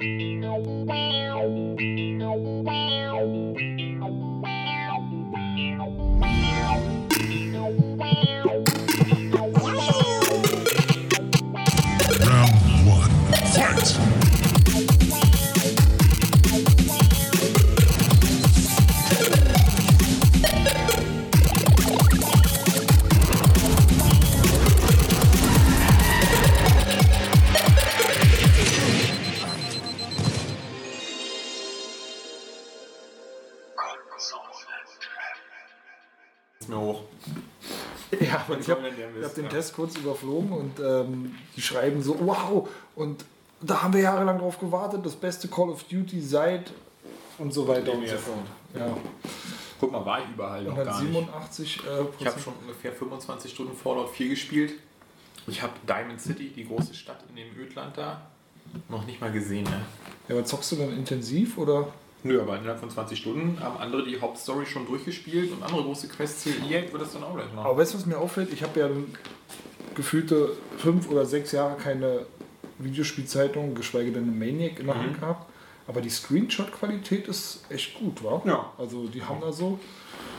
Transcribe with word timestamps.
Música 0.00 0.88
kurz 39.78 39.96
überflogen 39.96 40.50
und 40.50 40.80
ähm, 40.80 41.36
die 41.56 41.62
schreiben 41.62 42.02
so, 42.02 42.16
wow, 42.18 42.68
und 42.96 43.24
da 43.60 43.80
haben 43.80 43.94
wir 43.94 44.00
jahrelang 44.00 44.40
drauf 44.40 44.58
gewartet, 44.58 45.06
das 45.06 45.14
beste 45.14 45.46
Call 45.46 45.68
of 45.68 45.84
Duty 45.84 46.20
seit 46.20 46.72
und 47.38 47.54
so 47.54 47.68
weiter 47.68 47.92
und 47.92 48.08
so 48.08 48.16
fort. 48.16 48.38
Ja. 48.74 48.96
Guck 49.78 49.92
mal, 49.92 50.04
war 50.04 50.18
ich 50.18 50.28
überall 50.34 50.64
noch 50.64 50.74
gar 50.74 51.00
nicht. 51.00 51.12
87 51.12 51.78
äh, 51.78 52.04
Ich 52.18 52.26
habe 52.26 52.40
schon 52.40 52.54
ungefähr 52.60 52.92
25 52.92 53.52
Stunden 53.52 53.76
Fallout 53.76 54.10
4 54.10 54.30
gespielt. 54.30 54.72
Ich 55.46 55.62
habe 55.62 55.74
Diamond 55.86 56.20
City, 56.20 56.48
die 56.50 56.66
große 56.66 56.92
Stadt 56.94 57.22
in 57.28 57.36
dem 57.36 57.56
Ödland 57.56 57.96
da, 57.96 58.22
noch 58.88 59.06
nicht 59.06 59.20
mal 59.20 59.30
gesehen. 59.30 59.62
Ne? 59.62 59.80
Ja, 60.28 60.34
aber 60.34 60.44
zockst 60.44 60.72
du 60.72 60.76
dann 60.76 60.92
intensiv 60.92 61.56
oder? 61.56 61.86
Nö, 62.24 62.40
aber 62.40 62.58
innerhalb 62.58 62.80
von 62.80 62.90
20 62.90 63.18
Stunden 63.18 63.60
haben 63.60 63.78
andere 63.78 64.04
die 64.04 64.20
Hauptstory 64.20 64.66
schon 64.66 64.86
durchgespielt 64.86 65.52
und 65.52 65.62
andere 65.62 65.82
große 65.82 66.08
Quests 66.08 66.44
hier. 66.44 66.54
EA 66.68 66.92
wird 66.92 67.02
das 67.02 67.12
dann 67.12 67.22
auch 67.22 67.34
gleich 67.34 67.52
machen. 67.52 67.66
Aber 67.66 67.76
weißt 67.76 67.94
du, 67.94 67.98
was 67.98 68.06
mir 68.06 68.18
auffällt? 68.18 68.52
Ich 68.52 68.62
habe 68.62 68.80
ja 68.80 68.88
gefühlte 69.94 70.56
fünf 70.78 71.08
oder 71.08 71.24
sechs 71.26 71.52
Jahre 71.52 71.76
keine 71.76 72.26
Videospielzeitung, 72.78 73.74
geschweige 73.74 74.12
denn 74.12 74.24
eine 74.24 74.32
Maniac 74.32 74.80
in 74.80 74.86
der 74.86 74.96
Hand 74.96 75.20
gehabt. 75.20 75.48
Aber 75.86 76.00
die 76.00 76.10
Screenshot-Qualität 76.10 77.28
ist 77.28 77.64
echt 77.70 77.94
gut, 77.94 78.22
wa? 78.22 78.42
Ja. 78.44 78.72
Also 78.76 79.06
die 79.08 79.22
haben 79.22 79.40
da 79.40 79.50
so 79.52 79.78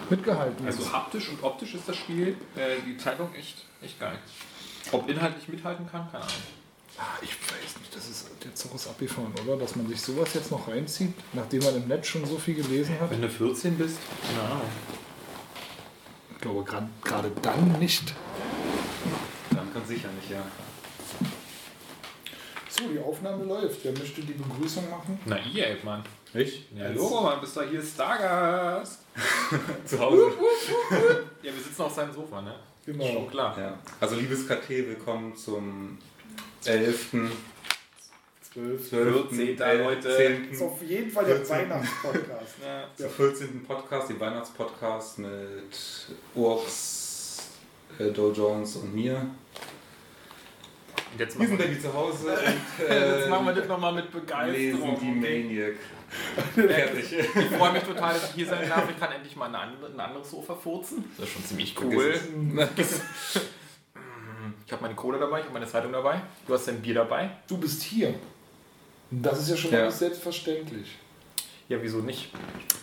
mitgehalten. 0.10 0.66
Also 0.66 0.92
haptisch 0.92 1.30
und 1.30 1.44
optisch 1.44 1.74
ist 1.74 1.88
das 1.88 1.96
Spiel, 1.96 2.36
äh, 2.56 2.76
die 2.86 2.98
Zeitung 2.98 3.34
echt, 3.34 3.66
echt 3.82 4.00
geil. 4.00 4.18
Ob 4.92 5.10
inhaltlich 5.10 5.48
mithalten 5.48 5.90
kann, 5.90 6.10
keine 6.12 6.24
Ahnung. 6.24 6.36
Ah, 7.00 7.18
ich 7.22 7.32
weiß 7.32 7.80
nicht, 7.80 7.96
das 7.96 8.10
ist 8.10 8.30
der 8.44 8.54
Zug 8.54 8.76
ist 8.76 8.88
abgefahren, 8.88 9.34
oder? 9.46 9.58
Dass 9.58 9.76
man 9.78 9.88
sich 9.88 10.02
sowas 10.02 10.34
jetzt 10.34 10.52
noch 10.52 10.68
reinzieht, 10.68 11.14
nachdem 11.32 11.64
man 11.64 11.76
im 11.78 11.88
Netz 11.88 12.08
schon 12.08 12.26
so 12.26 12.38
viel 12.38 12.56
gelesen 12.56 13.00
hat. 13.00 13.10
Wenn 13.10 13.22
du 13.22 13.30
14 13.30 13.78
bist, 13.78 13.98
keine 14.28 14.50
Ahnung. 14.50 14.70
Ich 16.36 16.42
glaube, 16.42 16.64
gerade 16.64 17.32
dann 17.42 17.80
nicht. 17.80 18.14
Dann 19.52 19.74
kann 19.74 19.86
sicher 19.86 20.10
nicht, 20.12 20.30
ja. 20.30 20.44
So, 22.70 22.88
die 22.90 23.00
Aufnahme 23.00 23.46
läuft. 23.46 23.80
Wer 23.84 23.94
möchte 23.94 24.22
die 24.22 24.34
Begrüßung 24.34 24.90
machen? 24.90 25.20
Na, 25.26 25.38
EA, 25.38 25.76
Mann. 25.84 26.04
Ich? 26.34 26.66
Ja, 26.76 26.90
Logo, 26.90 27.22
Mann, 27.22 27.42
bist 27.42 27.56
du 27.56 27.62
hier 27.62 27.82
Stargast. 27.82 29.00
Zu 29.86 30.00
Hause. 30.00 30.32
Ja, 31.42 31.54
wir 31.54 31.62
sitzen 31.62 31.82
auf 31.82 31.94
seinem 31.94 32.14
Sofa, 32.14 32.42
ne? 32.42 32.56
Genau. 32.86 33.06
Schon 33.06 33.30
klar. 33.30 33.58
Ja. 33.58 33.78
Also 34.00 34.16
liebes 34.16 34.48
KT, 34.48 34.70
willkommen 34.70 35.36
zum 35.36 35.98
11. 36.66 37.12
12. 38.54 38.90
12. 38.90 39.30
14. 39.30 39.62
11., 39.62 39.84
Leute. 39.84 40.18
10. 40.18 40.52
ist 40.52 40.62
auf 40.62 40.82
jeden 40.82 41.12
Fall 41.12 41.26
der 41.26 41.36
14. 41.38 41.56
Weihnachtspodcast. 41.56 42.56
Ja. 42.64 42.88
Zum 42.96 43.10
14. 43.10 43.64
Podcast, 43.64 44.10
den 44.10 44.20
Weihnachtspodcast 44.20 45.20
mit 45.20 45.78
Urks, 46.36 47.50
äh, 48.00 48.12
Doe 48.12 48.32
Jones 48.34 48.76
und 48.78 48.94
mir. 48.94 49.30
Und 51.12 51.20
jetzt 51.20 51.40
Wir 51.40 51.48
machen 51.48 51.58
sind 51.58 51.68
wir, 51.68 51.74
dann 51.74 51.82
zu 51.82 51.94
Hause 51.94 52.32
und 52.80 52.86
äh, 52.90 53.20
jetzt 53.20 53.30
machen 53.30 53.46
wir 53.46 53.54
das 53.54 53.68
nochmal 53.68 53.94
mit 53.94 54.06
lesen 54.06 54.22
Begeisterung. 54.26 55.00
die 55.00 55.12
Maniac. 55.12 55.76
Fertig. 56.56 57.14
Ich 57.14 57.58
freue 57.58 57.74
mich 57.74 57.84
total, 57.84 58.14
dass 58.14 58.30
ich 58.30 58.36
hier 58.36 58.46
sein 58.48 58.68
darf. 58.68 58.90
Ich 58.90 59.00
kann 59.00 59.12
endlich 59.12 59.36
mal 59.36 59.46
eine 59.46 59.60
andere, 59.60 59.92
ein 59.92 60.00
anderes 60.00 60.32
Sofa 60.32 60.56
furzen. 60.56 61.04
Das 61.18 61.28
ist 61.28 61.34
schon 61.34 61.46
ziemlich 61.46 61.76
cool. 61.82 62.20
Ich 64.70 64.74
habe 64.74 64.84
meine 64.84 64.94
Kohle 64.94 65.18
dabei, 65.18 65.40
ich 65.40 65.46
habe 65.46 65.54
meine 65.56 65.66
Zeitung 65.66 65.92
dabei. 65.92 66.22
Du 66.46 66.54
hast 66.54 66.68
dein 66.68 66.80
Bier 66.80 66.94
dabei. 66.94 67.32
Du 67.48 67.58
bist 67.58 67.82
hier. 67.82 68.14
Das 69.10 69.40
ist 69.40 69.50
ja 69.50 69.58
schon 69.58 69.72
Ja. 69.72 69.86
mal 69.86 69.92
selbstverständlich. 69.92 70.96
Ja, 71.68 71.78
wieso 71.82 71.98
nicht? 72.02 72.32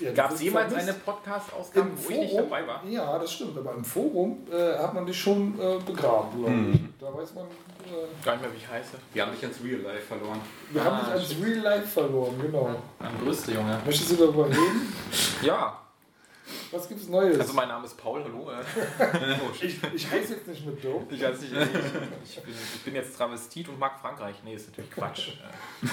Ja, 0.00 0.10
Gab 0.12 0.32
es 0.32 0.42
jemals 0.42 0.74
eine 0.74 0.92
Podcast-Ausgabe, 0.94 1.90
wo 1.94 2.10
ich 2.10 2.18
nicht 2.18 2.30
Forum, 2.32 2.50
dabei 2.50 2.66
war? 2.66 2.82
Ja, 2.88 3.16
das 3.20 3.32
stimmt. 3.34 3.56
Aber 3.56 3.72
im 3.72 3.84
Forum 3.84 4.38
äh, 4.52 4.76
hat 4.76 4.94
man 4.94 5.06
dich 5.06 5.16
schon 5.16 5.54
äh, 5.60 5.78
begraben, 5.86 6.40
glaube 6.40 6.70
ich. 6.72 6.80
Da 6.98 7.14
weiß 7.16 7.34
man, 7.34 7.44
äh, 7.44 8.24
Gar 8.24 8.32
nicht 8.32 8.42
mehr, 8.42 8.52
wie 8.52 8.56
ich 8.56 8.68
heiße. 8.68 8.96
Wir 9.12 9.22
haben 9.24 9.30
dich 9.30 9.42
ins 9.44 9.62
Real 9.62 9.80
Life 9.82 10.02
verloren. 10.08 10.40
wir 10.72 10.82
Ah, 10.82 10.84
haben 10.86 11.04
dich 11.04 11.14
als 11.14 11.24
stimmt. 11.26 11.44
Real 11.46 11.58
Life 11.58 11.86
verloren, 11.86 12.34
genau. 12.42 12.70
Am 12.98 13.24
größte, 13.24 13.52
Junge. 13.52 13.80
Möchtest 13.86 14.10
du 14.10 14.16
darüber 14.16 14.48
reden? 14.48 14.92
Ja, 15.40 15.80
Was 16.70 16.88
gibt's 16.88 17.08
Neues? 17.08 17.38
also 17.38 17.52
mein 17.52 17.68
Name 17.68 17.86
ist 17.86 17.96
Paul, 17.96 18.22
hallo. 18.24 18.50
äh. 18.50 18.56
Oh, 19.44 19.50
ich, 19.60 19.78
ich 19.94 20.10
heiße 20.10 20.34
jetzt 20.34 20.46
nicht 20.46 20.66
mit 20.66 20.84
Dope. 20.84 21.14
Ich, 21.14 21.22
weiß 21.22 21.40
nicht, 21.40 21.52
ich, 21.52 22.40
bin, 22.42 22.54
ich 22.74 22.82
bin 22.82 22.94
jetzt 22.94 23.16
Travestit 23.16 23.68
und 23.68 23.78
mag 23.78 23.98
Frankreich. 24.00 24.36
Nee, 24.44 24.54
ist 24.54 24.68
natürlich 24.68 24.90
Quatsch. 24.90 25.28
Äh, 25.28 25.86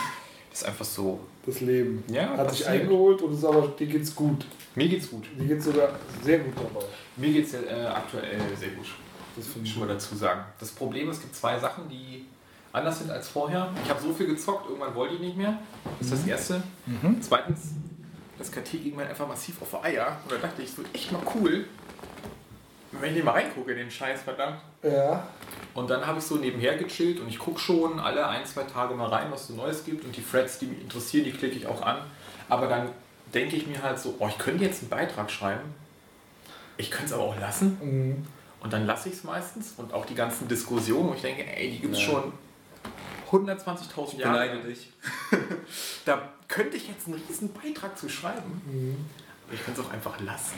ist 0.51 0.65
einfach 0.65 0.85
so. 0.85 1.19
Das 1.45 1.61
Leben. 1.61 2.03
Ja, 2.07 2.37
Hat 2.37 2.51
sich 2.51 2.67
eingeholt 2.67 3.21
und 3.21 3.33
ist 3.33 3.43
aber, 3.43 3.67
dir 3.67 3.87
geht's 3.87 4.13
gut. 4.15 4.45
Mir 4.75 4.87
geht's 4.87 5.09
gut. 5.09 5.25
Dir 5.39 5.47
geht's 5.47 5.65
sogar 5.65 5.89
sehr 6.23 6.39
gut 6.39 6.53
dabei. 6.55 6.85
Mir 7.17 7.33
geht's 7.33 7.53
äh, 7.53 7.85
aktuell 7.85 8.39
sehr 8.57 8.69
gut. 8.69 8.87
Das 9.35 9.47
finde 9.47 9.67
ich 9.67 9.73
ich 9.73 9.79
mal 9.79 9.87
dazu 9.87 10.15
sagen. 10.15 10.41
Das 10.59 10.69
Problem 10.71 11.09
ist, 11.09 11.17
es 11.17 11.21
gibt 11.23 11.35
zwei 11.35 11.57
Sachen, 11.57 11.89
die 11.89 12.25
anders 12.71 12.99
sind 12.99 13.09
als 13.09 13.27
vorher. 13.29 13.71
Ich 13.83 13.89
habe 13.89 14.01
so 14.01 14.13
viel 14.13 14.27
gezockt, 14.27 14.67
irgendwann 14.69 14.93
wollte 14.95 15.15
ich 15.15 15.21
nicht 15.21 15.37
mehr. 15.37 15.57
Das 15.99 16.07
ist 16.11 16.19
das 16.21 16.27
Erste. 16.27 16.63
Zweitens, 17.21 17.71
das 18.37 18.51
KT 18.51 18.71
ging 18.83 18.95
mir 18.95 19.05
einfach 19.07 19.27
massiv 19.27 19.61
auf 19.61 19.69
die 19.71 19.87
Eier. 19.87 20.17
Und 20.23 20.31
da 20.31 20.37
dachte 20.37 20.61
ich, 20.61 20.69
es 20.69 20.77
wird 20.77 20.87
echt 20.93 21.11
mal 21.11 21.21
cool, 21.35 21.65
wenn 22.91 23.09
ich 23.09 23.15
den 23.17 23.25
mal 23.25 23.31
reingucke, 23.31 23.71
in 23.71 23.77
den 23.77 23.91
Scheiß, 23.91 24.21
verdammt. 24.21 24.57
Ja. 24.83 25.27
Und 25.73 25.89
dann 25.89 26.05
habe 26.05 26.19
ich 26.19 26.25
so 26.25 26.35
nebenher 26.35 26.77
gechillt 26.77 27.19
und 27.19 27.27
ich 27.27 27.39
gucke 27.39 27.59
schon 27.59 27.99
alle 27.99 28.27
ein, 28.27 28.45
zwei 28.45 28.63
Tage 28.63 28.93
mal 28.93 29.07
rein, 29.09 29.31
was 29.31 29.47
so 29.47 29.53
Neues 29.53 29.83
gibt. 29.83 30.05
Und 30.05 30.15
die 30.15 30.23
Threads, 30.23 30.59
die 30.59 30.67
mich 30.67 30.81
interessieren, 30.81 31.25
die 31.25 31.31
klicke 31.31 31.55
ich 31.55 31.65
auch 31.67 31.81
an. 31.81 31.97
Aber 32.49 32.67
dann 32.67 32.89
denke 33.33 33.55
ich 33.55 33.65
mir 33.65 33.81
halt 33.81 33.97
so, 33.99 34.15
oh, 34.19 34.27
ich 34.27 34.37
könnte 34.37 34.63
jetzt 34.63 34.81
einen 34.81 34.89
Beitrag 34.89 35.31
schreiben. 35.31 35.73
Ich 36.77 36.91
könnte 36.91 37.07
es 37.07 37.13
aber 37.13 37.23
auch 37.23 37.39
lassen. 37.39 37.77
Mhm. 37.81 38.27
Und 38.59 38.71
dann 38.73 38.85
lasse 38.85 39.09
ich 39.09 39.15
es 39.15 39.23
meistens. 39.23 39.73
Und 39.77 39.93
auch 39.93 40.05
die 40.05 40.15
ganzen 40.15 40.47
Diskussionen, 40.47 41.09
wo 41.09 41.13
ich 41.13 41.21
denke, 41.21 41.43
ey, 41.45 41.71
die 41.71 41.79
gibt 41.79 41.93
es 41.95 42.01
Ja. 42.01 42.11
schon 42.11 42.33
120.000 43.33 44.19
Jahre. 44.19 44.47
Beneide 44.47 44.67
dich. 44.67 44.91
Da 46.05 46.29
könnte 46.47 46.77
ich 46.77 46.87
jetzt 46.87 47.07
einen 47.07 47.21
riesen 47.27 47.51
Beitrag 47.53 47.97
zu 47.97 48.09
schreiben. 48.09 48.61
Mhm. 48.65 48.97
Aber 49.47 49.55
ich 49.55 49.63
könnte 49.63 49.81
es 49.81 49.87
auch 49.87 49.91
einfach 49.91 50.19
lassen. 50.19 50.55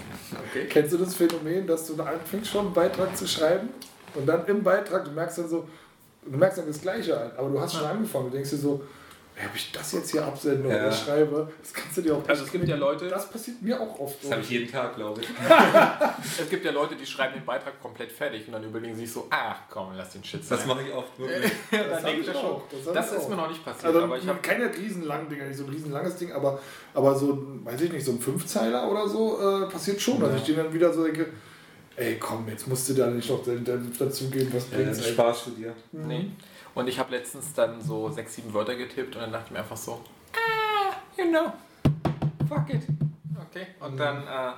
Okay? 0.50 0.68
Kennst 0.70 0.94
du 0.94 0.98
das 0.98 1.16
Phänomen, 1.16 1.68
dass 1.68 1.88
du 1.88 1.94
da 1.94 2.06
anfängst 2.06 2.52
schon 2.52 2.66
einen 2.66 2.74
Beitrag 2.74 3.16
zu 3.16 3.28
schreiben 3.28 3.70
und 4.16 4.26
dann 4.26 4.46
im 4.48 4.64
Beitrag, 4.64 5.06
du 5.06 5.12
merkst 5.12 5.38
dann 5.38 5.50
so, 5.50 5.68
du 6.26 6.38
merkst 6.38 6.58
dann 6.58 6.68
das 6.68 6.82
Gleiche 6.82 7.18
an, 7.20 7.32
aber 7.38 7.50
du 7.50 7.60
hast 7.60 7.74
schon 7.76 7.86
angefangen, 7.86 8.26
du 8.26 8.32
denkst 8.32 8.50
dir 8.50 8.58
so, 8.58 8.84
ob 9.38 9.56
ich 9.56 9.72
das 9.74 9.92
jetzt 9.92 10.12
hier 10.12 10.26
absende 10.26 10.70
Ja. 10.70 10.76
oder 10.76 10.92
schreibe, 10.92 11.52
das 11.62 11.74
kannst 11.74 11.98
du 11.98 12.02
dir 12.02 12.16
auch 12.16 12.28
Also 12.28 12.46
es 12.46 12.52
gibt 12.52 12.68
ja 12.68 12.76
Leute, 12.78 13.08
Das 13.10 13.30
passiert 13.30 13.62
mir 13.62 13.80
auch 13.82 14.00
oft. 14.00 14.24
Das 14.24 14.32
habe 14.32 14.42
ich 14.42 14.50
jeden 14.50 14.72
Tag, 14.72 14.96
glaube 14.96 15.22
ich. 15.22 15.28
es 16.40 16.50
gibt 16.50 16.64
ja 16.64 16.72
Leute, 16.72 16.96
die 16.96 17.06
schreiben 17.06 17.34
den 17.36 17.46
Beitrag 17.46 17.82
komplett 17.82 18.12
fertig 18.12 18.48
und 18.48 18.54
dann 18.54 18.64
überlegen 18.64 18.96
sie 18.96 19.02
sich 19.02 19.12
so, 19.12 19.28
ach 19.30 19.58
komm, 19.70 19.90
lass 19.98 20.12
den 20.12 20.24
Shit 20.24 20.44
sein. 20.44 20.58
Das 20.58 20.66
mache 20.68 20.84
ich 20.84 20.94
oft 20.94 21.20
wirklich. 21.20 21.52
Ja, 21.72 21.84
Das 21.84 22.04
denke 22.04 22.22
ich 22.22 22.28
ich 22.28 22.34
ja 22.34 22.40
auch, 22.40 22.62
schon. 22.72 22.80
das 22.86 22.94
Das, 22.94 23.12
ich 23.12 23.18
ist 23.18 23.24
auch. 23.26 23.30
mir 23.30 23.36
noch 23.36 23.50
nicht 23.50 23.66
passiert, 23.66 23.86
Also 23.86 24.04
aber 24.04 24.18
ich 24.18 24.28
habe 24.28 24.40
keine 24.40 24.74
riesenlangen 24.74 25.30
Dinger, 25.30 25.46
nicht 25.46 25.58
so 25.58 25.66
ein 25.66 25.70
riesenlanges 25.70 26.16
Ding, 26.16 26.32
aber, 26.32 26.60
aber 26.94 27.16
so, 27.16 27.34
ein, 27.34 27.66
weiß 27.66 27.82
ich 27.82 27.92
nicht, 27.92 28.06
so 28.06 28.12
ein 28.14 28.20
Fünfzeiler 28.20 28.90
oder 28.90 29.08
so 29.08 29.40
äh, 29.40 29.70
passiert 29.70 30.00
schon, 30.02 30.20
dass 30.22 30.36
ich 30.36 30.44
den 30.44 30.56
dann 30.58 30.74
wieder 30.74 30.94
so 30.94 31.04
denke, 31.04 31.28
ey 31.98 32.18
komm, 32.20 32.48
jetzt 32.50 32.68
musst 32.68 32.88
du 32.90 32.94
da 32.94 33.08
nicht 33.08 33.30
noch 33.30 33.42
dazugeben, 33.44 34.50
was 34.54 34.66
bringt's 34.66 35.00
eigentlich? 35.00 35.14
Spaß 35.14 35.44
zu 35.46 35.50
dir. 35.52 35.74
Nee. 35.92 36.30
Und 36.76 36.90
ich 36.90 37.00
habe 37.00 37.12
letztens 37.12 37.54
dann 37.54 37.82
so 37.82 38.10
sechs, 38.10 38.36
sieben 38.36 38.54
Wörter 38.54 38.76
getippt 38.76 39.16
und 39.16 39.22
dann 39.22 39.32
dachte 39.32 39.46
ich 39.48 39.52
mir 39.52 39.60
einfach 39.60 39.78
so, 39.78 40.02
ah, 40.34 40.94
you 41.18 41.30
know, 41.30 41.54
fuck 42.48 42.70
it. 42.70 42.84
Okay. 43.50 43.68
Und 43.80 43.98
dann 43.98 44.28
äh, 44.28 44.52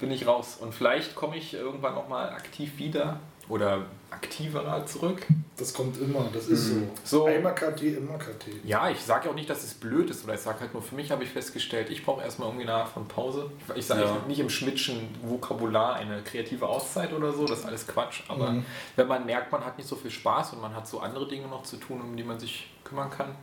bin 0.00 0.10
ich 0.10 0.26
raus. 0.26 0.58
Und 0.60 0.74
vielleicht 0.74 1.14
komme 1.14 1.36
ich 1.36 1.54
irgendwann 1.54 1.94
nochmal 1.94 2.30
aktiv 2.30 2.76
wieder 2.76 3.20
oder 3.48 3.86
aktiver 4.12 4.84
zurück. 4.86 5.26
Das 5.56 5.72
kommt 5.74 6.00
immer, 6.00 6.26
das 6.32 6.46
ist 6.48 6.68
so. 6.68 6.74
So. 7.04 7.24
Einmal 7.26 7.54
KT, 7.54 7.82
immer 7.82 8.18
KT. 8.18 8.46
Ja, 8.64 8.88
ich 8.90 9.00
sage 9.00 9.26
ja 9.26 9.30
auch 9.30 9.34
nicht, 9.34 9.48
dass 9.50 9.62
es 9.64 9.74
blöd 9.74 10.10
ist, 10.10 10.24
oder 10.24 10.34
ich 10.34 10.40
sage 10.40 10.60
halt 10.60 10.72
nur, 10.74 10.82
für 10.82 10.94
mich 10.94 11.10
habe 11.10 11.24
ich 11.24 11.30
festgestellt, 11.30 11.90
ich 11.90 12.04
brauche 12.04 12.22
erstmal 12.22 12.48
irgendwie 12.48 12.64
eine 12.68 12.74
Art 12.74 12.88
von 12.88 13.06
Pause. 13.06 13.50
Ich- 13.74 13.86
sage 13.86 14.02
Ja. 14.02 14.16
nicht 14.26 14.40
im 14.40 14.48
Schmidtschen 14.50 15.08
Vokabular 15.22 15.94
eine 15.96 16.22
kreative 16.22 16.66
Auszeit 16.68 17.12
oder 17.12 17.32
so, 17.32 17.46
das 17.46 17.60
ist 17.60 17.64
alles 17.66 17.86
Quatsch. 17.86 18.22
Aber 18.28 18.50
Mhm. 18.50 18.64
wenn 18.96 19.06
man 19.08 19.26
merkt, 19.26 19.52
man 19.52 19.64
hat 19.64 19.76
nicht 19.78 19.88
so 19.88 19.96
viel 19.96 20.10
Spaß 20.10 20.54
und 20.54 20.62
man 20.62 20.74
hat 20.74 20.86
so 20.86 21.00
andere 21.00 21.26
Dinge 21.28 21.46
noch 21.48 21.62
zu 21.64 21.76
tun, 21.76 22.00
um 22.00 22.16
die 22.16 22.24
man 22.24 22.38
sich 22.40 22.70
kümmern 22.84 23.10
kann, 23.10 23.34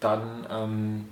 dann 0.00 0.46
ähm, 0.50 1.08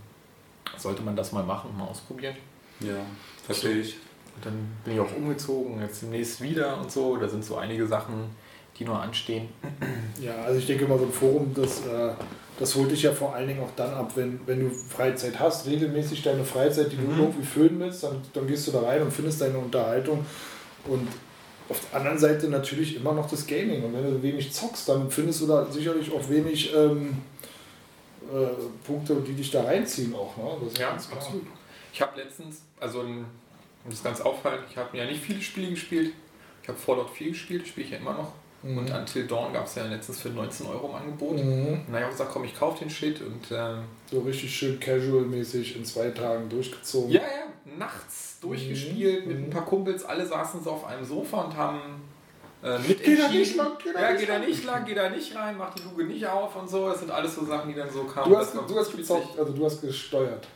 sollte 0.76 1.02
man 1.02 1.16
das 1.16 1.32
mal 1.32 1.44
machen, 1.44 1.76
mal 1.76 1.86
ausprobieren. 1.86 2.36
Ja, 2.80 2.96
verstehe 3.44 3.76
ich. 3.80 3.96
Und 4.36 4.46
dann 4.46 4.72
bin 4.84 4.94
ich 4.94 5.00
auch 5.00 5.14
umgezogen, 5.14 5.80
jetzt 5.80 6.02
demnächst 6.02 6.40
wieder 6.40 6.78
und 6.78 6.90
so. 6.90 7.16
Da 7.16 7.28
sind 7.28 7.44
so 7.44 7.56
einige 7.56 7.86
Sachen, 7.86 8.34
noch 8.84 9.00
anstehen. 9.00 9.48
Ja, 10.20 10.34
also 10.44 10.58
ich 10.58 10.66
denke 10.66 10.86
mal, 10.86 10.98
so 10.98 11.04
ein 11.04 11.12
Forum, 11.12 11.52
das, 11.54 11.80
äh, 11.86 12.12
das 12.58 12.74
holt 12.76 12.90
dich 12.90 13.02
ja 13.02 13.12
vor 13.12 13.34
allen 13.34 13.48
Dingen 13.48 13.60
auch 13.60 13.70
dann 13.76 13.92
ab, 13.94 14.12
wenn, 14.14 14.40
wenn 14.46 14.60
du 14.60 14.70
Freizeit 14.70 15.38
hast, 15.38 15.66
regelmäßig 15.66 16.22
deine 16.22 16.44
Freizeit, 16.44 16.92
die 16.92 16.96
du 16.96 17.02
irgendwie 17.18 17.44
füllen 17.44 17.78
willst, 17.80 18.04
dann, 18.04 18.20
dann 18.32 18.46
gehst 18.46 18.66
du 18.68 18.72
da 18.72 18.82
rein 18.82 19.02
und 19.02 19.12
findest 19.12 19.40
deine 19.40 19.58
Unterhaltung. 19.58 20.24
Und 20.86 21.08
auf 21.68 21.80
der 21.90 22.00
anderen 22.00 22.18
Seite 22.18 22.48
natürlich 22.48 22.96
immer 22.96 23.12
noch 23.12 23.28
das 23.28 23.46
Gaming. 23.46 23.82
Und 23.82 23.94
wenn 23.94 24.04
du 24.04 24.22
wenig 24.22 24.52
zockst, 24.52 24.88
dann 24.88 25.10
findest 25.10 25.40
du 25.40 25.46
da 25.46 25.66
sicherlich 25.70 26.12
auch 26.12 26.28
wenig 26.28 26.74
ähm, 26.74 27.16
äh, 28.32 28.46
Punkte, 28.86 29.16
die 29.26 29.32
dich 29.32 29.50
da 29.50 29.62
reinziehen 29.64 30.14
auch. 30.14 30.36
Ne? 30.36 30.66
Ist 30.66 30.78
Ja, 30.78 30.90
absolut. 30.90 31.46
Ich 31.92 32.00
habe 32.00 32.20
letztens, 32.20 32.62
also 32.80 33.00
ein, 33.00 33.24
um 33.84 33.90
das 33.90 34.02
ganz 34.02 34.20
auffallend, 34.20 34.64
ich 34.70 34.76
habe 34.76 34.96
ja 34.96 35.04
nicht 35.04 35.22
viele 35.22 35.40
Spiele 35.40 35.70
gespielt. 35.70 36.12
Ich 36.62 36.68
habe 36.68 36.78
Fallout 36.78 37.10
4 37.10 37.30
gespielt, 37.30 37.66
spiele 37.66 37.86
ich 37.86 37.92
ja 37.92 37.98
immer 37.98 38.14
noch. 38.14 38.32
Mhm. 38.62 38.78
Und 38.78 38.90
Until 38.90 39.26
Dawn 39.26 39.52
gab 39.52 39.66
es 39.66 39.74
ja 39.74 39.84
letztens 39.86 40.20
für 40.20 40.28
19 40.30 40.66
Euro 40.66 40.88
im 40.88 40.94
Angebot. 40.94 41.32
Mhm. 41.36 41.38
Und 41.66 41.84
dann 41.88 41.94
habe 41.94 41.98
ich 42.00 42.04
auch 42.06 42.10
gesagt, 42.10 42.30
komm, 42.32 42.44
ich 42.44 42.58
kaufe 42.58 42.78
den 42.80 42.90
Shit 42.90 43.20
und 43.20 43.50
ähm, 43.50 43.78
So 44.10 44.20
richtig 44.20 44.54
schön 44.54 44.78
casual-mäßig 44.78 45.76
in 45.76 45.84
zwei 45.84 46.10
Tagen 46.10 46.48
durchgezogen. 46.48 47.10
ja, 47.10 47.20
ja, 47.20 47.76
nachts 47.78 48.38
durchgespielt 48.40 49.26
mit 49.26 49.38
Mhm. 49.38 49.44
ein 49.44 49.50
paar 49.50 49.64
Kumpels. 49.64 50.04
Alle 50.04 50.26
saßen 50.26 50.62
so 50.62 50.70
auf 50.70 50.84
einem 50.86 51.04
Sofa 51.04 51.42
und 51.42 51.56
haben 51.56 51.80
äh, 52.62 52.78
mit 52.78 53.02
Geh 53.02 53.16
da 53.16 53.28
nicht 53.28 53.56
lang, 53.56 53.72
geh 53.82 53.92
da 53.92 54.00
ja, 54.00 54.10
nicht 54.12 54.20
geh 54.20 54.26
da 54.26 54.38
nicht 54.38 54.64
lang, 54.64 54.84
geh 54.84 54.94
da 54.94 55.08
nicht 55.10 55.34
rein, 55.36 55.56
mach 55.58 55.74
die 55.74 55.82
Luke 55.82 56.04
nicht 56.04 56.24
auf 56.26 56.54
und 56.54 56.70
so. 56.70 56.88
Das 56.88 57.00
sind 57.00 57.10
alles 57.10 57.34
so 57.34 57.44
Sachen, 57.44 57.68
die 57.68 57.74
dann 57.74 57.90
so 57.90 58.04
kamen. 58.04 58.30
Du 58.30 58.38
hast, 58.38 58.54
du 58.54 58.78
hast 58.78 58.96
gezockt, 58.96 59.36
also 59.38 59.52
du 59.52 59.64
hast 59.64 59.80
gesteuert. 59.80 60.46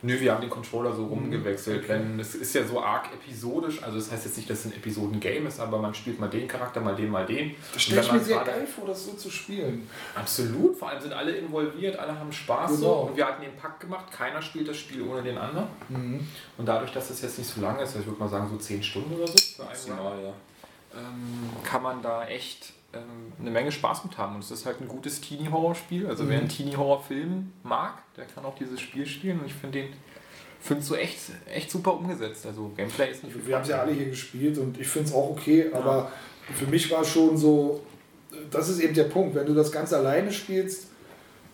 Nö, 0.00 0.20
wir 0.20 0.32
haben 0.32 0.40
den 0.40 0.50
Controller 0.50 0.94
so 0.94 1.06
rumgewechselt. 1.06 1.84
Okay. 1.84 1.88
Wenn, 1.88 2.20
es 2.20 2.36
ist 2.36 2.54
ja 2.54 2.64
so 2.64 2.80
arg 2.80 3.12
episodisch, 3.12 3.82
also 3.82 3.96
das 3.98 4.12
heißt 4.12 4.26
jetzt 4.26 4.36
nicht, 4.36 4.48
dass 4.48 4.60
es 4.60 4.66
ein 4.66 4.74
Episoden-Game 4.74 5.48
ist, 5.48 5.58
aber 5.58 5.78
man 5.78 5.92
spielt 5.92 6.20
mal 6.20 6.28
den 6.28 6.46
Charakter, 6.46 6.80
mal 6.80 6.94
den, 6.94 7.10
mal 7.10 7.26
den. 7.26 7.56
Das 7.72 7.82
stelle 7.82 8.02
ich 8.02 8.12
mir 8.12 8.20
sehr 8.20 8.44
geil 8.44 8.64
vor, 8.64 8.86
das 8.86 9.04
so 9.04 9.14
zu 9.14 9.28
spielen. 9.28 9.88
Absolut, 10.14 10.76
vor 10.76 10.90
allem 10.90 11.00
sind 11.00 11.12
alle 11.12 11.32
involviert, 11.32 11.98
alle 11.98 12.16
haben 12.16 12.32
Spaß 12.32 12.70
so. 12.70 12.76
Genau. 12.76 13.00
Und 13.08 13.16
wir 13.16 13.26
hatten 13.26 13.42
den 13.42 13.56
Pakt 13.56 13.80
gemacht, 13.80 14.12
keiner 14.12 14.40
spielt 14.40 14.68
das 14.68 14.76
Spiel 14.76 15.02
ohne 15.02 15.22
den 15.22 15.36
anderen. 15.36 15.66
Und 16.56 16.66
dadurch, 16.66 16.92
dass 16.92 17.10
es 17.10 17.20
jetzt 17.20 17.38
nicht 17.38 17.50
so 17.50 17.60
lange 17.60 17.82
ist, 17.82 17.88
also 17.88 18.00
ich 18.00 18.06
würde 18.06 18.20
mal 18.20 18.28
sagen 18.28 18.48
so 18.48 18.56
10 18.56 18.82
Stunden 18.84 19.14
oder 19.14 19.26
so, 19.26 19.36
für 19.36 19.62
einen 19.62 19.70
Maximal, 19.70 20.22
ja. 20.22 20.32
ähm, 20.94 21.50
kann 21.64 21.82
man 21.82 22.02
da 22.02 22.24
echt 22.26 22.72
ähm, 22.92 23.32
eine 23.38 23.50
Menge 23.50 23.72
Spaß 23.72 24.04
mit 24.04 24.18
haben. 24.18 24.36
Und 24.36 24.44
es 24.44 24.50
ist 24.50 24.66
halt 24.66 24.80
ein 24.80 24.88
gutes 24.88 25.20
Teenie-Horror-Spiel. 25.20 26.06
Also 26.06 26.28
wer 26.28 26.38
einen 26.38 26.48
Teenie-Horror-Film 26.48 27.52
mag, 27.62 28.02
der 28.16 28.24
kann 28.26 28.44
auch 28.44 28.56
dieses 28.56 28.80
Spiel 28.80 29.06
spielen. 29.06 29.40
Und 29.40 29.46
ich 29.46 29.54
finde 29.54 29.80
den 29.80 29.88
finde 30.60 30.82
so 30.82 30.96
echt, 30.96 31.18
echt 31.46 31.70
super 31.70 31.94
umgesetzt. 31.94 32.46
Also 32.46 32.70
Gameplay 32.76 33.10
ist 33.10 33.24
nicht 33.24 33.46
Wir 33.46 33.54
haben 33.54 33.62
es 33.62 33.68
ja 33.68 33.80
alle 33.80 33.92
hier 33.92 34.06
gespielt 34.06 34.58
und 34.58 34.78
ich 34.78 34.88
finde 34.88 35.08
es 35.08 35.14
auch 35.14 35.30
okay, 35.30 35.70
aber 35.72 36.10
für 36.54 36.66
mich 36.66 36.90
war 36.90 37.04
schon 37.04 37.36
so, 37.36 37.82
das 38.50 38.68
ist 38.68 38.80
eben 38.80 38.94
der 38.94 39.04
Punkt, 39.04 39.34
wenn 39.34 39.46
du 39.46 39.54
das 39.54 39.70
Ganze 39.70 39.96
alleine 39.96 40.32
spielst, 40.32 40.88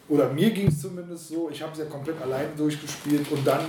oder 0.08 0.28
mir 0.28 0.50
ging 0.50 0.68
es 0.68 0.80
zumindest 0.82 1.28
so, 1.28 1.48
ich 1.50 1.62
habe 1.62 1.72
es 1.72 1.78
ja 1.78 1.84
komplett 1.86 2.20
alleine 2.20 2.48
durchgespielt 2.56 3.30
und 3.30 3.46
dann 3.46 3.64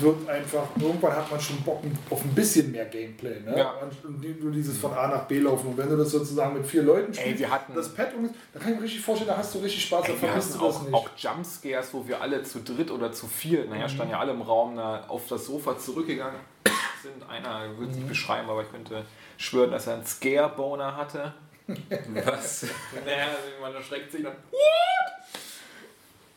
wird 0.00 0.28
einfach, 0.28 0.64
irgendwann 0.80 1.14
hat 1.16 1.30
man 1.30 1.40
schon 1.40 1.60
Bock 1.62 1.82
auf 2.10 2.22
ein 2.24 2.34
bisschen 2.34 2.70
mehr 2.70 2.84
Gameplay. 2.86 3.40
Ne? 3.40 3.54
Ja. 3.58 3.74
Und 3.80 4.42
nur 4.42 4.52
dieses 4.52 4.78
von 4.78 4.92
A 4.92 5.08
nach 5.08 5.24
B 5.24 5.38
laufen. 5.40 5.68
Und 5.68 5.76
wenn 5.78 5.88
du 5.88 5.96
das 5.96 6.10
sozusagen 6.10 6.54
mit 6.54 6.66
vier 6.66 6.82
Leuten 6.82 7.12
Ey, 7.12 7.18
spielst, 7.20 7.38
wir 7.40 7.50
hatten- 7.50 7.74
das 7.74 7.88
Pad 7.94 8.14
um, 8.14 8.28
da 8.52 8.58
kann 8.60 8.72
ich 8.72 8.76
mir 8.78 8.84
richtig 8.84 9.00
vorstellen, 9.00 9.30
da 9.30 9.36
hast 9.38 9.54
du 9.54 9.58
richtig 9.58 9.84
Spaß, 9.84 10.02
da 10.06 10.12
Ey, 10.12 10.20
wir 10.22 10.28
vermisst 10.28 10.50
hatten 10.50 10.60
du 10.60 10.66
das 10.66 10.76
auch, 10.76 10.82
nicht. 10.84 10.94
auch 10.94 11.08
Jumpscares, 11.16 11.92
wo 11.94 12.06
wir 12.06 12.20
alle 12.20 12.42
zu 12.42 12.60
dritt 12.60 12.90
oder 12.90 13.10
zu 13.12 13.26
vier, 13.26 13.64
naja, 13.66 13.88
standen 13.88 14.12
ja 14.12 14.20
alle 14.20 14.32
im 14.32 14.42
Raum, 14.42 14.76
da 14.76 15.04
auf 15.08 15.26
das 15.28 15.46
Sofa 15.46 15.76
zurückgegangen 15.78 16.40
sind. 17.02 17.28
Einer 17.28 17.76
wird 17.78 17.90
es 17.90 17.96
nicht 17.96 18.08
beschreiben, 18.08 18.48
aber 18.48 18.62
ich 18.62 18.70
könnte 18.70 19.04
schwören, 19.38 19.70
dass 19.70 19.86
er 19.86 19.94
einen 19.94 20.06
Scare-Boner 20.06 20.96
hatte. 20.96 21.32
Was? 22.14 22.66
Naja, 23.04 23.26
man 23.60 23.74
erschreckt 23.74 24.10
sich 24.12 24.22
dann. 24.22 24.32
What? 24.50 25.40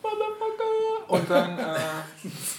Motherfucker! 0.03 1.09
Und 1.11 1.29
dann 1.29 1.57
äh, 1.59 1.63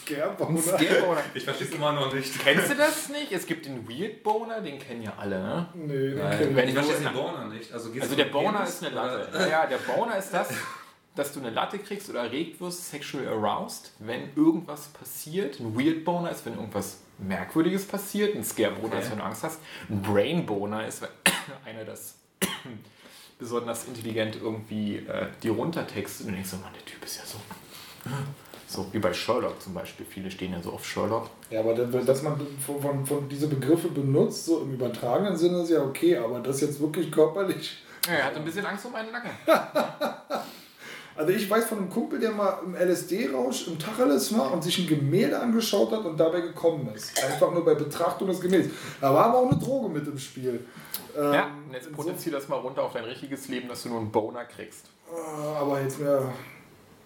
Scareboner. 0.04 0.60
Scare-Boner. 0.60 1.20
Ich 1.34 1.44
verstehe 1.44 1.66
es 1.68 1.74
immer 1.74 1.92
noch 1.92 2.12
nicht. 2.12 2.38
Kennst 2.42 2.70
du 2.70 2.74
das 2.74 3.08
nicht? 3.08 3.32
Es 3.32 3.46
gibt 3.46 3.66
den 3.66 3.88
Weird 3.88 4.22
Boner, 4.22 4.60
den 4.60 4.78
kennen 4.78 5.02
ja 5.02 5.12
alle, 5.18 5.38
ne? 5.40 5.68
Nee, 5.74 5.92
den 6.10 6.18
Nein, 6.18 6.54
kenn 6.54 6.68
ich 6.68 6.74
verstehe 6.74 6.96
den 7.00 7.12
Boner 7.12 7.44
nicht. 7.46 7.72
Also, 7.72 7.90
Also 8.00 8.14
der 8.16 8.24
Boner 8.26 8.52
Penis 8.58 8.68
ist 8.70 8.84
eine 8.84 8.92
oder- 8.92 9.18
Latte. 9.18 9.38
Ja, 9.38 9.46
ja, 9.48 9.66
der 9.66 9.78
Boner 9.78 10.16
ist 10.18 10.32
das, 10.32 10.48
dass 11.16 11.32
du 11.32 11.40
eine 11.40 11.50
Latte 11.50 11.78
kriegst 11.78 12.10
oder 12.10 12.20
erregt 12.24 12.60
wirst, 12.60 12.90
sexually 12.90 13.26
aroused, 13.26 13.92
wenn 14.00 14.30
irgendwas 14.36 14.88
passiert. 14.88 15.60
Ein 15.60 15.78
Weird 15.78 16.04
Boner 16.04 16.30
ist, 16.30 16.44
wenn 16.46 16.54
irgendwas 16.54 16.98
Merkwürdiges 17.18 17.86
passiert. 17.86 18.34
Ein 18.36 18.44
Scare 18.44 18.72
Boner 18.72 18.94
Okay. 18.94 19.02
ist, 19.04 19.10
wenn 19.10 19.18
du 19.18 19.24
Angst 19.24 19.42
hast. 19.44 19.60
Ein 19.88 20.02
Brain 20.02 20.44
Boner 20.46 20.86
ist, 20.86 21.02
wenn 21.02 21.08
einer 21.64 21.84
das 21.84 22.16
besonders 23.38 23.86
intelligent 23.86 24.36
irgendwie 24.40 24.96
äh, 24.96 25.26
die 25.42 25.48
runtertextet 25.48 26.26
und 26.26 26.32
du 26.32 26.36
denkst 26.36 26.50
so, 26.50 26.56
Mann, 26.58 26.72
der 26.74 26.84
Typ 26.84 27.04
ist 27.04 27.18
ja 27.18 27.22
so. 27.24 27.38
So 28.66 28.86
wie 28.92 28.98
bei 28.98 29.12
Sherlock 29.12 29.62
zum 29.62 29.74
Beispiel. 29.74 30.04
Viele 30.08 30.30
stehen 30.30 30.52
ja 30.52 30.60
so 30.60 30.72
auf 30.72 30.84
Sherlock. 30.84 31.30
Ja, 31.50 31.60
aber 31.60 31.74
dass 31.74 32.22
man 32.22 32.40
von, 32.64 32.80
von, 32.80 33.06
von 33.06 33.28
diese 33.28 33.46
Begriffe 33.46 33.88
benutzt, 33.88 34.46
so 34.46 34.62
im 34.62 34.72
übertragenen 34.72 35.36
Sinne, 35.36 35.62
ist 35.62 35.70
ja 35.70 35.82
okay, 35.82 36.16
aber 36.16 36.40
das 36.40 36.60
jetzt 36.60 36.80
wirklich 36.80 37.12
körperlich. 37.12 37.76
Ja, 38.06 38.14
er 38.14 38.24
hatte 38.24 38.36
ein 38.38 38.44
bisschen 38.44 38.66
Angst 38.66 38.84
um 38.86 38.92
meinen 38.92 39.12
Nacken. 39.12 39.30
Also 41.16 41.32
ich 41.32 41.48
weiß 41.48 41.66
von 41.66 41.78
einem 41.78 41.90
Kumpel, 41.90 42.18
der 42.18 42.32
mal 42.32 42.58
im 42.64 42.74
LSD-Rausch 42.74 43.68
im 43.68 43.78
Tacheles 43.78 44.36
war 44.36 44.52
und 44.52 44.62
sich 44.64 44.78
ein 44.80 44.86
Gemälde 44.88 45.38
angeschaut 45.38 45.92
hat 45.92 46.04
und 46.04 46.18
dabei 46.18 46.40
gekommen 46.40 46.88
ist. 46.94 47.22
Einfach 47.24 47.52
nur 47.52 47.64
bei 47.64 47.74
Betrachtung 47.74 48.26
des 48.28 48.40
Gemäldes. 48.40 48.72
Da 49.00 49.14
war 49.14 49.26
aber 49.26 49.38
auch 49.38 49.50
eine 49.50 49.58
Droge 49.60 49.88
mit 49.88 50.06
im 50.08 50.18
Spiel. 50.18 50.66
Ähm, 51.16 51.32
Ja, 51.32 51.44
und 51.66 51.72
jetzt 51.72 51.92
potenzier 51.92 52.32
das 52.32 52.48
mal 52.48 52.56
runter 52.56 52.82
auf 52.82 52.92
dein 52.92 53.04
richtiges 53.04 53.46
Leben, 53.48 53.68
dass 53.68 53.84
du 53.84 53.90
nur 53.90 54.00
einen 54.00 54.10
Boner 54.10 54.44
kriegst. 54.44 54.86
äh, 55.12 55.56
aber 55.56 55.80
jetzt 55.82 56.00
mehr 56.00 56.32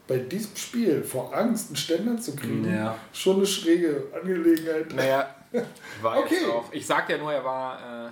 bei 0.06 0.16
diesem 0.18 0.56
Spiel 0.56 1.02
vor 1.04 1.34
Angst 1.36 1.68
einen 1.68 1.76
Ständer 1.76 2.16
zu 2.16 2.34
kriegen, 2.34 2.64
Ja. 2.72 2.96
schon 3.12 3.36
eine 3.36 3.46
schräge 3.46 4.04
Angelegenheit. 4.18 4.94
Naja, 4.94 5.34
war 6.00 6.16
Okay. 6.20 6.36
jetzt 6.40 6.48
auch. 6.50 6.64
Ich 6.72 6.86
sag 6.86 7.10
ja 7.10 7.18
nur, 7.18 7.30
er 7.30 7.44
war 7.44 8.06
äh, 8.06 8.10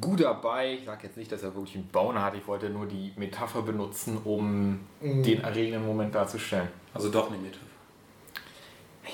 gut 0.00 0.20
dabei. 0.20 0.74
Ich 0.74 0.84
sag 0.84 1.02
jetzt 1.02 1.16
nicht, 1.16 1.30
dass 1.32 1.42
er 1.42 1.54
wirklich 1.54 1.76
einen 1.76 1.88
Boner 1.88 2.22
hat. 2.22 2.34
Ich 2.34 2.46
wollte 2.46 2.70
nur 2.70 2.86
die 2.86 3.12
Metapher 3.16 3.62
benutzen, 3.62 4.18
um 4.24 4.80
den 5.00 5.40
erregenden 5.42 5.86
Moment 5.86 6.14
darzustellen. 6.14 6.68
Also 6.92 7.10
doch 7.10 7.28
eine 7.28 7.38
Metapher. 7.38 7.64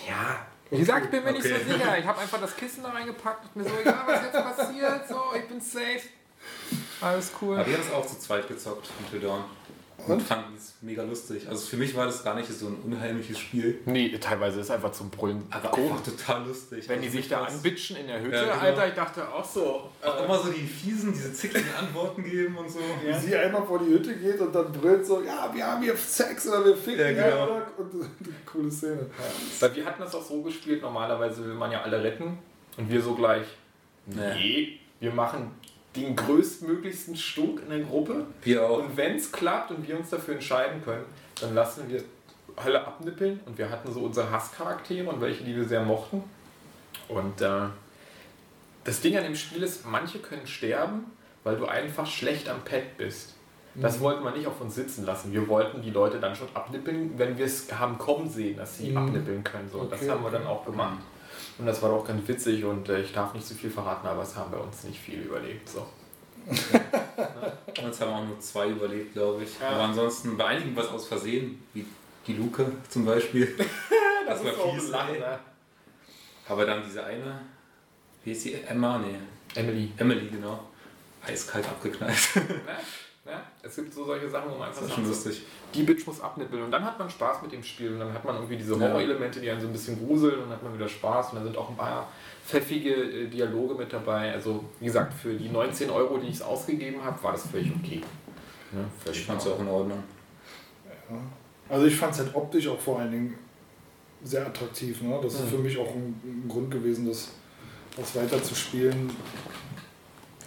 Ja. 0.08 0.46
Wie 0.70 0.78
gesagt, 0.78 1.06
ich 1.06 1.10
bin 1.10 1.24
mir 1.24 1.32
nicht 1.32 1.44
Okay. 1.44 1.58
so 1.66 1.72
sicher. 1.72 1.98
Ich 1.98 2.06
habe 2.06 2.20
einfach 2.20 2.40
das 2.40 2.56
Kissen 2.56 2.82
da 2.84 2.90
reingepackt 2.90 3.44
und 3.44 3.56
mir 3.56 3.68
so, 3.68 3.76
egal 3.80 4.02
was 4.06 4.22
jetzt 4.22 4.32
passiert, 4.32 5.08
so, 5.08 5.20
ich 5.36 5.48
bin 5.48 5.60
safe. 5.60 6.02
Alles 7.00 7.32
cool. 7.42 7.56
Aber 7.58 7.66
wir 7.66 7.74
haben 7.74 7.82
es 7.82 7.92
auch 7.92 8.06
zu 8.06 8.18
zweit 8.18 8.46
gezockt, 8.46 8.88
Until 9.04 9.20
Dawn. 9.20 9.44
Und 10.06 10.22
fanden 10.22 10.54
es 10.56 10.74
mega 10.80 11.02
lustig. 11.02 11.46
Also 11.48 11.66
für 11.66 11.76
mich 11.76 11.94
war 11.94 12.06
das 12.06 12.24
gar 12.24 12.34
nicht 12.34 12.48
so 12.50 12.66
ein 12.68 12.76
unheimliches 12.84 13.38
Spiel. 13.38 13.78
Nee, 13.84 14.16
teilweise 14.18 14.60
ist 14.60 14.70
einfach 14.70 14.92
zum 14.92 15.10
Brüllen. 15.10 15.42
Aber 15.50 15.72
einfach 15.76 16.02
total 16.02 16.46
lustig. 16.46 16.88
Wenn 16.88 17.00
die 17.00 17.06
Also 17.08 17.18
sich 17.18 17.28
da 17.28 17.42
was- 17.42 17.54
anbitschen 17.54 17.96
in 17.96 18.06
der 18.06 18.20
Hütte, 18.20 18.36
Ja, 18.36 18.42
genau. 18.44 18.54
Alter, 18.60 18.88
ich 18.88 18.94
dachte 18.94 19.28
auch 19.32 19.44
so. 19.44 19.90
Auch 20.02 20.24
immer 20.24 20.38
so 20.38 20.50
die 20.50 20.62
fiesen, 20.66 21.12
diese 21.12 21.32
zickigen 21.32 21.74
Antworten 21.78 22.24
geben 22.24 22.56
und 22.56 22.70
so. 22.70 22.78
Wie 23.04 23.12
sie 23.20 23.36
einmal 23.36 23.64
vor 23.66 23.78
die 23.78 23.86
Hütte 23.92 24.14
geht 24.16 24.40
und 24.40 24.54
dann 24.54 24.72
brüllt 24.72 25.04
so, 25.06 25.22
ja, 25.22 25.50
wir 25.52 25.66
haben 25.66 25.82
hier 25.82 25.96
Sex 25.96 26.48
oder 26.48 26.64
wir 26.64 26.76
ficken. 26.76 27.16
Ja, 27.16 27.30
genau. 27.30 27.60
Und 27.78 27.94
eine 27.94 28.08
coole 28.46 28.70
Szene. 28.70 29.06
Weil 29.60 29.76
wir 29.76 29.84
hatten 29.84 30.02
das 30.02 30.14
auch 30.14 30.24
so 30.24 30.42
gespielt, 30.42 30.82
normalerweise 30.82 31.44
will 31.44 31.54
man 31.54 31.70
ja 31.70 31.82
alle 31.82 32.02
retten 32.02 32.38
und 32.76 32.90
wir 32.90 33.02
so 33.02 33.14
gleich, 33.14 33.46
nee, 34.06 34.78
wir 34.98 35.12
machen 35.12 35.50
den 35.96 36.14
größtmöglichsten 36.16 37.16
Stunk 37.16 37.62
in 37.62 37.70
der 37.70 37.80
Gruppe 37.80 38.26
Wir 38.42 38.64
auch. 38.68 38.78
und 38.78 38.96
wenn 38.96 39.16
es 39.16 39.32
klappt 39.32 39.70
und 39.72 39.86
wir 39.86 39.98
uns 39.98 40.10
dafür 40.10 40.34
entscheiden 40.34 40.82
können, 40.84 41.04
dann 41.40 41.54
lassen 41.54 41.88
wir 41.88 42.02
alle 42.56 42.86
abnippeln 42.86 43.40
und 43.46 43.58
wir 43.58 43.70
hatten 43.70 43.92
so 43.92 44.00
unsere 44.00 44.30
Hasscharaktere 44.30 45.08
und 45.08 45.20
welche, 45.20 45.42
die 45.44 45.54
wir 45.56 45.64
sehr 45.64 45.82
mochten 45.82 46.22
und 47.08 47.40
äh, 47.40 47.48
das 48.84 49.00
Ding 49.00 49.16
an 49.16 49.24
dem 49.24 49.34
Spiel 49.36 49.62
ist, 49.62 49.84
manche 49.86 50.18
können 50.20 50.46
sterben, 50.46 51.06
weil 51.44 51.56
du 51.56 51.66
einfach 51.66 52.06
schlecht 52.06 52.48
am 52.48 52.62
Pad 52.64 52.96
bist. 52.96 53.34
Das 53.76 53.98
Mhm. 53.98 54.00
wollten 54.02 54.24
wir 54.24 54.32
nicht 54.32 54.46
auf 54.46 54.60
uns 54.60 54.74
sitzen 54.74 55.04
lassen. 55.06 55.32
Wir 55.32 55.46
wollten 55.48 55.80
die 55.82 55.90
Leute 55.90 56.18
dann 56.18 56.34
schon 56.34 56.48
abnippeln, 56.54 57.12
wenn 57.18 57.38
wir 57.38 57.46
es 57.46 57.70
haben 57.78 57.98
kommen 57.98 58.28
sehen, 58.28 58.56
dass 58.56 58.78
sie 58.78 58.90
Mhm. 58.90 58.96
abnippeln 58.96 59.44
können. 59.44 59.68
So, 59.70 59.84
das 59.84 60.00
Okay, 60.00 60.10
haben 60.10 60.22
wir 60.22 60.28
okay. 60.28 60.38
dann 60.38 60.46
auch 60.46 60.64
gemacht. 60.64 60.98
Und 61.60 61.66
das 61.66 61.82
war 61.82 61.92
auch 61.92 62.06
ganz 62.06 62.26
witzig 62.26 62.64
und 62.64 62.88
äh, 62.88 63.02
ich 63.02 63.12
darf 63.12 63.34
nicht 63.34 63.46
zu 63.46 63.54
viel 63.54 63.68
verraten, 63.68 64.06
aber 64.06 64.22
es 64.22 64.34
haben 64.34 64.50
bei 64.50 64.56
uns 64.56 64.82
nicht 64.84 64.98
viel 64.98 65.20
überlebt. 65.20 65.68
So. 65.68 65.86
Uns 67.84 68.00
haben 68.00 68.12
auch 68.12 68.24
nur 68.24 68.40
zwei 68.40 68.68
überlebt, 68.68 69.12
glaube 69.12 69.44
ich. 69.44 69.60
Ja. 69.60 69.68
Aber 69.68 69.84
ansonsten 69.84 70.38
bei 70.38 70.46
einigen 70.46 70.74
was 70.74 70.88
aus 70.88 71.06
Versehen, 71.06 71.62
wie 71.74 71.84
die 72.26 72.32
Luke 72.32 72.72
zum 72.88 73.04
Beispiel. 73.04 73.54
das 74.26 74.42
war 74.42 74.52
fies. 74.52 74.90
ey. 74.90 75.18
ne? 75.20 75.38
Aber 76.48 76.64
dann 76.64 76.82
diese 76.82 77.04
eine, 77.04 77.42
wie 78.24 78.32
ist 78.32 78.42
sie? 78.42 78.54
Emma? 78.54 78.98
Nee. 78.98 79.16
Emily. 79.54 79.92
Emily, 79.98 80.28
genau. 80.28 80.64
Eiskalt 81.26 81.66
abgeknallt. 81.66 82.16
Ja? 83.30 83.42
Es 83.62 83.76
gibt 83.76 83.92
so 83.94 84.04
solche 84.04 84.28
Sachen, 84.28 84.50
wo 84.50 84.56
man 84.58 84.68
einfach 84.68 84.80
Das 84.80 84.88
ist 84.90 84.94
schon 84.96 85.04
sagt, 85.06 85.16
so, 85.22 85.28
lustig. 85.28 85.46
die 85.74 85.82
Bitch 85.84 86.06
muss 86.06 86.20
abnippeln. 86.20 86.62
Und 86.64 86.70
dann 86.70 86.84
hat 86.84 86.98
man 86.98 87.08
Spaß 87.08 87.42
mit 87.42 87.52
dem 87.52 87.62
Spiel. 87.62 87.92
Und 87.92 88.00
dann 88.00 88.12
hat 88.12 88.24
man 88.24 88.34
irgendwie 88.36 88.56
diese 88.56 88.74
Ja. 88.74 88.80
Horror-Elemente, 88.80 89.40
die 89.40 89.50
einen 89.50 89.60
so 89.60 89.66
ein 89.68 89.72
bisschen 89.72 90.04
gruseln. 90.06 90.34
Und 90.34 90.40
dann 90.42 90.50
hat 90.52 90.62
man 90.64 90.74
wieder 90.74 90.88
Spaß. 90.88 91.30
Und 91.30 91.36
dann 91.36 91.44
sind 91.44 91.56
auch 91.56 91.68
ein 91.70 91.76
paar 91.76 92.08
pfeffige 92.46 92.92
äh, 92.94 93.26
Dialoge 93.28 93.74
mit 93.74 93.92
dabei. 93.92 94.32
Also, 94.32 94.64
wie 94.80 94.86
gesagt, 94.86 95.14
für 95.14 95.34
die 95.34 95.48
19 95.48 95.90
Euro, 95.90 96.18
die 96.18 96.28
ich 96.28 96.34
es 96.36 96.42
ausgegeben 96.42 97.02
habe, 97.04 97.22
war 97.22 97.32
das 97.32 97.46
völlig 97.46 97.70
okay. 97.74 98.00
Völlig 99.04 99.20
Ich 99.20 99.26
fand 99.26 99.40
es 99.40 99.46
in 99.46 99.52
auch 99.52 99.60
in 99.60 99.68
Ordnung. 99.68 100.02
Ja. 101.10 101.16
Also 101.68 101.86
ich 101.86 101.96
fand 101.96 102.12
es 102.12 102.18
halt 102.20 102.34
optisch 102.34 102.66
auch 102.68 102.78
vor 102.80 102.98
allen 103.00 103.10
Dingen 103.12 103.38
sehr 104.22 104.46
attraktiv. 104.46 105.00
Ne? 105.02 105.18
Das 105.22 105.34
ist 105.34 105.44
Mhm. 105.44 105.48
für 105.48 105.58
mich 105.58 105.78
auch 105.78 105.88
ein, 105.94 106.20
ein 106.24 106.46
Grund 106.48 106.70
gewesen, 106.70 107.08
das, 107.08 107.30
das 107.96 108.14
weiter 108.16 108.42
zu 108.42 108.54
spielen. 108.54 109.10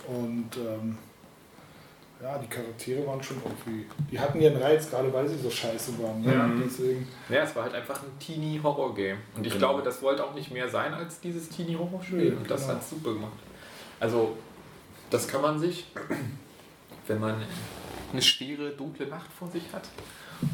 Und 0.08 0.50
ähm, 0.58 0.98
ja, 2.24 2.38
die 2.38 2.48
Charaktere 2.48 3.06
waren 3.06 3.22
schon 3.22 3.38
irgendwie. 3.44 3.86
Die 4.10 4.18
hatten 4.18 4.40
ihren 4.40 4.56
Reiz, 4.62 4.90
gerade 4.90 5.12
weil 5.14 5.28
sie 5.28 5.38
so 5.38 5.50
scheiße 5.50 5.92
waren. 6.02 6.22
Ne? 6.22 6.34
Ja. 6.34 6.50
Deswegen. 6.66 7.06
Ja, 7.28 7.44
es 7.44 7.54
war 7.56 7.64
halt 7.64 7.76
einfach 7.76 8.02
ein 8.02 8.18
Teenie-Horror-Game. 8.20 9.18
Und 9.36 9.46
ich 9.46 9.54
Genau. 9.54 9.68
glaube, 9.74 9.84
das 9.84 10.02
wollte 10.02 10.24
auch 10.24 10.34
nicht 10.34 10.50
mehr 10.52 10.70
sein 10.70 10.94
als 10.94 11.20
dieses 11.20 11.50
Teenie-Horror-Spiel. 11.50 12.32
Nee, 12.32 12.38
und 12.38 12.50
das 12.50 12.62
genau. 12.62 12.76
hat 12.76 12.88
super 12.88 13.14
gemacht. 13.14 13.34
Also, 14.00 14.38
das 15.10 15.28
kann 15.28 15.42
man 15.42 15.60
sich, 15.60 15.86
wenn 17.08 17.20
man 17.20 17.36
eine 18.14 18.22
schwere, 18.22 18.70
dunkle 18.70 19.08
Nacht 19.08 19.30
vor 19.38 19.50
sich 19.50 19.64
hat, 19.74 19.90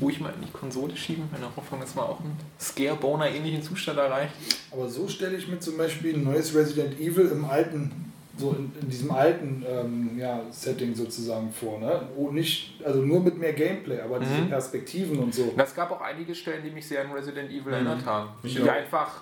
ruhig 0.02 0.20
mal 0.20 0.34
in 0.34 0.42
die 0.42 0.52
Konsole 0.52 0.96
schieben, 0.98 1.30
in 1.36 1.42
der 1.42 1.56
Hoffnung, 1.56 1.82
dass 1.82 1.94
man 1.94 2.06
auch 2.06 2.20
einen 2.20 2.36
Scare-Boner-ähnlichen 2.60 3.62
Zustand 3.62 4.00
erreicht. 4.00 4.34
Aber 4.72 4.90
so 4.90 5.08
stelle 5.08 5.38
ich 5.38 5.48
mir 5.48 5.60
zum 5.60 5.78
Beispiel 5.78 6.16
ein 6.16 6.24
neues 6.24 6.56
Resident 6.56 7.00
Evil 7.00 7.28
im 7.28 7.46
alten, 7.46 8.09
so 8.40 8.52
in, 8.52 8.72
in 8.82 8.90
diesem 8.90 9.12
alten 9.12 9.64
ähm, 9.68 10.18
ja, 10.18 10.42
Setting 10.50 10.96
sozusagen 10.96 11.52
vor. 11.52 11.80
Ne? 11.80 12.02
Oh, 12.18 12.32
nicht, 12.32 12.82
also 12.84 13.02
nur 13.02 13.20
mit 13.20 13.38
mehr 13.38 13.54
Gameplay, 13.54 14.00
aber 14.00 14.20
diese 14.20 14.32
Mhm. 14.34 14.50
Perspektiven 14.50 15.20
und 15.20 15.36
so. 15.36 15.54
Es 15.58 15.76
gab 15.76 15.92
auch 15.92 16.02
einige 16.02 16.34
Stellen, 16.34 16.64
die 16.64 16.72
mich 16.72 16.88
sehr 16.88 17.02
an 17.02 17.12
Resident 17.12 17.52
Evil 17.52 17.74
erinnert 17.74 18.06
haben. 18.06 18.30
Ich 18.44 18.56
Die 18.56 18.64
auch. 18.64 18.74
einfach 18.74 19.22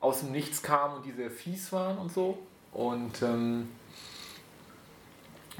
aus 0.00 0.20
dem 0.20 0.32
Nichts 0.32 0.62
kamen 0.62 0.96
und 0.96 1.06
die 1.06 1.12
sehr 1.12 1.30
fies 1.30 1.72
waren 1.72 1.96
und 1.98 2.12
so. 2.12 2.38
Und 2.72 3.22
ähm, 3.22 3.68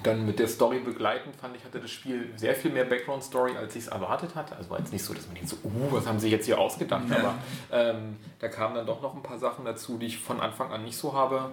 dann 0.05 0.25
mit 0.27 0.39
der 0.39 0.47
Story 0.47 0.79
begleitend 0.79 1.35
fand 1.37 1.57
ich, 1.57 1.65
hatte 1.65 1.81
das 1.81 1.91
Spiel 1.91 2.33
sehr 2.37 2.55
viel 2.55 2.71
mehr 2.71 2.85
Background-Story, 2.85 3.57
als 3.57 3.75
ich 3.75 3.83
es 3.83 3.89
erwartet 3.89 4.37
hatte. 4.37 4.55
Also 4.55 4.71
war 4.71 4.79
jetzt 4.79 4.93
nicht 4.93 5.03
so, 5.05 5.13
dass 5.13 5.27
man 5.27 5.35
denkt 5.35 5.49
so, 5.51 5.57
uh, 5.65 5.91
was 5.91 6.07
haben 6.07 6.21
sie 6.21 6.31
jetzt 6.31 6.47
hier 6.47 6.59
ausgedacht? 6.59 7.03
Aber 7.11 7.35
ähm, 7.73 8.17
da 8.39 8.47
kamen 8.49 8.77
dann 8.77 8.87
doch 8.87 9.03
noch 9.03 9.17
ein 9.17 9.23
paar 9.25 9.39
Sachen 9.39 9.65
dazu, 9.65 9.99
die 9.99 10.07
ich 10.07 10.19
von 10.19 10.39
Anfang 10.41 10.71
an 10.71 10.85
nicht 10.85 10.97
so 10.97 11.13
habe 11.15 11.51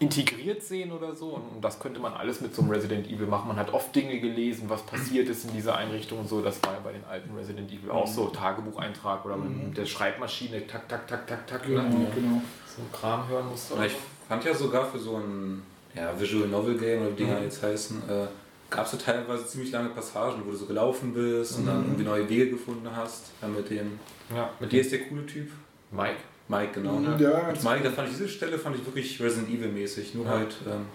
integriert 0.00 0.62
sehen 0.62 0.92
oder 0.92 1.14
so. 1.14 1.30
Und, 1.30 1.42
und 1.56 1.60
das 1.64 1.80
könnte 1.80 1.98
man 2.00 2.12
alles 2.14 2.40
mit 2.40 2.54
so 2.54 2.62
einem 2.62 2.70
Resident 2.70 3.06
Evil 3.08 3.26
machen. 3.26 3.48
Man 3.48 3.56
hat 3.56 3.72
oft 3.72 3.94
Dinge 3.94 4.20
gelesen, 4.20 4.68
was 4.68 4.82
passiert 4.82 5.28
ist 5.28 5.44
in 5.46 5.52
dieser 5.54 5.76
Einrichtung 5.76 6.20
und 6.20 6.28
so. 6.28 6.40
Das 6.40 6.62
war 6.62 6.74
ja 6.74 6.78
bei 6.84 6.92
den 6.92 7.04
alten 7.04 7.34
Resident 7.36 7.70
Evil 7.72 7.90
auch 7.90 8.06
so. 8.06 8.26
Tagebucheintrag 8.28 9.24
oder 9.24 9.36
mit 9.36 9.76
der 9.76 9.86
Schreibmaschine, 9.86 10.66
tak, 10.66 10.88
tak, 10.88 11.06
tak, 11.08 11.26
tak, 11.26 11.46
tak. 11.46 11.62
Genau, 11.64 11.82
Ne? 11.82 12.06
genau. 12.14 12.40
So 12.66 12.82
ein 12.82 12.92
Kram 12.92 13.28
hören 13.28 13.48
musste. 13.48 13.74
Ich 13.84 13.92
so. 13.92 13.98
fand 14.28 14.44
ja 14.44 14.54
sogar 14.54 14.86
für 14.86 14.98
so 14.98 15.16
ein 15.16 15.62
ja, 15.94 16.18
Visual 16.18 16.46
Novel 16.48 16.78
Game 16.78 17.00
oder 17.00 17.10
wie 17.10 17.14
die 17.16 17.24
Mhm. 17.24 17.28
Dinger 17.28 17.42
jetzt 17.42 17.62
heißen, 17.62 18.02
äh, 18.08 18.26
gab 18.70 18.86
es 18.86 18.92
ja 18.92 18.98
teilweise 18.98 19.46
ziemlich 19.46 19.72
lange 19.72 19.88
Passagen, 19.88 20.42
wo 20.46 20.50
du 20.50 20.56
so 20.56 20.66
gelaufen 20.66 21.12
bist 21.14 21.56
und 21.56 21.62
Mhm. 21.62 21.66
dann 21.66 21.84
irgendwie 21.84 22.04
neue 22.04 22.28
Wege 22.28 22.50
gefunden 22.50 22.88
hast. 22.94 23.32
Ja, 23.42 23.48
mit 23.48 23.68
dem. 23.70 23.98
Ja, 24.34 24.50
mit 24.60 24.70
Wie 24.70 24.76
dem 24.76 24.80
ist 24.82 24.92
der 24.92 25.00
coole 25.00 25.26
Typ? 25.26 25.50
Mike. 25.90 26.16
Mike, 26.48 26.72
genau. 26.74 26.94
Ja, 27.18 27.48
Mit 27.50 27.62
Mike, 27.64 27.82
da 27.84 27.90
fand 27.90 28.08
ich 28.08 28.14
diese 28.16 28.28
Stelle 28.28 28.58
fand 28.58 28.76
ich 28.76 28.84
wirklich 28.86 29.20
Resident 29.20 29.48
Evil 29.50 29.68
mäßig, 29.70 30.14
nur 30.14 30.24
Ja. 30.24 30.30
halt 30.32 30.54
ähm, 30.66 30.86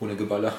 ohne 0.00 0.14
Geballer. 0.16 0.52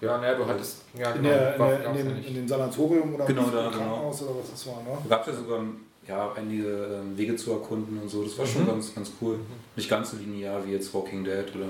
Ja, 0.00 0.16
naja, 0.18 0.34
du 0.36 0.46
hattest. 0.46 0.82
Ja, 0.96 1.10
In, 1.10 1.22
genau, 1.22 1.34
der, 1.34 1.54
in, 1.56 1.58
der, 1.60 1.76
in, 1.76 1.82
gab's 1.82 1.98
ja 1.98 2.04
dem, 2.04 2.24
in 2.24 2.34
dem 2.34 2.48
Sanatorium 2.48 3.14
oder 3.16 3.24
Genau, 3.26 3.42
was, 3.46 3.50
da, 3.52 3.56
genau. 3.62 3.70
Krankenhaus 3.70 4.22
oder 4.22 4.30
was 4.40 4.50
das 4.52 4.66
war. 4.68 4.76
Ne? 4.82 4.98
Da 5.08 5.16
gab 5.16 5.26
es 5.26 5.34
ja 5.34 5.40
sogar 5.40 5.60
ja, 6.06 6.32
einige 6.36 6.68
ähm, 7.02 7.18
Wege 7.18 7.34
zu 7.36 7.52
erkunden 7.52 7.98
und 8.00 8.08
so. 8.08 8.22
Das 8.22 8.38
war 8.38 8.46
schon 8.46 8.62
Mhm. 8.62 8.66
ganz, 8.68 8.94
ganz 8.94 9.12
cool. 9.20 9.40
Nicht 9.74 9.90
ganz 9.90 10.12
so 10.12 10.16
linear 10.16 10.64
wie 10.64 10.72
jetzt 10.72 10.94
Walking 10.94 11.24
Dead 11.24 11.44
oder. 11.56 11.66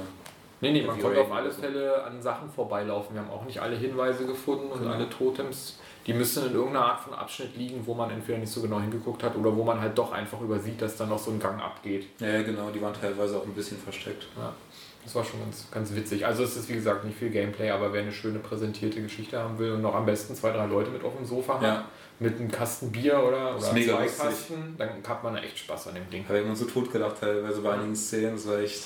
Nee, 0.61 0.73
nee, 0.73 0.83
man 0.83 1.01
konnte 1.01 1.21
auf 1.23 1.33
alle. 1.33 1.51
Fälle 1.51 2.03
an 2.05 2.21
Sachen 2.21 2.51
vorbeilaufen. 2.51 3.15
Wir 3.15 3.23
haben 3.23 3.31
auch 3.31 3.45
nicht 3.47 3.61
alle 3.63 3.77
Hinweise 3.77 4.27
gefunden 4.27 4.71
und 4.71 4.81
Genau. 4.83 4.93
alle 4.93 5.09
Totems, 5.09 5.79
die 6.09 6.15
müssen 6.15 6.47
in 6.47 6.55
irgendeiner 6.55 6.87
Art 6.87 7.01
von 7.01 7.15
Abschnitt 7.15 7.57
liegen, 7.57 7.87
wo 7.87 7.95
man 7.95 8.11
entweder 8.11 8.39
nicht 8.39 8.51
so 8.51 8.61
genau 8.63 8.81
hingeguckt 8.81 9.23
hat 9.23 9.37
oder 9.37 9.55
wo 9.55 9.63
man 9.63 9.81
halt 9.81 9.97
doch 9.97 10.11
einfach 10.11 10.41
übersieht, 10.41 10.81
dass 10.83 10.97
da 10.97 11.07
noch 11.07 11.19
so 11.19 11.31
ein 11.31 11.39
Gang 11.39 11.61
abgeht. 11.63 12.07
Ja, 12.19 12.43
genau, 12.43 12.71
die 12.71 12.81
waren 12.83 12.95
teilweise 12.95 13.37
auch 13.37 13.45
ein 13.45 13.53
bisschen 13.55 13.79
versteckt. 13.79 14.27
Ja, 14.37 14.53
das 15.05 15.15
war 15.15 15.23
schon 15.25 15.41
ganz, 15.41 15.67
ganz 15.71 15.95
witzig. 15.95 16.27
Also 16.27 16.43
es 16.43 16.57
ist 16.57 16.69
wie 16.69 16.75
gesagt 16.75 17.05
nicht 17.05 17.19
viel 17.19 17.31
Gameplay, 17.31 17.71
aber 17.71 17.93
wer 17.93 18.03
eine 18.03 18.13
schöne 18.13 18.39
präsentierte 18.41 19.01
Geschichte 19.03 19.39
haben 19.39 19.59
will 19.59 19.73
und 19.73 19.83
noch 19.83 19.95
am 19.95 20.07
besten 20.07 20.35
zwei, 20.35 20.51
drei 20.51 20.67
Leute 20.67 20.91
mit 20.91 21.05
auf 21.05 21.15
dem 21.17 21.25
Sofa 21.27 21.55
hat, 21.55 21.63
Ja. 21.63 21.85
mit 22.19 22.39
einem 22.41 22.51
Kasten 22.51 22.91
Bier 22.91 23.23
oder, 23.23 23.53
oder 23.57 23.61
zwei 23.61 23.81
lustig. 23.85 24.19
Kasten, 24.19 24.75
dann 24.79 24.89
hat 25.07 25.23
man 25.23 25.37
echt 25.37 25.59
Spaß 25.59 25.89
an 25.89 25.95
dem 25.95 26.09
Ding. 26.11 26.25
Habe 26.27 26.39
ich 26.41 26.45
immer 26.45 26.57
so 26.57 26.65
tot 26.65 26.91
gedacht 26.91 27.17
teilweise 27.21 27.61
bei 27.61 27.75
einigen 27.75 27.95
Szenen. 27.95 28.33
Das 28.33 28.49
war 28.49 28.59
echt 28.59 28.85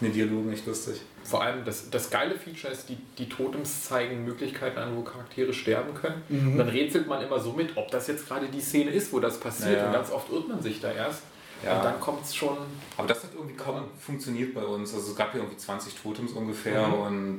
in 0.00 0.06
den 0.06 0.14
Dialogen 0.14 0.52
echt 0.52 0.66
lustig. 0.66 1.00
Vor 1.28 1.42
allem 1.42 1.64
das, 1.64 1.90
das 1.90 2.08
geile 2.10 2.34
Feature 2.36 2.72
ist, 2.72 2.88
die, 2.88 2.96
die 3.18 3.28
Totems 3.28 3.84
zeigen 3.84 4.24
Möglichkeiten 4.24 4.78
an, 4.78 4.96
wo 4.96 5.02
Charaktere 5.02 5.52
sterben 5.52 5.92
können. 5.94 6.22
Mhm. 6.28 6.52
Und 6.52 6.58
dann 6.58 6.68
rätselt 6.70 7.06
man 7.06 7.22
immer 7.22 7.38
so 7.38 7.52
mit, 7.52 7.76
ob 7.76 7.90
das 7.90 8.06
jetzt 8.06 8.26
gerade 8.26 8.46
die 8.48 8.60
Szene 8.60 8.90
ist, 8.90 9.12
wo 9.12 9.20
das 9.20 9.38
passiert. 9.38 9.76
Ja. 9.78 9.86
Und 9.86 9.92
ganz 9.92 10.10
oft 10.10 10.30
irrt 10.32 10.48
man 10.48 10.62
sich 10.62 10.80
da 10.80 10.90
erst. 10.90 11.22
Ja. 11.64 11.76
Und 11.76 11.84
dann 11.84 12.00
kommt 12.00 12.24
es 12.24 12.34
schon. 12.34 12.56
Aber 12.96 13.06
das 13.08 13.22
hat 13.24 13.30
irgendwie 13.34 13.56
kaum 13.56 13.82
funktioniert 14.00 14.54
bei 14.54 14.62
uns. 14.64 14.94
Also 14.94 15.10
es 15.10 15.16
gab 15.16 15.34
ja 15.34 15.40
irgendwie 15.40 15.56
20 15.58 15.94
Totems 15.96 16.32
ungefähr 16.32 16.86
Mhm. 16.86 16.94
und 16.94 17.38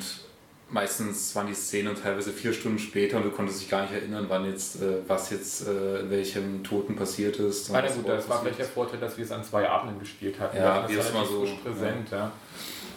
meistens 0.71 1.35
waren 1.35 1.47
die 1.47 1.53
Szenen 1.55 1.95
teilweise 1.95 2.31
vier 2.31 2.53
Stunden 2.53 2.77
später 2.77 3.17
und 3.17 3.23
du 3.23 3.31
konntest 3.31 3.61
dich 3.61 3.69
gar 3.69 3.81
nicht 3.83 3.93
erinnern, 3.93 4.25
wann 4.27 4.45
jetzt, 4.45 4.81
äh, 4.81 4.97
was 5.07 5.31
jetzt 5.31 5.67
äh, 5.67 6.01
in 6.01 6.11
welchem 6.11 6.63
Toten 6.63 6.95
passiert 6.95 7.37
ist. 7.37 7.69
und 7.69 7.75
Ah, 7.75 7.81
na 7.83 7.91
gut, 7.91 8.07
das 8.07 8.29
war 8.29 8.41
vielleicht 8.41 8.59
der 8.59 8.65
Vorteil, 8.67 8.99
dass 8.99 9.17
wir 9.17 9.25
es 9.25 9.31
an 9.31 9.43
zwei 9.43 9.67
Abenden 9.67 9.99
gespielt 9.99 10.39
hatten. 10.39 10.57
Ja, 10.57 10.81
das 10.83 10.91
wie 10.91 10.95
das 10.97 11.09
immer 11.09 11.25
so- 11.25 11.39
frisch 11.41 11.55
präsent, 11.63 12.11
ja. 12.11 12.31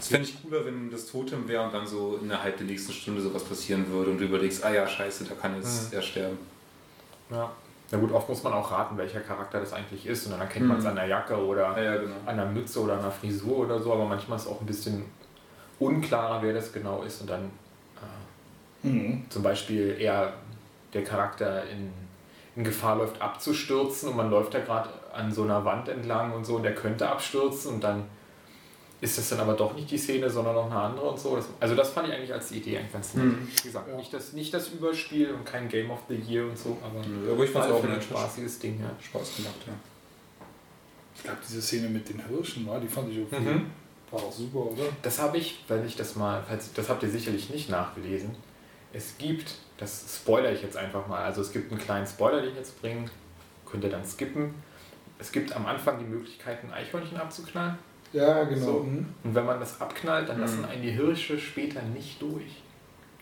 Das 0.03 0.09
fände 0.09 0.27
ich 0.29 0.43
cooler, 0.43 0.65
wenn 0.67 0.91
das 0.91 1.07
Totem 1.07 1.47
wäre 1.47 1.63
und 1.63 1.73
dann 1.73 1.87
so 1.87 2.19
innerhalb 2.21 2.57
der 2.57 2.67
nächsten 2.67 2.93
Stunde 2.93 3.21
sowas 3.21 3.45
passieren 3.45 3.87
würde 3.89 4.11
und 4.11 4.19
du 4.19 4.25
überlegst, 4.25 4.65
ah 4.65 4.73
ja, 4.73 4.85
scheiße, 4.85 5.23
da 5.27 5.37
kann 5.37 5.55
jetzt 5.55 5.93
Mhm. 5.93 5.97
er 5.97 6.03
sterben. 6.03 6.39
ja. 7.31 7.53
Na 7.93 7.99
gut, 7.99 8.11
oft 8.11 8.29
muss 8.29 8.43
man 8.43 8.53
auch 8.55 8.73
raten, 8.73 8.97
welcher 8.99 9.21
Charakter 9.21 9.61
das 9.61 9.73
eigentlich 9.75 10.07
ist. 10.07 10.25
Und 10.27 10.33
dann 10.33 10.41
erkennt 10.41 10.67
man 10.67 10.79
es 10.79 10.83
Mhm. 10.83 10.91
an 10.91 10.97
der 10.97 11.07
Jacke 11.07 11.37
oder 11.37 11.77
Ja, 11.77 11.83
ja, 11.95 11.97
genau. 12.01 12.17
an 12.27 12.37
der 12.37 12.47
Mütze 12.47 12.81
oder 12.81 12.95
an 12.95 13.03
der 13.03 13.11
Frisur 13.13 13.59
oder 13.59 13.79
so. 13.81 13.93
Aber 13.93 14.07
manchmal 14.07 14.37
ist 14.39 14.47
es 14.47 14.49
auch 14.51 14.61
ein 14.61 14.67
bisschen 14.67 15.05
unklarer, 15.79 16.43
wer 16.43 16.55
das 16.55 16.73
genau 16.73 17.03
ist. 17.03 17.21
Und 17.21 17.31
dann 17.31 17.51
äh, 18.83 18.87
Mhm. 18.89 19.25
zum 19.29 19.43
Beispiel 19.45 19.95
eher 20.01 20.33
der 20.95 21.05
Charakter 21.05 21.65
in, 21.69 21.93
in 22.57 22.65
Gefahr 22.65 22.97
läuft 22.97 23.21
abzustürzen 23.23 24.09
und 24.09 24.17
man 24.17 24.31
läuft 24.31 24.55
da 24.55 24.59
gerade 24.61 24.89
an 25.13 25.31
so 25.31 25.43
einer 25.45 25.65
Wand 25.65 25.89
entlang 25.89 26.33
und 26.33 26.45
so 26.45 26.57
und 26.57 26.65
der 26.65 26.75
könnte 26.75 27.09
abstürzen 27.09 27.75
und 27.75 27.85
dann 27.85 28.05
ist 29.03 29.19
das 29.19 29.29
dann 29.31 29.41
aber 29.41 29.55
doch 29.55 29.75
nicht 29.75 29.91
die 29.91 29.99
Szene, 29.99 30.31
sondern 30.31 30.55
noch 30.55 30.71
eine 30.71 30.79
andere 30.81 31.11
und 31.11 31.19
so. 31.19 31.35
Das, 31.35 31.47
also 31.59 31.75
das 31.75 31.91
fand 31.91 32.07
ich 32.09 32.15
eigentlich 32.15 32.33
als 32.33 32.53
Idee 32.53 32.79
eigentlich 32.79 32.93
ganz 32.93 33.15
nett. 33.15 33.25
Mhm. 33.25 33.49
Wie 33.53 33.63
gesagt, 33.67 33.89
Ja. 33.89 33.97
nicht, 33.97 34.15
das, 34.15 34.33
nicht 34.33 34.55
das 34.55 34.69
Überspiel 34.69 35.33
und 35.33 35.45
kein 35.45 35.69
Game 35.69 35.91
of 35.91 35.99
the 36.09 36.15
Year 36.15 36.45
und 36.47 36.57
so, 36.57 36.79
aber 36.81 37.05
Nö, 37.05 37.33
Aber 37.33 37.43
ich 37.45 37.51
fand 37.51 37.67
es 37.67 37.73
auch 37.73 37.85
ein 37.85 38.01
spaßiges 38.01 38.61
Ding, 38.61 38.81
ja. 38.81 38.91
Spaß 39.05 39.37
gemacht, 39.37 39.55
ja. 39.67 39.73
Es 41.17 41.25
gab 41.25 41.41
diese 41.45 41.61
Szene 41.61 41.89
mit 41.89 42.09
den 42.09 42.25
Hirschen, 42.27 42.69
die 42.81 42.89
fand 42.89 43.11
ich 43.13 43.19
okay. 43.21 43.41
Mhm. 43.41 43.71
War 44.13 44.21
auch 44.23 44.33
super, 44.33 44.71
oder? 44.71 44.85
Das 45.03 45.19
habe 45.21 45.37
ich, 45.39 45.65
weil 45.67 45.85
ich 45.85 45.97
das 45.97 46.15
mal, 46.17 46.43
falls, 46.47 46.73
das 46.73 46.89
habt 46.89 47.03
ihr 47.03 47.11
sicherlich 47.11 47.51
nicht 47.51 47.71
nachgelesen. 47.71 48.37
Es 48.93 49.19
gibt, 49.19 49.55
das 49.79 50.05
spoiler 50.17 50.53
ich 50.53 50.63
jetzt 50.63 50.77
einfach 50.77 51.09
mal, 51.09 51.25
also 51.25 51.41
es 51.41 51.51
gibt 51.53 51.73
einen 51.73 51.81
kleinen 51.81 52.07
Spoiler, 52.07 52.41
den 52.41 52.51
ich 52.51 52.57
jetzt 52.57 52.81
bringe, 52.81 53.11
könnt 53.69 53.83
ihr 53.83 53.91
dann 53.91 54.05
skippen. 54.07 54.55
Es 55.19 55.33
gibt 55.33 55.57
am 55.57 55.67
Anfang 55.67 55.99
die 55.99 56.05
Möglichkeit, 56.05 56.63
ein 56.63 56.73
Eichhörnchen 56.73 57.17
abzuknallen. 57.17 57.79
Ja, 58.13 58.45
genau. 58.45 58.65
So. 58.67 58.73
Mhm. 58.81 59.07
Und 59.25 59.35
wenn 59.35 59.47
man 59.47 59.59
das 59.61 59.81
abknallt, 59.81 60.29
dann 60.29 60.37
Mhm. 60.37 60.43
lassen 60.43 60.65
einen 60.65 60.83
die 60.83 60.91
Hirsche 60.91 61.39
später 61.39 61.81
nicht 61.83 62.21
durch. 62.21 62.63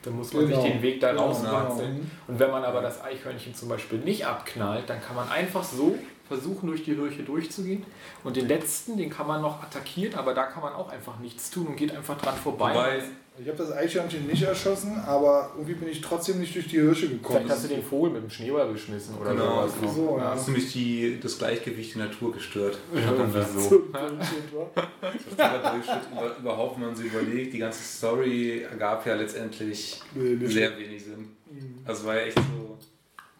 Dann 0.02 0.16
muss 0.16 0.32
man 0.32 0.48
Genau. 0.48 0.62
sich 0.62 0.72
den 0.72 0.82
Weg 0.82 1.00
da 1.00 1.10
Genau, 1.10 1.26
rauswatzeln. 1.26 1.94
genau. 1.96 2.06
Und 2.28 2.38
wenn 2.40 2.50
man 2.50 2.64
aber 2.64 2.80
das 2.80 3.02
Eichhörnchen 3.04 3.54
zum 3.54 3.68
Beispiel 3.68 3.98
nicht 3.98 4.26
abknallt, 4.26 4.88
dann 4.88 5.00
kann 5.02 5.14
man 5.14 5.28
einfach 5.30 5.62
so 5.62 5.94
versuchen, 6.26 6.68
durch 6.68 6.84
die 6.84 6.94
Hirsche 6.94 7.22
durchzugehen. 7.22 7.84
Und 8.24 8.36
den 8.36 8.48
letzten, 8.48 8.96
den 8.96 9.10
kann 9.10 9.26
man 9.26 9.42
noch 9.42 9.62
attackieren, 9.62 10.14
aber 10.14 10.32
da 10.32 10.44
kann 10.44 10.62
man 10.62 10.72
auch 10.72 10.88
einfach 10.90 11.18
nichts 11.18 11.50
tun 11.50 11.66
und 11.66 11.76
geht 11.76 11.94
einfach 11.94 12.16
dran 12.18 12.34
vorbei. 12.36 12.70
Wobei, 12.72 13.02
Ich 13.40 13.48
habe 13.48 13.56
das 13.56 13.72
Eichhörnchen 13.72 14.26
nicht 14.26 14.42
erschossen, 14.42 14.98
aber 15.06 15.52
irgendwie 15.54 15.74
bin 15.74 15.88
ich 15.88 16.00
trotzdem 16.02 16.40
nicht 16.40 16.54
durch 16.54 16.68
die 16.68 16.78
Hirsche 16.80 17.08
gekommen. 17.08 17.38
Vielleicht 17.38 17.50
hast 17.54 17.64
du 17.64 17.68
den 17.68 17.82
Vogel 17.82 18.10
mit 18.10 18.22
dem 18.24 18.30
Schneeball 18.30 18.70
geschmissen 18.72 19.16
oder 19.16 19.30
Genau, 19.30 19.66
sowas. 19.66 19.82
noch. 19.82 19.94
so, 19.94 20.18
ja. 20.18 20.24
hast 20.32 20.48
du 20.48 20.52
mich 20.52 20.72
die, 20.72 21.18
das 21.20 21.38
Gleichgewicht 21.38 21.94
der 21.96 22.06
Natur 22.06 22.32
gestört. 22.32 22.78
Irgendwie 22.94 23.42
So 23.42 23.60
so. 23.60 23.82
ein 23.94 24.18
Bullshit, 25.62 26.38
überhaupt, 26.40 26.78
wenn 26.80 26.86
man 26.88 26.96
sich 26.96 27.06
überlegt, 27.06 27.54
die 27.54 27.58
ganze 27.58 27.82
Story 27.82 28.60
ergab 28.70 29.06
ja 29.06 29.14
letztendlich 29.14 30.00
Nee, 30.14 30.46
sehr 30.46 30.76
wenig 30.78 31.02
Sinn. 31.04 31.28
Also 31.86 32.06
war 32.06 32.16
ja 32.16 32.22
echt 32.22 32.36
so. 32.36 32.76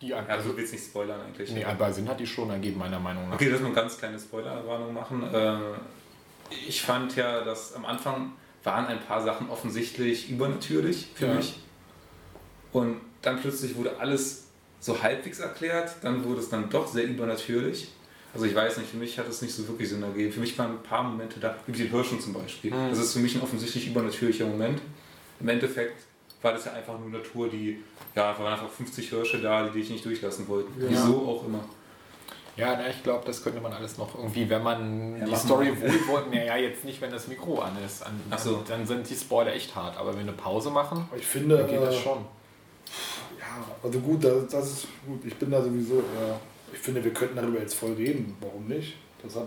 Die, 0.01 0.09
Ja, 0.09 0.25
also, 0.27 0.51
du 0.51 0.57
willst 0.57 0.73
nicht 0.73 0.85
spoilern 0.87 1.21
eigentlich. 1.21 1.51
nee, 1.53 1.63
aber 1.65 1.93
Sinn 1.93 2.09
hat 2.09 2.19
die 2.19 2.27
schon 2.27 2.49
ergeben, 2.49 2.79
meiner 2.79 2.99
Meinung 2.99 3.29
nach. 3.29 3.35
Okay, 3.35 3.49
lass 3.51 3.61
mal 3.61 3.67
eine 3.67 3.75
ganz 3.75 3.99
kleine 3.99 4.19
Spoilerwarnung 4.19 4.95
machen. 4.95 5.23
Äh, 5.33 5.59
ich 6.67 6.81
fand 6.81 7.15
ja, 7.17 7.45
dass 7.45 7.75
am 7.75 7.85
Anfang 7.85 8.33
waren 8.65 8.87
ein 8.87 9.01
paar 9.01 9.23
Sachen 9.23 9.49
offensichtlich 9.49 10.29
übernatürlich 10.31 11.09
für 11.15 11.27
Ja. 11.27 11.35
mich. 11.35 11.59
Und 12.73 13.01
dann 13.23 13.41
plötzlich 13.41 13.75
wurde 13.77 13.99
alles 13.99 14.45
so 14.81 15.03
halbwegs 15.03 15.41
erklärt, 15.41 15.97
dann 16.03 16.25
wurde 16.25 16.41
es 16.41 16.49
dann 16.49 16.71
doch 16.71 16.87
sehr 16.87 17.05
übernatürlich. 17.05 17.89
Also 18.33 18.47
ich 18.47 18.55
weiß 18.55 18.79
nicht, 18.79 18.91
für 18.91 18.97
mich 18.97 19.19
hat 19.19 19.29
es 19.29 19.43
nicht 19.43 19.53
so 19.55 19.67
wirklich 19.67 19.89
Sinn 19.89 20.03
ergeben. 20.03 20.33
Für 20.33 20.41
mich 20.41 20.57
waren 20.57 20.73
ein 20.73 20.83
paar 20.83 21.03
Momente 21.03 21.41
da, 21.41 21.57
wie 21.67 21.73
die 21.73 21.89
Hirschen 21.89 22.21
zum 22.21 22.33
Beispiel. 22.33 22.71
Mhm. 22.73 22.91
Das 22.91 22.99
ist 22.99 23.13
für 23.13 23.19
mich 23.19 23.35
ein 23.35 23.43
offensichtlich 23.43 23.89
übernatürlicher 23.89 24.47
Moment. 24.47 24.81
Im 25.41 25.49
Endeffekt 25.49 26.05
war 26.41 26.53
das 26.53 26.65
ja 26.65 26.73
einfach 26.73 26.99
nur 26.99 27.11
Natur, 27.11 27.49
die, 27.49 27.83
ja, 28.15 28.39
waren 28.39 28.53
einfach 28.53 28.71
50 28.71 29.09
Hirsche 29.11 29.39
da, 29.41 29.69
die 29.69 29.81
dich 29.81 29.91
nicht 29.91 30.05
durchlassen 30.05 30.47
wollten. 30.49 30.81
Ja. 30.81 30.89
Wieso 30.91 31.27
auch 31.27 31.45
immer. 31.47 31.65
Ja, 32.61 32.77
na, 32.77 32.89
ich 32.89 33.03
glaube, 33.03 33.25
das 33.27 33.43
könnte 33.43 33.61
man 33.61 33.73
alles 33.73 33.99
noch 33.99 34.15
irgendwie, 34.15 34.49
wenn 34.49 34.63
man 34.63 35.19
Ja, 35.19 35.25
die 35.27 35.37
Story 35.37 35.67
wir. 35.75 35.81
wohlwollend, 35.93 36.33
naja, 36.35 36.57
jetzt 36.57 36.85
nicht, 36.85 37.01
wenn 37.01 37.11
das 37.11 37.27
Mikro 37.29 37.61
an 37.61 37.77
ist, 37.85 38.05
an, 38.07 38.21
Ach 38.31 38.39
so. 38.39 38.63
dann 38.69 38.87
sind 38.87 39.09
die 39.09 39.15
Spoiler 39.15 39.53
echt 39.55 39.75
hart, 39.75 39.97
aber 39.97 40.11
wenn 40.11 40.27
wir 40.27 40.33
eine 40.33 40.33
Pause 40.33 40.71
machen, 40.71 41.09
ich 41.17 41.27
finde, 41.27 41.57
dann 41.59 41.69
geht 41.69 41.81
das 41.81 41.95
äh, 41.95 41.99
schon. 41.99 42.19
ja, 43.39 43.65
also 43.83 43.99
gut, 44.01 44.23
das, 44.25 44.47
das 44.49 44.71
ist 44.71 44.87
gut. 45.07 45.25
Ich 45.25 45.35
bin 45.37 45.51
da 45.51 45.63
sowieso, 45.63 45.99
äh, 45.99 46.35
ich 46.73 46.79
finde, 46.79 47.03
wir 47.03 47.13
könnten 47.13 47.37
darüber 47.37 47.59
jetzt 47.61 47.75
voll 47.75 47.93
reden. 47.95 48.37
Warum 48.41 48.67
nicht? 48.69 48.95
Das 49.23 49.37
hat, 49.37 49.47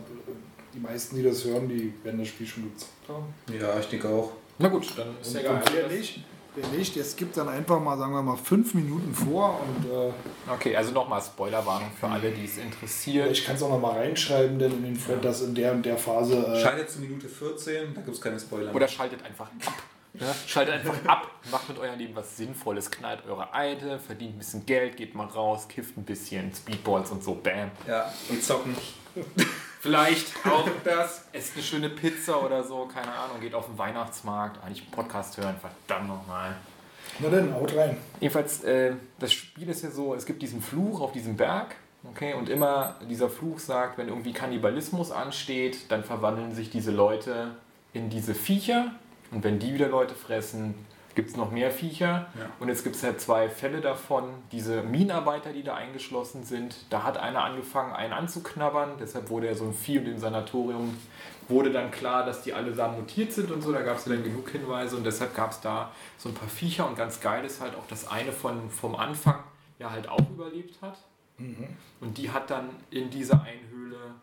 die 0.73 0.79
meisten, 0.79 1.15
die 1.15 1.23
das 1.23 1.43
hören, 1.45 1.67
die 1.69 1.93
werden 2.03 2.19
das 2.19 2.27
Spiel 2.27 2.47
schon 2.47 2.63
gezockt 2.71 3.07
haben. 3.09 3.33
Ja, 3.59 3.79
ich 3.79 3.85
denke 3.87 4.09
auch. 4.09 4.31
Na 4.59 4.67
gut, 4.69 4.85
dann 4.97 5.07
ist 5.21 5.29
Und, 5.29 5.33
ja 5.35 5.39
egal. 5.41 5.55
und 5.55 5.73
wer 5.73 5.87
nicht, 5.87 6.19
wer 6.55 6.67
nicht, 6.69 6.95
jetzt 6.95 7.17
gibt 7.17 7.35
dann 7.37 7.49
einfach 7.49 7.79
mal, 7.79 7.97
sagen 7.97 8.13
wir 8.13 8.21
mal, 8.21 8.37
fünf 8.37 8.73
Minuten 8.73 9.13
vor 9.13 9.59
und 9.61 9.85
äh, 9.91 10.11
Okay, 10.51 10.75
also 10.75 10.91
nochmal 10.91 11.21
Spoilerwarnung 11.21 11.89
für 11.99 12.07
alle, 12.07 12.31
die 12.31 12.45
es 12.45 12.57
interessiert. 12.57 13.31
ich 13.31 13.45
kann 13.45 13.55
es 13.55 13.63
auch 13.63 13.69
noch 13.69 13.79
mal 13.79 13.97
reinschreiben, 13.97 14.59
denn 14.59 14.71
in 14.71 14.83
den 14.83 15.01
Thread, 15.01 15.23
dass 15.23 15.41
in 15.41 15.55
der 15.55 15.71
und 15.71 15.85
der 15.85 15.97
Phase. 15.97 16.35
Äh, 16.35 16.61
Schaltet 16.61 16.89
zu 16.89 16.99
Minute 16.99 17.27
14, 17.27 17.93
da 17.93 18.01
gibt 18.01 18.15
es 18.15 18.21
keine 18.21 18.39
Spoiler. 18.39 18.73
Oder 18.73 18.87
schaltet 18.87 19.23
einfach 19.25 19.47
ab. 19.65 19.73
Ne? 20.13 20.25
Schaltet 20.45 20.75
einfach 20.75 21.05
ab, 21.07 21.31
macht 21.49 21.69
mit 21.69 21.79
eurem 21.79 21.97
Leben 21.97 22.15
was 22.15 22.37
Sinnvolles, 22.37 22.91
knallt 22.91 23.25
eure 23.27 23.51
Eide, 23.53 23.97
verdient 23.97 24.35
ein 24.35 24.37
bisschen 24.37 24.63
Geld, 24.65 24.95
geht 24.95 25.15
mal 25.15 25.25
raus, 25.25 25.67
kifft 25.67 25.97
ein 25.97 26.03
bisschen, 26.03 26.53
Speedballs 26.53 27.09
und 27.09 27.23
so, 27.23 27.33
bam. 27.33 27.71
ja, 27.87 28.13
und 28.29 28.43
zocken. 28.43 28.75
Vielleicht 29.83 30.33
auch 30.45 30.65
das, 30.85 31.25
esst 31.33 31.55
eine 31.55 31.63
schöne 31.63 31.89
Pizza 31.89 32.41
oder 32.41 32.63
so, 32.63 32.85
keine 32.85 33.11
Ahnung, 33.11 33.41
geht 33.41 33.53
auf 33.53 33.65
den 33.65 33.77
Weihnachtsmarkt, 33.77 34.63
eigentlich 34.63 34.83
einen 34.83 34.91
Podcast 34.91 35.35
hören, 35.35 35.57
verdammt 35.59 36.07
nochmal. 36.07 36.55
na 37.19 37.27
dann, 37.27 37.53
haut 37.53 37.75
rein. 37.75 37.97
Jedenfalls, 38.21 38.63
äh, 38.63 38.93
das 39.19 39.33
Spiel 39.33 39.67
ist 39.67 39.83
ja 39.83 39.91
so, 39.91 40.15
es 40.15 40.25
gibt 40.25 40.41
diesen 40.41 40.61
Fluch 40.61 41.01
auf 41.01 41.11
diesem 41.11 41.35
Berg, 41.35 41.75
okay, 42.09 42.33
und 42.33 42.47
immer 42.47 42.95
dieser 43.09 43.29
Fluch 43.29 43.59
sagt, 43.59 43.97
wenn 43.97 44.07
irgendwie 44.07 44.31
Kannibalismus 44.31 45.11
ansteht, 45.11 45.91
dann 45.91 46.05
verwandeln 46.05 46.55
sich 46.55 46.69
diese 46.69 46.91
Leute 46.91 47.51
in 47.91 48.09
diese 48.09 48.35
Viecher 48.35 48.93
und 49.31 49.43
wenn 49.43 49.59
die 49.59 49.73
wieder 49.73 49.89
Leute 49.89 50.15
fressen, 50.15 50.75
gibt 51.15 51.29
es 51.29 51.35
noch 51.35 51.51
mehr 51.51 51.71
Viecher. 51.71 52.27
Ja. 52.37 52.49
Und 52.59 52.69
jetzt 52.69 52.83
gibt 52.83 52.95
es 52.95 53.01
ja 53.01 53.17
zwei 53.17 53.49
Fälle 53.49 53.81
davon, 53.81 54.29
diese 54.51 54.81
Minenarbeiter, 54.83 55.53
die 55.53 55.63
da 55.63 55.75
eingeschlossen 55.75 56.43
sind, 56.43 56.75
da 56.89 57.03
hat 57.03 57.17
einer 57.17 57.43
angefangen, 57.43 57.93
einen 57.93 58.13
anzuknabbern, 58.13 58.93
deshalb 58.99 59.29
wurde 59.29 59.47
er 59.47 59.55
so 59.55 59.65
ein 59.65 59.73
Vieh 59.73 59.99
und 59.99 60.07
im 60.07 60.17
Sanatorium 60.17 60.97
wurde 61.47 61.71
dann 61.71 61.91
klar, 61.91 62.25
dass 62.25 62.41
die 62.41 62.53
allesamt 62.53 62.97
mutiert 62.99 63.33
sind 63.33 63.51
und 63.51 63.61
so, 63.61 63.71
da 63.71 63.81
gab 63.81 63.97
es 63.97 64.05
dann 64.05 64.23
genug 64.23 64.49
Hinweise 64.49 64.95
und 64.95 65.05
deshalb 65.05 65.35
gab 65.35 65.51
es 65.51 65.59
da 65.59 65.91
so 66.17 66.29
ein 66.29 66.35
paar 66.35 66.47
Viecher 66.47 66.87
und 66.87 66.95
ganz 66.95 67.19
geil 67.19 67.43
ist 67.45 67.61
halt 67.61 67.75
auch, 67.75 67.85
dass 67.87 68.07
eine 68.07 68.31
von, 68.31 68.69
vom 68.69 68.95
Anfang 68.95 69.43
ja 69.79 69.91
halt 69.91 70.07
auch 70.07 70.29
überlebt 70.29 70.81
hat 70.81 70.97
und 71.99 72.17
die 72.17 72.31
hat 72.31 72.49
dann 72.49 72.69
in 72.91 73.09
dieser 73.09 73.43
Einhöhle 73.43 74.15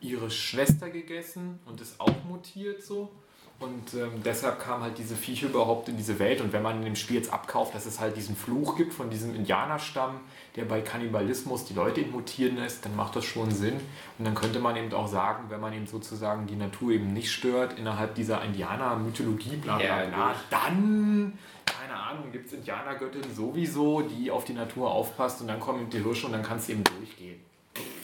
ihre 0.00 0.30
Schwester 0.30 0.90
gegessen 0.90 1.58
und 1.66 1.80
ist 1.80 2.00
auch 2.00 2.24
mutiert 2.28 2.82
so. 2.82 3.10
Und 3.58 3.94
ähm, 3.94 4.22
deshalb 4.22 4.60
kam 4.60 4.82
halt 4.82 4.98
diese 4.98 5.16
Viecher 5.16 5.46
überhaupt 5.46 5.88
in 5.88 5.96
diese 5.96 6.18
Welt. 6.18 6.42
Und 6.42 6.52
wenn 6.52 6.62
man 6.62 6.76
in 6.76 6.84
dem 6.84 6.96
Spiel 6.96 7.16
jetzt 7.16 7.32
abkauft, 7.32 7.74
dass 7.74 7.86
es 7.86 7.98
halt 7.98 8.14
diesen 8.14 8.36
Fluch 8.36 8.76
gibt 8.76 8.92
von 8.92 9.08
diesem 9.08 9.34
Indianerstamm, 9.34 10.20
der 10.56 10.66
bei 10.66 10.82
Kannibalismus 10.82 11.64
die 11.64 11.72
Leute 11.72 12.02
mutieren 12.02 12.56
lässt, 12.56 12.84
dann 12.84 12.94
macht 12.94 13.16
das 13.16 13.24
schon 13.24 13.50
Sinn. 13.50 13.80
Und 14.18 14.26
dann 14.26 14.34
könnte 14.34 14.58
man 14.58 14.76
eben 14.76 14.92
auch 14.92 15.08
sagen, 15.08 15.44
wenn 15.48 15.60
man 15.60 15.72
eben 15.72 15.86
sozusagen 15.86 16.46
die 16.46 16.56
Natur 16.56 16.92
eben 16.92 17.14
nicht 17.14 17.32
stört, 17.32 17.78
innerhalb 17.78 18.14
dieser 18.14 18.42
Indianer-Mythologie, 18.44 19.56
bla 19.56 19.78
bla 19.78 20.04
bla, 20.04 20.34
dann, 20.50 21.38
keine 21.64 21.94
Ahnung, 21.98 22.32
gibt 22.32 22.48
es 22.48 22.52
Indianergöttin 22.52 23.22
sowieso, 23.34 24.02
die 24.02 24.30
auf 24.30 24.44
die 24.44 24.52
Natur 24.52 24.90
aufpasst 24.90 25.40
und 25.40 25.48
dann 25.48 25.60
kommen 25.60 25.80
eben 25.80 25.90
die 25.90 26.02
Hirsche 26.02 26.26
und 26.26 26.32
dann 26.32 26.42
kann 26.42 26.58
es 26.58 26.68
eben 26.68 26.84
durchgehen. 26.84 27.40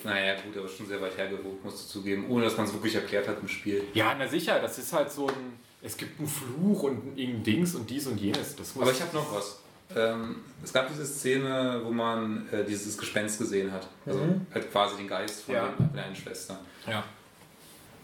Naja, 0.04 0.34
gut, 0.40 0.56
aber 0.56 0.68
schon 0.68 0.86
sehr 0.86 1.00
weit 1.00 1.16
hergeholt, 1.16 1.64
musst 1.64 1.84
du 1.84 1.88
zugeben, 2.00 2.26
ohne 2.28 2.44
dass 2.44 2.56
man 2.56 2.66
es 2.66 2.72
wirklich 2.72 2.94
erklärt 2.94 3.28
hat 3.28 3.38
im 3.40 3.48
Spiel. 3.48 3.84
Ja, 3.94 4.14
na 4.18 4.26
sicher, 4.28 4.58
das 4.60 4.78
ist 4.78 4.92
halt 4.92 5.10
so 5.10 5.28
ein. 5.28 5.58
Es 5.82 5.96
gibt 5.96 6.18
einen 6.18 6.28
Fluch 6.28 6.84
und 6.84 7.16
irgendein 7.18 7.42
Dings 7.44 7.74
und 7.74 7.88
dies 7.90 8.06
und 8.06 8.18
jenes. 8.20 8.54
Das 8.56 8.74
muss 8.74 8.82
Aber 8.82 8.92
ich 8.92 9.00
habe 9.00 9.14
noch 9.16 9.34
was. 9.34 9.58
Ähm, 9.94 10.36
es 10.62 10.72
gab 10.72 10.88
diese 10.88 11.04
Szene, 11.04 11.80
wo 11.84 11.90
man 11.90 12.48
äh, 12.52 12.64
dieses 12.64 12.96
Gespenst 12.96 13.38
gesehen 13.38 13.70
hat. 13.72 13.88
Also 14.06 14.20
halt 14.54 14.70
quasi 14.72 14.96
den 14.96 15.08
Geist 15.08 15.42
von 15.42 15.54
Ja. 15.54 15.74
der 15.94 16.04
einen 16.04 16.16
Schwester. 16.16 16.58
Ja. 16.88 17.04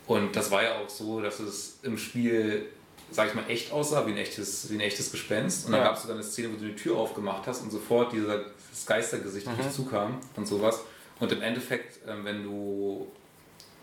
Und 0.06 0.34
das 0.34 0.50
war 0.50 0.62
ja 0.62 0.78
auch 0.78 0.88
so, 0.88 1.20
dass 1.20 1.38
es 1.40 1.78
im 1.82 1.96
Spiel, 1.98 2.66
sag 3.10 3.28
ich 3.28 3.34
mal, 3.34 3.44
echt 3.48 3.72
aussah, 3.72 4.06
wie 4.06 4.10
ein 4.12 4.16
echtes, 4.18 4.70
wie 4.70 4.74
ein 4.74 4.80
echtes 4.80 5.10
Gespenst. 5.12 5.66
Und 5.66 5.72
dann 5.72 5.80
Ja. 5.82 5.86
gab 5.88 5.96
es 5.96 6.02
sogar 6.02 6.16
eine 6.16 6.24
Szene, 6.24 6.48
wo 6.52 6.56
du 6.56 6.66
die 6.66 6.74
Tür 6.76 6.96
aufgemacht 6.96 7.46
hast 7.46 7.62
und 7.62 7.70
sofort 7.70 8.12
dieser, 8.12 8.44
dieses 8.70 8.86
Geistergesicht 8.86 9.46
auf 9.46 9.56
dich 9.56 9.70
zukam 9.70 10.18
und 10.36 10.46
sowas. 10.48 10.80
Und 11.20 11.32
im 11.32 11.42
Endeffekt, 11.42 12.00
ähm, 12.08 12.24
wenn 12.24 12.42
du 12.44 13.08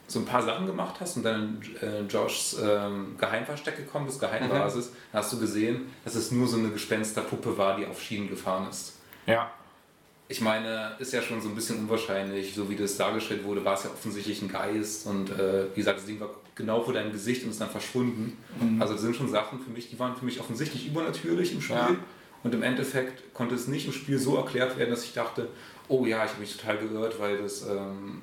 so 0.07 0.19
ein 0.19 0.25
paar 0.25 0.43
Sachen 0.43 0.67
gemacht 0.67 0.95
hast 0.99 1.17
und 1.17 1.23
dann 1.23 1.59
in 1.81 1.87
äh, 1.87 2.01
Joshs 2.03 2.55
ähm, 2.63 3.15
Geheimversteck 3.17 3.75
gekommen 3.77 4.05
bist, 4.05 4.19
Geheimbasis, 4.19 4.91
dann 5.11 5.21
hast 5.21 5.33
du 5.33 5.39
gesehen, 5.39 5.87
dass 6.03 6.13
es 6.15 6.31
nur 6.31 6.47
so 6.47 6.57
eine 6.57 6.69
Gespensterpuppe 6.69 7.57
war, 7.57 7.75
die 7.77 7.85
auf 7.87 7.99
Schienen 8.01 8.29
gefahren 8.29 8.69
ist. 8.69 8.93
Ja. 9.25 9.51
Ich 10.27 10.41
meine, 10.41 10.95
ist 10.99 11.11
ja 11.13 11.21
schon 11.21 11.41
so 11.41 11.49
ein 11.49 11.55
bisschen 11.55 11.77
unwahrscheinlich, 11.79 12.53
so 12.55 12.69
wie 12.69 12.75
das 12.75 12.97
dargestellt 12.97 13.43
wurde, 13.43 13.63
war 13.65 13.73
es 13.75 13.83
ja 13.83 13.89
offensichtlich 13.91 14.41
ein 14.41 14.47
Geist 14.49 15.05
und 15.07 15.29
äh, 15.31 15.65
wie 15.73 15.79
gesagt, 15.81 15.99
das 15.99 16.05
Ding 16.05 16.19
war 16.19 16.29
genau 16.55 16.81
vor 16.81 16.93
deinem 16.93 17.11
Gesicht 17.11 17.43
und 17.43 17.49
ist 17.51 17.61
dann 17.61 17.69
verschwunden. 17.69 18.37
Also 18.79 18.93
das 18.93 19.01
sind 19.03 19.15
schon 19.15 19.29
Sachen 19.29 19.59
für 19.59 19.69
mich, 19.71 19.89
die 19.89 19.99
waren 19.99 20.15
für 20.15 20.25
mich 20.25 20.39
offensichtlich 20.39 20.87
übernatürlich 20.87 21.51
im 21.53 21.61
Spiel 21.61 21.75
Ja. 21.75 21.95
und 22.43 22.53
im 22.55 22.63
Endeffekt 22.63 23.33
konnte 23.35 23.53
es 23.55 23.67
nicht 23.67 23.85
im 23.87 23.93
Spiel 23.93 24.17
so 24.17 24.35
erklärt 24.37 24.77
werden, 24.77 24.89
dass 24.91 25.03
ich 25.03 25.13
dachte, 25.13 25.49
oh 25.87 26.05
ja, 26.05 26.23
ich 26.25 26.31
habe 26.31 26.39
mich 26.41 26.57
total 26.57 26.77
geirrt, 26.77 27.19
weil 27.19 27.37
das, 27.41 27.67
ähm, 27.67 28.21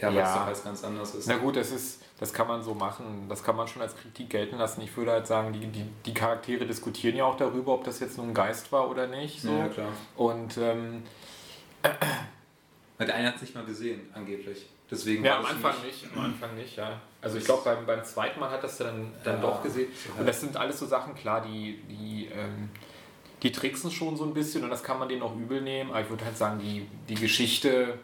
ja, 0.00 0.10
Ja. 0.10 0.34
doch 0.34 0.46
alles 0.46 0.64
ganz 0.64 0.82
anders 0.84 1.14
ist. 1.14 1.26
Na 1.28 1.36
gut, 1.38 1.56
das 1.56 1.70
ist. 1.70 2.00
Das 2.20 2.32
kann 2.32 2.46
man 2.46 2.62
so 2.62 2.72
machen. 2.74 3.26
Das 3.28 3.42
kann 3.42 3.56
man 3.56 3.66
schon 3.66 3.82
als 3.82 3.96
Kritik 3.96 4.30
gelten 4.30 4.56
lassen. 4.56 4.80
Ich 4.82 4.96
würde 4.96 5.10
halt 5.10 5.26
sagen, 5.26 5.52
die, 5.52 5.66
die, 5.66 5.84
die 6.06 6.14
Charaktere 6.14 6.64
diskutieren 6.66 7.16
ja 7.16 7.24
auch 7.24 7.36
darüber, 7.36 7.74
ob 7.74 7.82
das 7.82 7.98
jetzt 7.98 8.16
nur 8.16 8.26
ein 8.26 8.34
Geist 8.34 8.70
war 8.70 8.88
oder 8.88 9.08
nicht. 9.08 9.40
So. 9.42 9.50
Ja, 9.50 9.66
klar. 9.68 9.88
Und 10.16 10.56
ähm, 10.56 11.02
der 13.00 13.14
eine 13.14 13.26
hat 13.28 13.36
es 13.36 13.42
nicht 13.42 13.54
mal 13.56 13.64
gesehen, 13.64 14.02
angeblich. 14.14 14.66
Deswegen 14.88 15.24
ja, 15.24 15.32
war 15.32 15.38
am 15.40 15.46
Anfang 15.46 15.74
mich- 15.82 16.02
nicht. 16.02 16.16
Am 16.16 16.24
Anfang 16.26 16.54
nicht, 16.54 16.76
ja. 16.76 17.00
Also 17.20 17.38
ich 17.38 17.44
glaube, 17.44 17.62
beim, 17.64 17.86
beim 17.86 18.04
zweiten 18.04 18.38
Mal 18.38 18.50
hat 18.50 18.62
das 18.62 18.78
dann, 18.78 19.12
dann 19.24 19.36
Ja, 19.36 19.40
doch 19.42 19.62
gesehen. 19.62 19.88
Und 20.16 20.26
das 20.28 20.40
sind 20.40 20.56
alles 20.56 20.78
so 20.78 20.86
Sachen, 20.86 21.14
klar, 21.16 21.40
die, 21.40 21.82
die, 21.88 22.28
ähm, 22.32 22.68
die 23.42 23.52
tricksen 23.52 23.90
schon 23.90 24.16
so 24.16 24.24
ein 24.24 24.34
bisschen 24.34 24.62
und 24.64 24.70
das 24.70 24.82
kann 24.82 24.98
man 24.98 25.08
denen 25.08 25.22
auch 25.22 25.34
übel 25.34 25.60
nehmen. 25.60 25.90
Aber 25.90 26.00
ich 26.00 26.10
würde 26.10 26.24
halt 26.24 26.36
sagen, 26.36 26.60
die, 26.60 26.86
die 27.08 27.20
Geschichte 27.20 27.98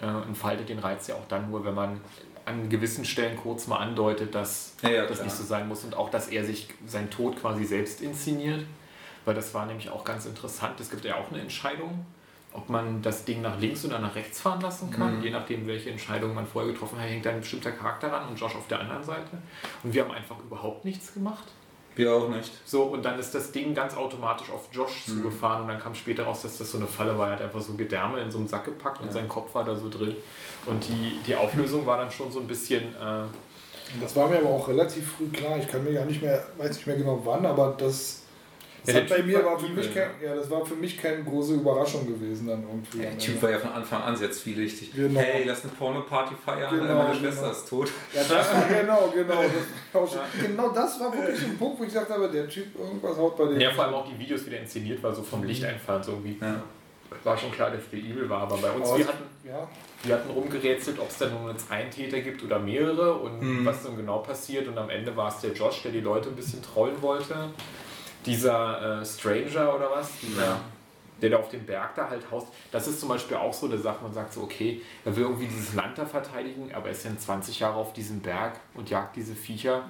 äh, 0.00 0.06
entfaltet 0.06 0.68
den 0.68 0.78
Reiz 0.78 1.06
ja 1.06 1.14
auch 1.14 1.26
dann 1.28 1.50
nur, 1.50 1.64
wenn 1.64 1.74
man 1.74 2.00
an 2.44 2.68
gewissen 2.68 3.04
Stellen 3.04 3.36
kurz 3.36 3.66
mal 3.66 3.78
andeutet, 3.78 4.34
dass 4.34 4.74
Ja, 4.82 4.90
ja, 4.90 5.06
das 5.06 5.22
nicht 5.22 5.34
so 5.34 5.44
sein 5.44 5.68
muss 5.68 5.84
und 5.84 5.96
auch, 5.96 6.10
dass 6.10 6.28
er 6.28 6.44
sich 6.44 6.68
seinen 6.86 7.10
Tod 7.10 7.40
quasi 7.40 7.64
selbst 7.64 8.00
inszeniert. 8.00 8.64
Weil 9.24 9.34
das 9.34 9.52
war 9.54 9.66
nämlich 9.66 9.90
auch 9.90 10.04
ganz 10.04 10.24
interessant. 10.24 10.78
Es 10.78 10.88
gibt 10.88 11.04
ja 11.04 11.16
auch 11.16 11.32
eine 11.32 11.40
Entscheidung, 11.40 12.06
ob 12.52 12.68
man 12.68 13.02
das 13.02 13.24
Ding 13.24 13.42
nach 13.42 13.58
links 13.58 13.84
oder 13.84 13.98
nach 13.98 14.14
rechts 14.14 14.40
fahren 14.40 14.60
lassen 14.60 14.92
kann. 14.92 15.18
Mhm. 15.18 15.24
Je 15.24 15.30
nachdem, 15.30 15.66
welche 15.66 15.90
Entscheidung 15.90 16.32
man 16.34 16.46
vorher 16.46 16.72
getroffen 16.72 17.00
hat, 17.00 17.08
hängt 17.08 17.26
da 17.26 17.30
ein 17.30 17.40
bestimmter 17.40 17.72
Charakter 17.72 18.12
ran 18.12 18.28
und 18.28 18.38
Josh 18.38 18.54
auf 18.54 18.68
der 18.68 18.80
anderen 18.80 19.02
Seite. 19.02 19.38
Und 19.82 19.92
wir 19.92 20.04
haben 20.04 20.12
einfach 20.12 20.38
überhaupt 20.38 20.84
nichts 20.84 21.12
gemacht. 21.12 21.44
Wir 21.96 22.14
auch 22.14 22.28
nicht. 22.28 22.52
So, 22.66 22.82
und 22.84 23.02
dann 23.04 23.18
ist 23.18 23.34
das 23.34 23.50
Ding 23.52 23.74
ganz 23.74 23.96
automatisch 23.96 24.50
auf 24.50 24.68
Josh 24.70 25.08
Mhm. 25.08 25.12
zugefahren 25.22 25.62
und 25.62 25.68
dann 25.68 25.80
kam 25.80 25.94
später 25.94 26.24
raus, 26.24 26.42
dass 26.42 26.58
das 26.58 26.70
so 26.70 26.78
eine 26.78 26.86
Falle 26.86 27.18
war. 27.18 27.28
Er 27.28 27.32
hat 27.36 27.42
einfach 27.42 27.60
so 27.62 27.72
Gedärme 27.74 28.20
in 28.20 28.30
so 28.30 28.38
einen 28.38 28.46
Sack 28.48 28.66
gepackt 28.66 29.00
und 29.00 29.06
Ja. 29.06 29.12
sein 29.12 29.28
Kopf 29.28 29.54
war 29.54 29.64
da 29.64 29.74
so 29.74 29.88
drin. 29.88 30.14
Und 30.66 30.86
die, 30.86 31.18
die 31.26 31.34
Auflösung 31.34 31.84
war 31.86 31.96
dann 31.98 32.10
schon 32.10 32.30
so 32.30 32.38
ein 32.40 32.46
bisschen. 32.46 32.82
Äh, 32.94 33.24
Das 34.00 34.14
war 34.16 34.28
mir 34.28 34.38
aber 34.38 34.50
auch 34.50 34.68
relativ 34.68 35.12
früh 35.16 35.28
klar. 35.28 35.56
Ich 35.58 35.68
kann 35.68 35.84
mir 35.84 35.92
ja 35.92 36.04
nicht 36.04 36.20
mehr, 36.20 36.42
weiß 36.58 36.70
nicht 36.76 36.86
mehr 36.86 36.96
genau 36.96 37.20
wann, 37.24 37.46
aber 37.46 37.74
das, 37.78 38.22
das 38.86 38.94
Ja, 38.94 39.00
bei 39.16 39.22
mir 39.22 39.44
war 39.44 39.58
für 39.58 39.68
mich 39.68 39.92
kein, 39.94 40.08
ja, 40.24 40.34
das 40.34 40.48
war 40.50 40.64
für 40.64 40.74
mich 40.76 41.00
keine 41.00 41.22
große 41.24 41.54
Überraschung 41.54 42.06
gewesen 42.06 42.46
dann 42.46 42.62
irgendwie. 42.62 42.98
Der 42.98 43.10
am 43.10 43.18
Typ 43.18 43.42
war 43.42 43.50
ja 43.50 43.58
von 43.58 43.72
Anfang 43.72 44.02
an 44.02 44.16
sehr 44.16 44.30
zwielichtig. 44.30 44.92
Genau. 44.94 45.20
Hey, 45.20 45.44
lass 45.44 45.62
eine 45.64 45.72
Porno-Party 45.72 46.34
feiern, 46.44 46.70
Genau, 46.78 46.94
meine 46.94 47.10
genau. 47.10 47.14
Schwester 47.20 47.50
ist 47.52 47.68
tot. 47.68 47.90
Ja, 48.14 48.20
das 48.22 48.30
war 48.54 48.64
genau, 48.80 49.12
genau. 49.14 49.42
Das 49.92 50.14
war 50.16 50.24
genau 50.46 50.68
das 50.70 51.00
war 51.00 51.12
wirklich 51.12 51.44
ein 51.44 51.58
Punkt, 51.58 51.78
wo 51.80 51.82
ich 51.84 51.88
gesagt 51.90 52.10
habe, 52.10 52.28
der 52.28 52.48
Typ, 52.48 52.78
irgendwas 52.78 53.16
haut 53.16 53.36
bei 53.36 53.44
dem. 53.46 53.60
ja, 53.60 53.70
vor 53.72 53.84
allem 53.84 53.94
auch 53.94 54.06
die 54.08 54.18
Videos, 54.18 54.46
wie 54.46 54.50
der 54.50 54.60
inszeniert 54.60 55.02
war, 55.02 55.14
so 55.14 55.22
vom 55.22 55.42
Lichteinfall 55.44 56.02
so 56.02 56.12
irgendwie. 56.12 56.36
Ja. 56.40 56.62
War 57.22 57.38
schon 57.38 57.52
klar, 57.52 57.70
dass 57.70 57.88
der 57.90 58.00
übel 58.00 58.28
war, 58.28 58.42
aber 58.42 58.56
bei 58.56 58.70
uns, 58.70 58.88
Aber 58.88 58.98
wir 58.98 59.06
hatten, 59.06 59.24
ja, 59.44 59.68
wir 60.02 60.14
hatten 60.16 60.28
rumgerätselt, 60.30 60.98
ob 60.98 61.08
es 61.08 61.18
da 61.18 61.28
nun 61.28 61.48
jetzt 61.50 61.70
einen 61.70 61.88
Täter 61.90 62.20
gibt 62.20 62.42
oder 62.42 62.58
mehrere 62.58 63.14
und 63.14 63.40
Mhm. 63.40 63.64
was 63.64 63.84
dann 63.84 63.96
genau 63.96 64.18
passiert. 64.18 64.66
Und 64.66 64.76
am 64.76 64.90
Ende 64.90 65.16
war 65.16 65.28
es 65.28 65.40
der 65.40 65.52
Josh, 65.52 65.82
der 65.82 65.92
die 65.92 66.00
Leute 66.00 66.28
ein 66.30 66.34
bisschen 66.36 66.60
trollen 66.62 67.00
wollte. 67.00 67.50
Dieser 68.26 69.00
äh, 69.00 69.04
Stranger 69.06 69.74
oder 69.74 69.90
was? 69.90 70.10
Dieser, 70.20 70.42
Ja. 70.44 70.60
der 71.22 71.30
da 71.30 71.36
auf 71.38 71.48
dem 71.48 71.64
Berg 71.64 71.94
da 71.94 72.10
halt 72.10 72.30
haust. 72.30 72.48
Das 72.70 72.86
ist 72.86 73.00
zum 73.00 73.08
Beispiel 73.08 73.36
auch 73.38 73.54
so 73.54 73.66
eine 73.66 73.78
Sache, 73.78 74.02
man 74.02 74.12
sagt 74.12 74.34
so, 74.34 74.42
okay, 74.42 74.82
er 75.04 75.16
will 75.16 75.22
irgendwie 75.24 75.46
dieses 75.46 75.72
Land 75.74 75.96
da 75.96 76.04
verteidigen, 76.04 76.70
aber 76.74 76.86
er 76.86 76.92
ist 76.92 77.04
dann 77.06 77.18
20 77.18 77.60
Jahre 77.60 77.76
auf 77.76 77.92
diesem 77.94 78.20
Berg 78.20 78.60
und 78.74 78.90
jagt 78.90 79.16
diese 79.16 79.34
Viecher. 79.34 79.88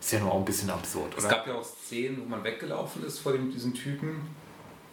Ist 0.00 0.12
ja 0.12 0.20
nur 0.20 0.32
auch 0.32 0.38
ein 0.38 0.44
bisschen 0.46 0.70
absurd, 0.70 1.12
Es 1.18 1.24
oder? 1.26 1.34
gab 1.34 1.46
ja 1.46 1.54
auch 1.54 1.64
Szenen, 1.64 2.22
wo 2.22 2.24
man 2.24 2.42
weggelaufen 2.44 3.04
ist 3.04 3.18
vor 3.18 3.32
dem, 3.32 3.50
diesem 3.52 3.74
Typen. 3.74 4.26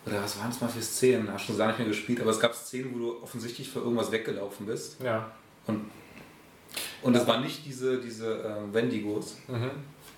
Oder 0.06 0.24
was 0.24 0.38
waren 0.40 0.50
es 0.50 0.60
mal 0.60 0.68
für 0.68 0.82
Szenen? 0.82 1.32
Hast 1.32 1.46
schon 1.46 1.58
lange 1.58 1.72
nicht 1.74 1.80
mehr 1.80 1.88
gespielt, 1.90 2.20
aber 2.22 2.32
es 2.32 2.40
gab 2.40 2.54
Szenen, 2.56 2.94
wo 2.94 2.98
du 3.00 3.24
offensichtlich 3.24 3.70
vor 3.70 3.84
irgendwas 3.84 4.12
weggelaufen 4.12 4.66
bist. 4.66 5.00
Ja. 5.02 5.32
Und, 5.68 5.90
und 7.04 7.14
das 7.14 7.26
waren 7.28 7.44
nicht 7.44 7.66
diese, 7.66 8.02
diese 8.02 8.44
äh, 8.44 8.74
Wendigos. 8.74 9.38
Mhm. 9.48 9.70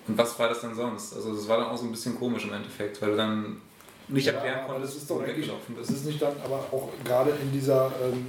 Und 0.06 0.18
was 0.18 0.38
war 0.38 0.48
das 0.48 0.60
dann 0.60 0.74
sonst? 0.74 1.14
Also 1.14 1.34
das 1.34 1.48
war 1.48 1.58
dann 1.58 1.68
auch 1.68 1.76
so 1.76 1.84
ein 1.84 1.90
bisschen 1.90 2.18
komisch 2.18 2.44
im 2.44 2.52
Endeffekt, 2.52 3.00
weil 3.00 3.10
du 3.10 3.16
dann 3.16 3.60
nicht 4.08 4.26
erklären 4.26 4.60
aber 4.60 4.74
konntest, 4.74 4.94
das 4.94 5.02
ist 5.02 5.10
doch 5.10 5.22
weggelaufen 5.22 5.76
das 5.76 5.86
bist. 5.86 6.00
ist 6.00 6.06
nicht 6.06 6.20
dann, 6.20 6.34
aber 6.44 6.56
auch 6.70 6.90
gerade 7.04 7.30
in 7.30 7.52
dieser, 7.52 7.90
ähm, 8.02 8.26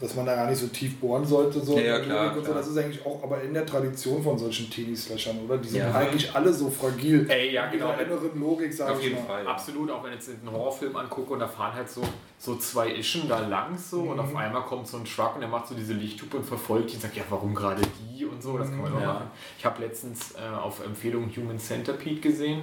dass 0.00 0.14
man 0.14 0.24
da 0.26 0.34
gar 0.34 0.48
nicht 0.48 0.58
so 0.58 0.66
tief 0.68 0.98
bohren 0.98 1.24
sollte, 1.26 1.60
so, 1.60 1.76
Ja, 1.76 1.80
ja, 1.82 1.96
in 1.98 2.08
der 2.08 2.16
klar, 2.16 2.28
und 2.30 2.34
so, 2.36 2.42
klar. 2.42 2.54
das 2.56 2.68
ist 2.68 2.78
eigentlich 2.78 3.04
auch 3.04 3.22
aber 3.22 3.42
in 3.42 3.52
der 3.52 3.66
Tradition 3.66 4.22
von 4.22 4.38
solchen 4.38 4.70
Teenie-Slashern, 4.70 5.38
oder? 5.44 5.58
Die 5.58 5.68
sind 5.68 5.80
Ja. 5.80 5.92
eigentlich 5.94 6.34
alle 6.34 6.52
so 6.52 6.70
fragil. 6.70 7.26
Ey, 7.28 7.52
ja, 7.52 7.66
in 7.66 7.72
genau. 7.72 7.88
ihrer 7.90 8.00
inneren 8.00 8.40
Logik, 8.40 8.72
sag 8.72 8.90
Auf 8.90 8.98
ich 8.98 9.04
jeden 9.10 9.16
mal. 9.16 9.26
Fall. 9.26 9.46
Absolut, 9.46 9.90
auch 9.90 10.02
wenn 10.02 10.10
ich 10.12 10.16
jetzt 10.26 10.30
einen 10.30 10.50
Horrorfilm 10.50 10.96
angucke 10.96 11.32
und 11.34 11.40
da 11.40 11.48
fahren 11.48 11.74
halt 11.74 11.88
so, 11.90 12.02
so 12.38 12.56
zwei 12.56 12.94
Ischen 12.94 13.28
da 13.28 13.40
lang 13.46 13.76
so 13.76 14.02
und 14.02 14.18
auf 14.18 14.34
einmal 14.34 14.62
kommt 14.62 14.88
so 14.88 14.96
ein 14.96 15.04
Truck 15.04 15.34
und 15.34 15.40
der 15.42 15.50
macht 15.50 15.68
so 15.68 15.74
diese 15.74 15.92
Lichthupe 15.92 16.38
und 16.38 16.44
verfolgt 16.44 16.90
die 16.90 16.94
und 16.96 17.02
sagt, 17.02 17.16
ja, 17.16 17.22
warum 17.28 17.54
gerade 17.54 17.82
die 17.82 18.24
und 18.24 18.42
so, 18.42 18.56
das 18.58 18.68
kann 18.70 18.80
man 18.82 18.92
doch 18.92 19.00
Ja. 19.00 19.06
machen. 19.14 19.30
Ich 19.58 19.64
habe 19.64 19.82
letztens 19.82 20.32
äh, 20.32 20.56
auf 20.56 20.84
Empfehlung 20.84 21.30
Human 21.36 21.58
Centipede 21.58 22.20
gesehen. 22.20 22.62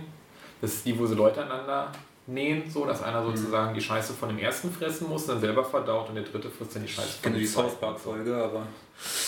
Das 0.59 0.73
ist 0.73 0.85
die, 0.87 0.97
wo 0.97 1.05
sie 1.05 1.13
Leute 1.13 1.41
aneinander 1.43 1.91
nähen, 2.27 2.69
so 2.69 2.85
dass 2.85 3.01
einer 3.01 3.23
sozusagen 3.23 3.73
die 3.73 3.81
Scheiße 3.81 4.13
von 4.13 4.29
dem 4.29 4.37
ersten 4.37 4.71
fressen 4.71 5.07
muss, 5.09 5.25
dann 5.25 5.39
selber 5.39 5.63
verdaut 5.63 6.09
und 6.09 6.15
der 6.15 6.23
dritte 6.23 6.49
frisst 6.49 6.75
dann 6.75 6.83
die 6.83 6.89
Scheiße 6.89 7.13
von 7.13 7.21
kenne 7.21 7.35
dem 7.35 7.41
die. 7.41 7.47
South 7.47 7.75
Park 7.79 7.99
Folge, 7.99 8.35
aber 8.35 8.67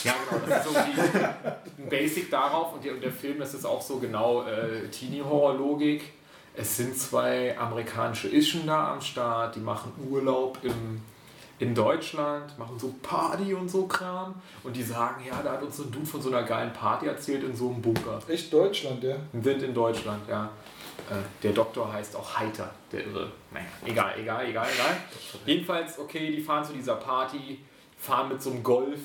Ja, 0.04 0.14
genau, 0.30 0.42
das 0.48 0.66
ist 0.66 0.74
so 0.74 0.80
die, 0.80 1.82
ein 1.82 1.90
Basic 1.90 2.30
darauf 2.30 2.74
und 2.74 2.84
der, 2.84 2.94
und 2.94 3.04
der 3.04 3.12
Film, 3.12 3.40
das 3.40 3.54
ist 3.54 3.66
auch 3.66 3.82
so 3.82 3.98
genau 3.98 4.44
äh, 4.44 4.88
Teenie-Horror-Logik. 4.90 6.14
Es 6.56 6.76
sind 6.76 6.98
zwei 6.98 7.58
amerikanische 7.58 8.28
Ischen 8.28 8.68
da 8.68 8.92
am 8.94 9.02
Start, 9.02 9.56
die 9.56 9.62
machen 9.62 9.94
Urlaub 10.10 10.58
im, 10.64 11.02
in 11.60 11.74
Deutschland, 11.74 12.58
machen 12.60 12.78
so 12.78 12.94
Party 13.02 13.54
und 13.54 13.70
so 13.70 13.86
Kram 13.86 14.36
und 14.64 14.76
die 14.76 14.84
sagen, 14.84 15.24
ja, 15.26 15.42
da 15.42 15.54
hat 15.54 15.64
uns 15.64 15.78
so 15.78 15.84
ein 15.84 15.92
Dude 15.92 16.06
von 16.06 16.22
so 16.22 16.30
einer 16.30 16.44
geilen 16.44 16.74
Party 16.74 17.06
erzählt 17.06 17.44
in 17.44 17.56
so 17.56 17.70
einem 17.70 17.82
Bunker. 17.82 18.20
Echt 18.28 18.52
Deutschland, 18.52 19.02
ja. 19.04 19.16
Sind 19.32 19.64
in 19.64 19.74
Deutschland, 19.74 20.28
ja. 20.28 20.50
Äh, 21.10 21.16
Der 21.44 21.52
Doktor 21.54 21.92
heißt 21.92 22.16
auch 22.16 22.38
Heiter, 22.38 22.70
der 22.92 23.06
Irre. 23.06 23.32
Naja, 23.52 23.66
egal, 23.86 24.14
egal, 24.20 24.48
egal, 24.48 24.68
egal. 24.74 24.98
Jedenfalls, 25.46 26.00
okay, 26.00 26.32
die 26.32 26.42
fahren 26.42 26.64
zu 26.64 26.74
dieser 26.74 26.96
Party, 26.96 27.60
fahren 27.98 28.30
mit 28.30 28.42
so 28.42 28.52
einem 28.52 28.64
Golf 28.64 29.00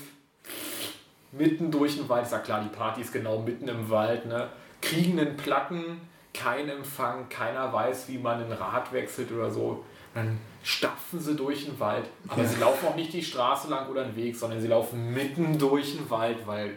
mitten 1.32 1.70
durch 1.70 1.96
den 1.96 2.08
Wald. 2.08 2.24
Ist 2.26 2.32
ja 2.32 2.38
klar, 2.38 2.62
die 2.62 2.74
Party 2.74 3.00
ist 3.00 3.12
genau 3.12 3.38
mitten 3.38 3.68
im 3.68 3.88
Wald, 3.90 4.26
ne? 4.26 4.48
Kriegen 4.80 5.18
einen 5.18 5.36
Platten, 5.36 6.00
kein 6.32 6.68
Empfang, 6.68 7.28
keiner 7.28 7.72
weiß, 7.72 8.08
wie 8.08 8.18
man 8.18 8.44
ein 8.44 8.52
Rad 8.52 8.92
wechselt 8.92 9.32
oder 9.32 9.50
so. 9.50 9.84
Dann 10.14 10.38
stapfen 10.62 11.18
sie 11.18 11.34
durch 11.34 11.64
den 11.64 11.78
Wald, 11.80 12.04
aber 12.28 12.44
sie 12.44 12.60
laufen 12.60 12.86
auch 12.86 12.94
nicht 12.94 13.12
die 13.12 13.22
Straße 13.24 13.68
lang 13.68 13.88
oder 13.88 14.02
einen 14.04 14.14
Weg, 14.14 14.36
sondern 14.36 14.60
sie 14.60 14.68
laufen 14.68 15.12
mitten 15.12 15.58
durch 15.58 15.96
den 15.96 16.08
Wald, 16.08 16.46
weil 16.46 16.72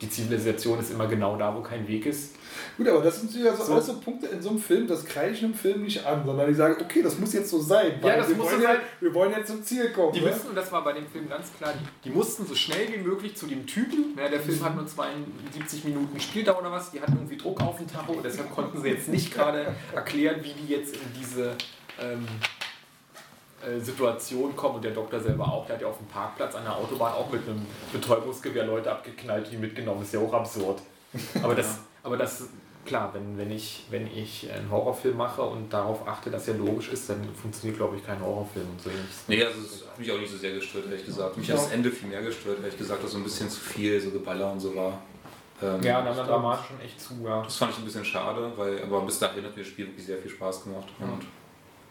die 0.00 0.08
Zivilisation 0.08 0.78
ist 0.78 0.90
immer 0.90 1.06
genau 1.06 1.36
da, 1.36 1.54
wo 1.54 1.60
kein 1.60 1.86
Weg 1.88 2.06
ist. 2.06 2.34
Gut, 2.76 2.88
aber 2.88 3.02
das 3.02 3.20
sind 3.20 3.34
ja 3.34 3.54
so, 3.54 3.64
So. 3.64 3.72
alles 3.72 3.86
so 3.86 3.94
Punkte 3.94 4.26
in 4.28 4.40
so 4.40 4.50
einem 4.50 4.58
Film, 4.58 4.86
das 4.86 5.04
kreide 5.04 5.32
ich 5.32 5.42
einem 5.42 5.54
Film 5.54 5.82
nicht 5.82 6.04
an, 6.06 6.24
sondern 6.24 6.50
ich 6.50 6.56
sage, 6.56 6.80
okay, 6.80 7.02
das 7.02 7.18
muss 7.18 7.32
jetzt 7.32 7.50
so 7.50 7.60
sein. 7.60 7.98
Ja, 8.02 8.16
das 8.16 8.28
wir 8.28 8.36
muss 8.36 8.46
wollen 8.46 8.58
so 8.58 8.62
ja, 8.62 8.72
sein. 8.74 8.80
Wir 9.00 9.14
wollen 9.14 9.32
jetzt 9.32 9.48
zum 9.48 9.62
Ziel 9.62 9.90
kommen. 9.90 10.12
Die 10.12 10.20
ne? 10.20 10.26
müssten, 10.26 10.48
und 10.48 10.54
das 10.54 10.70
war 10.70 10.84
bei 10.84 10.92
dem 10.92 11.06
Film 11.06 11.28
ganz 11.28 11.52
klar, 11.56 11.72
die, 11.74 12.08
die 12.08 12.14
mussten 12.14 12.46
so 12.46 12.54
schnell 12.54 12.92
wie 12.92 12.98
möglich 12.98 13.36
zu 13.36 13.46
dem 13.46 13.66
Typen, 13.66 14.16
ja, 14.16 14.28
der 14.28 14.40
Film 14.40 14.62
hat 14.64 14.76
nur 14.76 14.86
72 14.86 15.84
Minuten 15.84 16.18
Spieldauer 16.20 16.60
oder 16.60 16.72
was, 16.72 16.90
die 16.92 17.00
hatten 17.00 17.14
irgendwie 17.14 17.36
Druck 17.36 17.60
auf 17.60 17.78
dem 17.78 17.88
Tacho, 17.88 18.20
deshalb 18.22 18.54
konnten 18.54 18.80
sie 18.80 18.88
jetzt 18.88 19.08
nicht 19.08 19.34
gerade 19.34 19.74
erklären, 19.94 20.40
wie 20.42 20.52
die 20.52 20.72
jetzt 20.72 20.94
in 20.94 21.20
diese 21.20 21.56
ähm, 22.00 22.24
äh, 22.24 22.57
Situation 23.80 24.54
kommen 24.56 24.76
und 24.76 24.84
der 24.84 24.92
Doktor 24.92 25.20
selber 25.20 25.46
auch, 25.46 25.66
der 25.66 25.76
hat 25.76 25.82
ja 25.82 25.88
auf 25.88 25.98
dem 25.98 26.06
Parkplatz 26.06 26.54
an 26.54 26.64
der 26.64 26.76
Autobahn 26.76 27.12
auch 27.12 27.30
mit 27.30 27.46
einem 27.46 27.64
Betäubungsgewehr 27.92 28.64
Leute 28.64 28.90
abgeknallt, 28.90 29.50
die 29.50 29.56
mitgenommen, 29.56 30.02
ist 30.02 30.14
ja 30.14 30.20
auch 30.20 30.32
absurd. 30.32 30.80
Aber 31.42 31.54
das, 31.54 31.78
aber 32.02 32.16
das 32.16 32.48
klar, 32.88 33.12
wenn, 33.12 33.38
wenn, 33.38 33.50
ich, 33.50 33.84
wenn 33.90 34.06
ich 34.06 34.50
einen 34.50 34.70
Horrorfilm 34.70 35.16
mache 35.16 35.42
und 35.42 35.72
darauf 35.72 36.08
achte, 36.08 36.30
dass 36.30 36.48
er 36.48 36.54
logisch 36.54 36.88
ist, 36.88 37.08
dann 37.10 37.22
funktioniert, 37.34 37.76
glaube 37.78 37.96
ich, 37.96 38.04
kein 38.04 38.20
Horrorfilm 38.20 38.66
und 38.70 38.80
so 38.80 38.90
ähnlich. 38.90 39.04
Nee, 39.28 39.44
also 39.44 39.60
es 39.60 39.86
hat 39.86 39.98
mich 39.98 40.10
auch 40.10 40.18
nicht 40.18 40.30
so 40.32 40.38
sehr 40.38 40.54
gestört, 40.54 40.86
ehrlich 40.86 41.04
gesagt. 41.04 41.36
Mich 41.36 41.50
hat 41.50 41.58
das 41.58 41.70
Ende 41.70 41.90
viel 41.90 42.08
mehr 42.08 42.22
gestört, 42.22 42.58
ehrlich 42.60 42.78
gesagt, 42.78 43.04
dass 43.04 43.12
so 43.12 43.18
ein 43.18 43.24
bisschen 43.24 43.48
zu 43.48 43.60
viel 43.60 44.00
so 44.00 44.10
Geballer 44.10 44.50
und 44.52 44.60
so 44.60 44.74
war. 44.74 44.98
Ähm, 45.62 45.82
Ja, 45.82 46.02
dann 46.02 46.16
dann 46.16 46.26
dramatisch 46.26 46.66
schon 46.68 46.80
echt 46.80 47.00
zu, 47.00 47.14
ja. 47.24 47.42
Das 47.42 47.56
fand 47.56 47.72
ich 47.72 47.78
ein 47.78 47.84
bisschen 47.84 48.04
schade, 48.04 48.52
weil 48.56 48.82
aber 48.82 49.02
bis 49.02 49.18
dahin 49.18 49.44
hat 49.44 49.54
mir 49.54 49.62
das 49.62 49.70
Spiel 49.70 49.86
wirklich 49.86 50.06
sehr 50.06 50.18
viel 50.18 50.30
Spaß 50.30 50.64
gemacht. 50.64 50.86
Und 50.98 51.26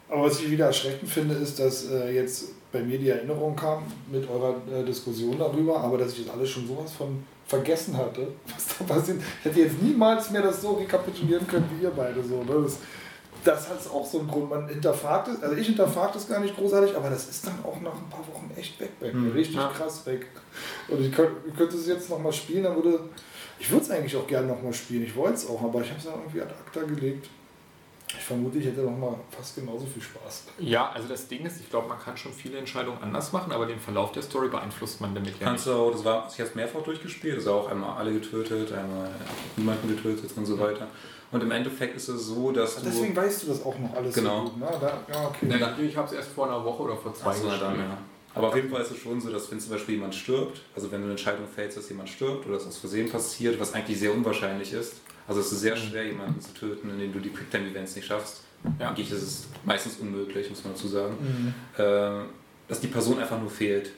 Aber 0.10 0.24
was 0.24 0.40
ich 0.40 0.50
wieder 0.50 0.68
erschreckend 0.68 1.10
finde, 1.10 1.36
ist, 1.36 1.60
dass 1.60 1.90
äh, 1.90 2.14
jetzt 2.14 2.72
bei 2.72 2.82
mir 2.82 2.98
die 2.98 3.10
Erinnerung 3.10 3.56
kam 3.56 3.84
mit 4.12 4.30
eurer 4.30 4.56
äh, 4.72 4.84
Diskussion 4.84 5.38
darüber, 5.38 5.80
aber 5.80 5.98
dass 5.98 6.14
ich 6.14 6.26
das 6.26 6.34
alles 6.34 6.50
schon 6.50 6.68
sowas 6.68 6.92
von 6.94 7.24
vergessen 7.46 7.96
hatte, 7.98 8.28
was 8.54 8.78
da 8.78 8.84
passiert. 8.94 9.20
Ich 9.40 9.46
hätte 9.46 9.60
jetzt 9.62 9.82
niemals 9.82 10.32
mehr 10.32 10.42
das 10.42 10.62
so 10.62 10.74
rekapitulieren 10.74 11.48
können 11.48 11.70
wie 11.78 11.84
ihr 11.84 11.92
beide 11.92 12.24
so. 12.24 12.44
Ne? 12.44 12.64
Das, 12.64 12.78
das 13.44 13.70
hat 13.70 13.92
auch 13.92 14.06
so 14.06 14.20
einen 14.20 14.28
Grund. 14.28 14.50
Man 14.50 14.68
hinterfragt 14.68 15.30
es, 15.30 15.42
also 15.42 15.56
ich 15.56 15.68
hinterfrage 15.68 16.14
das 16.14 16.28
gar 16.28 16.40
nicht 16.40 16.56
großartig, 16.56 16.96
aber 16.96 17.10
das 17.10 17.30
ist 17.30 17.48
dann 17.48 17.60
auch 17.64 17.80
nach 17.82 17.96
ein 17.96 18.10
paar 18.10 18.26
Wochen 18.28 18.52
echt 18.58 18.80
weg 18.80 18.92
bei 19.00 19.08
mir. 19.08 19.30
Hm, 19.30 19.32
Richtig 19.32 19.56
ja. 19.56 19.70
krass 19.70 20.06
weg. 20.06 20.28
Und 20.88 21.02
ich 21.02 21.12
könnte, 21.12 21.34
ich 21.48 21.56
könnte 21.56 21.76
es 21.76 21.88
jetzt 21.88 22.10
nochmal 22.10 22.34
spielen, 22.34 22.64
dann 22.64 22.76
würde. 22.76 23.00
Ich 23.60 23.72
würde 23.72 23.86
es 23.86 23.90
eigentlich 23.90 24.16
auch 24.16 24.28
gerne 24.28 24.48
nochmal 24.48 24.74
spielen. 24.74 25.04
Ich 25.04 25.16
wollte 25.16 25.34
es 25.36 25.50
auch, 25.50 25.64
aber 25.64 25.82
ich 25.82 25.90
habe 25.90 25.98
es 25.98 26.06
dann 26.06 26.14
irgendwie 26.20 26.42
ad 26.42 26.54
acta 26.54 26.84
gelegt. 26.84 27.28
Vermute, 28.28 28.58
ich 28.60 28.66
hätte 28.66 28.82
noch 28.82 28.98
mal 28.98 29.16
fast 29.32 29.56
genauso 29.56 29.86
viel 29.86 30.02
Spaß. 30.02 30.44
Ja, 30.60 30.90
also 30.92 31.08
das 31.08 31.28
Ding 31.28 31.46
ist, 31.46 31.60
ich 31.62 31.70
glaube, 31.70 31.88
man 31.88 31.98
kann 32.00 32.18
schon 32.18 32.34
viele 32.34 32.58
Entscheidungen 32.58 32.98
anders 33.02 33.32
machen, 33.32 33.52
aber 33.54 33.66
den 33.66 33.80
Verlauf 33.80 34.12
der 34.12 34.22
Story 34.22 34.50
beeinflusst 34.50 35.00
man 35.02 35.16
damit 35.16 35.40
ja 35.40 35.46
kannst 35.48 35.66
nicht. 35.66 35.76
du 35.78 35.80
auch, 35.82 35.92
das 35.92 36.04
war, 36.04 36.28
ich 36.32 36.40
habe 36.40 36.50
es 36.50 36.56
mehrfach 36.56 36.82
durchgespielt, 36.82 37.36
also 37.38 37.54
auch 37.54 37.70
einmal 37.72 37.98
alle 37.98 38.14
getötet, 38.14 38.72
einmal 38.74 39.10
niemanden 39.56 39.88
getötet 39.88 40.30
und 40.36 40.46
so 40.46 40.60
weiter. 40.60 40.88
Und 41.32 41.44
im 41.44 41.52
Endeffekt 41.52 41.96
ist 41.96 42.08
es 42.10 42.26
so, 42.28 42.52
dass 42.52 42.76
du. 42.78 42.82
Deswegen 42.86 43.16
weißt 43.16 43.44
du 43.44 43.48
das 43.48 43.64
auch 43.66 43.78
noch 43.80 43.94
alles 43.96 44.16
Genau. 44.16 44.46
so 44.46 44.52
gut. 44.52 44.60
Ne? 44.60 44.68
Da, 44.80 45.00
ja, 45.14 45.28
okay. 45.28 45.46
Ne, 45.46 45.76
ich 45.86 45.96
habe 45.98 46.08
es 46.08 46.14
erst 46.14 46.30
vor 46.32 46.48
einer 46.48 46.64
Woche 46.64 46.84
oder 46.84 46.96
vor 46.96 47.14
zwei 47.14 47.30
Ach 47.32 47.34
so, 47.34 47.46
na 47.48 47.52
gespielt. 47.54 47.72
dann, 47.72 47.80
ja. 47.80 47.98
Aber 48.36 48.50
auf 48.50 48.56
jeden 48.56 48.70
Fall 48.70 48.82
ist 48.82 48.92
es 48.92 48.98
schon 48.98 49.20
so, 49.20 49.30
dass 49.32 49.50
wenn 49.52 49.60
zum 49.60 49.72
Beispiel 49.72 49.96
jemand 49.96 50.14
stirbt, 50.14 50.62
also 50.76 50.92
wenn 50.92 51.00
du 51.00 51.06
eine 51.06 51.12
Entscheidung 51.14 51.46
fällst, 51.54 51.76
dass 51.78 51.90
jemand 51.90 52.08
stirbt 52.10 52.46
oder 52.46 52.56
dass 52.58 52.68
aus 52.68 52.78
Versehen 52.78 53.10
passiert, 53.10 53.60
was 53.60 53.74
eigentlich 53.74 54.00
sehr 54.00 54.14
unwahrscheinlich 54.14 54.74
ist, 54.74 54.96
also 55.28 55.42
es 55.42 55.52
ist 55.52 55.62
sehr 55.62 55.76
schwer, 55.76 56.06
jemanden 56.06 56.40
zu 56.42 56.54
töten, 56.54 56.90
indem 56.90 57.12
du 57.14 57.20
die 57.20 57.30
Quicktime-Events 57.30 57.96
nicht 57.96 58.06
schaffst. 58.08 58.44
Ja. 58.80 58.90
Eigentlich 58.90 59.12
ist 59.12 59.22
es 59.22 59.48
meistens 59.66 59.98
unmöglich, 59.98 60.50
muss 60.50 60.64
man 60.64 60.74
dazu 60.74 60.88
sagen. 60.88 61.16
Mhm. 61.22 61.54
äh, 61.84 62.24
dass 62.68 62.80
die 62.82 62.88
Person 62.88 63.18
einfach 63.20 63.40
nur 63.40 63.50
fehlt. 63.50 63.92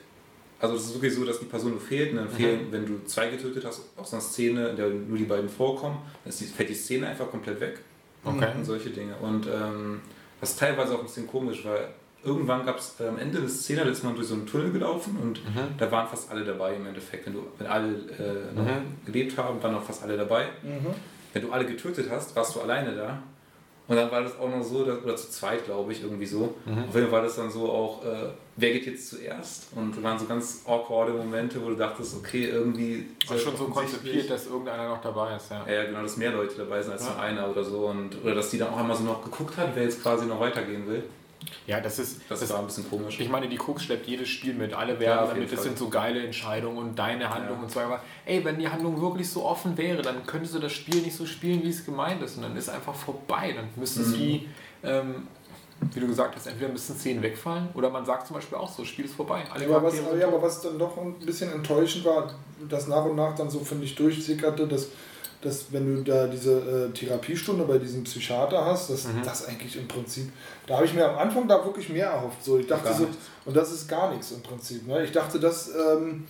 Also 0.59 0.75
es 0.75 0.85
ist 0.85 0.93
wirklich 0.93 1.13
so, 1.15 1.23
dass 1.25 1.39
die 1.39 1.45
Person 1.45 1.71
nur 1.71 1.79
fehlt 1.81 2.11
und 2.11 2.17
dann 2.17 2.29
fehlen, 2.29 2.67
wenn 2.69 2.85
du 2.85 3.03
zwei 3.05 3.29
getötet 3.29 3.63
hast 3.65 3.81
aus 3.97 4.11
einer 4.13 4.21
Szene, 4.21 4.67
in 4.69 4.75
der 4.75 4.89
nur 4.89 5.17
die 5.17 5.23
beiden 5.23 5.49
vorkommen, 5.49 5.97
dann 6.23 6.29
ist 6.29 6.41
die, 6.41 6.45
fällt 6.45 6.69
die 6.69 6.73
Szene 6.75 7.07
einfach 7.07 7.29
komplett 7.31 7.59
weg 7.61 7.79
Okay. 8.25 8.49
und 8.57 8.65
solche 8.65 8.89
Dinge. 8.89 9.15
Und 9.15 9.47
ähm, 9.47 10.01
das 10.41 10.51
ist 10.51 10.59
teilweise 10.59 10.93
auch 10.93 10.99
ein 10.99 11.05
bisschen 11.05 11.25
komisch, 11.27 11.63
weil 11.63 11.87
irgendwann 12.23 12.65
gab 12.65 12.77
es 12.77 12.95
äh, 12.99 13.07
am 13.07 13.17
Ende 13.17 13.39
der 13.39 13.47
Szene, 13.49 13.85
da 13.85 13.89
ist 13.89 14.03
man 14.03 14.13
durch 14.13 14.27
so 14.27 14.33
einen 14.33 14.45
Tunnel 14.45 14.71
gelaufen 14.73 15.15
und 15.21 15.39
da 15.77 15.89
waren 15.89 16.07
fast 16.09 16.29
alle 16.29 16.43
dabei 16.43 16.75
im 16.75 16.85
Endeffekt. 16.85 17.25
Wenn, 17.25 17.33
du, 17.33 17.47
wenn 17.57 17.65
alle 17.67 17.87
äh, 17.87 18.59
Mhm. 18.59 19.05
gelebt 19.05 19.37
haben, 19.37 19.63
waren 19.63 19.73
auch 19.75 19.83
fast 19.83 20.03
alle 20.03 20.17
dabei. 20.17 20.47
Mhm. 20.61 20.87
Wenn 21.33 21.41
du 21.43 21.51
alle 21.51 21.65
getötet 21.65 22.09
hast, 22.09 22.35
warst 22.35 22.55
du 22.55 22.61
alleine 22.61 22.95
da. 22.95 23.21
Und 23.87 23.95
dann 23.95 24.11
war 24.11 24.21
das 24.21 24.37
auch 24.37 24.47
noch 24.49 24.63
so, 24.63 24.85
dass, 24.85 25.03
oder 25.03 25.15
zu 25.15 25.31
zweit, 25.31 25.65
glaube 25.65 25.91
ich, 25.91 26.03
irgendwie 26.03 26.27
so. 26.27 26.53
Mhm. 26.65 26.83
Auf 26.87 26.93
jeden 26.95 27.07
Fall 27.07 27.11
war 27.11 27.21
das 27.23 27.37
dann 27.37 27.49
so 27.49 27.71
auch, 27.71 28.05
äh, 28.05 28.29
wer 28.55 28.71
geht 28.73 28.85
jetzt 28.85 29.09
zuerst? 29.09 29.69
Und 29.75 29.97
da 29.97 30.03
waren 30.03 30.19
so 30.19 30.25
ganz 30.25 30.61
awkwarde 30.67 31.11
Momente, 31.13 31.59
wo 31.63 31.69
du 31.69 31.75
dachtest, 31.75 32.15
okay, 32.17 32.49
irgendwie. 32.49 33.07
War 33.27 33.37
schon 33.39 33.57
so 33.57 33.65
konzipiert, 33.65 34.29
dass 34.29 34.45
irgendeiner 34.45 34.89
noch 34.89 35.01
dabei 35.01 35.35
ist, 35.35 35.49
ja. 35.49 35.65
Ja, 35.65 35.73
ja, 35.73 35.83
genau, 35.85 36.03
dass 36.03 36.17
mehr 36.17 36.31
Leute 36.31 36.55
dabei 36.55 36.83
sind 36.83 36.91
als 36.93 37.03
Ja. 37.07 37.13
nur 37.13 37.19
einer 37.19 37.49
oder 37.49 37.63
so. 37.63 37.87
Und, 37.87 38.23
oder 38.23 38.35
dass 38.35 38.51
die 38.51 38.59
dann 38.59 38.69
auch 38.69 38.77
einmal 38.77 38.95
so 38.95 39.03
noch 39.03 39.23
geguckt 39.23 39.57
hat, 39.57 39.69
wer 39.73 39.83
jetzt 39.83 40.03
quasi 40.03 40.27
noch 40.27 40.39
weitergehen 40.39 40.87
will. 40.87 41.03
Ja, 41.67 41.79
das 41.79 41.99
ist. 41.99 42.21
Das, 42.27 42.39
Das, 42.41 42.49
war 42.49 42.59
ein 42.59 42.65
bisschen 42.65 42.89
komisch. 42.89 43.19
ich 43.19 43.29
meine, 43.29 43.47
die 43.47 43.55
Krux 43.57 43.83
schleppt 43.83 44.07
jedes 44.07 44.27
Spiel 44.29 44.53
mit. 44.53 44.73
Alle 44.73 44.93
Ja, 44.95 44.99
werden 44.99 45.19
jeden 45.27 45.35
damit, 45.35 45.51
das 45.53 45.63
sind 45.63 45.77
so 45.77 45.87
geile 45.89 46.23
Entscheidungen 46.23 46.77
und 46.77 46.99
deine 46.99 47.29
Handlung 47.33 47.57
Ja. 47.57 47.63
und 47.63 47.71
so. 47.71 47.79
Aber 47.79 48.01
ey, 48.25 48.43
wenn 48.43 48.59
die 48.59 48.67
Handlung 48.67 48.99
wirklich 49.01 49.29
so 49.29 49.45
offen 49.45 49.77
wäre, 49.77 50.01
dann 50.01 50.25
könntest 50.25 50.55
du 50.55 50.59
das 50.59 50.71
Spiel 50.73 51.01
nicht 51.01 51.15
so 51.15 51.25
spielen, 51.25 51.63
wie 51.63 51.69
es 51.69 51.85
gemeint 51.85 52.21
ist. 52.21 52.35
Und 52.37 52.43
dann 52.43 52.55
ist 52.57 52.69
einfach 52.69 52.93
vorbei. 52.95 53.53
Dann 53.55 53.69
müsste 53.75 54.01
es 54.01 54.09
Mhm. 54.09 54.15
wie, 54.19 54.49
ähm, 54.83 55.27
wie 55.93 55.99
du 56.01 56.07
gesagt 56.07 56.35
hast, 56.35 56.47
entweder 56.47 56.71
müssen 56.73 56.95
Szenen 56.97 57.23
wegfallen 57.23 57.69
oder 57.73 57.89
man 57.89 58.05
sagt 58.05 58.27
zum 58.27 58.35
Beispiel 58.35 58.57
auch 58.57 58.69
so, 58.69 58.83
Spiel 58.83 59.05
ist 59.05 59.15
vorbei. 59.15 59.43
Alle 59.49 59.65
Aber 59.65 59.83
was, 59.83 59.95
ja, 60.19 60.27
aber 60.27 60.41
was 60.41 60.61
dann 60.61 60.77
doch 60.77 60.97
ein 60.97 61.13
bisschen 61.19 61.53
enttäuschend 61.53 62.03
war, 62.03 62.33
dass 62.67 62.87
nach 62.87 63.05
und 63.05 63.15
nach 63.15 63.33
dann 63.35 63.49
so, 63.49 63.59
finde 63.59 63.85
ich, 63.85 63.95
durchsickerte, 63.95 64.67
dass 64.67 64.89
dass 65.41 65.71
wenn 65.71 65.95
du 65.95 66.03
da 66.11 66.27
diese 66.27 66.89
äh, 66.89 66.93
Therapiestunde 66.93 67.63
bei 67.63 67.77
diesem 67.77 68.03
Psychiater 68.03 68.65
hast, 68.65 68.89
dass 68.89 69.07
das 69.23 69.47
eigentlich 69.47 69.77
im 69.77 69.87
Prinzip, 69.87 70.31
da 70.67 70.75
habe 70.75 70.85
ich 70.85 70.93
mir 70.93 71.09
am 71.09 71.17
Anfang 71.17 71.47
da 71.47 71.63
wirklich 71.63 71.89
mehr 71.89 72.07
erhofft. 72.07 72.43
So, 72.43 72.57
ich 72.59 72.67
dachte 72.67 72.93
so, 72.93 73.07
und 73.45 73.55
das 73.55 73.71
ist 73.71 73.87
gar 73.87 74.11
nichts 74.11 74.31
im 74.31 74.41
Prinzip. 74.43 74.85
Ne? 74.87 75.03
Ich 75.03 75.11
dachte, 75.11 75.39
dass 75.39 75.69
ähm, 75.73 76.27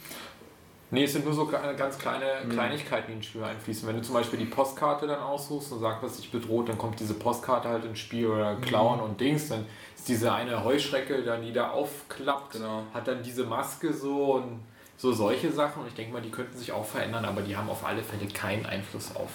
Nee, 0.91 1.03
es 1.03 1.13
sind 1.13 1.23
nur 1.23 1.35
so 1.35 1.45
ganz 1.45 1.99
kleine 1.99 2.25
Kleinigkeiten, 2.49 3.11
die 3.11 3.17
ins 3.17 3.27
Spiel 3.27 3.43
einfließen. 3.43 3.87
Wenn 3.87 3.97
du 3.97 4.01
zum 4.01 4.15
Beispiel 4.15 4.39
die 4.39 4.45
Postkarte 4.45 5.05
dann 5.05 5.19
aussuchst 5.19 5.71
und 5.71 5.81
sagst, 5.81 6.01
was 6.01 6.17
dich 6.17 6.31
bedroht, 6.31 6.67
dann 6.67 6.79
kommt 6.79 6.99
diese 6.99 7.13
Postkarte 7.13 7.69
halt 7.69 7.85
ins 7.85 7.99
Spiel 7.99 8.25
oder 8.25 8.55
Clown 8.55 8.99
und 8.99 9.21
Dings. 9.21 9.49
Dann 9.49 9.67
ist 9.95 10.07
diese 10.07 10.31
eine 10.33 10.63
Heuschrecke, 10.63 11.21
dann 11.21 11.43
die 11.43 11.53
da 11.53 11.69
aufklappt, 11.69 12.53
Genau. 12.53 12.81
hat 12.91 13.07
dann 13.07 13.21
diese 13.21 13.43
Maske 13.43 13.93
so 13.93 14.33
und 14.37 14.61
so 14.99 15.11
solche 15.13 15.51
Sachen. 15.51 15.81
Und 15.81 15.87
ich 15.87 15.95
denke 15.95 16.13
mal, 16.13 16.21
die 16.21 16.29
könnten 16.29 16.57
sich 16.57 16.71
auch 16.71 16.85
verändern, 16.85 17.25
aber 17.25 17.41
die 17.41 17.55
haben 17.55 17.69
auf 17.69 17.85
alle 17.85 18.03
Fälle 18.03 18.27
keinen 18.31 18.65
Einfluss 18.65 19.15
auf 19.15 19.29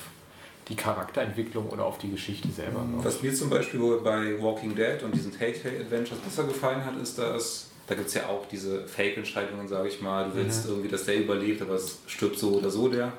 die 0.69 0.77
Charakterentwicklung 0.77 1.69
oder 1.69 1.85
auf 1.85 1.99
die 1.99 2.11
Geschichte 2.11 2.49
selber. 2.51 2.85
ich. 2.99 3.05
Was 3.05 3.23
mir 3.23 3.35
zum 3.35 3.51
Beispiel 3.51 3.81
bei 4.03 4.41
Walking 4.41 4.75
Dead 4.75 5.03
und 5.03 5.15
diesen 5.15 5.37
Telltale 5.37 5.81
Adventures 5.81 6.21
besser 6.21 6.45
gefallen 6.45 6.85
hat, 6.85 6.97
ist, 7.03 7.19
dass 7.19 7.71
da 7.87 7.95
gibt 7.95 8.09
es 8.09 8.15
ja 8.15 8.29
auch 8.29 8.47
diese 8.47 8.87
Fake-Entscheidungen, 8.87 9.69
sage 9.69 9.89
ich 9.89 10.01
mal. 10.01 10.31
Du 10.31 10.37
willst 10.37 10.67
irgendwie, 10.67 10.89
dass 10.89 11.05
der 11.05 11.19
überlebt, 11.19 11.61
aber 11.61 11.75
es 11.75 11.99
stirbt 12.07 12.39
so 12.39 12.53
oder 12.53 12.71
so 12.71 12.89
der. 12.89 13.13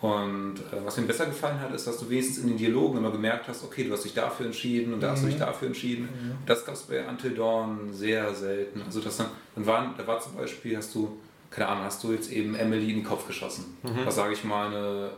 Und 0.00 0.56
äh, 0.72 0.84
was 0.84 0.96
mir 0.96 1.04
besser 1.04 1.26
gefallen 1.26 1.58
hat, 1.58 1.74
ist, 1.74 1.86
dass 1.86 1.98
du 1.98 2.08
wenigstens 2.08 2.38
in 2.38 2.48
den 2.48 2.58
Dialogen 2.58 2.98
immer 2.98 3.10
gemerkt 3.10 3.48
hast, 3.48 3.64
okay, 3.64 3.82
du 3.82 3.92
hast 3.92 4.04
dich 4.04 4.14
dafür 4.14 4.46
entschieden 4.46 4.94
und 4.94 5.02
da 5.02 5.12
hast 5.12 5.22
du 5.22 5.26
dich 5.26 5.38
dafür 5.38 5.68
entschieden. 5.68 6.08
Das 6.44 6.64
gab 6.64 6.74
es 6.74 6.82
bei 6.82 7.08
Until 7.08 7.34
Dawn 7.34 7.92
sehr 7.92 8.32
selten. 8.34 8.82
Also 8.82 9.00
das 9.00 9.16
dann, 9.16 9.28
dann 9.54 9.66
waren, 9.66 9.94
da 9.96 10.06
war 10.06 10.20
zum 10.20 10.36
Beispiel, 10.36 10.76
hast 10.76 10.94
du, 10.94 11.18
keine 11.56 11.68
Ahnung, 11.70 11.84
hast 11.84 12.04
du 12.04 12.12
jetzt 12.12 12.30
eben 12.30 12.54
Emily 12.54 12.90
in 12.90 12.98
den 12.98 13.04
Kopf 13.04 13.26
geschossen. 13.26 13.76
Was, 14.04 14.14
sage 14.16 14.34
ich 14.34 14.44
mal, 14.44 14.66
eine 14.68 15.10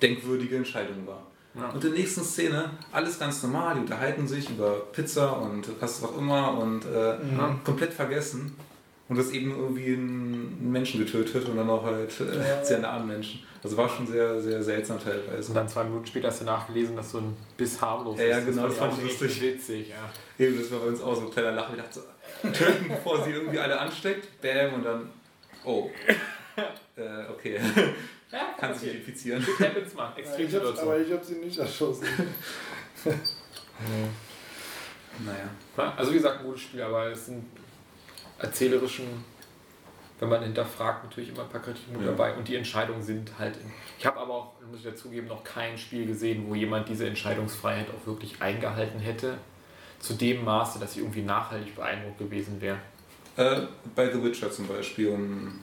denkwürdige 0.00 0.56
Entscheidung 0.56 1.06
war. 1.06 1.22
Ja. 1.54 1.68
Und 1.70 1.82
in 1.84 1.90
der 1.92 1.98
nächsten 2.00 2.22
Szene, 2.22 2.70
alles 2.92 3.18
ganz 3.18 3.42
normal, 3.42 3.74
die 3.74 3.80
unterhalten 3.80 4.28
sich 4.28 4.48
über 4.50 4.74
Pizza 4.92 5.32
und 5.40 5.68
was 5.80 6.04
auch 6.04 6.16
immer 6.16 6.56
und 6.58 6.84
äh, 6.84 7.16
komplett 7.64 7.92
vergessen. 7.92 8.54
Und 9.08 9.16
das 9.16 9.30
eben 9.30 9.52
irgendwie 9.52 9.94
einen 9.94 10.70
Menschen 10.72 10.98
getötet 11.00 11.48
und 11.48 11.56
dann 11.56 11.70
auch 11.70 11.84
halt 11.84 12.10
äh, 12.20 12.62
sehr 12.64 12.80
nahen 12.80 13.06
Menschen. 13.06 13.40
Also 13.62 13.76
war 13.76 13.88
schon 13.88 14.06
sehr, 14.06 14.40
sehr 14.40 14.62
seltsam 14.62 14.98
teilweise. 15.02 15.48
Und 15.48 15.54
dann 15.54 15.68
zwei 15.68 15.84
Minuten 15.84 16.06
später 16.06 16.28
hast 16.28 16.40
du 16.40 16.44
nachgelesen, 16.44 16.94
dass 16.96 17.12
so 17.12 17.18
ein 17.18 17.36
Biss 17.56 17.80
harmlos 17.80 18.18
Ja, 18.18 18.26
ja, 18.26 18.38
ist. 18.38 18.46
genau, 18.46 18.62
das 18.66 18.76
das 18.76 18.78
fand 18.78 18.98
ich 18.98 19.20
lustig. 19.20 19.42
witzig. 19.42 19.88
Ja. 19.90 20.44
Eben, 20.44 20.58
das 20.58 20.70
war 20.72 20.80
bei 20.80 20.86
uns 20.86 21.00
auch 21.00 21.14
so 21.16 21.22
ein 21.22 21.30
kleiner 21.30 21.52
Lachen. 21.52 21.76
Ich 21.76 21.82
dachte 21.82 22.00
so, 22.00 22.48
töten, 22.50 22.88
bevor 22.88 23.24
sie 23.24 23.30
irgendwie 23.30 23.58
alle 23.58 23.78
ansteckt. 23.78 24.40
Bam, 24.42 24.74
und 24.74 24.84
dann, 24.84 25.10
oh. 25.66 25.90
äh, 26.96 27.26
okay. 27.30 27.60
Kann 28.58 28.74
sich 28.74 28.88
nicht 28.92 29.00
infizieren. 29.00 29.46
Happens 29.58 29.94
mal, 29.94 30.12
extrem 30.16 30.46
ich 30.46 30.54
hab's, 30.54 30.66
Situation. 30.66 30.88
aber 30.88 31.00
ich 31.00 31.12
habe 31.12 31.24
sie 31.24 31.34
nicht 31.36 31.58
erschossen. 31.58 32.06
Naja. 35.18 35.48
Ja, 35.76 35.94
Also 35.96 36.10
wie 36.12 36.16
gesagt, 36.16 36.40
ein 36.40 36.44
gutes 36.44 36.62
Spiel, 36.62 36.82
aber 36.82 37.06
es 37.06 37.26
sind 37.26 37.44
erzählerischen, 38.38 39.06
wenn 40.20 40.28
man 40.28 40.42
hinterfragt, 40.42 41.04
natürlich 41.04 41.30
immer 41.30 41.42
ein 41.42 41.48
paar 41.48 41.62
Kritikpunkte 41.62 42.04
Ja. 42.04 42.10
dabei 42.10 42.34
und 42.34 42.46
die 42.48 42.56
Entscheidungen 42.56 43.02
sind 43.02 43.30
halt. 43.38 43.56
In, 43.56 43.72
ich 43.98 44.04
habe 44.06 44.18
aber 44.20 44.34
auch, 44.34 44.52
muss 44.68 44.78
ich 44.80 44.84
dazugeben, 44.84 45.28
noch 45.28 45.42
kein 45.44 45.78
Spiel 45.78 46.06
gesehen, 46.06 46.44
wo 46.48 46.54
jemand 46.54 46.88
diese 46.88 47.06
Entscheidungsfreiheit 47.06 47.86
auch 47.90 48.06
wirklich 48.06 48.40
eingehalten 48.42 48.98
hätte. 49.00 49.38
Zu 50.00 50.14
dem 50.14 50.44
Maße, 50.44 50.78
dass 50.78 50.92
sie 50.92 51.00
irgendwie 51.00 51.22
nachhaltig 51.22 51.74
beeindruckt 51.74 52.18
gewesen 52.18 52.60
wäre. 52.60 52.78
Äh, 53.36 53.62
bei 53.94 54.10
The 54.10 54.22
Witcher 54.22 54.50
zum 54.50 54.66
Beispiel, 54.66 55.08
um, 55.08 55.60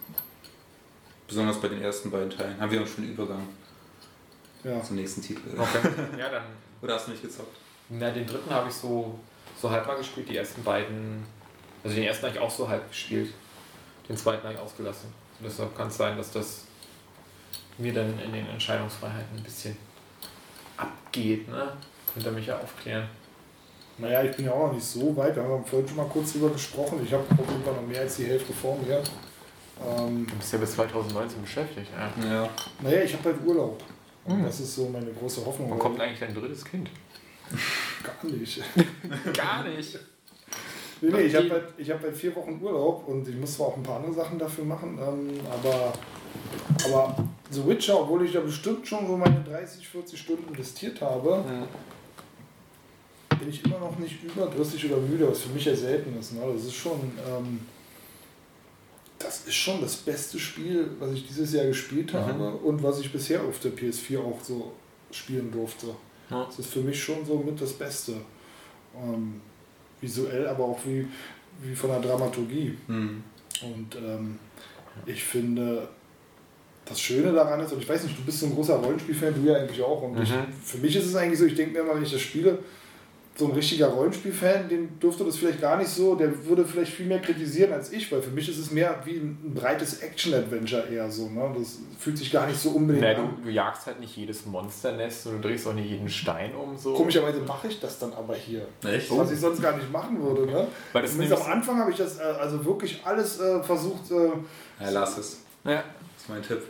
besonders 1.28 1.60
bei 1.60 1.70
den 1.70 1.82
ersten 1.82 2.12
beiden 2.12 2.30
Teilen, 2.30 2.60
haben 2.60 2.72
wir 2.72 2.82
auch 2.82 2.88
schon 2.88 3.04
einen 3.06 3.14
Übergang 3.14 3.48
Ja. 4.64 4.82
zum 4.84 4.96
nächsten 4.96 5.22
Titel. 5.22 5.50
Okay. 5.58 5.90
ja, 6.20 6.30
dann. 6.30 6.44
Oder 6.82 6.96
hast 6.96 7.08
du 7.08 7.12
nicht 7.12 7.24
gezockt? 7.24 7.58
Na, 7.90 8.12
den 8.12 8.28
dritten 8.28 8.50
habe 8.50 8.70
ich 8.70 8.76
so, 8.76 9.20
so 9.62 9.70
halb 9.70 9.88
mal 9.88 9.96
gespielt, 9.98 10.30
die 10.30 10.38
ersten 10.38 10.64
beiden. 10.64 11.24
Also 11.84 11.96
den 11.96 12.06
ersten 12.06 12.26
habe 12.28 12.36
ich 12.36 12.42
auch 12.42 12.52
so 12.52 12.68
halb 12.68 12.88
gespielt. 12.90 13.34
Den 14.08 14.18
zweiten 14.18 14.44
habe 14.44 14.54
ich 14.54 14.60
ausgelassen. 14.60 15.14
Und 15.40 15.46
deshalb 15.48 15.76
kann 15.76 15.88
es 15.88 15.98
sein, 15.98 16.16
dass 16.18 16.32
das 16.32 16.66
mir 17.78 17.94
dann 17.94 18.20
in 18.20 18.32
den 18.32 18.48
Entscheidungsfreiheiten 18.48 19.38
ein 19.38 19.44
bisschen 19.44 19.76
abgeht, 20.78 21.48
ne? 21.48 21.74
Könnt 22.14 22.26
ihr 22.26 22.32
mich 22.32 22.46
ja 22.48 22.58
aufklären. 22.60 23.08
Naja, 23.98 24.24
ich 24.24 24.36
bin 24.36 24.46
ja 24.46 24.52
auch 24.52 24.68
noch 24.68 24.74
nicht 24.74 24.84
so 24.86 25.16
weit. 25.16 25.36
Wir 25.36 25.44
haben 25.44 25.64
vorhin 25.66 25.88
schon 25.88 25.98
mal 25.98 26.08
kurz 26.08 26.34
drüber 26.34 26.50
gesprochen. 26.50 27.00
Ich 27.06 27.14
habe 27.14 27.24
auf 27.24 27.50
jeden 27.50 27.64
Fall 27.64 27.74
noch 27.74 27.88
mehr 27.88 28.02
als 28.02 28.16
die 28.18 28.26
Hälfte 28.26 28.52
vor 28.54 28.78
mir. 28.78 29.02
Ähm, 29.86 30.26
Du 30.30 30.36
bist 30.36 30.54
ja 30.54 30.60
bis 30.60 30.74
2019 30.76 31.42
beschäftigt, 31.42 31.88
ja. 31.96 32.26
Ja. 32.28 32.50
naja, 32.82 33.04
ich 33.04 33.14
habe 33.14 33.24
halt 33.26 33.36
Urlaub. 33.46 33.82
Und 34.26 34.40
Mhm. 34.40 34.44
das 34.46 34.60
ist 34.62 34.76
so 34.76 34.88
meine 34.90 35.12
große 35.12 35.46
Hoffnung. 35.46 35.70
Wann 35.72 35.80
kommt 35.80 36.00
eigentlich 36.00 36.20
dein 36.20 36.34
drittes 36.34 36.64
Kind? 36.64 36.90
Gar 38.04 38.32
nicht. 38.32 38.62
Gar 39.34 39.64
nicht. 39.68 40.00
Nee, 41.02 41.12
nee, 41.12 41.22
ich 41.24 41.36
habe 41.36 41.50
halt, 41.50 41.64
ich 41.78 41.92
hab 41.92 42.02
halt 42.02 42.16
vier 42.16 42.34
Wochen 42.36 42.60
Urlaub 42.62 43.06
und 43.10 43.28
ich 43.28 43.36
muss 43.36 43.56
zwar 43.56 43.68
auch 43.68 43.76
ein 43.78 43.84
paar 43.84 43.98
andere 43.98 44.14
Sachen 44.14 44.40
dafür 44.40 44.64
machen, 44.64 44.98
ähm, 45.02 45.38
aber, 45.52 45.92
aber 46.86 47.16
The 47.50 47.68
Witcher, 47.68 48.00
obwohl 48.00 48.24
ich 48.26 48.32
da 48.32 48.40
bestimmt 48.40 48.88
schon 48.88 49.06
so 49.06 49.18
meine 49.18 49.44
30, 49.44 49.86
40 49.86 50.18
Stunden 50.18 50.48
investiert 50.54 51.02
habe, 51.02 51.44
bin 53.44 53.54
ich 53.54 53.64
immer 53.66 53.80
noch 53.80 53.98
nicht 54.00 54.24
überdrüssig 54.24 54.86
oder 54.86 54.98
müde, 54.98 55.28
was 55.30 55.40
für 55.42 55.50
mich 55.50 55.66
ja 55.66 55.76
selten 55.76 56.18
ist. 56.20 56.34
Ne? 56.34 56.42
Das 56.54 56.64
ist 56.66 56.74
schon. 56.76 57.00
Ähm, 57.28 57.60
das 59.20 59.46
ist 59.48 59.56
schon 59.56 59.80
das 59.82 59.96
beste 59.96 60.38
Spiel, 60.38 60.90
was 61.00 61.14
ich 61.14 61.26
dieses 61.28 61.54
Jahr 61.54 61.66
gespielt 61.66 62.14
Mhm. 62.14 62.18
habe 62.18 62.52
und 62.52 62.84
was 62.84 63.00
ich 63.00 63.12
bisher 63.12 63.42
auf 63.42 63.60
der 63.60 63.72
PS4 63.72 64.20
auch 64.20 64.40
so 64.44 64.74
spielen 65.12 65.50
durfte. 65.52 65.88
Ja. 66.30 66.46
Das 66.46 66.60
ist 66.60 66.70
für 66.74 66.82
mich 66.82 67.02
schon 67.02 67.26
so 67.26 67.38
mit 67.38 67.60
das 67.62 67.74
Beste. 67.74 68.14
Ähm, 68.96 69.40
visuell, 70.02 70.46
aber 70.48 70.66
auch 70.66 70.80
wie, 70.86 71.08
wie 71.62 71.74
von 71.76 71.90
der 71.90 72.02
Dramaturgie. 72.02 72.78
Hm. 72.88 73.24
Und 73.62 73.96
ähm, 73.96 74.38
ich 75.06 75.24
finde, 75.24 75.88
das 76.84 77.00
Schöne 77.00 77.32
daran 77.32 77.62
ist, 77.62 77.72
und 77.72 77.82
ich 77.82 77.88
weiß 77.88 78.04
nicht, 78.04 78.18
du 78.20 78.24
bist 78.24 78.42
so 78.42 78.48
ein 78.48 78.54
großer 78.56 78.76
Rollenspielfan, 78.76 79.34
du 79.34 79.50
ja 79.50 79.56
eigentlich 79.58 79.82
auch. 79.82 80.02
Und 80.02 80.22
ich, 80.22 80.30
Mhm. 80.30 80.52
für 80.62 80.78
mich 80.80 80.94
ist 80.98 81.06
es 81.06 81.16
eigentlich 81.16 81.40
so, 81.40 81.46
ich 81.46 81.56
denke 81.56 81.74
mir 81.74 81.80
immer, 81.80 81.96
wenn 81.96 82.04
ich 82.04 82.12
das 82.12 82.20
spiele, 82.22 82.60
so 83.36 83.46
ein 83.48 83.52
richtiger 83.54 83.88
Rollenspielfan, 83.88 84.70
den 84.70 85.00
dürfte 85.00 85.24
das 85.26 85.38
vielleicht 85.38 85.60
gar 85.60 85.78
nicht 85.78 85.90
so, 85.90 86.14
der 86.14 86.46
würde 86.46 86.64
vielleicht 86.66 86.94
viel 86.94 87.08
mehr 87.08 87.20
kritisieren 87.20 87.74
als 87.74 87.92
ich, 87.92 88.12
weil 88.12 88.22
für 88.22 88.30
mich 88.30 88.48
ist 88.48 88.60
es 88.60 88.70
mehr 88.70 89.02
wie 89.06 89.16
ein, 89.18 89.40
ein 89.44 89.54
breites 89.56 90.02
Action-Adventure 90.04 90.88
eher 90.92 91.10
so. 91.10 91.28
Ne? 91.30 91.52
Das 91.58 91.80
fühlt 91.98 92.16
sich 92.18 92.32
gar 92.32 92.46
nicht 92.46 92.60
so 92.60 92.70
unbedingt 92.70 93.04
Na, 93.04 93.24
an. 93.24 93.36
du, 93.38 93.46
du 93.46 93.50
jagst 93.50 93.88
halt 93.88 94.00
nicht 94.00 94.16
jedes 94.16 94.46
Monsternest 94.46 95.26
und 95.26 95.42
du 95.42 95.48
drehst 95.48 95.68
auch 95.68 95.74
nicht 95.74 95.90
jeden 95.90 96.10
Stein 96.10 96.54
um. 96.54 96.78
So. 96.78 96.94
Komischerweise 96.94 97.40
mache 97.40 97.70
ich 97.70 97.80
das 97.80 97.98
dann 97.98 98.14
aber 98.14 98.36
hier. 98.36 98.68
Echt? 98.86 99.10
Was 99.18 99.32
ich 99.32 99.40
sonst 99.40 99.62
gar 99.64 99.76
nicht 99.78 99.92
machen 99.92 100.22
würde. 100.22 100.46
Ne? 100.46 100.68
Weil 100.92 101.02
das 101.02 101.12
Zumindest 101.14 101.42
am 101.44 101.52
Anfang 101.54 101.80
habe 101.80 101.90
ich 101.90 101.98
das 101.98 102.20
äh, 102.20 102.22
also 102.22 102.64
wirklich 102.64 103.02
alles 103.04 103.40
äh, 103.40 103.64
versucht. 103.64 104.12
Äh, 104.12 104.30
Ja, 104.84 104.90
lass 104.92 105.18
es. 105.18 105.40
Ja. 105.66 105.72
Das 105.76 105.84
ist 106.24 106.30
mein 106.30 106.44
Tipp. 106.44 106.62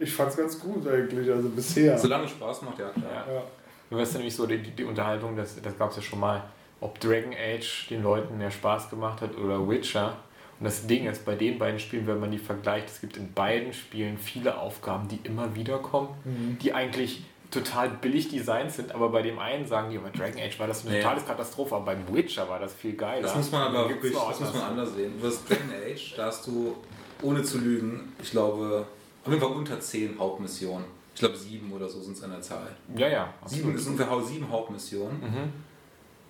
ich 0.00 0.12
fand 0.12 0.30
es 0.30 0.36
ganz 0.36 0.58
gut 0.58 0.88
eigentlich, 0.88 1.30
also 1.30 1.48
bisher. 1.50 1.96
Solange 1.96 2.24
es 2.24 2.30
Spaß 2.32 2.62
macht, 2.62 2.80
ja 2.80 2.88
klar. 2.88 3.24
Ja. 3.28 3.32
Ja. 3.34 3.42
Du 3.90 3.96
weißt 3.96 4.14
nämlich 4.14 4.34
so 4.34 4.46
die, 4.46 4.58
die, 4.58 4.70
die 4.72 4.84
Unterhaltung, 4.84 5.36
das, 5.36 5.60
das 5.60 5.76
gab 5.78 5.90
es 5.90 5.96
ja 5.96 6.02
schon 6.02 6.20
mal, 6.20 6.42
ob 6.80 7.00
Dragon 7.00 7.32
Age 7.34 7.88
den 7.88 8.02
Leuten 8.02 8.38
mehr 8.38 8.50
Spaß 8.50 8.90
gemacht 8.90 9.20
hat 9.22 9.36
oder 9.36 9.66
Witcher. 9.68 10.16
Und 10.60 10.64
das 10.64 10.86
Ding 10.86 11.06
ist, 11.06 11.24
bei 11.24 11.34
den 11.36 11.58
beiden 11.58 11.78
Spielen, 11.80 12.06
wenn 12.06 12.20
man 12.20 12.30
die 12.30 12.38
vergleicht, 12.38 12.88
es 12.88 13.00
gibt 13.00 13.16
in 13.16 13.32
beiden 13.32 13.72
Spielen 13.72 14.18
viele 14.18 14.58
Aufgaben, 14.58 15.08
die 15.08 15.20
immer 15.24 15.54
wieder 15.54 15.78
kommen, 15.78 16.08
Mhm. 16.24 16.58
die 16.60 16.72
eigentlich 16.74 17.22
total 17.50 17.88
billig 17.88 18.28
designt 18.28 18.70
sind, 18.72 18.92
aber 18.94 19.08
bei 19.08 19.22
dem 19.22 19.38
einen 19.38 19.66
sagen 19.66 19.88
die, 19.90 19.96
bei 19.96 20.10
Dragon 20.10 20.38
Age 20.42 20.58
war 20.58 20.66
das 20.66 20.84
eine 20.84 20.96
Nee. 20.96 21.00
totale 21.02 21.22
Katastrophe, 21.22 21.76
aber 21.76 21.86
beim 21.86 22.14
Witcher 22.14 22.46
war 22.48 22.58
das 22.58 22.74
viel 22.74 22.92
geiler. 22.94 23.22
Das 23.22 23.36
muss 23.36 23.50
man 23.50 23.62
aber 23.62 23.88
wirklich, 23.88 24.12
das 24.12 24.40
muss 24.40 24.52
man 24.52 24.62
anders. 24.62 24.68
anders 24.88 24.94
sehen. 24.94 25.12
Du 25.18 25.26
hast 25.26 25.48
Dragon 25.48 25.70
Age, 25.90 26.14
da 26.16 26.26
hast 26.26 26.46
du, 26.46 26.76
ohne 27.22 27.42
zu 27.42 27.58
lügen, 27.58 28.12
ich 28.22 28.32
glaube, 28.32 28.84
auf 29.24 29.30
jeden 29.32 29.40
Fall 29.42 29.52
unter 29.52 29.80
10 29.80 30.18
Hauptmissionen. 30.18 30.84
Ich 31.18 31.20
glaube, 31.20 31.36
sieben 31.36 31.72
oder 31.72 31.88
so 31.88 32.00
sind 32.00 32.16
es 32.16 32.22
an 32.22 32.30
der 32.30 32.40
Zahl. 32.40 32.76
Ja, 32.96 33.08
ja. 33.08 33.34
Sieben 33.44 33.74
ist 33.74 33.88
ungefähr 33.88 34.22
sieben 34.22 34.48
Hauptmissionen. 34.48 35.20
Mhm. 35.20 35.52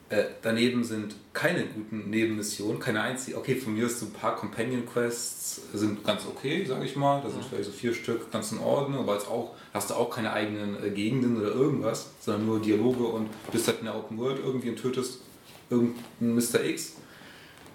Äh, 0.08 0.24
daneben 0.40 0.82
sind 0.82 1.14
keine 1.34 1.66
guten 1.66 2.08
Nebenmissionen, 2.08 2.80
keine 2.80 3.02
einzige. 3.02 3.36
Okay, 3.36 3.56
von 3.56 3.74
mir 3.74 3.84
ist 3.84 4.00
so 4.00 4.06
ein 4.06 4.14
paar 4.14 4.34
Companion 4.36 4.86
Quests 4.86 5.60
sind 5.74 6.02
ganz 6.04 6.24
okay, 6.24 6.64
sage 6.64 6.86
ich 6.86 6.96
mal. 6.96 7.20
Da 7.20 7.28
sind 7.28 7.44
vielleicht 7.44 7.66
so 7.66 7.70
vier 7.70 7.92
Stück 7.92 8.32
ganz 8.32 8.50
in 8.50 8.60
Ordnung, 8.60 9.00
aber 9.00 9.12
jetzt 9.12 9.28
auch 9.28 9.56
hast 9.74 9.90
du 9.90 9.94
auch 9.94 10.08
keine 10.08 10.32
eigenen 10.32 10.82
äh, 10.82 10.88
Gegenden 10.88 11.36
oder 11.36 11.50
irgendwas, 11.50 12.08
sondern 12.20 12.46
nur 12.46 12.58
Dialoge 12.58 13.04
und 13.04 13.28
bist 13.52 13.68
halt 13.68 13.80
in 13.80 13.84
der 13.84 13.94
Open 13.94 14.16
World 14.16 14.38
irgendwie 14.42 14.70
und 14.70 14.76
tötest 14.76 15.20
irgendeinen 15.68 16.34
Mr. 16.34 16.64
X. 16.64 16.94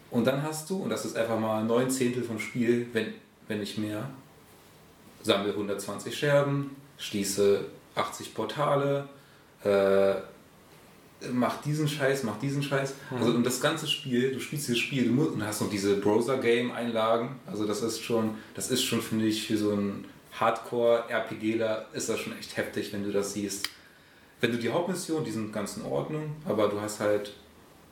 Und 0.10 0.26
dann 0.26 0.42
hast 0.42 0.68
du, 0.68 0.78
und 0.78 0.90
das 0.90 1.06
ist 1.06 1.16
einfach 1.16 1.40
mal 1.40 1.64
neun 1.64 1.92
Zehntel 1.92 2.24
vom 2.24 2.40
Spiel, 2.40 2.88
wenn, 2.92 3.14
wenn 3.48 3.60
nicht 3.60 3.78
mehr, 3.78 4.10
sammle 5.22 5.52
120 5.52 6.18
Scherben, 6.18 6.76
schließe 6.98 7.66
80 7.96 8.34
Portale, 8.34 9.08
äh, 9.64 10.16
mach 11.32 11.62
diesen 11.62 11.88
Scheiß, 11.88 12.24
mach 12.24 12.38
diesen 12.40 12.64
Scheiß. 12.64 12.96
Also 13.12 13.32
und 13.32 13.46
das 13.46 13.62
ganze 13.62 13.88
Spiel, 13.88 14.34
du 14.34 14.40
spielst 14.40 14.68
dieses 14.68 14.80
Spiel, 14.80 15.06
du 15.06 15.12
musst, 15.12 15.32
und 15.32 15.46
hast 15.46 15.62
noch 15.62 15.70
diese 15.70 15.96
Browser-Game-Einlagen. 15.98 17.40
Also 17.46 17.66
das 17.66 17.82
ist 17.82 18.02
schon, 18.02 18.36
das 18.56 18.70
ist 18.72 18.84
schon, 18.84 19.02
finde 19.02 19.26
ich, 19.26 19.48
für 19.48 19.58
so 19.58 19.72
ein 19.72 20.06
Hardcore-RPGler 20.40 21.88
ist 21.94 22.10
das 22.10 22.20
schon 22.20 22.38
echt 22.38 22.58
heftig, 22.58 22.92
wenn 22.92 23.04
du 23.04 23.12
das 23.12 23.34
siehst. 23.34 23.70
Wenn 24.42 24.52
du 24.52 24.58
die 24.58 24.70
Hauptmission, 24.70 25.24
die 25.24 25.32
sind 25.32 25.54
ganz 25.54 25.78
in 25.78 25.86
Ordnung, 25.86 26.36
aber 26.46 26.68
du 26.68 26.82
hast 26.82 27.00
halt 27.00 27.34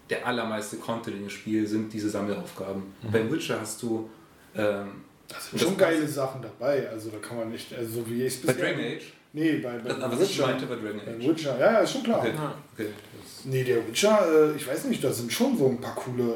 der 0.09 0.27
allermeiste 0.27 0.75
Content 0.77 1.15
in 1.15 1.23
dem 1.23 1.29
Spiel 1.29 1.65
sind 1.65 1.93
diese 1.93 2.09
Sammelaufgaben. 2.09 2.83
Mhm. 3.01 3.11
Bei 3.11 3.31
Witcher 3.31 3.61
hast 3.61 3.81
du 3.81 4.09
ähm, 4.55 5.03
Da 5.33 5.39
sind 5.39 5.61
schon 5.61 5.77
geile 5.77 6.07
Sachen 6.07 6.41
dabei, 6.41 6.89
also 6.89 7.09
da 7.09 7.17
kann 7.19 7.37
man 7.37 7.49
nicht, 7.51 7.73
also 7.73 8.01
so 8.01 8.09
wie 8.09 8.23
ich 8.23 8.33
es 8.35 8.41
bei 8.41 8.53
bisher- 8.53 8.73
Dragon 8.73 8.85
Age. 8.85 9.13
Nee, 9.33 9.51
bei, 9.59 9.77
bei 9.77 9.91
Aber 9.91 10.19
was 10.19 10.29
ich 10.29 10.39
meinte 10.39 10.65
bei 10.65 10.75
Dragon 10.75 11.01
Bei 11.05 11.13
Age. 11.15 11.27
Witcher, 11.29 11.57
ja, 11.59 11.71
ja, 11.73 11.79
ist 11.79 11.91
schon 11.93 12.03
klar. 12.03 12.19
Okay. 12.19 12.31
Okay. 12.73 12.87
Das- 13.21 13.45
Nee, 13.45 13.63
der 13.63 13.87
Witcher, 13.87 14.51
äh, 14.53 14.55
ich 14.55 14.67
weiß 14.67 14.85
nicht, 14.85 15.03
da 15.03 15.11
sind 15.11 15.31
schon 15.31 15.57
so 15.57 15.67
ein 15.67 15.79
paar 15.81 15.95
coole. 15.95 16.35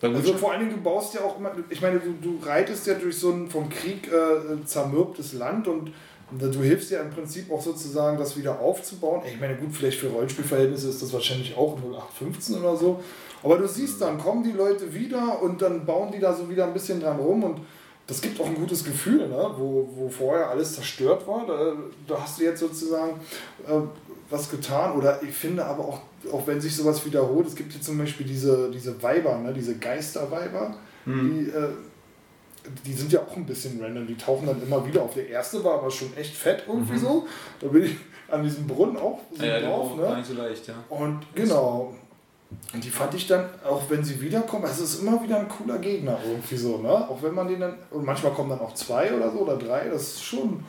Bei 0.00 0.08
Also 0.08 0.22
Witcher, 0.22 0.38
vor 0.38 0.52
allen 0.52 0.60
Dingen, 0.60 0.72
du 0.76 0.80
baust 0.82 1.14
ja 1.14 1.22
auch 1.22 1.38
immer, 1.38 1.50
ich 1.70 1.80
meine, 1.80 1.98
du, 1.98 2.12
du 2.22 2.38
reitest 2.44 2.86
ja 2.86 2.94
durch 2.94 3.16
so 3.18 3.32
ein 3.32 3.48
vom 3.50 3.68
Krieg 3.68 4.08
äh, 4.12 4.64
zermürbtes 4.64 5.32
Land 5.32 5.66
und 5.66 5.92
du 6.30 6.60
hilfst 6.62 6.90
ja 6.90 7.00
im 7.00 7.10
Prinzip 7.10 7.50
auch 7.50 7.62
sozusagen, 7.62 8.18
das 8.18 8.36
wieder 8.36 8.60
aufzubauen. 8.60 9.22
Ich 9.26 9.40
meine, 9.40 9.56
gut, 9.56 9.74
vielleicht 9.74 9.98
für 9.98 10.08
Rollenspielverhältnisse 10.08 10.90
ist 10.90 11.02
das 11.02 11.12
wahrscheinlich 11.12 11.56
auch 11.56 11.76
0815 11.78 12.58
oder 12.58 12.76
so. 12.76 13.02
Aber 13.42 13.58
du 13.58 13.68
siehst 13.68 14.00
dann, 14.00 14.18
kommen 14.18 14.42
die 14.42 14.52
Leute 14.52 14.92
wieder 14.92 15.40
und 15.42 15.62
dann 15.62 15.84
bauen 15.84 16.10
die 16.12 16.18
da 16.18 16.34
so 16.34 16.48
wieder 16.50 16.66
ein 16.66 16.72
bisschen 16.72 17.00
dran 17.00 17.18
rum 17.18 17.44
und 17.44 17.60
das 18.06 18.22
gibt 18.22 18.40
auch 18.40 18.46
ein 18.46 18.54
gutes 18.54 18.84
Gefühl, 18.84 19.28
ne? 19.28 19.50
wo, 19.58 19.86
wo 19.94 20.08
vorher 20.08 20.48
alles 20.48 20.74
zerstört 20.74 21.26
war. 21.28 21.46
Da, 21.46 21.74
da 22.06 22.22
hast 22.22 22.40
du 22.40 22.44
jetzt 22.44 22.60
sozusagen 22.60 23.20
äh, 23.66 23.80
was 24.30 24.50
getan. 24.50 24.96
Oder 24.96 25.22
ich 25.22 25.34
finde 25.34 25.64
aber 25.66 25.84
auch, 25.84 26.00
auch 26.32 26.46
wenn 26.46 26.58
sich 26.58 26.74
sowas 26.74 27.04
wiederholt, 27.04 27.46
es 27.46 27.54
gibt 27.54 27.72
hier 27.72 27.82
zum 27.82 27.98
Beispiel 27.98 28.26
diese, 28.26 28.70
diese 28.70 29.02
Weiber, 29.02 29.36
ne? 29.38 29.52
diese 29.52 29.76
Geisterweiber, 29.76 30.74
die, 31.04 31.48
äh, 31.48 31.68
die 32.84 32.92
sind 32.92 33.12
ja 33.12 33.20
auch 33.20 33.36
ein 33.36 33.46
bisschen 33.46 33.80
random. 33.80 34.06
Die 34.06 34.16
tauchen 34.16 34.46
dann 34.46 34.62
immer 34.62 34.86
wieder 34.86 35.02
auf. 35.02 35.14
Der 35.14 35.28
erste 35.28 35.62
war 35.64 35.74
aber 35.74 35.90
schon 35.90 36.14
echt 36.16 36.34
fett 36.34 36.64
irgendwie 36.66 36.98
so. 36.98 37.26
Da 37.60 37.68
bin 37.68 37.84
ich 37.84 37.96
an 38.28 38.42
diesem 38.42 38.66
Brunnen 38.66 38.96
auch 38.96 39.20
so 39.32 39.44
ja, 39.44 39.58
ja, 39.58 39.68
drauf. 39.68 39.96
Ne? 39.96 40.16
nicht 40.16 40.28
so 40.28 40.34
leicht, 40.34 40.66
ja. 40.66 40.74
Und 40.88 41.20
genau. 41.34 41.94
Und 42.72 42.82
die 42.82 42.90
fand 42.90 43.12
ich 43.14 43.26
dann, 43.26 43.46
auch 43.66 43.82
wenn 43.88 44.02
sie 44.02 44.20
wiederkommen, 44.20 44.64
also 44.64 44.84
es 44.84 44.94
ist 44.94 45.00
immer 45.02 45.22
wieder 45.22 45.38
ein 45.38 45.48
cooler 45.48 45.78
Gegner 45.78 46.18
irgendwie 46.26 46.56
so, 46.56 46.78
ne? 46.78 46.88
Auch 47.08 47.22
wenn 47.22 47.34
man 47.34 47.46
den 47.48 47.60
dann, 47.60 47.74
und 47.90 48.04
manchmal 48.06 48.32
kommen 48.32 48.50
dann 48.50 48.60
auch 48.60 48.72
zwei 48.74 49.12
oder 49.14 49.30
so 49.30 49.38
oder 49.40 49.56
drei, 49.56 49.88
das 49.88 50.02
ist 50.02 50.24
schon. 50.24 50.64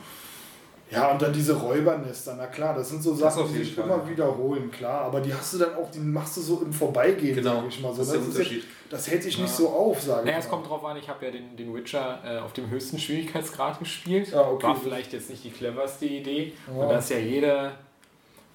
Ja, 0.90 1.12
und 1.12 1.22
dann 1.22 1.32
diese 1.32 1.54
Räubernester, 1.56 2.34
na 2.36 2.48
klar, 2.48 2.74
das 2.74 2.88
sind 2.88 3.00
so 3.02 3.12
Das 3.14 3.34
Sachen, 3.36 3.52
die 3.52 3.60
sich 3.60 3.78
immer 3.78 4.06
wiederholen, 4.08 4.70
klar. 4.72 5.02
Aber 5.02 5.20
die 5.20 5.32
hast 5.32 5.54
du 5.54 5.58
dann 5.58 5.74
auch, 5.76 5.88
die 5.90 6.00
machst 6.00 6.36
du 6.36 6.40
so 6.40 6.62
im 6.64 6.72
Vorbeigehen, 6.72 7.36
Genau, 7.36 7.60
sag 7.60 7.68
ich 7.68 7.80
mal 7.80 7.92
so. 7.92 7.98
das 7.98 8.06
ist 8.08 8.12
der 8.12 8.20
jetzt- 8.22 8.28
Unterschied. 8.36 8.64
das 8.90 9.08
hält 9.08 9.22
sich 9.22 9.38
nicht 9.38 9.50
Ja. 9.50 9.56
so 9.56 9.68
auf, 9.68 10.02
sage 10.02 10.26
Naja, 10.26 10.38
ich 10.38 10.44
es 10.44 10.50
mal. 10.50 10.56
kommt 10.56 10.68
drauf 10.68 10.84
an, 10.84 10.96
ich 10.96 11.08
habe 11.08 11.24
ja 11.26 11.30
den, 11.30 11.56
den 11.56 11.72
Witcher 11.72 12.18
äh, 12.26 12.38
auf 12.40 12.52
dem 12.54 12.68
höchsten 12.70 12.98
Schwierigkeitsgrad 12.98 13.78
gespielt. 13.78 14.34
Ah, 14.34 14.50
okay. 14.50 14.66
War 14.66 14.74
vielleicht 14.76 15.12
jetzt 15.12 15.30
nicht 15.30 15.44
die 15.44 15.50
cleverste 15.50 16.06
Idee. 16.06 16.54
Ja. 16.66 16.82
Und 16.82 16.88
da 16.88 16.98
ist 16.98 17.08
ja 17.10 17.18
jeder, 17.18 17.72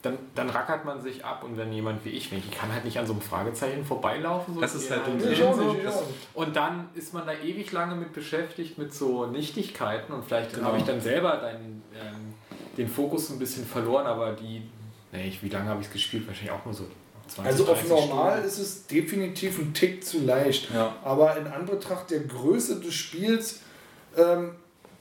dann, 0.05 0.17
dann 0.35 0.49
rackert 0.49 0.85
man 0.85 1.01
sich 1.01 1.25
ab 1.25 1.43
und 1.43 1.57
wenn 1.57 1.73
jemand 1.73 2.05
wie 2.05 2.09
ich, 2.09 2.31
ich 2.31 2.51
kann 2.51 2.71
halt 2.71 2.85
nicht 2.85 2.97
an 2.99 3.05
so 3.07 3.13
einem 3.13 3.21
Fragezeichen 3.21 3.83
vorbeilaufen. 3.83 4.53
So 4.55 4.61
Das 4.61 4.75
ist 4.75 4.89
halt 4.91 5.01
dumm. 5.07 5.19
So. 5.19 6.03
Und 6.33 6.55
dann 6.55 6.89
ist 6.93 7.13
man 7.13 7.25
da 7.25 7.33
ewig 7.33 7.71
lange 7.71 7.95
mit 7.95 8.13
beschäftigt, 8.13 8.77
mit 8.77 8.93
so 8.93 9.25
Nichtigkeiten 9.25 10.13
und 10.13 10.23
vielleicht 10.25 10.53
Genau. 10.53 10.67
habe 10.67 10.77
ich 10.77 10.83
dann 10.83 11.01
selber 11.01 11.37
dann, 11.41 11.81
ähm, 11.93 12.33
den 12.77 12.87
Fokus 12.87 13.29
ein 13.29 13.39
bisschen 13.39 13.65
verloren, 13.65 14.05
aber 14.05 14.33
die, 14.33 14.61
nee, 15.11 15.27
ich, 15.27 15.41
wie 15.43 15.49
lange 15.49 15.69
habe 15.69 15.81
ich 15.81 15.87
es 15.87 15.93
gespielt? 15.93 16.27
Wahrscheinlich 16.27 16.51
auch 16.51 16.63
nur 16.65 16.73
so 16.73 16.85
20, 17.27 17.45
Also 17.51 17.63
auf 17.71 17.81
30 17.81 17.89
normal 17.89 18.31
Stunden. 18.33 18.47
ist 18.47 18.59
es 18.59 18.87
definitiv 18.87 19.57
ein 19.59 19.73
Tick 19.73 20.05
zu 20.05 20.19
leicht. 20.23 20.71
Ja. 20.73 20.93
Aber 21.03 21.35
in 21.37 21.47
Anbetracht 21.47 22.11
der 22.11 22.19
Größe 22.19 22.79
des 22.79 22.93
Spiels 22.93 23.61
ähm, 24.17 24.51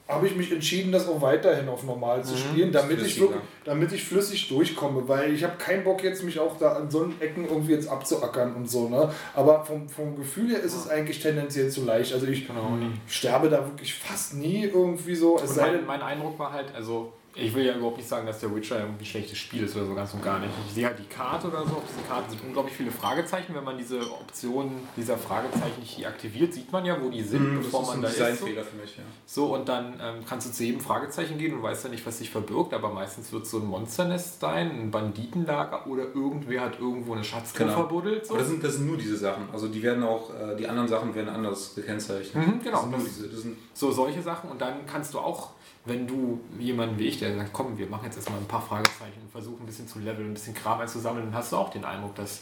habe 0.07 0.27
ich 0.27 0.35
mich 0.35 0.51
entschieden, 0.51 0.91
das 0.91 1.07
auch 1.07 1.19
weiterhin 1.21 1.67
auf 1.67 1.83
normal 1.83 2.23
zu 2.23 2.37
spielen, 2.37 2.71
damit 2.71 3.01
ich, 3.01 3.19
wirklich, 3.19 3.41
damit 3.63 3.91
ich 3.91 4.03
flüssig 4.03 4.47
durchkomme, 4.49 5.07
weil 5.07 5.33
ich 5.33 5.43
habe 5.43 5.57
keinen 5.57 5.83
Bock 5.83 6.03
jetzt 6.03 6.23
mich 6.23 6.39
auch 6.39 6.57
da 6.59 6.73
an 6.73 6.91
so 6.91 7.09
Ecken 7.19 7.45
irgendwie 7.47 7.71
jetzt 7.73 7.87
abzuackern 7.89 8.55
und 8.55 8.69
so. 8.69 8.87
Ne? 8.87 9.11
Aber 9.33 9.65
vom, 9.65 9.89
vom 9.89 10.15
Gefühl 10.15 10.51
her 10.51 10.59
ist 10.59 10.75
es 10.75 10.87
eigentlich 10.87 11.19
tendenziell 11.21 11.69
zu 11.69 11.83
leicht. 11.85 12.13
Also 12.13 12.27
ich 12.27 12.45
Genau. 12.47 12.77
sterbe 13.07 13.49
da 13.49 13.65
wirklich 13.65 13.95
fast 13.95 14.35
nie 14.35 14.65
irgendwie 14.65 15.15
so. 15.15 15.37
Es 15.37 15.41
Und 15.43 15.47
sei 15.55 15.61
mein, 15.63 15.73
denn, 15.73 15.85
mein 15.87 16.01
Eindruck 16.03 16.37
war 16.37 16.53
halt, 16.53 16.67
also 16.75 17.11
ich 17.35 17.53
will 17.53 17.65
ja 17.65 17.75
überhaupt 17.75 17.97
nicht 17.97 18.07
sagen, 18.07 18.25
dass 18.25 18.39
der 18.39 18.55
Witcher 18.55 18.79
irgendwie 18.79 19.03
ein 19.03 19.05
schlechtes 19.07 19.37
Spiel 19.37 19.63
ist 19.63 19.75
oder 19.75 19.85
so, 19.85 19.93
ganz 19.95 20.13
und 20.13 20.23
gar 20.23 20.39
nicht. 20.39 20.51
Ich 20.67 20.73
sehe 20.73 20.85
halt 20.85 20.97
die 20.99 21.03
Karte 21.13 21.47
oder 21.47 21.59
so, 21.65 21.75
auf 21.75 21.83
diesen 21.87 22.07
Karten 22.07 22.29
sind 22.29 22.41
unglaublich 22.45 22.73
viele 22.75 22.91
Fragezeichen. 22.91 23.53
Wenn 23.53 23.63
man 23.63 23.77
diese 23.77 23.99
Optionen 24.11 24.87
dieser 24.95 25.17
Fragezeichen 25.17 25.79
nicht 25.81 26.05
aktiviert, 26.07 26.53
sieht 26.53 26.71
man 26.71 26.85
ja, 26.85 26.97
wo 27.01 27.09
die 27.09 27.21
sind, 27.21 27.57
Das 27.57 27.65
bevor 27.65 27.81
ist 27.81 27.87
man 27.87 27.95
ein 27.97 28.01
da 28.03 28.07
ist. 28.27 28.39
So. 28.39 28.45
Für 28.45 28.51
mich, 28.53 28.97
ja. 28.97 29.03
so, 29.25 29.53
und 29.53 29.67
dann 29.67 29.93
ähm, 30.01 30.23
kannst 30.27 30.47
du 30.47 30.51
zu 30.53 30.63
jedem 30.63 30.79
Fragezeichen 30.81 31.37
gehen 31.37 31.53
und 31.55 31.63
weißt 31.63 31.83
ja 31.85 31.89
nicht, 31.89 32.05
was 32.05 32.17
sich 32.19 32.29
verbirgt, 32.29 32.73
aber 32.73 32.89
meistens 32.89 33.31
wird 33.31 33.43
es 33.43 33.51
so 33.51 33.57
ein 33.59 33.65
Monsternest 33.65 34.39
sein, 34.39 34.71
ein 34.71 34.91
Banditenlager 34.91 35.87
oder 35.87 36.03
irgendwer 36.13 36.61
hat 36.61 36.79
irgendwo 36.79 37.13
eine 37.13 37.23
Schatztruhe 37.23 37.65
Genau. 37.67 37.77
verbuddelt. 37.79 38.25
So. 38.25 38.33
Aber 38.33 38.39
das 38.43 38.49
sind, 38.51 38.63
das 38.63 38.73
sind 38.75 38.87
nur 38.87 38.97
diese 38.97 39.17
Sachen. 39.17 39.43
Also 39.51 39.67
die 39.67 39.81
werden 39.83 40.03
auch, 40.03 40.29
äh, 40.33 40.55
die 40.55 40.67
anderen 40.67 40.87
Sachen 40.87 41.13
werden 41.13 41.29
anders 41.29 41.75
gekennzeichnet. 41.75 42.35
Mhm, 42.47 42.59
genau. 42.63 42.71
Das 42.71 42.81
sind 42.81 42.91
nur 42.91 42.99
Das- 42.99 43.07
diese, 43.09 43.27
das 43.29 43.41
sind, 43.41 43.57
So 43.73 43.91
solche 43.91 44.21
Sachen 44.21 44.49
und 44.49 44.61
dann 44.61 44.85
kannst 44.85 45.13
du 45.13 45.19
auch, 45.19 45.51
wenn 45.85 46.07
du 46.07 46.39
jemanden 46.59 46.97
wie 46.97 47.07
ich, 47.07 47.19
der 47.19 47.35
sagt, 47.35 47.53
komm, 47.53 47.77
wir 47.77 47.87
machen 47.87 48.05
jetzt 48.05 48.17
erstmal 48.17 48.39
ein 48.39 48.47
paar 48.47 48.61
Fragezeichen 48.61 49.21
und 49.21 49.31
versuchen 49.31 49.61
ein 49.61 49.65
bisschen 49.65 49.87
zu 49.87 49.99
leveln, 49.99 50.31
ein 50.31 50.33
bisschen 50.33 50.55
Kram 50.55 50.79
einzusammeln, 50.79 51.25
dann 51.25 51.35
hast 51.35 51.51
du 51.51 51.57
auch 51.57 51.69
den 51.69 51.85
Eindruck, 51.85 52.15
dass 52.15 52.41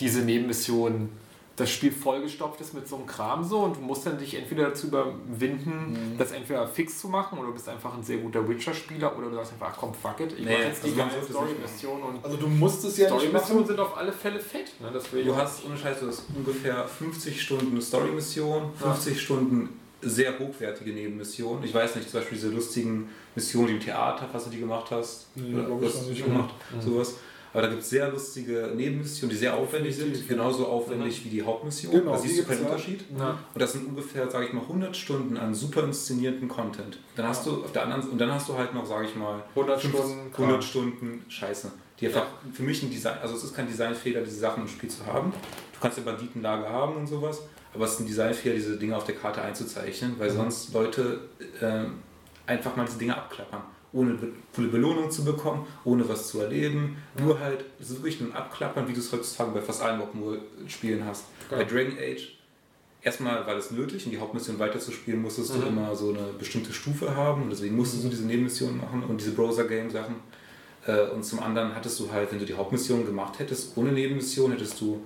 diese 0.00 0.20
Nebenmission 0.22 1.08
das 1.56 1.70
Spiel 1.70 1.92
vollgestopft 1.92 2.60
ist 2.60 2.74
mit 2.74 2.88
so 2.88 2.96
einem 2.96 3.06
Kram 3.06 3.44
so 3.44 3.60
und 3.60 3.76
du 3.76 3.80
musst 3.80 4.04
dann 4.04 4.18
dich 4.18 4.34
entweder 4.34 4.70
dazu 4.70 4.88
überwinden, 4.88 6.16
das 6.18 6.32
entweder 6.32 6.66
fix 6.66 6.98
zu 6.98 7.08
machen 7.08 7.38
oder 7.38 7.48
du 7.48 7.54
bist 7.54 7.68
einfach 7.68 7.94
ein 7.94 8.02
sehr 8.02 8.18
guter 8.18 8.46
Witcher-Spieler 8.48 9.16
oder 9.16 9.30
du 9.30 9.36
sagst 9.36 9.52
einfach, 9.52 9.70
ach 9.72 9.76
komm, 9.78 9.94
fuck 9.94 10.18
it, 10.18 10.32
ich 10.32 10.44
Nee, 10.44 10.52
mache 10.52 10.64
jetzt 10.64 10.82
die 10.84 10.88
also 10.88 10.98
man 10.98 11.08
ganze 11.10 11.32
Story-Mission 11.32 12.02
und 12.02 12.24
also 12.24 12.36
du 12.36 12.48
musst 12.48 12.84
es 12.84 12.96
ja 12.96 13.08
nicht 13.08 13.20
Story-Missionen 13.20 13.66
sind 13.66 13.78
auf 13.78 13.96
alle 13.96 14.12
Fälle 14.12 14.40
fett. 14.40 14.72
Ne? 14.80 14.90
Du 15.24 15.36
hast, 15.36 15.64
ohne 15.64 15.76
Scheiß, 15.76 16.00
du 16.00 16.08
hast 16.08 16.24
ungefähr 16.34 16.88
50 16.88 17.40
Stunden 17.40 17.80
Story-Mission, 17.80 18.72
50 18.76 19.20
Stunden 19.22 19.68
sehr 20.04 20.38
hochwertige 20.38 20.92
Nebenmissionen. 20.92 21.64
Ich 21.64 21.74
weiß 21.74 21.96
nicht, 21.96 22.10
zum 22.10 22.20
Beispiel 22.20 22.38
diese 22.38 22.50
lustigen 22.50 23.08
Missionen, 23.34 23.70
im 23.70 23.80
Theater, 23.80 24.28
was 24.32 24.44
du 24.44 24.50
die 24.50 24.60
gemacht 24.60 24.90
hast. 24.90 25.26
Nee, 25.34 25.54
Oder 25.54 25.64
du 25.64 25.78
nicht. 25.80 26.18
die 26.18 26.22
gemacht, 26.22 26.54
sowas. 26.80 27.14
Aber 27.52 27.62
da 27.62 27.68
gibt 27.68 27.82
es 27.82 27.90
sehr 27.90 28.10
lustige 28.10 28.72
Nebenmissionen, 28.74 29.30
die 29.30 29.36
sehr 29.36 29.54
aufwendig 29.56 29.94
sind, 29.94 30.26
genauso 30.28 30.66
aufwendig 30.66 31.24
wie 31.24 31.28
die 31.28 31.42
Hauptmission. 31.42 31.92
Genau, 31.92 32.10
da 32.10 32.18
siehst 32.18 32.40
du 32.40 32.44
keinen 32.44 32.62
ja. 32.62 32.66
Unterschied. 32.66 33.04
Ja. 33.16 33.38
Und 33.54 33.60
das 33.60 33.72
sind 33.72 33.86
ungefähr, 33.86 34.28
sage 34.28 34.46
ich 34.46 34.52
mal, 34.52 34.62
100 34.62 34.96
Stunden 34.96 35.36
an 35.36 35.54
super 35.54 35.84
inszenierten 35.84 36.48
Content. 36.48 36.98
Dann 37.14 37.28
hast 37.28 37.46
du 37.46 37.62
auf 37.62 37.70
der 37.70 37.84
anderen 37.84 38.08
und 38.10 38.20
dann 38.20 38.32
hast 38.32 38.48
du 38.48 38.58
halt 38.58 38.74
noch, 38.74 38.84
sage 38.84 39.06
ich 39.06 39.14
mal, 39.14 39.40
100 39.54 39.80
fünf- 39.80 39.94
Stunden 39.94 40.32
100 40.32 40.64
Stunden 40.64 41.24
Scheiße. 41.28 41.70
Die 42.00 42.08
einfach 42.08 42.26
für 42.52 42.64
mich 42.64 42.82
ein 42.82 42.90
Design, 42.90 43.18
also 43.22 43.36
es 43.36 43.44
ist 43.44 43.54
kein 43.54 43.68
Designfehler, 43.68 44.22
diese 44.22 44.40
Sachen 44.40 44.64
im 44.64 44.68
Spiel 44.68 44.90
zu 44.90 45.06
haben. 45.06 45.32
Du 45.74 45.80
kannst 45.80 45.96
ja 45.96 46.02
Banditenlager 46.02 46.68
haben 46.68 46.96
und 46.96 47.06
sowas, 47.06 47.42
aber 47.74 47.84
es 47.84 47.94
ist 47.94 48.00
ein 48.00 48.06
Designfehler, 48.06 48.54
diese 48.54 48.76
Dinge 48.78 48.96
auf 48.96 49.04
der 49.04 49.16
Karte 49.16 49.42
einzuzeichnen, 49.42 50.14
weil 50.18 50.30
sonst 50.30 50.72
Leute 50.72 51.20
ähm, 51.60 51.94
einfach 52.46 52.76
mal 52.76 52.86
diese 52.86 52.98
Dinge 52.98 53.16
abklappern. 53.16 53.62
Ohne 53.92 54.18
coole 54.54 54.68
Belohnung 54.68 55.10
zu 55.10 55.24
bekommen, 55.24 55.66
ohne 55.84 56.08
was 56.08 56.28
zu 56.28 56.40
erleben. 56.40 56.96
Nur 57.18 57.38
halt 57.38 57.64
so 57.80 57.94
wirklich 57.96 58.20
nur 58.20 58.30
ein 58.30 58.36
Abklappern, 58.36 58.88
wie 58.88 58.92
du 58.92 58.98
es 58.98 59.12
heutzutage 59.12 59.52
bei 59.52 59.60
fast 59.60 59.82
allen 59.82 60.00
Open-World-Spielen 60.00 61.04
hast. 61.04 61.26
Bei 61.48 61.62
Dragon 61.62 61.96
Age 61.98 62.36
erstmal 63.02 63.46
war 63.46 63.54
das 63.54 63.70
nötig, 63.70 64.04
um 64.06 64.10
die 64.10 64.18
Hauptmission 64.18 64.58
weiterzuspielen, 64.58 65.22
musstest 65.22 65.54
du 65.54 65.62
immer 65.62 65.94
so 65.94 66.08
eine 66.08 66.32
bestimmte 66.38 66.72
Stufe 66.72 67.14
haben 67.14 67.42
und 67.44 67.50
deswegen 67.50 67.76
musstest 67.76 68.04
du 68.04 68.08
diese 68.08 68.24
Nebenmissionen 68.24 68.78
machen 68.78 69.04
und 69.04 69.20
diese 69.20 69.32
Browser-Game-Sachen. 69.32 70.16
Äh, 70.86 71.10
Und 71.10 71.24
zum 71.24 71.40
anderen 71.40 71.74
hattest 71.74 72.00
du 72.00 72.10
halt, 72.10 72.32
wenn 72.32 72.38
du 72.38 72.46
die 72.46 72.54
Hauptmission 72.54 73.06
gemacht 73.06 73.38
hättest, 73.38 73.76
ohne 73.76 73.92
Nebenmission, 73.92 74.50
hättest 74.52 74.80
du 74.80 75.02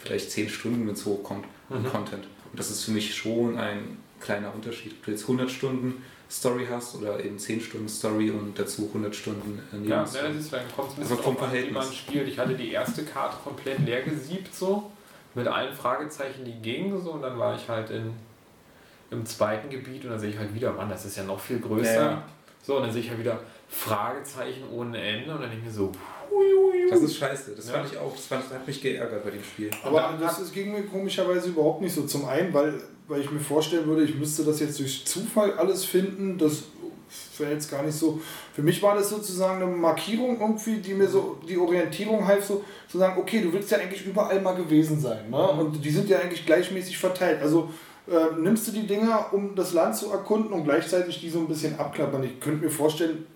vielleicht 0.00 0.30
10 0.30 0.48
Stunden, 0.48 0.86
wenn 0.86 0.94
es 0.94 1.04
hochkommt, 1.06 1.44
an 1.70 1.84
Content. 1.84 2.24
Und 2.50 2.58
das 2.58 2.70
ist 2.70 2.84
für 2.84 2.90
mich 2.90 3.14
schon 3.14 3.56
ein 3.58 3.98
kleiner 4.20 4.52
Unterschied. 4.54 4.92
Ob 4.98 5.04
du 5.04 5.10
jetzt 5.12 5.22
100 5.22 5.50
Stunden 5.50 6.02
Story 6.30 6.66
hast 6.70 6.94
oder 6.96 7.22
eben 7.24 7.38
10 7.38 7.60
Stunden 7.60 7.88
Story 7.88 8.30
und 8.30 8.58
dazu 8.58 8.86
100 8.88 9.14
Stunden 9.14 9.60
äh, 9.72 9.88
Ja, 9.88 10.02
das 10.02 10.14
ist 10.14 10.52
dann 10.52 10.60
kommt 10.74 10.96
ein 10.96 11.02
Also 11.02 11.16
bisschen 11.16 11.24
vom 11.24 11.36
an, 11.36 11.36
wie 11.36 11.38
Verhältnis. 11.38 11.74
man 11.74 11.92
spielt. 11.92 12.28
Ich 12.28 12.38
hatte 12.38 12.54
die 12.54 12.70
erste 12.72 13.04
Karte 13.04 13.36
komplett 13.42 13.78
leer 13.80 14.02
gesiebt 14.02 14.54
so 14.54 14.90
mit 15.34 15.46
allen 15.46 15.74
Fragezeichen, 15.74 16.44
die 16.44 16.54
gingen 16.60 17.00
so 17.02 17.12
und 17.12 17.22
dann 17.22 17.38
war 17.38 17.54
ich 17.56 17.68
halt 17.68 17.90
in 17.90 18.12
im 19.12 19.26
zweiten 19.26 19.68
Gebiet 19.70 20.04
und 20.04 20.10
dann 20.10 20.20
sehe 20.20 20.30
ich 20.30 20.38
halt 20.38 20.54
wieder, 20.54 20.72
Mann, 20.72 20.88
das 20.88 21.04
ist 21.04 21.16
ja 21.16 21.24
noch 21.24 21.40
viel 21.40 21.58
größer. 21.58 21.94
Ja, 21.94 22.10
ja. 22.12 22.22
So 22.62 22.76
und 22.76 22.82
dann 22.82 22.92
sehe 22.92 23.02
ich 23.02 23.08
halt 23.08 23.18
wieder 23.18 23.40
Fragezeichen 23.68 24.68
ohne 24.70 25.00
Ende 25.00 25.32
und 25.34 25.40
dann 25.40 25.50
denke 25.50 25.58
ich 25.58 25.64
mir 25.64 25.72
so, 25.72 25.86
hui. 25.86 26.19
Das 26.90 27.02
ist 27.02 27.16
scheiße. 27.16 27.52
Das 27.56 27.68
Ja. 27.68 27.74
fand 27.74 27.92
ich 27.92 27.98
auch, 27.98 28.12
das, 28.14 28.26
fand, 28.26 28.44
das 28.44 28.52
hat 28.52 28.66
mich 28.66 28.80
geärgert 28.80 29.24
bei 29.24 29.30
dem 29.30 29.42
Spiel. 29.44 29.70
Aber 29.84 30.14
das 30.20 30.40
ist, 30.40 30.52
ging 30.52 30.72
mir 30.72 30.82
komischerweise 30.82 31.48
überhaupt 31.50 31.80
nicht 31.80 31.94
so. 31.94 32.02
Zum 32.02 32.24
einen, 32.26 32.52
weil, 32.52 32.80
weil 33.08 33.20
ich 33.20 33.30
mir 33.30 33.40
vorstellen 33.40 33.86
würde, 33.86 34.02
ich 34.04 34.14
müsste 34.16 34.42
das 34.44 34.60
jetzt 34.60 34.78
durch 34.78 35.04
Zufall 35.06 35.52
alles 35.54 35.84
finden. 35.84 36.36
Das 36.38 36.64
wäre 37.38 37.52
jetzt 37.52 37.70
gar 37.70 37.82
nicht 37.82 37.96
so. 37.96 38.20
Für 38.54 38.62
mich 38.62 38.82
war 38.82 38.94
das 38.96 39.08
sozusagen 39.10 39.62
eine 39.62 39.70
Markierung 39.70 40.40
irgendwie, 40.40 40.76
die 40.78 40.94
mir 40.94 41.08
so 41.08 41.38
die 41.48 41.56
Orientierung 41.56 42.26
half, 42.26 42.44
so 42.44 42.64
zu 42.88 42.98
sagen, 42.98 43.20
okay, 43.20 43.40
du 43.40 43.52
willst 43.52 43.70
ja 43.70 43.78
eigentlich 43.78 44.04
überall 44.06 44.40
mal 44.40 44.54
gewesen 44.54 45.00
sein. 45.00 45.30
Ne? 45.30 45.48
Und 45.50 45.84
die 45.84 45.90
sind 45.90 46.08
ja 46.08 46.18
eigentlich 46.18 46.44
gleichmäßig 46.46 46.98
verteilt. 46.98 47.40
Also 47.40 47.70
äh, 48.08 48.38
nimmst 48.40 48.68
du 48.68 48.72
die 48.72 48.86
Dinger, 48.86 49.26
um 49.32 49.54
das 49.54 49.72
Land 49.72 49.96
zu 49.96 50.10
erkunden 50.10 50.52
und 50.52 50.64
gleichzeitig 50.64 51.20
die 51.20 51.30
so 51.30 51.38
ein 51.40 51.48
bisschen 51.48 51.78
abklappern. 51.78 52.22
Ich 52.24 52.40
könnte 52.40 52.64
mir 52.64 52.70
vorstellen, 52.70 53.26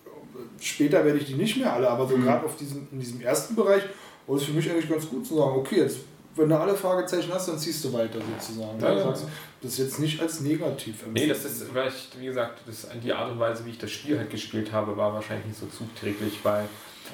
später 0.61 1.05
werde 1.05 1.19
ich 1.19 1.27
die 1.27 1.35
nicht 1.35 1.57
mehr 1.57 1.73
alle, 1.73 1.89
aber 1.89 2.07
so 2.07 2.17
gerade 2.17 2.45
auf 2.45 2.57
diesem, 2.57 2.87
in 2.93 3.01
diesem 3.01 3.21
ersten 3.21 3.55
Bereich 3.55 3.83
war 4.27 4.37
es 4.37 4.45
für 4.45 4.53
mich 4.53 4.71
eigentlich 4.71 4.89
ganz 4.89 5.09
gut 5.09 5.27
zu 5.27 5.37
sagen, 5.37 5.57
okay, 5.57 5.81
jetzt, 5.81 5.99
wenn 6.37 6.49
du 6.49 6.59
alle 6.59 6.75
Fragezeichen 6.75 7.33
hast, 7.33 7.49
dann 7.49 7.59
ziehst 7.59 7.85
du 7.85 7.93
weiter 7.93 8.19
sozusagen. 8.21 8.81
Ja, 8.81 8.93
ja. 8.93 9.03
sagst, 9.05 9.25
Das 9.63 9.73
ist 9.73 9.79
jetzt 9.79 10.01
nicht 10.01 10.21
als 10.21 10.41
negativ 10.41 11.05
Nee, 11.13 11.27
das 11.27 11.45
ist 11.45 11.65
vielleicht, 11.65 12.19
wie 12.21 12.27
gesagt, 12.27 12.61
das, 12.67 12.89
die 13.03 13.13
Art 13.13 13.31
und 13.33 13.39
Weise, 13.39 13.65
wie 13.65 13.71
ich 13.71 13.79
das 13.79 13.91
Spiel 13.91 14.19
halt 14.19 14.31
gespielt 14.31 14.73
habe, 14.73 14.97
war 14.97 15.13
wahrscheinlich 15.15 15.47
nicht 15.47 15.61
so 15.61 15.67
zugträglich, 15.67 16.39
weil 16.43 16.67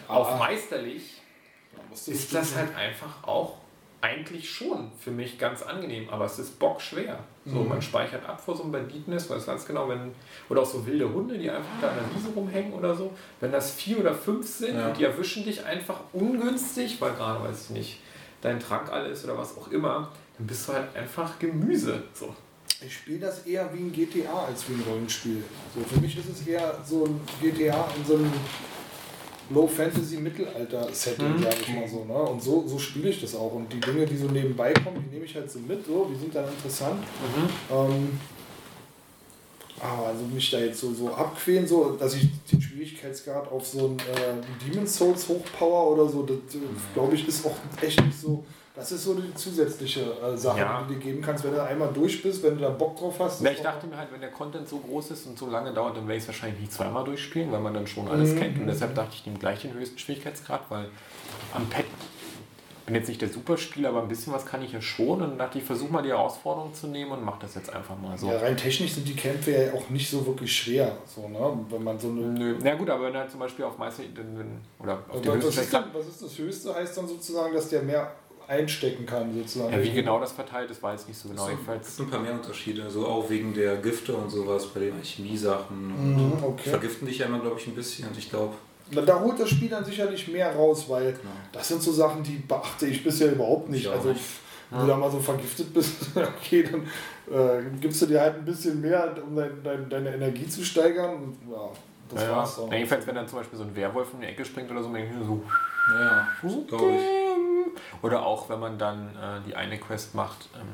auf 0.09 0.28
Ah. 0.28 0.38
meisterlich 0.38 1.20
ist 2.07 2.34
das 2.34 2.55
halt 2.55 2.74
einfach 2.74 3.22
auch 3.26 3.57
eigentlich 4.03 4.48
schon 4.51 4.90
für 4.98 5.11
mich 5.11 5.38
ganz 5.38 5.62
angenehm, 5.62 6.09
aber 6.11 6.24
es 6.24 6.38
ist 6.38 6.59
bockschwer. 6.59 7.18
So, 7.44 7.57
Mhm. 7.61 7.68
man 7.68 7.82
speichert 7.82 8.26
ab 8.26 8.40
vor 8.40 8.57
so 8.57 8.62
einem 8.62 8.72
Banditen-Nest, 8.72 9.28
weiß 9.28 9.46
ganz 9.46 9.66
genau, 9.66 9.88
wenn, 9.88 10.12
oder 10.48 10.62
auch 10.62 10.66
so 10.66 10.86
wilde 10.86 11.12
Hunde, 11.12 11.36
die 11.36 11.51
einfach 11.51 11.68
da 11.82 11.90
in 11.90 11.96
der 11.96 12.14
Wiese 12.16 12.28
rumhängen 12.34 12.72
oder 12.72 12.94
so, 12.94 13.12
wenn 13.40 13.53
das 13.53 13.72
vier 13.72 13.98
oder 14.01 14.14
fünf 14.14 14.46
sind 14.46 14.76
Ja. 14.78 14.88
und 14.88 14.96
die 14.98 15.05
erwischen 15.05 15.44
dich 15.44 15.64
einfach 15.64 16.01
ungünstig, 16.12 17.01
weil 17.01 17.12
gerade, 17.12 17.42
weiß 17.44 17.64
ich 17.64 17.70
nicht, 17.70 18.01
dein 18.40 18.59
Trank 18.61 18.90
alle 18.90 19.09
ist 19.09 19.24
oder 19.24 19.36
was 19.36 19.57
auch 19.59 19.68
immer, 19.70 20.11
dann 20.38 20.46
bist 20.46 20.66
du 20.68 20.72
halt 20.72 20.94
einfach 20.96 21.38
Gemüse. 21.38 22.03
So. 22.14 22.34
Ich 22.82 22.94
spiele 22.94 23.18
das 23.18 23.46
eher 23.46 23.68
wie 23.74 23.80
ein 23.80 23.92
GTA 23.92 24.46
als 24.46 24.66
wie 24.68 24.72
ein 24.72 24.82
Rollenspiel. 24.88 25.42
So, 25.74 25.82
für 25.84 26.01
mich 26.01 26.16
ist 26.16 26.30
es 26.30 26.46
eher 26.46 26.78
so 26.86 27.05
ein 27.05 27.20
GTA 27.42 27.86
in 27.98 28.05
so 28.07 28.14
einem 28.14 28.32
Low-Fantasy-Mittelalter-Setting, 29.51 31.36
Mhm. 31.38 31.42
sage 31.42 31.57
ich 31.62 31.68
mal 31.74 31.88
so. 31.88 32.05
Ne? 32.05 32.14
Und 32.14 32.42
so, 32.42 32.64
so 32.66 32.78
spiele 32.78 33.09
ich 33.11 33.20
das 33.20 33.34
auch. 33.34 33.53
Und 33.55 33.72
die 33.72 33.80
Dinge, 33.80 34.07
die 34.07 34.16
so 34.16 34.26
nebenbei 34.26 34.72
kommen, 34.72 35.05
die 35.07 35.14
nehme 35.14 35.24
ich 35.26 35.34
halt 35.34 35.51
so 35.51 35.59
mit, 35.61 35.84
so, 35.86 36.09
die 36.12 36.18
sind 36.18 36.34
dann 36.34 36.48
interessant. 36.48 37.03
Ähm, 37.70 38.18
aber 39.80 40.09
also 40.09 40.24
mich 40.24 40.51
da 40.51 40.59
jetzt 40.59 40.80
so, 40.80 40.92
so 40.92 41.09
abquälen, 41.11 41.66
so, 41.66 41.96
dass 41.98 42.14
ich 42.14 42.28
den 42.53 42.61
Schwierigkeitsgrad 42.61 43.51
auf 43.51 43.66
so 43.66 43.86
ein 43.88 43.96
äh, 43.98 44.68
Demon's 44.70 44.94
Souls 44.96 45.26
hochpower 45.28 45.92
oder 45.92 46.07
so, 46.09 46.22
das 46.22 46.36
äh, 46.55 46.59
glaube 46.94 47.14
ich 47.14 47.26
ist 47.26 47.46
auch 47.46 47.57
echt 47.82 48.05
nicht 48.05 48.20
so. 48.20 48.44
Das 48.75 48.93
ist 48.93 49.03
so 49.05 49.14
die 49.14 49.35
zusätzliche 49.35 50.01
äh, 50.01 50.37
Sache, 50.37 50.61
Ja. 50.61 50.83
die 50.89 50.95
du 50.95 51.01
dir 51.01 51.05
geben 51.07 51.23
kannst, 51.23 51.43
wenn 51.45 51.53
du 51.53 51.62
einmal 51.62 51.91
durch 51.93 52.23
bist, 52.23 52.43
wenn 52.43 52.55
du 52.57 52.61
da 52.62 52.71
Bock 52.71 52.97
drauf 52.97 53.16
hast. 53.18 53.45
Das 53.45 53.53
ich 53.53 53.61
dachte 53.62 53.87
mir 53.89 53.97
halt, 53.97 54.12
wenn 54.12 54.21
der 54.21 54.31
Content 54.31 54.68
so 54.68 54.79
groß 54.79 55.11
ist 55.11 55.27
und 55.27 55.39
so 55.39 55.49
lange 55.51 55.73
dauert, 55.73 55.97
dann 55.97 56.05
werde 56.07 56.16
ich 56.18 56.23
es 56.23 56.29
wahrscheinlich 56.29 56.61
nicht 56.61 56.73
zweimal 56.73 57.05
durchspielen, 57.05 57.51
weil 57.51 57.61
man 57.61 57.75
dann 57.75 57.87
schon 57.87 58.07
alles 58.09 58.31
Mhm. 58.33 58.39
kennt. 58.39 58.59
Und 58.61 58.66
deshalb 58.68 58.95
dachte 58.95 59.11
ich, 59.12 59.21
ich 59.21 59.27
nehme 59.27 59.39
gleich 59.39 59.62
den 59.62 59.75
höchsten 59.75 59.99
Schwierigkeitsgrad, 59.99 60.62
weil 60.71 60.87
am 61.53 61.68
Pad 61.68 61.85
bin 62.87 62.95
jetzt 62.95 63.09
nicht 63.09 63.21
der 63.23 63.29
Superspieler, 63.29 63.91
aber 63.91 64.03
ein 64.03 64.09
bisschen 64.09 64.33
was 64.33 64.45
kann 64.47 64.62
ich 64.62 64.73
ja 64.73 64.81
schon. 64.81 65.21
Und 65.23 65.31
dann 65.31 65.39
dachte 65.39 65.59
ich, 65.59 65.64
versuche 65.64 65.93
mal 65.93 66.03
die 66.03 66.09
Herausforderung 66.09 66.75
zu 66.75 66.87
nehmen 66.89 67.12
und 67.12 67.25
mache 67.25 67.39
das 67.43 67.55
jetzt 67.55 67.73
einfach 67.73 67.97
mal 67.99 68.16
so. 68.18 68.27
Ja, 68.29 68.39
rein 68.39 68.57
technisch 68.57 68.95
sind 68.95 69.07
die 69.07 69.14
Kämpfe 69.14 69.51
ja 69.53 69.73
auch 69.75 69.89
nicht 69.91 70.11
so 70.11 70.27
wirklich 70.27 70.53
schwer, 70.57 70.97
so, 71.07 71.29
ne? 71.29 71.39
wenn 71.68 71.85
man 71.85 71.99
so 72.01 72.09
eine. 72.09 72.21
Nö, 72.23 72.57
na 72.62 72.75
gut, 72.75 72.91
aber 72.91 73.05
wenn 73.07 73.14
er 73.14 73.29
zum 73.29 73.39
Beispiel 73.41 73.64
auf 73.64 73.79
Meister 73.79 74.03
oder 74.81 74.95
auf 75.09 75.14
Und 75.16 75.25
dem 75.25 75.39
was, 75.39 75.45
höchsten 75.45 75.61
ist 75.61 75.73
was 75.93 76.07
ist 76.09 76.23
das 76.23 76.39
Höchste? 76.39 76.75
Heißt 76.75 76.97
dann 76.99 77.07
sozusagen, 77.07 77.55
dass 77.55 77.68
der 77.68 77.83
mehr 77.83 78.11
einstecken 78.51 79.07
kann, 79.07 79.32
sozusagen. 79.32 79.72
ja, 79.72 79.82
wie 79.82 79.92
genau 79.92 80.18
das 80.18 80.32
verteilt 80.32 80.70
ist, 80.70 80.82
weiß 80.82 81.03
ich 81.03 81.09
nicht 81.09 81.18
so 81.20 81.28
genau. 81.28 81.48
Es 81.48 81.96
gibt 81.96 82.09
ein 82.09 82.11
paar 82.11 82.20
mehr 82.20 82.32
Unterschiede, 82.34 82.90
so 82.90 83.07
auch 83.07 83.30
wegen 83.30 83.55
der 83.55 83.76
Gifte 83.76 84.12
und 84.12 84.28
sowas 84.28 84.66
bei 84.66 84.80
den 84.80 85.01
Chemiesachen. 85.03 85.86
Mhm, 86.16 86.32
Und 86.32 86.42
okay. 86.44 86.70
Vergiften 86.70 87.07
dich 87.07 87.18
ja 87.18 87.26
immer, 87.26 87.38
glaube 87.38 87.61
ich, 87.61 87.66
ein 87.68 87.74
bisschen. 87.76 88.09
Und 88.09 88.18
ich 88.18 88.28
glaube, 88.28 88.55
Na, 88.90 89.03
Da 89.03 89.20
holt 89.20 89.38
das 89.38 89.51
Spiel 89.51 89.68
dann 89.68 89.84
sicherlich 89.84 90.26
mehr 90.28 90.53
raus, 90.55 90.86
weil 90.88 91.12
Genau. 91.12 91.22
das 91.53 91.68
sind 91.68 91.80
so 91.80 91.92
Sachen, 91.92 92.24
die 92.24 92.36
beachte 92.38 92.86
ich 92.86 93.05
bisher 93.05 93.30
überhaupt 93.32 93.70
nicht. 93.70 93.84
Ich 93.86 93.90
also, 93.90 94.09
nicht. 94.09 94.20
wenn 94.70 94.80
du 94.80 94.86
da 94.88 94.96
mal 94.96 95.11
so 95.11 95.20
vergiftet 95.20 95.72
bist, 95.72 95.94
okay, 96.16 96.64
dann 96.64 96.82
äh, 97.32 97.62
gibst 97.80 98.03
du 98.03 98.07
dir 98.07 98.20
halt 98.20 98.34
ein 98.38 98.44
bisschen 98.44 98.80
mehr, 98.80 99.14
um 99.24 99.36
dein, 99.36 99.62
dein, 99.62 99.88
deine 99.88 100.14
Energie 100.14 100.48
zu 100.48 100.64
steigern. 100.64 101.14
Und, 101.14 101.36
ja, 101.53 101.68
das 102.12 102.22
ja, 102.24 102.32
war's 102.36 102.57
ja. 102.57 102.64
dann. 102.64 102.72
Jedenfalls, 102.72 103.07
wenn 103.07 103.14
dann 103.14 103.28
zum 103.28 103.38
Beispiel 103.38 103.59
so 103.59 103.64
ein 103.64 103.76
Werwolf 103.76 104.09
in 104.14 104.22
die 104.22 104.26
Ecke 104.26 104.44
springt 104.44 104.68
oder 104.72 104.80
so, 104.82 104.86
dann 104.86 104.94
denke 104.94 105.12
ich 105.12 105.18
mir 105.20 105.24
so, 105.24 105.40
naja, 105.92 106.28
glaube 106.66 106.92
ich. 106.96 107.30
Oder 108.03 108.25
auch 108.27 108.49
wenn 108.49 108.61
man 108.61 108.79
dann 108.79 109.09
äh, 109.16 109.41
die 109.47 109.55
eine 109.57 109.79
Quest 109.79 110.14
macht, 110.14 110.49
ähm, 110.55 110.66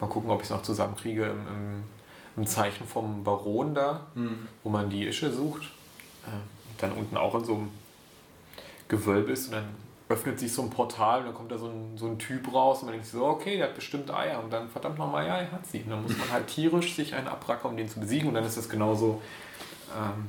mal 0.00 0.08
gucken, 0.08 0.30
ob 0.30 0.40
ich 0.40 0.44
es 0.44 0.50
noch 0.50 0.62
zusammenkriege, 0.62 1.24
im, 1.24 1.46
im, 1.48 1.84
im 2.36 2.46
Zeichen 2.46 2.86
vom 2.86 3.22
Baron 3.24 3.74
da, 3.74 4.00
Hm. 4.14 4.48
wo 4.62 4.70
man 4.70 4.90
die 4.90 5.06
Ische 5.06 5.30
sucht. 5.32 5.62
Äh, 6.26 6.30
dann 6.78 6.92
unten 6.92 7.16
auch 7.16 7.34
in 7.36 7.44
so 7.44 7.54
einem 7.54 7.70
Gewölbe 8.88 9.32
ist 9.32 9.46
und 9.46 9.52
dann 9.54 9.64
öffnet 10.08 10.38
sich 10.38 10.52
so 10.52 10.60
ein 10.62 10.70
Portal 10.70 11.20
und 11.20 11.26
dann 11.26 11.34
kommt 11.34 11.50
da 11.50 11.56
so 11.56 11.66
ein, 11.66 11.96
so 11.96 12.06
ein 12.06 12.18
Typ 12.18 12.52
raus 12.52 12.80
und 12.80 12.86
man 12.86 12.92
denkt 12.92 13.06
sich 13.06 13.18
so, 13.18 13.24
okay, 13.24 13.56
der 13.56 13.68
hat 13.68 13.74
bestimmt 13.74 14.12
Eier 14.12 14.42
und 14.42 14.52
dann 14.52 14.68
verdammt 14.68 14.98
nochmal, 14.98 15.26
ja, 15.26 15.36
er 15.38 15.50
hat 15.50 15.66
sie. 15.66 15.82
Und 15.82 15.90
dann 15.90 16.02
muss 16.02 16.16
man 16.18 16.30
halt 16.30 16.46
tierisch 16.46 16.94
sich 16.94 17.14
einen 17.14 17.26
abrackern, 17.28 17.70
um 17.70 17.76
den 17.76 17.88
zu 17.88 18.00
besiegen 18.00 18.28
und 18.28 18.34
dann 18.34 18.44
ist 18.44 18.56
das 18.58 18.68
genauso 18.68 19.22
ähm, 19.96 20.28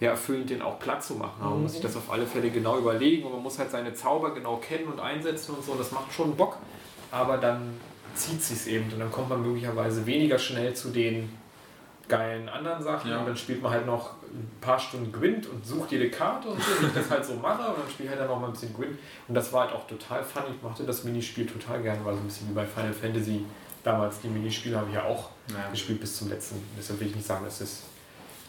ja, 0.00 0.10
erfüllend, 0.10 0.50
den 0.50 0.60
auch 0.62 0.78
platt 0.78 1.02
zu 1.02 1.14
machen. 1.14 1.40
Aber 1.40 1.50
man 1.50 1.62
muss 1.62 1.72
sich 1.72 1.80
das 1.80 1.96
auf 1.96 2.10
alle 2.10 2.26
Fälle 2.26 2.50
genau 2.50 2.78
überlegen 2.78 3.24
und 3.24 3.32
man 3.32 3.42
muss 3.42 3.58
halt 3.58 3.70
seine 3.70 3.94
Zauber 3.94 4.34
genau 4.34 4.56
kennen 4.58 4.86
und 4.88 5.00
einsetzen 5.00 5.54
und 5.54 5.64
so. 5.64 5.74
Das 5.74 5.90
macht 5.92 6.12
schon 6.12 6.36
Bock, 6.36 6.56
aber 7.10 7.38
dann 7.38 7.80
zieht 8.14 8.42
sich 8.42 8.72
eben 8.72 8.90
und 8.92 8.98
dann 8.98 9.10
kommt 9.12 9.28
man 9.30 9.42
möglicherweise 9.42 10.04
weniger 10.06 10.38
schnell 10.38 10.74
zu 10.74 10.88
den 10.90 11.30
geilen 12.08 12.48
anderen 12.48 12.82
Sachen 12.82 13.10
Ja. 13.10 13.18
und 13.20 13.26
dann 13.26 13.36
spielt 13.36 13.60
man 13.62 13.72
halt 13.72 13.84
noch 13.86 14.10
ein 14.32 14.48
paar 14.60 14.78
Stunden 14.78 15.10
Gwent 15.12 15.46
und 15.48 15.66
sucht 15.66 15.90
jede 15.92 16.08
Karte 16.10 16.48
und 16.48 16.62
so, 16.62 16.82
wie 16.82 16.86
ich 16.86 16.92
das 16.94 17.10
halt 17.10 17.24
so 17.24 17.34
mache 17.34 17.68
und 17.68 17.78
dann 17.78 17.90
spiele 17.90 18.04
ich 18.04 18.10
halt 18.10 18.20
dann 18.20 18.28
noch 18.28 18.38
mal 18.40 18.46
ein 18.46 18.52
bisschen 18.52 18.72
Gwent 18.74 18.96
und 19.28 19.34
das 19.34 19.52
war 19.52 19.62
halt 19.64 19.72
auch 19.74 19.86
total 19.88 20.22
fun. 20.22 20.42
Ich 20.54 20.62
mochte 20.62 20.84
das 20.84 21.02
Minispiel 21.04 21.46
total 21.46 21.82
gern, 21.82 22.04
war 22.04 22.12
so 22.14 22.20
ein 22.20 22.26
bisschen 22.26 22.48
wie 22.48 22.52
bei 22.54 22.64
Final 22.64 22.92
Fantasy. 22.92 23.44
Damals 23.82 24.20
die 24.20 24.28
Minispiele 24.28 24.76
habe 24.76 24.88
ich 24.88 24.94
ja 24.94 25.04
auch 25.04 25.30
Ja. 25.50 25.68
gespielt 25.70 26.00
bis 26.00 26.16
zum 26.16 26.28
letzten. 26.28 26.62
Deshalb 26.78 27.00
will 27.00 27.08
ich 27.08 27.14
nicht 27.16 27.26
sagen, 27.26 27.44
dass 27.44 27.60
es 27.60 27.82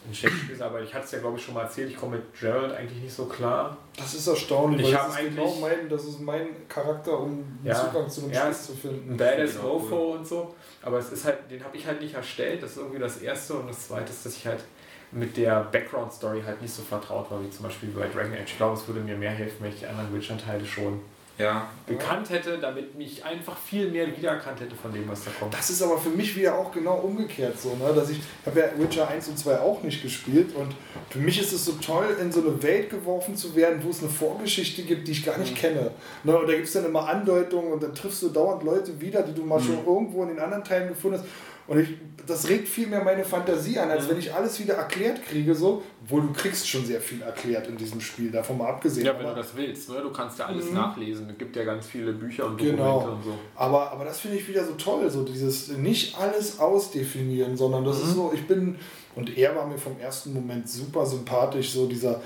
ein 0.08 0.14
Shakespeare 0.14 0.52
ist, 0.54 0.62
aber 0.62 0.80
ich 0.82 0.92
hatte 0.94 1.04
es 1.04 1.10
ja 1.12 1.18
glaube 1.20 1.36
ich 1.38 1.44
schon 1.44 1.54
mal 1.54 1.62
erzählt, 1.62 1.90
ich 1.90 1.96
komme 1.96 2.16
mit 2.16 2.40
Gerald 2.40 2.72
eigentlich 2.74 3.02
nicht 3.02 3.14
so 3.14 3.26
klar. 3.26 3.76
Das 3.96 4.14
ist 4.14 4.26
erstaunlich, 4.26 4.86
Ich 4.86 4.92
weil 4.94 4.98
hab 5.00 5.06
das 5.06 5.14
ist 5.14 5.20
eigentlich- 5.20 5.34
genau 5.36 5.54
mein, 5.60 5.88
das 5.88 6.04
ist 6.04 6.20
mein 6.20 6.46
Charakter, 6.68 7.18
um 7.20 7.44
Ja, 7.64 7.74
Zugang 7.74 8.08
zu 8.08 8.22
einem 8.24 8.34
Spiel 8.34 8.52
zu 8.52 8.72
finden. 8.74 9.16
Badass 9.16 9.52
Genau, 9.56 9.74
Mofo 9.78 10.12
und 10.14 10.26
so. 10.26 10.54
Aber 10.82 10.98
es 10.98 11.10
ist 11.12 11.24
halt, 11.24 11.38
den 11.50 11.62
habe 11.62 11.76
ich 11.76 11.86
halt 11.86 12.00
nicht 12.00 12.14
erstellt. 12.14 12.62
Das 12.62 12.70
ist 12.72 12.76
irgendwie 12.78 12.98
das 13.00 13.18
erste. 13.18 13.54
Und 13.54 13.68
das 13.68 13.88
zweite 13.88 14.10
ist, 14.10 14.24
dass 14.24 14.36
ich 14.36 14.46
halt 14.46 14.64
mit 15.10 15.36
der 15.36 15.64
Background-Story 15.64 16.42
halt 16.46 16.60
nicht 16.62 16.72
so 16.72 16.82
vertraut 16.82 17.30
war, 17.30 17.42
wie 17.42 17.50
zum 17.50 17.64
Beispiel 17.64 17.88
bei 17.90 18.06
Dragon 18.08 18.32
Age. 18.32 18.44
Ich 18.50 18.56
glaube, 18.56 18.74
es 18.76 18.86
würde 18.86 19.00
mir 19.00 19.16
mehr 19.16 19.30
helfen, 19.30 19.56
wenn 19.60 19.72
ich 19.72 19.80
die 19.80 19.86
anderen 19.86 20.14
Witcher-Teile 20.14 20.64
schon 20.64 21.00
Ja, 21.38 21.70
gekannt 21.86 22.30
hätte, 22.30 22.58
damit 22.58 22.96
mich 22.96 23.24
einfach 23.24 23.56
viel 23.56 23.92
mehr 23.92 24.08
wiedererkannt 24.16 24.60
hätte 24.60 24.74
von 24.74 24.92
dem, 24.92 25.08
was 25.08 25.24
da 25.24 25.30
kommt. 25.38 25.54
Das 25.54 25.70
ist 25.70 25.80
aber 25.80 25.96
für 25.96 26.08
mich 26.08 26.34
wieder 26.34 26.58
auch 26.58 26.72
genau 26.72 26.96
umgekehrt 26.96 27.56
so, 27.60 27.76
ne? 27.76 27.94
dass 27.94 28.10
ich, 28.10 28.18
ich 28.18 28.46
habe 28.46 28.58
ja 28.58 28.66
Witcher 28.76 29.06
1 29.06 29.28
und 29.28 29.38
2 29.38 29.60
auch 29.60 29.80
nicht 29.84 30.02
gespielt 30.02 30.52
und 30.56 30.74
für 31.10 31.20
mich 31.20 31.40
ist 31.40 31.52
es 31.52 31.64
so 31.64 31.72
toll, 31.74 32.16
in 32.20 32.32
so 32.32 32.40
eine 32.40 32.60
Welt 32.60 32.90
geworfen 32.90 33.36
zu 33.36 33.54
werden, 33.54 33.80
wo 33.84 33.90
es 33.90 34.00
eine 34.00 34.08
Vorgeschichte 34.08 34.82
gibt, 34.82 35.06
die 35.06 35.12
ich 35.12 35.24
gar 35.24 35.38
nicht 35.38 35.54
kenne. 35.54 35.92
Ne? 36.24 36.36
Und 36.36 36.48
da 36.48 36.54
gibt 36.54 36.66
es 36.66 36.72
dann 36.72 36.86
immer 36.86 37.08
Andeutungen 37.08 37.72
und 37.72 37.84
dann 37.84 37.94
triffst 37.94 38.20
du 38.22 38.30
dauernd 38.30 38.64
Leute 38.64 39.00
wieder, 39.00 39.22
die 39.22 39.32
du 39.32 39.44
mal 39.44 39.60
schon 39.60 39.78
irgendwo 39.86 40.24
in 40.24 40.30
den 40.30 40.40
anderen 40.40 40.64
Teilen 40.64 40.88
gefunden 40.88 41.18
hast. 41.18 41.26
Und 41.68 41.78
ich, 41.78 41.90
das 42.28 42.48
regt 42.48 42.68
viel 42.68 42.86
mehr 42.86 43.02
meine 43.02 43.24
Fantasie 43.24 43.78
an, 43.78 43.90
als 43.90 44.08
wenn 44.08 44.18
ich 44.18 44.32
alles 44.34 44.58
wieder 44.60 44.74
erklärt 44.74 45.24
kriege, 45.26 45.54
so. 45.54 45.82
Obwohl 46.04 46.22
du 46.22 46.32
kriegst 46.32 46.68
schon 46.68 46.84
sehr 46.84 47.00
viel 47.00 47.22
erklärt 47.22 47.66
in 47.66 47.76
diesem 47.76 48.00
Spiel, 48.00 48.30
davon 48.30 48.58
mal 48.58 48.68
abgesehen. 48.68 49.06
Ja, 49.06 49.14
wenn 49.18 49.26
Aber- 49.26 49.34
du 49.34 49.40
das 49.42 49.56
willst, 49.56 49.88
ne? 49.90 50.00
du 50.02 50.10
kannst 50.12 50.38
ja 50.38 50.46
alles 50.46 50.70
nachlesen. 50.72 51.28
Es 51.30 51.38
gibt 51.38 51.56
ja 51.56 51.64
ganz 51.64 51.86
viele 51.86 52.12
Bücher 52.12 52.46
und 52.46 52.56
Genau. 52.58 53.00
Dokumente 53.00 53.10
und 53.16 53.24
so. 53.24 53.38
Aber, 53.56 53.90
aber 53.92 54.04
das 54.04 54.20
finde 54.20 54.36
ich 54.36 54.48
wieder 54.48 54.64
so 54.64 54.72
toll, 54.74 55.10
so 55.10 55.24
dieses 55.24 55.68
nicht 55.68 56.16
alles 56.18 56.58
ausdefinieren, 56.58 57.56
sondern 57.56 57.84
das 57.84 57.98
ist 58.02 58.14
so, 58.14 58.32
ich 58.34 58.46
bin, 58.46 58.76
und 59.14 59.36
er 59.36 59.54
war 59.56 59.66
mir 59.66 59.78
vom 59.78 59.98
ersten 59.98 60.32
Moment 60.32 60.68
super 60.68 61.04
sympathisch, 61.04 61.70
so 61.72 61.86
dieser, 61.86 62.20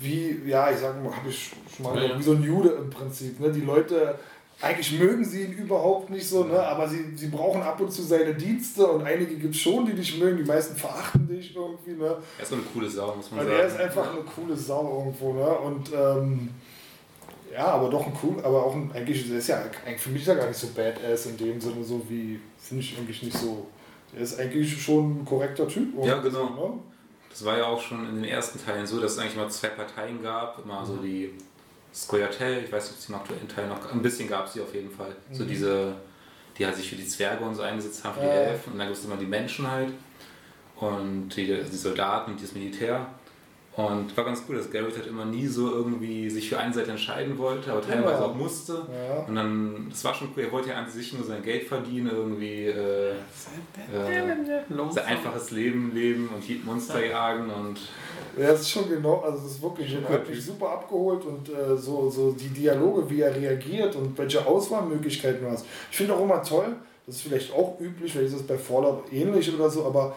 wie, 0.00 0.40
ja, 0.46 0.70
ich 0.70 0.78
sag 0.78 1.02
mal, 1.02 1.14
habe 1.14 1.28
ich 1.28 1.50
schon 1.74 1.84
mal 1.84 1.96
Ja, 2.02 2.10
ja. 2.10 2.18
wie 2.18 2.22
so 2.22 2.32
ein 2.32 2.42
Jude 2.42 2.70
im 2.70 2.90
Prinzip. 2.90 3.38
Ne? 3.40 3.50
Die 3.50 3.60
Leute, 3.60 4.18
eigentlich 4.60 4.98
mögen 4.98 5.24
sie 5.24 5.44
ihn 5.44 5.52
überhaupt 5.52 6.10
nicht 6.10 6.28
so, 6.28 6.44
ne? 6.44 6.60
aber 6.60 6.88
sie, 6.88 7.14
sie 7.14 7.28
brauchen 7.28 7.62
ab 7.62 7.80
und 7.80 7.92
zu 7.92 8.02
seine 8.02 8.34
Dienste 8.34 8.86
und 8.86 9.04
einige 9.04 9.36
gibt 9.36 9.54
es 9.54 9.60
schon, 9.60 9.86
die 9.86 9.92
dich 9.92 10.18
mögen, 10.18 10.38
die 10.38 10.44
meisten 10.44 10.76
verachten 10.76 11.28
dich 11.28 11.54
irgendwie. 11.54 11.92
Ne? 11.92 12.16
er 12.36 12.42
ist 12.42 12.52
eine 12.52 12.62
coole 12.62 12.90
Sau, 12.90 13.14
muss 13.14 13.30
man 13.30 13.40
Und 13.40 13.46
sagen. 13.46 13.58
er 13.60 13.66
ist 13.66 13.78
einfach 13.78 14.10
eine 14.12 14.22
coole 14.22 14.56
Sau 14.56 14.98
irgendwo, 14.98 15.32
ne? 15.34 15.48
Und 15.58 15.90
ähm, 15.94 16.48
ja, 17.52 17.66
aber 17.66 17.88
doch 17.88 18.04
ein 18.06 18.12
cool, 18.22 18.42
aber 18.42 18.66
auch 18.66 18.74
ein, 18.74 18.90
eigentlich, 18.92 19.28
der 19.28 19.38
ist 19.38 19.48
ja, 19.48 19.62
eigentlich 19.86 20.00
für 20.00 20.10
mich 20.10 20.26
er 20.26 20.34
gar 20.34 20.48
nicht 20.48 20.58
so 20.58 20.68
badass 20.74 21.26
in 21.26 21.36
dem 21.36 21.60
Sinne, 21.60 21.84
so 21.84 22.02
wie, 22.08 22.40
finde 22.58 22.82
ich 22.82 22.98
eigentlich 22.98 23.22
nicht 23.22 23.38
so. 23.38 23.66
Der 24.12 24.22
ist 24.22 24.40
eigentlich 24.40 24.82
schon 24.82 25.20
ein 25.20 25.24
korrekter 25.24 25.68
Typ. 25.68 25.94
Ja, 26.04 26.18
genau. 26.20 26.48
So, 26.48 26.66
ne? 26.68 26.72
Das 27.30 27.44
war 27.44 27.58
ja 27.58 27.66
auch 27.66 27.80
schon 27.80 28.08
in 28.08 28.14
den 28.16 28.24
ersten 28.24 28.58
Teilen 28.64 28.86
so, 28.86 29.00
dass 29.00 29.12
es 29.12 29.18
eigentlich 29.18 29.36
mal 29.36 29.48
zwei 29.50 29.68
Parteien 29.68 30.22
gab. 30.22 30.64
Immer 30.64 30.84
so 30.84 30.96
die 30.96 31.30
Scoia'tael, 31.94 32.64
ich 32.64 32.72
weiß 32.72 32.84
nicht, 32.84 32.92
ob 32.92 32.98
es 32.98 33.08
im 33.08 33.14
aktuellen 33.14 33.48
Teil 33.48 33.66
noch, 33.68 33.92
ein 33.92 34.02
bisschen 34.02 34.28
gab 34.28 34.46
es 34.46 34.52
sie 34.54 34.60
auf 34.60 34.74
jeden 34.74 34.90
Fall. 34.90 35.14
So 35.32 35.44
diese, 35.44 35.94
die 36.56 36.64
halt 36.66 36.76
sich 36.76 36.88
für 36.90 36.96
die 36.96 37.06
Zwerge 37.06 37.44
und 37.44 37.54
so 37.54 37.62
eingesetzt 37.62 38.04
haben, 38.04 38.14
für 38.14 38.20
die 38.20 38.26
Ja. 38.26 38.32
Elfen. 38.34 38.72
Und 38.74 38.78
dann 38.78 38.88
gibt 38.88 38.98
es 38.98 39.04
immer 39.04 39.16
die 39.16 39.26
Menschen 39.26 39.70
halt 39.70 39.92
und 40.76 41.30
die, 41.36 41.46
die 41.46 41.76
Soldaten 41.76 42.32
und 42.32 42.42
das 42.42 42.52
Militär. 42.52 43.06
Und 43.76 44.16
war 44.16 44.24
ganz 44.24 44.42
cool, 44.48 44.56
dass 44.56 44.72
Garrett 44.72 44.96
halt 44.96 45.06
immer 45.06 45.24
nie 45.24 45.46
so 45.46 45.70
irgendwie 45.72 46.28
sich 46.28 46.48
für 46.48 46.58
eine 46.58 46.74
Seite 46.74 46.90
entscheiden 46.90 47.38
wollte, 47.38 47.70
aber 47.70 47.80
teilweise 47.80 48.22
Ja. 48.22 48.26
auch 48.26 48.34
musste. 48.34 48.72
Ja. 48.72 49.18
Und 49.20 49.36
dann, 49.36 49.86
das 49.88 50.02
war 50.04 50.12
schon 50.14 50.30
cool, 50.36 50.42
er 50.42 50.50
wollte 50.50 50.70
ja 50.70 50.78
an 50.78 50.90
sich 50.90 51.12
nur 51.12 51.24
sein 51.24 51.44
Geld 51.44 51.62
verdienen, 51.68 52.10
irgendwie 52.10 52.64
äh, 52.64 53.10
äh, 53.12 53.14
sein 54.90 55.04
einfaches 55.06 55.52
Leben 55.52 55.94
leben 55.94 56.28
und 56.34 56.46
die 56.48 56.60
Monster 56.64 57.04
jagen 57.04 57.50
und 57.50 57.78
Ja, 58.36 58.48
das 58.48 58.60
ist 58.62 58.70
schon 58.70 58.88
genau, 58.88 59.20
also 59.20 59.38
das 59.38 59.52
ist 59.52 59.62
wirklich, 59.62 59.94
er 59.94 60.08
hat 60.08 60.28
mich 60.28 60.44
super 60.44 60.70
abgeholt 60.70 61.24
und 61.24 61.48
äh, 61.48 61.76
so, 61.76 62.10
so 62.10 62.32
die 62.32 62.48
Dialoge, 62.48 63.08
wie 63.08 63.20
er 63.22 63.34
reagiert 63.34 63.94
und 63.96 64.16
welche 64.18 64.44
Auswahlmöglichkeiten 64.46 65.42
du 65.42 65.50
hast. 65.50 65.64
Ich 65.90 65.96
finde 65.96 66.14
auch 66.14 66.22
immer 66.22 66.42
toll, 66.42 66.76
das 67.06 67.16
ist 67.16 67.22
vielleicht 67.22 67.52
auch 67.54 67.80
üblich, 67.80 68.12
vielleicht 68.12 68.32
ist 68.34 68.40
das 68.40 68.46
bei 68.46 68.58
Fallout 68.58 69.04
ähnlich 69.12 69.52
oder 69.54 69.70
so, 69.70 69.84
aber 69.86 70.14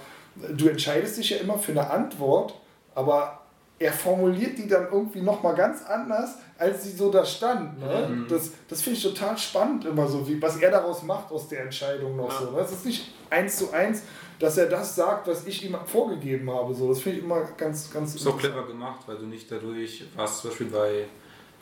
du 0.55 0.67
entscheidest 0.67 1.17
dich 1.17 1.29
ja 1.31 1.37
immer 1.37 1.57
für 1.57 1.71
eine 1.71 1.89
Antwort, 1.89 2.53
aber 2.95 3.39
er 3.79 3.91
formuliert 3.91 4.57
die 4.59 4.67
dann 4.67 4.87
irgendwie 4.91 5.21
nochmal 5.21 5.55
ganz 5.55 5.83
anders, 5.83 6.35
als 6.59 6.83
sie 6.83 6.91
so 6.91 7.09
da 7.11 7.25
stand. 7.25 7.79
Ne? 7.79 8.25
Das, 8.29 8.51
das 8.67 8.81
finde 8.83 8.97
ich 8.97 9.03
total 9.03 9.35
spannend 9.37 9.85
immer 9.85 10.07
so, 10.07 10.27
wie, 10.27 10.39
was 10.39 10.57
er 10.57 10.69
daraus 10.69 11.01
macht 11.01 11.31
aus 11.31 11.47
der 11.47 11.63
Entscheidung 11.63 12.15
noch 12.15 12.29
Ja. 12.29 12.47
so. 12.47 12.55
Das 12.55 12.71
ist 12.71 12.85
nicht 12.85 13.11
eins 13.31 13.57
zu 13.57 13.71
eins, 13.71 14.03
dass 14.41 14.57
er 14.57 14.65
das 14.67 14.95
sagt, 14.95 15.27
was 15.27 15.45
ich 15.45 15.63
ihm 15.65 15.75
vorgegeben 15.85 16.49
habe. 16.51 16.73
So. 16.73 16.89
Das 16.89 17.01
finde 17.01 17.19
ich 17.19 17.23
immer 17.23 17.41
ganz, 17.57 17.91
ganz 17.91 18.15
ist 18.15 18.25
auch 18.27 18.37
clever 18.37 18.65
gemacht, 18.65 19.01
weil 19.05 19.17
du 19.17 19.25
nicht 19.25 19.51
dadurch 19.51 20.03
warst, 20.15 20.39
zum 20.41 20.49
Beispiel 20.49 20.67
bei, 20.67 21.05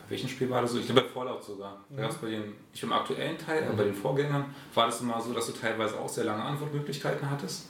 bei 0.04 0.10
welchem 0.10 0.28
Spiel 0.28 0.48
war 0.50 0.62
das 0.62 0.72
so? 0.72 0.78
Ich 0.78 0.86
glaube 0.86 1.02
bei 1.02 1.08
Fallout 1.08 1.44
sogar. 1.44 1.78
Da 1.90 2.02
gab's 2.02 2.16
bei 2.16 2.30
den, 2.30 2.54
nicht 2.72 2.80
beim 2.82 2.92
aktuellen 2.92 3.36
Teil, 3.38 3.64
aber 3.64 3.76
bei 3.76 3.84
den 3.84 3.94
Vorgängern 3.94 4.46
war 4.74 4.86
das 4.86 5.00
immer 5.00 5.20
so, 5.20 5.32
dass 5.32 5.46
du 5.46 5.52
teilweise 5.52 5.98
auch 5.98 6.08
sehr 6.08 6.24
lange 6.24 6.42
Antwortmöglichkeiten 6.42 7.30
hattest. 7.30 7.66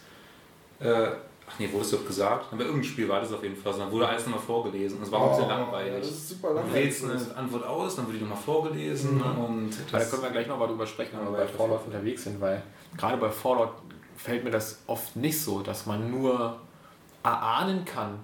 Äh, 0.80 1.08
ach 1.48 1.58
nee, 1.58 1.68
wurde 1.72 1.84
es 1.84 1.90
doch 1.90 2.06
gesagt? 2.06 2.50
Bei 2.52 2.58
irgendeinem 2.58 2.84
Spiel 2.84 3.08
war 3.08 3.20
das 3.20 3.32
auf 3.32 3.42
jeden 3.42 3.56
Fall 3.56 3.72
so. 3.74 3.80
Dann 3.80 3.90
wurde 3.92 4.08
alles 4.08 4.24
nochmal 4.24 4.40
vorgelesen 4.40 4.98
und 4.98 5.04
es 5.04 5.12
war 5.12 5.20
auch 5.20 5.34
sehr 5.36 5.46
Ja, 5.48 5.58
langweilig. 5.58 5.98
das 6.00 6.10
ist 6.10 6.28
super 6.30 6.48
Du 6.50 6.54
langweilig. 6.54 6.84
wählst 7.02 7.04
eine 7.04 7.36
Antwort 7.36 7.66
aus, 7.66 7.96
dann 7.96 8.06
wird 8.06 8.16
die 8.16 8.20
nochmal 8.22 8.38
vorgelesen 8.38 9.20
und 9.20 9.20
Aber 9.28 9.74
da 9.92 9.98
das, 9.98 10.10
können 10.10 10.22
wir 10.22 10.30
gleich 10.30 10.46
nochmal 10.46 10.68
drüber 10.68 10.86
sprechen, 10.86 11.18
wenn 11.18 11.32
wir 11.32 11.38
Ja, 11.40 11.44
bei 11.44 11.50
Fallout 11.52 11.84
unterwegs 11.86 12.24
sind, 12.24 12.40
weil 12.40 12.62
gerade 12.96 13.16
bei 13.18 13.28
Fallout 13.28 13.72
fällt 14.22 14.44
mir 14.44 14.50
das 14.50 14.80
oft 14.86 15.16
nicht 15.16 15.40
so, 15.40 15.60
dass 15.62 15.86
man 15.86 16.10
nur 16.10 16.60
erahnen 17.22 17.84
kann, 17.84 18.18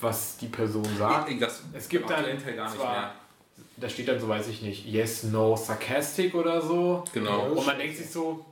was 0.00 0.36
die 0.38 0.46
Person 0.46 0.86
sagt. 0.96 1.30
das 1.40 1.62
Es 1.72 1.88
gibt 1.88 2.08
dann 2.08 2.24
Teil 2.24 2.56
gar 2.56 2.70
nicht 2.70 2.78
mehr. 2.78 3.12
Da 3.76 3.88
steht 3.88 4.08
dann 4.08 4.20
so, 4.20 4.28
weiß 4.28 4.48
ich 4.48 4.62
nicht, 4.62 4.86
yes, 4.86 5.24
no, 5.24 5.56
sarcastic 5.56 6.34
oder 6.34 6.60
so. 6.60 7.04
Genau. 7.12 7.46
Und 7.46 7.66
man 7.66 7.78
denkt 7.78 7.96
sich 7.96 8.10
so, 8.10 8.44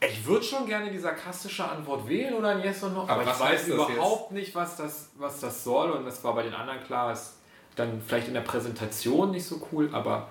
ich 0.00 0.26
würde 0.26 0.44
schon 0.44 0.66
gerne 0.66 0.90
die 0.90 0.98
sarkastische 0.98 1.68
Antwort 1.68 2.06
wählen 2.08 2.34
oder 2.34 2.50
ein 2.50 2.62
Yes 2.62 2.82
or 2.82 2.90
No, 2.90 3.02
aber, 3.02 3.12
Aber 3.12 3.30
ich 3.30 3.40
weiß 3.40 3.68
überhaupt 3.68 4.32
nicht, 4.32 4.54
was 4.54 4.76
das, 4.76 5.10
was 5.16 5.40
das 5.40 5.64
soll. 5.64 5.90
Und 5.90 6.04
das 6.04 6.22
war 6.22 6.34
bei 6.34 6.42
den 6.42 6.54
anderen 6.54 6.82
klar, 6.84 7.12
ist 7.12 7.34
dann 7.74 8.02
vielleicht 8.06 8.28
in 8.28 8.34
der 8.34 8.42
Präsentation 8.42 9.30
nicht 9.30 9.46
so 9.46 9.60
cool, 9.72 9.90
aber 9.92 10.28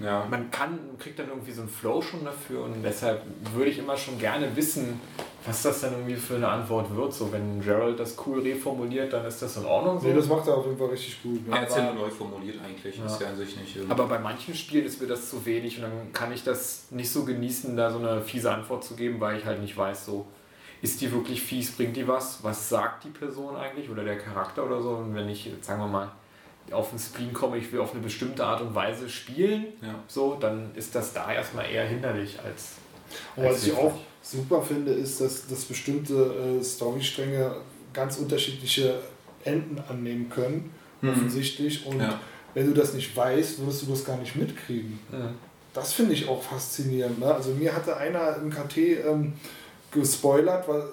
Ja. 0.00 0.26
man 0.28 0.50
kann, 0.50 0.78
kriegt 0.98 1.18
dann 1.18 1.28
irgendwie 1.28 1.52
so 1.52 1.60
einen 1.62 1.70
Flow 1.70 2.02
schon 2.02 2.24
dafür 2.24 2.64
und 2.64 2.82
deshalb 2.82 3.22
würde 3.54 3.70
ich 3.70 3.78
immer 3.78 3.96
schon 3.96 4.18
gerne 4.18 4.54
wissen, 4.56 5.00
was 5.46 5.62
das 5.62 5.82
dann 5.82 5.92
irgendwie 5.92 6.16
für 6.16 6.34
eine 6.36 6.48
Antwort 6.48 6.94
wird. 6.96 7.12
So, 7.12 7.30
wenn 7.32 7.60
Gerald 7.60 8.00
das 8.00 8.16
cool 8.26 8.40
reformuliert, 8.40 9.12
dann 9.12 9.24
ist 9.26 9.40
das 9.42 9.56
in 9.56 9.64
Ordnung. 9.64 10.00
So. 10.00 10.08
Nee, 10.08 10.14
das 10.14 10.26
macht 10.26 10.48
er 10.48 10.56
auf 10.56 10.64
jeden 10.66 10.78
Fall 10.78 10.88
richtig 10.88 11.22
gut. 11.22 11.46
Ne? 11.46 11.54
Er 11.54 11.62
hat 11.62 11.76
ja 11.76 11.92
nur 11.92 12.06
neu 12.06 12.10
formuliert 12.10 12.56
eigentlich, 12.64 12.96
Ja. 12.98 13.06
ist 13.06 13.20
ja 13.20 13.28
an 13.28 13.36
sich 13.36 13.56
nicht 13.56 13.76
irgendwie. 13.76 13.92
Aber 13.92 14.06
bei 14.06 14.18
manchen 14.18 14.54
Spielen 14.54 14.84
ist 14.86 15.00
mir 15.00 15.06
das 15.06 15.30
zu 15.30 15.44
wenig 15.46 15.76
und 15.76 15.82
dann 15.82 16.12
kann 16.12 16.32
ich 16.32 16.42
das 16.42 16.86
nicht 16.90 17.10
so 17.10 17.24
genießen, 17.24 17.76
da 17.76 17.90
so 17.90 17.98
eine 17.98 18.20
fiese 18.22 18.50
Antwort 18.52 18.82
zu 18.84 18.96
geben, 18.96 19.20
weil 19.20 19.38
ich 19.38 19.44
halt 19.44 19.60
nicht 19.60 19.76
weiß, 19.76 20.06
so 20.06 20.26
ist 20.82 21.00
die 21.02 21.12
wirklich 21.12 21.40
fies, 21.42 21.70
bringt 21.72 21.96
die 21.96 22.08
was, 22.08 22.42
was 22.42 22.68
sagt 22.68 23.04
die 23.04 23.10
Person 23.10 23.54
eigentlich 23.56 23.88
oder 23.88 24.02
der 24.04 24.18
Charakter 24.18 24.64
oder 24.66 24.82
so. 24.82 24.90
Und 24.90 25.14
wenn 25.14 25.28
ich, 25.28 25.46
jetzt 25.46 25.66
sagen 25.66 25.80
wir 25.80 25.86
mal, 25.88 26.10
auf 26.70 26.90
den 26.90 26.98
Spleen 26.98 27.32
komme, 27.32 27.58
ich 27.58 27.70
will 27.72 27.80
auf 27.80 27.92
eine 27.92 28.02
bestimmte 28.02 28.44
Art 28.44 28.60
und 28.62 28.74
Weise 28.74 29.08
spielen, 29.08 29.66
Ja. 29.82 29.94
so, 30.08 30.36
dann 30.40 30.70
ist 30.74 30.94
das 30.94 31.12
da 31.12 31.32
erstmal 31.32 31.70
eher 31.70 31.84
hinderlich 31.86 32.38
als. 32.44 32.72
Und 33.36 33.44
was 33.44 33.54
als 33.54 33.66
ich 33.66 33.72
auch 33.74 33.80
hilfreich. 33.82 34.00
super 34.22 34.62
finde, 34.62 34.92
ist, 34.92 35.20
dass, 35.20 35.46
dass 35.46 35.64
bestimmte 35.66 36.58
äh, 36.60 36.62
Storystränge 36.64 37.56
ganz 37.92 38.16
unterschiedliche 38.18 38.98
Enden 39.44 39.78
annehmen 39.88 40.28
können, 40.30 40.70
Mhm. 41.00 41.10
offensichtlich. 41.10 41.84
Und 41.86 42.00
Ja. 42.00 42.18
wenn 42.54 42.66
du 42.66 42.72
das 42.72 42.94
nicht 42.94 43.14
weißt, 43.16 43.58
würdest 43.60 43.82
du 43.82 43.86
das 43.90 44.04
gar 44.04 44.16
nicht 44.16 44.34
mitkriegen. 44.36 44.98
Mhm. 45.12 45.34
Das 45.74 45.92
finde 45.92 46.12
ich 46.14 46.28
auch 46.28 46.42
faszinierend. 46.42 47.18
Ne? 47.18 47.26
Also 47.34 47.50
mir 47.50 47.74
hatte 47.74 47.96
einer 47.96 48.36
im 48.36 48.48
KT 48.50 48.76
ähm, 49.06 49.34
gespoilert, 49.90 50.66
weil, 50.68 50.84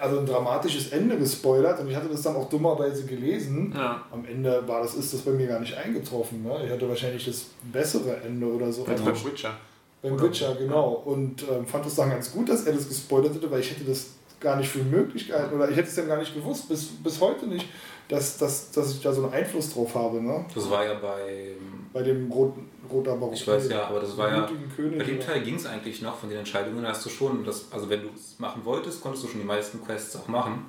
also 0.00 0.18
ein 0.20 0.26
dramatisches 0.26 0.92
Ende 0.92 1.16
gespoilert 1.16 1.80
und 1.80 1.88
ich 1.90 1.96
hatte 1.96 2.08
das 2.08 2.22
dann 2.22 2.36
auch 2.36 2.48
dummerweise 2.48 3.04
gelesen. 3.04 3.72
Ja. 3.74 4.02
Am 4.10 4.24
Ende 4.26 4.62
war 4.68 4.82
das, 4.82 4.94
ist 4.94 5.14
das 5.14 5.20
bei 5.22 5.30
mir 5.32 5.46
gar 5.46 5.60
nicht 5.60 5.74
eingetroffen. 5.76 6.42
Ne? 6.42 6.52
Ich 6.66 6.70
hatte 6.70 6.88
wahrscheinlich 6.88 7.24
das 7.24 7.46
bessere 7.72 8.16
Ende 8.22 8.46
oder 8.46 8.70
so. 8.72 8.84
Als 8.84 9.00
Aber- 9.00 9.12
beim 9.12 9.24
Witcher. 9.24 9.56
beim 10.02 10.12
Oder- 10.14 10.24
Witcher, 10.24 10.54
genau. 10.56 11.02
Und 11.04 11.42
ähm, 11.50 11.66
fand 11.66 11.86
es 11.86 11.94
dann 11.94 12.10
ganz 12.10 12.32
gut, 12.32 12.48
dass 12.48 12.64
er 12.66 12.72
das 12.74 12.88
gespoilert 12.88 13.34
hätte, 13.34 13.50
weil 13.50 13.60
ich 13.60 13.70
hätte 13.70 13.84
das 13.84 14.06
gar 14.38 14.56
nicht 14.56 14.68
für 14.70 14.82
möglich 14.82 15.28
gehalten 15.28 15.54
oder 15.54 15.68
ich 15.70 15.76
hätte 15.76 15.88
es 15.88 15.94
dann 15.94 16.08
gar 16.08 16.18
nicht 16.18 16.34
gewusst, 16.34 16.66
bis, 16.68 16.86
bis 17.02 17.20
heute 17.20 17.46
nicht, 17.46 17.66
dass, 18.08 18.38
dass, 18.38 18.70
dass 18.70 18.90
ich 18.92 19.02
da 19.02 19.12
so 19.12 19.22
einen 19.24 19.32
Einfluss 19.34 19.74
drauf 19.74 19.94
habe. 19.94 20.20
Ne? 20.22 20.46
Das 20.54 20.70
war 20.70 20.84
ja 20.84 20.94
bei, 20.94 21.52
Bei 21.92 22.02
dem 22.02 22.32
roten 22.32 22.66
roter 22.90 23.16
Barock. 23.16 23.34
ich 23.34 23.46
weiß 23.46 23.68
ja, 23.70 23.84
aber 23.88 24.00
das 24.00 24.16
war 24.16 24.28
ja, 24.30 24.50
König, 24.76 24.98
bei 24.98 25.04
dem? 25.04 25.20
Teil 25.20 25.40
ging 25.42 25.54
es 25.56 25.66
eigentlich 25.66 26.02
noch 26.02 26.16
von 26.18 26.28
den 26.28 26.38
Entscheidungen, 26.38 26.86
hast 26.86 27.04
du 27.06 27.10
schon, 27.10 27.44
das, 27.44 27.66
also 27.72 27.88
wenn 27.88 28.02
du 28.02 28.08
es 28.14 28.38
machen 28.38 28.64
wolltest, 28.64 29.00
konntest 29.02 29.24
du 29.24 29.28
schon 29.28 29.40
die 29.40 29.46
meisten 29.46 29.84
Quests 29.84 30.16
auch 30.16 30.28
machen. 30.28 30.66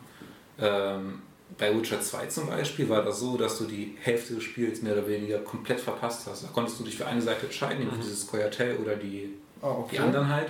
Ähm, 0.60 1.22
bei 1.58 1.76
Witcher 1.76 2.00
2 2.00 2.28
zum 2.28 2.48
Beispiel 2.48 2.88
war 2.88 3.04
das 3.04 3.20
so, 3.20 3.36
dass 3.38 3.58
du 3.58 3.66
die 3.66 3.98
Hälfte 4.00 4.36
des 4.36 4.44
Spiels 4.44 4.82
mehr 4.82 4.94
oder 4.94 5.08
weniger 5.08 5.40
komplett 5.40 5.80
verpasst 5.82 6.26
hast. 6.30 6.44
Da 6.44 6.48
konntest 6.54 6.80
du 6.80 6.84
dich 6.86 6.96
für 6.96 7.06
eine 7.06 7.22
Seite 7.22 7.46
entscheiden, 7.48 7.80
nämlich 7.80 8.00
dieses 8.00 8.26
Coyatel 8.28 8.78
oder 8.78 8.96
die, 8.96 9.34
Ah, 9.62 9.70
okay. 9.72 9.90
die 9.98 10.00
anderen 10.00 10.28
halt, 10.30 10.50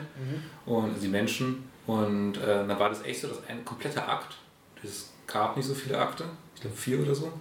und 0.66 1.02
die 1.02 1.08
Menschen. 1.08 1.64
Und 1.88 2.38
äh, 2.38 2.66
dann 2.68 2.80
war 2.80 2.90
das 2.90 3.04
echt 3.04 3.22
so, 3.22 3.28
dass 3.28 3.40
ein 3.48 3.66
kompletter 3.66 4.08
Akt, 4.08 4.36
es 4.84 5.10
gab 5.28 5.58
nicht 5.58 5.66
so 5.66 5.74
viele 5.74 5.98
Akte, 5.98 6.26
ich 6.56 6.62
glaube 6.62 6.78
vier 6.78 7.00
oder 7.02 7.16
so, 7.16 7.32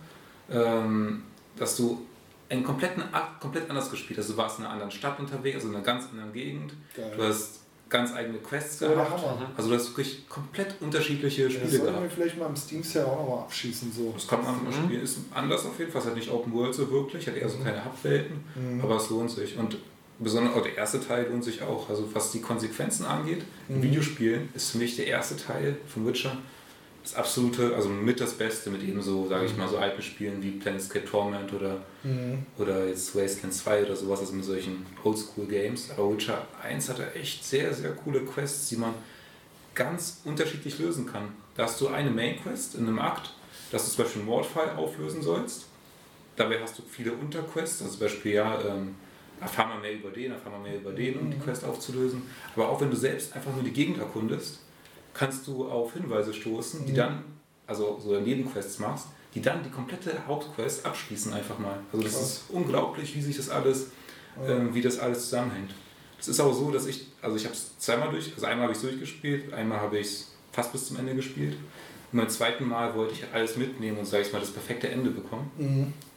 ähm, 0.50 1.24
dass 1.56 1.76
du 1.76 2.06
einen 2.51 2.64
kompletten 2.64 3.03
Akt 3.12 3.40
komplett 3.40 3.70
anders 3.70 3.90
gespielt 3.90 4.18
hast. 4.18 4.28
Du 4.28 4.36
warst 4.36 4.59
in 4.59 4.64
einer 4.64 4.74
anderen 4.74 4.90
Stadt 4.90 5.18
unterwegs, 5.18 5.57
also 5.57 5.68
in 5.68 5.76
einer 5.76 5.84
ganz 5.84 6.07
anderen 6.11 6.32
Gegend. 6.32 6.74
Geil. 6.96 7.12
Du 7.16 7.22
hast 7.22 7.61
ganz 7.88 8.12
eigene 8.12 8.38
Quests 8.38 8.78
gehabt. 8.78 9.11
Hammer. 9.11 9.51
Also 9.57 9.68
du 9.68 9.74
hast 9.74 9.88
wirklich 9.90 10.28
komplett 10.28 10.74
unterschiedliche 10.80 11.44
Das 11.44 11.53
Spiele 11.53 11.68
sollten 11.70 11.84
wir 11.86 11.92
gehabt. 11.92 12.12
vielleicht 12.12 12.38
mal 12.38 12.46
im 12.46 12.57
Steam 12.57 12.82
Sale 12.82 13.07
auch 13.07 13.18
nochmal 13.18 13.38
abschießen. 13.40 13.92
So. 13.92 14.12
Das 14.14 14.28
kann 14.28 14.42
man 14.44 14.64
mal 14.64 14.72
spielen. 14.72 15.03
Ist 15.03 15.18
anders 15.34 15.64
auf 15.66 15.78
jeden 15.78 15.90
Fall. 15.90 16.01
Es 16.01 16.07
hat 16.07 16.14
nicht 16.14 16.30
Open 16.30 16.53
World 16.53 16.74
so 16.74 16.90
wirklich, 16.90 17.26
hat 17.26 17.36
eher 17.36 17.48
so 17.48 17.59
keine 17.59 17.84
Hubwelten, 17.84 18.44
aber 18.82 18.96
es 18.96 19.11
lohnt 19.11 19.30
sich. 19.30 19.57
Und 19.57 19.76
besonders 20.18 20.55
auch 20.55 20.62
der 20.62 20.76
erste 20.76 21.01
Teil 21.05 21.28
lohnt 21.30 21.44
sich 21.44 21.62
auch. 21.62 21.88
Also 21.88 22.09
was 22.12 22.30
die 22.30 22.40
Konsequenzen 22.40 23.07
angeht, 23.07 23.42
in 23.68 23.82
Videospielen 23.82 24.48
ist 24.55 24.70
für 24.70 24.78
mich 24.78 24.96
der 24.96 25.07
erste 25.07 25.36
Teil 25.36 25.76
von 25.86 26.07
Witcher 26.07 26.36
das 27.03 27.14
absolute, 27.14 27.74
also 27.74 27.88
mit 27.88 28.20
das 28.20 28.34
Beste 28.34 28.70
mit 28.70 28.82
eben 28.82 29.01
so, 29.01 29.26
sage 29.28 29.46
ich 29.46 29.57
mal, 29.57 29.68
so 29.68 29.78
alten 29.78 30.03
Spielen 30.03 30.42
wie 30.42 30.53
Planescape 30.53 31.05
Torment 31.05 31.53
oder, 31.53 31.78
oder 32.59 32.86
jetzt 32.86 33.16
Wasteland 33.16 33.55
2 33.55 33.84
oder 33.84 33.96
sowas, 33.96 34.20
also 34.20 34.32
mit 34.34 34.44
solchen 34.44 34.84
Oldschool-Games. 35.03 35.90
Aber 35.96 36.12
Witcher 36.12 36.46
1 36.62 36.88
hatte 36.90 37.14
echt 37.14 37.44
sehr, 37.44 37.72
sehr 37.72 37.92
coole 37.92 38.20
Quests, 38.20 38.68
die 38.68 38.76
man 38.76 38.94
ganz 39.74 40.20
unterschiedlich 40.24 40.78
lösen 40.78 41.07
kann. 41.07 41.28
Da 41.57 41.64
hast 41.64 41.80
du 41.80 41.88
eine 41.88 42.11
Main-Quest 42.11 42.74
in 42.74 42.86
einem 42.86 42.98
Akt, 42.98 43.30
dass 43.70 43.84
du 43.84 43.90
zum 43.92 44.05
Beispiel 44.05 44.22
einen 44.22 44.30
Mordfall 44.30 44.70
auflösen 44.76 45.22
sollst. 45.22 45.66
Dabei 46.36 46.61
hast 46.61 46.78
du 46.78 46.82
viele 46.88 47.12
Unterquests, 47.12 47.82
also 47.82 47.92
zum 47.92 48.01
Beispiel, 48.01 48.32
ja, 48.34 48.61
ähm, 48.61 48.94
erfahr 49.40 49.68
mal 49.68 49.80
mehr 49.80 49.94
über 49.94 50.11
den, 50.11 50.32
erfahr 50.32 50.53
mal 50.53 50.61
mehr 50.61 50.76
über 50.76 50.92
den, 50.92 51.18
um 51.18 51.30
die 51.30 51.38
Quest 51.38 51.64
aufzulösen. 51.64 52.22
Aber 52.55 52.68
auch 52.68 52.80
wenn 52.80 52.90
du 52.90 52.96
selbst 52.96 53.34
einfach 53.34 53.55
nur 53.55 53.64
die 53.64 53.72
Gegend 53.72 53.98
erkundest, 53.98 54.61
kannst 55.14 55.46
du 55.46 55.68
auf 55.68 55.92
Hinweise 55.94 56.32
stoßen, 56.32 56.86
die 56.86 56.92
dann, 56.92 57.24
also 57.66 57.98
so 58.02 58.18
Nebenquests 58.18 58.78
machst, 58.78 59.06
die 59.34 59.40
dann 59.42 59.62
die 59.62 59.70
komplette 59.70 60.26
Hauptquest 60.26 60.84
abschließen 60.84 61.32
einfach 61.32 61.58
mal. 61.58 61.78
Also 61.92 62.02
das 62.02 62.14
Krass. 62.14 62.22
ist 62.22 62.44
unglaublich, 62.50 63.14
wie 63.14 63.22
sich 63.22 63.36
das 63.36 63.48
alles, 63.48 63.90
ähm, 64.46 64.74
wie 64.74 64.80
das 64.80 64.98
alles 64.98 65.24
zusammenhängt. 65.24 65.70
Es 66.18 66.28
ist 66.28 66.40
auch 66.40 66.52
so, 66.52 66.70
dass 66.70 66.86
ich, 66.86 67.06
also 67.22 67.36
ich 67.36 67.44
habe 67.44 67.54
es 67.54 67.78
zweimal 67.78 68.11
durch, 68.11 68.32
also 68.34 68.46
einmal 68.46 68.64
habe 68.64 68.72
ich 68.72 68.78
es 68.78 68.82
durchgespielt, 68.82 69.52
einmal 69.52 69.80
habe 69.80 69.98
ich 69.98 70.06
es 70.06 70.32
fast 70.52 70.72
bis 70.72 70.86
zum 70.86 70.98
Ende 70.98 71.14
gespielt. 71.14 71.56
Und 72.12 72.18
beim 72.18 72.28
zweiten 72.28 72.66
Mal 72.68 72.94
wollte 72.94 73.14
ich 73.14 73.24
alles 73.32 73.56
mitnehmen 73.56 73.98
und, 73.98 74.04
sage 74.04 74.24
ich 74.24 74.32
mal, 74.32 74.40
das 74.40 74.50
perfekte 74.50 74.88
Ende 74.88 75.11
bekommen. 75.11 75.50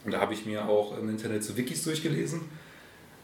Und 0.04 0.10
da 0.10 0.20
habe 0.20 0.34
ich 0.34 0.44
mir 0.44 0.68
auch 0.68 0.98
im 0.98 1.08
Internet 1.08 1.44
so 1.44 1.56
Wikis 1.56 1.84
durchgelesen. 1.84 2.42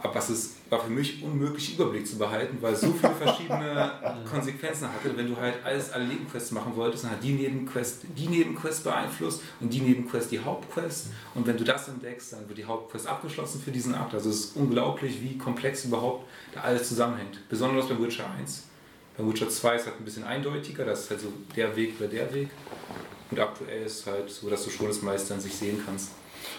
Aber 0.02 0.16
es 0.16 0.30
ist, 0.30 0.54
war 0.70 0.80
für 0.80 0.90
mich 0.90 1.22
unmöglich, 1.22 1.74
Überblick 1.74 2.06
zu 2.06 2.16
behalten, 2.16 2.56
weil 2.60 2.72
es 2.72 2.80
so 2.80 2.92
viele 2.92 3.12
verschiedene 3.14 3.92
Konsequenzen 4.30 4.88
hatte. 4.88 5.14
Wenn 5.14 5.28
du 5.28 5.36
halt 5.36 5.56
alles, 5.62 5.90
alle 5.92 6.06
Nebenquests 6.06 6.52
machen 6.52 6.74
wolltest, 6.74 7.04
dann 7.04 7.10
hat 7.12 7.22
die 7.22 7.32
Nebenquest 7.32 8.04
die 8.16 8.28
Nebenquest 8.28 8.84
beeinflusst 8.84 9.42
und 9.60 9.70
die 9.70 9.80
Nebenquest 9.80 10.30
die 10.30 10.40
Hauptquest. 10.40 11.08
Und 11.34 11.46
wenn 11.46 11.58
du 11.58 11.64
das 11.64 11.88
entdeckst, 11.88 12.32
dann 12.32 12.48
wird 12.48 12.58
die 12.58 12.64
Hauptquest 12.64 13.06
abgeschlossen 13.06 13.60
für 13.60 13.70
diesen 13.70 13.94
Akt. 13.94 14.14
Also 14.14 14.30
es 14.30 14.36
ist 14.36 14.56
unglaublich, 14.56 15.20
wie 15.20 15.36
komplex 15.36 15.84
überhaupt 15.84 16.26
da 16.54 16.62
alles 16.62 16.88
zusammenhängt. 16.88 17.38
Besonders 17.50 17.86
bei 17.88 17.98
Witcher 17.98 18.24
1. 18.38 18.64
Bei 19.18 19.26
Witcher 19.26 19.50
2 19.50 19.74
ist 19.74 19.80
es 19.82 19.86
halt 19.86 20.00
ein 20.00 20.04
bisschen 20.04 20.24
eindeutiger, 20.24 20.86
das 20.86 21.00
ist 21.00 21.10
halt 21.10 21.20
so 21.20 21.32
der 21.54 21.76
Weg 21.76 21.94
oder 21.98 22.08
der 22.08 22.32
Weg. 22.32 22.48
Und 23.30 23.38
aktuell 23.38 23.84
ist 23.84 24.00
es 24.00 24.06
halt 24.06 24.30
so, 24.30 24.48
dass 24.48 24.64
du 24.64 24.70
schon 24.70 24.86
das 24.86 25.02
meiste 25.02 25.34
an 25.34 25.40
sich 25.40 25.54
sehen 25.54 25.80
kannst. 25.84 26.10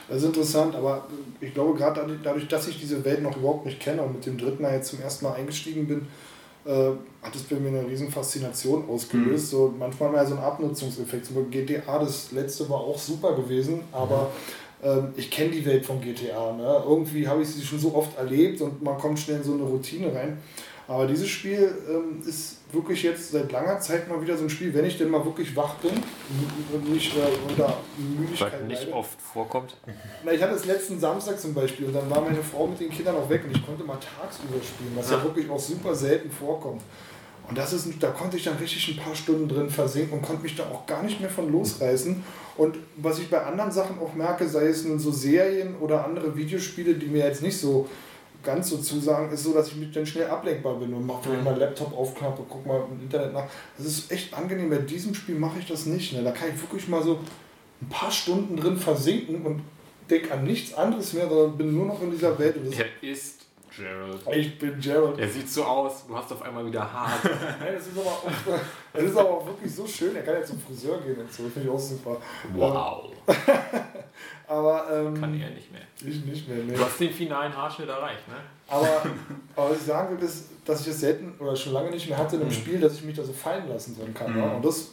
Das 0.07 0.17
ist 0.19 0.25
interessant, 0.25 0.75
aber 0.75 1.07
ich 1.39 1.53
glaube, 1.53 1.77
gerade 1.77 2.19
dadurch- 2.23 2.47
dass 2.47 2.67
ich 2.67 2.79
diese 2.79 3.03
Welt 3.05 3.21
noch 3.21 3.35
überhaupt 3.37 3.65
nicht 3.65 3.79
kenne 3.79 4.01
und 4.01 4.13
mit 4.15 4.25
dem 4.25 4.37
dritten 4.37 4.61
Mal 4.61 4.73
jetzt 4.73 4.89
zum 4.89 5.01
ersten 5.01 5.25
Mal 5.25 5.33
eingestiegen 5.33 5.87
bin, 5.87 6.07
äh, 6.65 6.91
hat 7.23 7.35
es 7.35 7.43
bei 7.43 7.55
mir 7.55 7.69
eine 7.69 7.87
riesen 7.87 8.11
Faszination 8.11 8.87
ausgelöst. 8.87 9.49
So, 9.49 9.73
manchmal 9.77 10.11
mal 10.11 10.27
so 10.27 10.35
ein 10.35 10.41
Abnutzungseffekt. 10.41 11.25
So 11.25 11.33
GTA, 11.49 11.99
das 11.99 12.31
letzte 12.31 12.69
war 12.69 12.79
auch 12.81 12.97
super 12.99 13.35
gewesen, 13.35 13.81
aber 13.91 14.29
ähm, 14.83 15.09
ich 15.15 15.29
kenne 15.31 15.51
die 15.51 15.65
Welt 15.65 15.85
von 15.85 16.01
GTA. 16.01 16.53
Ne? 16.53 16.83
Irgendwie 16.87 17.27
habe 17.27 17.41
ich 17.41 17.49
sie 17.49 17.61
schon 17.63 17.79
so 17.79 17.95
oft 17.95 18.17
erlebt 18.17 18.61
und 18.61 18.81
man 18.81 18.97
kommt 18.97 19.19
schnell 19.19 19.37
in 19.37 19.43
so 19.43 19.53
eine 19.53 19.63
Routine 19.63 20.13
rein. 20.13 20.37
Aber 20.91 21.07
dieses 21.07 21.29
Spiel 21.29 21.73
ähm, 21.89 22.21
ist 22.27 22.57
wirklich 22.73 23.03
jetzt 23.03 23.31
seit 23.31 23.49
langer 23.49 23.79
Zeit 23.79 24.09
mal 24.09 24.21
wieder 24.21 24.35
so 24.37 24.43
ein 24.43 24.49
Spiel, 24.49 24.73
wenn 24.73 24.83
ich 24.83 24.97
denn 24.97 25.09
mal 25.09 25.23
wirklich 25.23 25.55
wach 25.55 25.75
bin 25.75 25.91
und 26.73 26.91
nicht 26.91 27.15
äh, 27.15 27.19
unter 27.49 27.77
Müdigkeit 28.19 28.51
Was 28.59 28.67
nicht 28.67 28.81
leide. 28.83 28.93
oft 28.93 29.21
vorkommt. 29.21 29.77
Na, 30.25 30.33
ich 30.33 30.41
hatte 30.43 30.53
es 30.55 30.65
letzten 30.65 30.99
Samstag 30.99 31.39
zum 31.39 31.53
Beispiel 31.53 31.85
und 31.85 31.93
dann 31.93 32.09
war 32.09 32.19
meine 32.19 32.43
Frau 32.43 32.67
mit 32.67 32.81
den 32.81 32.89
Kindern 32.89 33.15
auch 33.15 33.29
weg 33.29 33.41
und 33.45 33.55
ich 33.55 33.65
konnte 33.65 33.85
mal 33.85 33.97
tagsüber 33.99 34.55
spielen, 34.61 34.91
was 34.95 35.09
ja, 35.09 35.17
Ja. 35.17 35.23
wirklich 35.23 35.49
auch 35.49 35.59
super 35.59 35.95
selten 35.95 36.29
vorkommt. 36.29 36.81
Und 37.47 37.57
das 37.57 37.71
ist, 37.71 37.87
da 38.01 38.09
konnte 38.11 38.35
ich 38.35 38.43
dann 38.43 38.57
richtig 38.57 38.89
ein 38.89 38.97
paar 39.01 39.15
Stunden 39.15 39.47
drin 39.47 39.69
versinken 39.69 40.17
und 40.19 40.21
konnte 40.25 40.43
mich 40.43 40.55
da 40.55 40.63
auch 40.63 40.85
gar 40.85 41.03
nicht 41.03 41.21
mehr 41.21 41.29
von 41.29 41.49
losreißen. 41.51 42.21
Und 42.57 42.77
was 42.97 43.17
ich 43.19 43.29
bei 43.29 43.41
anderen 43.41 43.71
Sachen 43.71 43.97
auch 43.99 44.13
merke, 44.13 44.45
sei 44.47 44.67
es 44.67 44.83
nun 44.83 44.99
so 44.99 45.11
Serien 45.11 45.75
oder 45.79 46.03
andere 46.05 46.35
Videospiele, 46.35 46.95
die 46.95 47.07
mir 47.07 47.25
jetzt 47.25 47.41
nicht 47.41 47.57
so 47.57 47.87
ganz 48.43 48.69
so 48.69 48.77
zusagen, 48.77 49.31
ist 49.31 49.43
so, 49.43 49.53
dass 49.53 49.67
ich 49.67 49.75
mich 49.75 49.91
dann 49.91 50.05
schnell 50.05 50.27
ablenkbar 50.27 50.75
bin 50.75 50.93
und 50.93 51.05
mache 51.05 51.23
vielleicht 51.23 51.43
mal 51.43 51.57
Laptop 51.57 51.95
aufklappe, 51.97 52.43
guck 52.47 52.65
mal 52.65 52.83
im 52.91 53.01
Internet 53.01 53.33
nach. 53.33 53.45
Das 53.77 53.85
ist 53.85 54.11
echt 54.11 54.33
angenehm. 54.33 54.69
Bei 54.69 54.77
diesem 54.77 55.13
Spiel 55.13 55.35
mache 55.35 55.59
ich 55.59 55.67
das 55.67 55.85
nicht. 55.85 56.13
Ne? 56.13 56.23
Da 56.23 56.31
kann 56.31 56.49
ich 56.53 56.61
wirklich 56.61 56.87
mal 56.87 57.03
so 57.03 57.19
ein 57.81 57.89
paar 57.89 58.11
Stunden 58.11 58.57
drin 58.57 58.77
versinken 58.77 59.45
und 59.45 59.61
denke 60.09 60.33
an 60.33 60.43
nichts 60.43 60.73
anderes 60.73 61.13
mehr, 61.13 61.27
sondern 61.27 61.57
bin 61.57 61.73
nur 61.73 61.85
noch 61.85 62.01
in 62.01 62.11
dieser 62.11 62.37
Welt. 62.37 62.57
Und 62.57 62.67
das 62.67 62.79
Er 62.79 62.87
ist 63.01 63.40
Gerald. 63.75 64.21
ich 64.35 64.59
bin 64.59 64.79
Gerald. 64.79 65.19
Er 65.19 65.29
sieht 65.29 65.49
so 65.49 65.63
aus, 65.63 66.05
du 66.07 66.15
hast 66.15 66.31
auf 66.31 66.41
einmal 66.41 66.65
wieder 66.65 66.81
Haare. 66.91 67.11
Nein, 67.59 67.73
das 67.73 67.87
ist 67.87 67.97
aber 67.97 68.09
auch, 68.09 68.23
das 68.93 69.03
ist 69.03 69.17
aber 69.17 69.29
auch 69.29 69.45
wirklich 69.45 69.73
so 69.73 69.87
schön. 69.87 70.15
Er 70.15 70.23
kann 70.23 70.35
jetzt 70.35 70.49
zum 70.49 70.59
Friseur 70.59 70.99
gehen 70.99 71.19
und 71.19 71.31
so. 71.31 71.43
Das 71.43 71.53
finde 71.53 71.67
ich 71.69 71.73
auch 71.73 71.79
super. 71.79 72.17
Wow. 72.53 73.11
Aber 74.47 74.85
ähm, 74.91 75.17
Kann 75.17 75.39
er 75.39 75.49
nicht 75.51 75.71
mehr. 75.71 75.81
ich 76.05 76.25
nicht 76.25 76.49
mehr. 76.49 76.57
Nee. 76.57 76.73
Du 76.73 76.83
hast 76.83 76.99
den 76.99 77.11
finalen 77.13 77.55
Haarschnitt 77.55 77.87
erreicht, 77.87 78.27
ne? 78.27 78.35
Aber, 78.67 79.03
aber 79.55 79.69
was 79.69 79.77
ich 79.77 79.83
sagen 79.83 80.17
will, 80.17 80.25
ist, 80.25 80.49
dass 80.65 80.81
ich 80.81 80.87
es 80.87 80.99
selten 80.99 81.33
oder 81.39 81.55
schon 81.55 81.71
lange 81.71 81.89
nicht 81.89 82.09
mehr 82.09 82.17
hatte 82.17 82.35
in 82.35 82.41
einem 82.41 82.51
Spiel, 82.51 82.77
dass 82.77 82.95
ich 82.95 83.03
mich 83.03 83.15
da 83.15 83.23
so 83.23 83.31
fallen 83.31 83.69
lassen 83.69 83.97
drin 83.97 84.13
kann. 84.13 84.37
Ja? 84.37 84.51
Und 84.51 84.65
das, 84.65 84.89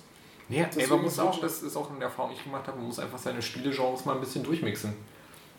Nee, 0.49 0.65
ey, 0.77 0.87
man 0.87 1.03
muss 1.03 1.13
ist 1.15 1.19
auch, 1.19 1.41
das 1.41 1.63
ist 1.63 1.77
auch 1.77 1.91
eine 1.91 2.03
Erfahrung, 2.05 2.31
die 2.31 2.39
ich 2.39 2.45
gemacht 2.45 2.67
habe, 2.67 2.79
man 2.79 2.87
muss 2.87 2.99
einfach 2.99 3.19
seine 3.19 3.43
Spielegenres 3.43 4.05
mal 4.05 4.15
ein 4.15 4.21
bisschen 4.21 4.43
durchmixen. 4.45 4.95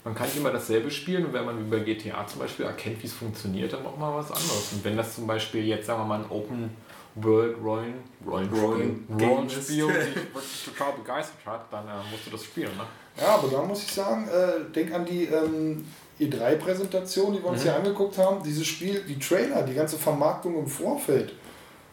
Man 0.04 0.16
kann 0.16 0.28
nicht 0.28 0.38
immer 0.38 0.52
dasselbe 0.52 0.89
spielen 0.89 1.26
und 1.26 1.34
wenn 1.34 1.45
man 1.45 1.60
wie 1.60 1.70
bei 1.70 1.84
GTA 1.84 2.26
zum 2.26 2.39
Beispiel 2.39 2.66
erkennt, 2.66 3.02
wie 3.04 3.08
es 3.08 3.14
funktioniert, 3.14 3.74
dann 3.74 3.86
auch 3.86 3.97
mal 3.97 4.16
was 4.16 4.32
anderes. 4.32 4.72
Und 4.74 4.86
wenn 4.86 4.95
das 4.95 5.16
zum 5.16 5.28
Beispiel 5.28 5.66
jetzt, 5.66 5.88
sagen 5.88 6.02
wir 6.02 6.06
mal, 6.06 6.20
ein 6.20 6.30
Open 6.30 6.70
World 7.16 7.58
Rollen, 7.64 7.95
Rollenspiel, 8.26 8.62
Rollen- 8.62 9.06
Rollenspiel 9.20 9.89
ist. 9.89 10.08
dich 10.16 10.16
wirklich 10.16 10.66
total 10.66 10.93
begeistert 10.93 11.45
hat, 11.45 11.66
dann 11.72 11.86
äh, 11.88 12.12
musst 12.12 12.28
du 12.28 12.32
das 12.32 12.43
spielen. 12.45 12.72
Ne? 12.78 12.86
ja, 13.22 13.36
aber 13.36 13.50
da 13.50 13.62
muss 13.64 13.84
ich 13.84 13.91
sagen, 13.91 14.28
äh, 14.28 14.72
denk 14.74 14.93
an 14.93 15.06
die 15.06 15.26
ähm, 15.26 15.86
E3-Präsentation, 16.20 17.34
die 17.34 17.43
wir 17.43 17.50
uns 17.50 17.64
hier 17.64 17.76
angeguckt 17.76 18.18
haben. 18.18 18.43
Dieses 18.43 18.68
Spiel, 18.68 19.02
die 19.08 19.18
Trailer, 19.20 19.64
die 19.64 19.74
ganze 19.74 19.97
Vermarktung 19.97 20.58
im 20.58 20.68
Vorfeld, 20.68 21.34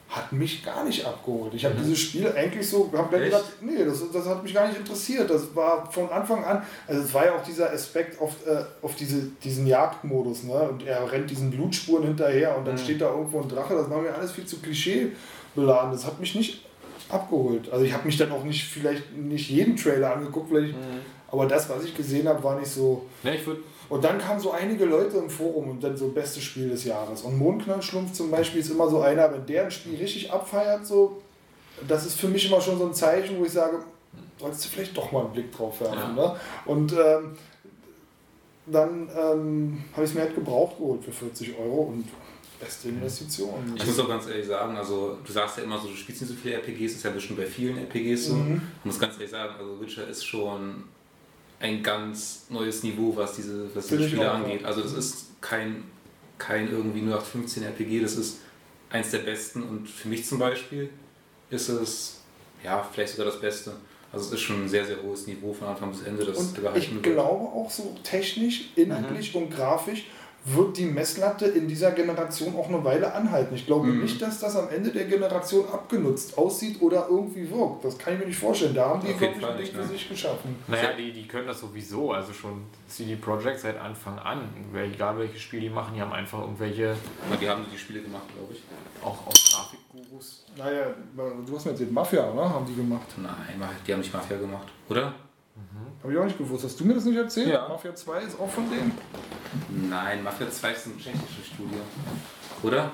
hat 0.09 0.33
mich 0.33 0.65
gar 0.65 0.85
nicht 0.85 1.05
abgeholt. 1.05 1.53
Ich 1.55 1.65
habe 1.65 1.75
dieses 1.75 1.99
Spiel 1.99 2.33
eigentlich 2.37 2.69
so, 2.69 2.91
habe 2.97 3.09
dann 3.11 3.25
gedacht, 3.25 3.45
nee, 3.61 3.85
das, 3.85 4.03
das 4.13 4.27
hat 4.27 4.43
mich 4.43 4.55
gar 4.55 4.69
nicht 4.69 4.79
interessiert. 4.79 5.29
Das 5.29 5.55
war 5.55 5.91
von 5.91 6.09
Anfang 6.11 6.45
an, 6.45 6.63
also 6.87 7.03
es 7.03 7.13
war 7.13 7.27
ja 7.27 7.35
auch 7.35 7.43
dieser 7.43 7.73
Aspekt 7.73 8.21
auf, 8.21 8.35
äh, 8.47 8.65
auf 8.83 8.95
diese, 8.95 9.23
diesen 9.43 9.67
Jagdmodus. 9.67 10.45
Ne? 10.45 10.55
Und 10.55 10.87
er 10.87 11.11
rennt 11.11 11.29
diesen 11.29 11.51
Blutspuren 11.51 12.05
hinterher 12.05 12.57
und 12.57 12.67
dann 12.67 12.79
steht 12.79 13.01
da 13.01 13.11
irgendwo 13.11 13.41
ein 13.41 13.49
Drache. 13.49 13.75
Das 13.75 13.91
war 13.91 14.01
mir 14.01 14.15
alles 14.15 14.33
viel 14.33 14.47
zu 14.47 14.59
Klischee 14.61 15.13
beladen. 15.55 15.91
Das 15.91 16.07
hat 16.07 16.21
mich 16.21 16.35
nicht 16.37 16.65
abgeholt. 17.09 17.71
Also 17.73 17.85
ich 17.85 17.93
habe 17.93 18.07
mich 18.07 18.17
dann 18.17 18.31
auch 18.31 18.45
nicht, 18.45 18.65
vielleicht 18.65 19.13
nicht 19.17 19.51
jeden 19.51 19.77
Trailer 19.77 20.15
angeguckt, 20.15 20.49
vielleicht, 20.49 20.75
aber 21.29 21.47
das, 21.47 21.69
was 21.69 21.85
ich 21.85 21.97
gesehen 21.97 22.29
habe, 22.29 22.43
war 22.43 22.59
nicht 22.59 22.71
so. 22.71 23.07
Ne, 23.23 23.37
ich 23.37 23.47
würde 23.47 23.61
Und 23.89 24.03
dann 24.03 24.19
kamen 24.19 24.41
so 24.41 24.51
einige 24.51 24.85
Leute 24.85 25.19
im 25.19 25.31
Forum 25.31 25.71
und 25.71 25.85
dann 25.85 25.97
so 25.97 26.09
bestes 26.09 26.43
Spiel 26.43 26.69
des 26.69 26.85
Jahres. 26.85 27.23
Und 27.23 27.39
Mondknallschlumpf 27.39 28.13
zum 28.13 28.31
Beispiel 28.31 28.61
ist 28.61 28.71
immer 28.71 28.89
so 28.89 29.01
einer, 29.01 29.33
wenn 29.33 29.47
der 29.47 29.65
ein 29.65 29.71
Spiel 29.71 29.97
richtig 29.97 30.33
abfeiert, 30.33 30.87
so, 30.87 31.23
das 31.87 32.07
ist 32.07 32.19
für 32.19 32.29
mich 32.29 32.47
immer 32.47 32.61
schon 32.61 32.79
so 32.79 32.87
ein 32.87 32.95
Zeichen, 32.95 33.39
wo 33.39 33.45
ich 33.45 33.53
sage, 33.53 33.79
solltest 34.39 34.65
du 34.65 34.69
vielleicht 34.71 34.97
doch 34.97 35.13
mal 35.13 35.25
einen 35.25 35.33
Blick 35.33 35.53
drauf 35.53 35.81
werfen. 35.81 36.15
Ne? 36.15 36.37
Und 36.65 36.93
ähm, 36.93 37.37
dann 38.67 39.09
ähm, 39.17 39.85
habe 39.93 40.05
ich 40.05 40.11
es 40.11 40.15
mir 40.15 40.23
halt 40.23 40.35
gebraucht 40.35 40.79
geholt 40.79 41.05
für 41.05 41.13
40 41.13 41.57
Euro 41.59 41.83
und 41.83 42.09
beste 42.59 42.89
Investition. 42.89 43.73
Ich 43.77 43.87
muss 43.87 43.99
auch 44.01 44.09
ganz 44.09 44.27
ehrlich 44.27 44.47
sagen, 44.47 44.77
also 44.77 45.19
du 45.25 45.33
sagst 45.33 45.59
ja 45.59 45.65
immer 45.65 45.79
so, 45.79 45.89
du 45.89 45.95
spielst 45.95 46.23
nicht 46.23 46.31
so 46.31 46.37
viele 46.37 46.57
RPGs, 46.57 46.93
das 46.93 46.99
ist 46.99 47.03
ja 47.05 47.11
bestimmt 47.11 47.39
bei 47.39 47.47
vielen 47.47 47.79
RPGs 47.79 48.27
so. 48.27 48.35
Mhm. 48.35 48.63
Ich 48.81 48.85
muss 48.85 48.99
ganz 48.99 49.15
ehrlich 49.15 49.31
sagen, 49.31 49.55
also 49.59 49.81
Witcher 49.81 50.09
ist 50.09 50.25
schon 50.25 50.85
ein 51.61 51.83
ganz 51.83 52.47
neues 52.49 52.83
Niveau, 52.83 53.15
was 53.17 53.37
diese, 53.37 53.75
was 53.75 53.87
diese 53.87 54.09
Spiele 54.09 54.31
angeht. 54.31 54.65
Also 54.65 54.83
das 54.83 54.93
ist 54.93 55.41
kein, 55.41 55.85
kein 56.39 56.71
irgendwie 56.71 57.01
0815 57.01 57.63
RPG, 57.63 58.01
das 58.01 58.17
ist 58.17 58.39
eins 58.91 59.11
der 59.11 59.19
besten 59.19 59.63
und 59.63 59.89
für 59.89 60.09
mich 60.09 60.27
zum 60.27 60.39
Beispiel 60.39 60.91
ist 61.51 61.69
es 61.69 62.21
ja 62.63 62.87
vielleicht 62.93 63.13
sogar 63.13 63.27
das 63.27 63.41
Beste. 63.41 63.73
Also 64.13 64.27
es 64.27 64.33
ist 64.33 64.41
schon 64.41 64.65
ein 64.65 64.69
sehr, 64.69 64.85
sehr 64.85 65.03
hohes 65.03 65.27
Niveau 65.27 65.53
von 65.53 65.69
Anfang 65.69 65.91
bis 65.91 66.03
Ende, 66.03 66.25
das 66.25 66.39
Und 66.39 66.59
ich 66.77 67.03
glaube 67.03 67.45
auch 67.45 67.71
so 67.71 67.97
technisch, 68.03 68.71
inhaltlich 68.77 69.35
und 69.35 69.51
grafisch 69.51 70.05
wird 70.49 70.77
die 70.77 70.85
Messlatte 70.87 71.47
in 71.47 71.67
dieser 71.67 71.91
Generation 71.91 72.55
auch 72.57 72.69
eine 72.69 72.83
Weile 72.85 73.13
anhalten. 73.13 73.55
Ich 73.57 73.67
glaube 73.67 73.89
Mhm. 73.89 74.03
nicht, 74.03 74.23
dass 74.23 74.39
das 74.39 74.55
am 74.55 74.69
Ende 74.69 74.91
der 74.91 75.07
Generation 75.07 75.65
abgenutzt 75.69 76.39
aussieht 76.39 76.81
oder 76.81 77.09
irgendwie 77.11 77.51
wirkt. 77.51 77.85
Das 77.85 77.99
kann 77.99 78.15
ich 78.15 78.21
mir 78.21 78.27
nicht 78.27 78.39
vorstellen. 78.39 78.73
Da 78.75 78.91
haben 78.91 79.01
die 79.01 79.13
Auf 79.13 79.21
wirklich 79.21 79.45
Fall 79.45 79.57
nicht, 79.59 79.73
für 79.73 79.81
ne? 79.81 79.87
sich 79.89 80.09
geschaffen. 80.09 80.55
Naja, 80.69 80.93
die, 80.97 81.13
die 81.13 81.27
können 81.27 81.49
das 81.49 81.59
sowieso, 81.61 82.13
also 82.13 82.33
schon 82.33 82.63
CD 82.87 83.17
Projekt 83.17 83.59
seit 83.61 83.77
Anfang 83.81 84.19
an. 84.21 84.49
Egal 84.73 85.19
welche 85.19 85.39
Spiele 85.39 85.63
die 85.63 85.71
machen, 85.71 85.95
die 85.97 86.01
haben 86.01 86.13
einfach 86.13 86.41
irgendwelche, 86.41 86.95
Aber 87.29 87.37
die 87.41 87.49
haben 87.49 87.65
die 87.73 87.77
Spiele 87.79 88.03
gemacht, 88.03 88.25
glaube 88.37 88.53
ich. 88.53 88.63
auch, 89.03 89.27
auch 89.27 89.33
Grafikgurus. 89.33 90.45
Naja, 90.57 90.87
du 91.45 91.57
hast 91.57 91.65
mir 91.65 91.73
erzählt, 91.73 91.91
Mafia, 91.93 92.31
oder? 92.31 92.49
Haben 92.49 92.67
die 92.67 92.75
gemacht. 92.77 93.07
Nein, 93.17 93.33
die 93.87 93.93
haben 93.93 94.01
nicht 94.01 94.13
Mafia 94.15 94.37
gemacht, 94.37 94.69
oder? 94.89 95.13
Habe 96.03 96.13
ich 96.13 96.19
auch 96.19 96.25
nicht 96.25 96.39
gewusst. 96.39 96.65
Hast 96.65 96.79
du 96.79 96.85
mir 96.85 96.95
das 96.95 97.05
nicht 97.05 97.17
erzählt? 97.17 97.49
Ja. 97.49 97.69
Mafia 97.69 97.95
2 97.95 98.21
ist 98.23 98.39
auch 98.39 98.51
von 98.51 98.69
denen? 98.71 98.93
Nein, 99.89 100.23
Mafia 100.23 100.51
2 100.51 100.71
ist 100.73 100.87
eine 100.87 100.97
tschechische 100.97 101.43
Studie. 101.55 101.79
Oder? 102.63 102.93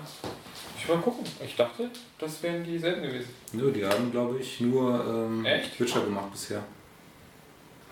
Ich 0.79 0.89
will 0.89 0.97
mal 0.97 1.03
gucken. 1.03 1.25
Ich 1.45 1.55
dachte, 1.57 1.91
das 2.19 2.43
wären 2.43 2.65
dieselben 2.65 3.03
gewesen. 3.03 3.29
Nö, 3.53 3.71
die 3.73 3.85
haben, 3.85 4.11
glaube 4.11 4.39
ich, 4.39 4.61
nur 4.61 5.05
ähm, 5.07 5.45
Echt? 5.45 5.79
Witcher 5.79 6.01
gemacht 6.03 6.33
bisher. 6.33 6.63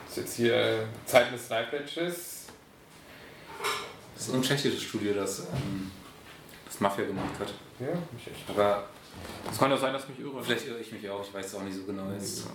Das 0.06 0.16
ist 0.16 0.22
jetzt 0.24 0.36
hier 0.36 0.54
äh, 0.54 0.84
Zeiten 1.06 1.32
des 1.32 1.48
Night 1.50 1.70
Badges. 1.70 2.46
Das 4.14 4.26
ist 4.28 4.34
eine 4.34 4.42
tschechische 4.42 4.80
Studie, 4.80 5.12
das, 5.14 5.40
ähm, 5.40 5.90
das 6.66 6.80
Mafia 6.80 7.04
gemacht 7.04 7.38
hat. 7.38 7.52
Ja, 7.78 7.86
mich 8.12 8.26
echt. 8.26 8.48
Aber 8.50 8.84
Es 9.50 9.58
kann 9.58 9.70
ja 9.70 9.76
sein, 9.76 9.92
dass 9.92 10.08
mich 10.08 10.18
irre. 10.18 10.42
vielleicht 10.42 10.66
irre 10.66 10.78
ich 10.78 10.90
mich 10.92 11.08
auch, 11.08 11.22
ich 11.26 11.32
weiß 11.32 11.46
es 11.46 11.54
auch 11.54 11.62
nicht 11.62 11.76
so 11.76 11.84
genau 11.84 12.10
jetzt. 12.12 12.46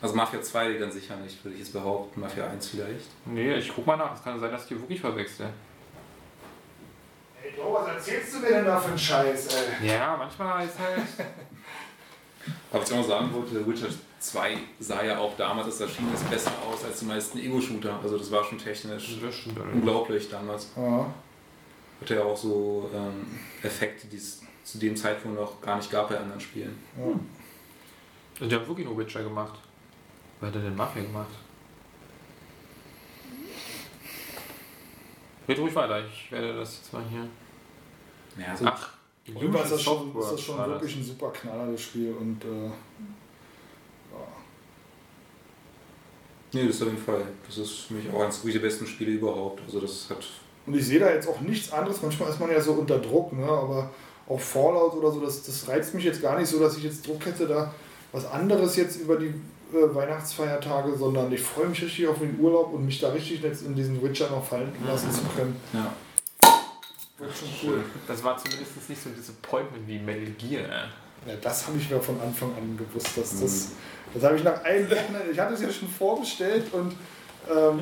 Also 0.00 0.14
Mafia 0.14 0.40
2 0.40 0.74
ganz 0.74 0.94
sicher 0.94 1.16
nicht, 1.16 1.44
würde 1.44 1.54
ich 1.54 1.60
jetzt 1.60 1.72
behaupten. 1.72 2.20
Mafia 2.20 2.46
1 2.46 2.68
vielleicht. 2.68 3.06
Nee, 3.26 3.54
ich 3.54 3.72
guck 3.74 3.86
mal 3.86 3.96
nach. 3.96 4.14
Es 4.14 4.22
kann 4.22 4.38
sein, 4.38 4.50
dass 4.50 4.62
ich 4.62 4.68
die 4.68 4.80
wirklich 4.80 5.00
verwechseln. 5.00 5.50
Ey, 7.42 7.52
Bro, 7.52 7.74
was 7.74 7.88
erzählst 7.88 8.34
du 8.34 8.38
mir 8.40 8.48
denn 8.48 8.64
da 8.64 8.78
für 8.78 8.90
einen 8.90 8.98
Scheiß, 8.98 9.48
ey? 9.80 9.88
Ja, 9.88 10.16
manchmal 10.16 10.66
ist 10.66 10.78
halt. 10.78 11.00
Aber 12.70 12.82
was 12.82 12.90
ich 12.90 12.94
auch 12.94 13.00
noch 13.00 13.08
sagen 13.08 13.32
wollte, 13.32 13.66
Witcher 13.66 13.88
2 14.20 14.58
sah 14.78 15.02
ja 15.02 15.18
auch 15.18 15.36
damals, 15.36 15.66
als 15.66 15.78
das 15.78 15.88
erschien 15.88 16.12
ist, 16.14 16.28
besser 16.30 16.52
aus 16.66 16.84
als 16.84 17.00
die 17.00 17.06
meisten 17.06 17.38
Ego-Shooter. 17.38 17.98
Also 18.02 18.18
das 18.18 18.30
war 18.30 18.44
schon 18.44 18.58
technisch 18.58 19.18
Das 19.20 19.34
stimmt 19.34 19.58
unglaublich 19.72 20.28
damals. 20.30 20.68
Ja. 20.76 21.12
Hatte 22.00 22.14
ja 22.14 22.22
auch 22.22 22.36
so 22.36 22.90
ähm, 22.94 23.38
Effekte, 23.62 24.06
die 24.06 24.16
es 24.16 24.42
zu 24.64 24.78
dem 24.78 24.94
Zeitpunkt 24.96 25.38
noch 25.38 25.60
gar 25.60 25.76
nicht 25.76 25.90
gab 25.90 26.08
bei 26.10 26.18
anderen 26.18 26.40
Spielen. 26.40 26.78
Ja. 26.96 28.46
Die 28.46 28.54
haben 28.54 28.66
wirklich 28.68 28.86
nur 28.86 28.96
Witcher 28.98 29.22
gemacht. 29.22 29.58
Wer 30.40 30.48
hat 30.48 30.54
denn 30.54 30.76
Mafia 30.76 31.02
gemacht? 31.02 31.30
Red 35.48 35.58
ruhig 35.58 35.74
weiter, 35.74 36.04
ich 36.06 36.30
werde 36.30 36.56
das 36.56 36.78
jetzt 36.78 36.92
mal 36.92 37.02
hier. 37.08 37.26
Ja, 38.38 38.56
so 38.56 38.66
Ach, 38.66 38.90
Fall 39.24 39.64
ist 39.64 39.72
das 39.72 39.82
schon, 39.82 40.16
ist 40.18 40.32
das 40.32 40.40
schon 40.40 40.58
wirklich 40.58 40.96
ein 40.96 41.04
super 41.04 41.30
Knaller, 41.30 41.72
das 41.72 41.80
Spiel. 41.80 42.12
Und 42.12 42.44
äh, 42.44 42.66
ja. 42.66 42.72
Nee, 46.52 46.66
das 46.66 46.76
ist 46.76 46.82
auf 46.82 46.88
jeden 46.88 47.02
Fall. 47.02 47.22
Das 47.46 47.58
ist 47.58 47.72
für 47.80 47.94
mich 47.94 48.12
auch 48.12 48.22
eines 48.22 48.42
der 48.42 48.58
besten 48.58 48.86
Spiele 48.86 49.12
überhaupt. 49.12 49.62
Also 49.62 49.80
das 49.80 50.08
hat. 50.10 50.24
Und 50.66 50.74
ich 50.74 50.86
sehe 50.86 51.00
da 51.00 51.10
jetzt 51.10 51.26
auch 51.26 51.40
nichts 51.40 51.72
anderes. 51.72 52.02
Manchmal 52.02 52.30
ist 52.30 52.38
man 52.38 52.50
ja 52.50 52.60
so 52.60 52.72
unter 52.72 52.98
Druck, 52.98 53.32
ne? 53.32 53.48
aber 53.48 53.90
auch 54.28 54.40
Fallout 54.40 54.92
oder 54.92 55.10
so, 55.10 55.20
das, 55.20 55.42
das 55.42 55.66
reizt 55.68 55.94
mich 55.94 56.04
jetzt 56.04 56.20
gar 56.20 56.38
nicht 56.38 56.48
so, 56.48 56.60
dass 56.60 56.76
ich 56.76 56.84
jetzt 56.84 57.06
Druck 57.06 57.24
hätte, 57.24 57.46
da 57.46 57.72
was 58.12 58.26
anderes 58.26 58.76
jetzt 58.76 58.96
über 58.96 59.16
die 59.16 59.34
äh, 59.72 59.94
Weihnachtsfeiertage, 59.94 60.96
sondern 60.96 61.32
ich 61.32 61.40
freue 61.40 61.68
mich 61.68 61.82
richtig 61.82 62.06
auf 62.08 62.18
den 62.18 62.38
Urlaub 62.40 62.72
und 62.72 62.84
mich 62.84 63.00
da 63.00 63.10
richtig 63.10 63.42
jetzt 63.42 63.64
in 63.64 63.74
diesen 63.74 64.02
Witcher 64.02 64.30
noch 64.30 64.44
fallen 64.44 64.72
lassen 64.86 65.10
zu 65.12 65.22
können. 65.36 65.56
Ja. 65.72 65.92
Wird 67.18 67.32
schon 67.36 67.48
cool. 67.64 67.84
Das 68.06 68.22
war 68.22 68.36
zumindest 68.38 68.88
nicht 68.88 69.02
so 69.02 69.08
ein 69.08 69.16
Disappointment 69.16 69.86
wie 69.88 69.98
Metal 69.98 70.32
Gear. 70.38 70.64
äh. 70.64 71.28
Ja, 71.28 71.34
das 71.40 71.66
habe 71.66 71.76
ich 71.78 71.90
mir 71.90 72.00
von 72.00 72.20
Anfang 72.20 72.54
an 72.56 72.76
gewusst, 72.76 73.16
dass 73.16 73.40
das. 73.40 73.72
Das 74.14 74.22
habe 74.22 74.36
ich 74.36 74.44
nach 74.44 74.62
einem 74.62 74.88
Wochenende. 74.88 75.30
Ich 75.32 75.38
hatte 75.38 75.54
es 75.54 75.60
ja 75.60 75.70
schon 75.70 75.88
vorbestellt 75.88 76.72
und 76.72 76.94
ähm, 77.50 77.80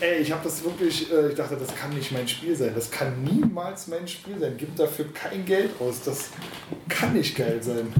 ey, 0.00 0.18
ich 0.18 0.32
habe 0.32 0.42
das 0.44 0.62
wirklich. 0.64 1.10
Äh, 1.12 1.28
ich 1.28 1.34
dachte, 1.36 1.56
das 1.56 1.74
kann 1.74 1.90
nicht 1.90 2.10
mein 2.12 2.26
Spiel 2.26 2.56
sein. 2.56 2.72
Das 2.74 2.90
kann 2.90 3.22
niemals 3.22 3.86
mein 3.86 4.06
Spiel 4.06 4.38
sein. 4.38 4.54
Gib 4.58 4.74
dafür 4.76 5.06
kein 5.14 5.44
Geld 5.44 5.70
aus. 5.80 6.02
Das 6.04 6.30
kann 6.88 7.12
nicht 7.12 7.36
geil 7.36 7.62
sein. 7.62 7.92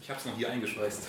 Ich 0.00 0.10
hab's 0.10 0.26
noch 0.26 0.36
hier 0.36 0.50
eingeschweißt. 0.50 1.08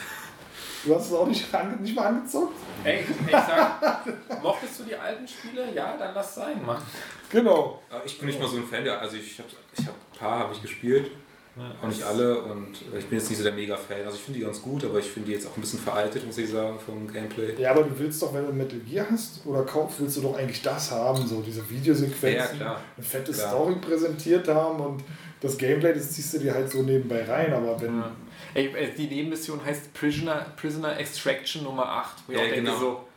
Du 0.86 0.94
hast 0.96 1.08
es 1.08 1.14
auch 1.14 1.28
nicht, 1.28 1.54
ange 1.54 1.78
nicht 1.78 1.96
mal 1.96 2.08
angezockt? 2.08 2.54
Ey, 2.84 3.06
ich 3.26 3.32
sag, 3.32 4.06
mochtest 4.42 4.80
du 4.80 4.84
die 4.84 4.96
alten 4.96 5.26
Spiele? 5.28 5.68
Ja, 5.74 5.96
dann 5.98 6.14
lass 6.14 6.36
sein, 6.36 6.64
Mann. 6.66 6.82
Genau. 7.32 7.82
Ich 8.06 8.18
bin 8.20 8.28
nicht 8.28 8.40
mal 8.40 8.50
so 8.50 8.58
ein 8.58 8.66
Fan, 8.66 8.84
der, 8.84 9.00
also 9.00 9.16
ich 9.16 9.40
habe 9.40 9.50
ich 9.78 9.86
hab 9.86 9.94
ein 9.94 10.18
paar 10.20 10.40
habe 10.40 10.54
ich 10.54 10.62
gespielt, 10.62 11.12
auch 11.82 11.88
nicht 11.88 12.04
alle 12.04 12.42
und 12.42 12.76
äh, 12.94 12.98
ich 13.00 13.06
bin 13.06 13.20
jetzt 13.20 13.30
nicht 13.30 13.38
so 13.38 13.44
der 13.44 13.54
Mega-Fan. 13.54 14.04
Also 14.06 14.18
ich 14.18 14.24
finde 14.24 14.40
die 14.40 14.46
ganz 14.46 14.62
gut, 14.62 14.84
aber 14.84 15.00
ich 15.00 15.06
finde 15.10 15.28
die 15.28 15.34
jetzt 15.36 15.48
auch 15.48 15.56
ein 15.56 15.62
bisschen 15.62 15.80
veraltet, 15.80 16.26
muss 16.26 16.38
ich 16.38 16.50
sagen, 16.50 16.78
vom 16.84 17.08
Gameplay. 17.12 17.54
Ja, 17.62 17.72
aber 17.72 17.84
du 17.84 17.98
willst 18.00 18.22
doch, 18.22 18.34
wenn 18.34 18.46
du 18.46 18.52
Metal 18.52 18.80
Gear 18.80 19.06
hast 19.10 19.46
oder 19.46 19.64
kaufst, 19.64 20.00
willst 20.02 20.18
du 20.18 20.22
doch 20.22 20.36
eigentlich 20.36 20.62
das 20.64 20.92
haben, 20.92 21.26
so 21.28 21.42
diese 21.42 21.68
Videosequenzen, 21.70 22.60
Ja, 22.60 22.66
klar. 22.66 22.82
eine 22.98 23.06
fette 23.06 23.32
Klar. 23.32 23.50
Story 23.50 23.76
präsentiert 23.76 24.48
haben 24.48 24.80
und 24.80 25.04
das 25.42 25.58
Gameplay, 25.58 25.94
das 25.94 26.12
ziehst 26.12 26.34
du 26.34 26.40
dir 26.40 26.54
halt 26.54 26.70
so 26.72 26.82
nebenbei 26.82 27.24
rein, 27.24 27.54
aber 27.54 27.80
wenn. 27.82 28.00
Ja. 28.00 28.12
Ey, 28.54 28.68
äh, 28.68 28.92
die 28.94 29.08
Nebenmission 29.08 29.64
heißt 29.64 29.94
Prisoner, 29.94 30.46
Prisoner 30.56 30.98
Extraction 31.00 31.64
Nummer 31.64 31.88
8. 31.88 32.16
Wo 32.28 32.32
ich 32.34 32.38
Ja, 32.38 32.44
auch 32.46 32.50
denke 32.50 32.64
genau. 32.66 32.80
so, 32.80 33.08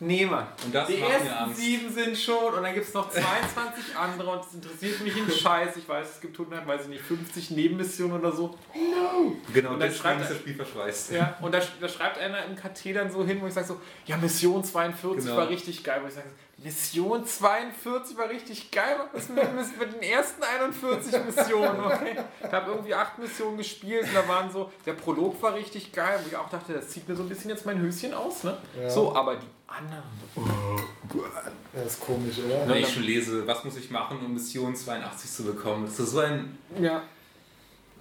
nee, 0.00 0.24
Mann. 0.26 0.46
Die 0.88 0.98
ersten 1.00 1.54
sieben 1.54 1.92
sind 1.92 2.16
schon 2.16 2.54
und 2.54 2.62
dann 2.62 2.74
gibt 2.74 2.86
es 2.86 2.94
noch 2.94 3.10
22 3.10 3.96
andere 3.96 4.30
und 4.30 4.44
es 4.44 4.54
interessiert 4.54 5.00
mich 5.00 5.16
ein 5.16 5.30
Scheiß. 5.30 5.76
Ich 5.76 5.88
weiß, 5.88 6.08
es 6.16 6.20
gibt 6.20 6.38
100, 6.38 6.66
weiß 6.66 6.82
ich 6.82 6.88
nicht, 6.88 7.02
50 7.02 7.50
Nebenmissionen 7.52 8.18
oder 8.20 8.30
so. 8.32 8.56
Genau, 9.52 9.70
Und 9.72 9.80
dann 9.80 9.92
schreibt 9.92 10.20
ist 10.22 10.30
das 10.30 10.38
Spiel 10.38 10.54
verschweißt. 10.54 11.12
Ja, 11.12 11.36
und 11.40 11.52
da, 11.52 11.60
da 11.80 11.88
schreibt 11.88 12.18
einer 12.18 12.44
im 12.44 12.54
KT 12.54 12.94
dann 12.94 13.10
so 13.10 13.24
hin, 13.24 13.40
wo 13.40 13.46
ich 13.46 13.54
sage 13.54 13.66
so, 13.66 13.80
ja, 14.06 14.16
Mission 14.16 14.62
42 14.62 15.24
Genau. 15.24 15.36
war 15.36 15.48
richtig 15.48 15.82
geil. 15.82 16.00
Wo 16.02 16.08
ich 16.08 16.14
sage, 16.14 16.28
Mission 16.62 17.26
42 17.26 18.16
war 18.16 18.28
richtig 18.28 18.70
geil. 18.70 18.96
Was 19.12 19.24
ist 19.24 19.34
mit, 19.34 19.78
mit, 19.78 19.94
den 19.94 20.02
ersten 20.02 20.42
41 20.42 21.24
Missionen, 21.24 21.80
okay? 21.84 22.16
Ich 22.42 22.52
habe 22.52 22.70
irgendwie 22.70 22.94
acht 22.94 23.18
Missionen 23.18 23.56
gespielt 23.56 24.04
und 24.04 24.14
da 24.14 24.26
waren 24.28 24.50
so, 24.50 24.70
der 24.86 24.92
Prolog 24.92 25.42
war 25.42 25.54
richtig 25.54 25.92
geil, 25.92 26.20
wo 26.22 26.28
ich 26.28 26.36
auch 26.36 26.48
dachte, 26.48 26.72
das 26.72 26.88
zieht 26.88 27.08
mir 27.08 27.16
so 27.16 27.22
ein 27.22 27.28
bisschen 27.28 27.50
jetzt 27.50 27.66
mein 27.66 27.80
Höschen 27.80 28.14
aus, 28.14 28.44
ne? 28.44 28.56
Ja. 28.80 28.88
So, 28.88 29.14
aber 29.14 29.36
die 29.36 29.46
anderen. 29.66 30.02
Ja, 31.74 31.82
ist 31.82 32.00
komisch, 32.00 32.38
oder? 32.38 32.68
Wenn 32.68 32.82
ich 32.82 32.92
schon 32.92 33.02
lese, 33.02 33.46
was 33.46 33.64
muss 33.64 33.76
ich 33.76 33.90
machen, 33.90 34.18
um 34.24 34.34
Mission 34.34 34.74
82 34.74 35.30
zu 35.30 35.44
bekommen, 35.44 35.86
das 35.86 35.98
ist 35.98 36.10
so 36.10 36.20
ein, 36.20 36.58
Ja. 36.80 37.02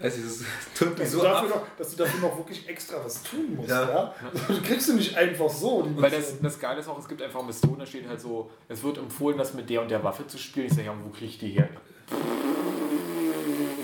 Ich, 0.04 0.24
das 0.24 0.40
tut 0.78 0.90
mich 0.90 0.98
Dass, 1.00 1.12
so 1.12 1.18
du 1.20 1.24
dafür 1.24 1.50
ab. 1.56 1.56
noch, 1.56 1.78
dass 1.78 1.92
du 1.92 1.98
dafür 2.04 2.20
noch 2.30 2.38
wirklich 2.38 2.68
extra 2.68 2.98
was 3.04 3.24
tun 3.24 3.56
musst, 3.56 3.70
Ja. 3.70 3.82
ja? 3.90 4.16
Du 4.48 4.62
kriegst 4.62 4.90
du 4.90 4.94
nicht 4.96 5.16
einfach 5.16 5.50
so. 5.50 5.84
Die 5.84 6.02
Weil 6.02 6.12
das, 6.12 6.20
Mission. 6.20 6.40
das 6.44 6.60
Geile 6.60 6.80
ist 6.82 6.88
auch, 6.90 7.00
es 7.00 7.08
gibt 7.08 7.22
einfach 7.22 7.44
Missionen, 7.46 7.80
da 7.80 7.86
steht 7.86 8.08
halt 8.08 8.20
so, 8.22 8.50
es 8.68 8.84
wird 8.84 8.98
empfohlen, 8.98 9.38
das 9.38 9.54
mit 9.54 9.70
der 9.70 9.82
und 9.82 9.90
der 9.92 10.04
Waffe 10.04 10.28
zu 10.28 10.38
spielen. 10.38 10.66
Ich 10.68 10.74
sage, 10.74 10.86
ja, 10.88 10.96
wo 11.02 11.10
kriege 11.10 11.26
ich 11.28 11.40
die 11.40 11.50
her? 11.52 11.70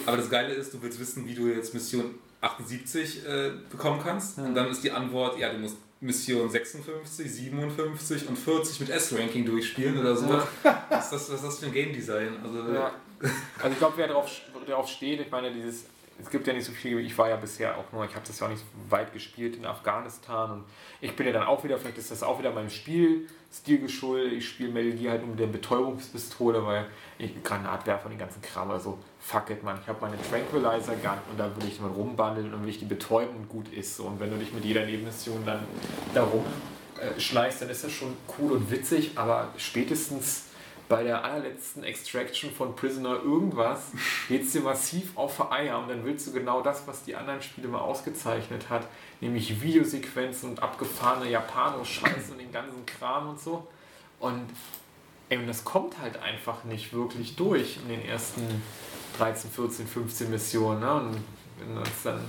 Aber 0.06 0.18
das 0.18 0.30
Geile 0.30 0.54
ist, 0.54 0.74
du 0.74 0.82
willst 0.82 1.00
wissen, 1.00 1.26
wie 1.28 1.36
du 1.36 1.48
jetzt 1.48 1.74
Mission 1.74 2.16
78 2.42 3.26
äh, 3.28 3.52
bekommen 3.70 4.00
kannst. 4.04 4.38
Und 4.40 4.56
dann 4.56 4.70
ist 4.70 4.84
die 4.84 4.92
Antwort, 4.92 5.38
ja, 5.38 5.52
du 5.52 5.60
musst 5.60 5.78
Mission 6.02 6.50
56, 6.50 7.30
57 7.32 8.28
und 8.30 8.38
40 8.38 8.80
mit 8.80 8.90
S-Ranking 8.90 9.46
durchspielen 9.46 10.00
oder 10.00 10.16
so. 10.16 10.30
Was, 10.30 10.44
ist 10.44 11.12
das, 11.12 11.12
was 11.12 11.30
ist 11.30 11.44
das 11.44 11.60
für 11.60 11.66
ein 11.68 11.74
Game 11.74 11.94
Design? 11.94 12.38
Also, 12.44 12.74
Ja. 12.74 12.92
Also 13.60 13.74
ich 13.74 13.78
glaube, 13.78 13.94
wer 13.98 14.08
darauf, 14.08 14.30
darauf 14.66 14.88
steht, 14.88 15.20
ich 15.20 15.30
meine, 15.30 15.52
dieses, 15.52 15.84
es 16.22 16.30
gibt 16.30 16.48
ja 16.48 16.54
nicht 16.54 16.66
so 16.66 16.72
viel, 16.72 17.00
ich 17.00 17.18
war 17.18 17.30
ja 17.30 17.36
bisher 17.36 17.78
auch 17.78 17.92
nur, 17.92 18.06
ich 18.06 18.14
habe 18.16 18.26
das 18.26 18.40
ja 18.40 18.48
auch 18.48 18.52
nicht 18.52 18.62
so 18.62 18.92
weit 18.92 19.14
gespielt 19.14 19.56
in 19.56 19.66
Afghanistan 19.66 20.52
und 20.52 20.64
ich 21.02 21.16
bin 21.16 21.26
ja 21.26 21.34
dann 21.34 21.44
auch 21.44 21.64
wieder, 21.64 21.78
vielleicht 21.78 21.98
ist 21.98 22.12
das 22.12 22.24
auch 22.24 22.40
wieder 22.40 22.52
meinem 22.52 22.70
Spielstil 22.70 23.80
geschuldet, 23.80 24.34
ich 24.34 24.48
spiele 24.48 24.72
Metal 24.72 24.92
Gear 24.92 25.14
halt 25.14 25.24
um 25.24 25.38
der 25.38 25.48
Betäubungspistole, 25.48 26.66
weil 26.66 26.88
ich 27.18 27.42
Granatwerfer 27.44 28.06
und 28.06 28.12
den 28.12 28.20
ganzen 28.20 28.42
Kram, 28.42 28.70
also 28.72 29.00
fuck 29.20 29.50
it, 29.50 29.64
man, 29.64 29.80
ich 29.82 29.88
habe 29.88 30.00
meine 30.02 30.18
Tranquilizer 30.22 30.96
Gun 30.96 31.20
und 31.32 31.40
da 31.40 31.56
will 31.56 31.68
ich 31.68 31.80
mal 31.80 31.90
rumbandeln 31.90 32.54
und 32.54 32.64
will 32.64 32.70
ich 32.70 32.80
die 32.80 32.86
betäuben 32.86 33.36
und 33.36 33.50
gut 33.50 33.72
ist 33.74 33.96
so. 33.96 34.06
Und 34.06 34.20
wenn 34.20 34.30
du 34.30 34.38
dich 34.38 34.54
mit 34.54 34.66
jeder 34.66 34.86
Nebenmission 34.86 35.46
dann 35.46 35.64
darum 36.14 36.44
äh, 37.00 37.20
schleichst, 37.20 37.62
dann 37.62 37.70
ist 37.70 37.84
das 37.84 37.92
schon 37.92 38.16
cool 38.38 38.54
und 38.54 38.72
witzig, 38.72 39.12
aber 39.16 39.54
spätestens 39.58 40.49
bei 40.90 41.04
der 41.04 41.24
allerletzten 41.24 41.84
Extraction 41.84 42.52
von 42.52 42.76
Prisoner 42.76 43.22
irgendwas 43.24 43.92
geht 44.28 44.44
es 44.44 44.52
dir 44.52 44.62
massiv 44.62 45.16
auf 45.16 45.38
die 45.38 45.52
Eier 45.52 45.80
und 45.80 45.88
dann 45.88 46.04
willst 46.04 46.28
du 46.28 46.34
genau 46.34 46.62
das, 46.62 46.88
was 46.88 47.04
die 47.04 47.16
anderen 47.16 47.44
Spiele 47.44 47.68
mal 47.68 47.80
ausgezeichnet 47.80 48.70
hat, 48.70 48.88
nämlich 49.22 49.62
Videosequenzen 49.62 50.50
und 50.50 50.64
abgefahrene 50.64 51.30
Japano-Scheiß 51.30 52.32
und 52.32 52.40
den 52.40 52.52
ganzen 52.52 52.86
Kram 52.88 53.30
und 53.30 53.40
so. 53.40 53.68
Und, 54.20 54.48
ey, 55.30 55.46
das 55.46 55.64
kommt 55.64 56.00
halt 56.00 56.22
einfach 56.24 56.64
nicht 56.64 56.92
wirklich 56.92 57.36
durch 57.36 57.78
in 57.78 57.90
den 57.90 58.04
ersten 58.04 58.42
13, 59.20 59.52
14, 59.52 59.88
15 59.88 60.32
Missionen. 60.32 60.80
Ne? 60.80 60.94
Und 60.94 61.18
wenn 61.60 61.76
das 61.76 62.04
dann 62.04 62.20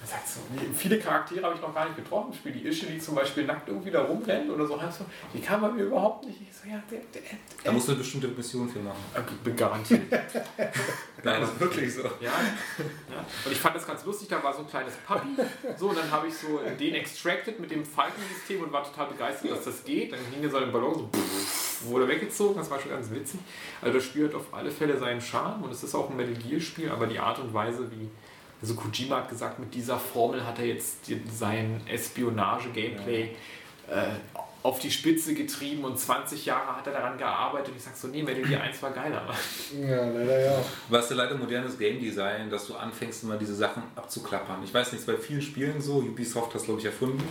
man 0.00 0.08
sagt 0.08 0.28
so, 0.28 0.40
nee, 0.54 0.62
viele 0.74 0.98
Charaktere 0.98 1.44
habe 1.44 1.54
ich 1.54 1.60
noch 1.60 1.74
gar 1.74 1.84
nicht 1.84 1.96
getroffen. 1.96 2.32
Spiel 2.32 2.52
die 2.52 2.66
Ische, 2.66 2.86
die 2.86 2.98
zum 2.98 3.14
Beispiel 3.14 3.44
nackt 3.44 3.68
irgendwie 3.68 3.90
da 3.90 4.02
rumrennt 4.02 4.50
oder 4.50 4.66
so. 4.66 4.80
Halt 4.80 4.92
so 4.94 5.04
die 5.34 5.40
kann 5.40 5.60
man 5.60 5.76
mir 5.76 5.82
überhaupt 5.82 6.26
nicht. 6.26 6.40
Ich 6.40 6.56
so, 6.56 6.68
ja, 6.68 6.82
der, 6.90 7.00
der, 7.12 7.20
der, 7.20 7.38
Da 7.62 7.70
musst 7.70 7.86
du 7.86 7.92
eine 7.92 8.00
bestimmte 8.00 8.28
Mission 8.28 8.66
für 8.66 8.78
machen. 8.78 8.96
ich 9.14 9.36
bin 9.40 9.56
garantiert. 9.56 10.10
Nein, 11.22 11.40
das 11.42 11.50
ist 11.50 11.60
wirklich 11.60 11.94
so. 11.94 12.02
Ja, 12.02 12.30
ja. 12.30 13.24
Und 13.44 13.52
ich 13.52 13.58
fand 13.58 13.76
das 13.76 13.86
ganz 13.86 14.02
lustig, 14.06 14.28
da 14.28 14.42
war 14.42 14.54
so 14.54 14.60
ein 14.60 14.68
kleines 14.68 14.94
Puppy. 15.06 15.28
So, 15.76 15.90
und 15.90 15.98
dann 15.98 16.10
habe 16.10 16.28
ich 16.28 16.34
so 16.34 16.60
den 16.78 16.94
extracted 16.94 17.60
mit 17.60 17.70
dem 17.70 17.84
Falkensystem 17.84 18.62
und 18.62 18.72
war 18.72 18.84
total 18.84 19.08
begeistert, 19.08 19.50
dass 19.50 19.64
das 19.64 19.84
geht. 19.84 20.12
Dann 20.12 20.20
hing 20.32 20.42
er 20.42 20.50
so 20.50 20.56
ein 20.56 20.72
Ballon 20.72 20.94
so 20.94 21.10
wurde 21.90 22.08
weggezogen, 22.08 22.56
das 22.56 22.70
war 22.70 22.80
schon 22.80 22.90
ganz 22.90 23.10
witzig. 23.10 23.40
Also 23.80 23.98
das 23.98 24.04
Spiel 24.04 24.28
hat 24.28 24.34
auf 24.34 24.52
alle 24.52 24.70
Fälle 24.70 24.98
seinen 24.98 25.20
Charme 25.20 25.62
und 25.62 25.72
es 25.72 25.82
ist 25.82 25.94
auch 25.94 26.10
ein 26.10 26.16
Metal 26.16 26.34
Gear 26.34 26.60
Spiel, 26.60 26.90
aber 26.90 27.06
die 27.06 27.18
Art 27.18 27.38
und 27.38 27.52
Weise, 27.52 27.90
wie 27.90 28.08
also 28.62 28.74
Kojima 28.74 29.16
hat 29.16 29.28
gesagt, 29.28 29.58
mit 29.58 29.74
dieser 29.74 29.98
Formel 29.98 30.46
hat 30.46 30.58
er 30.58 30.66
jetzt 30.66 31.10
sein 31.32 31.80
Espionage-Gameplay 31.88 33.30
äh, 33.88 34.10
auf 34.62 34.78
die 34.78 34.90
Spitze 34.90 35.32
getrieben 35.32 35.84
und 35.84 35.98
20 35.98 36.44
Jahre 36.44 36.76
hat 36.76 36.86
er 36.86 36.92
daran 36.92 37.16
gearbeitet. 37.16 37.70
Und 37.70 37.76
ich 37.76 37.82
sag 37.82 37.96
so, 37.96 38.08
nee, 38.08 38.22
Metal 38.22 38.42
Gear 38.42 38.62
1 38.62 38.82
war 38.82 38.90
geiler. 38.90 39.26
Ja, 39.80 40.04
leider 40.04 40.44
ja. 40.44 40.58
Es 40.90 41.04
ist 41.04 41.10
ja 41.10 41.16
leider 41.16 41.36
modernes 41.36 41.78
Game 41.78 41.98
Design, 41.98 42.50
dass 42.50 42.66
du 42.66 42.74
anfängst, 42.74 43.24
immer 43.24 43.38
diese 43.38 43.54
Sachen 43.54 43.82
abzuklappern. 43.96 44.62
Ich 44.62 44.74
weiß 44.74 44.92
nicht, 44.92 45.02
es 45.02 45.08
ist 45.08 45.16
bei 45.16 45.16
vielen 45.16 45.40
Spielen 45.40 45.80
so. 45.80 45.96
Ubisoft 45.96 46.48
hat 46.48 46.56
das, 46.56 46.64
glaube 46.64 46.80
ich, 46.80 46.86
erfunden. 46.86 47.22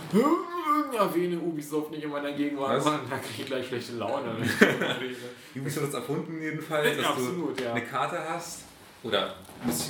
Erwähne 0.98 1.38
Ubisoft 1.38 1.92
nicht 1.92 2.02
in 2.02 2.10
meiner 2.10 2.32
Gegenwart, 2.32 2.78
Was? 2.78 2.84
Mann, 2.84 3.00
da 3.08 3.16
krieg 3.18 3.38
ich 3.38 3.46
gleich 3.46 3.68
schlechte 3.68 3.92
Laune. 3.92 4.34
Ubisoft 5.54 5.86
hat 5.86 5.88
es 5.90 5.94
erfunden 5.94 6.42
jedenfalls, 6.42 6.96
dass 6.96 7.06
Absolut, 7.06 7.60
du 7.60 7.62
ja. 7.62 7.74
eine 7.74 7.84
Karte 7.84 8.18
hast 8.28 8.64
oder 9.02 9.34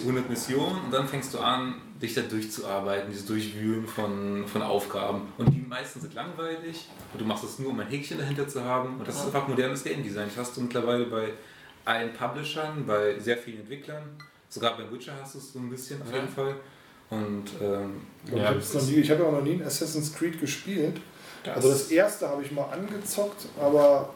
100 0.05 0.29
Missionen 0.29 0.81
und 0.85 0.93
dann 0.93 1.07
fängst 1.09 1.33
du 1.35 1.39
an, 1.39 1.75
dich 2.01 2.15
da 2.15 2.23
durchzuarbeiten, 2.23 3.11
dieses 3.11 3.27
Durchwühlen 3.27 3.87
von, 3.87 4.47
von 4.47 4.63
Aufgaben. 4.63 5.33
Und 5.39 5.53
die 5.53 5.61
meisten 5.61 6.01
sind 6.01 6.15
langweilig 6.15 6.89
und 7.13 7.21
du 7.21 7.25
machst 7.25 7.45
es 7.45 7.59
nur, 7.59 7.71
um 7.71 7.81
ein 7.81 7.87
Häkchen 7.89 8.19
dahinter 8.19 8.49
zu 8.49 8.65
haben. 8.65 8.99
Und 8.99 9.07
das 9.07 9.17
ist 9.17 9.27
einfach 9.27 9.47
modernes 9.49 9.85
Game 9.85 10.03
Design. 10.03 10.29
Das 10.35 10.47
hast 10.49 10.57
du 10.57 10.63
mittlerweile 10.63 11.05
bei 11.07 11.33
allen 11.85 12.13
Publishern, 12.15 12.85
bei 12.87 13.19
sehr 13.19 13.37
vielen 13.37 13.61
Entwicklern. 13.61 14.03
Sogar 14.49 14.77
bei 14.77 14.91
Witcher 14.91 15.13
hast 15.21 15.35
du 15.35 15.39
es 15.39 15.53
so 15.53 15.59
ein 15.61 15.71
bisschen 15.71 16.01
auf 16.03 16.09
Ja. 16.11 16.17
jeden 16.17 16.29
Fall. 16.29 16.57
Und 17.11 17.45
ähm, 17.61 18.01
Ich, 18.27 18.33
Ja, 18.35 18.53
das 18.55 18.89
ich 18.89 19.11
habe 19.11 19.23
ja 19.23 19.29
auch 19.29 19.33
noch 19.33 19.43
nie 19.43 19.55
ein 19.55 19.63
Assassin's 19.65 20.13
Creed 20.15 20.41
gespielt. 20.41 21.01
also 21.45 21.69
das 21.71 21.91
erste 21.91 22.29
habe 22.29 22.43
ich 22.43 22.51
mal 22.53 22.65
angezockt, 22.71 23.47
aber 23.61 24.13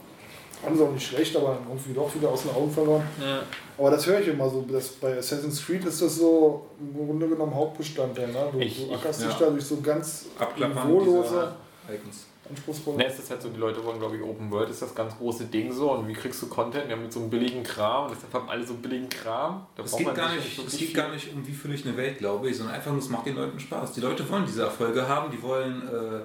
fand 0.65 0.77
es 0.77 0.83
auch 0.83 0.91
nicht 0.93 1.07
schlecht, 1.07 1.37
aber 1.37 1.55
dann 1.55 1.67
irgendwie 1.69 1.93
doch 1.93 2.15
wieder 2.15 2.29
aus 2.31 2.43
den 2.43 2.51
Augen 2.53 2.71
verloren. 2.71 3.03
ja. 3.21 3.43
Aber 3.77 3.91
das 3.91 4.07
höre 4.07 4.21
ich 4.21 4.29
immer 4.29 4.49
so, 4.49 4.63
dass 4.71 4.89
bei 4.89 5.19
Assassin's 5.19 5.65
Creed 5.67 5.85
ist 5.85 6.01
das 6.01 6.17
so 6.17 6.65
im 6.79 6.95
Grunde 7.07 7.29
genommen 7.29 7.53
Hauptbestandteil. 7.55 8.29
Ne? 8.29 8.49
Du, 8.53 8.59
Ich- 8.61 8.77
du 8.79 8.85
ich- 8.93 8.95
ackerst 8.97 9.23
ja. 9.23 9.27
dich 9.29 9.37
da 9.37 9.51
durch 9.51 9.65
so 9.65 9.81
ganz 9.81 10.27
niveaulose, 10.57 11.53
Icons. 11.93 12.27
anspruchsvolle. 12.49 12.99
Ne, 12.99 13.07
es 13.07 13.19
ist 13.19 13.31
halt 13.31 13.43
so, 13.43 13.49
die 13.49 13.59
Leute 13.59 13.85
wollen, 13.85 13.99
glaube 13.99 14.17
ich, 14.17 14.23
Open 14.23 14.51
World 14.51 14.71
ist 14.71 14.81
das 14.83 14.95
ganz 14.95 15.17
große 15.17 15.47
Ding 15.47 15.73
so. 15.73 15.91
Und 15.93 16.07
wie 16.07 16.13
kriegst 16.13 16.41
du 16.43 16.47
Content? 16.49 16.89
Ja, 16.89 16.97
mit 16.97 17.13
so 17.13 17.21
einem 17.21 17.31
billigen 17.31 17.63
Kram. 17.63 18.05
Und 18.07 18.15
deshalb 18.15 18.33
haben 18.35 18.49
alle 18.49 18.65
so 18.67 18.75
billigen 18.75 19.09
Kram. 19.09 19.67
Da 19.77 19.83
Es 19.83 19.97
geht, 19.97 20.07
man 20.07 20.15
gar 20.15 20.35
nicht, 20.35 20.59
es 20.59 20.77
geht 20.79 20.89
viel- 20.91 20.97
gar 20.97 21.11
nicht 21.11 21.33
um, 21.35 21.47
wie 21.47 21.53
fülle 21.53 21.75
ich 21.75 21.85
eine 21.87 21.97
Welt, 21.97 22.19
glaube 22.19 22.49
ich, 22.51 22.57
sondern 22.57 22.75
einfach 22.77 22.91
nur, 22.93 23.01
es 23.01 23.09
macht 23.09 23.27
den 23.27 23.37
Leuten 23.37 23.59
Spaß. 23.59 23.93
Die 23.93 24.01
Leute 24.01 24.29
wollen 24.31 24.45
diese 24.47 24.63
Erfolge 24.63 25.09
haben, 25.09 25.31
die 25.31 25.43
wollen 25.43 25.83
äh, 25.89 26.21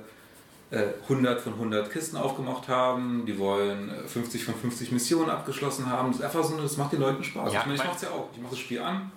100 0.71 1.41
von 1.41 1.53
100 1.53 1.91
Kisten 1.91 2.15
aufgemacht 2.17 2.67
haben, 2.67 3.25
die 3.25 3.39
wollen 3.39 3.89
äh, 3.89 4.07
50 4.07 4.43
von 4.43 4.53
50 4.53 4.91
Missionen 4.91 5.29
abgeschlossen 5.29 5.89
haben. 5.89 6.09
Das 6.09 6.19
ist 6.19 6.25
einfach 6.25 6.43
so, 6.43 6.57
das 6.57 6.77
macht 6.77 6.93
den 6.93 7.01
Leuten 7.01 7.23
Spaß. 7.23 7.51
Ja, 7.51 7.61
ich 7.61 7.65
meine, 7.65 7.77
ich 7.77 7.83
mache 7.83 7.95
es 7.95 8.01
ja 8.03 8.09
auch. 8.09 8.29
Ich 8.33 8.39
mache 8.39 8.51
das 8.51 8.59
Spiel 8.59 8.79
an, 8.79 9.11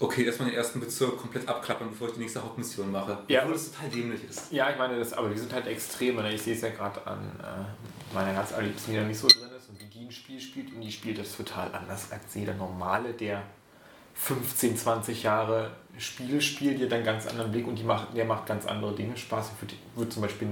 okay, 0.00 0.24
erstmal 0.24 0.48
den 0.48 0.58
ersten 0.58 0.80
Bezirk 0.80 1.16
komplett 1.16 1.48
abklappern, 1.48 1.90
bevor 1.90 2.08
ich 2.08 2.14
die 2.14 2.20
nächste 2.20 2.42
Hauptmission 2.42 2.90
mache. 2.90 3.18
Ja. 3.28 3.42
Obwohl 3.42 3.54
das 3.54 3.70
total 3.70 3.90
dämlich 3.90 4.20
ist. 4.28 4.52
Ja, 4.52 4.70
ich 4.70 4.78
meine, 4.78 4.98
das, 4.98 5.12
aber 5.12 5.28
die 5.28 5.38
sind 5.38 5.52
halt 5.52 5.66
extrem. 5.66 6.16
Ne? 6.16 6.34
Ich 6.34 6.42
sehe 6.42 6.54
es 6.54 6.60
ja 6.60 6.70
gerade 6.70 7.06
an 7.06 7.18
äh, 7.40 8.14
meiner 8.14 8.34
ganz 8.34 8.52
allerliebsten, 8.52 8.94
die 8.94 8.98
da 8.98 9.06
nicht 9.06 9.18
so 9.18 9.28
drin 9.28 9.50
ist 9.56 9.68
und 9.68 9.80
wie 9.80 9.86
die 9.86 10.06
ein 10.06 10.12
Spiel 10.12 10.40
spielt. 10.40 10.74
Und 10.74 10.80
die 10.80 10.90
spielt 10.92 11.18
das 11.18 11.36
total 11.36 11.72
anders 11.74 12.10
als 12.10 12.34
jeder 12.34 12.54
Normale, 12.54 13.12
der 13.12 13.42
15, 14.14 14.76
20 14.76 15.22
Jahre 15.22 15.70
Spiele 15.98 16.40
spielt, 16.40 16.78
die 16.80 16.84
hat 16.84 16.92
einen 16.92 17.04
ganz 17.04 17.26
anderen 17.26 17.50
Blick 17.52 17.66
und 17.66 17.76
die 17.76 17.82
macht, 17.84 18.16
der 18.16 18.24
macht 18.24 18.46
ganz 18.46 18.66
andere 18.66 18.94
Dinge 18.94 19.16
Spaß. 19.16 19.50
Ich 19.56 19.62
würde 19.62 19.74
würd 19.96 20.12
zum 20.12 20.22
Beispiel 20.22 20.48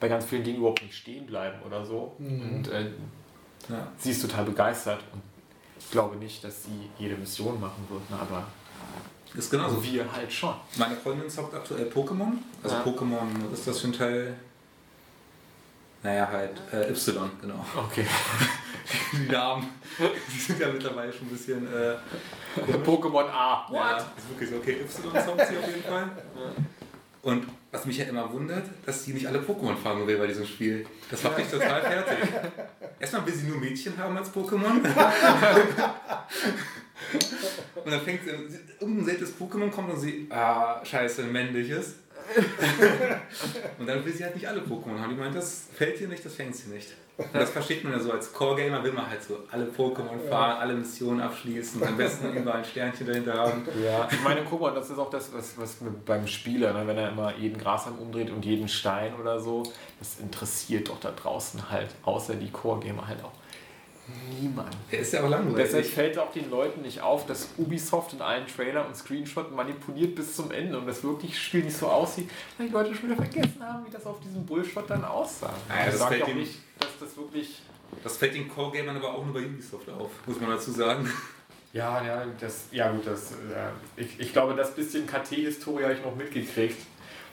bei 0.00 0.08
ganz 0.08 0.24
vielen 0.26 0.44
Dingen 0.44 0.58
überhaupt 0.58 0.82
nicht 0.82 0.94
stehen 0.94 1.26
bleiben 1.26 1.60
oder 1.66 1.84
so. 1.84 2.14
Und 2.18 2.68
äh, 2.68 2.90
Ja. 3.68 3.88
sie 3.98 4.10
ist 4.10 4.22
total 4.22 4.44
begeistert 4.44 5.00
und 5.12 5.22
ich 5.78 5.90
glaube 5.90 6.16
nicht, 6.16 6.42
dass 6.44 6.64
sie 6.64 6.90
jede 6.98 7.16
Mission 7.16 7.58
machen 7.60 7.84
wird, 7.88 8.08
ne? 8.10 8.16
aber 8.20 8.44
Ist 9.34 9.50
genauso. 9.50 9.82
wir 9.82 10.10
halt 10.12 10.32
schon. 10.32 10.54
Meine 10.76 10.96
Freundin 10.96 11.28
zockt 11.28 11.54
aktuell 11.54 11.86
Pokémon. 11.88 12.32
Also 12.62 12.76
Ja. 12.76 12.82
Pokémon, 12.82 13.26
was 13.50 13.60
ist 13.60 13.68
das 13.68 13.80
für 13.80 13.88
ein 13.88 13.92
Teil? 13.92 14.36
Naja, 16.08 16.26
halt 16.32 16.62
äh, 16.72 16.90
Y, 16.90 17.30
genau. 17.38 17.62
Okay. 17.76 18.06
Die 19.12 19.30
Namen, 19.30 19.68
die 20.32 20.38
sind 20.38 20.58
ja 20.58 20.68
mittlerweile 20.68 21.12
schon 21.12 21.26
ein 21.26 21.30
bisschen. 21.30 21.66
Äh, 21.66 21.96
Pokémon 22.86 23.28
A. 23.28 23.68
Ja, 23.70 23.98
ist 23.98 24.30
wirklich 24.30 24.48
so. 24.48 24.56
Okay, 24.56 24.78
Y 24.80 24.86
zockt 24.86 25.46
sie 25.46 25.58
auf 25.58 25.66
jeden 25.66 25.82
Fall. 25.82 26.10
Und 27.20 27.46
was 27.70 27.84
mich 27.84 27.98
ja 27.98 28.06
immer 28.06 28.32
wundert, 28.32 28.64
dass 28.86 29.04
sie 29.04 29.12
nicht 29.12 29.26
alle 29.26 29.40
Pokémon 29.40 29.76
fangen 29.76 30.06
will 30.06 30.16
bei 30.16 30.26
diesem 30.26 30.46
Spiel. 30.46 30.86
Das 31.10 31.22
macht 31.22 31.36
mich 31.36 31.48
total 31.48 31.82
fertig. 31.82 32.16
Erstmal 32.98 33.26
will 33.26 33.34
sie 33.34 33.46
nur 33.46 33.58
Mädchen 33.58 33.98
haben 33.98 34.16
als 34.16 34.32
Pokémon. 34.32 34.80
Und 37.84 37.90
dann 37.92 38.00
fängt 38.00 38.24
sie, 38.24 38.30
irgendein 38.80 39.04
seltenes 39.04 39.34
Pokémon 39.38 39.70
kommt 39.70 39.92
und 39.92 40.00
sie, 40.00 40.26
ah, 40.30 40.82
scheiße, 40.82 41.24
männliches. 41.24 41.96
Und 43.78 43.86
dann 43.86 44.04
will 44.04 44.12
sie 44.12 44.24
halt 44.24 44.34
nicht 44.34 44.46
alle 44.46 44.60
Pokémon 44.60 44.98
haben. 44.98 45.10
Die 45.10 45.16
meint, 45.16 45.34
das 45.34 45.68
fällt 45.72 46.00
ihr 46.00 46.08
nicht, 46.08 46.24
das 46.24 46.34
fängt 46.34 46.54
sie 46.54 46.70
nicht. 46.70 46.94
Und 47.16 47.34
das 47.34 47.50
versteht 47.50 47.82
man 47.82 47.92
ja 47.94 47.98
so, 47.98 48.12
als 48.12 48.32
Core-Gamer 48.32 48.82
will 48.84 48.92
man 48.92 49.10
halt 49.10 49.22
so 49.22 49.38
alle 49.50 49.64
Pokémon 49.64 50.28
fahren, 50.28 50.58
alle 50.58 50.74
Missionen 50.74 51.20
abschließen, 51.20 51.82
am 51.82 51.96
besten 51.96 52.32
überall 52.32 52.58
ein 52.58 52.64
Sternchen 52.64 53.08
dahinter 53.08 53.34
haben. 53.34 53.66
Ja, 53.84 54.08
ich 54.10 54.22
meine, 54.22 54.42
guck 54.48 54.60
mal, 54.60 54.72
das 54.72 54.90
ist 54.90 54.98
auch 54.98 55.10
das, 55.10 55.32
was, 55.32 55.58
was 55.58 55.78
beim 56.06 56.26
Spieler, 56.28 56.72
ne? 56.72 56.86
wenn 56.86 56.96
er 56.96 57.10
immer 57.10 57.34
jeden 57.36 57.58
Grashalm 57.58 57.98
umdreht 57.98 58.30
und 58.30 58.44
jeden 58.44 58.68
Stein 58.68 59.14
oder 59.20 59.40
so, 59.40 59.64
das 59.98 60.20
interessiert 60.20 60.88
doch 60.88 61.00
da 61.00 61.10
draußen 61.10 61.70
halt, 61.70 61.88
außer 62.04 62.36
die 62.36 62.50
Core-Gamer 62.50 63.08
halt 63.08 63.24
auch 63.24 63.32
niemand. 64.40 64.74
Der 64.90 65.00
ist 65.00 65.12
ja 65.12 65.20
aber 65.20 65.28
langweilig. 65.28 65.66
Deshalb 65.66 65.86
fällt 65.86 66.18
auch 66.18 66.32
den 66.32 66.50
Leuten 66.50 66.82
nicht 66.82 67.00
auf, 67.00 67.26
dass 67.26 67.48
Ubisoft 67.56 68.12
in 68.12 68.22
allen 68.22 68.46
Trailern 68.46 68.86
und 68.86 68.96
Screenshot 68.96 69.54
manipuliert 69.54 70.14
bis 70.14 70.36
zum 70.36 70.50
Ende 70.50 70.78
und 70.78 70.86
das 70.86 71.02
wirklich 71.02 71.38
Spiel 71.38 71.64
nicht 71.64 71.76
so 71.76 71.88
aussieht, 71.88 72.30
weil 72.56 72.68
die 72.68 72.72
Leute 72.72 72.94
schon 72.94 73.10
wieder 73.10 73.16
vergessen 73.16 73.62
haben, 73.62 73.86
wie 73.86 73.90
das 73.90 74.06
auf 74.06 74.20
diesem 74.20 74.44
Bullshot 74.46 74.88
dann 74.88 75.04
aussah. 75.04 75.52
Naja, 75.68 75.86
ich 75.86 75.92
das 75.92 76.04
fällt 76.04 76.22
auch 76.22 76.34
nicht, 76.34 76.58
dass 76.78 76.98
das 77.00 77.16
wirklich 77.16 77.62
Das 78.04 78.16
fällt 78.16 78.34
den 78.34 78.48
Core-Gamern 78.48 78.96
aber 78.96 79.14
auch 79.14 79.24
nur 79.24 79.34
bei 79.34 79.44
Ubisoft 79.46 79.88
auf, 79.90 80.10
muss 80.26 80.40
man 80.40 80.50
dazu 80.50 80.70
sagen. 80.70 81.10
Ja, 81.72 82.02
ja, 82.04 82.24
das, 82.40 82.64
ja 82.70 82.90
gut, 82.90 83.06
das, 83.06 83.32
äh, 83.32 83.70
ich, 83.96 84.18
ich 84.18 84.32
glaube, 84.32 84.54
das 84.54 84.74
bisschen 84.74 85.06
KT-Historie 85.06 85.84
habe 85.84 85.94
ich 85.94 86.02
noch 86.02 86.16
mitgekriegt, 86.16 86.78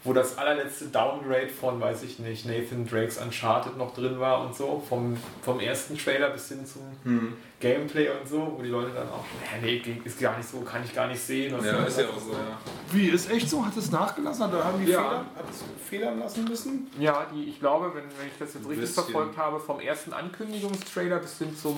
wo 0.05 0.13
das 0.13 0.37
allerletzte 0.37 0.85
Downgrade 0.85 1.49
von, 1.49 1.81
weiß 1.81 2.03
ich 2.03 2.19
nicht, 2.19 2.45
Nathan 2.45 2.87
Drakes 2.87 3.17
Uncharted 3.17 3.75
noch 3.77 3.93
drin 3.93 4.19
war 4.19 4.41
und 4.45 4.55
so, 4.55 4.81
vom, 4.87 5.17
vom 5.41 5.59
ersten 5.59 5.97
Trailer 5.97 6.29
bis 6.29 6.47
hin 6.47 6.65
zum 6.65 6.83
Hm. 7.03 7.33
Gameplay 7.59 8.09
und 8.09 8.27
so, 8.27 8.53
wo 8.57 8.61
die 8.61 8.69
Leute 8.69 8.91
dann 8.93 9.09
auch, 9.09 9.25
nee, 9.61 9.81
nee, 9.83 10.01
ist 10.03 10.19
gar 10.19 10.37
nicht 10.37 10.47
so, 10.47 10.59
kann 10.61 10.83
ich 10.83 10.93
gar 10.93 11.07
nicht 11.07 11.19
sehen. 11.19 11.53
Ja, 11.63 11.83
ist 11.83 11.99
ja 11.99 12.05
auch 12.05 12.19
so, 12.19 12.31
ja. 12.33 12.59
Wie, 12.91 13.07
ist 13.09 13.29
echt 13.31 13.49
so? 13.49 13.65
Hat 13.65 13.75
es 13.75 13.91
nachgelassen? 13.91 14.47
Oder 14.49 14.63
haben 14.63 14.85
die 14.85 14.91
Ja. 14.91 15.01
Fehler, 15.01 15.17
hat 15.35 15.49
es 15.49 15.63
fehlern 15.89 16.19
lassen 16.19 16.43
müssen? 16.45 16.87
Ja, 16.99 17.25
die, 17.33 17.45
ich 17.45 17.59
glaube, 17.59 17.87
wenn, 17.95 18.03
wenn 18.03 18.27
ich 18.27 18.37
das 18.37 18.53
jetzt 18.53 18.69
richtig 18.69 18.89
verfolgt 18.91 19.37
habe, 19.37 19.59
vom 19.59 19.79
ersten 19.79 20.13
Ankündigungstrailer 20.13 21.17
bis 21.19 21.39
hin 21.39 21.55
zum 21.57 21.77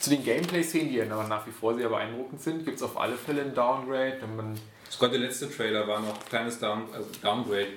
zu 0.00 0.10
den 0.10 0.24
Gameplay-Szenen, 0.24 0.88
die 0.88 0.96
ja 0.96 1.04
nach 1.04 1.46
wie 1.46 1.52
vor 1.52 1.74
sehr 1.76 1.88
beeindruckend 1.88 2.40
sind, 2.42 2.64
gibt 2.64 2.76
es 2.78 2.82
auf 2.82 2.98
alle 2.98 3.14
Fälle 3.16 3.42
ein 3.42 3.54
Downgrade. 3.54 4.18
Wenn 4.20 4.36
man 4.36 4.58
Sogar 4.90 5.10
der 5.10 5.20
letzte 5.20 5.50
Trailer 5.50 5.86
war 5.86 6.00
noch 6.00 6.14
ein 6.14 6.28
kleines 6.28 6.58
Down, 6.58 6.84
also 6.92 7.08
Downgrade. 7.22 7.68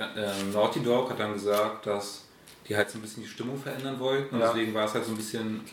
Ähm, 0.00 0.52
Naughty 0.52 0.80
Dog 0.82 1.10
hat 1.10 1.18
dann 1.18 1.32
gesagt, 1.32 1.86
dass 1.86 2.24
die 2.68 2.76
halt 2.76 2.88
so 2.90 2.98
ein 2.98 3.02
bisschen 3.02 3.22
die 3.22 3.28
Stimmung 3.28 3.58
verändern 3.58 3.98
wollten 3.98 4.34
und 4.34 4.40
Ja. 4.42 4.48
deswegen 4.48 4.74
war 4.74 4.84
es 4.84 4.92
halt 4.94 5.04
so 5.04 5.12
ein 5.12 5.16
bisschen 5.16 5.64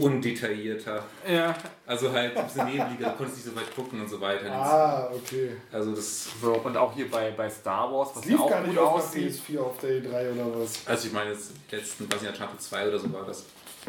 undetaillierter. 0.00 1.02
ja, 1.28 1.54
Also 1.86 2.12
halt 2.12 2.36
ein 2.36 2.44
bisschen 2.46 2.66
nebliger, 2.66 3.10
du 3.10 3.16
konntest 3.16 3.38
nicht 3.38 3.46
so 3.46 3.56
weit 3.56 3.74
gucken 3.74 4.00
und 4.00 4.08
so 4.08 4.20
weiter. 4.20 4.50
Ah, 4.52 5.10
okay. 5.12 5.56
Also 5.72 5.92
das, 5.94 6.28
So, 6.40 6.52
und 6.52 6.76
auch 6.76 6.92
hier 6.94 7.10
bei, 7.10 7.30
bei 7.32 7.48
Star 7.50 7.90
Wars, 7.92 8.10
was 8.14 8.24
ja 8.26 8.30
lief 8.32 8.40
auch 8.40 8.50
gar 8.50 8.60
gut 8.60 8.68
nicht 8.70 8.78
auf 8.78 9.10
der 9.12 9.22
aussieht, 9.22 9.40
PS4 9.48 9.58
auf 9.60 9.78
der 9.78 9.90
E3 9.90 10.32
oder 10.34 10.60
was? 10.60 10.86
also 10.86 11.06
ich 11.08 11.12
meine 11.14 11.30
jetzt 11.30 11.52
letzten, 11.70 12.12
was 12.12 12.20
nicht, 12.22 12.30
Uncharted 12.32 12.62
2 12.62 12.88
oder 12.88 12.98
so 12.98 13.12
war 13.12 13.24
das. 13.26 13.44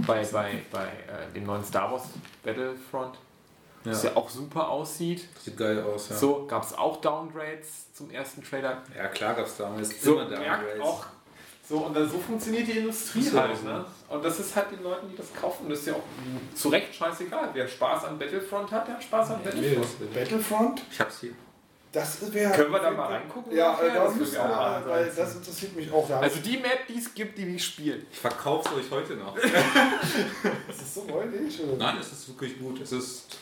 bei, 0.07 0.23
bei, 0.25 0.61
bei 0.71 0.85
äh, 0.85 1.33
dem 1.33 1.45
neuen 1.45 1.63
Star 1.63 1.91
Wars 1.91 2.03
Battlefront, 2.43 3.17
Ja, 3.85 3.91
das 3.91 4.03
ja 4.03 4.15
auch 4.15 4.29
super 4.29 4.69
aussieht. 4.69 5.27
sieht 5.43 5.57
geil 5.57 5.81
aus, 5.81 6.09
ja. 6.09 6.15
So, 6.15 6.45
gab 6.47 6.63
es 6.63 6.73
auch 6.77 6.97
Downgrades 7.01 7.93
zum 7.93 8.09
ersten 8.11 8.43
Trailer. 8.43 8.81
Ja 8.97 9.07
klar 9.07 9.33
gab 9.35 9.45
es 9.45 9.57
damals 9.57 10.01
So, 10.01 10.13
immer 10.19 10.25
Downgrades. 10.29 10.81
auch, 10.81 11.05
so, 11.67 11.77
und 11.77 11.95
dann, 11.95 12.07
so 12.09 12.17
funktioniert 12.19 12.67
die 12.67 12.77
Industrie 12.79 13.19
Ist 13.21 13.33
ja 13.33 13.41
halt. 13.41 13.57
so. 13.57 13.67
Ne? 13.67 13.85
Und 14.09 14.23
das 14.25 14.39
ist 14.39 14.55
halt 14.55 14.71
den 14.71 14.83
Leuten, 14.83 15.09
die 15.09 15.15
das 15.15 15.33
kaufen, 15.33 15.67
das 15.69 15.79
ist 15.79 15.87
ja 15.87 15.93
auch 15.93 16.55
zu 16.55 16.69
Recht 16.69 16.93
scheißegal. 16.93 17.49
Wer 17.53 17.67
Spaß 17.67 18.05
an 18.05 18.19
Battlefront 18.19 18.71
hat, 18.71 18.87
der 18.87 18.95
hat 18.95 19.03
Spaß 19.03 19.31
an 19.31 19.43
Battlefront. 19.43 20.13
Battlefront? 20.13 20.81
Ich 20.91 20.99
hab's 20.99 21.19
hier. 21.21 21.31
Das 21.91 22.33
wäre. 22.33 22.51
Können 22.51 22.73
wir 22.73 22.79
da 22.79 22.91
mal 22.91 23.05
reingucken? 23.07 23.55
Ja, 23.55 23.69
ungefähr? 23.71 23.89
äh, 23.89 23.93
da 23.95 24.03
Das 24.05 24.33
wir 24.33 24.43
auch 24.43 24.47
mal, 24.49 24.85
weil 24.85 25.11
das 25.15 25.35
interessiert 25.35 25.75
mich 25.77 25.89
auch. 25.93 26.05
Da 26.07 26.19
Also 26.19 26.39
die 26.41 26.57
Map, 26.57 26.85
die 26.89 26.97
es 26.99 27.13
gibt, 27.13 27.37
die 27.37 27.55
ich 27.55 27.63
spiele. 27.63 28.01
Ich 28.11 28.19
verkauf's 28.19 28.69
euch 28.73 28.91
heute 28.91 29.15
noch. 29.15 29.35
ist 30.67 30.81
das 30.81 30.93
so 30.93 31.01
räudig? 31.03 31.57
Oder? 31.63 31.77
Nein, 31.77 31.97
es 32.01 32.11
ist 32.11 32.27
wirklich 32.27 32.59
gut. 32.59 32.81
Es 32.81 32.91
ist 32.91 33.37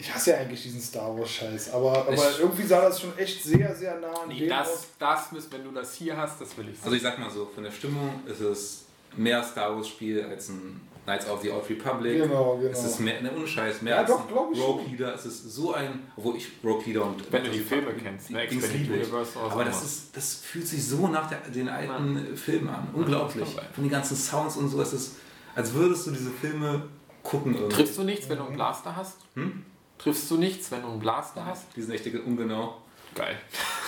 Ich 0.00 0.14
hasse 0.14 0.30
ja 0.30 0.38
eigentlich 0.38 0.62
diesen 0.62 0.80
Star 0.80 1.14
Wars 1.16 1.30
Scheiß, 1.30 1.72
aber, 1.72 1.92
aber 1.98 2.14
Ich- 2.14 2.38
irgendwie 2.40 2.62
sah 2.64 2.80
das 2.80 3.00
schon 3.00 3.16
echt 3.18 3.42
sehr, 3.42 3.74
sehr 3.74 4.00
nah 4.00 4.08
an 4.22 4.28
Nee, 4.28 4.40
dem 4.40 4.48
das, 4.48 4.68
aus. 4.68 4.86
das 4.98 5.32
müssen, 5.32 5.52
wenn 5.52 5.64
du 5.64 5.70
das 5.72 5.94
hier 5.94 6.16
hast, 6.16 6.40
das 6.40 6.56
will 6.56 6.68
ich 6.72 6.82
Also 6.82 6.96
ich 6.96 7.02
sag 7.02 7.18
mal 7.18 7.30
so, 7.30 7.46
von 7.54 7.62
der 7.64 7.70
Stimmung 7.70 8.22
ist 8.26 8.40
es 8.40 8.84
mehr 9.16 9.42
Star 9.44 9.76
Wars 9.76 9.88
Spiel 9.88 10.24
als 10.24 10.48
ein 10.48 10.80
Knights 11.04 11.28
of 11.28 11.42
the 11.42 11.50
Old 11.50 11.68
Republic. 11.68 12.22
Genau, 12.22 12.56
genau. 12.56 12.70
Es 12.70 12.84
ist 12.84 13.00
mehr, 13.00 13.20
ne, 13.20 13.30
ohne 13.34 13.46
Scheiß, 13.46 13.82
mehr 13.82 13.94
Ja, 13.94 14.00
als 14.02 14.10
doch, 14.10 14.30
Rogue 14.30 14.54
schon. 14.54 14.90
Leader. 14.90 15.14
Es 15.14 15.26
ist 15.26 15.50
so 15.52 15.74
ein, 15.74 16.06
obwohl 16.16 16.36
ich 16.36 16.48
Rogue 16.64 16.82
Leader 16.86 17.04
und 17.04 17.30
Wenn 17.32 17.44
du 17.44 17.50
die 17.50 17.58
Filme 17.60 17.92
kennst, 17.94 18.30
ne? 18.30 18.46
Universe 18.48 19.38
Aber 19.38 19.64
das 19.64 19.82
ist, 19.82 20.16
das 20.16 20.34
fühlt 20.36 20.66
sich 20.68 20.86
so 20.86 21.08
nach 21.08 21.28
der, 21.28 21.38
den 21.40 21.68
alten 21.68 22.36
Filmen 22.36 22.68
an. 22.68 22.88
Unglaublich. 22.94 23.48
Von 23.74 23.84
den 23.84 23.90
ganzen 23.90 24.16
Sounds 24.16 24.56
und 24.56 24.68
so. 24.68 24.80
Es 24.80 24.92
ist, 24.92 25.16
als 25.54 25.72
würdest 25.74 26.06
du 26.06 26.10
diese 26.12 26.30
Filme 26.30 26.84
gucken 27.22 27.54
irgendwie. 27.54 27.74
Triffst 27.74 27.98
du 27.98 28.04
nichts, 28.04 28.28
wenn 28.28 28.38
du 28.38 28.44
einen 28.44 28.54
Blaster 28.54 28.94
hast? 28.94 29.16
Hm? 29.34 29.64
Triffst 30.02 30.30
du 30.30 30.38
nichts, 30.38 30.70
wenn 30.70 30.82
du 30.82 30.88
einen 30.88 30.98
Blaster 30.98 31.44
hast? 31.44 31.64
Die 31.76 31.82
sind 31.82 31.92
echt 31.92 32.06
ungenau. 32.24 32.78
Geil. 33.14 33.38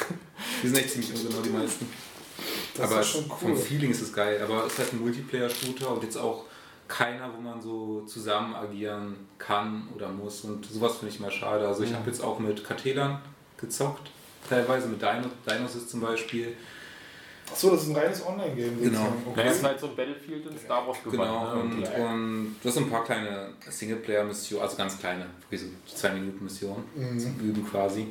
Die 0.62 0.68
sind 0.68 0.76
echt 0.76 0.90
ziemlich 0.90 1.14
ungenau, 1.14 1.40
die 1.40 1.50
meisten. 1.50 1.88
Das 2.74 2.90
aber 2.90 3.00
ist 3.00 3.08
schon 3.08 3.24
vom 3.24 3.52
cool. 3.52 3.56
Feeling 3.56 3.90
ist 3.90 4.02
es 4.02 4.12
geil. 4.12 4.40
Aber 4.42 4.66
es 4.66 4.72
ist 4.74 4.78
halt 4.78 4.92
ein 4.92 5.00
Multiplayer-Shooter 5.00 5.90
und 5.90 6.02
jetzt 6.02 6.16
auch 6.16 6.44
keiner, 6.86 7.30
wo 7.34 7.40
man 7.40 7.60
so 7.62 8.02
zusammen 8.02 8.54
agieren 8.54 9.28
kann 9.38 9.88
oder 9.94 10.08
muss. 10.08 10.42
Und 10.42 10.66
sowas 10.66 10.98
finde 10.98 11.14
ich 11.14 11.20
mal 11.20 11.30
schade. 11.30 11.66
Also 11.66 11.82
ich 11.82 11.94
habe 11.94 12.10
jetzt 12.10 12.22
auch 12.22 12.38
mit 12.38 12.62
Kartelern 12.62 13.20
gezockt, 13.56 14.10
teilweise 14.48 14.88
mit 14.88 15.00
Dino, 15.00 15.28
Dinosys 15.48 15.88
zum 15.88 16.00
Beispiel. 16.00 16.56
Achso, 17.52 17.70
das 17.70 17.82
ist 17.82 17.88
ein 17.90 17.96
reines 17.96 18.26
Online-Game. 18.26 18.82
Genau. 18.82 18.98
Naja, 19.36 19.48
es 19.50 19.52
ist 19.56 19.58
Okay. 19.60 19.68
halt 19.68 19.80
so 19.80 19.86
ein 19.88 19.96
Battlefield 19.96 20.46
in 20.46 20.58
Star 20.58 20.86
Wars 20.86 20.98
Genau, 21.04 21.10
gewandt. 21.22 21.54
und, 21.74 21.80
ne? 21.80 22.04
und 22.04 22.56
du 22.62 22.68
hast 22.68 22.74
so 22.74 22.80
ein 22.80 22.90
paar 22.90 23.04
kleine 23.04 23.50
Singleplayer-Missionen, 23.68 24.62
also 24.62 24.76
ganz 24.76 24.98
kleine, 24.98 25.26
wirklich 25.48 25.60
so 25.60 25.66
zwei 25.94 26.10
Minuten 26.14 26.44
Missionen 26.44 26.84
zum 27.18 27.38
Üben 27.40 27.64
quasi. 27.68 28.06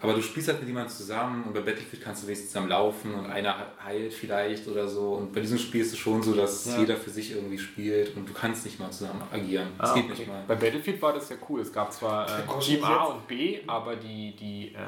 Aber 0.00 0.12
du 0.12 0.20
spielst 0.20 0.48
halt 0.48 0.58
mit 0.60 0.68
jemandem 0.68 0.92
zusammen 0.94 1.44
und 1.44 1.54
bei 1.54 1.60
Battlefield 1.60 2.02
kannst 2.02 2.22
du 2.22 2.26
wenigstens 2.26 2.50
zusammen 2.50 2.68
laufen 2.68 3.14
und 3.14 3.24
einer 3.24 3.68
heilt 3.82 4.12
vielleicht 4.12 4.68
oder 4.68 4.86
so. 4.86 5.14
Und 5.14 5.32
bei 5.32 5.40
diesem 5.40 5.56
Spiel 5.56 5.80
ist 5.80 5.92
es 5.94 5.98
schon 5.98 6.22
so, 6.22 6.34
dass 6.34 6.66
Ja. 6.66 6.78
jeder 6.80 6.96
für 6.96 7.08
sich 7.08 7.32
irgendwie 7.32 7.56
spielt 7.56 8.14
und 8.14 8.28
du 8.28 8.34
kannst 8.34 8.66
nicht 8.66 8.78
mal 8.78 8.90
zusammen 8.90 9.22
agieren. 9.32 9.68
Das 9.78 9.90
Ah, 9.92 9.94
geht 9.94 10.04
okay. 10.04 10.12
nicht 10.18 10.28
mal. 10.28 10.44
Bei 10.46 10.56
Battlefield 10.56 11.00
war 11.00 11.14
das 11.14 11.30
ja 11.30 11.36
cool. 11.48 11.60
Es 11.62 11.72
gab 11.72 11.90
zwar 11.90 12.26
äh, 12.28 12.42
Team 12.60 12.84
A 12.84 13.04
und 13.04 13.26
B, 13.26 13.60
aber 13.66 13.96
die, 13.96 14.36
die, 14.36 14.74
ähm, 14.76 14.82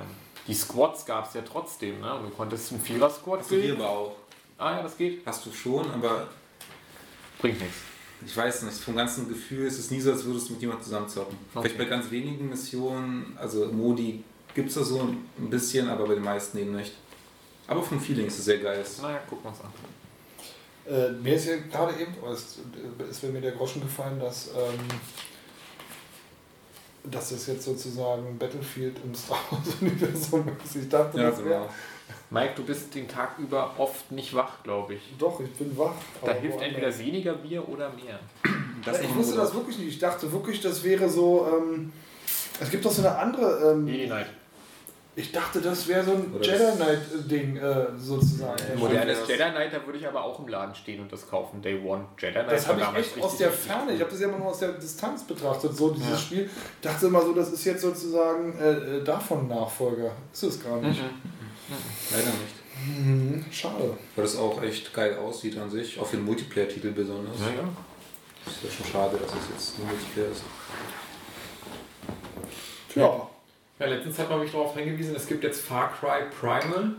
die 0.46 0.54
Squads 0.54 1.04
gab 1.04 1.26
es 1.28 1.34
ja 1.34 1.42
trotzdem. 1.42 2.00
Ne? 2.00 2.14
Und 2.14 2.22
du 2.24 2.30
konntest 2.30 2.72
einen 2.72 2.80
Vierer-Squad 2.80 3.40
Hast 3.40 3.50
du 3.50 3.56
hier 3.56 3.74
aber 3.74 3.88
auch. 3.88 4.16
Ah 4.58 4.76
ja, 4.76 4.82
das 4.82 4.96
geht. 4.96 5.24
Hast 5.26 5.44
du 5.46 5.52
schon, 5.52 5.90
aber 5.90 6.28
Bringt 7.38 7.60
nichts. 7.60 7.76
ich 8.24 8.36
weiß 8.36 8.62
nicht, 8.62 8.78
vom 8.78 8.96
ganzen 8.96 9.28
Gefühl 9.28 9.66
ist 9.66 9.78
es 9.78 9.90
nie 9.90 10.00
so, 10.00 10.10
als 10.12 10.24
würdest 10.24 10.48
du 10.48 10.54
mit 10.54 10.62
jemandem 10.62 10.84
zusammen 10.84 11.08
zocken. 11.08 11.36
Okay. 11.54 11.68
Vielleicht 11.68 11.78
bei 11.78 11.84
ganz 11.84 12.10
wenigen 12.10 12.48
Missionen, 12.48 13.36
also 13.38 13.66
Modi 13.66 14.24
gibt 14.54 14.68
es 14.70 14.74
da 14.76 14.82
so 14.84 15.00
ein 15.02 15.50
bisschen, 15.50 15.88
aber 15.90 16.06
bei 16.06 16.14
den 16.14 16.24
meisten 16.24 16.56
eben 16.58 16.74
nicht. 16.74 16.92
Aber 17.66 17.82
vom 17.82 18.00
Feeling 18.00 18.26
ist 18.26 18.38
es 18.38 18.46
sehr 18.46 18.58
geil. 18.58 18.82
Naja, 19.02 19.18
gucken 19.28 19.44
wir 19.44 19.50
uns 19.50 19.60
an. 19.60 19.72
Äh, 20.88 21.10
mir 21.20 21.34
ist 21.34 21.46
ja 21.46 21.56
gerade 21.56 22.00
eben, 22.00 22.14
es 22.32 22.58
ist 23.10 23.22
mir 23.24 23.30
mir 23.30 23.40
der 23.40 23.52
Groschen 23.52 23.82
gefallen, 23.82 24.18
dass 24.20 24.48
ähm, 24.48 24.78
dass 27.10 27.30
das 27.30 27.46
jetzt 27.46 27.64
sozusagen 27.64 28.38
Battlefield 28.38 28.96
im 29.04 29.14
Star 29.14 29.38
Wars-Universum 29.50 30.48
ist. 30.64 30.76
Ich 30.76 30.88
dachte, 30.88 31.18
Ja, 31.18 31.30
das 31.30 31.38
wäre. 31.44 31.48
genau. 31.60 31.68
Mike, 32.30 32.52
du 32.56 32.64
bist 32.64 32.94
den 32.94 33.06
Tag 33.08 33.38
über 33.38 33.74
oft 33.78 34.10
nicht 34.10 34.34
wach, 34.34 34.62
glaube 34.64 34.94
ich. 34.94 35.00
Doch, 35.18 35.40
ich 35.40 35.52
bin 35.54 35.76
wach. 35.78 35.94
Da 36.24 36.32
aber 36.32 36.40
hilft 36.40 36.60
entweder 36.60 36.96
weniger 36.98 37.34
Bier 37.34 37.68
oder 37.68 37.90
mehr. 37.90 38.18
Das 38.84 39.00
ich 39.00 39.14
wusste 39.14 39.36
das 39.36 39.54
wirklich 39.54 39.78
nicht. 39.78 39.88
Ich 39.88 39.98
dachte 39.98 40.30
wirklich, 40.32 40.60
das 40.60 40.82
wäre 40.82 41.08
so. 41.08 41.46
Ähm, 41.52 41.92
es 42.60 42.70
gibt 42.70 42.84
doch 42.84 42.90
so 42.90 43.02
eine 43.02 43.16
andere. 43.16 43.72
Ähm, 43.72 43.86
Jedi 43.86 44.06
Knight. 44.06 44.26
Ich 45.18 45.32
dachte, 45.32 45.60
das 45.62 45.88
wäre 45.88 46.04
so 46.04 46.12
ein 46.12 46.32
Oder 46.34 46.44
Jedi 46.44 46.76
Knight-Ding 46.76 47.56
äh, 47.56 47.86
sozusagen. 47.98 48.62
Nee, 48.74 48.78
Modernes 48.80 49.20
das- 49.20 49.28
Jedi 49.28 49.50
Knight, 49.50 49.72
da 49.72 49.84
würde 49.86 49.98
ich 49.98 50.06
aber 50.06 50.22
auch 50.22 50.38
im 50.40 50.46
Laden 50.48 50.74
stehen 50.74 51.00
und 51.00 51.10
das 51.10 51.28
kaufen. 51.28 51.62
Day 51.62 51.80
One. 51.84 52.04
Jedi 52.18 52.32
Knight 52.34 52.52
Das 52.52 52.68
habe 52.68 52.80
ich 52.80 52.98
echt 52.98 53.22
aus 53.22 53.36
der 53.38 53.50
Ferne, 53.50 53.92
ich 53.94 54.00
habe 54.00 54.10
das 54.10 54.20
ja 54.20 54.28
immer 54.28 54.38
nur 54.38 54.48
aus 54.48 54.58
der 54.58 54.72
Distanz 54.72 55.24
betrachtet, 55.24 55.74
so 55.76 55.90
dieses 55.90 56.10
Ja. 56.10 56.16
Spiel. 56.18 56.44
Ich 56.44 56.80
dachte 56.82 57.06
immer 57.06 57.22
so, 57.22 57.32
das 57.32 57.50
ist 57.50 57.64
jetzt 57.64 57.80
sozusagen 57.82 58.58
äh, 58.60 58.70
äh, 58.98 59.04
davon 59.04 59.48
Nachfolger. 59.48 60.12
Ist 60.32 60.42
es 60.44 60.62
gar 60.62 60.76
nicht. 60.80 61.00
Leider 62.12 62.26
nicht. 62.26 62.98
Mhm. 62.98 63.44
Schade. 63.50 63.96
Weil 64.14 64.24
das 64.24 64.36
auch 64.36 64.62
echt 64.62 64.92
geil 64.92 65.16
aussieht 65.16 65.56
an 65.58 65.70
sich, 65.70 65.98
auch 65.98 66.06
für 66.06 66.16
den 66.16 66.26
Multiplayer-Titel 66.26 66.92
besonders. 66.92 67.40
Ja, 67.40 67.46
ja. 67.62 67.68
Ist 68.46 68.62
ja 68.62 68.70
schon 68.70 68.86
schade, 68.92 69.16
dass 69.16 69.30
es 69.32 69.48
jetzt 69.50 69.78
nur 69.78 69.88
Multiplayer 69.88 70.30
ist. 70.30 70.42
Tja. 72.92 73.02
Ja, 73.02 73.28
letztens 73.84 74.18
hat 74.18 74.30
man 74.30 74.40
mich 74.40 74.50
darauf 74.52 74.74
hingewiesen, 74.76 75.14
es 75.14 75.26
gibt 75.26 75.44
jetzt 75.44 75.60
Far 75.66 75.92
Cry 75.92 76.22
Primal. 76.40 76.92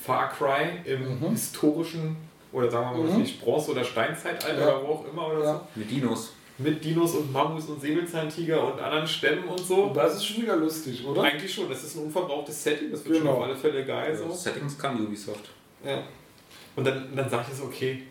Far 0.00 0.30
Cry 0.30 0.80
im 0.84 1.18
Mhm. 1.20 1.30
historischen, 1.30 2.16
oder 2.52 2.70
sagen 2.70 2.96
wir 2.96 3.04
mal, 3.04 3.12
Mhm. 3.12 3.20
nicht 3.20 3.40
Bronze- 3.42 3.72
oder 3.72 3.84
Steinzeitalter 3.84 4.58
Ja. 4.60 4.76
oder 4.76 4.86
wo 4.88 4.92
auch 4.94 5.04
immer 5.12 5.26
oder 5.28 5.44
Ja. 5.44 5.54
so. 5.54 5.60
Mit 5.74 5.90
Dinos. 5.90 6.32
Mit 6.58 6.84
Dinos 6.84 7.14
und 7.14 7.32
Mammus 7.32 7.66
und 7.68 7.80
Säbelzahntiger 7.80 8.62
und 8.72 8.80
anderen 8.80 9.06
Stämmen 9.06 9.44
und 9.44 9.58
so. 9.60 9.84
Und 9.84 9.96
das 9.96 10.16
ist 10.16 10.26
schon 10.26 10.42
wieder 10.42 10.56
lustig, 10.56 11.04
oder? 11.06 11.22
Eigentlich 11.22 11.52
schon, 11.54 11.68
das 11.68 11.82
ist 11.84 11.96
ein 11.96 12.04
unverbrauchtes 12.04 12.62
Setting, 12.62 12.90
das 12.90 13.04
wird 13.04 13.18
Genau. 13.18 13.32
schon 13.32 13.38
auf 13.42 13.44
alle 13.48 13.56
Fälle 13.56 13.84
geil 13.84 14.10
Also 14.10 14.28
so. 14.28 14.34
Settings 14.34 14.78
kann 14.78 15.00
Ubisoft. 15.04 15.48
Ja. 15.84 16.02
Und 16.76 16.86
dann, 16.86 17.14
dann 17.16 17.28
sage 17.28 17.46
ich 17.50 17.56
so, 17.58 17.64
okay, 17.64 18.02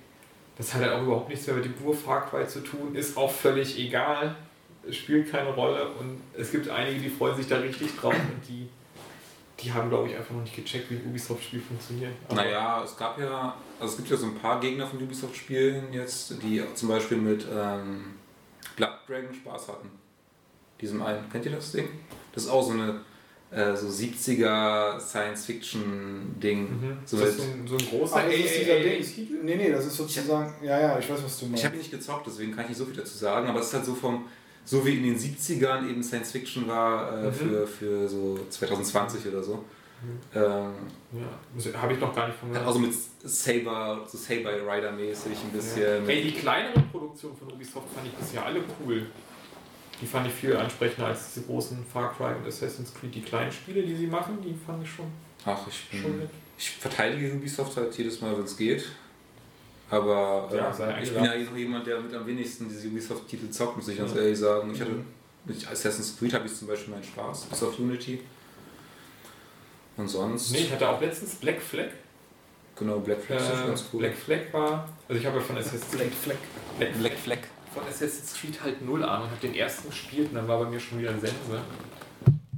das 0.58 0.74
hat 0.74 0.82
halt 0.82 0.94
auch 0.94 1.02
überhaupt 1.04 1.30
nichts 1.30 1.46
mehr 1.48 1.56
mit 1.56 1.66
dem 1.66 1.74
Ur 1.86 1.94
Far 1.96 2.28
Cry 2.30 2.46
zu 2.48 2.60
tun, 2.62 2.94
ist 2.96 3.16
auch 3.18 3.32
völlig 3.32 3.78
egal, 3.80 4.36
es 4.36 4.49
spielt 4.92 5.32
keine 5.32 5.50
Rolle 5.50 5.88
und 6.00 6.22
es 6.38 6.52
gibt 6.52 6.70
einige, 6.70 7.00
die 7.02 7.10
freuen 7.10 7.36
sich 7.36 7.48
da 7.48 7.58
richtig 7.58 7.96
drauf 7.98 8.14
und 8.14 8.48
die, 8.48 8.68
die 9.62 9.72
haben, 9.74 9.90
glaube 9.90 10.10
ich, 10.10 10.16
einfach 10.16 10.34
noch 10.34 10.42
nicht 10.44 10.56
gecheckt, 10.56 10.90
wie 10.90 10.96
ein 10.96 11.06
Ubisoft-Spiel 11.08 11.62
funktioniert. 11.62 12.14
Aber- 12.28 12.36
Naja, 12.38 12.82
es 12.84 12.96
gab 12.98 13.20
ja, 13.20 13.56
also 13.80 13.92
es 13.92 13.98
gibt 13.98 14.10
ja 14.10 14.18
so 14.18 14.26
ein 14.28 14.36
paar 14.36 14.60
Gegner 14.60 14.88
von 14.88 15.02
Ubisoft-Spielen 15.02 15.92
jetzt, 15.94 16.36
die 16.42 16.64
zum 16.76 16.90
Beispiel 16.90 17.18
mit 17.18 17.46
ähm, 17.54 18.14
Blood 18.76 18.92
Dragon 19.08 19.34
Spaß 19.34 19.68
hatten. 19.70 19.90
Diesem 20.80 21.02
einen, 21.02 21.30
kennt 21.30 21.46
ihr 21.46 21.52
das 21.52 21.72
Ding? 21.74 21.90
Das 22.34 22.44
ist 22.44 22.50
auch 22.50 22.64
so 22.64 22.72
eine 22.72 23.02
äh, 23.52 23.76
so 23.76 23.88
70er 23.88 25.00
Science-Fiction-Ding. 25.00 26.62
Mhm. 26.70 26.98
So 27.06 27.18
ist 27.18 27.26
das 27.26 27.36
so 27.38 27.42
ein, 27.44 27.68
so 27.68 27.76
ein 27.78 27.90
großer 27.90 28.28
ey, 28.30 28.44
Ding. 29.02 29.40
Nee, 29.44 29.56
nee, 29.56 29.72
das 29.72 29.86
ist 29.88 29.98
sozusagen. 29.98 30.54
Ja, 30.64 30.80
ja, 30.80 31.00
ich 31.00 31.10
weiß, 31.10 31.24
was 31.24 31.40
du 31.40 31.46
Ich 31.46 31.52
meinst. 31.52 31.66
habe 31.66 31.76
ihn 31.76 31.80
nicht 31.80 31.92
gezockt, 31.92 32.28
deswegen 32.28 32.52
kann 32.54 32.64
ich 32.66 32.70
nicht 32.70 32.78
so 32.78 32.86
viel 32.86 32.96
dazu 32.96 33.18
sagen, 33.18 33.48
aber 33.48 33.60
es 33.60 33.68
ist 33.68 33.74
halt 33.74 33.86
so 33.86 33.96
vom, 33.96 34.26
so 34.66 34.86
wie 34.86 34.96
in 34.98 35.04
den 35.04 35.18
70ern 35.18 35.90
eben 35.90 36.04
Science 36.04 36.32
Fiction 36.32 36.68
war 36.68 37.12
äh, 37.24 37.28
Mhm. 37.28 37.34
für, 37.34 37.68
für 37.68 38.08
so 38.08 38.40
2020 38.50 39.28
oder 39.28 39.44
so. 39.44 39.64
Ähm, 40.34 40.72
Ja, 41.12 41.82
habe 41.82 41.94
ich 41.94 42.00
noch 42.00 42.16
gar 42.16 42.28
nicht 42.28 42.40
von 42.40 42.50
gehört. 42.52 42.66
auch 42.68 42.72
so 42.74 42.80
mit 42.80 42.94
Saber, 43.24 44.06
so 44.08 44.18
Saber 44.18 44.52
Rider 44.66 44.92
mäßig 44.92 45.38
ein 45.44 45.52
bisschen. 45.52 46.08
Ey, 46.08 46.24
die 46.24 46.32
kleineren 46.32 46.90
Produktionen 46.90 47.36
von 47.36 47.52
Ubisoft 47.52 47.88
fand 47.94 48.08
ich 48.08 48.14
bisher 48.14 48.46
alle 48.46 48.62
cool. 48.86 49.06
Die 50.02 50.06
fand 50.06 50.28
ich 50.28 50.34
viel 50.34 50.56
ansprechender 50.56 51.08
als 51.08 51.34
diese 51.34 51.46
großen 51.46 51.84
Far 51.92 52.14
Cry 52.16 52.34
und 52.40 52.48
Assassin's 52.48 52.94
Creed. 52.94 53.14
Die 53.16 53.22
kleinen 53.22 53.52
Spiele, 53.52 53.82
die 53.84 53.96
sie 53.96 54.08
machen, 54.08 54.38
die 54.42 54.54
fand 54.66 54.82
ich 54.84 54.90
schon, 54.90 55.08
Ach, 55.46 55.60
ich, 55.68 56.00
schon 56.00 56.12
bin, 56.12 56.20
nett. 56.22 56.30
ich 56.58 56.70
verteidige 56.70 57.34
Ubisoft 57.34 57.76
halt 57.76 57.94
jedes 57.98 58.22
Mal, 58.22 58.38
wenn 58.38 58.46
es 58.46 58.56
geht. 58.56 58.86
Aber 59.92 60.50
Ja, 60.54 60.70
äh, 60.70 60.74
sei 60.74 61.02
ich 61.02 61.14
bin 61.14 61.24
ja 61.24 61.34
eh 61.34 61.44
noch 61.44 61.56
jemand, 61.58 61.88
der 61.88 62.00
mit 62.00 62.14
am 62.14 62.26
wenigsten 62.28 62.70
diese 62.70 62.88
Ubisoft-Titel 62.88 63.50
zockt, 63.50 63.78
muss 63.78 63.88
ich 63.88 63.98
ganz 63.98 64.14
Ja. 64.14 64.22
ehrlich 64.22 64.38
sagen. 64.40 64.72
Ich 64.74 64.80
hatte 64.82 64.92
Mhm. 64.92 65.06
mit 65.46 65.68
Assassin's 65.72 66.16
Creed 66.20 66.34
habe 66.34 66.46
ich 66.46 66.56
zum 66.56 66.68
Beispiel 66.68 66.94
meinen 66.94 67.04
Spaß, 67.04 67.46
bis 67.46 67.64
auf 67.64 67.80
Unity. 67.80 68.22
Und 69.98 70.08
sonst, 70.08 70.52
Nee, 70.52 70.60
ich 70.60 70.72
hatte 70.72 70.88
auch 70.88 71.02
letztens 71.02 71.36
Black 71.36 71.62
Flag. 71.62 71.88
genau, 72.78 73.00
Black 73.00 73.20
Flag 73.22 73.38
ist 73.38 73.50
Äh, 73.64 73.68
ganz 73.68 73.84
cool. 73.92 74.00
Black 74.00 74.16
Flag 74.16 74.40
war. 74.54 74.88
Also 75.08 75.20
ich 75.20 75.26
habe 75.28 75.38
ja 75.38 75.44
von 75.44 75.58
Assassin's 75.58 75.86
Black 75.86 76.12
Flag. 76.14 76.38
Black, 76.78 76.98
Black 77.00 77.14
Flag. 77.18 77.40
von 77.74 77.84
Assassin's 77.84 78.34
Creed 78.40 78.62
halt 78.64 78.82
null 78.86 79.04
Ahnung. 79.04 79.28
Ich 79.28 79.32
habe 79.38 79.48
den 79.48 79.56
ersten 79.56 79.90
gespielt 79.90 80.30
und 80.30 80.36
dann 80.36 80.48
war 80.48 80.60
bei 80.64 80.70
mir 80.70 80.80
schon 80.80 81.00
wieder 81.00 81.10
ein 81.10 81.20
Sense. 81.20 81.36
War 81.52 81.60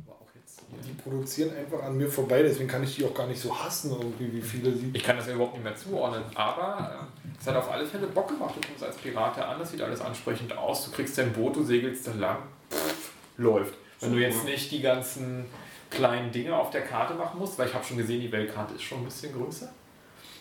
auch 0.09 0.27
jetzt 0.35 0.61
hier. 0.69 0.79
Die 0.91 1.01
produzieren 1.01 1.55
einfach 1.55 1.83
an 1.83 1.95
mir 1.95 2.09
vorbei, 2.09 2.43
deswegen 2.43 2.67
kann 2.67 2.83
ich 2.83 2.95
die 2.95 3.05
auch 3.05 3.13
gar 3.13 3.27
nicht 3.27 3.39
so 3.39 3.57
hassen, 3.57 3.91
irgendwie, 3.91 4.33
wie 4.33 4.41
viele 4.41 4.73
sie. 4.73 4.91
Ich 4.91 5.03
kann 5.03 5.15
das 5.15 5.27
ja 5.27 5.33
überhaupt 5.33 5.53
nicht 5.53 5.63
mehr 5.63 5.75
zuordnen, 5.75 6.23
aber 6.35 7.07
äh, 7.23 7.27
es 7.39 7.47
hat 7.47 7.55
auf 7.55 7.71
alle 7.71 7.85
Fälle 7.85 8.07
Bock 8.07 8.27
gemacht. 8.27 8.55
Du 8.57 8.67
kommst 8.67 8.83
als 8.83 8.97
Pirate 8.97 9.45
an, 9.45 9.57
das 9.57 9.71
sieht 9.71 9.81
alles 9.81 10.01
ansprechend 10.01 10.57
aus. 10.57 10.85
Du 10.85 10.91
kriegst 10.91 11.17
dein 11.17 11.31
Boot, 11.31 11.55
du 11.55 11.63
segelst 11.63 12.07
dann 12.07 12.19
lang, 12.19 12.39
pff, 12.69 13.11
läuft. 13.37 13.75
Wenn 14.01 14.11
du 14.11 14.17
jetzt 14.17 14.43
nicht 14.43 14.69
die 14.71 14.81
ganzen 14.81 15.45
kleinen 15.89 16.31
Dinge 16.31 16.55
auf 16.57 16.71
der 16.71 16.81
Karte 16.81 17.13
machen 17.13 17.39
musst, 17.39 17.57
weil 17.57 17.67
ich 17.67 17.73
habe 17.73 17.85
schon 17.85 17.97
gesehen, 17.97 18.19
die 18.19 18.31
Weltkarte 18.31 18.73
ist 18.73 18.83
schon 18.83 18.99
ein 18.99 19.05
bisschen 19.05 19.33
größer. 19.33 19.71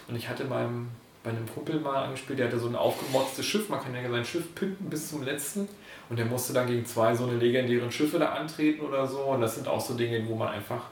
Und 0.08 0.16
ich 0.16 0.28
hatte 0.28 0.44
meinem, 0.44 0.88
bei 1.22 1.30
einem 1.30 1.46
Kumpel 1.46 1.78
mal 1.78 2.04
angespielt, 2.04 2.40
der 2.40 2.46
hatte 2.46 2.58
so 2.58 2.68
ein 2.68 2.74
aufgemotztes 2.74 3.46
Schiff, 3.46 3.68
man 3.68 3.80
kann 3.80 3.94
ja 3.94 4.10
sein 4.10 4.24
Schiff 4.24 4.54
pimpen 4.54 4.90
bis 4.90 5.10
zum 5.10 5.22
letzten. 5.22 5.68
Und 6.10 6.18
der 6.18 6.26
musste 6.26 6.52
dann 6.52 6.66
gegen 6.66 6.84
zwei 6.84 7.14
so 7.14 7.24
eine 7.24 7.36
legendären 7.36 7.90
Schiffe 7.90 8.18
da 8.18 8.32
antreten 8.32 8.84
oder 8.84 9.06
so. 9.06 9.20
Und 9.20 9.40
das 9.40 9.54
sind 9.54 9.68
auch 9.68 9.80
so 9.80 9.94
Dinge, 9.94 10.26
wo 10.28 10.34
man 10.34 10.48
einfach 10.48 10.82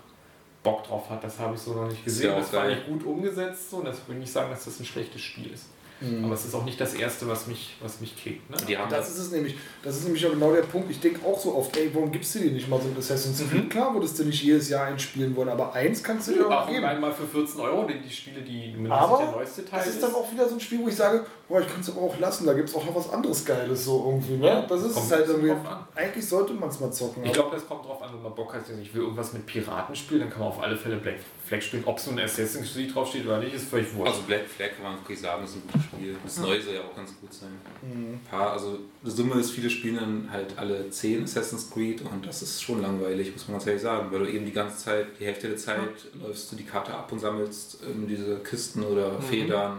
Bock 0.63 0.85
drauf 0.85 1.11
hat. 1.11 1.25
Das 1.25 1.41
habe 1.41 1.57
ich 1.57 1.61
so 1.61 1.75
noch 1.75 1.89
nicht 1.89 2.05
gesehen. 2.05 2.31
ja 2.31 2.39
das 2.39 2.53
geil. 2.53 2.79
ich 2.79 2.87
gut 2.87 3.05
umgesetzt. 3.05 3.71
So. 3.71 3.79
Und 3.79 3.87
das 3.87 4.09
will 4.09 4.17
nicht 4.17 4.31
sagen, 4.31 4.51
dass 4.51 4.65
das 4.65 4.79
ein 4.79 4.87
schlechtes 4.87 5.21
Spiel 5.21 5.53
ist. 5.53 5.67
Mhm. 6.01 6.25
Aber 6.25 6.35
es 6.35 6.45
ist 6.45 6.55
auch 6.55 6.65
nicht 6.65 6.81
das 6.81 6.95
erste, 6.95 7.27
was 7.29 7.47
mich, 7.47 7.77
was 7.81 8.01
mich 8.01 8.17
kickt. 8.17 8.49
Ne? 8.51 8.57
Die 8.69 8.77
haben 8.77 8.91
Das 8.91 9.09
ist 9.09 9.19
es 9.19 9.31
nämlich. 9.33 9.57
Das 9.83 9.97
ist 9.97 10.05
nämlich 10.05 10.25
auch 10.27 10.31
genau 10.31 10.53
der 10.53 10.63
Punkt. 10.63 10.91
Ich 10.91 11.01
denke 11.01 11.27
auch 11.27 11.39
so 11.39 11.57
oft, 11.57 11.77
ey, 11.77 11.91
warum 11.93 12.13
gibst 12.13 12.35
du 12.35 12.41
dir 12.41 12.53
nicht 12.53 12.69
mal 12.69 12.81
so 12.81 12.89
ein 12.89 12.97
Assassin's 12.97 13.39
Creed? 13.51 13.65
Mhm. 13.65 13.69
Klar 13.69 13.95
würdest 13.95 14.19
du 14.19 14.25
nicht 14.25 14.43
jedes 14.43 14.69
Jahr 14.69 14.87
einspielen 14.87 15.35
wollen, 15.35 15.49
aber 15.49 15.73
eins 15.73 16.03
kannst 16.03 16.29
du 16.29 16.33
dir 16.35 16.49
auch 16.49 16.69
geben. 16.69 16.85
einmal 16.85 17.13
für 17.13 17.27
14 17.27 17.61
Euro, 17.61 17.87
die, 17.87 18.01
die 18.01 18.11
Spiele, 18.11 18.43
die 18.43 18.73
mindestens 18.73 18.93
Aber 18.93 19.19
der 19.19 19.31
neueste 19.33 19.65
Teil 19.65 19.81
Das 19.81 19.89
ist 19.89 20.03
dann 20.03 20.15
auch 20.15 20.31
wieder 20.33 20.49
so 20.49 20.55
ein 20.55 20.61
Spiel, 20.61 20.81
wo 20.81 20.89
ich 20.89 20.97
sage, 20.97 21.27
boah, 21.49 21.61
ich 21.61 21.67
kann 21.67 21.81
es 21.81 21.91
aber 21.91 22.03
auch 22.03 22.19
lassen, 22.19 22.47
da 22.47 22.53
gibt 22.53 22.69
es 22.69 22.75
auch 22.75 22.85
noch 22.85 22.95
was 22.95 23.11
anderes 23.11 23.45
Geiles 23.45 23.85
so 23.85 24.05
irgendwie. 24.07 24.37
Ne? 24.37 24.47
Ja, 24.47 24.63
das 24.63 24.83
ist 24.83 24.95
kommt 24.95 25.07
es 25.07 25.13
halt 25.13 25.29
irgendwie. 25.29 25.53
Eigentlich 25.95 26.29
sollte 26.29 26.55
man 26.55 26.69
es 26.69 26.81
mal 26.81 26.93
zocken. 26.93 27.25
Ich 27.25 27.33
glaube, 27.33 27.55
das 27.55 27.67
kommt 27.67 27.85
drauf 27.85 28.03
an, 28.03 28.11
wenn 28.15 28.23
man 28.23 28.35
Bock 28.35 28.55
hat, 28.55 28.63
ich 28.81 28.95
will 28.95 29.03
irgendwas 29.03 29.33
mit 29.33 29.47
Piraten 29.47 29.95
spielen, 29.97 30.21
dann 30.21 30.31
kann 30.31 30.41
man 30.41 30.49
auf 30.49 30.63
alle 30.63 30.77
Fälle 30.77 30.97
Black 30.97 31.19
Flag 31.49 31.63
spielen. 31.63 31.83
Ob 31.87 31.99
so 31.99 32.11
ein 32.11 32.19
Assassin's 32.21 32.73
Creed 32.75 32.95
draufsteht 32.95 33.25
oder 33.27 33.39
nicht, 33.39 33.55
ist 33.55 33.69
völlig 33.69 33.93
wurscht. 33.95 34.13
Also 34.13 34.23
Black 34.27 34.47
Flag 34.47 34.69
kann 34.77 34.85
man 34.85 34.95
wirklich 35.01 35.21
sagen, 35.21 35.45
ist 35.45 35.57
ein 35.57 35.63
gutes 35.67 35.85
Spiel. 35.85 36.17
Das 36.23 36.39
neue 36.39 36.61
soll 36.63 36.75
ja 36.75 36.81
auch 36.83 36.95
ganz 36.95 37.11
gut 37.21 37.33
sein. 37.33 37.51
Mhm. 37.83 38.21
Paar, 38.31 38.53
also 38.53 38.79
die 39.05 39.11
Summe 39.11 39.35
ist, 39.41 39.51
viele 39.51 39.69
spielen 39.71 39.97
dann 39.97 40.29
halt 40.31 40.57
alle 40.57 40.89
10 40.91 41.25
Assassin's 41.25 41.71
Creed 41.71 42.03
und 42.03 42.27
das 42.27 42.43
ist 42.43 42.63
schon 42.63 42.83
langweilig, 42.83 43.33
muss 43.33 43.49
man 43.49 43.57
ganz 43.57 43.67
ehrlich 43.67 43.83
sagen, 43.83 44.09
weil 44.13 44.21
du 44.21 44.31
eben 44.31 44.45
die 44.47 44.53
ganze 44.53 44.77
Zeit, 44.79 45.07
die 45.19 45.25
Hälfte 45.27 45.49
der 45.49 45.57
Zeit 45.57 45.79
läufst 46.23 46.53
du 46.53 46.57
die 46.57 46.65
Karte 46.65 46.93
ab 46.95 47.11
und 47.11 47.19
sammelst 47.19 47.79
ähm, 47.89 48.07
diese 48.07 48.39
Kisten 48.41 48.83
oder 48.85 49.13
Mhm. 49.19 49.23
Federn 49.23 49.77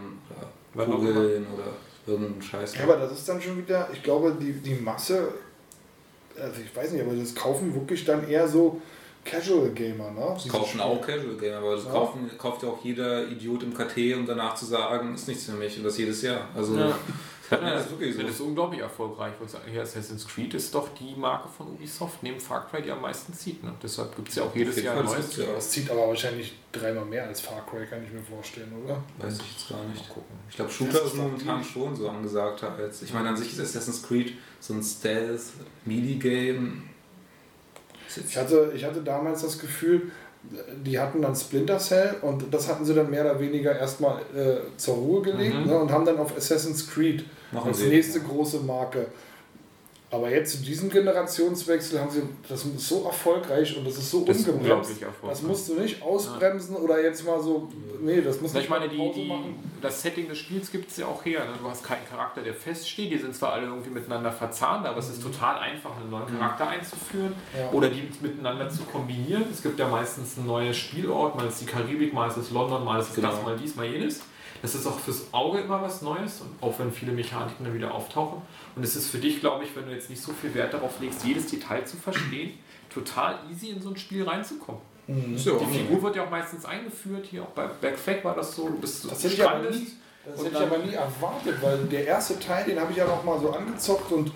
oder 0.76 0.86
Kugeln 0.86 1.46
oder 1.54 1.74
irgendeinen 2.08 2.42
Scheiß. 2.42 2.76
Ja, 2.76 2.84
aber 2.84 2.98
das 2.98 3.12
ist 3.12 3.30
dann 3.30 3.42
schon 3.42 3.58
wieder, 3.58 3.90
ich 3.94 4.02
glaube, 4.02 4.36
die, 4.40 4.54
die 4.54 4.76
Masse, 4.76 5.30
also 6.40 6.62
ich 6.62 6.76
weiß 6.76 6.92
nicht, 6.94 7.04
aber 7.04 7.14
das 7.16 7.36
kaufen 7.36 7.74
wirklich 7.74 8.06
dann 8.06 8.28
eher 8.28 8.48
so 8.48 8.82
Casual 9.26 9.70
Gamer, 9.72 10.12
ne? 10.12 10.32
Das 10.34 10.48
kaufen 10.48 10.80
auch 10.82 11.02
Casual 11.02 11.36
Gamer, 11.36 11.58
aber 11.58 11.76
das 11.76 11.86
Ja. 11.86 11.92
kaufen, 11.92 12.30
kauft 12.38 12.64
ja 12.64 12.70
auch 12.70 12.82
jeder 12.84 13.28
Idiot 13.28 13.64
im 13.64 13.74
KT, 13.74 14.14
um 14.16 14.26
danach 14.26 14.56
zu 14.56 14.66
sagen, 14.66 15.14
ist 15.14 15.28
nichts 15.28 15.44
für 15.46 15.52
mich 15.54 15.78
und 15.78 15.84
das 15.84 15.98
jedes 15.98 16.22
Jahr. 16.22 16.48
Also 16.56 16.78
Ja. 16.78 16.96
das 17.50 17.62
Ja, 17.62 17.80
ist 17.80 17.90
wirklich 17.92 18.16
so. 18.16 18.22
Das 18.22 18.32
ist 18.32 18.40
unglaublich 18.42 18.80
erfolgreich. 18.82 19.34
ich 19.44 19.52
hier 19.72 19.82
Assassin's 19.82 20.26
Creed 20.28 20.54
ist 20.54 20.74
doch 20.74 20.88
die 20.94 21.16
Marke 21.16 21.50
von 21.50 21.68
Ubisoft, 21.68 22.22
neben 22.24 22.40
Far 22.40 22.68
Cry, 22.70 22.82
die 22.84 22.92
am 22.92 23.02
meisten 23.02 23.34
zieht. 23.34 23.62
Ne? 23.64 23.74
Deshalb 23.82 24.16
gibt 24.16 24.30
es 24.30 24.36
ja 24.36 24.44
auch 24.44 24.56
jedes 24.56 24.80
Jahr 24.82 24.96
ein 24.98 25.04
das 25.04 25.14
neues. 25.14 25.36
ja. 25.38 25.46
Das 25.56 25.70
zieht 25.72 25.90
aber 25.92 26.08
wahrscheinlich 26.08 26.54
dreimal 26.72 27.06
mehr 27.06 27.26
als 27.28 27.42
Far 27.42 27.66
Cry, 27.66 27.86
kann 27.88 28.04
ich 28.06 28.12
mir 28.12 28.22
vorstellen, 28.22 28.72
oder? 28.84 29.02
Weiß 29.18 29.40
ich 29.40 29.52
jetzt 29.58 29.70
gar 29.70 29.84
nicht. 29.86 30.08
Mal 30.08 30.14
gucken. 30.14 30.36
Ich 30.50 30.56
glaube, 30.56 30.72
Shooter 30.72 30.92
Das 30.94 31.04
ist 31.06 31.16
momentan 31.16 31.64
schon 31.64 31.96
so 31.96 32.08
angesagt 32.10 32.64
als. 32.64 33.02
Ich 33.02 33.12
meine, 33.14 33.30
an 33.30 33.38
sich 33.38 33.52
ist 33.52 33.60
Assassin's 33.60 34.04
Creed 34.04 34.34
so 34.60 34.74
ein 34.76 34.84
Stealth-Melee-Game. 34.84 36.84
Ich 38.28 38.38
hatte, 38.38 38.72
ich 38.76 38.84
hatte 38.84 39.01
damals 39.01 39.41
das 39.43 39.60
Gefühl, 39.60 40.12
die 40.86 40.97
hatten 40.97 41.22
dann 41.22 41.36
Splinter 41.36 41.78
Cell 41.80 42.16
und 42.22 42.45
das 42.53 42.68
hatten 42.70 42.86
sie 42.86 42.93
dann 42.93 43.10
mehr 43.10 43.26
oder 43.26 43.39
weniger 43.39 43.78
erstmal 43.78 44.22
äh, 44.36 44.55
zur 44.78 44.95
Ruhe 44.95 45.22
gelegt 45.22 45.55
Mhm. 45.55 45.66
ne, 45.68 45.78
und 45.78 45.91
haben 45.91 46.05
dann 46.05 46.18
auf 46.18 46.36
Assassin's 46.36 46.89
Creed 46.89 47.26
Machen 47.51 47.68
als 47.70 47.80
nächste 47.82 48.22
große 48.22 48.60
Marke 48.62 49.07
Aber 50.12 50.30
jetzt 50.32 50.57
zu 50.57 50.64
diesem 50.64 50.89
Generationswechsel 50.89 51.99
haben 51.99 52.10
sie 52.10 52.24
das 52.47 52.66
ist 52.66 52.80
so 52.88 53.03
erfolgreich 53.05 53.78
und 53.78 53.86
das 53.86 53.97
ist 53.97 54.10
so 54.10 54.26
Das 54.26 54.38
ist 54.38 54.47
ungebremst. 54.47 54.70
unglaublich 54.72 55.01
erfolgreich. 55.03 55.39
Das 55.39 55.41
musst 55.47 55.70
du 55.70 55.74
nicht 55.80 56.01
ausbremsen 56.01 56.76
oder 56.78 57.01
jetzt 57.03 57.24
mal 57.26 57.39
so. 57.41 57.70
Nee, 58.01 58.22
das 58.22 58.41
muss 58.41 58.53
nicht 58.53 58.64
ich 58.64 58.70
meine, 58.70 58.89
die, 58.89 58.97
die, 58.97 59.32
das 59.82 60.01
Setting 60.01 60.28
des 60.28 60.38
Spiels 60.39 60.72
gibt 60.72 60.89
es 60.89 60.97
ja 60.97 61.05
auch 61.05 61.24
her. 61.26 61.41
Ne? 61.45 61.51
Du 61.62 61.70
hast 61.70 61.84
keinen 61.84 62.07
Charakter, 62.10 62.41
der 62.41 62.53
feststeht. 62.55 63.12
Die 63.12 63.18
sind 63.18 63.36
zwar 63.36 63.53
alle 63.53 63.68
irgendwie 63.68 63.89
miteinander 63.91 64.32
verzahnt, 64.32 64.88
aber 64.88 64.97
es 64.97 65.10
ist 65.10 65.22
total 65.22 65.60
einfach, 65.60 65.91
einen 65.97 66.10
neuen 66.10 66.26
Charakter 66.28 66.68
einzuführen 66.70 67.34
Mhm. 67.53 67.60
Ja. 67.60 67.70
oder 67.72 67.89
die 67.89 68.10
miteinander 68.22 68.68
zu 68.70 68.84
kombinieren. 68.84 69.45
Es 69.51 69.62
gibt 69.62 69.78
ja 69.80 69.88
meistens 69.88 70.38
ein 70.38 70.47
neues 70.47 70.76
Spielort, 70.78 71.36
mal 71.36 71.47
ist 71.47 71.62
die 71.62 71.66
Karibik, 71.66 72.14
mal 72.14 72.28
ist 72.30 72.38
es 72.38 72.49
London, 72.51 72.84
mal 72.84 72.99
ist 72.99 73.10
es 73.10 73.16
Genau. 73.16 73.30
das, 73.30 73.43
mal 73.43 73.57
dies, 73.57 73.76
mal 73.76 73.86
jenes. 73.86 74.22
Das 74.62 74.76
ist 74.76 74.86
auch 74.86 74.99
fürs 74.99 75.34
Auge 75.34 75.60
immer 75.60 75.82
was 75.82 76.01
Neues, 76.01 76.41
und 76.41 76.49
auch 76.62 76.78
wenn 76.80 76.91
viele 76.91 77.12
Mechaniken 77.12 77.66
dann 77.66 77.74
wieder 77.74 77.93
auftauchen. 77.93 78.41
Und 78.76 78.84
es 78.84 78.95
ist 78.95 79.10
für 79.10 79.18
dich, 79.18 79.39
glaube 79.39 79.64
ich, 79.64 79.76
wenn 79.76 79.86
du 79.86 79.91
jetzt 79.91 80.10
nicht 80.10 80.22
so 80.22 80.34
viel 80.34 80.53
Wert 80.53 80.74
darauf 80.74 80.99
legst, 80.99 81.24
jedes 81.26 81.47
Detail 81.47 81.86
zu 81.86 81.97
verstehen, 81.97 82.57
total 82.89 83.39
easy 83.51 83.70
in 83.70 83.82
so 83.82 83.89
ein 83.89 83.97
Spiel 83.97 84.24
reinzukommen. 84.28 84.82
Auch 85.10 85.14
Die. 85.14 85.78
Figur 85.80 86.03
wird 86.03 86.16
ja 86.18 86.26
auch 86.26 86.30
meistens 86.30 86.66
eingeführt, 86.66 87.26
hier 87.26 87.41
auch 87.43 87.49
bei 87.49 87.66
Backflag 87.66 88.24
war 88.24 88.36
das 88.36 88.55
so, 88.55 88.70
du 88.70 88.80
bist 88.80 89.10
Das 89.10 89.24
hätte 89.24 89.34
ich 89.34 89.43
aber 89.43 89.70
nie, 89.70 89.88
das 90.26 90.39
und 90.39 90.45
hätte 90.45 90.57
ich 90.57 90.62
aber 90.62 90.78
nie 90.78 90.93
erwartet, 90.93 91.55
weil 91.62 91.78
der 91.86 92.05
erste 92.05 92.39
Teil, 92.39 92.66
den 92.66 92.80
habe 92.80 92.91
ich 92.91 92.97
ja 92.97 93.07
noch 93.07 93.24
mal 93.24 93.39
so 93.39 93.51
angezockt 93.51 94.12
und 94.12 94.32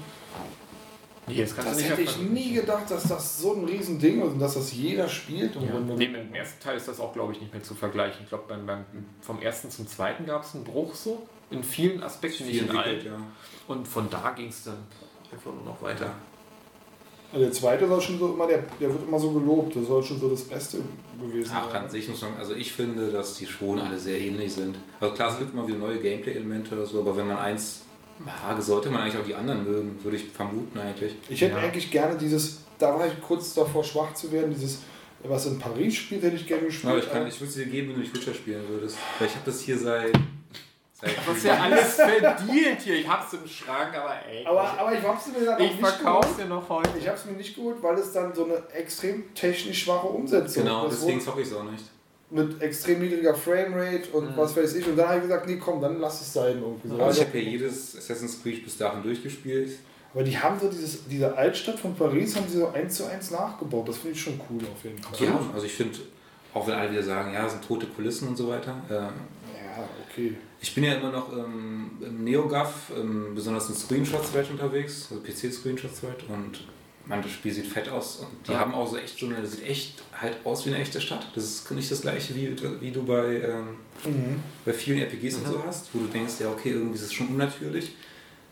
Nee, 1.28 1.41
das 1.41 1.55
kannst 1.55 1.71
das 1.71 1.78
du 1.78 1.84
nicht 1.84 1.91
hätte 1.91 2.01
ich 2.01 2.17
nie 2.17 2.53
gedacht, 2.53 2.91
dass 2.91 3.03
das 3.07 3.39
so 3.39 3.53
ein 3.55 3.63
Riesending 3.63 4.21
ist 4.21 4.34
und 4.34 4.39
dass 4.39 4.55
das 4.55 4.74
jeder 4.74 5.07
spielt. 5.07 5.55
Im 5.55 5.63
Ja. 5.63 5.71
Grunde. 5.71 5.93
Nee, 5.95 6.07
mit 6.09 6.21
dem 6.21 6.34
ersten 6.36 6.61
Teil 6.61 6.76
ist 6.78 6.88
das 6.88 6.99
auch, 6.99 7.13
glaube 7.13 7.32
ich, 7.34 7.39
nicht 7.41 7.53
mehr 7.53 7.63
zu 7.63 7.76
vergleichen. 7.76 8.21
Ich 8.24 8.30
glaube, 8.30 8.43
beim, 8.47 8.65
beim, 8.65 8.84
vom 9.21 9.41
ersten 9.41 9.69
zum 9.71 9.88
zweiten 9.88 10.26
gab 10.26 10.43
es 10.43 10.53
einen 10.53 10.63
Bruch 10.65 10.93
so. 10.95 11.24
In 11.49 11.63
vielen 11.63 12.03
Aspekten, 12.03 12.45
nicht 12.45 12.61
in 12.61 12.76
allen. 12.76 13.05
ja. 13.05 13.11
Und 13.67 13.88
von 13.88 14.09
da 14.09 14.32
ging 14.36 14.47
es 14.49 14.63
dann 14.65 14.78
einfach 15.32 15.51
nur 15.53 15.63
noch 15.63 15.82
weiter. 15.82 16.11
Also 17.32 17.45
der 17.45 17.53
zweite 17.53 17.88
soll 17.88 18.01
schon 18.01 18.19
so 18.19 18.34
immer, 18.34 18.45
der, 18.45 18.59
der 18.80 18.89
wird 18.93 19.07
immer 19.07 19.17
so 19.19 19.32
gelobt, 19.32 19.76
das 19.76 19.88
soll 19.88 20.03
schon 20.03 20.19
so 20.19 20.30
das 20.30 20.43
Beste 20.43 20.78
gewesen 21.19 21.51
Ach, 21.55 21.71
sein. 21.71 21.84
an 21.84 21.89
sich 21.89 22.07
muss 22.07 22.21
man, 22.21 22.36
also 22.38 22.53
ich 22.53 22.71
finde, 22.74 23.11
dass 23.11 23.36
die 23.38 23.47
schon 23.47 23.80
alle 23.80 23.97
sehr 23.97 24.19
ähnlich 24.21 24.53
sind. 24.53 24.76
Also 24.99 25.15
klar, 25.15 25.32
es 25.32 25.39
gibt 25.39 25.53
immer 25.53 25.67
wieder 25.67 25.80
neue 25.80 25.99
Gameplay-Elemente 25.99 26.76
oder 26.76 26.86
so, 26.86 26.99
aber 26.99 27.17
wenn 27.17 27.28
man 27.28 27.38
eins 27.38 27.82
mag, 28.20 28.61
sollte 28.61 28.89
man 28.89 29.01
eigentlich 29.01 29.18
auch 29.22 29.26
die 29.26 29.36
anderen 29.36 29.64
mögen, 29.64 30.03
würde 30.03 30.18
ich 30.18 30.26
vermuten 30.30 30.80
eigentlich. 30.80 31.16
Ich 31.30 31.41
hätte 31.41 31.55
Ja. 31.55 31.61
eigentlich 31.61 31.89
gerne 31.91 32.18
dieses, 32.18 32.59
da 32.80 32.97
war 32.97 33.07
ich 33.07 33.22
kurz 33.22 33.53
davor 33.53 33.84
schwach 33.84 34.14
zu 34.14 34.32
werden, 34.32 34.51
dieses, 34.53 34.80
was 35.24 35.45
in 35.45 35.57
Paris 35.59 35.95
spielt, 35.95 36.24
hätte 36.24 36.36
ich 36.36 36.47
gerne 36.47 36.66
gespielt. 36.66 36.91
Aber 36.91 36.99
ich, 37.01 37.11
kann, 37.11 37.28
ich 37.28 37.39
würde 37.39 37.49
es 37.49 37.55
dir 37.55 37.66
geben, 37.66 37.89
wenn 37.89 37.95
du 37.95 38.01
nicht 38.01 38.16
Witcher 38.16 38.34
spielen 38.34 38.64
würdest. 38.68 38.97
Weil 39.20 39.28
ich 39.28 39.34
habe 39.36 39.45
das 39.45 39.61
hier 39.61 39.78
seit... 39.78 40.11
seit 40.93 41.18
Das 41.28 41.38
ist 41.38 41.45
ja 41.45 41.59
alles 41.61 41.95
verdealt 41.95 42.82
hier. 42.82 42.95
Ich 42.95 43.07
hab's 43.07 43.34
im 43.34 43.47
Schrank, 43.47 43.95
aber 43.95 44.16
ey. 44.30 44.45
aber, 44.45 44.78
aber 44.78 44.93
ich 44.97 45.03
hab's 45.03 45.28
mir 45.28 45.45
dann 45.45 45.55
auch 45.55 45.59
ich 45.59 45.72
nicht 45.72 45.80
verkauf's 45.80 46.28
geholt. 46.28 46.39
dir 46.45 46.49
noch 46.49 46.70
heute. 46.70 46.89
Ich 46.99 47.07
hab's 47.07 47.26
mir 47.26 47.34
nicht 47.34 47.55
geholt, 47.55 47.78
weil 47.82 47.95
es 47.97 48.11
dann 48.11 48.34
so 48.34 48.45
eine 48.45 48.61
extrem 48.74 49.34
technisch 49.34 49.84
schwache 49.84 50.07
Umsetzung 50.07 50.64
Genau, 50.64 50.86
das 50.86 50.99
deswegen 50.99 51.18
wurde 51.18 51.26
zocke 51.26 51.41
ich 51.41 51.47
es 51.47 51.53
auch 51.53 51.64
nicht. 51.64 51.86
Mit 52.34 52.62
extrem 52.62 53.00
niedriger 53.00 53.34
Framerate 53.36 54.10
und 54.14 54.32
Mhm. 54.32 54.38
was 54.38 54.56
weiß 54.58 54.74
ich. 54.76 54.88
Und 54.88 54.96
dann 54.98 55.08
habe 55.08 55.18
ich 55.18 55.24
gesagt, 55.24 55.48
nee 55.48 55.58
komm, 55.58 55.80
dann 55.82 56.00
lass 56.00 56.22
es 56.22 56.34
sein 56.34 56.58
irgendwie. 56.62 56.88
So. 56.88 56.94
Also 56.96 57.06
Also, 57.06 57.22
ich 57.22 57.28
habe 57.28 57.38
ja 57.40 57.44
jedes 57.52 57.98
Assassin's 57.98 58.42
Creed 58.42 58.64
bis 58.64 58.78
dahin 58.78 59.04
durchgespielt. 59.04 59.72
aber 60.14 60.24
die 60.24 60.38
haben 60.38 60.60
so 60.60 60.68
dieses, 60.70 61.08
diese 61.08 61.36
Altstadt 61.36 61.80
von 61.80 61.96
Paris 61.96 62.36
haben 62.36 62.48
sie 62.48 62.58
so 62.60 62.68
eins 62.70 62.96
zu 62.98 63.06
eins 63.06 63.32
nachgebaut. 63.32 63.88
Das 63.90 63.98
finde 63.98 64.16
ich 64.16 64.22
schon 64.22 64.40
cool 64.50 64.60
auf 64.64 64.84
jeden 64.84 65.00
Fall. 65.00 65.28
Ja, 65.28 65.40
also 65.54 65.66
ich 65.66 65.74
finde, 65.74 65.98
auch 66.54 66.68
wenn 66.68 66.76
alle 66.76 66.92
wieder 66.92 67.02
sagen, 67.04 67.34
ja, 67.34 67.48
sind 67.50 67.64
tote 67.68 67.88
Kulissen 67.88 68.28
und 68.28 68.38
so 68.38 68.48
weiter. 68.48 68.76
Äh, 68.90 68.94
Ja, 68.94 69.10
okay. 70.08 70.36
ich 70.62 70.76
bin 70.76 70.84
ja 70.84 70.94
immer 70.94 71.12
noch 71.12 71.32
ähm, 71.36 71.92
im 72.00 72.24
NeoGAF, 72.24 72.92
ähm, 73.00 73.32
besonders 73.34 73.70
in 73.70 73.76
Screenshots-Welt 73.76 74.52
unterwegs, 74.52 75.08
also 75.10 75.24
PC-Screenshots-Welt 75.24 76.26
und 76.30 76.64
man, 77.06 77.22
das 77.22 77.32
Spiel 77.32 77.51
sieht 77.54 77.68
fett 77.68 77.89
aus 77.89 78.18
und 78.18 78.47
die 78.47 78.51
Ja. 78.54 78.60
haben 78.60 78.74
auch 78.74 78.89
so 78.89 78.97
echt 78.97 79.20
so 79.20 79.26
eine, 79.26 79.41
das 79.41 79.51
sieht 79.51 79.66
echt 79.68 80.01
halt 80.20 80.38
aus 80.45 80.66
wie 80.66 80.70
eine 80.70 80.80
echte 80.80 81.01
Stadt. 81.01 81.28
Das 81.36 81.43
ist 81.43 81.70
nicht 81.72 81.91
das 81.91 82.01
gleiche, 82.01 82.34
wie, 82.36 82.56
wie 82.82 82.91
du 82.91 83.04
bei, 83.04 83.41
ähm, 83.41 83.76
Mhm. 84.06 84.39
bei 84.66 84.74
vielen 84.74 84.99
RPGs 84.99 85.36
und 85.36 85.47
Mhm. 85.47 85.51
so 85.51 85.64
hast, 85.66 85.89
wo 85.93 85.99
du 85.99 86.08
denkst, 86.08 86.34
ja 86.39 86.49
okay, 86.49 86.72
irgendwie 86.72 86.95
ist 86.95 87.04
es 87.04 87.14
schon 87.14 87.28
unnatürlich. 87.28 87.91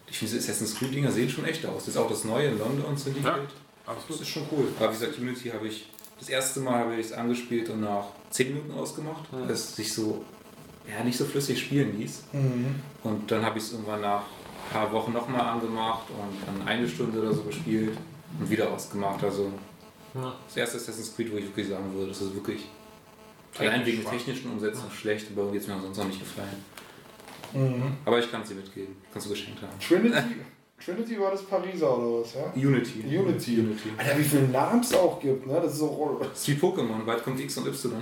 Ich 0.10 0.18
finde, 0.18 0.34
diese 0.34 0.43
Assassin's 0.52 0.76
Creed-Dinger 0.78 1.12
sehen 1.12 1.30
schon 1.30 1.45
echt 1.45 1.66
aus. 1.66 1.86
Das 1.86 1.95
ist 1.95 1.97
auch 1.97 2.10
das 2.10 2.26
Neue 2.26 2.47
in 2.49 2.60
London 2.60 2.97
sind 2.97 3.16
die 3.18 3.22
Ja. 3.24 3.36
Welt. 3.38 3.49
Das 3.86 3.95
Absolut. 3.95 4.22
ist 4.22 4.28
schon 4.28 4.43
cool. 4.52 4.68
Aber 4.80 4.89
wie 4.89 4.99
gesagt, 4.99 5.18
Unity 5.18 5.49
habe 5.49 5.68
ich 5.68 5.88
das 6.20 6.30
erste 6.30 6.60
Mal 6.60 6.80
habe 6.80 6.95
ich 6.95 7.08
es 7.08 7.14
angespielt 7.14 7.70
und 7.70 7.82
nach 7.82 8.06
10 8.30 8.49
Minuten 8.49 8.72
ausgemacht, 8.74 9.32
Mhm. 9.32 9.41
weil 9.43 9.52
es 9.52 9.76
sich 9.76 9.93
so 9.93 10.24
ja, 10.89 11.04
nicht 11.04 11.18
so 11.18 11.26
flüssig 11.26 11.60
spielen 11.60 11.97
ließ. 11.99 12.24
Mhm. 12.34 12.76
Und 13.04 13.32
dann 13.32 13.45
habe 13.45 13.58
ich 13.60 13.66
es 13.66 13.72
irgendwann 13.72 14.02
nach 14.02 14.22
ein 14.24 14.74
paar 14.74 14.91
Wochen 14.91 15.14
nochmal 15.14 15.41
angemacht 15.41 16.04
und 16.10 16.58
dann 16.60 16.68
eine 16.68 16.88
Stunde 16.89 17.22
oder 17.22 17.34
so 17.34 17.43
gespielt 17.43 17.91
und 17.91 17.97
wieder 18.40 18.70
ausgemacht. 18.72 19.24
Also 19.24 19.52
Ja. 20.14 20.34
das 20.48 20.58
erste 20.58 20.78
Assassin's 20.78 21.16
Creed, 21.16 21.32
wo 21.32 21.38
ich 21.38 21.46
wirklich 21.46 21.68
sagen 21.70 21.94
würde, 21.94 22.10
das 22.10 22.22
ist 22.22 22.34
wirklich 22.36 22.66
allein 23.58 23.86
wegen 23.86 24.02
der 24.04 24.12
technischen 24.12 24.52
Umsetzung 24.52 24.90
schlecht, 24.92 25.28
aber 25.32 25.42
irgendwie 25.44 25.60
hat 25.60 25.68
es 25.68 25.74
mir 25.76 25.82
sonst 25.82 25.98
noch 25.98 26.06
nicht 26.08 26.20
gefallen. 26.20 26.66
Mhm. 27.54 27.98
Aber 28.06 28.20
ich 28.20 28.32
kann 28.32 28.42
es 28.42 28.50
dir 28.50 28.56
mitgeben. 28.56 28.96
Kannst 29.12 29.28
du 29.28 29.32
geschenkt 29.32 29.62
haben. 29.62 29.78
Trinity, 29.80 30.36
Trinity 30.84 31.20
war 31.20 31.32
das 31.32 31.44
Pariser 31.44 31.98
oder 31.98 32.22
was, 32.22 32.34
ja? 32.34 32.46
Unity. 32.56 33.02
Unity. 33.06 33.60
Unity. 33.60 33.90
Alter, 33.98 34.18
wie 34.18 34.24
viele 34.24 34.48
Namen 34.48 34.80
es 34.80 34.94
auch 34.94 35.20
gibt, 35.20 35.46
ne? 35.46 35.60
Das 35.62 35.74
ist 35.74 35.80
so. 35.80 36.18
Das 36.22 36.40
ist 36.40 36.48
wie 36.48 36.54
Pokémon, 36.54 37.04
bald 37.06 37.24
kommt 37.24 37.40
X 37.40 37.58
und 37.58 37.68
Y. 37.68 37.94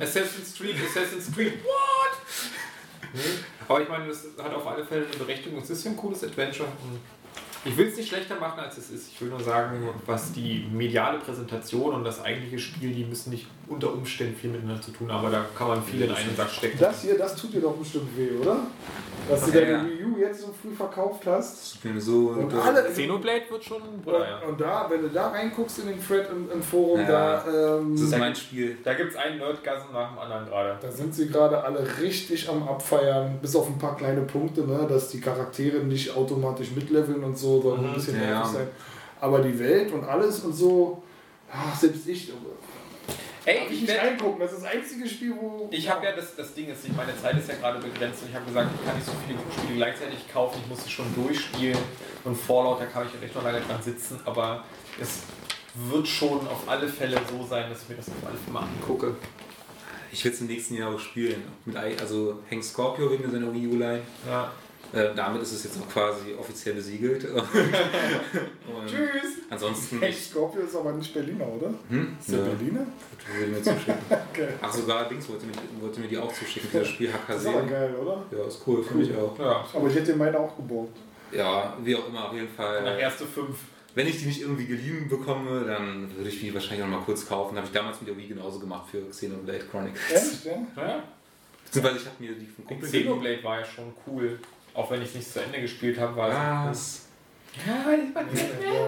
Assassin's 0.00 0.54
Creed, 0.56 0.74
Assassin's 0.88 1.30
Creed, 1.34 1.52
what? 1.62 3.12
Nee. 3.12 3.20
Aber 3.68 3.82
ich 3.82 3.88
meine, 3.88 4.08
das 4.08 4.24
hat 4.42 4.52
auf 4.52 4.66
alle 4.66 4.84
Fälle 4.84 5.06
eine 5.06 5.16
Berechtigung. 5.16 5.60
Es 5.60 5.70
ist 5.70 5.84
ja 5.84 5.90
ein 5.92 5.96
cooles 5.96 6.24
Adventure. 6.24 6.68
Und 6.82 6.98
Ich 7.64 7.76
will 7.76 7.88
es 7.88 7.96
nicht 7.96 8.08
schlechter 8.08 8.40
machen, 8.40 8.58
als 8.58 8.78
es 8.78 8.90
ist. 8.90 9.08
Ich 9.12 9.20
will 9.20 9.28
nur 9.28 9.40
sagen, 9.40 9.86
was 10.06 10.32
die 10.32 10.66
mediale 10.72 11.18
Präsentation 11.18 11.94
und 11.94 12.04
das 12.04 12.22
eigentliche 12.22 12.58
Spiel, 12.58 12.92
die 12.92 13.04
müssen 13.04 13.30
nicht 13.30 13.46
unter 13.70 13.92
Umständen 13.92 14.36
viel 14.36 14.50
miteinander 14.50 14.82
zu 14.82 14.90
tun 14.90 15.10
haben, 15.10 15.24
aber 15.24 15.30
da 15.36 15.44
kann 15.56 15.68
man 15.68 15.82
viel 15.82 16.02
in 16.02 16.10
einen 16.12 16.36
Sack 16.36 16.50
stecken. 16.50 16.76
Das 16.78 17.02
hier, 17.02 17.16
das 17.16 17.34
tut 17.36 17.54
dir 17.54 17.60
doch 17.60 17.74
bestimmt 17.74 18.16
weh, 18.16 18.30
oder? 18.40 18.56
Dass 19.28 19.44
du 19.44 19.50
Ja, 19.52 19.60
deine 19.60 19.72
ja. 19.72 19.84
Wii 19.84 20.04
U 20.04 20.18
jetzt 20.18 20.40
so 20.40 20.48
früh 20.60 20.74
verkauft 20.74 21.24
hast. 21.26 21.78
So. 21.98 22.30
Und 22.30 22.52
alle- 22.52 22.82
Xenoblade 22.90 23.42
wird 23.48 23.62
schon. 23.64 23.80
Und, 23.82 24.04
Oder, 24.06 24.28
ja. 24.28 24.38
und 24.48 24.60
da, 24.60 24.86
wenn 24.90 25.02
du 25.02 25.08
da 25.08 25.28
reinguckst 25.28 25.78
in 25.80 25.86
den 25.86 26.04
Thread 26.04 26.28
im, 26.30 26.50
im 26.50 26.62
Forum, 26.62 27.00
Ja. 27.00 27.06
da, 27.06 27.76
ähm, 27.78 27.92
Das 27.94 28.02
ist 28.02 28.18
mein 28.18 28.34
Spiel. 28.34 28.76
Da 28.82 28.94
gibt 28.94 29.12
es 29.12 29.16
einen 29.16 29.38
Nerdgasm 29.38 29.92
nach 29.92 30.10
dem 30.10 30.18
anderen 30.18 30.46
gerade. 30.46 30.76
da 30.82 30.90
sind 30.90 31.14
sie 31.14 31.28
gerade 31.28 31.62
alle 31.62 31.86
richtig 32.00 32.48
am 32.48 32.66
Abfeiern, 32.66 33.38
bis 33.40 33.54
auf 33.54 33.68
ein 33.68 33.78
paar 33.78 33.96
kleine 33.96 34.22
Punkte, 34.22 34.62
ne, 34.62 34.84
dass 34.88 35.08
die 35.10 35.20
Charaktere 35.20 35.78
nicht 35.78 36.16
automatisch 36.16 36.72
mitleveln 36.72 37.22
und 37.22 37.38
so, 37.38 37.62
sondern 37.62 37.84
ein 37.84 37.90
Mhm. 37.92 37.94
bisschen 37.94 38.20
Ja. 38.20 38.26
nervig 38.30 38.52
sein. 38.52 38.66
Aber 39.20 39.40
die 39.40 39.56
Welt 39.60 39.92
und 39.92 40.02
alles 40.04 40.40
und 40.40 40.54
so, 40.54 41.02
ach, 41.52 41.78
selbst 41.78 42.08
ich, 42.08 42.32
Ey, 43.44 43.60
darf 43.60 43.70
ich 43.70 43.80
nicht 43.82 43.98
reingucken. 43.98 44.40
Das 44.40 44.52
ist 44.52 44.62
das 44.62 44.70
einzige 44.70 45.08
Spiel, 45.08 45.34
wo. 45.40 45.68
Ich 45.70 45.88
habe 45.88 46.04
ja 46.04 46.12
das, 46.12 46.36
das 46.36 46.54
Ding 46.54 46.68
ist, 46.68 46.84
ich 46.84 46.92
meine 46.92 47.16
Zeit 47.20 47.36
ist 47.38 47.48
ja 47.48 47.54
gerade 47.56 47.78
begrenzt 47.78 48.22
und 48.22 48.28
ich 48.28 48.34
habe 48.34 48.44
gesagt, 48.44 48.70
ich 48.74 48.86
kann 48.86 48.96
nicht 48.96 49.06
so 49.06 49.12
viele 49.26 49.38
Spiele 49.38 49.76
gleichzeitig 49.76 50.32
kaufen, 50.32 50.60
ich 50.62 50.68
muss 50.68 50.84
sie 50.84 50.90
schon 50.90 51.06
durchspielen 51.14 51.78
und 52.24 52.36
Fallout, 52.36 52.80
da 52.80 52.86
kann 52.86 53.06
ich 53.06 53.22
echt 53.22 53.34
noch 53.34 53.44
lange 53.44 53.60
dran 53.60 53.82
sitzen, 53.82 54.20
aber 54.24 54.64
es 55.00 55.20
wird 55.74 56.06
schon 56.06 56.46
auf 56.48 56.68
alle 56.68 56.88
Fälle 56.88 57.18
so 57.30 57.46
sein, 57.46 57.70
dass 57.70 57.82
ich 57.82 57.88
mir 57.88 57.96
das 57.96 58.08
auf 58.08 58.26
alle 58.26 58.36
Fälle 58.36 58.52
mal 58.52 58.62
angucke. 58.62 59.16
Ich 60.12 60.24
will 60.24 60.32
es 60.32 60.40
im 60.40 60.48
nächsten 60.48 60.74
Jahr 60.74 60.94
auch 60.94 60.98
spielen. 60.98 61.42
Mit, 61.64 61.76
also 61.76 62.40
Hank 62.50 62.64
Scorpio 62.64 63.10
wegen 63.10 63.30
seiner 63.30 63.52
Wii 63.54 63.66
U-Line. 63.68 64.02
Ja. 64.28 64.50
Äh, 64.92 65.14
damit 65.14 65.42
ist 65.42 65.52
es 65.52 65.64
jetzt 65.64 65.78
auch 65.80 65.88
quasi 65.88 66.34
offiziell 66.38 66.74
besiegelt. 66.74 67.24
Und 67.24 68.86
Tschüss! 68.86 69.38
ansonsten, 69.48 70.00
Hey, 70.00 70.12
Scorpio 70.12 70.62
ist 70.62 70.74
aber 70.74 70.92
nicht 70.92 71.12
Berliner, 71.14 71.46
oder? 71.46 71.72
hm? 71.88 72.16
Ist 72.18 72.30
der 72.32 72.38
Ja, 72.40 72.44
Berliner? 72.46 72.86
würde 73.36 73.50
mir 73.52 73.62
zuschicken. 73.62 73.94
Okay. 74.32 74.48
Ach, 74.60 74.72
sogar 74.72 75.08
Dings 75.08 75.28
wollte 75.28 75.46
mir, 75.46 75.52
wollte 75.80 76.00
mir 76.00 76.08
die 76.08 76.18
auch 76.18 76.32
zuschicken, 76.32 76.68
für 76.70 76.78
das 76.80 76.88
Spiel 76.88 77.10
Das 77.28 77.40
ist 77.42 77.46
aber 77.48 77.60
HKC. 77.62 77.70
geil, 77.70 77.94
oder? 78.02 78.24
Ja, 78.36 78.44
ist 78.46 78.62
cool, 78.66 78.82
finde 78.82 79.04
ich 79.04 79.16
auch. 79.16 79.38
ja. 79.38 79.64
Aber 79.72 79.88
ich 79.88 79.94
hätte 79.94 80.16
meine 80.16 80.38
auch 80.38 80.56
geborgt. 80.56 80.96
Ja, 81.32 81.76
wie 81.82 81.94
auch 81.94 82.08
immer, 82.08 82.26
auf 82.28 82.34
jeden 82.34 82.48
Nach 82.48 82.54
Fall. 82.56 82.98
erste 82.98 83.24
fünf. 83.26 83.56
Wenn 83.94 84.06
ich 84.06 84.18
die 84.20 84.26
nicht 84.26 84.40
irgendwie 84.40 84.66
geliehen 84.66 85.08
bekomme, 85.08 85.64
dann 85.64 86.08
würde 86.16 86.28
ich 86.30 86.40
die 86.40 86.52
wahrscheinlich 86.54 86.80
noch 86.86 86.98
mal 86.98 87.04
kurz 87.04 87.26
kaufen. 87.28 87.56
Habe 87.56 87.66
ich 87.66 87.72
damals 87.72 88.00
mit 88.00 88.08
der 88.08 88.16
Wii 88.16 88.28
genauso 88.28 88.58
gemacht 88.60 88.88
für 88.90 89.02
Xenoblade 89.10 89.64
Chronicles. 89.70 90.12
Echt, 90.12 90.44
ja? 90.46 90.52
Ja. 90.76 91.02
Beziehungsweise 91.64 91.98
ich 91.98 92.06
habe 92.06 92.16
mir 92.18 92.32
die 92.34 92.46
von 92.46 92.64
Kumpel 92.64 92.88
geliehen. 92.88 93.04
Xenoblade 93.06 93.44
war 93.44 93.60
ja 93.60 93.64
schon 93.64 93.92
cool. 94.06 94.38
Auch 94.74 94.90
wenn 94.90 95.02
ich 95.02 95.08
es 95.08 95.14
nicht 95.16 95.32
zu 95.32 95.42
Ende 95.42 95.60
gespielt 95.60 95.98
habe, 95.98 96.16
war 96.16 96.70
es 96.70 97.09
Ja, 97.66 97.90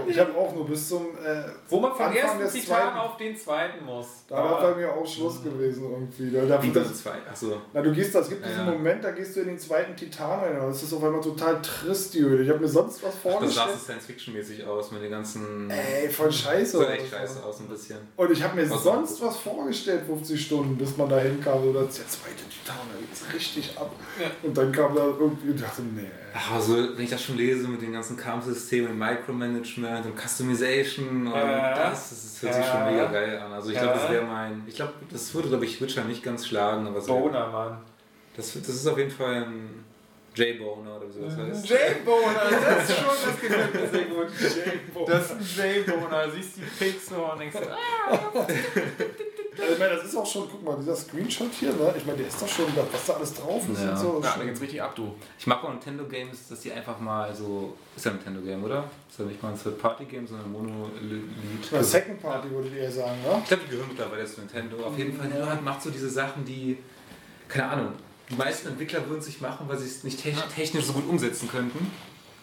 Ich 0.07 0.19
habe 0.19 0.35
auch 0.37 0.55
nur 0.55 0.67
bis 0.67 0.89
zum. 0.89 1.07
Äh, 1.23 1.43
Wo 1.69 1.81
man 1.81 1.91
vom 1.93 2.07
Anfang 2.07 2.17
ersten 2.17 2.39
des 2.39 2.53
Titan 2.53 2.67
zweiten- 2.77 2.97
auf 2.99 3.17
den 3.17 3.37
zweiten 3.37 3.85
muss. 3.85 4.07
da 4.29 4.37
war 4.37 4.61
bei 4.63 4.75
mir 4.77 4.93
auch 4.93 5.05
Schluss 5.07 5.43
gewesen 5.43 5.83
irgendwie. 5.91 6.31
Da, 6.31 6.45
da, 6.47 6.63
Wie 6.63 6.71
das, 6.71 6.89
das 6.89 7.03
zwei? 7.03 7.15
Achso. 7.29 7.61
na, 7.73 7.83
du 7.83 7.93
gehst, 7.93 8.15
es 8.15 8.29
gibt 8.29 8.45
diesen 8.47 8.65
Ja. 8.67 8.73
Moment, 8.73 9.03
da 9.03 9.11
gehst 9.11 9.35
du 9.35 9.41
in 9.41 9.49
den 9.49 9.59
zweiten 9.59 9.97
Titan 9.97 10.41
rein. 10.41 10.61
und 10.61 10.69
Das 10.69 10.83
ist 10.83 10.93
auf 10.93 11.03
einmal 11.03 11.21
total 11.21 11.61
trist, 11.61 12.15
die 12.15 12.21
Höhle. 12.21 12.45
Ich 12.45 12.49
habe 12.51 12.61
mir 12.61 12.69
sonst 12.69 13.03
was 13.03 13.13
Das 13.13 13.23
sah 13.23 13.31
vorgestellt. 13.31 13.69
so 13.73 13.85
Science-Fiction-mäßig 13.85 14.65
aus 14.67 14.93
mit 14.93 15.03
den 15.03 15.11
ganzen. 15.11 15.69
Ey, 15.69 16.09
voll 16.09 16.31
scheiße. 16.33 16.79
sah 16.79 16.91
echt 16.93 17.11
scheiße 17.11 17.43
aus, 17.45 17.59
ein 17.61 17.69
bisschen. 17.69 17.99
Und 18.17 18.31
ich 18.31 18.43
habe 18.43 18.55
mir 18.55 18.71
Was 18.71 18.85
sonst 18.85 19.21
was 19.23 19.37
vorgestellt, 19.39 20.05
50 20.07 20.41
Stunden, 20.47 20.77
bis 20.79 20.97
man 20.97 21.09
da 21.09 21.19
hinkam. 21.19 21.65
So, 21.65 21.73
das 21.73 21.89
ist 21.89 21.99
der 21.99 22.09
zweite 22.09 22.45
Titan. 22.49 22.77
Da 22.93 22.99
geht's 23.01 23.35
richtig 23.35 23.77
ab. 23.77 23.91
Und 24.43 24.57
dann 24.57 24.71
kam 24.73 24.95
da 24.95 25.05
irgendwie 25.05 25.51
und 25.51 25.61
dachte, 25.61 25.83
nee. 25.83 26.03
Also, 26.51 26.97
wenn 26.97 27.05
ich 27.05 27.11
das 27.11 27.23
schon 27.23 27.37
lese 27.37 27.69
mit 27.69 27.83
den 27.83 27.93
ganzen 27.93 28.17
Kampfsystemen, 28.17 28.99
Micromanagement 28.99 30.07
und 30.07 30.17
Customization 30.19 31.27
und 31.27 31.35
Ja. 31.35 31.75
das, 31.75 32.11
das 32.11 32.43
hört 32.43 32.55
sich 32.55 32.65
schon 32.65 32.85
mega 32.87 33.07
geil 33.07 33.39
an. 33.39 33.53
Also 33.53 33.71
ich 33.71 33.79
glaube, 33.79 33.95
das 33.99 34.11
wäre 34.11 34.25
mein. 34.25 34.63
Ich 34.67 34.75
glaube, 34.77 34.93
das 35.11 35.35
würde, 35.35 35.49
glaube 35.49 35.65
ich, 35.67 35.81
Witcher 35.81 36.05
nicht 36.05 36.23
ganz 36.23 36.47
schlagen, 36.47 36.87
aber 36.87 37.01
so, 37.01 37.19
Boner, 37.19 37.49
Mann. 37.49 37.79
das, 38.37 38.53
das 38.55 38.69
ist 38.69 38.87
auf 38.87 38.97
jeden 38.97 39.11
Fall 39.11 39.45
ein 39.45 39.85
J-Boner 40.35 40.97
oder 40.97 41.07
wie 41.15 41.21
das 41.23 41.37
heißt. 41.37 41.69
J-Boner, 41.69 42.45
das 42.51 42.89
ist 42.89 42.97
schon, 42.97 43.07
das 43.27 43.41
gefällt 43.41 43.75
mir 43.75 43.89
sehr 43.91 44.05
gut. 44.07 44.29
Das 45.07 45.31
ist 45.33 45.61
ein 45.61 45.85
J-Boner, 45.85 46.31
siehst 46.31 46.57
die 46.57 46.63
Pixel 46.85 47.19
und 47.19 47.39
denkst, 47.41 47.57
ah, 47.71 48.19
Also, 49.61 49.73
ich 49.75 49.79
meine, 49.79 49.97
das 49.97 50.05
ist 50.07 50.17
auch 50.17 50.27
schon, 50.27 50.49
guck 50.51 50.65
mal, 50.65 50.77
dieser 50.79 50.97
Screenshot 50.97 51.51
hier, 51.53 51.71
ne? 51.75 51.95
Ich 51.97 52.05
meine, 52.07 52.19
der 52.19 52.29
ist 52.29 52.41
doch 52.41 52.49
schon, 52.49 52.67
was 52.93 53.07
da 53.07 53.13
alles 53.15 53.35
drauf 53.35 53.63
ist 53.71 53.83
Ja. 53.83 53.91
und 53.91 53.99
so. 53.99 54.21
ja, 54.23 54.35
da 54.39 54.45
geht's 54.45 54.61
richtig 54.61 54.81
ab, 54.83 54.95
du. 54.97 55.15
Ich 55.39 55.47
mag 55.47 55.61
bei 55.63 55.69
Nintendo 55.69 56.05
Games, 56.07 56.49
dass 56.49 56.61
die 56.61 56.73
einfach 56.73 56.99
mal 56.99 57.35
so. 57.35 57.75
Ist 57.95 58.05
ja 58.07 58.13
ein 58.13 58.17
Nintendo 58.17 58.41
Game, 58.41 58.65
oder? 58.65 58.85
Ist 59.11 59.19
ja 59.19 59.25
nicht 59.27 59.43
mal 59.43 59.51
ein 59.53 59.63
Third-Party-Game, 59.63 60.27
sondern 60.27 60.47
ein 60.47 60.53
Monolith. 60.53 61.71
Oder 61.71 61.85
Second 61.85 62.23
Party 62.23 62.51
würde 62.51 62.69
ich 62.69 62.75
eher 62.77 62.91
sagen, 62.91 63.21
ne? 63.23 63.39
Ich 63.43 63.49
glaube, 63.49 63.63
die 63.67 63.71
gehören 63.71 63.89
mittlerweile 63.89 64.25
zu 64.25 64.41
Nintendo. 64.41 64.85
Auf 64.87 64.97
jeden 64.97 65.13
Fall, 65.17 65.27
Nintendo 65.27 65.51
hat- 65.51 65.63
macht 65.63 65.83
so 65.83 65.91
diese 65.91 66.09
Sachen, 66.09 66.45
die, 66.47 66.79
keine 67.49 67.69
Ahnung, 67.69 67.93
die 68.31 68.37
meisten 68.37 68.69
Entwickler 68.69 69.07
würden 69.07 69.21
es 69.21 69.27
nicht 69.27 69.43
machen, 69.43 69.69
weil 69.69 69.77
sie 69.77 69.87
es 69.87 70.03
nicht 70.05 70.23
te 70.23 70.33
technisch 70.55 70.85
so 70.87 70.95
gut 70.95 71.07
umsetzen 71.09 71.49
könnten. 71.51 71.91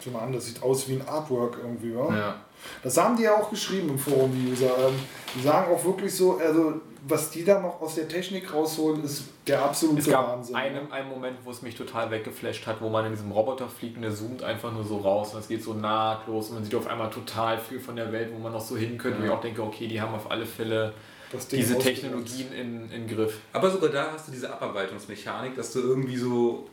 Schau 0.02 0.10
mal 0.12 0.20
an, 0.20 0.32
das 0.32 0.46
sieht 0.46 0.62
aus 0.62 0.88
wie 0.88 0.94
ein 0.94 1.06
Artwork 1.08 1.58
irgendwie, 1.60 1.94
wa? 1.94 2.14
Ja. 2.16 2.36
Das 2.82 2.96
haben 2.96 3.16
die 3.16 3.24
ja 3.24 3.34
auch 3.36 3.50
geschrieben 3.50 3.88
im 3.90 3.98
Forum, 3.98 4.32
die 4.32 4.52
User. 4.52 4.70
Ähm, 4.78 4.94
Die 5.34 5.42
sagen 5.42 5.72
auch 5.74 5.84
wirklich 5.84 6.14
so, 6.14 6.38
also 6.38 6.80
was 7.06 7.30
die 7.30 7.44
da 7.44 7.60
noch 7.60 7.80
aus 7.80 7.94
der 7.94 8.08
Technik 8.08 8.52
rausholen, 8.52 9.04
ist 9.04 9.24
der 9.46 9.62
absolute 9.62 10.00
Es 10.00 10.08
gab 10.08 10.28
Wahnsinn. 10.28 10.54
ne? 10.54 10.60
einen, 10.60 10.92
einen 10.92 11.08
Moment, 11.08 11.38
wo 11.44 11.50
es 11.50 11.62
mich 11.62 11.74
total 11.74 12.10
weggeflasht 12.10 12.66
hat, 12.66 12.80
wo 12.80 12.88
man 12.88 13.06
in 13.06 13.12
diesem 13.12 13.32
Roboter 13.32 13.68
fliegt 13.68 13.96
und 13.96 14.02
der 14.02 14.14
zoomt 14.14 14.42
einfach 14.42 14.72
nur 14.72 14.84
so 14.84 14.98
raus 14.98 15.34
und 15.34 15.40
es 15.40 15.48
geht 15.48 15.62
so 15.62 15.74
nahtlos 15.74 16.48
und 16.48 16.56
man 16.56 16.64
sieht 16.64 16.74
auf 16.74 16.86
einmal 16.86 17.10
total 17.10 17.58
viel 17.58 17.80
von 17.80 17.96
der 17.96 18.12
Welt, 18.12 18.30
wo 18.34 18.38
man 18.38 18.52
noch 18.52 18.60
so 18.60 18.76
hin 18.76 18.98
könnte. 18.98 19.18
Und 19.18 19.24
ich 19.24 19.30
auch 19.30 19.40
denke, 19.40 19.62
okay, 19.62 19.86
die 19.86 20.00
haben 20.00 20.14
auf 20.14 20.30
alle 20.30 20.46
Fälle 20.46 20.92
Das 21.32 21.48
Ding 21.48 21.60
diese. 21.60 21.78
Technologien 21.78 22.52
in, 22.52 22.90
in 22.90 23.06
Griff. 23.06 23.40
Aber 23.52 23.70
sogar 23.70 23.90
da 23.90 24.12
hast 24.12 24.28
du 24.28 24.32
diese 24.32 24.52
Abarbeitungsmechanik, 24.52 25.54
dass 25.56 25.72
du 25.72 25.80
irgendwie 25.80 26.16
so 26.16 26.68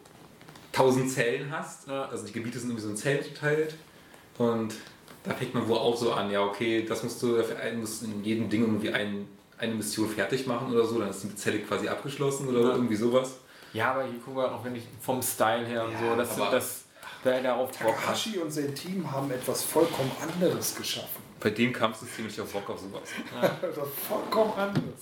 tausend 0.72 1.10
Zellen 1.10 1.52
hast. 1.52 1.88
Ja. 1.88 2.06
Also 2.06 2.26
die 2.26 2.34
Gebiete 2.34 2.60
sind 2.60 2.70
irgendwie 2.70 2.84
so 2.84 2.90
in 2.90 2.98
Zellen 2.98 3.24
geteilt. 3.24 3.76
Und 4.38 4.76
da 5.24 5.34
fängt 5.34 5.54
man 5.54 5.68
wohl 5.68 5.78
auch 5.78 5.96
so 5.96 6.14
an, 6.14 6.30
ja, 6.32 6.42
okay, 6.44 6.86
das 6.88 7.04
musst 7.04 7.22
du 7.24 7.42
musst 7.80 8.04
in 8.04 8.24
jedem 8.24 8.50
Ding 8.50 8.62
irgendwie 8.62 8.92
ein, 8.92 9.28
eine 9.58 9.74
Mission 9.74 10.10
fertig 10.10 10.46
machen 10.48 10.72
oder 10.72 10.86
so, 10.86 11.00
dann 11.00 11.10
ist 11.10 11.24
die 11.24 11.36
Zelle 11.36 11.60
quasi 11.60 11.88
abgeschlossen 11.88 12.48
oder 12.48 12.62
Ja. 12.62 12.72
irgendwie 12.76 12.96
sowas. 12.96 13.38
Ja, 13.74 13.92
aber 13.92 14.04
hier 14.04 14.20
gucken 14.20 14.38
wir 14.38 14.52
auch, 14.54 14.64
wenn 14.64 14.76
ich 14.76 14.84
vom 15.02 15.22
Style 15.22 15.66
her 15.66 15.86
und 15.86 15.92
Ja, 15.94 16.00
so, 16.00 16.16
dass, 16.16 16.40
aber- 16.40 16.52
dass 16.52 16.84
wer 17.24 17.42
darauf. 17.42 17.72
Takahashi 17.72 18.38
und 18.38 18.52
sein 18.52 18.74
Team 18.74 19.12
haben 19.12 19.30
etwas 19.32 19.64
vollkommen 19.64 20.12
anderes 20.22 20.76
geschaffen. 20.76 21.22
Bei 21.40 21.50
dem 21.50 21.72
Kampfsystem 21.74 22.28
ich 22.28 22.40
auf 22.42 22.52
Bock 22.54 22.70
auf 22.70 22.80
sowas. 22.80 23.02
Etwas 23.62 23.88
vollkommen 24.08 24.54
anderes. 24.54 25.02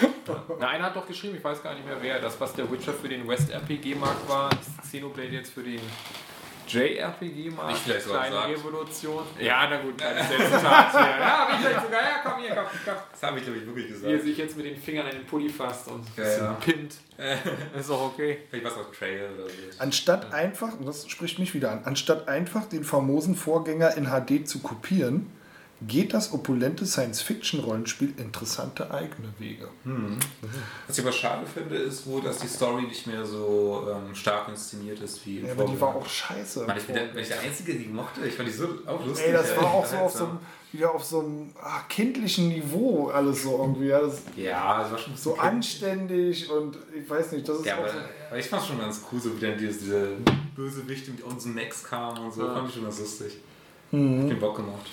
Na, 0.60 0.68
einer 0.68 0.84
hat 0.86 0.96
doch 0.96 1.06
geschrieben, 1.06 1.36
ich 1.36 1.44
weiß 1.44 1.62
gar 1.62 1.74
nicht 1.74 1.86
mehr 1.86 1.96
wer, 2.00 2.20
das, 2.20 2.38
was 2.40 2.52
der 2.54 2.70
Witcher 2.70 2.92
für 2.92 3.08
den 3.08 3.26
West-RPG-Markt 3.28 4.28
war, 4.28 4.50
ist 4.52 4.82
Xenoblade 4.82 5.28
jetzt 5.28 5.52
für 5.52 5.62
den 5.62 5.80
JRPG-Markt. 6.68 7.70
Nicht 7.70 7.82
vielleicht 7.82 8.02
sogar 8.06 8.26
Kleine 8.26 8.52
gesagt. 8.52 8.66
Revolution. 8.66 9.24
Ja, 9.40 9.66
na 9.70 9.76
gut, 9.82 9.98
kleines 9.98 10.28
Selbstzitat 10.28 10.90
hier. 10.92 11.00
Ja, 11.00 11.38
hab 11.38 11.50
ich 11.52 11.56
vielleicht 11.66 11.82
sogar. 11.84 12.00
Ja, 12.02 12.20
komm 12.24 12.40
hier, 12.42 12.54
komm, 12.54 12.64
komm. 12.84 12.94
Das 13.12 13.22
habe 13.22 13.38
ich, 13.38 13.44
glaube 13.44 13.58
ich, 13.60 13.66
wirklich 13.66 13.86
Wie 13.88 13.92
er 13.92 14.12
gesagt. 14.12 14.22
sich 14.24 14.36
jetzt 14.38 14.56
mit 14.56 14.66
den 14.66 14.76
Fingern 14.76 15.06
an 15.06 15.12
den 15.12 15.26
Pulli 15.26 15.48
fasst 15.48 15.88
und 15.88 16.04
Ja, 16.16 16.22
bisschen 16.22 16.44
ja. 16.44 16.52
pimmt. 16.54 16.94
Ist 17.78 17.88
doch 17.90 18.02
okay. 18.12 18.38
Vielleicht 18.50 18.66
was 18.66 18.74
auf 18.76 18.90
Trail 18.96 19.28
oder 19.34 19.46
so. 19.48 19.52
Anstatt 19.78 20.32
einfach, 20.32 20.78
und 20.78 20.86
das 20.86 21.08
spricht 21.08 21.38
mich 21.38 21.54
wieder 21.54 21.70
an, 21.72 21.82
anstatt 21.84 22.28
einfach 22.28 22.66
den 22.66 22.84
famosen 22.84 23.34
Vorgänger 23.36 23.96
in 23.96 24.06
HD 24.06 24.46
zu 24.46 24.58
kopieren, 24.60 25.30
geht 25.82 26.14
das 26.14 26.32
opulente 26.32 26.86
Science-Fiction-Rollenspiel 26.86 28.14
interessante 28.18 28.90
eigene 28.90 29.28
Wege. 29.38 29.68
Was 30.86 30.98
ich 30.98 31.04
aber 31.04 31.12
schade 31.12 31.46
finde, 31.46 31.76
ist 31.76 32.06
wohl, 32.06 32.22
dass 32.22 32.38
die 32.38 32.48
Story 32.48 32.82
nicht 32.82 33.06
mehr 33.06 33.24
so 33.26 33.86
ähm, 33.90 34.14
stark 34.14 34.48
inszeniert 34.48 35.00
ist 35.00 35.24
wie 35.26 35.38
im 35.38 35.46
Ja, 35.46 35.52
aber 35.52 35.64
die 35.64 35.78
war 35.80 35.94
auch 35.94 36.08
scheiße. 36.08 36.64
Mann, 36.66 36.78
ich 36.78 36.84
bin 36.84 36.94
der, 36.94 37.14
ich 37.14 37.28
der 37.28 37.40
Einzige, 37.40 37.74
die 37.74 37.88
mochte. 37.88 38.26
Ich 38.26 38.34
fand 38.34 38.48
die 38.48 38.52
so 38.52 38.68
auch 38.86 39.04
lustig. 39.04 39.26
Ey, 39.26 39.32
das 39.32 39.56
war 39.56 39.64
auch 39.64 39.84
so 39.84 39.96
auf 39.96 40.12
so 40.12 40.24
einem, 40.24 40.38
wieder 40.72 40.94
auf 40.94 41.04
so 41.04 41.20
einem 41.20 41.52
ah, 41.60 41.80
kindlichen 41.88 42.48
Niveau 42.48 43.08
alles 43.08 43.42
so 43.42 43.58
irgendwie. 43.58 43.88
Ja, 43.88 44.00
das, 44.00 44.22
Ja, 44.34 44.82
das 44.82 44.92
war 44.92 44.98
schon 44.98 45.16
so 45.16 45.36
anständig 45.36 46.50
und 46.50 46.78
ich 46.98 47.08
weiß 47.08 47.32
nicht, 47.32 47.46
das 47.46 47.58
ist 47.58 47.66
Ja, 47.66 47.74
auch 47.74 47.80
aber, 47.80 47.90
so, 47.90 47.98
aber 48.30 48.38
ich 48.38 48.46
fand 48.46 48.62
es 48.62 48.68
schon 48.68 48.78
ganz 48.78 49.00
cool, 49.12 49.20
so 49.20 49.36
wie 49.36 49.40
dann 49.40 49.58
diese, 49.58 49.78
diese 49.78 50.08
Bösewichte 50.54 51.10
mit 51.10 51.22
unseren 51.22 51.54
Max 51.54 51.84
kamen 51.84 52.18
und 52.24 52.32
so. 52.32 52.46
Ja. 52.46 52.54
Fand 52.54 52.68
ich 52.68 52.74
schon 52.74 52.84
ganz 52.84 52.98
lustig. 52.98 53.36
Mhm. 53.90 54.22
Hat 54.22 54.30
den 54.30 54.40
Bock 54.40 54.56
gemacht. 54.56 54.86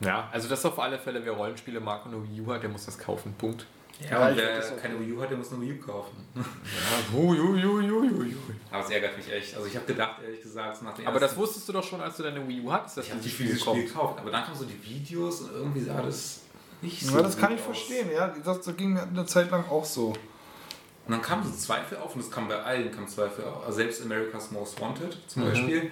Ja, 0.00 0.28
also 0.32 0.48
das 0.48 0.64
auf 0.64 0.78
alle 0.78 0.98
Fälle, 0.98 1.24
wer 1.24 1.32
Rollenspiele 1.32 1.80
mag 1.80 2.06
und 2.06 2.14
eine 2.14 2.22
Wii 2.22 2.40
U 2.42 2.52
hat, 2.52 2.62
der 2.62 2.70
muss 2.70 2.86
das 2.86 2.98
kaufen. 2.98 3.34
Punkt. 3.36 3.66
Ja, 4.00 4.10
Ja, 4.10 4.26
und 4.28 4.32
ich 4.36 4.38
wer 4.38 4.56
das 4.56 4.76
keine 4.80 5.00
Wii 5.00 5.12
U 5.12 5.20
hat, 5.20 5.30
der 5.30 5.38
muss 5.38 5.52
eine 5.52 5.60
Wii 5.60 5.72
U 5.72 5.84
kaufen. 5.84 6.24
Ja, 6.36 7.18
ui, 7.18 7.40
ui, 7.40 7.64
ui, 7.64 7.90
ui, 7.90 8.12
ui. 8.14 8.34
Aber 8.70 8.84
es 8.84 8.90
ärgert 8.90 9.16
mich 9.16 9.32
echt. 9.32 9.56
Also 9.56 9.66
ich 9.66 9.74
habe 9.74 9.86
gedacht, 9.86 10.22
ehrlich 10.22 10.40
gesagt, 10.40 10.82
nach 10.82 10.94
dem 10.94 11.06
Aber 11.08 11.18
das 11.18 11.36
wusstest 11.36 11.68
du 11.68 11.72
doch 11.72 11.82
schon, 11.82 12.00
als 12.00 12.16
du 12.16 12.22
deine 12.22 12.46
Wii 12.46 12.60
U 12.60 12.70
hattest, 12.72 12.96
dass 12.98 13.06
Ich 13.06 13.10
habe 13.10 13.20
dieses 13.20 13.34
Spiel 13.36 13.58
kommt. 13.58 13.86
gekauft. 13.86 14.20
Aber 14.20 14.30
dann 14.30 14.44
kamen 14.44 14.56
so 14.56 14.64
die 14.66 14.80
Videos 14.84 15.40
und 15.40 15.52
irgendwie 15.52 15.80
sah 15.80 16.00
das 16.00 16.42
nicht 16.80 17.04
so 17.04 17.16
ja, 17.16 17.22
das 17.22 17.36
kann 17.36 17.52
ich 17.52 17.58
aus. 17.58 17.64
verstehen, 17.66 18.08
ja. 18.14 18.32
Das, 18.44 18.60
das 18.60 18.76
ging 18.76 18.92
mir 18.92 19.02
eine 19.02 19.26
Zeit 19.26 19.50
lang 19.50 19.64
auch 19.68 19.84
so. 19.84 20.10
Und 20.10 21.12
dann 21.12 21.22
kamen 21.22 21.42
so 21.42 21.50
Zweifel 21.50 21.98
auf 21.98 22.14
und 22.14 22.20
es 22.20 22.30
kam 22.30 22.46
bei 22.46 22.62
allen 22.62 22.92
kam 22.92 23.08
Zweifel 23.08 23.44
auf. 23.46 23.64
Also 23.64 23.78
selbst 23.78 24.00
America's 24.02 24.52
Most 24.52 24.80
Wanted 24.80 25.16
zum 25.26 25.44
Beispiel. 25.44 25.80
Der 25.80 25.90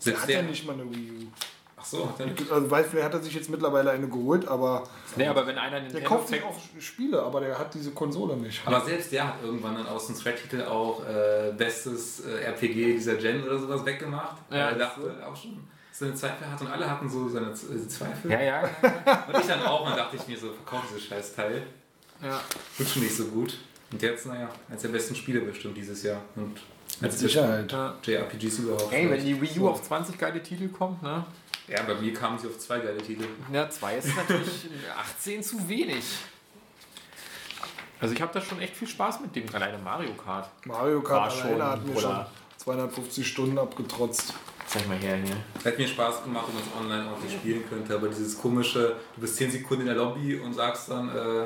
Selbst 0.00 0.22
hat 0.22 0.28
ja 0.30 0.42
nicht 0.42 0.66
mal 0.66 0.72
eine 0.72 0.90
Wii 0.92 1.10
U. 1.12 1.26
Ach 1.80 1.84
so, 1.84 2.08
hat 2.08 2.20
er 2.20 2.26
nicht. 2.26 2.50
Also 2.50 2.70
weiß, 2.70 2.86
vielleicht 2.90 3.06
hat 3.06 3.14
er 3.14 3.20
sich 3.22 3.34
jetzt 3.34 3.48
mittlerweile 3.50 3.90
eine 3.90 4.08
geholt, 4.08 4.46
aber 4.48 4.84
Nee, 5.16 5.26
aber 5.26 5.46
wenn 5.46 5.56
einer 5.58 5.72
der 5.72 5.82
Nintendo 5.82 6.08
kauft 6.08 6.28
sich 6.28 6.42
auch 6.42 6.54
Spiele, 6.80 7.22
aber 7.22 7.40
der 7.40 7.58
hat 7.58 7.72
diese 7.74 7.92
Konsole 7.92 8.36
nicht. 8.36 8.60
Aber 8.66 8.80
selbst 8.80 9.12
der 9.12 9.28
hat 9.28 9.34
irgendwann 9.42 9.74
dann 9.76 9.86
aus 9.86 10.06
dem 10.06 10.16
Thread-Titel 10.16 10.62
auch 10.62 11.02
äh, 11.06 11.52
bestes 11.56 12.20
äh, 12.26 12.40
RPG 12.44 12.94
dieser 12.94 13.14
Gen 13.16 13.44
oder 13.44 13.58
sowas 13.58 13.84
weggemacht. 13.84 14.36
Ja, 14.50 14.56
Weil 14.56 14.58
er 14.60 14.74
das 14.74 14.88
dachte 14.96 15.26
auch 15.26 15.36
schon, 15.36 15.60
seine 15.92 16.14
Zweifel 16.14 16.50
hat 16.50 16.60
und 16.60 16.66
alle 16.68 16.88
hatten 16.90 17.08
so 17.08 17.28
seine 17.28 17.50
äh, 17.50 17.88
Zweifel. 17.88 18.30
Ja, 18.30 18.40
ja. 18.40 18.62
Und 18.62 19.40
ich 19.40 19.46
dann 19.46 19.62
auch, 19.64 19.80
und 19.82 19.90
dann 19.90 19.96
dachte 19.98 20.16
ich 20.16 20.26
mir 20.28 20.38
so, 20.38 20.52
verkauf 20.52 20.82
dieses 20.88 21.04
scheiß 21.06 21.34
Teil. 21.34 21.62
ja. 22.22 22.40
Wird 22.76 22.88
schon 22.88 23.02
nicht 23.02 23.16
so 23.16 23.24
gut. 23.26 23.56
Und 23.90 24.02
jetzt, 24.02 24.26
naja, 24.26 24.48
eins 24.70 24.82
der 24.82 24.88
besten 24.90 25.14
Spiele 25.14 25.40
bestimmt 25.40 25.76
dieses 25.76 26.02
Jahr. 26.02 26.20
Und 26.36 26.60
als 27.00 27.18
Sicherheit. 27.18 27.70
ja. 27.72 27.94
JRPGs 28.04 28.58
überhaupt. 28.60 28.92
Ey, 28.92 29.08
wenn 29.10 29.24
die 29.24 29.40
Wii 29.40 29.60
U 29.60 29.68
auf 29.68 29.82
20 29.82 30.18
geile 30.18 30.42
Titel 30.42 30.68
kommt, 30.68 31.02
ne? 31.02 31.24
Ja, 31.68 31.82
bei 31.82 31.94
mir 31.94 32.12
kamen 32.12 32.38
sie 32.38 32.46
auf 32.48 32.58
zwei 32.58 32.78
geile 32.78 32.98
Titel. 32.98 33.24
Ja, 33.52 33.68
2 33.68 33.96
ist 33.96 34.16
natürlich 34.16 34.68
18 34.98 35.42
zu 35.42 35.68
wenig. 35.68 36.04
Also 38.00 38.14
ich 38.14 38.22
habe 38.22 38.32
da 38.32 38.40
schon 38.40 38.60
echt 38.60 38.76
viel 38.76 38.88
Spaß 38.88 39.20
mit 39.20 39.34
dem, 39.34 39.52
alleine 39.54 39.78
Mario 39.78 40.12
Kart. 40.14 40.48
Mario 40.64 41.02
War 41.02 41.08
Kart 41.08 41.32
schon, 41.32 41.46
alleine 41.54 41.70
hat 41.72 41.84
mir 41.84 42.00
schon 42.00 42.10
Bruder. 42.10 42.30
250 42.58 43.26
Stunden 43.26 43.58
abgetrotzt. 43.58 44.34
Zeig 44.66 44.86
mal 44.86 44.98
her 44.98 45.16
hier. 45.16 45.36
Hat 45.64 45.78
mir 45.78 45.88
Spaß 45.88 46.24
gemacht, 46.24 46.46
wenn 46.48 46.54
man 46.56 46.62
es 46.62 46.80
online 46.80 47.10
ordentlich 47.10 47.32
spielen 47.32 47.66
könnte, 47.68 47.94
aber 47.94 48.08
dieses 48.08 48.36
komische, 48.38 48.96
du 49.14 49.20
bist 49.22 49.36
10 49.36 49.50
Sekunden 49.50 49.82
in 49.82 49.86
der 49.88 49.96
Lobby 49.96 50.36
und 50.36 50.52
sagst 50.52 50.90
dann, 50.90 51.08
äh, 51.08 51.44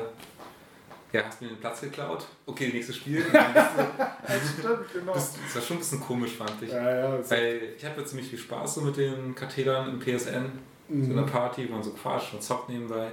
ja, 1.13 1.23
hast 1.25 1.41
mir 1.41 1.47
den 1.47 1.57
Platz 1.59 1.79
geklaut? 1.81 2.25
Okay, 2.45 2.69
nächstes 2.73 2.97
Spiel. 2.97 3.23
Stimmt, 3.25 4.93
genau. 4.93 5.13
bist, 5.13 5.37
das 5.45 5.55
war 5.55 5.61
schon 5.61 5.77
ein 5.77 5.79
bisschen 5.79 6.01
komisch, 6.01 6.31
fand 6.35 6.61
ich. 6.61 6.69
Ja, 6.71 6.95
ja. 6.95 7.17
das- 7.17 7.31
Weil 7.31 7.73
ich 7.77 7.85
hatte 7.85 8.03
ziemlich 8.05 8.27
viel 8.29 8.39
Spaß 8.39 8.75
so 8.75 8.81
mit 8.81 8.97
den 8.97 9.33
Kartellern 9.35 9.89
im 9.89 9.99
PSN, 9.99 10.51
so 10.89 10.95
Mhm. 10.95 11.11
einer 11.17 11.27
Party, 11.27 11.67
wo 11.69 11.73
man 11.73 11.83
so 11.83 11.91
quatscht 11.91 12.33
und 12.33 12.43
zockt 12.43 12.69
nebenbei. 12.69 13.11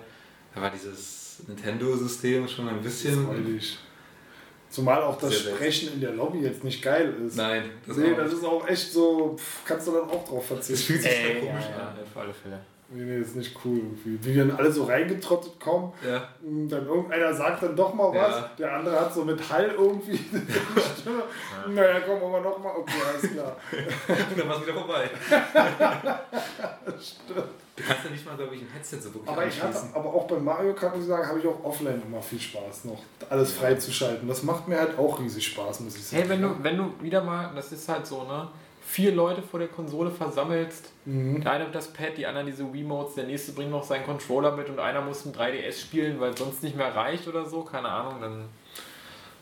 Da 0.55 0.61
war 0.63 0.71
dieses 0.71 1.43
Nintendo-System 1.47 2.49
schon 2.49 2.69
ein 2.69 2.81
bisschen. 2.83 3.25
Freudig. 3.27 3.79
Zumal 4.69 5.03
auch 5.03 5.19
das 5.19 5.31
Sehr. 5.43 5.55
Sprechen 5.55 5.95
in 5.95 6.01
der 6.01 6.13
Lobby 6.13 6.39
jetzt 6.41 6.63
nicht 6.63 6.81
geil 6.83 7.13
ist. 7.27 7.37
Nein, 7.37 7.71
das, 7.87 7.97
nee, 7.97 8.13
auch 8.13 8.17
das 8.19 8.33
ist 8.33 8.45
auch 8.45 8.69
echt 8.69 8.93
so, 8.93 9.37
pff, 9.37 9.65
kannst 9.65 9.89
du 9.89 9.93
dann 9.93 10.09
auch 10.09 10.27
drauf 10.29 10.45
das 10.49 10.67
verzichten. 10.67 10.87
fühlt 10.93 11.03
sich 11.03 11.11
Ey, 11.13 11.27
schon 11.27 11.47
ja, 11.47 11.53
komisch 11.53 11.65
ja, 11.71 11.77
an. 11.89 11.95
auf 12.05 12.17
alle 12.23 12.33
Fälle. 12.35 12.61
Nee, 12.93 13.05
nee, 13.05 13.19
ist 13.21 13.37
nicht 13.37 13.57
cool 13.65 13.79
irgendwie. 13.79 14.19
Wie 14.21 14.35
wir 14.35 14.47
dann 14.47 14.57
alle 14.57 14.73
so 14.73 14.83
reingetrottet 14.85 15.61
kommen, 15.61 15.93
Ja. 16.05 16.29
und 16.43 16.69
dann 16.69 16.87
irgendeiner 16.87 17.33
sagt 17.33 17.63
dann 17.63 17.77
doch 17.77 17.95
mal 17.95 18.09
was, 18.13 18.37
Ja. 18.37 18.51
der 18.59 18.73
andere 18.75 19.01
hat 19.01 19.15
so 19.15 19.25
mit 19.25 19.49
Hall 19.49 19.73
irgendwie 19.79 20.17
die 20.19 21.01
Stimme. 21.01 21.23
Naja, 21.69 22.01
komm, 22.01 22.17
aber 22.17 22.41
noch 22.41 22.59
mal. 22.59 22.73
Okay, 22.77 22.93
alles 23.09 23.33
klar. 23.33 23.57
Und 24.09 24.39
dann 24.41 24.49
war 24.49 24.57
es 24.57 24.63
wieder 24.67 24.75
vorbei. 24.75 25.09
Du 27.77 27.87
kannst 27.87 28.05
ja 28.05 28.11
nicht 28.11 28.27
mal, 28.27 28.37
glaube 28.37 28.55
ich, 28.55 28.61
ein 28.63 28.69
Headset 28.75 28.99
so 29.01 29.15
wirklich 29.15 29.29
Aber 29.29 29.47
ich 29.47 29.63
hatte, 29.63 29.79
aber 29.95 30.13
auch 30.13 30.27
beim 30.27 30.45
Mario 30.45 30.75
Kart 30.75 30.95
muss 30.95 31.05
ich 31.05 31.09
sagen, 31.09 31.27
habe 31.27 31.39
ich 31.39 31.47
auch 31.47 31.65
offline 31.65 32.03
immer 32.07 32.21
viel 32.21 32.39
Spaß 32.41 32.85
noch, 32.85 32.99
alles 33.31 33.53
freizuschalten. 33.53 34.29
Das 34.29 34.43
macht 34.43 34.69
mir 34.69 34.79
halt 34.79 34.99
auch 34.99 35.19
riesig 35.19 35.47
Spaß, 35.47 35.81
muss 35.81 35.97
ich 35.97 36.05
sagen. 36.07 36.23
Hey, 36.23 36.29
wenn 36.31 36.43
du, 36.43 36.57
wenn 36.63 36.77
du 36.77 36.93
wieder 37.01 37.23
mal, 37.25 37.51
das 37.55 37.73
ist 37.73 37.89
halt 37.89 38.07
so, 38.07 38.25
ne? 38.25 38.49
Vier 38.91 39.13
Leute 39.13 39.41
vor 39.41 39.61
der 39.61 39.69
Konsole 39.69 40.11
versammelst, 40.11 40.91
Mhm. 41.05 41.41
der 41.43 41.53
eine 41.53 41.65
mit 41.67 41.75
das 41.77 41.93
Pad, 41.93 42.17
die 42.17 42.27
anderen 42.27 42.49
diese 42.49 42.73
Wiimotes, 42.73 43.15
der 43.15 43.25
nächste 43.25 43.53
bringt 43.53 43.71
noch 43.71 43.85
seinen 43.85 44.05
Controller 44.05 44.57
mit 44.57 44.69
und 44.69 44.81
einer 44.81 45.01
muss 45.01 45.25
ein 45.25 45.33
3DS 45.33 45.81
spielen, 45.81 46.19
weil 46.19 46.31
es 46.33 46.41
sonst 46.41 46.63
nicht 46.65 46.77
mehr 46.77 46.93
reicht 46.93 47.29
oder 47.29 47.49
so, 47.49 47.63
keine 47.63 47.89
Ahnung, 47.89 48.21
dann 48.21 48.45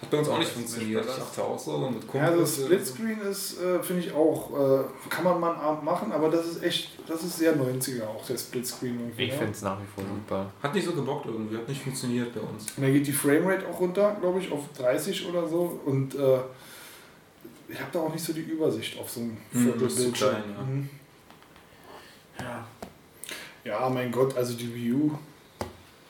Hat 0.03 0.11
bei 0.11 0.19
uns 0.19 0.29
auch 0.29 0.39
nicht 0.39 0.51
funktioniert. 0.51 1.05
Ich 1.07 1.17
dachte 1.17 1.43
auch 1.43 1.59
so 1.59 1.79
mit 1.91 2.03
Ja, 2.13 2.27
also. 2.27 2.65
Splitscreen 2.65 3.21
ist, 3.23 3.59
äh, 3.61 3.83
finde 3.83 4.03
ich 4.07 4.13
auch, 4.13 4.51
äh, 4.51 4.85
kann 5.09 5.25
man 5.25 5.41
mal 5.41 5.53
einen 5.55 5.61
Abend 5.63 5.83
machen, 5.83 6.13
aber 6.13 6.29
das 6.29 6.47
ist 6.47 6.63
echt, 6.63 6.91
das 7.09 7.25
ist 7.25 7.39
sehr 7.39 7.57
90er 7.57 8.07
auch, 8.07 8.25
der 8.27 8.37
Splitscreen 8.37 9.01
irgendwie. 9.01 9.25
Ich 9.25 9.31
ja. 9.31 9.37
finde 9.39 9.53
es 9.53 9.63
nach 9.63 9.79
wie 9.81 9.87
vor 9.95 10.05
super. 10.05 10.47
Hat 10.63 10.75
nicht 10.75 10.85
so 10.85 10.93
gebockt 10.93 11.25
irgendwie, 11.27 11.57
hat 11.57 11.67
nicht 11.67 11.83
funktioniert 11.83 12.35
bei 12.35 12.41
uns. 12.43 12.67
Und 12.77 12.83
dann 12.85 12.93
geht 12.93 13.07
die 13.07 13.13
Framerate 13.13 13.67
auch 13.67 13.81
runter, 13.81 14.15
glaube 14.21 14.39
ich, 14.41 14.53
auf 14.53 14.61
30 14.79 15.27
oder 15.29 15.49
so. 15.49 15.81
Und 15.87 16.15
äh, 16.15 16.39
ich 17.69 17.79
habe 17.81 17.91
da 17.93 18.01
auch 18.01 18.13
nicht 18.13 18.25
so 18.25 18.33
die 18.33 18.41
Übersicht 18.41 18.99
auf 18.99 19.11
so 19.11 19.21
einem 19.21 19.37
Mhm, 19.53 19.63
Viertelbildschirm. 19.65 20.07
zu 20.07 20.13
klein, 20.13 20.43
ja. 20.57 20.63
Mhm. 20.63 20.91
Ja. 22.39 22.67
Ja, 23.65 23.89
mein 23.91 24.11
Gott, 24.13 24.37
also 24.37 24.55
die 24.55 24.75
Wii 24.75 24.93
U, 24.93 25.19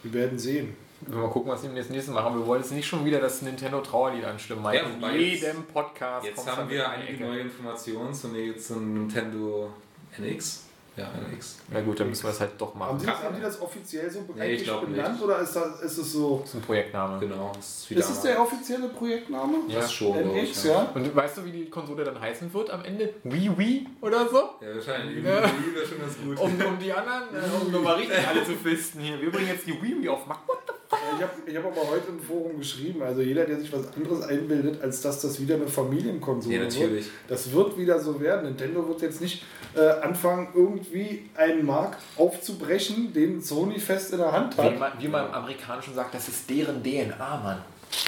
wir 0.02 0.12
werden 0.12 0.38
sehen. 0.38 0.76
Mal 1.06 1.28
gucken, 1.28 1.50
was 1.50 1.62
wir 1.62 1.72
jetzt 1.74 1.90
nächstes 1.90 2.12
Mal 2.12 2.22
machen. 2.22 2.38
Wir 2.40 2.46
wollen 2.46 2.60
jetzt 2.60 2.72
nicht 2.72 2.86
schon 2.86 3.04
wieder 3.04 3.20
das 3.20 3.40
Nintendo 3.42 3.80
Trauerlied 3.80 4.24
anstimmen. 4.24 4.62
Mike. 4.62 4.76
Ja, 4.76 4.82
In 4.82 4.96
wobei 4.96 5.16
jetzt- 5.16 5.42
jedem 5.42 5.64
Podcast. 5.64 6.26
Jetzt 6.26 6.46
haben 6.46 6.68
wir 6.68 6.88
einige 6.88 7.24
neue 7.24 7.40
Informationen 7.40 8.12
zum, 8.12 8.34
zum 8.58 8.94
Nintendo 8.94 9.72
NX. 10.18 10.64
Ja, 10.98 11.10
NX. 11.32 11.58
Na 11.68 11.80
gut, 11.80 12.00
dann 12.00 12.08
müssen 12.08 12.24
wir 12.24 12.30
es 12.30 12.40
halt 12.40 12.50
doch 12.58 12.70
Haben 12.74 12.78
machen. 12.80 12.98
die, 12.98 13.06
das, 13.06 13.22
haben 13.22 13.36
die 13.36 13.42
das 13.42 13.60
offiziell 13.62 14.10
so 14.10 14.24
Nee, 14.34 14.42
eigentlich 14.42 14.62
ich 14.62 14.66
benannt 14.80 15.12
nicht. 15.14 15.22
oder 15.22 15.38
ist, 15.40 15.54
das, 15.54 15.80
ist 15.82 15.98
es 15.98 16.12
so? 16.12 16.38
Das 16.40 16.48
ist 16.50 16.54
ein 16.56 16.62
Projektname. 16.62 17.18
Genau, 17.20 17.52
das 17.54 17.86
ist 17.88 17.90
Ist 17.92 18.10
es 18.10 18.20
der 18.22 18.40
offizielle 18.42 18.88
Projektname? 18.88 19.58
Ja. 19.68 19.80
das 19.80 19.92
schon, 19.92 20.16
NX, 20.16 20.64
ja? 20.64 20.90
Und 20.94 21.14
weißt 21.14 21.38
du, 21.38 21.44
wie 21.44 21.52
die 21.52 21.70
Konsole 21.70 22.04
dann 22.04 22.20
heißen 22.20 22.52
wird 22.52 22.70
am 22.70 22.84
Ende? 22.84 23.14
Wii 23.24 23.56
Wii 23.56 23.86
oder 24.00 24.28
so? 24.28 24.36
Ja, 24.60 24.74
wahrscheinlich. 24.74 25.24
Ja. 25.24 25.40
Die 25.46 25.74
wäre 25.74 25.86
schon 25.86 26.00
ganz 26.00 26.16
gut. 26.18 26.38
Um, 26.38 26.52
um 26.66 26.78
die 26.78 26.92
anderen, 26.92 27.34
äh, 27.34 27.64
um 27.64 27.70
nochmal 27.72 27.94
richtig 27.96 28.26
alle 28.26 28.44
zu 28.44 28.52
fisten 28.54 29.00
hier. 29.00 29.20
Wir 29.20 29.30
bringen 29.30 29.48
jetzt 29.48 29.66
die 29.66 29.80
Wii 29.80 30.00
Wii 30.02 30.08
auf. 30.08 30.28
What 30.28 30.38
the? 30.66 30.72
Ich 30.90 31.22
habe 31.22 31.32
ich 31.44 31.56
hab 31.56 31.64
aber 31.66 31.90
heute 31.90 32.08
im 32.08 32.18
Forum 32.20 32.58
geschrieben, 32.58 33.02
also 33.02 33.20
jeder, 33.20 33.44
der 33.44 33.60
sich 33.60 33.70
was 33.72 33.94
anderes 33.94 34.22
einbildet, 34.22 34.80
als 34.82 35.02
dass 35.02 35.20
das 35.20 35.38
wieder 35.38 35.56
eine 35.56 35.66
Familienkonsole 35.66 36.54
Ja, 36.56 36.62
natürlich. 36.62 37.04
wird, 37.06 37.14
das 37.28 37.52
wird 37.52 37.76
wieder 37.76 37.98
so 38.00 38.18
werden. 38.20 38.44
Nintendo 38.46 38.88
wird 38.88 39.02
jetzt 39.02 39.20
nicht 39.20 39.44
äh, 39.76 39.80
anfangen, 39.80 40.48
irgendwie 40.54 41.28
einen 41.36 41.66
Markt 41.66 41.98
aufzubrechen, 42.16 43.12
den 43.12 43.42
Sony 43.42 43.78
fest 43.78 44.12
in 44.12 44.18
der 44.18 44.32
Hand 44.32 44.56
Wie 44.56 44.62
hat. 44.62 44.78
man, 44.78 44.92
wie 44.98 45.08
man 45.08 45.26
im 45.26 45.34
Amerikanischen 45.34 45.94
sagt, 45.94 46.14
das 46.14 46.26
ist 46.28 46.48
deren 46.48 46.82
DNA, 46.82 47.40
Mann. 47.42 47.62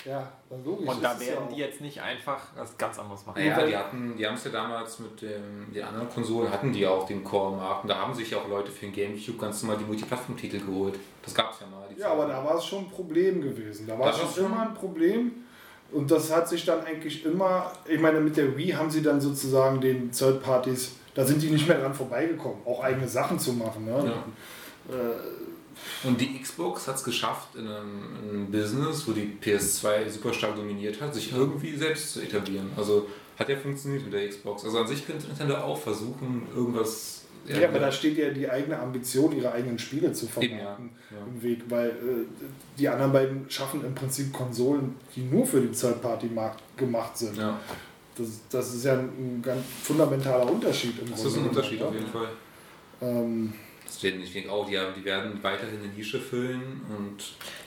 Ja, 0.07 0.31
logisch. 0.65 0.89
Und 0.89 1.03
da 1.03 1.15
ja 1.15 1.21
werden 1.21 1.49
die 1.55 1.57
jetzt 1.61 1.81
nicht 1.81 2.01
einfach 2.01 2.43
was 2.57 2.77
ganz 2.77 2.99
anderes 2.99 3.25
machen. 3.25 3.39
Naja, 3.45 3.67
die 3.67 3.77
hatten, 3.77 4.17
die 4.17 4.27
haben 4.27 4.35
es 4.35 4.45
ja 4.45 4.51
damals 4.51 4.99
mit 4.99 5.23
dem, 5.23 5.73
den 5.73 5.85
anderen 5.85 6.09
Konsolen, 6.11 6.51
hatten 6.51 6.73
die 6.73 6.81
ja 6.81 6.91
auch 6.91 7.07
den 7.07 7.23
Core-Markt. 7.23 7.85
Und 7.85 7.89
da 7.89 7.97
haben 7.99 8.13
sich 8.15 8.31
ja 8.31 8.39
auch 8.39 8.49
Leute 8.49 8.71
für 8.71 8.87
den 8.87 8.93
Gamecube 8.95 9.39
ganz 9.39 9.63
normal 9.63 9.79
die 9.79 9.85
Multiplattform-Titel 9.85 10.59
geholt. 10.61 10.99
Das 11.23 11.35
gab 11.35 11.53
es 11.53 11.61
ja 11.61 11.67
mal. 11.67 11.87
die 11.95 12.01
Ja, 12.01 12.13
aber 12.13 12.27
da 12.27 12.45
war 12.45 12.57
es 12.57 12.65
schon 12.65 12.81
ein 12.81 12.91
Problem 12.91 13.41
gewesen. 13.41 13.87
Da 13.87 13.99
war 13.99 14.11
es 14.11 14.19
schon 14.19 14.29
schon- 14.31 14.47
immer 14.47 14.63
ein 14.63 14.75
Problem. 14.75 15.33
Und 15.93 16.11
das 16.11 16.33
hat 16.35 16.49
sich 16.49 16.65
dann 16.65 16.85
eigentlich 16.85 17.25
immer, 17.25 17.73
ich 17.87 18.01
meine, 18.01 18.21
mit 18.21 18.37
der 18.37 18.57
Wii 18.57 18.71
haben 18.71 18.91
sie 18.91 19.03
dann 19.03 19.21
sozusagen 19.21 19.81
den 19.81 20.11
Third 20.13 20.41
Parties, 20.43 20.93
da 21.15 21.25
sind 21.25 21.43
die 21.43 21.51
nicht 21.51 21.67
mehr 21.67 21.81
dran 21.81 21.93
vorbeigekommen, 21.95 22.59
auch 22.65 22.83
eigene 22.85 23.09
Sachen 23.09 23.39
zu 23.41 23.53
machen. 23.55 23.85
Ne? 23.87 23.93
Ja. 24.89 24.95
Äh, 24.95 24.97
Und 26.05 26.21
die 26.21 26.39
Xbox 26.41 26.87
hat 26.89 26.97
es 26.97 27.05
geschafft, 27.05 27.55
in 27.55 27.67
einem, 27.67 28.03
in 28.23 28.31
einem 28.31 28.51
Business, 28.51 29.07
wo 29.07 29.13
die 29.13 29.37
PS2 29.43 30.09
super 30.09 30.33
stark 30.33 30.57
dominiert 30.57 31.01
hat, 31.01 31.15
sich 31.15 31.33
irgendwie 31.33 31.77
selbst 31.77 32.15
zu 32.15 32.21
etablieren. 32.21 32.71
Also 32.77 33.07
hat 33.39 33.49
ja 33.49 33.57
funktioniert 33.57 34.05
mit 34.05 34.13
der 34.13 34.29
Xbox. 34.29 34.65
Also 34.65 34.79
an 34.79 34.87
sich 34.87 35.07
könnte 35.07 35.27
Nintendo 35.27 35.57
auch 35.57 35.79
versuchen, 35.79 36.47
irgendwas. 36.55 37.25
Ja, 37.47 37.69
aber 37.69 37.79
da 37.79 37.91
steht 37.91 38.19
ja 38.19 38.29
die 38.31 38.49
eigene 38.49 38.79
Ambition, 38.79 39.35
ihre 39.35 39.51
eigenen 39.51 39.79
Spiele 39.79 40.13
zu 40.13 40.27
vermarkten 40.27 40.91
ja. 41.11 41.17
Ja. 41.17 41.25
im 41.27 41.43
Weg, 41.43 41.63
weil 41.69 41.89
äh, 41.89 42.27
die 42.79 42.87
anderen 42.87 43.13
beiden 43.13 43.51
schaffen 43.51 43.83
im 43.83 43.95
Prinzip 43.95 44.31
Konsolen, 44.33 44.95
die 45.17 45.23
nur 45.23 45.47
für 45.47 45.61
den 45.61 45.73
Third-Party-Markt 45.73 46.63
gemacht 46.77 47.17
sind. 47.17 47.39
ja, 47.39 47.59
Das, 48.17 48.29
das 48.51 48.75
ist 48.75 48.85
ja 48.85 48.93
ein, 48.93 49.09
ein 49.39 49.43
ganz 49.43 49.63
fundamentaler 49.83 50.51
Unterschied 50.51 50.99
im 51.01 51.11
das 51.11 51.21
ist 51.25 51.37
ein 51.37 51.45
Grunde 51.45 51.49
Unterschied 51.49 51.83
auf 51.83 51.95
jeden 51.95 52.07
Fall. 52.09 52.29
ja. 53.01 53.09
Ähm, 53.09 53.55
Das 53.91 53.99
steht 53.99 54.23
ich 54.23 54.33
denke 54.33 54.53
auch, 54.53 54.69
die, 54.69 54.79
haben- 54.79 54.95
die 54.97 55.05
werden 55.05 55.43
weiterhin 55.43 55.81
eine 55.81 55.89
Nische 55.89 56.21
füllen 56.21 56.81
und 56.97 57.17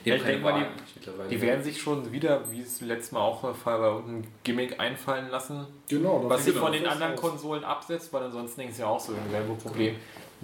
die 0.06 0.10
Ja, 0.10 0.16
ich 0.16 0.22
keine 0.22 0.34
denk 0.36 0.44
mal, 0.44 0.66
die-. 1.02 1.30
Die 1.30 1.42
werden 1.42 1.62
sich 1.62 1.82
schon 1.82 2.10
wieder, 2.14 2.50
wie 2.50 2.62
es 2.62 2.80
letztes 2.80 3.12
Mal 3.12 3.20
auch 3.20 3.42
der 3.42 3.54
Fall 3.54 3.82
war, 3.82 3.98
ein 4.00 4.26
Gimmick 4.46 4.80
einfallen 4.80 5.28
lassen, 5.30 5.68
genau. 5.90 6.24
was 6.30 6.46
sie 6.46 6.52
fängt 6.52 6.64
von 6.64 6.72
den 6.72 6.88
anderen 6.88 7.14
aus. 7.14 7.20
Konsolen 7.20 7.66
absetzt, 7.66 8.14
weil 8.14 8.24
ansonsten 8.24 8.62
ist 8.62 8.80
ja 8.80 8.88
auch 8.88 9.02
so 9.02 9.12
dasselbe 9.14 9.54
Problem. 9.56 9.96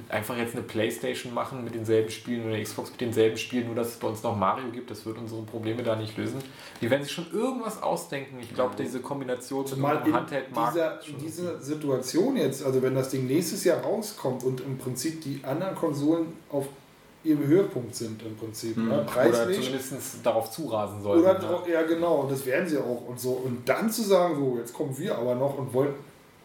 Einfach 0.10 0.38
jetzt 0.38 0.54
eine 0.56 0.64
Playstation 0.64 1.34
machen 1.34 1.64
mit 1.64 1.76
denselben 1.76 2.10
Spielen 2.10 2.46
oder 2.46 2.54
eine 2.56 2.64
Xbox 2.64 2.92
mit 2.92 3.02
denselben 3.02 3.38
Spielen, 3.38 3.66
nur 3.68 3.76
dass 3.76 3.90
es 3.90 3.96
bei 3.98 4.08
uns 4.08 4.24
noch 4.24 4.36
Mario 4.36 4.72
gibt, 4.72 4.90
das 4.90 5.06
wird 5.06 5.18
unsere 5.18 5.42
Probleme 5.44 5.84
da 5.84 5.96
nicht 5.96 6.18
lösen. 6.18 6.38
Die 6.82 6.90
werden 6.90 7.04
sich 7.04 7.12
schon 7.12 7.28
irgendwas 7.34 7.84
ausdenken. 7.84 8.38
Ich 8.42 8.54
glaube, 8.54 8.76
diese 8.78 9.00
Kombination 9.02 9.62
mit 9.62 9.70
Zumal 9.70 10.02
in 10.06 10.14
Handheld-Markt. 10.14 10.76
dieser, 10.76 11.08
in 11.08 11.18
dieser 11.18 11.60
Situation 11.62 12.38
jetzt, 12.38 12.64
also 12.66 12.82
wenn 12.82 12.96
das 12.96 13.10
Ding 13.10 13.28
nächstes 13.28 13.64
Jahr 13.64 13.82
rauskommt 13.82 14.44
und 14.44 14.62
im 14.62 14.78
Prinzip 14.78 15.22
die 15.22 15.42
anderen 15.44 15.76
Konsolen 15.76 16.28
auf 16.50 16.68
ihrem 17.24 17.46
Höhepunkt 17.46 17.94
sind 17.96 18.22
im 18.24 18.36
Prinzip, 18.38 18.78
Mhm. 18.78 18.88
ne? 18.88 18.94
oder 18.94 19.04
preislich. 19.04 19.58
zumindest 19.66 19.94
darauf 20.26 20.52
zurasen 20.52 21.02
sollten. 21.04 21.22
Oder, 21.26 21.38
ne? 21.38 21.72
ja 21.74 21.82
genau, 21.84 22.22
und 22.22 22.32
das 22.32 22.46
werden 22.46 22.68
sie 22.68 22.78
auch 22.78 23.06
und 23.08 23.20
so. 23.20 23.32
Und 23.32 23.68
dann 23.68 23.90
zu 23.92 24.04
sagen, 24.04 24.36
so, 24.38 24.58
jetzt 24.58 24.74
kommen 24.74 24.98
wir 24.98 25.18
aber 25.18 25.36
noch 25.36 25.58
und 25.58 25.74
wollen 25.74 25.94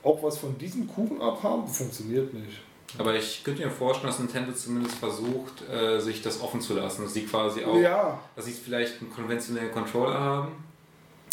auch 0.02 0.20
was 0.22 0.36
von 0.39 0.59
diesem 0.59 0.86
Kuchen 0.89 1.20
abhaben, 1.22 1.66
funktioniert 1.68 2.35
nicht. 2.35 2.60
Aber 2.99 3.15
ich 3.15 3.43
könnte 3.43 3.62
mir 3.65 3.71
vorstellen, 3.71 4.09
dass 4.09 4.19
Nintendo 4.21 4.53
zumindest 4.53 4.97
versucht, 4.97 5.69
äh, 5.69 5.99
sich 5.99 6.23
das 6.23 6.41
offen 6.41 6.61
zu 6.61 6.75
lassen. 6.75 7.03
Dass 7.03 7.15
sie 7.15 7.25
quasi 7.25 7.65
auch, 7.65 7.77
Ja, 7.77 8.19
dass 8.37 8.45
sie 8.45 8.53
vielleicht 8.53 9.01
einen 9.01 9.12
konventionellen 9.12 9.73
Controller 9.73 10.19
haben. 10.19 10.49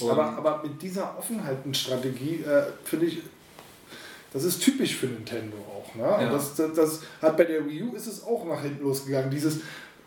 Aber, 0.01 0.23
aber 0.37 0.61
mit 0.63 0.81
dieser 0.81 1.15
Offenheitenstrategie 1.17 2.43
äh, 2.43 2.63
finde 2.83 3.05
ich, 3.05 3.19
das 4.33 4.43
ist 4.45 4.63
typisch 4.63 4.95
für 4.95 5.07
Nintendo 5.07 5.57
auch. 5.57 5.93
Ne? 5.93 6.03
Ja. 6.03 6.29
das, 6.31 6.55
das, 6.55 6.73
das 6.73 7.01
hat 7.21 7.37
bei 7.37 7.43
der 7.43 7.67
Wii 7.67 7.83
U 7.83 7.95
ist 7.95 8.07
es 8.07 8.23
auch 8.23 8.45
nach 8.45 8.61
hinten 8.61 8.83
losgegangen. 8.83 9.29
Dieses 9.29 9.59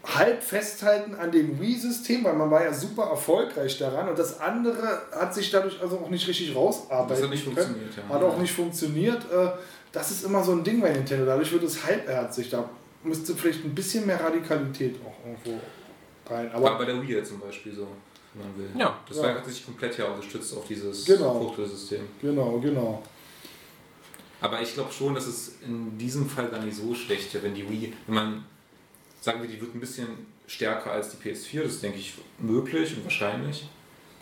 halb 0.06 0.42
festhalten 0.42 1.14
an 1.14 1.30
dem 1.32 1.58
Wii-System, 1.60 2.24
weil 2.24 2.34
man 2.34 2.50
war 2.50 2.62
ja 2.64 2.72
super 2.74 3.04
erfolgreich 3.04 3.78
daran 3.78 4.08
und 4.08 4.18
das 4.18 4.38
andere 4.40 5.02
hat 5.12 5.34
sich 5.34 5.50
dadurch 5.50 5.80
also 5.80 5.98
auch 5.98 6.10
nicht 6.10 6.26
richtig 6.28 6.54
rausarbeiten 6.54 7.08
Das 7.08 7.22
hat 7.22 7.30
nicht 7.30 7.44
können. 7.44 7.56
funktioniert, 7.56 7.96
ja. 7.96 8.14
Hat 8.14 8.22
auch 8.22 8.36
nicht 8.38 8.52
funktioniert. 8.52 9.22
Äh, 9.32 9.48
Das 9.94 10.10
ist 10.10 10.24
immer 10.24 10.42
so 10.42 10.52
ein 10.52 10.64
Ding 10.64 10.80
bei 10.80 10.90
Nintendo. 10.92 11.24
Dadurch 11.24 11.50
wird 11.52 11.62
es 11.62 11.82
halbherzig. 11.84 12.50
Da 12.50 12.68
müsste 13.04 13.34
vielleicht 13.34 13.64
ein 13.64 13.74
bisschen 13.74 14.04
mehr 14.06 14.20
Radikalität 14.20 14.96
auch 15.06 15.24
irgendwo 15.26 15.60
rein. 16.28 16.48
war 16.52 16.56
Aber 16.72 16.78
bei 16.78 16.84
der 16.86 17.00
Wii 17.00 17.22
zum 17.22 17.38
Beispiel 17.40 17.72
so, 17.74 17.86
wenn 18.34 18.42
man 18.46 18.58
will. 18.58 18.68
Ja. 18.80 18.98
Das 19.08 19.18
Ja. 19.18 19.22
war, 19.22 19.34
hat 19.36 19.46
sich 19.46 19.64
komplett 19.64 19.96
ja 19.96 20.06
unterstützt 20.06 20.56
auf 20.56 20.66
dieses 20.66 21.04
Genau. 21.04 21.34
Fruchtelsystem. 21.40 22.00
genau, 22.20 22.58
genau. 22.58 23.02
Aber 24.40 24.60
ich 24.60 24.74
glaube 24.74 24.92
schon, 24.92 25.14
dass 25.14 25.26
es 25.26 25.54
in 25.64 25.96
diesem 25.96 26.28
Fall 26.28 26.48
gar 26.48 26.60
nicht 26.62 26.76
so 26.76 26.94
schlecht 26.94 27.32
wäre, 27.32 27.44
wenn 27.44 27.54
die 27.54 27.66
Wii, 27.68 27.92
wenn 28.06 28.14
man, 28.14 28.44
sagen 29.20 29.40
wir, 29.40 29.48
die 29.48 29.60
wird 29.60 29.74
ein 29.74 29.80
bisschen 29.80 30.08
stärker 30.46 30.90
als 30.92 31.10
die 31.16 31.16
PS4, 31.28 31.62
das 31.62 31.72
ist, 31.74 31.82
denke 31.82 31.98
ich, 31.98 32.14
möglich 32.40 32.94
und 32.96 33.04
wahrscheinlich. 33.04 33.68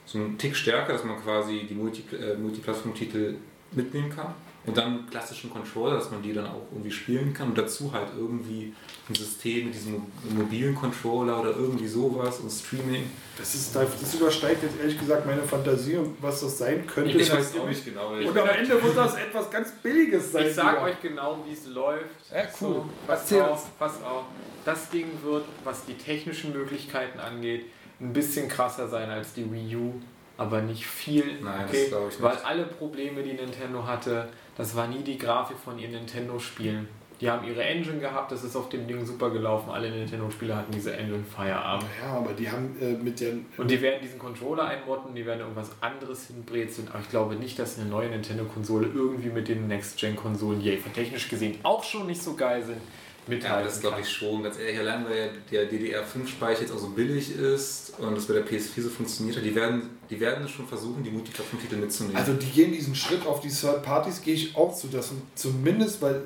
So 0.07 0.19
ein 0.19 0.36
Tick 0.39 0.55
stärker, 0.55 0.93
dass 0.93 1.03
man 1.05 1.20
quasi 1.23 1.66
die 1.69 1.74
Multi, 1.74 2.05
äh, 2.15 2.35
Multiplattform-Titel 2.36 3.36
mitnehmen 3.73 4.11
kann. 4.11 4.35
Und 4.65 4.77
dann 4.77 4.87
einen 4.87 5.11
klassischen 5.11 5.51
Controller, 5.51 5.97
dass 5.97 6.11
man 6.13 6.23
die 6.23 6.33
dann 6.33 6.47
auch 6.47 6.63
irgendwie 6.71 6.91
spielen 6.91 7.35
kann. 7.35 7.49
Und 7.49 7.59
dazu 7.59 7.93
halt 7.93 8.09
irgendwie 8.17 8.73
ein 9.09 9.15
System 9.15 9.67
mit 9.67 9.75
diesem 9.75 10.07
mobilen 10.31 10.75
Controller 10.75 11.41
oder 11.41 11.51
irgendwie 11.51 11.89
sowas 11.89 12.39
und 12.39 12.51
Streaming. 12.51 13.11
Das, 13.37 13.55
ist, 13.57 13.75
das 13.75 14.15
übersteigt 14.15 14.63
jetzt 14.63 14.79
ehrlich 14.79 14.99
gesagt 14.99 15.27
meine 15.27 15.43
Fantasie 15.43 15.97
und 15.97 16.17
was 16.23 16.43
das 16.43 16.59
sein 16.59 16.87
könnte. 16.87 17.19
Ich 17.19 17.33
weiß 17.33 17.59
auch 17.59 17.67
nicht 17.67 17.85
genau. 17.85 18.11
Und 18.11 18.39
am 18.39 18.49
Ende 18.49 18.81
wird 18.81 18.97
das 18.97 19.17
etwas 19.17 19.51
ganz 19.51 19.73
Billiges 19.83 20.31
sein. 20.31 20.47
Ich 20.47 20.55
sag 20.55 20.77
wieder. 20.77 20.83
euch 20.85 21.01
genau, 21.01 21.39
wie 21.45 21.53
es 21.53 21.67
läuft. 21.67 22.05
Ja, 22.33 22.43
cool. 22.61 22.75
So, 22.75 22.87
pass 23.07 23.21
Erzähl 23.23 23.43
auf, 23.43 23.79
pass 23.79 24.03
auf. 24.05 24.25
Das 24.65 24.91
Ding 24.91 25.09
wird, 25.25 25.45
was 25.65 25.85
die 25.87 25.95
technischen 25.95 26.53
Möglichkeiten 26.53 27.19
angeht, 27.19 27.67
ein 28.01 28.13
bisschen 28.13 28.49
krasser 28.49 28.87
sein 28.89 29.11
als 29.11 29.33
die 29.33 29.51
Wii 29.51 29.77
U, 29.77 29.95
aber 30.37 30.63
nicht 30.63 30.87
viel. 30.87 31.41
Nein, 31.43 31.63
das 31.63 31.71
okay? 31.71 31.87
glaub 31.89 32.09
ich 32.09 32.19
nicht. 32.19 32.23
Weil 32.23 32.37
alle 32.39 32.65
Probleme, 32.65 33.23
die 33.23 33.33
Nintendo 33.33 33.87
hatte, 33.87 34.29
das 34.57 34.77
war 34.77 34.87
nie 34.87 35.03
die 35.03 35.19
Grafik 35.19 35.57
von 35.59 35.79
ihren 35.79 35.93
Nintendo-Spielen. 35.93 36.89
Die 37.21 37.31
haben 37.31 37.47
ihre 37.47 37.63
Engine 37.63 38.01
gehabt, 38.01 38.33
das 38.33 38.43
ist 38.43 38.57
auf 38.57 38.69
dem 38.69 38.89
Ding 38.89 39.07
super 39.07 39.31
gelaufen. 39.31 39.71
Alle 39.71 39.89
Nintendo-Spiele 39.89 40.57
hatten 40.57 40.73
diese 40.73 40.97
Engine 40.97 41.23
Feierabend. 41.23 41.89
Ja, 42.03 42.15
aber 42.15 42.33
die 42.33 42.51
haben 42.51 42.77
äh, 42.81 42.95
mit 42.95 43.21
der. 43.21 43.35
Und 43.57 43.71
die 43.71 43.81
werden 43.81 44.01
diesen 44.03 44.19
Controller 44.19 44.65
einmotten, 44.65 45.15
die 45.15 45.25
werden 45.25 45.39
irgendwas 45.39 45.71
anderes 45.81 46.27
hinbrezeln. 46.27 46.89
Aber 46.89 46.99
ich 46.99 47.09
glaube 47.11 47.37
nicht, 47.37 47.61
dass 47.61 47.79
eine 47.79 47.89
neue 47.89 48.09
Nintendo-Konsole 48.09 48.89
irgendwie 48.93 49.29
mit 49.29 49.47
den 49.47 49.69
Next-Gen-Konsolen, 49.69 50.61
die 50.61 50.77
von 50.79 50.93
technisch 50.93 51.29
gesehen 51.29 51.59
auch 51.63 51.85
schon 51.85 52.09
nicht 52.09 52.21
so 52.21 52.35
geil 52.35 52.65
sind, 52.65 52.81
Ja, 53.27 53.35
mithalten 53.35 53.65
das 53.66 53.81
glaube 53.81 54.01
ich 54.01 54.09
schon. 54.09 54.43
Ganz 54.43 54.59
ehrlich, 54.59 54.78
allein 54.78 55.05
weil 55.05 55.16
ja 55.16 55.27
der 55.51 55.70
DDR5-Speicher 55.70 56.62
jetzt 56.62 56.73
auch 56.73 56.78
so 56.78 56.89
billig 56.89 57.36
ist 57.36 57.94
und 57.99 58.16
das 58.16 58.27
bei 58.27 58.35
der 58.35 58.47
PS4 58.47 58.82
so 58.82 58.89
funktioniert 58.89 59.36
hat, 59.36 59.44
die 59.44 59.55
werden, 59.55 59.99
die 60.11 60.19
werden 60.19 60.49
schon 60.49 60.66
versuchen, 60.66 61.03
die 61.03 61.11
Multiplattform-Titel 61.11 61.77
mitzunehmen. 61.77 62.16
Also 62.16 62.35
die 62.35 62.51
gehen 62.51 62.73
diesen 62.73 62.94
Schritt 62.94 63.27
auf 63.27 63.40
die 63.40 63.51
Third 63.51 63.82
Parties, 63.82 64.20
gehe 64.23 64.35
ich 64.35 64.57
auch 64.57 64.74
zu. 64.74 64.89
Das 64.89 65.11
zumindest, 65.35 66.03
weil 66.03 66.23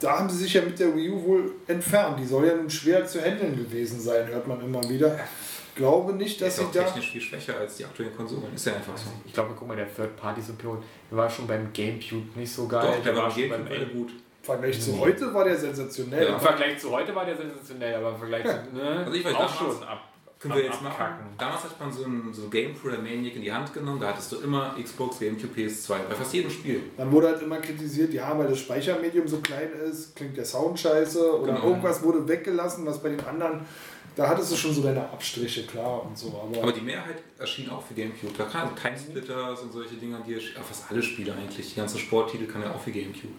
da 0.00 0.18
haben 0.18 0.28
sie 0.28 0.38
sich 0.38 0.54
ja 0.54 0.62
mit 0.62 0.78
der 0.78 0.94
Wii 0.94 1.10
U 1.10 1.24
wohl 1.24 1.52
entfernt. 1.68 2.18
Die 2.18 2.26
soll 2.26 2.46
ja 2.46 2.56
nun 2.56 2.68
schwer 2.68 3.06
zu 3.06 3.20
handeln 3.20 3.56
gewesen 3.56 4.00
sein, 4.00 4.26
hört 4.26 4.46
man 4.48 4.60
immer 4.60 4.82
wieder. 4.88 5.18
glaube 5.76 6.12
nicht, 6.12 6.40
dass 6.40 6.48
ist 6.48 6.56
sie 6.58 6.64
auch 6.64 6.72
da. 6.72 6.82
technisch 6.84 7.12
viel 7.12 7.20
schwächer 7.20 7.56
als 7.56 7.76
die 7.76 7.84
aktuellen 7.84 8.14
Konsolen. 8.16 8.54
Ist 8.54 8.66
ja 8.66 8.74
einfach 8.74 8.96
so. 8.96 9.10
Ich 9.24 9.32
glaube, 9.32 9.54
guck 9.56 9.68
mal, 9.68 9.76
der 9.76 9.94
Third-Party-Support, 9.94 10.82
der 11.10 11.18
war 11.18 11.30
schon 11.30 11.46
beim 11.46 11.72
Gamecube 11.72 12.26
nicht 12.38 12.52
so 12.52 12.66
geil. 12.66 12.96
Doch, 12.96 13.02
der 13.02 13.16
war 13.16 13.30
schon 13.30 13.48
Gamecube 13.48 13.70
alle 13.70 13.86
gut. 13.86 14.12
Im 14.42 14.46
Vergleich 14.46 14.80
zu 14.80 14.98
heute 14.98 15.32
war 15.32 15.44
der 15.44 15.56
sensationell. 15.56 16.26
Ja. 16.26 16.34
Im 16.34 16.40
Vergleich 16.40 16.78
zu 16.78 16.90
heute 16.90 17.14
war 17.14 17.24
der 17.24 17.36
sensationell, 17.36 17.94
aber 17.94 18.10
im 18.10 18.16
Vergleich 18.16 18.42
zu. 18.44 18.74
Ne, 18.74 19.02
Also 19.06 19.12
ich 19.12 19.24
weiß, 19.24 19.34
auch 19.34 19.38
damals- 19.38 19.56
schon 19.78 19.82
ab. 19.88 20.08
Können 20.40 20.54
wir 20.56 20.64
jetzt 20.64 20.82
machen? 20.82 20.86
Abkacken. 21.00 21.26
Damals 21.38 21.62
hat 21.62 21.78
man 21.78 21.92
so 21.92 22.02
ein 22.04 22.30
so 22.34 22.48
Game 22.48 22.74
Pro 22.74 22.88
oder 22.88 22.98
Maniac 22.98 23.36
in 23.36 23.42
die 23.42 23.52
Hand 23.52 23.72
genommen, 23.72 24.00
da 24.00 24.08
hattest 24.08 24.32
du 24.32 24.40
immer 24.40 24.74
Xbox, 24.82 25.20
Gamecube, 25.20 25.54
PS2, 25.56 25.88
bei 26.08 26.14
fast 26.16 26.34
jedem 26.34 26.50
Spiel. 26.50 26.80
Dann 26.96 27.12
wurde 27.12 27.28
halt 27.28 27.42
immer 27.42 27.58
kritisiert, 27.58 28.12
ja, 28.12 28.36
weil 28.36 28.48
das 28.48 28.58
Speichermedium 28.58 29.28
so 29.28 29.38
klein 29.38 29.68
ist, 29.88 30.16
klingt 30.16 30.36
der 30.36 30.44
Sound 30.44 30.80
scheiße 30.80 31.38
oder 31.40 31.52
Genau. 31.52 31.68
irgendwas 31.68 32.02
wurde 32.02 32.26
weggelassen, 32.26 32.84
was 32.84 33.00
bei 33.00 33.10
den 33.10 33.20
anderen, 33.24 33.60
da 34.16 34.28
hattest 34.28 34.50
du 34.50 34.56
schon 34.56 34.74
so 34.74 34.82
deine 34.82 35.02
Abstriche, 35.10 35.64
klar 35.64 36.04
und 36.04 36.18
so. 36.18 36.26
Aber, 36.50 36.60
Aber 36.60 36.72
die 36.72 36.80
Mehrheit 36.80 37.22
erschien 37.38 37.70
auch 37.70 37.80
für 37.84 37.94
Gamecube. 37.94 38.32
Da 38.36 38.42
kann 38.46 38.74
kein 38.74 38.98
Splitters 38.98 39.60
und 39.60 39.72
solche 39.72 39.94
Dinge, 39.94 40.18
die 40.26 40.34
erschien- 40.34 40.56
ja, 40.56 40.62
fast 40.64 40.90
alle 40.90 41.00
Spiele 41.04 41.32
eigentlich. 41.34 41.68
Die 41.68 41.76
ganzen 41.76 42.00
Sporttitel 42.00 42.46
kann 42.48 42.62
ja 42.62 42.72
auch 42.72 42.80
für 42.80 42.90
Gamecube. 42.90 43.34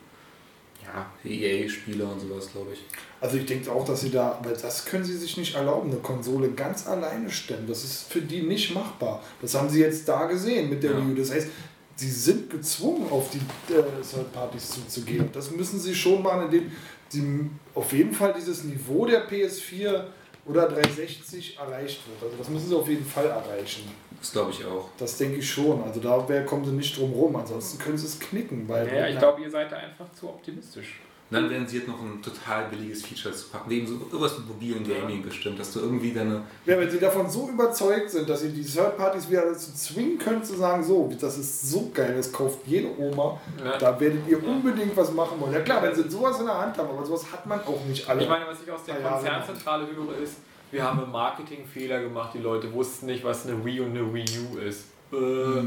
Ja, 0.86 1.06
Die 1.24 1.44
EA-Spiele 1.44 2.06
und 2.06 2.20
sowas, 2.20 2.50
glaube 2.52 2.72
ich. 2.74 2.84
also 3.22 3.38
ich 3.38 3.46
denke 3.46 3.72
auch, 3.72 3.86
dass 3.86 4.02
sie 4.02 4.12
da, 4.12 4.40
weil 4.44 4.54
das 4.56 4.86
können 4.86 5.04
sie 5.04 5.16
sich 5.18 5.38
nicht 5.38 5.56
erlauben, 5.56 5.90
eine 5.92 6.00
Konsole 6.02 6.50
ganz 6.52 6.88
alleine 6.88 7.30
stemmen. 7.32 7.68
Das 7.68 7.84
ist 7.84 8.12
für 8.12 8.22
die 8.22 8.42
nicht 8.44 8.74
machbar. 8.74 9.22
Das 9.42 9.56
haben 9.56 9.70
sie 9.70 9.80
jetzt 9.80 10.08
da 10.08 10.26
gesehen 10.26 10.70
mit 10.70 10.84
der 10.84 10.92
Ja. 10.92 10.98
Wii 10.98 11.14
U. 11.14 11.16
Das 11.16 11.32
heißt, 11.32 11.48
sie 11.96 12.10
sind 12.12 12.50
gezwungen, 12.50 13.10
auf 13.12 13.30
die 13.30 13.38
äh, 13.74 13.82
Third-Partys 13.82 14.72
zuzugehen. 14.72 15.26
Und 15.26 15.36
das 15.36 15.52
müssen 15.52 15.80
sie 15.80 15.94
schon 15.96 16.22
machen, 16.22 16.46
indem 16.46 16.72
sie 17.10 17.50
auf 17.76 17.94
jeden 17.94 18.14
Fall 18.14 18.34
dieses 18.38 18.64
Niveau 18.64 19.06
der 19.06 19.30
PS4 19.30 20.04
oder 20.46 20.68
360 20.68 21.58
erreicht 21.58 22.02
wird. 22.08 22.24
Also 22.24 22.36
das 22.38 22.50
müssen 22.50 22.68
sie 22.70 22.76
auf 22.76 22.88
jeden 22.90 23.06
Fall 23.06 23.28
erreichen. 23.28 23.84
Das 24.24 24.32
glaube 24.32 24.52
ich 24.52 24.66
auch. 24.66 24.88
Das 24.98 25.18
denke 25.18 25.40
ich 25.40 25.52
schon. 25.52 25.84
Also 25.84 26.00
da 26.00 26.18
kommen 26.46 26.64
sie 26.64 26.72
nicht 26.72 26.98
drum 26.98 27.12
rum. 27.12 27.36
Ansonsten 27.36 27.78
können 27.78 27.98
sie 27.98 28.06
es 28.06 28.18
knicken. 28.22 28.70
Weil 28.70 28.88
ja 28.88 29.06
ich 29.10 29.18
glaube, 29.18 29.42
ihr 29.42 29.52
seid 29.52 29.70
da 29.70 29.76
einfach 29.76 30.06
zu 30.18 30.30
optimistisch. 30.30 31.02
Und 31.30 31.42
dann 31.42 31.50
werden 31.50 31.68
sie 31.68 31.80
jetzt 31.80 31.90
noch 31.90 32.00
ein 32.02 32.22
total 32.22 32.70
billiges 32.70 33.06
Feature 33.06 33.34
zu 33.34 33.48
packen, 33.50 33.70
wegen 33.70 33.86
so 33.86 33.96
irgendwas 33.96 34.38
mit 34.38 34.48
mobilen 34.48 34.88
Gaming 34.88 35.24
bestimmt, 35.24 35.60
dass 35.60 35.74
du 35.74 35.80
irgendwie 35.82 36.14
deine. 36.14 36.44
ja, 36.66 36.80
wenn 36.80 36.90
sie 36.90 37.00
davon 37.00 37.30
so 37.30 37.50
überzeugt 37.50 38.12
sind, 38.12 38.30
dass 38.30 38.42
sie 38.42 38.50
die 38.52 38.64
Third-Partys 38.64 39.30
wieder 39.30 39.42
dazu 39.48 39.74
zwingen 39.74 40.18
können, 40.20 40.42
zu 40.44 40.56
sagen, 40.56 40.84
so, 40.84 41.12
das 41.20 41.38
ist 41.38 41.70
so 41.72 41.90
geil, 41.94 42.14
das 42.16 42.32
kauft 42.32 42.60
jede 42.66 42.90
Oma, 42.98 43.42
Ja. 43.62 43.78
da 43.78 44.00
werdet 44.00 44.28
ihr 44.28 44.42
unbedingt 44.46 44.96
was 44.96 45.12
machen 45.12 45.40
wollen. 45.42 45.54
Ja 45.54 45.62
klar, 45.62 45.82
wenn 45.82 45.94
sie 45.96 46.08
sowas 46.08 46.40
in 46.40 46.46
der 46.46 46.58
Hand 46.58 46.78
haben, 46.78 46.90
aber 46.90 47.06
sowas 47.06 47.26
hat 47.32 47.46
man 47.46 47.60
auch 47.62 47.84
nicht 47.90 48.08
alle. 48.08 48.22
Ich 48.22 48.30
meine, 48.30 48.46
was 48.48 48.62
ich 48.64 48.72
aus 48.72 48.84
der 48.86 48.96
Konzernzentrale 48.98 49.88
höre, 49.88 50.18
ist, 50.24 50.36
wir 50.74 50.84
haben 50.84 51.04
einen 51.04 51.12
Marketingfehler 51.12 52.02
gemacht, 52.02 52.32
die 52.34 52.40
Leute 52.40 52.74
wussten 52.74 53.06
nicht, 53.06 53.24
was 53.24 53.48
eine 53.48 53.64
Wii 53.64 53.82
und 53.82 53.92
eine 53.92 54.12
Wii 54.14 54.26
U 54.40 54.58
ist. 54.58 54.88
Äh. 55.14 55.16
Ja, 55.16 55.62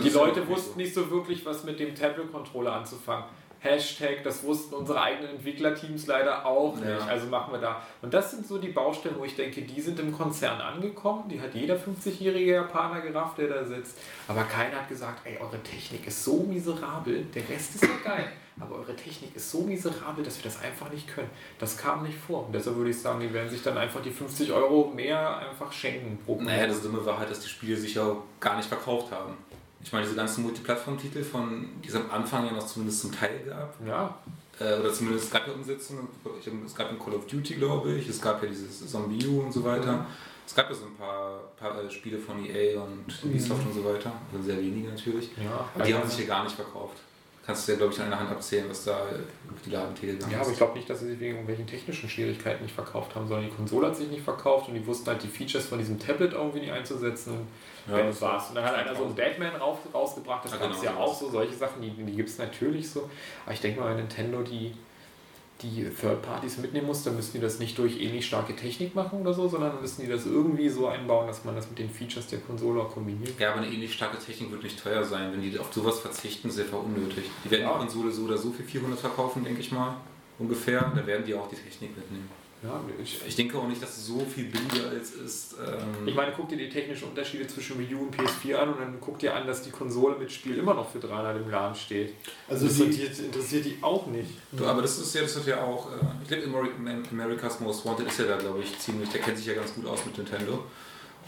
Die 0.00 0.08
ist 0.08 0.14
Leute 0.14 0.46
wussten 0.48 0.78
nicht 0.78 0.94
so 0.94 1.10
wirklich, 1.10 1.44
was 1.44 1.64
mit 1.64 1.80
dem 1.80 1.94
Tablet-Controller 1.94 2.72
anzufangen. 2.72 3.24
Hashtag, 3.58 4.24
das 4.24 4.42
wussten 4.42 4.74
unsere 4.74 5.00
eigenen 5.00 5.36
Entwicklerteams 5.36 6.06
leider 6.08 6.44
auch 6.44 6.74
nicht. 6.76 6.88
Ja. 6.88 7.06
Also 7.06 7.26
machen 7.26 7.52
wir 7.52 7.60
da. 7.60 7.80
Und 8.02 8.12
das 8.12 8.32
sind 8.32 8.46
so 8.46 8.58
die 8.58 8.68
Baustellen, 8.68 9.14
wo 9.18 9.24
ich 9.24 9.36
denke, 9.36 9.62
die 9.62 9.80
sind 9.80 10.00
im 10.00 10.12
Konzern 10.12 10.60
angekommen. 10.60 11.28
Die 11.28 11.40
hat 11.40 11.54
jeder 11.54 11.76
50-jährige 11.76 12.52
Japaner 12.54 13.00
gerafft, 13.00 13.38
der 13.38 13.48
da 13.48 13.64
sitzt. 13.64 13.98
Aber 14.26 14.42
keiner 14.44 14.76
hat 14.76 14.88
gesagt, 14.88 15.20
ey, 15.24 15.38
eure 15.40 15.60
Technik 15.62 16.06
ist 16.08 16.24
so 16.24 16.44
miserabel. 16.48 17.24
Der 17.34 17.48
Rest 17.48 17.76
ist 17.76 17.84
ja 17.84 17.90
geil. 18.04 18.32
Aber 18.60 18.76
eure 18.76 18.94
Technik 18.94 19.34
ist 19.34 19.50
so 19.50 19.62
miserabel, 19.62 20.24
dass 20.24 20.36
wir 20.36 20.44
das 20.44 20.60
einfach 20.60 20.90
nicht 20.90 21.08
können. 21.08 21.30
Das 21.58 21.76
kam 21.76 22.02
nicht 22.02 22.18
vor. 22.18 22.46
Und 22.46 22.54
deshalb 22.54 22.76
würde 22.76 22.90
ich 22.90 22.98
sagen, 22.98 23.20
die 23.20 23.32
werden 23.32 23.48
sich 23.48 23.62
dann 23.62 23.78
einfach 23.78 24.02
die 24.02 24.10
50 24.10 24.52
Euro 24.52 24.92
mehr 24.94 25.38
einfach 25.38 25.72
schenken 25.72 26.18
pro 26.24 26.40
Naja, 26.40 26.66
das 26.66 26.82
Dumme 26.82 27.04
war 27.04 27.18
halt, 27.18 27.30
dass 27.30 27.40
die 27.40 27.48
Spiele 27.48 27.76
sich 27.76 27.94
ja 27.94 28.16
gar 28.40 28.56
nicht 28.56 28.68
verkauft 28.68 29.10
haben. 29.10 29.34
Ich 29.82 29.92
meine, 29.92 30.04
diese 30.04 30.16
ganzen 30.16 30.42
Multiplattform-Titel, 30.42 31.24
von 31.24 31.66
die 31.82 31.88
es 31.88 31.94
am 31.94 32.10
Anfang 32.10 32.46
ja 32.46 32.52
noch 32.52 32.66
zumindest 32.66 33.00
zum 33.00 33.12
Teil 33.12 33.40
gab, 33.48 33.74
Ja, 33.84 34.14
äh, 34.60 34.78
oder 34.78 34.92
zumindest 34.92 35.26
es 35.26 35.30
gab 35.30 35.46
ja 35.46 35.54
Umsetzungen, 35.54 36.06
es 36.64 36.74
gab 36.74 36.90
ein 36.90 36.98
Call 36.98 37.14
of 37.14 37.26
Duty, 37.26 37.54
glaube 37.54 37.92
ich, 37.94 38.08
es 38.08 38.20
gab 38.20 38.42
ja 38.42 38.48
dieses 38.48 38.88
Zombie 38.88 39.26
U 39.26 39.40
und 39.40 39.52
so 39.52 39.64
weiter. 39.64 40.06
Es 40.46 40.54
gab 40.54 40.68
ja 40.68 40.74
so 40.74 40.86
ein 40.86 40.94
paar, 40.94 41.40
paar 41.56 41.82
äh, 41.82 41.90
Spiele 41.90 42.18
von 42.18 42.44
EA 42.44 42.80
und 42.80 43.06
Ubisoft 43.24 43.64
und 43.66 43.74
so 43.74 43.84
weiter, 43.84 44.12
also 44.32 44.44
sehr 44.44 44.58
wenige 44.58 44.88
natürlich. 44.88 45.30
ja. 45.36 45.84
Die 45.84 45.94
haben 45.94 46.06
sich 46.06 46.18
hier 46.18 46.26
gar 46.26 46.44
nicht 46.44 46.54
verkauft. 46.54 46.98
Kannst 47.44 47.66
du 47.66 47.72
ja, 47.72 47.78
glaube 47.78 47.92
ich, 47.92 48.00
an 48.00 48.06
einer 48.06 48.20
Hand 48.20 48.30
abzählen, 48.30 48.70
was 48.70 48.84
da 48.84 49.04
die 49.66 49.70
Ladentheke 49.70 50.12
gegangen 50.12 50.32
Ja, 50.32 50.40
aber 50.42 50.50
ich 50.50 50.56
glaube 50.56 50.76
nicht, 50.76 50.88
dass 50.88 51.00
sie 51.00 51.08
sich 51.08 51.18
wegen 51.18 51.32
irgendwelchen 51.32 51.66
technischen 51.66 52.08
Schwierigkeiten 52.08 52.62
nicht 52.62 52.74
verkauft 52.74 53.16
haben, 53.16 53.26
sondern 53.26 53.46
die 53.50 53.54
Konsole 53.54 53.88
hat 53.88 53.96
sich 53.96 54.08
nicht 54.08 54.22
verkauft 54.22 54.68
und 54.68 54.74
die 54.74 54.86
wussten 54.86 55.08
halt 55.08 55.22
die 55.24 55.28
Features 55.28 55.66
von 55.66 55.78
diesem 55.78 55.98
Tablet 55.98 56.34
irgendwie 56.34 56.60
nicht 56.60 56.72
einzusetzen 56.72 57.32
und 57.32 57.92
Ja, 57.92 57.98
wenn 57.98 58.08
es 58.08 58.20
war's. 58.20 58.48
Und 58.50 58.54
dann 58.54 58.64
hat 58.64 58.74
einer 58.76 58.94
so 58.94 59.04
einen 59.04 59.16
Batman 59.16 59.56
raus, 59.56 59.78
rausgebracht, 59.92 60.44
das 60.44 60.52
Ja, 60.52 60.58
gab 60.58 60.70
es 60.70 60.80
genau, 60.80 60.92
ja 60.92 60.98
auch 60.98 61.14
so, 61.14 61.30
solche 61.30 61.54
Sachen, 61.54 61.82
die, 61.82 61.90
die 61.90 62.12
gibt 62.12 62.28
es 62.28 62.38
natürlich 62.38 62.88
so. 62.88 63.10
Aber 63.44 63.54
ich 63.54 63.60
denke 63.60 63.80
mal, 63.80 63.94
Nintendo 63.96 64.42
die, 64.42 64.74
die 65.62 65.84
Third 65.88 66.22
Parties 66.22 66.58
mitnehmen 66.58 66.86
muss, 66.86 67.02
dann 67.04 67.16
müssen 67.16 67.32
die 67.34 67.40
das 67.40 67.58
nicht 67.58 67.78
durch 67.78 68.00
ähnlich 68.00 68.26
starke 68.26 68.54
Technik 68.54 68.94
machen 68.94 69.20
oder 69.20 69.32
so, 69.32 69.48
sondern 69.48 69.80
müssen 69.80 70.02
die 70.02 70.08
das 70.08 70.26
irgendwie 70.26 70.68
so 70.68 70.86
einbauen, 70.88 71.26
dass 71.26 71.44
man 71.44 71.54
das 71.56 71.68
mit 71.68 71.78
den 71.78 71.88
Features 71.90 72.26
der 72.26 72.40
Konsole 72.40 72.82
auch 72.82 72.92
kombiniert. 72.92 73.38
Ja, 73.38 73.52
aber 73.52 73.60
eine 73.62 73.72
ähnlich 73.72 73.92
starke 73.94 74.18
Technik 74.18 74.50
wird 74.50 74.62
nicht 74.62 74.82
teuer 74.82 75.04
sein. 75.04 75.32
Wenn 75.32 75.42
die 75.42 75.58
auf 75.58 75.72
sowas 75.72 76.00
verzichten, 76.00 76.48
ist 76.48 76.58
einfach 76.60 76.82
unnötig. 76.82 77.24
Die 77.44 77.50
werden 77.50 77.62
Ja. 77.62 77.72
die 77.74 77.78
Konsole 77.78 78.10
so 78.12 78.22
oder 78.22 78.36
so 78.38 78.50
für 78.50 78.62
400 78.62 78.98
verkaufen, 78.98 79.44
denke 79.44 79.60
ich 79.60 79.72
mal. 79.72 79.96
Ungefähr. 80.38 80.92
Da 80.94 81.06
werden 81.06 81.24
die 81.24 81.34
auch 81.34 81.48
die 81.48 81.56
Technik 81.56 81.96
mitnehmen. 81.96 82.28
Ja, 82.62 82.80
ich, 83.02 83.20
Ich 83.26 83.34
denke 83.34 83.58
auch 83.58 83.66
nicht, 83.66 83.82
dass 83.82 83.96
es 83.96 84.06
so 84.06 84.20
viel 84.20 84.44
billiger 84.44 84.88
als 84.90 85.10
ist. 85.14 85.54
Ähm, 85.54 86.06
Ich 86.06 86.14
meine, 86.14 86.32
guck 86.36 86.48
dir 86.48 86.56
die 86.56 86.68
technischen 86.68 87.08
Unterschiede 87.08 87.46
zwischen 87.48 87.78
Wii 87.78 87.94
U 87.96 88.02
und 88.02 88.16
PS4 88.16 88.54
an 88.54 88.68
und 88.74 88.80
dann 88.80 88.98
guck 89.00 89.18
dir 89.18 89.34
an, 89.34 89.46
dass 89.48 89.62
die 89.62 89.70
Konsole 89.70 90.16
mit 90.16 90.30
Spiel 90.30 90.58
immer 90.58 90.72
noch 90.74 90.88
für 90.90 91.00
300 91.00 91.36
im 91.38 91.50
Laden 91.50 91.74
steht. 91.74 92.14
Also 92.48 92.66
das 92.66 92.76
die- 92.76 92.82
interessiert, 92.84 93.18
interessiert 93.18 93.64
die 93.64 93.78
auch 93.82 94.06
nicht. 94.06 94.30
du, 94.52 94.64
aber 94.66 94.80
das 94.82 94.96
ist 94.98 95.12
ja, 95.14 95.22
das 95.22 95.34
hat 95.36 95.46
ja 95.46 95.62
auch, 95.64 95.90
äh, 95.90 95.94
ich 96.22 96.28
glaube, 96.28 96.44
Ameri- 96.44 97.10
America's 97.10 97.58
Most 97.58 97.84
Wanted 97.84 98.06
ist 98.06 98.18
ja 98.20 98.26
da, 98.26 98.36
glaube 98.36 98.60
ich, 98.60 98.78
ziemlich, 98.78 99.08
der 99.08 99.20
kennt 99.22 99.38
sich 99.38 99.46
ja 99.46 99.54
ganz 99.54 99.74
gut 99.74 99.86
aus 99.86 100.04
mit 100.06 100.16
Nintendo. 100.18 100.64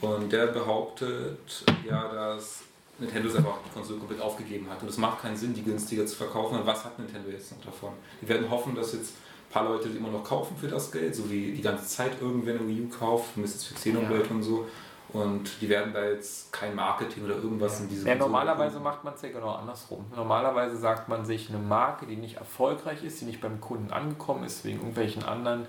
Und 0.00 0.30
der 0.32 0.48
behauptet 0.48 1.64
ja, 1.88 2.12
dass 2.12 2.60
Nintendo 2.98 3.28
es 3.28 3.34
einfach 3.36 3.58
die 3.66 3.70
Konsole 3.74 3.98
komplett 3.98 4.20
aufgegeben 4.20 4.68
hat. 4.70 4.80
Und 4.82 4.88
es 4.88 4.98
macht 4.98 5.22
keinen 5.22 5.36
Sinn, 5.36 5.52
die 5.54 5.62
günstiger 5.64 6.06
zu 6.06 6.14
verkaufen. 6.14 6.58
Und 6.60 6.66
was 6.66 6.84
hat 6.84 6.96
Nintendo 6.98 7.28
jetzt 7.30 7.50
noch 7.52 7.64
davon? 7.64 7.90
Die 8.22 8.28
werden 8.28 8.48
hoffen, 8.48 8.74
dass 8.76 8.92
jetzt 8.92 9.14
paar 9.54 9.64
Leute 9.64 9.88
die 9.88 9.98
immer 9.98 10.10
noch 10.10 10.24
kaufen 10.24 10.56
für 10.56 10.66
das 10.66 10.90
Geld, 10.90 11.14
so 11.14 11.30
wie 11.30 11.52
die 11.52 11.62
ganze 11.62 11.86
Zeit 11.86 12.20
irgendwer 12.20 12.54
eine 12.54 12.66
Wii 12.66 12.82
U 12.82 12.88
kauft, 12.88 13.36
mindestens 13.36 13.64
für 13.64 13.74
Xenoblade 13.74 14.28
und 14.30 14.42
so. 14.42 14.66
Und 15.12 15.60
die 15.60 15.68
werden 15.68 15.92
da 15.92 16.04
jetzt 16.04 16.52
kein 16.52 16.74
Marketing 16.74 17.24
oder 17.24 17.36
irgendwas 17.36 17.80
in 17.80 17.88
diese 17.88 18.08
Ja, 18.08 18.16
normalerweise 18.16 18.80
macht 18.80 19.04
man 19.04 19.14
es 19.14 19.22
ja 19.22 19.28
genau 19.28 19.52
andersrum. 19.52 20.04
Normalerweise 20.16 20.76
sagt 20.76 21.08
man 21.08 21.24
sich 21.24 21.50
eine 21.50 21.58
Marke, 21.58 22.04
die 22.06 22.16
nicht 22.16 22.38
erfolgreich 22.38 23.04
ist, 23.04 23.20
die 23.20 23.26
nicht 23.26 23.40
beim 23.40 23.60
Kunden 23.60 23.92
angekommen 23.92 24.42
ist, 24.42 24.64
wegen 24.64 24.78
irgendwelchen 24.78 25.22
anderen, 25.22 25.66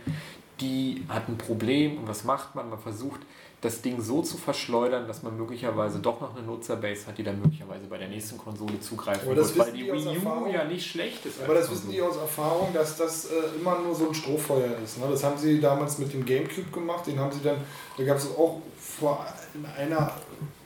die 0.61 1.05
hat 1.07 1.27
ein 1.27 1.37
Problem 1.37 1.99
und 1.99 2.07
was 2.07 2.23
macht 2.23 2.55
man? 2.55 2.71
Man 2.71 2.79
versucht 2.79 3.19
das 3.65 3.81
Ding 3.81 4.01
so 4.01 4.21
zu 4.21 4.37
verschleudern, 4.37 5.07
dass 5.07 5.23
man 5.23 5.35
möglicherweise 5.35 5.99
doch 5.99 6.21
noch 6.21 6.35
eine 6.35 6.45
Nutzerbase 6.45 7.07
hat, 7.07 7.17
die 7.17 7.23
dann 7.23 7.41
möglicherweise 7.41 7.87
bei 7.87 7.97
der 7.97 8.07
nächsten 8.07 8.37
Konsole 8.37 8.79
zugreifen 8.79 9.35
wird, 9.35 9.57
weil 9.57 9.71
die 9.71 9.83
die 9.83 9.91
Wii 9.91 10.07
U 10.07 10.09
Erfahrung. 10.11 10.51
ja 10.51 10.63
nicht 10.63 10.89
schlecht 10.89 11.25
ist. 11.25 11.41
Aber 11.43 11.55
das 11.55 11.63
als 11.63 11.71
wissen 11.71 11.91
die 11.91 11.97
Konsole. 11.97 12.23
aus 12.23 12.29
Erfahrung, 12.29 12.73
dass 12.73 12.97
das 12.97 13.25
äh, 13.25 13.59
immer 13.59 13.79
nur 13.79 13.95
so 13.95 14.07
ein 14.07 14.13
Strohfeuer 14.13 14.77
ist. 14.83 14.99
Ne? 14.99 15.05
Das 15.09 15.23
haben 15.23 15.37
sie 15.37 15.59
damals 15.59 15.97
mit 15.97 16.13
dem 16.13 16.25
Gamecube 16.25 16.71
gemacht. 16.71 17.07
Den 17.07 17.19
haben 17.19 17.31
sie 17.31 17.41
dann, 17.43 17.57
da 17.97 18.03
gab 18.03 18.17
es 18.17 18.27
auch 18.37 18.61
vor 18.79 19.25
in 19.53 19.65
einer 19.65 20.11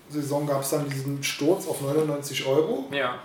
Saison 0.09 0.45
gab 0.45 0.61
es 0.61 0.71
dann 0.71 0.89
diesen 0.89 1.23
Sturz 1.23 1.67
auf 1.67 1.81
99 1.81 2.45
Euro. 2.45 2.85
Ja. 2.91 3.19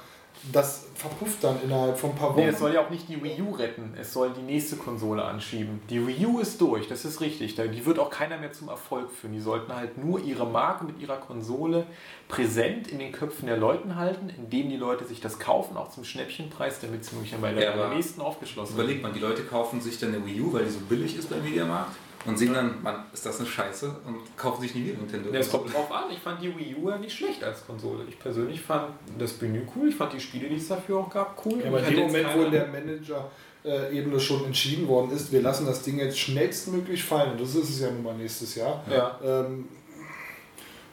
Das 0.53 0.87
verpufft 0.95 1.43
dann 1.43 1.61
innerhalb 1.63 1.99
von 1.99 2.11
ein 2.11 2.17
paar 2.17 2.31
Wochen. 2.31 2.41
Nee, 2.41 2.49
es 2.49 2.59
soll 2.59 2.75
ja 2.75 2.85
auch 2.85 2.91
nicht 2.91 3.09
die 3.09 3.23
Wii 3.23 3.41
U 3.43 3.53
retten, 3.53 3.95
es 3.99 4.13
soll 4.13 4.31
die 4.31 4.43
nächste 4.43 4.77
Konsole 4.77 5.25
anschieben. 5.25 5.81
Die 5.89 6.07
Wii 6.07 6.27
U 6.27 6.39
ist 6.39 6.61
durch, 6.61 6.87
das 6.87 7.05
ist 7.05 7.21
richtig. 7.21 7.57
Die 7.57 7.87
wird 7.87 7.99
auch 7.99 8.11
keiner 8.11 8.37
mehr 8.39 8.53
zum 8.53 8.69
Erfolg 8.69 9.11
führen. 9.11 9.33
Die 9.33 9.41
sollten 9.41 9.75
halt 9.75 9.97
nur 9.97 10.23
ihre 10.23 10.47
Marke 10.47 10.85
mit 10.85 11.01
ihrer 11.01 11.17
Konsole 11.17 11.87
präsent 12.29 12.89
in 12.89 12.99
den 12.99 13.13
Köpfen 13.13 13.47
der 13.47 13.57
Leuten 13.57 13.97
halten, 13.97 14.29
indem 14.29 14.69
die 14.69 14.77
Leute 14.77 15.05
sich 15.05 15.21
das 15.21 15.39
kaufen, 15.39 15.77
auch 15.77 15.91
zum 15.91 16.05
Schnäppchenpreis, 16.05 16.81
damit 16.81 17.05
sie 17.05 17.15
möglicherweise 17.17 17.63
Ja, 17.63 17.71
bei 17.73 17.77
der 17.77 17.89
nächsten 17.91 18.21
aufgeschlossen 18.21 18.75
Überlegt 18.75 19.03
man, 19.03 19.13
die 19.13 19.21
Leute 19.21 19.43
kaufen 19.45 19.81
sich 19.81 19.99
dann 19.99 20.15
eine 20.15 20.25
Wii 20.25 20.41
U, 20.43 20.53
weil 20.53 20.65
die 20.65 20.71
so 20.71 20.81
billig 20.81 21.17
ist 21.17 21.31
beim 21.31 21.43
Mediamarkt 21.43 21.97
und 22.27 22.39
sehen 22.39 22.55
dann, 22.55 22.83
Mann, 22.83 23.05
ist 23.13 23.27
das 23.27 23.39
eine 23.39 23.49
Scheiße 23.49 23.87
und 24.07 24.37
kaufen 24.37 24.63
sich 24.63 24.75
nie 24.75 24.85
wieder 24.87 24.99
Nintendo. 24.99 25.31
Ja, 25.31 25.41
es 25.41 25.51
kommt 25.51 25.73
drauf 25.73 25.91
an. 25.93 26.05
Ich 26.11 26.19
fand 26.19 26.43
die 26.43 26.57
Wii 26.57 26.77
U 26.83 26.89
ja 26.91 26.99
nicht 26.99 27.17
schlecht 27.17 27.43
als 27.45 27.67
Konsole. 27.67 28.05
Ich 28.09 28.19
persönlich 28.19 28.61
fand 28.61 28.91
das 29.19 29.41
Menü 29.41 29.63
cool. 29.77 29.89
Ich 29.89 29.95
fand 29.95 30.13
die 30.13 30.21
Spiele, 30.21 30.49
die 30.49 30.57
es 30.57 30.69
dafür 30.69 30.99
auch 31.01 31.11
gab, 31.11 31.45
cool. 31.45 31.61
Ja, 31.61 31.69
aber 31.69 31.81
in 31.81 31.95
dem 31.95 32.07
Moment, 32.07 32.29
wo 32.35 32.43
in 32.43 32.53
der 32.53 32.67
Manager-Ebene 32.69 34.21
schon 34.21 34.45
entschieden 34.47 34.89
worden 34.89 35.11
ist, 35.13 35.33
wir 35.33 35.43
lassen 35.43 35.67
das 35.67 35.83
Ding 35.83 35.99
jetzt 35.99 36.19
schnellstmöglich 36.19 37.03
fallen, 37.05 37.33
und 37.33 37.41
das 37.41 37.55
ist 37.55 37.69
es 37.71 37.81
ja 37.81 37.91
nun 37.91 38.03
mal 38.03 38.15
nächstes 38.15 38.55
Jahr, 38.55 38.83
Ja. 38.91 39.19
ähm, 39.23 39.69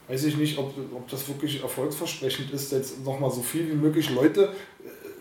weiß 0.07 0.23
ich 0.25 0.35
nicht, 0.35 0.57
ob, 0.57 0.73
ob 0.93 1.07
das 1.09 1.27
wirklich 1.29 1.61
erfolgsversprechend 1.63 2.51
ist, 2.51 2.71
jetzt 2.73 3.03
nochmal 3.05 3.31
so 3.31 3.41
viel 3.41 3.69
wie 3.69 3.75
möglich 3.75 4.09
Leute. 4.09 4.53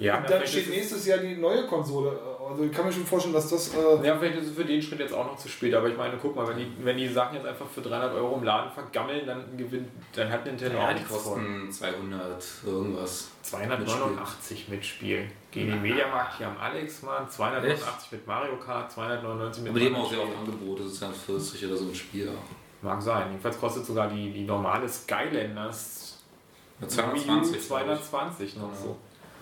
Ja, 0.00 0.18
und 0.18 0.30
dann 0.30 0.46
steht 0.46 0.70
nächstes 0.70 1.06
Jahr 1.06 1.18
die 1.18 1.36
neue 1.36 1.66
Konsole 1.66 2.10
äh, 2.10 2.29
Also 2.50 2.64
ich 2.64 2.72
kann 2.72 2.84
mir 2.84 2.92
schon 2.92 3.06
vorstellen, 3.06 3.34
dass 3.34 3.48
das. 3.48 3.74
Äh, 3.74 4.04
Ja, 4.04 4.16
vielleicht 4.18 4.38
ist 4.38 4.48
es 4.48 4.54
für 4.56 4.64
den 4.64 4.82
Schritt 4.82 4.98
jetzt 4.98 5.14
auch 5.14 5.24
noch 5.24 5.36
zu 5.36 5.48
spät, 5.48 5.72
aber 5.72 5.88
ich 5.88 5.96
meine, 5.96 6.18
guck 6.20 6.34
mal, 6.34 6.48
wenn 6.48 6.56
die, 6.56 6.72
wenn 6.82 6.96
die 6.96 7.06
Sachen 7.08 7.36
jetzt 7.36 7.46
einfach 7.46 7.66
für 7.66 7.80
300 7.80 8.12
Euro 8.14 8.36
im 8.36 8.42
Laden 8.42 8.72
vergammeln, 8.72 9.24
dann 9.24 9.56
gewinnt, 9.56 9.88
dann 10.14 10.30
hat 10.30 10.44
Nintendo 10.44 10.76
Ja, 10.78 10.88
auch 10.88 10.94
die 10.94 11.04
kosten 11.04 11.70
200 11.70 12.44
irgendwas. 12.66 13.28
289 13.42 14.68
mit 14.68 14.84
Spiel. 14.84 15.30
Gehen 15.52 15.70
die 15.72 15.78
Mediamarkt 15.78 16.38
hier 16.38 16.48
am 16.48 16.56
Alexmann, 16.58 17.28
289 17.28 18.12
mit 18.12 18.26
Mario 18.26 18.56
Kart, 18.56 18.90
299 18.90 19.62
mit 19.62 19.70
Aber 19.70 19.78
die 19.80 19.86
haben 19.86 19.94
auch 19.96 20.10
sehr 20.10 20.22
oft. 20.22 20.36
Angebote, 20.38 20.82
das 20.82 20.92
ist 20.92 21.02
ja 21.02 21.10
40 21.10 21.66
oder 21.66 21.76
so 21.76 21.84
ein 21.88 21.94
Spiel. 21.94 22.30
Mag 22.82 23.00
sein. 23.00 23.28
Jedenfalls 23.30 23.60
kostet 23.60 23.86
sogar 23.86 24.08
die, 24.08 24.32
die 24.32 24.44
normale 24.44 24.88
Skylanders 24.88 26.18
Ja, 26.80 26.86
Wii 26.86 27.20
220. 27.20 27.56
U 27.56 27.60
220 27.60 28.56
noch 28.56 28.74
so. 28.74 28.96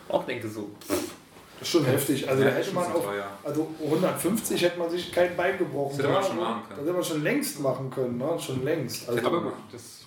Auch 0.09 0.24
denke 0.24 0.48
so, 0.48 0.70
pff, 0.80 1.14
das 1.59 1.68
ist 1.68 1.72
schon 1.72 1.85
heftig. 1.85 2.28
Also 2.28 2.43
Ja, 2.43 2.51
da 2.51 2.56
hätte 2.56 2.72
man 2.74 2.85
so 2.93 2.98
auch. 2.98 3.05
teuer. 3.05 3.26
Also 3.44 3.68
150 3.85 4.62
hätte 4.62 4.78
man 4.78 4.90
sich 4.90 5.12
kein 5.12 5.36
Bein 5.36 5.59
gebrochen. 5.59 5.97
Das 5.98 6.06
hätte 6.06 6.12
man 6.12 6.22
Ja, 6.22 6.28
schon 6.28 6.36
machen 6.39 6.62
können. 6.68 6.78
Das 6.78 6.86
hätte 6.86 6.93
man 6.94 7.05
schon 7.05 7.22
längst 7.22 7.60
machen 7.60 7.90
können, 7.90 8.18
ne? 8.18 8.39
Schon 8.39 8.64
längst. 8.64 9.09
Also, 9.09 9.26
Aber 9.26 9.40
gut, 9.43 9.52
das, 9.72 10.05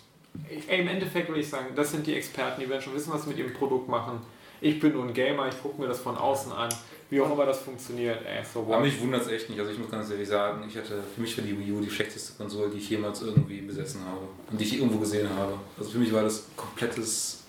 ey, 0.67 0.81
im 0.81 0.87
Endeffekt 0.87 1.27
würde 1.27 1.41
ich 1.41 1.49
sagen, 1.49 1.67
das 1.75 1.91
sind 1.91 2.05
die 2.07 2.15
Experten, 2.15 2.61
die 2.61 2.69
werden 2.69 2.81
schon 2.81 2.93
wissen, 2.95 3.11
was 3.13 3.23
sie 3.23 3.29
mit 3.29 3.37
ihrem 3.37 3.53
Produkt 3.53 3.87
machen. 3.89 4.19
Ich 4.63 4.79
bin 4.79 4.93
nur 4.93 5.03
ein 5.05 5.13
Gamer, 5.13 5.47
ich 5.47 5.59
gucke 5.61 5.81
mir 5.81 5.87
das 5.87 5.99
von 5.99 6.15
außen 6.17 6.51
an. 6.51 6.69
Wie 7.09 7.19
auch 7.19 7.29
immer 7.33 7.45
das 7.45 7.59
funktioniert, 7.59 8.19
ey, 8.25 8.41
so 8.45 8.61
Aber 8.61 8.79
mich 8.79 9.01
wundert 9.01 9.23
es 9.23 9.27
echt 9.27 9.49
nicht. 9.49 9.59
Also 9.59 9.71
ich 9.71 9.77
muss 9.79 9.89
ganz 9.91 10.09
ehrlich 10.09 10.29
sagen, 10.29 10.63
ich 10.65 10.77
hatte, 10.77 10.99
für 11.13 11.19
mich 11.19 11.37
war 11.37 11.43
die 11.43 11.59
Wii 11.59 11.71
U 11.73 11.81
die 11.81 11.89
schlechteste 11.89 12.37
Konsole, 12.37 12.69
die 12.69 12.77
ich 12.77 12.89
jemals 12.89 13.21
irgendwie 13.21 13.59
besessen 13.61 13.99
habe. 14.05 14.21
Und 14.49 14.61
die 14.61 14.63
ich 14.63 14.77
irgendwo 14.77 14.97
gesehen 14.99 15.27
habe. 15.35 15.53
Also 15.77 15.89
für 15.91 15.97
mich 15.97 16.13
war 16.13 16.21
das 16.23 16.45
komplettes, 16.55 17.40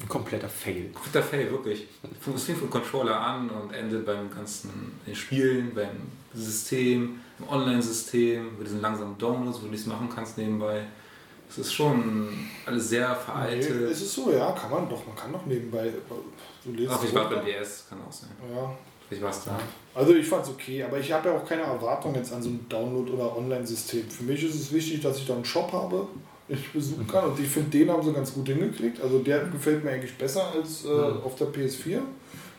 Ein 0.00 0.08
kompletter 0.08 0.48
Fail. 0.48 0.90
kompletter 0.92 1.22
Fail, 1.22 1.50
wirklich. 1.50 1.86
Es 2.34 2.44
fing 2.44 2.56
vom 2.56 2.70
Controller 2.70 3.20
an 3.20 3.50
und 3.50 3.72
endet 3.72 4.06
beim 4.06 4.30
ganzen 4.30 4.98
den 5.06 5.14
Spielen, 5.14 5.72
beim 5.74 5.90
System, 6.34 7.20
im 7.38 7.48
Online-System, 7.48 8.58
mit 8.58 8.66
diesen 8.66 8.80
langsamen 8.80 9.18
Downloads, 9.18 9.60
wo 9.60 9.66
du 9.66 9.70
nichts 9.70 9.86
machen 9.86 10.08
kannst 10.12 10.38
nebenbei. 10.38 10.84
Es 11.48 11.58
ist 11.58 11.74
schon 11.74 12.28
alles 12.64 12.88
sehr 12.88 13.08
nee, 13.10 13.14
veraltet. 13.14 13.90
ist 13.90 14.00
es 14.00 14.14
so, 14.14 14.32
ja, 14.32 14.52
kann 14.52 14.70
man 14.70 14.88
doch. 14.88 15.06
Man 15.06 15.14
kann 15.14 15.32
doch 15.32 15.44
nebenbei. 15.44 15.92
Du 16.64 16.72
lädst 16.72 16.94
Ach, 16.94 17.04
ich 17.04 17.14
war 17.14 17.28
beim 17.28 17.44
DS, 17.44 17.86
kann 17.90 17.98
auch 18.08 18.12
sein. 18.12 18.30
Ja. 18.54 18.74
Vielleicht 19.06 19.22
war 19.22 19.30
es 19.30 19.44
da. 19.44 19.58
Also 19.94 20.14
ich 20.14 20.26
fand's 20.26 20.48
okay, 20.48 20.82
aber 20.82 20.98
ich 20.98 21.12
habe 21.12 21.28
ja 21.28 21.36
auch 21.36 21.44
keine 21.44 21.62
Erwartung 21.62 22.14
jetzt 22.14 22.32
an 22.32 22.42
so 22.42 22.48
ein 22.48 22.66
Download- 22.70 23.12
oder 23.12 23.36
Online-System. 23.36 24.08
Für 24.08 24.22
mich 24.22 24.42
ist 24.42 24.54
es 24.54 24.72
wichtig, 24.72 25.02
dass 25.02 25.18
ich 25.18 25.26
da 25.26 25.34
einen 25.34 25.44
Shop 25.44 25.70
habe, 25.70 26.08
ich 26.52 26.72
besuchen 26.72 27.06
kann. 27.06 27.30
Und 27.30 27.40
ich 27.40 27.48
finde, 27.48 27.70
den 27.70 27.90
haben 27.90 28.02
sie 28.02 28.12
ganz 28.12 28.32
gut 28.34 28.48
hingekriegt. 28.48 29.00
Also 29.00 29.18
der 29.20 29.44
gefällt 29.44 29.84
mir 29.84 29.90
eigentlich 29.90 30.16
besser 30.16 30.52
als 30.52 30.84
äh, 30.84 30.88
auf 30.88 31.36
der 31.36 31.48
PS4. 31.48 32.00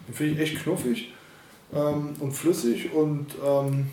Den 0.08 0.14
finde 0.14 0.34
ich 0.34 0.40
echt 0.40 0.64
knuffig 0.64 1.14
ähm, 1.74 2.14
und 2.20 2.32
flüssig. 2.32 2.94
Und 2.94 3.28
ähm, 3.44 3.90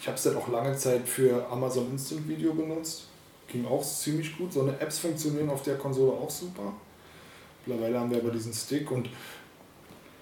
ich 0.00 0.06
habe 0.06 0.16
es 0.16 0.22
dann 0.22 0.36
auch 0.36 0.48
lange 0.48 0.76
Zeit 0.76 1.08
für 1.08 1.46
Amazon 1.50 1.90
Instant 1.90 2.28
Video 2.28 2.54
benutzt. 2.54 3.06
Ging 3.48 3.66
auch 3.66 3.82
ziemlich 3.82 4.36
gut. 4.36 4.52
So 4.52 4.62
eine 4.62 4.78
Apps 4.80 4.98
funktionieren 4.98 5.50
auf 5.50 5.62
der 5.62 5.76
Konsole 5.76 6.12
auch 6.12 6.30
super. 6.30 6.72
Mittlerweile 7.66 8.00
haben 8.00 8.10
wir 8.10 8.18
aber 8.18 8.30
diesen 8.30 8.52
Stick 8.52 8.90
und 8.90 9.08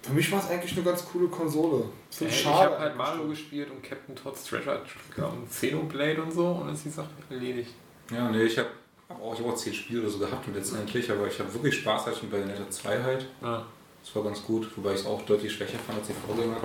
für 0.03 0.13
mich 0.13 0.31
war 0.33 0.39
es 0.39 0.49
eigentlich 0.49 0.73
eine 0.73 0.83
ganz 0.83 1.05
coole 1.05 1.29
Konsole. 1.29 1.85
Finde 2.11 2.33
Ey, 2.33 2.41
ich 2.41 2.47
habe 2.47 2.79
halt. 2.79 2.97
Mario 2.97 3.29
gespielt 3.29 3.71
und 3.71 3.83
Captain 3.83 4.17
Todd's 4.17 4.45
Treasure 4.45 4.81
Tracker 4.83 5.33
und 5.33 5.51
Xenoblade 5.51 6.23
und 6.23 6.33
so 6.33 6.47
und 6.47 6.67
dann 6.67 6.75
ist 6.75 6.85
die 6.85 6.91
Sache 6.91 7.11
erledigt. 7.29 7.75
Ja, 8.11 8.31
nee, 8.31 8.45
ich 8.45 8.59
habe 8.59 8.69
auch, 9.17 9.35
ich 9.35 9.41
hab 9.41 9.47
auch 9.47 9.55
10 9.55 9.73
Spiele 9.73 10.03
oder 10.03 10.11
so 10.11 10.19
gehabt 10.19 10.47
und 10.47 10.55
letztendlich, 10.55 11.11
aber 11.11 11.27
ich 11.27 11.39
habe 11.39 11.53
wirklich 11.55 11.77
Spaß 11.77 12.07
halt 12.07 12.23
mit 12.23 12.31
Bayonetta 12.31 12.69
2 12.69 13.03
halt. 13.03 13.27
Ja. 13.43 13.65
Das 14.05 14.15
war 14.15 14.25
ganz 14.25 14.43
gut, 14.43 14.69
wobei 14.77 14.95
ich 14.95 15.01
es 15.01 15.07
auch 15.07 15.23
deutlich 15.23 15.53
schwächer 15.53 15.79
fand 15.79 15.99
als 15.99 16.09
die 16.09 16.15
Vorgänger. 16.15 16.57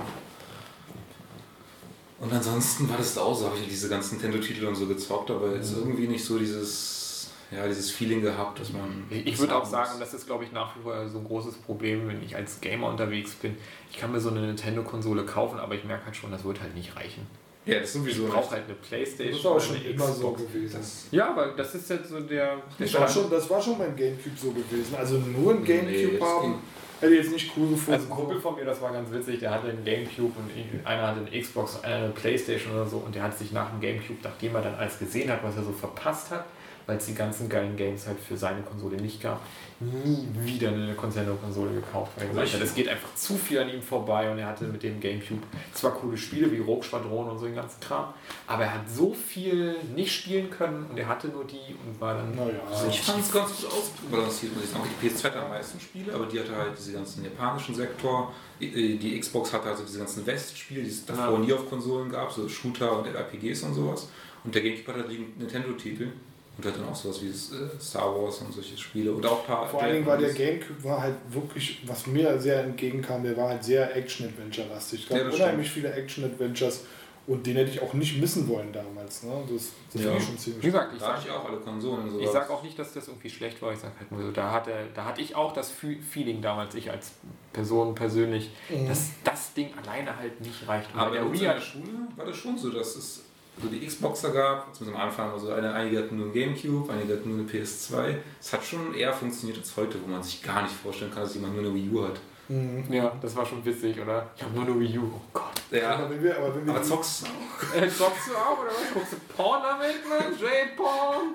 Und 2.20 2.32
ansonsten 2.32 2.88
war 2.88 2.96
das 2.96 3.18
auch 3.18 3.34
so, 3.34 3.46
habe 3.46 3.56
ich 3.58 3.68
diese 3.68 3.88
ganzen 3.88 4.18
Nintendo-Titel 4.18 4.66
und 4.66 4.74
so 4.74 4.86
gezockt, 4.86 5.30
aber 5.30 5.54
jetzt 5.54 5.76
irgendwie 5.76 6.06
nicht 6.06 6.24
so 6.24 6.38
dieses, 6.38 7.30
ja, 7.50 7.66
dieses 7.66 7.90
Feeling 7.90 8.22
gehabt, 8.22 8.60
dass 8.60 8.72
man. 8.72 9.04
Ich, 9.10 9.26
ich 9.26 9.32
das 9.32 9.40
würde 9.40 9.56
auch 9.56 9.62
haben 9.62 9.70
sagen, 9.70 9.90
muss. 9.90 10.00
das 10.00 10.14
ist 10.14 10.26
glaube 10.26 10.44
ich 10.44 10.52
nach 10.52 10.76
wie 10.76 10.82
vor 10.82 11.08
so 11.08 11.18
ein 11.18 11.24
großes 11.24 11.56
Problem, 11.56 12.08
wenn 12.08 12.22
ich 12.22 12.36
als 12.36 12.60
Gamer 12.60 12.88
unterwegs 12.88 13.32
bin. 13.34 13.56
Ich 13.90 13.98
kann 13.98 14.12
mir 14.12 14.20
so 14.20 14.30
eine 14.30 14.40
Nintendo-Konsole 14.40 15.24
kaufen, 15.24 15.58
aber 15.58 15.74
ich 15.74 15.84
merke 15.84 16.06
halt 16.06 16.16
schon, 16.16 16.30
das 16.30 16.44
wird 16.44 16.60
halt 16.60 16.74
nicht 16.74 16.96
reichen. 16.96 17.26
Ja, 17.66 17.80
das 17.80 17.88
ist 17.88 17.92
sowieso 17.94 18.26
Ich 18.26 18.30
brauche 18.32 18.50
halt 18.50 18.64
eine 18.64 18.74
Playstation. 18.74 19.30
Das 19.32 19.40
ist 19.40 19.46
auch 19.46 19.60
schon 19.76 19.84
immer 19.84 20.06
so 20.06 20.32
Xbox. 20.32 20.42
gewesen. 20.52 20.80
Ja, 21.10 21.30
aber 21.30 21.46
das 21.56 21.74
ist 21.74 21.88
jetzt 21.88 22.08
so 22.10 22.20
der. 22.20 22.56
der 22.56 22.62
Das 22.78 22.94
war, 22.94 23.08
schon, 23.08 23.30
das 23.30 23.48
war 23.48 23.60
schon 23.62 23.78
beim 23.78 23.96
Gamecube 23.96 24.36
so 24.36 24.50
gewesen. 24.50 24.94
Also 24.96 25.16
nur 25.16 25.52
ein 25.54 25.62
Nee, 25.62 25.66
Gamecube 25.66 26.18
das 26.18 26.28
haben, 26.28 26.54
hätte 27.00 27.14
ich 27.14 27.22
jetzt 27.22 27.32
nicht 27.32 27.52
cool 27.56 27.70
gefunden. 27.70 27.92
Also 28.00 28.04
ein 28.04 28.10
Kumpel 28.10 28.40
von 28.40 28.54
mir, 28.56 28.64
das 28.64 28.80
war 28.82 28.92
ganz 28.92 29.10
witzig, 29.10 29.40
der 29.40 29.50
hatte 29.50 29.68
einen 29.68 29.84
Gamecube 29.84 30.32
und 30.38 30.86
einer 30.86 31.06
hatte 31.08 31.20
eine 31.26 31.40
Xbox, 31.40 31.82
einer 31.82 31.96
eine 32.04 32.08
Playstation 32.10 32.74
oder 32.74 32.86
so 32.86 32.98
und 32.98 33.14
der 33.14 33.22
hat 33.22 33.38
sich 33.38 33.50
nach 33.52 33.70
dem 33.70 33.80
Gamecube, 33.80 34.18
nachdem 34.22 34.54
er 34.56 34.62
dann 34.62 34.74
alles 34.74 34.98
gesehen 34.98 35.30
hat, 35.30 35.42
was 35.42 35.56
er 35.56 35.62
so 35.64 35.72
verpasst 35.72 36.30
hat, 36.30 36.44
weil 36.86 36.98
es 36.98 37.06
die 37.06 37.14
ganzen 37.14 37.48
geilen 37.48 37.76
Games 37.76 38.06
halt 38.06 38.18
für 38.20 38.36
seine 38.36 38.62
Konsole 38.62 38.96
nicht 38.96 39.22
gab, 39.22 39.40
nie 39.80 40.26
wieder 40.44 40.68
eine 40.68 40.86
Nintendo-Konsole 40.94 41.74
gekauft, 41.74 42.12
weil 42.16 42.24
er 42.24 42.28
gesagt 42.30 42.54
hat, 42.54 42.60
es 42.62 42.74
geht 42.74 42.88
einfach 42.88 43.14
zu 43.14 43.36
viel 43.36 43.58
an 43.58 43.68
ihm 43.68 43.82
vorbei 43.82 44.30
und 44.30 44.38
er 44.38 44.46
hatte 44.46 44.64
mit 44.64 44.82
dem 44.82 45.00
Gamecube 45.00 45.42
zwar 45.72 45.92
coole 45.92 46.16
Spiele 46.16 46.50
wie 46.52 46.58
Rogue 46.60 46.82
Schwadron 46.82 47.28
und 47.30 47.38
so 47.38 47.46
den 47.46 47.54
ganzen 47.54 47.80
Kram, 47.80 48.14
aber 48.46 48.64
er 48.64 48.74
hat 48.74 48.90
so 48.90 49.12
viel 49.12 49.76
nicht 49.94 50.12
spielen 50.12 50.50
können 50.50 50.86
und 50.90 50.96
er 50.98 51.08
hatte 51.08 51.28
nur 51.28 51.44
die 51.44 51.74
und 51.86 52.00
war 52.00 52.14
dann 52.14 52.34
Naja, 52.34 52.60
Also 52.70 52.88
ich 52.88 53.00
fand 53.00 53.20
es 53.20 53.32
ganz 53.32 53.50
gut 53.60 53.70
ausbalanciert, 53.72 54.54
muss 54.54 54.64
ich 54.64 54.70
sagen. 54.70 54.84
Die 55.02 55.08
PS2 55.08 55.24
hat 55.24 55.36
am 55.36 55.48
meisten 55.50 55.80
Spiele, 55.80 56.14
aber 56.14 56.26
die 56.26 56.38
hatte 56.40 56.54
halt 56.56 56.72
diese 56.78 56.92
ganzen 56.92 57.24
japanischen 57.24 57.74
Sektor. 57.74 58.32
Die 58.60 58.96
die 58.98 59.18
Xbox 59.18 59.52
hatte 59.52 59.68
also 59.68 59.82
diese 59.84 59.98
ganzen 59.98 60.24
West-Spiele, 60.26 60.82
die 60.82 60.88
es 60.90 61.04
davor 61.04 61.32
Ja. 61.32 61.38
nie 61.38 61.52
auf 61.52 61.68
Konsolen 61.68 62.10
gab, 62.10 62.30
so 62.32 62.48
Shooter 62.48 62.98
und 62.98 63.06
RPGs 63.06 63.62
und 63.64 63.74
sowas. 63.74 64.08
Und 64.44 64.54
der 64.54 64.62
Gamecube 64.62 64.88
hat 64.92 64.96
halt 65.02 65.10
die 65.10 65.26
Nintendo-Titel. 65.38 66.08
Und 66.56 66.64
hat 66.66 66.76
dann 66.76 66.88
auch 66.88 66.94
sowas 66.94 67.20
wie 67.20 67.28
äh, 67.30 67.80
Star 67.80 68.14
Wars 68.14 68.38
und 68.38 68.52
solche 68.54 68.76
Spiele. 68.78 69.12
Und 69.12 69.26
auch 69.26 69.40
ein 69.40 69.46
paar. 69.46 69.66
Vor 69.68 69.82
allen 69.82 69.94
Dingen 69.94 70.06
war 70.06 70.16
der 70.16 70.32
Game 70.32 70.60
Gamecube 70.60 70.84
war 70.84 71.02
halt 71.02 71.16
wirklich, 71.28 71.82
was 71.86 72.06
mir 72.06 72.38
sehr 72.38 72.62
entgegenkam, 72.64 73.24
der 73.24 73.36
war 73.36 73.48
halt 73.48 73.64
sehr 73.64 73.94
Action-Adventure-lastig. 73.96 75.02
Es 75.02 75.08
gab 75.08 75.18
Ja, 75.18 75.24
das 75.24 75.34
unheimlich 75.34 75.70
viele 75.70 75.92
Action-Adventures 75.92 76.84
und 77.26 77.46
den 77.46 77.56
hätte 77.56 77.70
ich 77.70 77.80
auch 77.82 77.92
nicht 77.94 78.20
missen 78.20 78.46
wollen 78.48 78.70
damals. 78.72 79.22
Ne? 79.22 79.32
Das, 79.50 79.70
das 79.92 80.02
Ja. 80.02 80.08
finde 80.10 80.18
ich 80.22 80.24
schon 80.28 80.38
ziemlich 80.38 80.62
Wie 80.62 80.66
gesagt, 80.66 80.92
ich 80.92 81.00
Da 81.00 81.06
sag, 81.06 81.16
hatte 81.16 81.28
ich 81.28 81.34
auch 81.34 81.44
alle 81.48 81.56
Konsolen 81.56 82.10
sowas. 82.10 82.22
Ich 82.24 82.30
sag 82.30 82.50
auch 82.50 82.62
nicht, 82.62 82.78
dass 82.78 82.92
das 82.92 83.08
irgendwie 83.08 83.30
schlecht 83.30 83.60
war. 83.62 83.72
Ich 83.72 83.78
sag 83.80 83.98
halt 83.98 84.12
nur 84.12 84.22
so, 84.22 84.30
da 84.30 84.52
hatte, 84.52 84.70
da 84.94 85.06
hatte 85.06 85.22
ich 85.22 85.34
auch 85.34 85.52
das 85.54 85.70
Feeling 85.70 86.42
damals, 86.42 86.74
ich 86.74 86.90
als 86.90 87.12
Person 87.52 87.94
persönlich, 87.94 88.50
Mhm. 88.68 88.88
dass 88.88 89.08
das 89.24 89.54
Ding 89.54 89.70
alleine 89.82 90.16
halt 90.16 90.40
nicht 90.40 90.68
reicht. 90.68 90.92
Und 90.94 91.00
Aber 91.00 91.10
der 91.12 91.22
in 91.22 91.32
der 91.32 91.60
Schule 91.60 91.88
war 92.14 92.26
das 92.26 92.36
schon 92.36 92.58
so, 92.58 92.70
dass 92.70 92.94
es 92.94 93.23
so 93.62 93.68
die 93.68 93.86
Xboxer 93.86 94.30
gab, 94.30 94.74
zumindest 94.74 95.00
am 95.00 95.08
Anfang, 95.08 95.32
also 95.32 95.52
eine, 95.52 95.72
einige 95.72 95.98
hatten 95.98 96.16
nur 96.16 96.26
ein 96.26 96.32
Gamecube, 96.32 96.92
einige 96.92 97.14
hatten 97.14 97.28
nur 97.28 97.38
eine 97.38 97.48
PS2. 97.48 98.16
Es 98.40 98.52
hat 98.52 98.64
schon 98.64 98.94
eher 98.94 99.12
funktioniert 99.12 99.58
als 99.58 99.76
heute, 99.76 99.98
wo 100.02 100.10
man 100.10 100.22
sich 100.22 100.42
gar 100.42 100.62
nicht 100.62 100.74
vorstellen 100.74 101.12
kann, 101.12 101.22
dass 101.22 101.34
jemand 101.34 101.54
nur 101.54 101.64
eine 101.64 101.74
Wii 101.74 101.90
U 101.90 102.04
hat. 102.04 102.20
Mhm. 102.48 102.84
ja, 102.90 103.10
das 103.22 103.34
war 103.36 103.46
schon 103.46 103.64
witzig, 103.64 103.98
oder? 103.98 104.28
Ich 104.36 104.42
habe 104.42 104.54
nur 104.54 104.64
eine 104.64 104.78
Wii 104.78 104.98
U. 104.98 105.10
Oh 105.14 105.20
Gott. 105.32 105.82
Aber 105.82 106.10
wenn 106.10 106.22
wir, 106.22 106.36
aber 106.36 106.54
wenn 106.54 106.66
wir 106.66 106.74
aber 106.74 106.82
zockst 106.82 107.22
du 107.22 107.26
auch? 107.26 107.76
Äh, 107.82 107.88
zockst 107.88 108.28
du 108.28 108.36
auch, 108.36 108.60
oder 108.60 108.68
was? 108.68 108.92
Guckst 108.92 109.12
du 109.12 109.16
Porn 109.34 109.62
damit, 109.62 110.08
Mann? 110.08 110.32
J-Porn? 110.38 111.34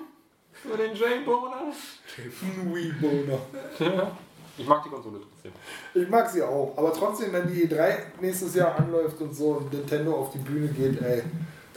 Über 0.64 0.76
den 0.76 0.94
J-Boner? 0.94 1.72
Wii-Boner. 2.16 4.12
Ich 4.58 4.66
mag 4.66 4.82
die 4.84 4.90
Konsole 4.90 5.20
trotzdem. 5.20 5.52
Ich 5.94 6.08
mag 6.08 6.28
sie 6.28 6.42
auch, 6.42 6.74
aber 6.76 6.92
trotzdem, 6.92 7.32
wenn 7.32 7.48
die 7.48 7.66
E3 7.66 7.96
nächstes 8.20 8.54
Jahr 8.54 8.76
anläuft 8.78 9.18
und 9.20 9.34
so 9.34 9.52
und 9.52 9.72
Nintendo 9.72 10.14
auf 10.14 10.32
die 10.32 10.38
Bühne 10.38 10.68
geht, 10.68 11.00
ey, 11.00 11.22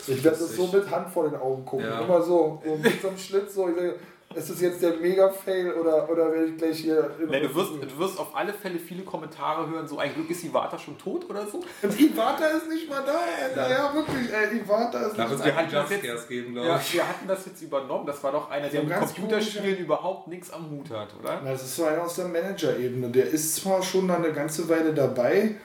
ich 0.08 0.24
werde 0.24 0.38
das 0.38 0.56
so 0.56 0.68
mit 0.68 0.90
Hand 0.90 1.10
vor 1.10 1.30
den 1.30 1.40
Augen 1.40 1.66
gucken. 1.66 1.86
Ja. 1.86 2.02
Immer 2.02 2.22
so, 2.22 2.62
so 2.66 2.76
mit 2.76 3.02
so 3.02 3.08
einem 3.10 3.18
Schlitz, 3.18 3.56
so, 3.56 3.70
ich 3.70 3.76
sage, 3.76 3.96
ist 4.36 4.50
das 4.50 4.62
jetzt 4.62 4.82
der 4.82 4.96
Mega-Fail 4.98 5.74
oder, 5.74 6.10
oder 6.10 6.32
werde 6.32 6.46
ich 6.46 6.58
gleich 6.58 6.80
hier. 6.80 7.12
Nee, 7.30 7.42
du, 7.42 7.54
wirst, 7.54 7.72
du 7.74 8.00
wirst 8.00 8.20
auf 8.20 8.36
alle 8.36 8.54
Fälle 8.54 8.80
viele 8.80 9.04
Kommentare 9.04 9.70
hören, 9.70 9.88
so 9.88 10.00
ein 10.00 10.14
Glück 10.14 10.30
ist 10.30 10.44
Iwata 10.44 10.78
schon 10.78 10.98
tot 10.98 11.30
oder 11.30 11.46
so. 11.46 11.58
Und 11.82 12.00
Iwata 12.00 12.46
ist 12.48 12.68
nicht 12.68 12.90
mal 12.90 13.04
da, 13.06 13.20
ey. 13.62 13.72
Ja, 13.72 13.94
wirklich, 13.94 14.34
ey, 14.34 14.58
Iwata 14.58 15.08
ist 15.08 15.18
Da 15.18 15.24
nicht 15.24 15.30
wird 15.32 15.40
es 15.40 15.46
Wir 15.46 15.56
hatten 15.56 15.72
das 15.72 15.90
Jumpscares 15.92 16.28
geben, 16.28 16.56
Ja, 16.58 16.82
wir 16.92 17.08
hatten 17.08 17.28
das 17.28 17.46
jetzt 17.46 17.62
übernommen. 17.62 18.06
Das 18.06 18.24
war 18.24 18.32
doch 18.32 18.50
einer, 18.50 18.70
der 18.70 18.82
So 18.82 18.88
mit 18.88 18.96
ganz 18.96 19.14
Computerspielen 19.14 19.78
überhaupt 19.78 20.28
nichts 20.28 20.52
am 20.52 20.70
Hut 20.70 20.90
hat, 20.90 21.10
oder? 21.20 21.42
Na, 21.44 21.52
Das 21.52 21.64
ist 21.64 21.76
so 21.76 21.86
einer 21.86 22.02
aus 22.02 22.16
der 22.16 22.28
Manager-Ebene. 22.28 23.10
Der 23.10 23.28
ist 23.28 23.56
zwar 23.56 23.84
schon 23.84 24.08
da 24.08 24.16
eine 24.16 24.32
ganze 24.32 24.68
Weile 24.68 24.94
dabei, 24.94 25.56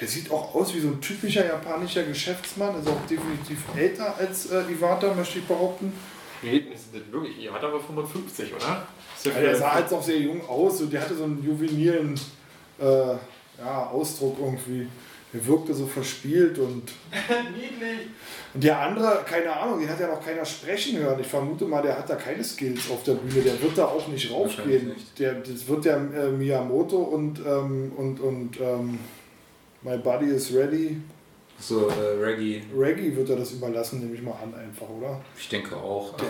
der 0.00 0.06
sieht 0.06 0.30
auch 0.30 0.54
aus 0.54 0.74
wie 0.74 0.80
so 0.80 0.88
ein 0.88 1.00
typischer 1.00 1.46
japanischer 1.46 2.02
Geschäftsmann, 2.02 2.78
ist 2.78 2.88
auch 2.88 3.06
definitiv 3.08 3.58
älter 3.76 4.14
als 4.16 4.50
äh, 4.50 4.62
Iwata, 4.70 5.14
möchte 5.14 5.38
ich 5.38 5.46
behaupten. 5.46 5.92
Nee, 6.42 6.58
ist 6.72 6.88
das 6.92 7.00
wirklich. 7.10 7.38
Ihr 7.38 7.52
hat 7.52 7.64
aber 7.64 7.80
55, 7.80 8.54
oder? 8.54 8.86
Ist 9.16 9.26
Ja, 9.26 9.40
der 9.40 9.56
sah 9.56 9.74
halt 9.74 9.92
auch 9.92 10.02
sehr 10.02 10.18
jung 10.18 10.46
aus 10.46 10.80
und 10.82 10.92
der 10.92 11.00
hatte 11.00 11.14
so 11.14 11.24
einen 11.24 11.42
juvenilen 11.42 12.14
äh, 12.78 12.84
ja, 13.58 13.86
Ausdruck 13.90 14.36
irgendwie. 14.38 14.86
Der 15.32 15.44
wirkte 15.46 15.74
so 15.74 15.86
verspielt 15.86 16.58
und, 16.58 16.92
niedlich. 17.52 18.08
und 18.54 18.62
der 18.62 18.78
andere, 18.78 19.24
keine 19.28 19.52
Ahnung, 19.52 19.80
den 19.80 19.88
hat 19.88 19.98
ja 19.98 20.06
noch 20.06 20.24
keiner 20.24 20.44
sprechen 20.44 20.98
hören. 20.98 21.18
Ich 21.20 21.26
vermute 21.26 21.64
mal, 21.64 21.82
der 21.82 21.98
hat 21.98 22.08
da 22.08 22.14
keine 22.14 22.44
Skills 22.44 22.90
auf 22.90 23.02
der 23.02 23.14
Bühne, 23.14 23.42
der 23.42 23.60
wird 23.60 23.76
da 23.76 23.86
auch 23.86 24.06
nicht 24.08 24.30
raufgehen. 24.30 24.88
nicht. 24.88 25.18
Der, 25.18 25.34
das 25.34 25.66
wird 25.66 25.84
der 25.84 25.96
äh, 25.96 26.30
Miyamoto 26.30 26.98
und, 26.98 27.40
ähm, 27.40 27.92
und, 27.96 28.20
und 28.20 28.60
ähm, 28.60 28.98
My 29.82 29.96
Body 29.98 30.26
is 30.26 30.52
Ready 30.54 30.96
So, 31.58 31.88
äh, 31.88 32.22
Reggae, 32.22 32.62
Reggie 32.76 33.14
wird 33.16 33.30
er 33.30 33.36
das 33.36 33.52
überlassen, 33.52 34.00
nehme 34.00 34.14
ich 34.14 34.22
mal 34.22 34.32
an, 34.42 34.54
einfach, 34.54 34.88
oder? 34.88 35.20
ich 35.38 35.48
denke 35.48 35.74
auch. 35.76 36.14
Der- 36.16 36.26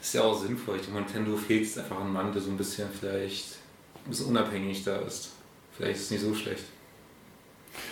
Ist 0.00 0.14
ja 0.14 0.22
auch 0.22 0.38
sinnvoll. 0.40 0.76
Ich 0.76 0.82
denke, 0.82 1.00
Nintendo 1.00 1.36
fehlt 1.36 1.62
jetzt 1.64 1.78
einfach 1.78 2.00
ein 2.00 2.12
Mann, 2.12 2.32
der 2.32 2.40
so 2.42 2.50
ein 2.50 2.56
bisschen 2.56 2.88
vielleicht 2.90 3.56
ein 4.04 4.10
bisschen 4.10 4.26
unabhängig 4.26 4.84
da 4.84 4.96
ist. 4.98 5.30
Vielleicht 5.72 5.96
ist 5.96 6.02
es 6.04 6.10
nicht 6.12 6.22
so 6.22 6.34
schlecht. 6.34 6.64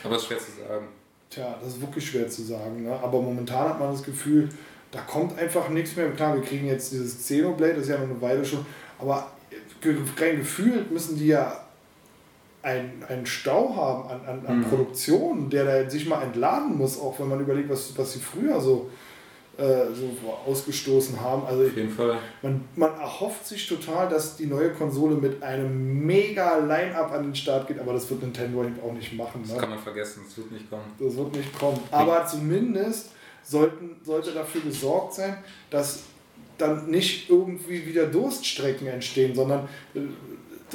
Aber 0.04 0.16
es 0.16 0.22
ist 0.22 0.28
schwer 0.28 0.38
zu 0.38 0.50
sagen. 0.68 0.88
Tja, 1.30 1.58
das 1.60 1.74
ist 1.74 1.80
wirklich 1.80 2.06
schwer 2.08 2.28
zu 2.28 2.42
sagen. 2.42 2.84
Ne? 2.84 2.92
Aber 3.02 3.20
momentan 3.20 3.68
hat 3.70 3.80
man 3.80 3.90
das 3.92 4.02
Gefühl, 4.02 4.48
da 4.92 5.00
kommt 5.00 5.36
einfach 5.38 5.68
nichts 5.70 5.96
mehr. 5.96 6.10
Klar, 6.12 6.36
wir 6.36 6.42
kriegen 6.42 6.66
jetzt 6.66 6.92
dieses 6.92 7.16
Xenoblade, 7.18 7.74
das 7.74 7.82
ist 7.84 7.88
ja 7.88 7.96
noch 7.98 8.04
eine 8.10 8.20
Weile 8.20 8.44
schon. 8.44 8.64
Aber 8.98 9.32
ge- 9.80 9.96
rein 10.18 10.36
gefühlt 10.38 10.90
müssen 10.92 11.18
die 11.18 11.26
ja 11.28 11.63
einen, 12.64 13.04
einen 13.08 13.26
Stau 13.26 13.76
haben 13.76 14.08
an, 14.10 14.20
an, 14.26 14.46
an 14.46 14.58
Mhm. 14.60 14.64
Produktion, 14.64 15.50
der 15.50 15.64
da 15.84 15.90
sich 15.90 16.06
mal 16.08 16.22
entladen 16.22 16.76
muss, 16.78 16.98
auch 16.98 17.18
wenn 17.20 17.28
man 17.28 17.40
überlegt, 17.40 17.68
was, 17.70 17.96
was 17.96 18.14
sie 18.14 18.18
früher 18.20 18.60
so, 18.60 18.90
äh, 19.58 19.62
so 19.94 20.10
ausgestoßen 20.46 21.20
haben. 21.20 21.44
Also 21.46 21.64
Auf 21.64 21.76
jeden 21.76 21.90
Fall. 21.90 22.18
man, 22.42 22.64
man 22.74 22.90
erhofft 22.98 23.46
sich 23.46 23.68
total, 23.68 24.08
dass 24.08 24.36
die 24.36 24.46
neue 24.46 24.70
Konsole 24.72 25.14
mit 25.14 25.42
einem 25.42 26.04
mega 26.06 26.56
Line-Up 26.58 27.12
an 27.12 27.22
den 27.24 27.34
Start 27.34 27.68
geht, 27.68 27.78
aber 27.78 27.92
das 27.92 28.08
wird 28.10 28.22
Nintendo 28.22 28.62
eben 28.64 28.80
auch 28.84 28.92
nicht 28.92 29.12
machen. 29.12 29.42
Das 29.44 29.52
Ne? 29.54 29.60
kann 29.60 29.70
man 29.70 29.78
vergessen, 29.78 30.22
das 30.26 30.36
wird 30.38 30.50
nicht 30.52 30.68
kommen. 30.70 30.84
Das 30.98 31.16
wird 31.16 31.36
nicht 31.36 31.58
kommen. 31.58 31.78
Aber 31.90 32.26
zumindest 32.26 33.10
sollten, 33.44 33.96
sollte 34.02 34.32
dafür 34.32 34.62
gesorgt 34.62 35.14
sein, 35.14 35.36
dass 35.70 36.00
dann 36.56 36.88
nicht 36.88 37.28
irgendwie 37.28 37.84
wieder 37.84 38.06
Durststrecken 38.06 38.86
entstehen, 38.86 39.34
sondern 39.34 39.68
äh, 39.94 40.00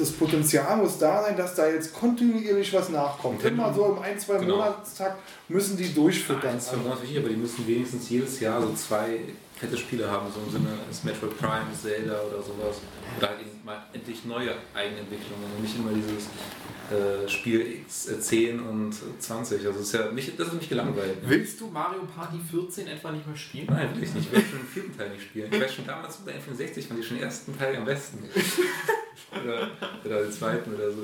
das 0.00 0.10
Potenzial 0.12 0.76
muss 0.76 0.98
da 0.98 1.22
sein, 1.22 1.36
dass 1.36 1.54
da 1.54 1.68
jetzt 1.68 1.92
kontinuierlich 1.94 2.72
was 2.72 2.88
nachkommt. 2.88 3.44
Immer 3.44 3.72
so 3.72 3.86
im 3.96 4.02
ein, 4.02 4.18
zwei 4.18 4.38
Genau. 4.38 4.56
Monatstag 4.56 5.16
müssen 5.48 5.76
die 5.76 5.92
durchfüttern. 5.94 6.42
Ganz 6.42 6.72
wichtig, 7.02 7.18
aber 7.18 7.28
die 7.28 7.36
müssen 7.36 7.66
wenigstens 7.66 8.08
jedes 8.08 8.40
Jahr 8.40 8.60
so 8.62 8.72
zwei 8.74 9.20
fette 9.60 9.76
Spiele 9.76 10.10
haben, 10.10 10.26
so 10.32 10.40
im 10.40 10.50
Sinne 10.50 10.70
des 10.88 11.04
Metroid 11.04 11.38
Prime, 11.38 11.66
Zelda 11.80 12.20
oder 12.22 12.42
sowas. 12.42 12.80
Oder 13.18 13.28
halt 13.28 13.40
eben 13.40 13.50
mal 13.64 13.82
endlich 13.92 14.24
neue 14.24 14.54
Eigenentwicklungen 14.74 15.44
und 15.54 15.62
nicht 15.62 15.76
immer 15.76 15.92
dieses 15.92 16.24
äh, 16.90 17.28
Spiel 17.28 17.60
X, 17.82 18.08
äh, 18.08 18.18
10 18.20 18.58
und 18.60 18.94
20. 19.18 19.58
Also 19.66 19.72
das 19.78 19.80
ist 19.88 19.92
ja 19.92 20.10
mich, 20.10 20.34
das 20.36 20.48
ist 20.48 20.54
mich 20.54 20.68
gelangweilt. 20.68 21.18
Willst 21.22 21.60
du 21.60 21.66
Mario 21.68 22.02
Party 22.16 22.38
14 22.50 22.86
etwa 22.88 23.12
nicht 23.12 23.26
mehr 23.26 23.36
spielen? 23.36 23.66
Nein, 23.70 23.94
will 23.94 24.02
ich 24.02 24.14
nicht. 24.14 24.26
Ich 24.26 24.32
werde 24.32 24.46
schon 24.48 24.58
den 24.60 24.66
vierten 24.66 24.96
Teil 24.96 25.10
nicht 25.10 25.22
spielen. 25.22 25.52
Ich 25.52 25.60
weiß 25.60 25.74
schon 25.74 25.86
damals 25.86 26.16
bei 26.18 26.32
N64 26.32 26.88
fand 26.88 27.00
ich 27.00 27.06
schon 27.06 27.16
den 27.18 27.24
ersten 27.26 27.56
Teil 27.58 27.76
am 27.76 27.84
besten. 27.84 28.24
oder, 29.44 29.70
oder 30.04 30.22
den 30.22 30.32
zweiten 30.32 30.74
oder 30.74 30.90
so. 30.90 30.98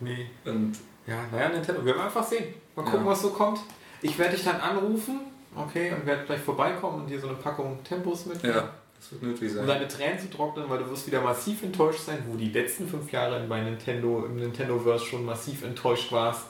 Nee. 0.00 0.26
Und 0.44 0.76
Ja, 1.06 1.24
naja, 1.32 1.48
Nintendo. 1.48 1.80
Wir 1.84 1.94
werden 1.94 2.04
einfach 2.06 2.26
sehen. 2.26 2.54
Mal 2.74 2.82
gucken, 2.84 3.00
Ja. 3.06 3.06
was 3.12 3.22
so 3.22 3.30
kommt. 3.30 3.60
Ich 4.02 4.18
werde 4.18 4.36
dich 4.36 4.44
dann 4.44 4.60
anrufen, 4.60 5.20
okay, 5.56 5.92
und 5.92 6.06
werde 6.06 6.24
gleich 6.24 6.40
vorbeikommen 6.40 7.02
und 7.02 7.06
dir 7.10 7.20
so 7.20 7.28
eine 7.28 7.36
Packung 7.36 7.82
Tempos 7.84 8.26
mitnehmen. 8.26 8.56
ja, 8.56 8.70
das 8.98 9.12
wird 9.12 9.22
nötig 9.22 9.50
Um 9.50 9.56
sein. 9.56 9.66
deine 9.66 9.88
Tränen 9.88 10.18
zu 10.18 10.30
trocknen, 10.30 10.68
weil 10.68 10.78
du 10.78 10.90
wirst 10.90 11.06
wieder 11.06 11.20
massiv 11.20 11.62
enttäuscht 11.62 12.00
sein, 12.00 12.18
wo 12.28 12.36
die 12.36 12.50
letzten 12.50 12.88
fünf 12.88 13.10
Jahre 13.12 13.40
bei 13.48 13.60
Nintendo, 13.60 14.24
im 14.26 14.36
Nintendo-Verse 14.36 15.04
schon 15.04 15.24
massiv 15.24 15.62
enttäuscht 15.64 16.10
warst. 16.12 16.42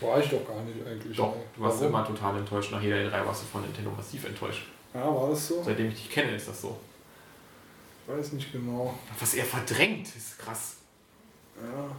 War 0.00 0.20
ich 0.20 0.28
doch 0.28 0.46
gar 0.46 0.60
nicht 0.62 0.86
eigentlich. 0.86 1.16
Doch, 1.16 1.34
du 1.56 1.62
warst 1.62 1.80
Warum? 1.80 1.94
immer 1.94 2.06
total 2.06 2.36
enttäuscht. 2.36 2.70
Nach 2.72 2.82
jeder 2.82 2.96
E3 2.96 3.24
warst 3.26 3.42
du 3.42 3.46
von 3.46 3.62
Nintendo 3.62 3.90
massiv 3.96 4.24
enttäuscht. 4.26 4.66
Ja, 4.92 5.06
war 5.06 5.30
das 5.30 5.48
so? 5.48 5.62
Seitdem 5.62 5.88
ich 5.88 5.94
dich 5.94 6.10
kenne, 6.10 6.32
ist 6.36 6.46
das 6.48 6.60
so. 6.60 6.78
Ich 8.06 8.14
weiß 8.14 8.32
nicht 8.32 8.52
genau. 8.52 8.94
Was 9.18 9.34
er 9.34 9.44
verdrängt, 9.44 10.06
ist 10.14 10.38
krass. 10.38 10.76
Ja, 11.56 11.90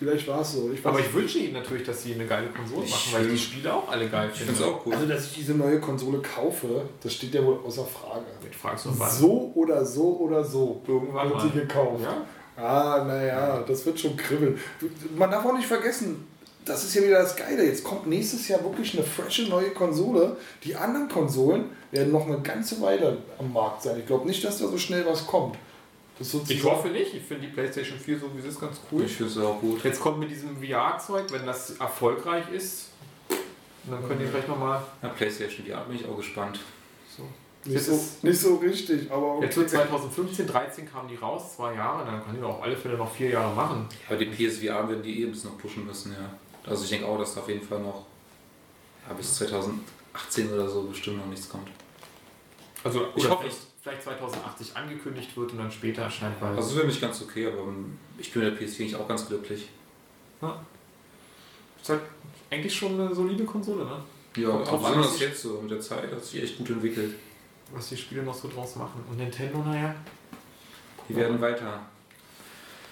vielleicht 0.00 0.26
war 0.26 0.40
es 0.40 0.52
so. 0.54 0.70
Ich 0.72 0.84
Aber 0.84 0.98
ich 0.98 1.14
wünsche 1.14 1.38
ihnen 1.38 1.52
natürlich, 1.52 1.86
dass 1.86 2.02
sie 2.02 2.14
eine 2.14 2.26
geile 2.26 2.48
Konsole 2.48 2.84
Ich 2.84 2.90
machen, 2.90 3.12
weil 3.12 3.26
ich 3.26 3.32
die 3.32 3.38
Spiele 3.38 3.72
auch 3.72 3.88
alle 3.88 4.08
geil 4.08 4.30
Ich 4.32 4.38
finde. 4.38 4.54
finde 4.54 4.68
es 4.68 4.74
auch 4.74 4.86
cool. 4.86 4.94
Also, 4.94 5.06
dass 5.06 5.26
ich 5.26 5.34
diese 5.34 5.54
neue 5.54 5.78
Konsole 5.78 6.18
kaufe, 6.18 6.82
das 7.02 7.14
steht 7.14 7.34
ja 7.34 7.44
wohl 7.44 7.60
außer 7.64 7.84
Frage. 7.84 8.24
Jetzt 8.42 8.56
fragst 8.56 8.86
du 8.86 8.90
wann. 8.96 9.10
So 9.10 9.52
oder 9.54 9.84
so 9.84 10.16
oder 10.18 10.42
so 10.42 10.82
Irgendwann 10.88 11.30
wird 11.30 11.42
sie 11.42 11.50
gekauft. 11.50 12.02
Ja? 12.02 12.26
Ah, 12.56 13.04
naja, 13.06 13.62
das 13.66 13.86
wird 13.86 14.00
schon 14.00 14.16
kribbeln. 14.16 14.58
Man 15.16 15.30
darf 15.30 15.44
auch 15.46 15.54
nicht 15.54 15.66
vergessen, 15.66 16.26
das 16.64 16.84
ist 16.84 16.94
ja 16.94 17.02
wieder 17.02 17.22
das 17.22 17.36
Geile. 17.36 17.64
Jetzt 17.64 17.84
kommt 17.84 18.06
nächstes 18.06 18.48
Jahr 18.48 18.62
wirklich 18.62 18.94
eine 18.94 19.02
frische 19.02 19.48
neue 19.48 19.70
Konsole. 19.70 20.36
Die 20.64 20.74
anderen 20.74 21.08
Konsolen 21.08 21.66
werden 21.90 22.12
noch 22.12 22.26
eine 22.26 22.40
ganze 22.40 22.80
Weile 22.80 23.18
am 23.38 23.52
Markt 23.52 23.82
sein. 23.82 23.98
Ich 23.98 24.06
glaube 24.06 24.26
nicht, 24.26 24.44
dass 24.44 24.58
da 24.58 24.68
so 24.68 24.78
schnell 24.78 25.06
was 25.06 25.26
kommt. 25.26 25.56
Ich 26.48 26.64
hoffe 26.64 26.88
nicht. 26.88 27.14
Ich 27.14 27.22
finde 27.22 27.46
die 27.46 27.52
PlayStation 27.52 27.98
4 27.98 28.18
so 28.18 28.30
wie 28.36 28.40
sie 28.42 28.48
ist 28.48 28.60
ganz 28.60 28.78
cool. 28.92 29.02
Ich 29.04 29.12
finde 29.16 29.32
es 29.32 29.38
auch 29.38 29.58
gut. 29.60 29.82
Jetzt 29.82 30.00
kommt 30.00 30.18
mit 30.18 30.30
diesem 30.30 30.56
VR-Zeug, 30.62 31.24
wenn 31.32 31.46
das 31.46 31.70
erfolgreich 31.78 32.44
ist, 32.52 32.88
dann 33.88 34.06
könnt 34.06 34.20
ihr 34.20 34.28
vielleicht 34.28 34.48
nochmal. 34.48 34.82
Ja, 35.02 35.08
PlayStation 35.08 35.64
VR 35.66 35.80
bin 35.84 35.96
ich 35.96 36.06
auch 36.06 36.16
gespannt. 36.16 36.60
So. 37.16 37.24
nicht, 37.70 37.82
so, 37.84 37.92
ist- 37.92 38.22
nicht 38.22 38.38
so 38.38 38.56
richtig, 38.56 39.10
aber 39.10 39.38
Jetzt 39.42 39.56
wird 39.56 39.70
2015, 39.70 40.46
13 40.46 40.90
kamen 40.90 41.08
die 41.08 41.16
raus, 41.16 41.56
zwei 41.56 41.74
Jahre, 41.74 42.04
dann 42.04 42.22
können 42.22 42.36
die 42.38 42.42
auf 42.42 42.62
alle 42.62 42.76
Fälle 42.76 42.96
noch 42.98 43.10
vier 43.10 43.30
Jahre 43.30 43.54
machen. 43.54 43.86
Aber 44.08 44.16
die 44.16 44.26
PSVR 44.26 44.88
werden 44.88 45.02
die 45.02 45.22
eh 45.22 45.26
ein 45.26 45.32
bisschen 45.32 45.50
noch 45.50 45.58
pushen 45.58 45.86
müssen, 45.86 46.12
ja. 46.12 46.30
Also 46.70 46.84
ich 46.84 46.90
denke 46.90 47.06
auch, 47.06 47.18
dass 47.18 47.34
da 47.34 47.40
auf 47.40 47.48
jeden 47.48 47.66
Fall 47.66 47.80
noch 47.80 48.04
ja, 49.08 49.14
bis 49.14 49.34
2018 49.36 50.52
oder 50.52 50.68
so 50.68 50.82
bestimmt 50.82 51.16
noch 51.18 51.26
nichts 51.26 51.48
kommt. 51.48 51.68
Also 52.84 53.06
Ich 53.16 53.28
hoffe 53.28 53.44
vielleicht, 53.44 53.58
vielleicht 53.82 54.02
2080 54.02 54.76
angekündigt 54.76 55.36
wird 55.36 55.52
und 55.52 55.58
dann 55.58 55.70
später 55.70 56.02
erscheint, 56.02 56.36
weil. 56.40 56.56
Also 56.56 56.76
wäre 56.76 56.86
mich 56.86 57.00
ganz 57.00 57.22
okay, 57.22 57.46
aber 57.46 57.62
ähm, 57.62 57.98
ich 58.18 58.32
bin 58.32 58.44
mit 58.44 58.58
der 58.60 58.66
PS4 58.68 58.80
eigentlich 58.80 58.96
auch 58.96 59.08
ganz 59.08 59.26
glücklich. 59.26 59.68
ist 61.80 61.88
halt 61.88 62.00
eigentlich 62.50 62.74
schon 62.74 63.00
eine 63.00 63.14
solide 63.14 63.44
Konsole, 63.44 63.84
ne? 63.84 64.02
Ja, 64.36 64.48
auch 64.48 64.84
an, 64.84 64.94
anders 64.94 65.18
jetzt 65.18 65.42
so 65.42 65.60
mit 65.60 65.70
der 65.70 65.80
Zeit 65.80 66.10
hat 66.10 66.24
sich 66.24 66.42
echt 66.42 66.58
gut 66.58 66.70
entwickelt. 66.70 67.14
Was 67.72 67.88
die 67.88 67.96
Spiele 67.96 68.22
noch 68.22 68.34
so 68.34 68.48
draus 68.48 68.76
machen. 68.76 69.04
Und 69.08 69.16
Nintendo, 69.16 69.58
naja, 69.58 69.94
Die 71.08 71.16
werden 71.16 71.40
weiter. 71.40 71.80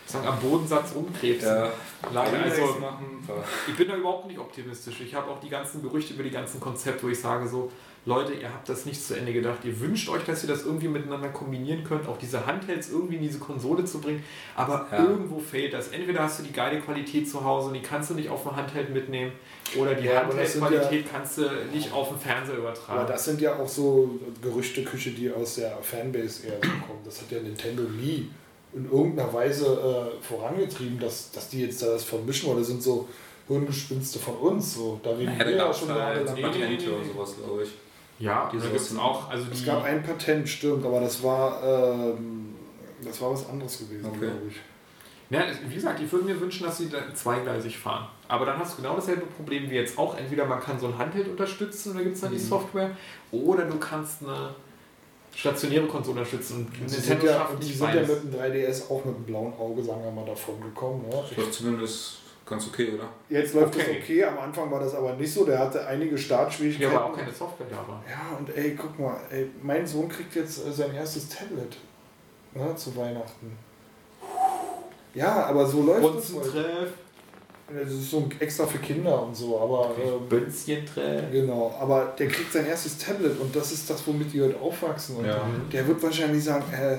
sagen 0.07 0.27
am 0.27 0.39
Bodensatz 0.41 0.95
rumkrebsen. 0.95 1.49
Ja, 1.49 1.71
Leider, 2.13 2.43
also 2.45 2.79
machen. 2.81 3.29
ich 3.69 3.77
bin 3.77 3.89
da 3.89 3.97
überhaupt 3.97 4.27
nicht 4.27 4.39
optimistisch. 4.39 5.01
Ich 5.01 5.15
habe 5.15 5.31
auch 5.31 5.41
die 5.41 5.49
ganzen 5.49 5.83
Gerüchte 5.83 6.15
über 6.15 6.23
die 6.23 6.31
ganzen 6.31 6.61
Konzepte, 6.61 7.03
wo 7.05 7.09
ich 7.09 7.21
sage 7.21 7.49
so, 7.49 7.71
Leute, 8.07 8.33
ihr 8.33 8.49
habt 8.53 8.69
das 8.69 8.87
nicht 8.87 9.05
zu 9.05 9.15
Ende 9.15 9.33
gedacht. 9.35 9.59
Ihr 9.65 9.79
wünscht 9.81 10.09
euch, 10.09 10.25
dass 10.25 10.43
ihr 10.43 10.49
das 10.49 10.65
irgendwie 10.65 10.89
miteinander 10.89 11.29
kombinieren 11.29 11.85
könnt, 11.85 12.09
auch 12.09 12.17
diese 12.17 12.47
Handhelds 12.47 12.89
irgendwie 12.91 13.17
in 13.17 13.23
diese 13.23 13.39
Konsole 13.39 13.85
zu 13.85 14.01
bringen. 14.01 14.25
Aber 14.57 14.87
Ja. 14.91 15.05
irgendwo 15.05 15.39
fehlt 15.39 15.75
das. 15.75 15.89
Entweder 15.89 16.23
hast 16.23 16.39
du 16.39 16.45
die 16.45 16.53
geile 16.53 16.81
Qualität 16.81 17.29
zu 17.29 17.45
Hause 17.45 17.69
und 17.69 17.75
die 17.75 17.83
kannst 17.83 18.09
du 18.11 18.15
nicht 18.15 18.31
auf 18.31 18.45
dem 18.45 18.57
Handheld 18.57 18.91
mitnehmen, 18.95 19.33
oder 19.77 19.95
die 19.95 20.07
Ja, 20.07 20.23
Handheld-Qualität 20.23 21.05
kannst 21.13 21.37
du 21.39 21.43
nicht 21.73 21.93
auf 21.93 22.09
dem 22.09 22.19
Fernseher 22.19 22.57
übertragen. 22.57 23.01
Aber 23.01 23.09
das 23.13 23.27
sind 23.27 23.41
ja 23.43 23.55
auch 23.57 23.69
so 23.69 24.19
Gerüchteküche, 24.41 25.11
die 25.11 25.31
aus 25.31 25.57
der 25.57 25.77
Fanbase 25.83 26.47
eher 26.47 26.55
so 26.63 26.69
kommen. 26.87 27.01
Das 27.05 27.21
hat 27.21 27.31
ja 27.31 27.41
Nintendo 27.41 27.83
nie 27.83 28.31
in 28.73 28.91
irgendeiner 28.91 29.33
Weise 29.33 29.67
äh, 29.67 30.23
vorangetrieben, 30.25 30.99
dass, 30.99 31.31
dass 31.33 31.51
die 31.51 31.63
jetzt 31.63 31.83
da 31.83 31.87
das 31.87 32.05
vermischen, 32.05 32.49
oder 32.51 32.61
das 32.61 32.69
sind 32.69 32.83
so 32.83 33.07
Hirngespinste 33.49 34.19
von 34.19 34.35
uns. 34.37 34.75
So. 34.75 35.01
Da 35.03 35.11
reden 35.11 35.33
Ja, 35.39 35.47
wir 35.47 35.57
ja 35.57 35.73
schon 35.75 35.91
halt 35.93 36.35
nee, 36.35 36.45
und 36.45 36.59
nee. 36.59 36.79
sowas, 37.13 37.35
glaube 37.37 37.63
ich. 37.65 37.71
Ja, 38.19 38.49
Diese 38.53 38.65
da 38.65 38.69
gibt 38.71 38.81
es 38.81 38.97
auch, 38.97 39.31
also 39.31 39.47
Es 39.53 39.61
die, 39.61 39.65
gab 39.67 39.85
ein 39.85 40.03
Patent, 40.03 40.49
stimmt, 40.49 40.85
aber 40.85 41.01
das 41.01 41.23
war, 41.23 41.63
ähm, 41.63 42.55
das 43.05 43.21
war 43.21 43.33
was 43.33 43.49
anderes 43.49 43.79
gewesen, 43.79 44.07
Okay. 44.07 44.19
glaube 44.19 44.41
ich. 44.49 44.57
Ja, 45.31 45.43
wie 45.69 45.75
gesagt, 45.75 46.01
ich 46.01 46.11
würde 46.11 46.25
mir 46.25 46.41
wünschen, 46.41 46.65
dass 46.67 46.79
sie 46.79 46.89
da 46.89 46.99
zweigleisig 47.15 47.77
fahren. 47.79 48.09
Aber 48.29 48.47
dann 48.47 48.59
hast 48.59 48.79
du 48.79 48.83
genau 48.83 48.97
dasselbe 48.97 49.27
Problem 49.27 49.69
wie 49.71 49.75
jetzt 49.75 49.99
auch. 49.99 50.17
Entweder 50.17 50.47
man 50.47 50.59
kann 50.59 50.81
so 50.81 50.87
ein 50.87 50.97
Handheld 50.97 51.29
unterstützen 51.29 51.95
da 51.95 52.03
gibt 52.03 52.15
es 52.15 52.23
dann 52.23 52.31
die 52.33 52.39
Mhm. 52.39 52.49
Software, 52.49 52.91
oder 53.31 53.65
du 53.67 53.77
kannst 53.79 54.23
eine 54.23 54.55
stationäre 55.35 55.87
Konsole 55.87 56.21
unterstützen. 56.21 56.67
Und 56.67 56.73
Die 56.75 56.89
sind, 56.89 57.09
Nintendo 57.09 57.27
ja, 57.27 57.33
schafft 57.41 57.63
die 57.63 57.67
nicht 57.67 57.79
sind 57.79 57.95
ja 57.95 58.01
mit 58.01 58.09
dem 58.25 58.41
3DS 58.41 58.91
auch 58.91 59.05
mit 59.05 59.17
dem 59.17 59.25
blauen 59.25 59.53
Auge, 59.59 59.83
sagen 59.83 60.03
wir 60.03 60.11
mal, 60.11 60.25
davon 60.25 60.61
gekommen. 60.63 61.03
Ne? 61.09 61.23
Das 61.29 61.45
war 61.45 61.51
zumindest 61.53 62.19
ganz 62.49 62.67
okay, 62.67 62.93
oder? 62.95 63.09
Jetzt 63.29 63.55
läuft 63.55 63.75
Okay. 63.77 63.97
es 63.99 64.03
okay, 64.03 64.25
am 64.25 64.39
Anfang 64.39 64.71
war 64.71 64.81
das 64.81 64.95
aber 64.95 65.15
nicht 65.15 65.33
so. 65.33 65.45
Der 65.45 65.59
hatte 65.59 65.87
einige 65.87 66.13
Ja, 66.13 66.19
Startschwierigkeiten. 66.19 66.97
aber 66.97 67.07
auch 67.07 67.17
keine 67.17 67.33
Software 67.33 67.67
da 67.71 67.77
war. 67.77 68.03
Ja, 68.09 68.37
und 68.39 68.57
ey, 68.57 68.75
guck 68.81 68.99
mal, 68.99 69.17
ey, 69.31 69.49
mein 69.63 69.87
Sohn 69.87 70.09
kriegt 70.09 70.35
jetzt 70.35 70.67
äh, 70.67 70.73
sein 70.73 70.95
erstes 70.95 71.29
Tablet 71.29 71.77
ne, 72.55 72.75
zu 72.77 72.97
Weihnachten. 72.97 73.53
Ja, 75.15 75.45
aber 75.47 75.67
so 75.67 75.83
läuft 75.83 76.19
es. 76.19 76.33
wohl. 76.35 76.43
Treff, 76.43 76.91
Das 77.71 77.91
ist 77.93 78.11
so 78.11 78.19
ein 78.19 78.31
extra 78.41 78.67
für 78.67 78.79
Kinder 78.79 79.23
und 79.23 79.35
so, 79.35 79.59
aber 79.61 79.91
ähm, 80.03 80.29
Bönzchen 80.29 80.87
Treff. 80.87 81.25
genau. 81.33 81.75
Aber 81.81 82.15
der 82.19 82.29
kriegt 82.29 82.53
sein 82.53 82.67
erstes 82.67 82.99
Tablet 82.99 83.39
und 83.41 83.55
das 83.55 83.73
ist 83.73 83.89
das, 83.91 84.07
womit 84.07 84.33
die 84.33 84.41
heute 84.43 84.59
aufwachsen. 84.61 85.17
Und 85.17 85.27
Ja. 85.27 85.41
der 85.73 85.87
wird 85.87 86.03
wahrscheinlich 86.03 86.43
sagen, 86.45 86.65
äh, 86.73 86.99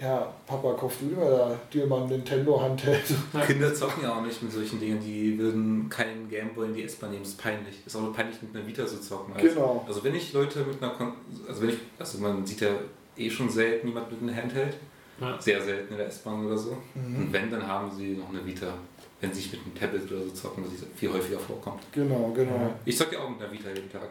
ja, 0.00 0.32
Papa, 0.46 0.72
kauf 0.74 0.96
du 1.00 1.08
dir, 1.08 1.16
da, 1.16 1.58
dir 1.72 1.86
mal 1.86 2.02
ein 2.02 2.08
Nintendo-Handheld. 2.08 3.02
Kinder 3.46 3.74
zocken 3.74 4.02
ja 4.02 4.14
auch 4.14 4.22
nicht 4.22 4.42
mit 4.42 4.52
solchen 4.52 4.80
Dingen, 4.80 5.00
die 5.00 5.38
würden 5.38 5.88
keinen 5.88 6.28
Gameboy 6.28 6.66
in 6.68 6.74
die 6.74 6.84
S-Bahn 6.84 7.10
nehmen, 7.10 7.22
das 7.22 7.32
ist 7.32 7.42
peinlich. 7.42 7.86
Ist 7.86 7.96
auch 7.96 8.02
nur 8.02 8.12
peinlich 8.14 8.40
mit 8.42 8.54
einer 8.56 8.66
Vita 8.66 8.86
zu 8.86 9.00
zocken. 9.00 9.34
Also, 9.34 9.48
Genau. 9.48 9.84
Also 9.86 10.02
wenn 10.04 10.14
ich 10.14 10.32
Leute 10.32 10.60
mit 10.60 10.82
einer 10.82 10.92
Kon 10.92 11.12
also 11.46 11.62
wenn 11.62 11.70
ich, 11.70 11.78
also 11.98 12.18
man 12.18 12.46
sieht 12.46 12.60
ja 12.60 12.70
eh 13.16 13.28
schon 13.30 13.48
selten 13.50 13.88
jemand 13.88 14.10
mit 14.10 14.22
einem 14.22 14.34
Handheld. 14.42 14.76
Ja. 15.20 15.38
Sehr 15.38 15.60
selten 15.60 15.92
in 15.92 15.98
der 15.98 16.06
S-Bahn 16.06 16.46
oder 16.46 16.56
so. 16.56 16.78
Und 16.94 17.30
wenn, 17.30 17.50
dann 17.50 17.66
haben 17.66 17.90
sie 17.90 18.12
noch 18.14 18.30
eine 18.30 18.44
Vita. 18.46 18.72
Wenn 19.20 19.32
sie 19.34 19.40
nicht 19.40 19.52
mit 19.52 19.60
einem 19.64 19.74
Tablet 19.74 20.10
oder 20.10 20.24
so 20.24 20.30
zocken, 20.30 20.64
was 20.64 20.72
viel 20.96 21.12
häufiger 21.12 21.38
vorkommt. 21.38 21.82
Genau, 21.92 22.32
genau. 22.34 22.72
Ich 22.86 22.96
zocke 22.96 23.16
ja 23.16 23.20
auch 23.22 23.28
mit 23.28 23.40
einer 23.42 23.52
Vita 23.52 23.68
jeden 23.68 23.90
Tag. 23.90 24.08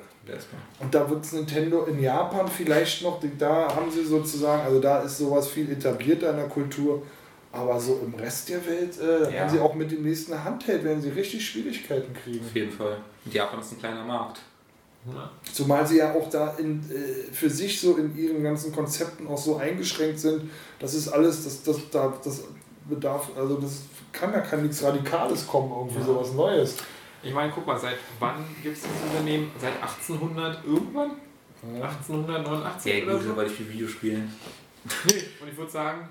Und 0.80 0.94
da 0.94 1.10
wird 1.10 1.26
es 1.26 1.34
Nintendo 1.34 1.86
in 1.86 2.00
Japan 2.00 2.48
vielleicht 2.48 3.02
noch, 3.02 3.20
da 3.40 3.74
haben 3.76 3.90
sie 3.90 4.06
sozusagen, 4.06 4.62
also 4.62 4.80
da 4.80 5.00
ist 5.02 5.18
sowas 5.18 5.48
viel 5.48 5.72
etablierter 5.72 6.30
in 6.30 6.36
der 6.38 6.48
Kultur, 6.48 7.02
aber 7.52 7.80
so 7.80 8.00
im 8.06 8.14
Rest 8.14 8.50
der 8.50 8.64
Welt 8.68 9.00
äh, 9.00 9.34
Ja. 9.34 9.42
haben 9.42 9.50
sie 9.50 9.60
auch 9.60 9.74
mit 9.74 9.90
dem 9.92 10.04
nächsten 10.04 10.44
Handheld, 10.44 10.84
werden 10.84 11.02
sie 11.02 11.10
richtig 11.10 11.44
Schwierigkeiten 11.50 12.14
kriegen. 12.14 12.46
Auf 12.46 12.56
jeden 12.56 12.72
Fall. 12.72 12.98
Und 13.26 13.34
Japan 13.34 13.60
ist 13.60 13.72
ein 13.72 13.80
kleiner 13.80 14.04
Markt. 14.06 14.42
Ja. 15.12 15.32
Zumal 15.52 15.88
sie 15.88 15.98
ja 15.98 16.14
auch 16.14 16.30
da 16.30 16.54
in, 16.60 16.82
äh, 16.92 17.32
für 17.34 17.50
sich 17.50 17.82
so 17.82 17.98
in 17.98 18.16
ihren 18.16 18.44
ganzen 18.44 18.72
Konzepten 18.72 19.26
auch 19.28 19.38
so 19.40 19.56
eingeschränkt 19.56 20.20
sind, 20.20 20.52
das 20.78 20.94
ist 20.94 21.08
alles, 21.08 21.44
das, 21.46 21.64
das, 21.64 21.78
da, 21.90 22.14
das 22.24 22.44
bedarf, 22.90 23.30
also 23.38 23.58
das 23.58 23.84
kann 24.12 24.32
ja 24.34 24.40
kein 24.42 24.64
nichts 24.64 24.84
Radikales 24.84 25.46
kommen, 25.48 25.72
irgendwie 25.72 26.00
Ja. 26.00 26.06
sowas 26.06 26.34
Neues. 26.34 26.78
Ich 27.22 27.34
meine, 27.34 27.52
guck 27.54 27.66
mal, 27.68 27.78
seit 27.78 27.98
wann 28.20 28.44
gibt 28.64 28.78
es 28.78 28.84
dieses 28.84 29.02
Unternehmen? 29.10 29.52
Seit 29.60 29.74
1800 29.82 30.64
irgendwann? 30.66 31.12
Ja. 31.78 31.88
1889 31.90 32.94
Ja, 33.00 33.04
oder 33.04 33.14
gut, 33.16 33.24
so? 33.24 33.36
weil 33.36 33.48
ich 33.48 33.54
viel 33.54 33.70
Videospielen. 33.70 34.34
Nee, 35.06 35.14
und 35.42 35.50
ich 35.50 35.58
würde 35.58 35.72
sagen, 35.72 36.08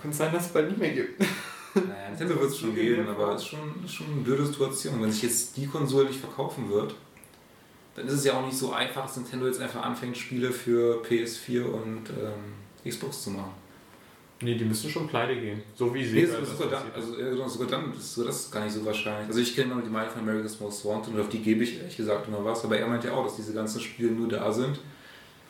könnte 0.00 0.16
sein, 0.16 0.32
dass 0.32 0.46
es 0.46 0.52
bald 0.52 0.68
nicht 0.68 0.78
mehr 0.80 0.92
gibt. 0.92 1.20
Naja, 1.74 2.08
Nintendo 2.10 2.38
wird 2.40 2.50
es 2.50 2.58
schon 2.58 2.74
geben, 2.74 3.08
aber 3.08 3.34
es 3.34 3.42
ist 3.42 3.48
schon, 3.48 3.84
ist 3.84 3.92
schon 3.94 4.06
eine 4.12 4.20
blöde 4.22 4.46
Situation. 4.46 5.02
Wenn 5.02 5.10
sich 5.10 5.22
jetzt 5.24 5.56
die 5.56 5.66
Konsole 5.66 6.06
nicht 6.06 6.20
verkaufen 6.20 6.70
wird, 6.70 6.94
dann 7.96 8.06
ist 8.06 8.14
es 8.14 8.24
ja 8.24 8.34
auch 8.34 8.46
nicht 8.46 8.56
so 8.56 8.72
einfach, 8.72 9.02
dass 9.02 9.16
Nintendo 9.16 9.46
jetzt 9.46 9.60
einfach 9.60 9.82
anfängt, 9.82 10.16
Spiele 10.16 10.50
für 10.52 11.02
PS4 11.02 11.64
und 11.64 12.04
ähm, 12.10 12.88
Xbox 12.88 13.22
zu 13.24 13.30
machen. 13.30 13.50
Nee, 14.42 14.56
die 14.56 14.64
müssen 14.64 14.90
schon 14.90 15.06
pleite 15.06 15.36
gehen. 15.40 15.62
So 15.74 15.94
wie 15.94 16.00
Nee, 16.00 16.26
Sega 16.26 16.32
so- 16.34 16.40
das 16.40 16.50
sogar, 16.58 16.68
dann, 16.70 16.92
also, 16.94 17.18
ja, 17.18 17.48
sogar 17.48 17.68
dann 17.68 17.92
ist 17.94 18.14
so 18.14 18.24
das 18.24 18.50
gar 18.50 18.64
nicht 18.64 18.74
so 18.74 18.84
wahrscheinlich. 18.84 19.28
Also 19.28 19.40
ich 19.40 19.54
kenne 19.54 19.74
nur 19.74 19.82
die 19.82 19.88
Meinung 19.88 20.10
von 20.10 20.22
America's 20.22 20.58
Most 20.60 20.84
Wanted 20.84 21.14
und 21.14 21.20
auf 21.20 21.28
die 21.28 21.38
gebe 21.40 21.64
ich 21.64 21.78
ehrlich 21.78 21.96
gesagt 21.96 22.28
immer 22.28 22.44
was, 22.44 22.64
aber 22.64 22.76
er 22.78 22.86
meint 22.86 23.04
ja 23.04 23.12
auch, 23.12 23.24
dass 23.24 23.36
diese 23.36 23.54
ganzen 23.54 23.80
Spiele 23.80 24.10
nur 24.10 24.28
da 24.28 24.52
sind, 24.52 24.80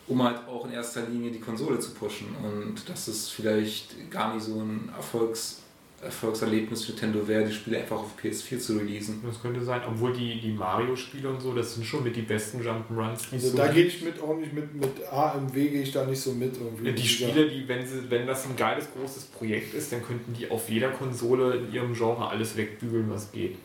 um 0.07 0.21
halt 0.23 0.47
auch 0.47 0.65
in 0.65 0.71
erster 0.71 1.01
Linie 1.07 1.31
die 1.31 1.39
Konsole 1.39 1.79
zu 1.79 1.91
pushen 1.91 2.27
und 2.43 2.87
dass 2.87 3.07
es 3.07 3.27
vielleicht 3.29 4.09
gar 4.11 4.33
nicht 4.35 4.45
so 4.45 4.59
ein 4.61 4.89
Erfolgs, 4.95 5.61
Erfolgserlebnis 6.05 6.85
für 6.85 6.91
Nintendo 6.93 7.27
wäre, 7.27 7.45
die 7.45 7.53
Spiele 7.53 7.79
einfach 7.79 7.97
auf 7.97 8.11
PS4 8.21 8.59
zu 8.59 8.77
releasen. 8.77 9.21
Das 9.25 9.41
könnte 9.41 9.63
sein, 9.63 9.81
obwohl 9.87 10.13
die, 10.13 10.39
die 10.39 10.51
Mario-Spiele 10.51 11.27
und 11.29 11.41
so, 11.41 11.53
das 11.53 11.75
sind 11.75 11.85
schon 11.85 12.03
mit 12.03 12.15
die 12.15 12.21
besten 12.21 12.61
Jump'n'Runs, 12.61 13.29
die 13.31 13.35
es 13.37 13.43
Also 13.43 13.49
so 13.49 13.57
da 13.57 13.63
gibt. 13.65 13.75
gehe 13.75 13.85
ich 13.87 14.01
mit 14.03 14.19
auch 14.21 14.37
nicht 14.37 14.53
mit, 14.53 14.73
mit 14.75 15.07
AMW 15.11 15.69
gehe 15.69 15.81
ich 15.81 15.91
da 15.91 16.05
nicht 16.05 16.19
so 16.21 16.31
mit 16.31 16.55
irgendwie. 16.57 16.91
Die 16.93 17.07
Spiele, 17.07 17.49
die, 17.49 17.67
wenn, 17.67 17.85
sie, 17.85 18.09
wenn 18.09 18.25
das 18.25 18.45
ein 18.45 18.55
geiles, 18.55 18.87
großes 18.97 19.25
Projekt 19.25 19.73
ist, 19.73 19.91
dann 19.91 20.01
könnten 20.03 20.33
die 20.33 20.49
auf 20.49 20.69
jeder 20.69 20.89
Konsole 20.89 21.55
in 21.57 21.73
ihrem 21.73 21.93
Genre 21.93 22.27
alles 22.29 22.55
wegbügeln, 22.55 23.09
was 23.09 23.31
geht. 23.31 23.57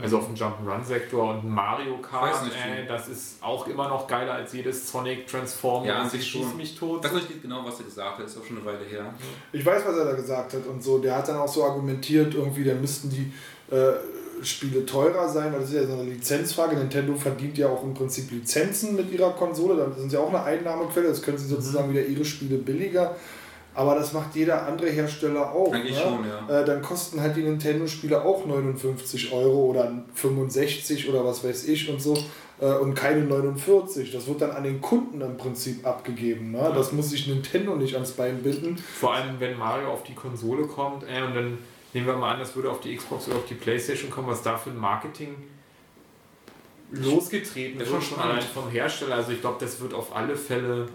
Also 0.00 0.18
auf 0.18 0.26
dem 0.26 0.34
Jump'n'Run-Sektor 0.34 1.34
und 1.34 1.48
Mario 1.48 1.98
Kart, 1.98 2.44
nicht, 2.44 2.56
äh, 2.56 2.86
das 2.86 3.08
ist 3.08 3.42
auch 3.42 3.66
immer 3.66 3.88
noch 3.88 4.06
geiler 4.06 4.32
als 4.32 4.52
jedes 4.54 4.90
Sonic 4.90 5.26
Transform. 5.26 5.84
Ja, 5.84 5.96
an 5.96 6.04
und 6.04 6.10
sich 6.10 6.26
Schieß 6.26 6.48
schon. 6.48 6.56
mich 6.56 6.78
tot. 6.78 7.04
Ich 7.04 7.12
weiß 7.12 7.28
nicht 7.28 7.42
genau, 7.42 7.62
was 7.64 7.78
er 7.78 7.84
gesagt 7.84 8.18
hat, 8.18 8.24
ist 8.24 8.38
auch 8.38 8.44
schon 8.44 8.56
eine 8.56 8.66
Weile 8.66 8.84
her. 8.86 9.12
Ich 9.52 9.64
weiß, 9.64 9.82
was 9.84 9.96
er 9.96 10.04
da 10.06 10.12
gesagt 10.14 10.54
hat 10.54 10.66
und 10.66 10.82
so. 10.82 10.98
Der 10.98 11.16
hat 11.16 11.28
dann 11.28 11.36
auch 11.36 11.48
so 11.48 11.64
argumentiert, 11.64 12.34
irgendwie, 12.34 12.64
dann 12.64 12.80
müssten 12.80 13.10
die 13.10 13.32
äh, 13.74 13.92
Spiele 14.42 14.86
teurer 14.86 15.28
sein, 15.28 15.52
weil 15.52 15.60
das 15.60 15.68
ist 15.68 15.76
ja 15.76 15.86
so 15.86 15.92
eine 15.92 16.04
Lizenzfrage. 16.04 16.76
Nintendo 16.76 17.14
verdient 17.14 17.58
ja 17.58 17.68
auch 17.68 17.82
im 17.82 17.92
Prinzip 17.92 18.30
Lizenzen 18.30 18.96
mit 18.96 19.12
ihrer 19.12 19.32
Konsole, 19.32 19.76
da 19.76 19.92
sind 19.98 20.10
sie 20.10 20.16
auch 20.16 20.28
eine 20.28 20.42
Einnahmequelle, 20.42 21.08
das 21.08 21.22
können 21.22 21.38
sie 21.38 21.48
sozusagen 21.48 21.90
wieder 21.90 22.04
ihre 22.04 22.24
Spiele 22.24 22.56
billiger. 22.56 23.14
Aber 23.74 23.94
das 23.94 24.12
macht 24.12 24.34
jeder 24.34 24.66
andere 24.66 24.90
Hersteller 24.90 25.52
auch. 25.52 25.72
Eigentlich 25.72 25.96
ne? 25.96 26.02
schon, 26.02 26.26
ja. 26.26 26.60
Äh, 26.60 26.64
dann 26.64 26.82
kosten 26.82 27.20
halt 27.20 27.36
die 27.36 27.42
Nintendo-Spiele 27.42 28.22
auch 28.22 28.44
59 28.44 29.32
Euro 29.32 29.70
oder 29.70 29.90
65 30.14 31.08
oder 31.08 31.24
was 31.24 31.42
weiß 31.42 31.68
ich 31.68 31.88
und 31.88 32.00
so 32.00 32.16
äh, 32.60 32.66
und 32.66 32.94
keine 32.94 33.22
49. 33.22 34.12
Das 34.12 34.26
wird 34.26 34.42
dann 34.42 34.50
an 34.50 34.64
den 34.64 34.80
Kunden 34.80 35.20
im 35.20 35.36
Prinzip 35.36 35.86
abgegeben. 35.86 36.52
Ne? 36.52 36.72
Das 36.74 36.92
muss 36.92 37.10
sich 37.10 37.26
Nintendo 37.26 37.74
nicht 37.76 37.94
ans 37.94 38.12
Bein 38.12 38.42
binden. 38.42 38.76
Vor 38.76 39.14
allem, 39.14 39.40
wenn 39.40 39.58
Mario 39.58 39.88
auf 39.88 40.02
die 40.02 40.14
Konsole 40.14 40.66
kommt 40.66 41.04
äh, 41.04 41.22
und 41.22 41.34
dann 41.34 41.58
nehmen 41.94 42.06
wir 42.06 42.16
mal 42.16 42.34
an, 42.34 42.40
das 42.40 42.54
würde 42.54 42.70
auf 42.70 42.80
die 42.80 42.94
Xbox 42.94 43.28
oder 43.28 43.38
auf 43.38 43.46
die 43.46 43.54
Playstation 43.54 44.10
kommen, 44.10 44.28
was 44.28 44.42
da 44.42 44.56
für 44.56 44.70
ein 44.70 44.78
Marketing 44.78 45.34
losgetreten 46.90 47.78
Das 47.78 47.88
ist 47.88 47.94
schon 47.94 48.02
schon 48.02 48.20
allein 48.20 48.42
vom 48.42 48.70
Hersteller. 48.70 49.16
Also 49.16 49.32
ich 49.32 49.40
glaube, 49.40 49.56
das 49.60 49.80
wird 49.80 49.94
auf 49.94 50.14
alle 50.14 50.36
Fälle 50.36 50.88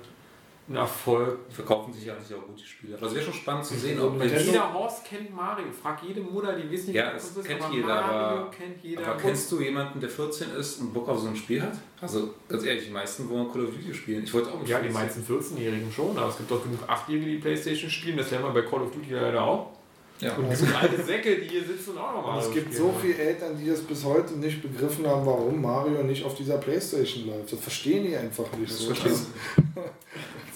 ein 0.70 0.76
Erfolg. 0.76 1.40
Verkaufen 1.50 1.94
sich 1.94 2.06
ja 2.06 2.20
sich 2.20 2.36
auch 2.36 2.46
gut, 2.46 2.60
die 2.60 2.66
Spiele. 2.66 2.98
Also 3.02 3.16
wäre 3.16 3.24
schon 3.24 3.34
spannend 3.34 3.66
zu 3.66 3.76
sehen, 3.76 4.00
ob 4.02 4.18
Nintendo- 4.18 4.44
Jeder 4.44 4.74
Horst 4.74 5.06
kennt 5.06 5.34
Mario. 5.34 5.66
Frag 5.82 6.04
jede 6.04 6.20
Mutter, 6.22 6.54
die 6.58 6.70
wissen 6.70 6.88
nicht, 6.88 6.96
Ja, 6.96 7.14
was 7.16 7.34
das 7.34 7.46
kennt 7.46 7.62
aber 7.62 7.74
jeder, 7.74 7.88
Mario 7.88 8.18
aber- 8.42 8.52
kennt 8.52 8.84
jeder. 8.84 9.08
Aber 9.08 9.18
kennst 9.18 9.52
du 9.52 9.62
jemanden, 9.62 10.00
der 10.00 10.10
14 10.10 10.52
ist 10.56 10.82
und 10.82 10.94
Bock 10.94 11.08
auf 11.08 11.20
so 11.20 11.28
ein 11.28 11.36
Spiel 11.36 11.62
hat? 11.62 11.74
Also 12.02 12.34
ganz 12.50 12.64
ehrlich, 12.66 12.86
die 12.86 12.92
meisten 12.92 13.30
wollen 13.30 13.52
Call 13.52 13.64
of 13.66 13.72
Duty 13.72 13.94
spielen. 13.94 14.24
Ich 14.24 14.34
wollte 14.34 14.52
auch 14.52 14.60
mit 14.60 14.68
ja, 14.68 14.80
die 14.80 14.90
14. 14.90 14.94
meisten 15.04 15.24
14-Jährigen 15.24 15.92
schon, 15.92 16.18
aber 16.18 16.30
es 16.30 16.38
gibt 16.38 16.52
doch 16.52 16.62
genug 16.64 16.80
8-Jährige, 16.88 17.26
die 17.32 17.38
Playstation 17.38 17.90
spielen. 17.90 18.18
Das 18.18 18.30
lernen 18.32 18.46
wir 18.54 18.62
bei 18.62 18.68
Call 18.68 18.82
of 18.82 18.92
Duty 18.92 19.14
leider 19.14 19.42
auch. 19.44 19.72
Ja. 20.20 20.34
Und 20.36 20.50
genug 20.50 20.76
alte 20.82 21.04
Säcke, 21.04 21.36
die 21.38 21.48
hier 21.48 21.64
sitzen 21.64 21.92
und 21.92 22.00
auch 22.00 22.14
noch 22.14 22.26
mal 22.26 22.40
es 22.40 22.52
gibt 22.52 22.74
so 22.74 22.94
viele 23.00 23.16
Eltern, 23.16 23.56
die 23.58 23.70
das 23.70 23.82
bis 23.82 24.04
heute 24.04 24.34
nicht 24.34 24.62
begriffen 24.62 25.06
haben, 25.06 25.26
warum 25.26 25.62
Mario 25.62 26.02
nicht 26.04 26.26
auf 26.26 26.34
dieser 26.34 26.58
Playstation 26.58 27.28
läuft. 27.28 27.54
Das 27.54 27.60
verstehen 27.60 28.04
die 28.04 28.16
einfach 28.16 28.52
nicht. 28.54 28.72
Das 28.72 28.80
so. 28.80 28.88
verstehen 28.88 29.14
das, 29.76 29.86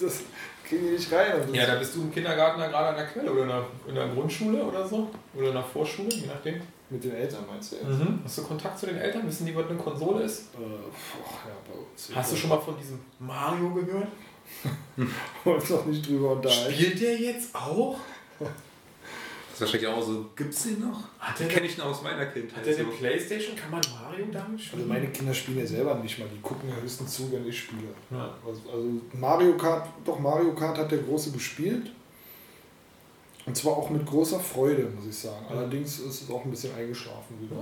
das 0.00 0.22
kriegen 0.68 0.86
die 0.86 0.92
nicht 0.92 1.12
rein. 1.12 1.32
Ja, 1.52 1.66
da 1.66 1.74
bist 1.76 1.94
du 1.94 2.02
im 2.02 2.12
Kindergarten 2.12 2.58
da 2.58 2.66
gerade 2.66 2.88
an 2.88 2.96
der 2.96 3.06
Quelle 3.06 3.30
oder 3.30 3.42
in 3.42 3.48
der, 3.48 3.66
in 3.86 3.94
der 3.94 4.08
Grundschule 4.08 4.64
oder 4.64 4.86
so. 4.86 5.08
Oder 5.36 5.48
in 5.48 5.54
der 5.54 5.62
Vorschule, 5.62 6.08
je 6.08 6.26
nachdem. 6.26 6.60
mit 6.90 7.04
den 7.04 7.14
Eltern 7.14 7.44
meinst 7.48 7.72
du 7.72 7.76
jetzt? 7.76 7.86
Mhm. 7.86 8.18
Hast 8.24 8.38
du 8.38 8.42
Kontakt 8.42 8.78
zu 8.78 8.86
den 8.86 8.96
Eltern? 8.96 9.26
Wissen 9.28 9.46
die, 9.46 9.54
was 9.54 9.66
eine 9.68 9.78
Konsole 9.78 10.24
ist? 10.24 10.54
Äh, 10.54 10.58
boah, 10.58 11.38
ja, 11.46 11.54
bei 11.68 11.78
uns. 11.78 12.10
Hast 12.12 12.32
du 12.32 12.36
schon 12.36 12.50
mal 12.50 12.60
von 12.60 12.76
diesem 12.76 12.98
Mario 13.20 13.70
gehört? 13.74 14.08
uns 15.44 15.70
noch 15.70 15.86
nicht 15.86 16.06
drüber 16.06 16.32
unterhalten? 16.32 16.74
Spielt 16.74 17.00
der 17.00 17.16
jetzt 17.16 17.54
auch? 17.54 17.96
Das 19.52 19.60
ist 19.68 19.74
wahrscheinlich 19.74 19.86
auch 19.88 20.02
so, 20.02 20.26
gibt's 20.34 20.62
den 20.64 20.80
noch? 20.80 20.98
Hat 21.18 21.38
Den 21.38 21.48
kenne 21.48 21.66
ich 21.66 21.76
noch 21.76 21.84
aus 21.86 22.02
meiner 22.02 22.24
Kindheit. 22.26 22.58
hat 22.58 22.66
der 22.66 22.74
eine 22.78 22.84
so. 22.84 22.90
Playstation? 22.90 23.54
Kann 23.54 23.70
man 23.70 23.80
Mario 24.02 24.24
damit 24.32 24.52
Also 24.52 24.64
spielen? 24.64 24.88
meine 24.88 25.08
Kinder 25.08 25.34
spielen 25.34 25.58
ja 25.58 25.66
selber 25.66 25.94
nicht 25.96 26.18
mal, 26.18 26.26
die 26.34 26.40
gucken 26.40 26.68
ja 26.70 26.76
höchstens 26.82 27.14
zu, 27.14 27.30
wenn 27.30 27.46
ich 27.46 27.58
spiele. 27.60 27.88
Ja. 28.10 28.34
Also, 28.46 28.60
also 28.72 28.88
Mario 29.12 29.56
Kart, 29.56 29.88
doch 30.04 30.18
Mario 30.18 30.54
Kart 30.54 30.78
hat 30.78 30.90
der 30.90 30.98
Große 30.98 31.32
gespielt. 31.32 31.90
Und 33.44 33.56
zwar 33.56 33.72
auch 33.76 33.90
mit 33.90 34.06
großer 34.06 34.38
Freude, 34.40 34.84
muss 34.96 35.06
ich 35.06 35.16
sagen. 35.16 35.44
Allerdings 35.50 35.98
ist 35.98 36.22
es 36.22 36.30
auch 36.30 36.44
ein 36.44 36.50
bisschen 36.50 36.74
eingeschlafen 36.76 37.36
wieder. 37.40 37.56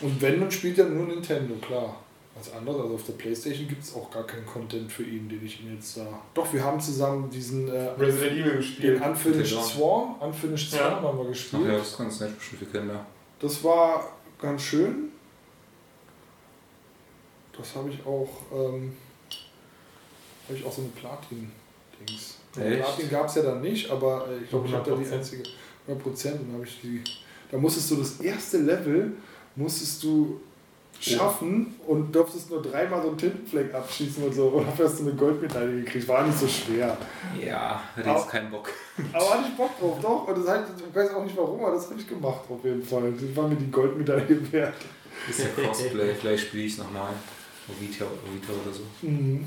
Und 0.00 0.20
wenn, 0.22 0.40
dann 0.40 0.50
spielt 0.50 0.78
er 0.78 0.86
nur 0.86 1.06
Nintendo, 1.06 1.54
klar. 1.56 2.00
Was 2.38 2.52
anderes, 2.52 2.80
also 2.80 2.94
auf 2.94 3.04
der 3.04 3.14
Playstation 3.14 3.66
gibt 3.66 3.82
es 3.82 3.94
auch 3.94 4.10
gar 4.10 4.24
keinen 4.24 4.46
Content 4.46 4.90
für 4.92 5.02
ihn, 5.02 5.28
den 5.28 5.44
ich 5.44 5.60
ihm 5.60 5.74
jetzt 5.74 5.96
da. 5.96 6.06
Doch, 6.34 6.52
wir 6.52 6.62
haben 6.62 6.78
zusammen 6.80 7.28
diesen 7.30 7.68
äh, 7.68 7.88
Resident 7.98 8.32
Evil 8.32 8.44
den 8.50 8.56
gespielt. 8.58 9.02
Unfinished 9.04 9.56
Ja. 9.56 9.62
Swarm, 9.62 10.14
Unfinished 10.20 10.72
Ja. 10.72 10.78
Swarm 10.78 11.04
haben 11.04 11.18
wir 11.18 11.24
Ach 11.24 11.28
gespielt. 11.28 11.66
ja, 11.66 11.78
das 11.78 11.88
ist 11.88 11.98
ganz 11.98 12.20
nett 12.20 12.38
bestimmt 12.38 12.58
für 12.62 12.78
Kinder. 12.78 13.06
Das 13.40 13.64
war 13.64 14.12
ganz 14.40 14.62
schön. 14.62 15.08
Das 17.56 17.74
habe 17.74 17.90
ich 17.90 18.06
auch, 18.06 18.28
ähm, 18.52 18.92
habe 20.46 20.58
ich 20.58 20.64
auch 20.64 20.72
so 20.72 20.82
eine 20.82 20.90
Platin-Dings. 20.90 22.36
Platin 22.52 23.10
gab 23.10 23.26
es 23.26 23.34
ja 23.34 23.42
dann 23.42 23.60
nicht, 23.60 23.90
aber 23.90 24.28
äh, 24.28 24.44
ich 24.44 24.50
glaube, 24.50 24.68
ich 24.68 24.74
habe 24.74 24.88
da 24.90 24.96
die 24.96 25.04
100%. 25.04 25.12
einzige 25.12 25.42
100 25.88 26.02
Prozent 26.04 26.40
und 26.40 26.54
habe 26.54 26.64
ich 26.64 26.80
die. 26.80 27.02
Da 27.50 27.58
musstest 27.58 27.90
du 27.90 27.96
das 27.96 28.20
erste 28.20 28.58
Level 28.58 29.12
musstest 29.56 30.04
du 30.04 30.40
schaffen 31.00 31.74
und 31.86 32.12
durftest 32.14 32.50
nur 32.50 32.62
dreimal 32.62 33.02
so 33.02 33.08
einen 33.08 33.18
Tintenfleck 33.18 33.72
abschießen 33.74 34.24
und 34.24 34.34
so 34.34 34.48
und 34.48 34.66
dafür 34.66 34.86
hast 34.86 34.98
du 34.98 35.04
eine 35.04 35.14
Goldmedaille 35.14 35.82
gekriegt. 35.82 36.08
War 36.08 36.26
nicht 36.26 36.38
so 36.38 36.48
schwer. 36.48 36.96
Ja, 37.40 37.82
hätte 37.94 38.10
Au. 38.10 38.16
jetzt 38.16 38.28
keinen 38.28 38.50
Bock. 38.50 38.68
Aber 39.12 39.30
hatte 39.30 39.48
ich 39.48 39.56
Bock 39.56 39.78
drauf, 39.78 39.98
doch. 40.02 40.28
Und 40.28 40.38
das 40.38 40.48
halt, 40.48 40.66
ich 40.76 40.94
weiß 40.94 41.14
auch 41.14 41.24
nicht 41.24 41.36
warum, 41.36 41.64
aber 41.64 41.74
das 41.74 41.88
habe 41.88 42.00
ich 42.00 42.08
gemacht 42.08 42.40
auf 42.48 42.64
jeden 42.64 42.82
Fall. 42.82 43.12
Das 43.12 43.36
war 43.36 43.48
mir 43.48 43.56
die 43.56 43.70
Goldmedaille 43.70 44.52
wert. 44.52 44.74
Ist 45.28 45.40
ja 45.40 45.46
Cosplay, 45.66 46.14
vielleicht 46.14 46.48
spiele 46.48 46.64
ich 46.64 46.72
es 46.72 46.78
nochmal. 46.78 47.12
Vita, 47.78 48.06
Vita 48.32 48.52
oder 48.64 48.72
so. 48.72 48.82
Mhm. 49.02 49.46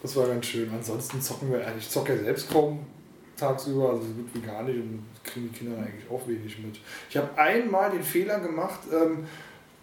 Das 0.00 0.16
war 0.16 0.26
ganz 0.26 0.46
schön. 0.46 0.70
Ansonsten 0.72 1.20
zocken 1.20 1.52
wir 1.52 1.66
eigentlich. 1.66 1.84
Ich 1.84 1.90
zocke 1.90 2.16
ja 2.16 2.22
selbst 2.22 2.50
kaum 2.50 2.80
tagsüber, 3.36 3.90
also 3.90 4.02
so 4.02 4.14
gut 4.14 4.28
wie 4.34 4.40
gar 4.40 4.62
nicht 4.62 4.76
und 4.76 5.04
kriegen 5.24 5.50
die 5.52 5.58
Kinder 5.58 5.78
eigentlich 5.78 6.10
auch 6.10 6.26
wenig 6.26 6.58
mit. 6.58 6.78
Ich 7.08 7.16
habe 7.16 7.36
einmal 7.36 7.90
den 7.90 8.02
Fehler 8.02 8.40
gemacht, 8.40 8.80
ähm, 8.92 9.26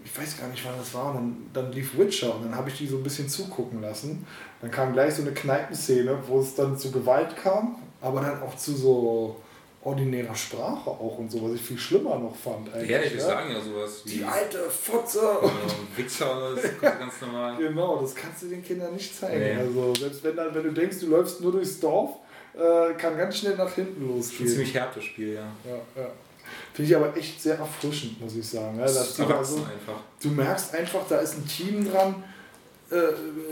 ich 0.03 0.17
weiß 0.17 0.39
gar 0.39 0.47
nicht, 0.47 0.63
wann 0.65 0.77
das 0.77 0.93
war, 0.93 1.11
und 1.11 1.15
dann, 1.15 1.49
dann 1.53 1.71
lief 1.71 1.97
Witcher 1.97 2.35
und 2.35 2.45
dann 2.45 2.55
habe 2.55 2.69
ich 2.69 2.77
die 2.77 2.88
so 2.88 2.97
ein 2.97 3.03
bisschen 3.03 3.27
zugucken 3.30 3.81
lassen. 3.81 4.26
Dann 4.61 4.71
kam 4.71 4.93
gleich 4.93 5.13
so 5.13 5.21
eine 5.21 5.31
Kneipenszene, 5.31 6.17
wo 6.27 6.39
es 6.39 6.55
dann 6.55 6.77
zu 6.77 6.91
Gewalt 6.91 7.35
kam, 7.35 7.76
aber 8.01 8.21
dann 8.21 8.41
auch 8.41 8.55
zu 8.55 8.76
so 8.76 9.35
ordinärer 9.81 10.35
Sprache 10.35 10.89
auch 10.89 11.17
und 11.17 11.31
so, 11.31 11.41
was 11.43 11.53
ich 11.53 11.61
viel 11.61 11.77
schlimmer 11.77 12.17
noch 12.19 12.35
fand 12.35 12.73
eigentlich. 12.73 12.89
Ja, 12.89 12.99
ich 12.99 13.11
würde 13.11 13.17
ja. 13.17 13.26
sagen 13.26 13.51
ja 13.51 13.61
sowas 13.61 14.01
wie 14.03 14.09
Die 14.09 14.23
alte 14.23 14.69
Fotze! 14.69 15.21
äh, 15.21 15.97
Wichser 15.97 16.51
das 16.55 16.65
ist 16.65 16.81
ganz 16.81 17.21
normal. 17.21 17.57
Genau, 17.59 18.01
das 18.01 18.13
kannst 18.13 18.43
du 18.43 18.47
den 18.47 18.63
Kindern 18.63 18.93
nicht 18.93 19.15
zeigen. 19.17 19.39
Nee. 19.39 19.55
Also 19.55 19.95
selbst 19.95 20.23
wenn, 20.23 20.35
dann, 20.35 20.53
wenn 20.53 20.63
du 20.63 20.71
denkst, 20.73 20.99
du 20.99 21.07
läufst 21.07 21.39
nur 21.41 21.53
durchs 21.53 21.80
Dorf, 21.80 22.17
äh, 22.55 22.93
kann 22.95 23.17
ganz 23.17 23.38
schnell 23.38 23.55
nach 23.55 23.73
hinten 23.73 24.01
Schon 24.01 24.09
ein 24.09 24.17
losgehen. 24.17 24.49
ziemlich 24.49 24.73
härtes 24.73 25.03
Spiel, 25.05 25.34
ja. 25.35 25.47
Ja, 25.65 26.01
ja. 26.01 26.09
Finde 26.80 26.93
ich 26.93 26.95
aber 26.95 27.18
echt 27.18 27.41
sehr 27.41 27.57
erfrischend, 27.57 28.22
muss 28.22 28.38
ich 28.38 28.47
sagen. 28.47 28.80
Ja, 28.80 28.85
dass 28.85 29.15
die 29.15 29.22
so, 29.22 29.26
einfach. 29.26 29.99
du 30.23 30.30
merkst 30.30 30.73
einfach, 30.73 31.01
da 31.10 31.18
ist 31.18 31.35
ein 31.35 31.45
Team 31.45 31.91
dran, 31.91 32.23
äh, 32.89 32.95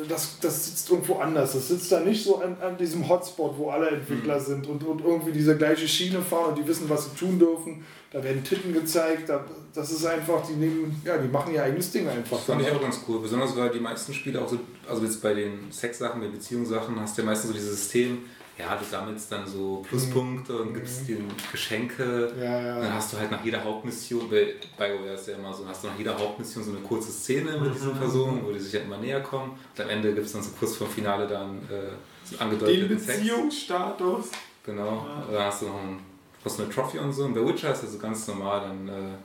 das, 0.08 0.40
das 0.40 0.66
sitzt 0.66 0.90
irgendwo 0.90 1.16
anders. 1.16 1.52
Das 1.52 1.68
sitzt 1.68 1.92
da 1.92 2.00
nicht 2.00 2.24
so 2.24 2.38
an, 2.38 2.56
an 2.62 2.78
diesem 2.78 3.06
Hotspot, 3.10 3.58
wo 3.58 3.70
alle 3.70 3.90
Entwickler 3.90 4.40
sind 4.40 4.66
und, 4.68 4.82
und 4.82 5.04
irgendwie 5.04 5.34
diese 5.34 5.58
gleiche 5.58 5.90
Schiene 5.90 6.22
fahren 6.22 6.52
und 6.52 6.58
die 6.58 6.66
wissen, 6.66 6.90
was 6.90 7.04
sie 7.04 7.18
tun 7.18 7.38
dürfen. 7.38 7.84
Da 8.14 8.24
werden 8.24 8.42
Titten 8.46 8.74
gezeigt. 8.74 9.28
Da, 9.28 9.44
das 9.74 9.92
ist 9.92 10.06
einfach, 10.06 10.48
die 10.48 10.54
nehmen, 10.54 11.02
ja, 11.04 11.18
die 11.18 11.28
machen 11.28 11.54
ihr 11.54 11.64
eigenes 11.64 11.92
Ding 11.92 12.08
einfach. 12.08 12.38
Das 12.38 12.46
fand 12.46 12.62
ich 12.62 12.72
auch 12.72 12.82
ganz 12.82 13.02
cool. 13.10 13.20
Besonders 13.20 13.58
weil 13.58 13.72
die 13.72 13.82
meisten 13.82 14.14
Spiele 14.14 14.42
auch 14.42 14.48
so, 14.48 14.58
also 14.90 15.04
jetzt 15.04 15.22
bei 15.22 15.34
den 15.34 15.70
Sexsachen, 15.70 16.22
bei 16.22 16.30
Beziehungssachen, 16.30 16.98
hast 16.98 17.18
du 17.18 17.24
ja 17.24 17.26
meistens 17.26 17.50
so 17.50 17.54
dieses 17.54 17.72
System, 17.72 18.20
ja, 18.58 18.76
du 18.76 18.84
sammelst 18.84 19.32
dann 19.32 19.46
so 19.46 19.84
Pluspunkte 19.88 20.58
und 20.62 20.74
gibst 20.74 21.08
denen 21.08 21.32
Geschenke. 21.52 22.34
Ja, 22.40 22.60
ja. 22.62 22.76
Und 22.76 22.82
dann 22.84 22.94
hast 22.96 23.14
du 23.14 23.18
halt 23.18 23.30
nach 23.30 23.44
jeder 23.44 23.64
Hauptmission, 23.64 24.30
bei 24.30 24.56
BioWare 24.78 25.14
ist 25.14 25.28
ja 25.28 25.36
immer 25.36 25.54
so, 25.54 25.68
hast 25.68 25.84
du 25.84 25.88
nach 25.90 25.98
jeder 25.98 26.18
Hauptmission 26.18 26.64
so 26.64 26.72
eine 26.72 26.80
kurze 26.80 27.12
Szene 27.12 27.58
mit 27.60 27.76
diesen 27.76 27.94
Personen, 27.96 28.44
wo 28.46 28.52
die 28.52 28.60
sich 28.60 28.74
halt 28.74 28.86
immer 28.86 28.98
näher 28.98 29.22
kommen. 29.22 29.52
Und 29.52 29.84
am 29.84 29.90
Ende 29.90 30.14
gibt 30.14 30.26
es 30.26 30.34
dann 30.34 30.42
so 30.42 30.50
kurz 30.60 30.76
vor 30.76 30.88
Finale 30.88 31.28
dann 31.28 31.58
äh, 31.70 31.92
so 32.24 32.38
angedeuteten 32.40 32.90
Text. 32.98 33.08
Beziehungsstatus. 33.08 34.26
Genau. 34.66 35.06
Da 35.32 35.46
hast 35.46 35.62
du 35.62 35.68
noch 35.68 35.76
ein, 35.80 36.00
hast 36.44 36.60
eine 36.60 36.70
Trophy 36.70 36.98
und 37.00 37.14
so. 37.14 37.26
Und 37.26 37.34
bei 37.36 37.46
Witcher 37.46 37.72
ist 37.72 37.84
das 37.84 37.94
so 37.94 38.00
ganz 38.00 38.28
normal, 38.28 38.62
dann 38.62 38.88
äh, 38.88 38.92
er 38.92 38.98
Ja, 39.02 39.16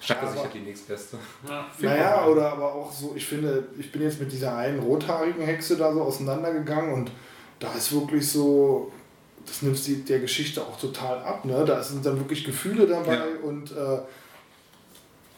sich 0.00 0.16
aber- 0.16 0.40
halt 0.42 0.54
die 0.54 0.58
nächstbeste. 0.60 1.16
Ja, 1.48 1.66
Naja, 1.80 2.26
oder 2.26 2.52
aber 2.52 2.74
auch 2.74 2.92
so, 2.92 3.14
ich 3.16 3.26
finde, 3.26 3.66
ich 3.78 3.90
bin 3.90 4.02
jetzt 4.02 4.20
mit 4.20 4.30
dieser 4.30 4.54
einen 4.56 4.78
rothaarigen 4.80 5.42
Hexe 5.42 5.76
da 5.76 5.92
so 5.92 6.02
auseinandergegangen 6.02 6.92
und 6.92 7.10
da 7.58 7.72
ist 7.72 7.92
wirklich 7.92 8.28
so, 8.30 8.90
das 9.46 9.62
nimmt 9.62 9.76
sie 9.78 10.02
der 10.02 10.20
Geschichte 10.20 10.60
auch 10.62 10.78
total 10.78 11.18
ab, 11.22 11.44
ne? 11.44 11.64
Da 11.64 11.82
sind 11.82 12.04
dann 12.04 12.18
wirklich 12.18 12.44
Gefühle 12.44 12.86
dabei 12.86 13.14
Ja. 13.14 13.24
und 13.42 13.70
äh, 13.72 13.98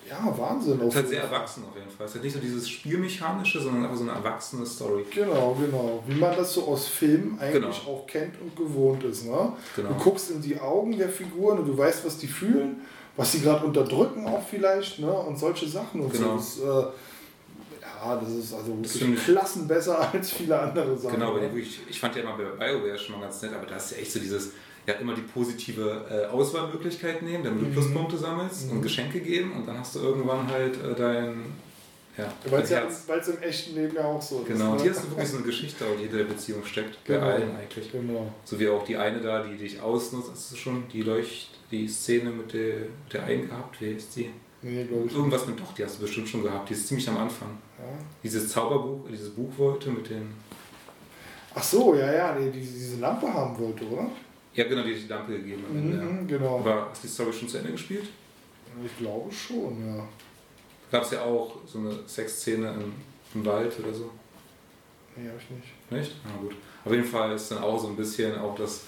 ja, 0.08 0.34
Wahnsinn. 0.38 0.80
Es 0.80 0.88
ist 0.88 0.94
halt 0.96 1.08
sehr 1.08 1.22
erwachsen 1.22 1.64
auf 1.68 1.76
jeden 1.76 1.90
Fall. 1.90 2.06
Es 2.06 2.12
ist 2.12 2.14
halt 2.14 2.24
nicht 2.24 2.32
so 2.34 2.40
dieses 2.40 2.66
Spielmechanische, 2.68 3.60
sondern 3.60 3.84
einfach 3.84 3.96
so 3.98 4.04
eine 4.04 4.12
erwachsene 4.12 4.64
Story. 4.64 5.04
Genau, 5.14 5.54
genau. 5.60 6.02
Wie 6.06 6.14
man 6.14 6.34
das 6.34 6.54
so 6.54 6.64
aus 6.66 6.86
Filmen 6.86 7.38
eigentlich 7.38 7.52
Genau. 7.84 7.92
auch 7.98 8.06
kennt 8.06 8.40
und 8.40 8.56
gewohnt 8.56 9.04
ist. 9.04 9.26
Ne? 9.26 9.52
Genau. 9.76 9.88
Du 9.90 9.94
guckst 9.96 10.30
in 10.30 10.40
die 10.40 10.58
Augen 10.58 10.96
der 10.96 11.10
Figuren 11.10 11.58
und 11.58 11.66
du 11.66 11.76
weißt, 11.76 12.06
was 12.06 12.16
die 12.16 12.26
fühlen, 12.26 12.80
was 13.18 13.32
sie 13.32 13.40
gerade 13.40 13.66
unterdrücken 13.66 14.26
auch 14.26 14.42
vielleicht 14.48 14.98
ne? 14.98 15.12
und 15.12 15.38
solche 15.38 15.68
Sachen. 15.68 16.00
Und 16.00 16.10
Genau. 16.14 16.38
so. 16.38 16.64
Das, 16.64 16.86
äh, 16.86 16.88
ja, 18.04 18.16
das 18.16 18.30
ist 18.30 18.52
also 18.54 18.76
Das 18.82 18.94
wirklich 19.00 19.18
ich- 19.18 19.24
Klassen 19.24 19.66
besser 19.68 19.98
als 20.12 20.30
viele 20.30 20.58
andere 20.58 20.96
Sachen. 20.96 21.14
Genau, 21.18 21.32
bei 21.34 21.40
den 21.40 21.54
wirklich, 21.54 21.80
ich 21.88 21.98
fand 22.00 22.14
ja 22.16 22.22
immer 22.22 22.36
bei 22.36 22.44
BioWare 22.44 22.98
schon 22.98 23.16
mal 23.16 23.22
ganz 23.22 23.42
nett, 23.42 23.52
aber 23.54 23.66
da 23.66 23.76
ist 23.76 23.90
ja 23.92 23.98
echt 23.98 24.12
so 24.12 24.18
dieses, 24.20 24.52
ja 24.86 24.94
immer 24.94 25.14
die 25.14 25.20
positive 25.22 26.06
äh, 26.10 26.26
Auswahlmöglichkeit 26.32 27.22
nehmen, 27.22 27.44
damit 27.44 27.62
du 27.62 27.66
Mhm. 27.66 27.72
Pluspunkte 27.72 28.16
sammelst 28.16 28.70
und 28.70 28.80
Geschenke 28.82 29.20
geben 29.20 29.52
und 29.52 29.66
dann 29.68 29.78
hast 29.78 29.94
du 29.96 30.00
irgendwann 30.00 30.46
halt 30.48 30.76
äh, 30.82 30.94
dein, 30.96 31.44
ja, 32.16 32.32
Weil 32.50 32.62
es 32.62 32.70
ja, 32.70 32.82
im 32.82 33.42
echten 33.42 33.74
Leben 33.76 33.94
ja 33.94 34.04
auch 34.04 34.20
so 34.20 34.44
Genau, 34.48 34.74
ist. 34.74 34.82
hier 34.82 34.90
Ne? 34.90 34.96
hast 34.96 35.04
du 35.06 35.10
wirklich 35.10 35.28
so 35.28 35.36
eine 35.36 35.46
Geschichte, 35.46 35.84
die 35.96 36.02
hinter 36.02 36.16
der 36.16 36.24
Beziehung 36.24 36.64
steckt, 36.64 37.04
bei 37.06 37.14
Genau. 37.14 37.26
allen 37.26 37.56
eigentlich. 37.56 37.92
Genau. 37.92 38.32
So 38.44 38.58
wie 38.58 38.68
auch 38.68 38.84
die 38.84 38.96
eine 38.96 39.20
da, 39.20 39.44
die 39.44 39.56
dich 39.56 39.80
ausnutzt, 39.80 40.30
hast 40.32 40.50
du 40.52 40.56
schon, 40.56 40.88
die 40.92 41.02
Leucht, 41.02 41.50
die 41.70 41.86
Szene 41.86 42.30
mit 42.30 42.52
der, 42.54 42.74
mit 43.04 43.12
der 43.12 43.22
einen 43.24 43.48
gehabt, 43.48 43.80
wie 43.80 43.90
ist 43.92 44.16
die? 44.16 44.30
Nee, 44.62 44.84
glaube 44.84 45.06
ich. 45.06 45.14
Irgendwas 45.14 45.46
mit 45.46 45.58
doch, 45.60 45.72
die 45.74 45.84
hast 45.84 45.98
du 45.98 46.02
bestimmt 46.02 46.28
schon 46.28 46.42
gehabt, 46.42 46.68
die 46.68 46.74
ist 46.74 46.88
ziemlich 46.88 47.08
am 47.08 47.16
Anfang. 47.18 47.48
Ja. 47.78 47.84
Dieses 48.22 48.48
Zauberbuch, 48.50 49.08
dieses 49.10 49.30
Buch 49.30 49.50
wollte 49.56 49.90
mit 49.90 50.10
den, 50.10 50.32
Ach 51.54 51.62
so, 51.62 51.94
ja, 51.94 52.12
ja, 52.12 52.34
nee, 52.38 52.50
die 52.50 52.60
diese 52.60 52.98
Lampe 53.00 53.32
haben 53.32 53.58
wollte, 53.58 53.84
oder? 53.86 54.06
ja 54.54 54.64
genau, 54.64 54.82
die 54.82 54.94
die 54.94 55.06
Lampe 55.08 55.32
gegeben 55.38 55.64
am 55.70 55.76
Ende. 55.76 55.96
ja. 55.96 56.02
Mhm, 56.04 56.26
genau. 56.28 56.58
Aber 56.58 56.88
hast 56.90 57.02
du 57.02 57.06
die 57.08 57.12
Story 57.12 57.32
schon 57.32 57.48
zu 57.48 57.58
Ende 57.58 57.72
gespielt? 57.72 58.08
Ich 58.84 58.96
glaube 58.98 59.32
schon, 59.32 59.96
ja. 59.96 60.04
Gab 60.90 61.02
es 61.02 61.10
ja 61.12 61.22
auch 61.22 61.56
so 61.66 61.78
eine 61.78 61.98
Sexszene 62.06 62.68
im, 62.74 62.92
im 63.34 63.46
Wald 63.46 63.78
oder 63.80 63.92
so. 63.92 64.10
Nee, 65.16 65.28
hab 65.28 65.36
ich 65.40 65.50
nicht. 65.50 65.90
Nicht? 65.90 66.16
Na 66.24 66.40
gut. 66.40 66.54
Auf 66.84 66.92
jeden 66.92 67.04
Fall 67.04 67.32
ist 67.32 67.50
dann 67.50 67.58
auch 67.58 67.78
so 67.78 67.88
ein 67.88 67.96
bisschen 67.96 68.36
auch 68.38 68.54
das, 68.56 68.82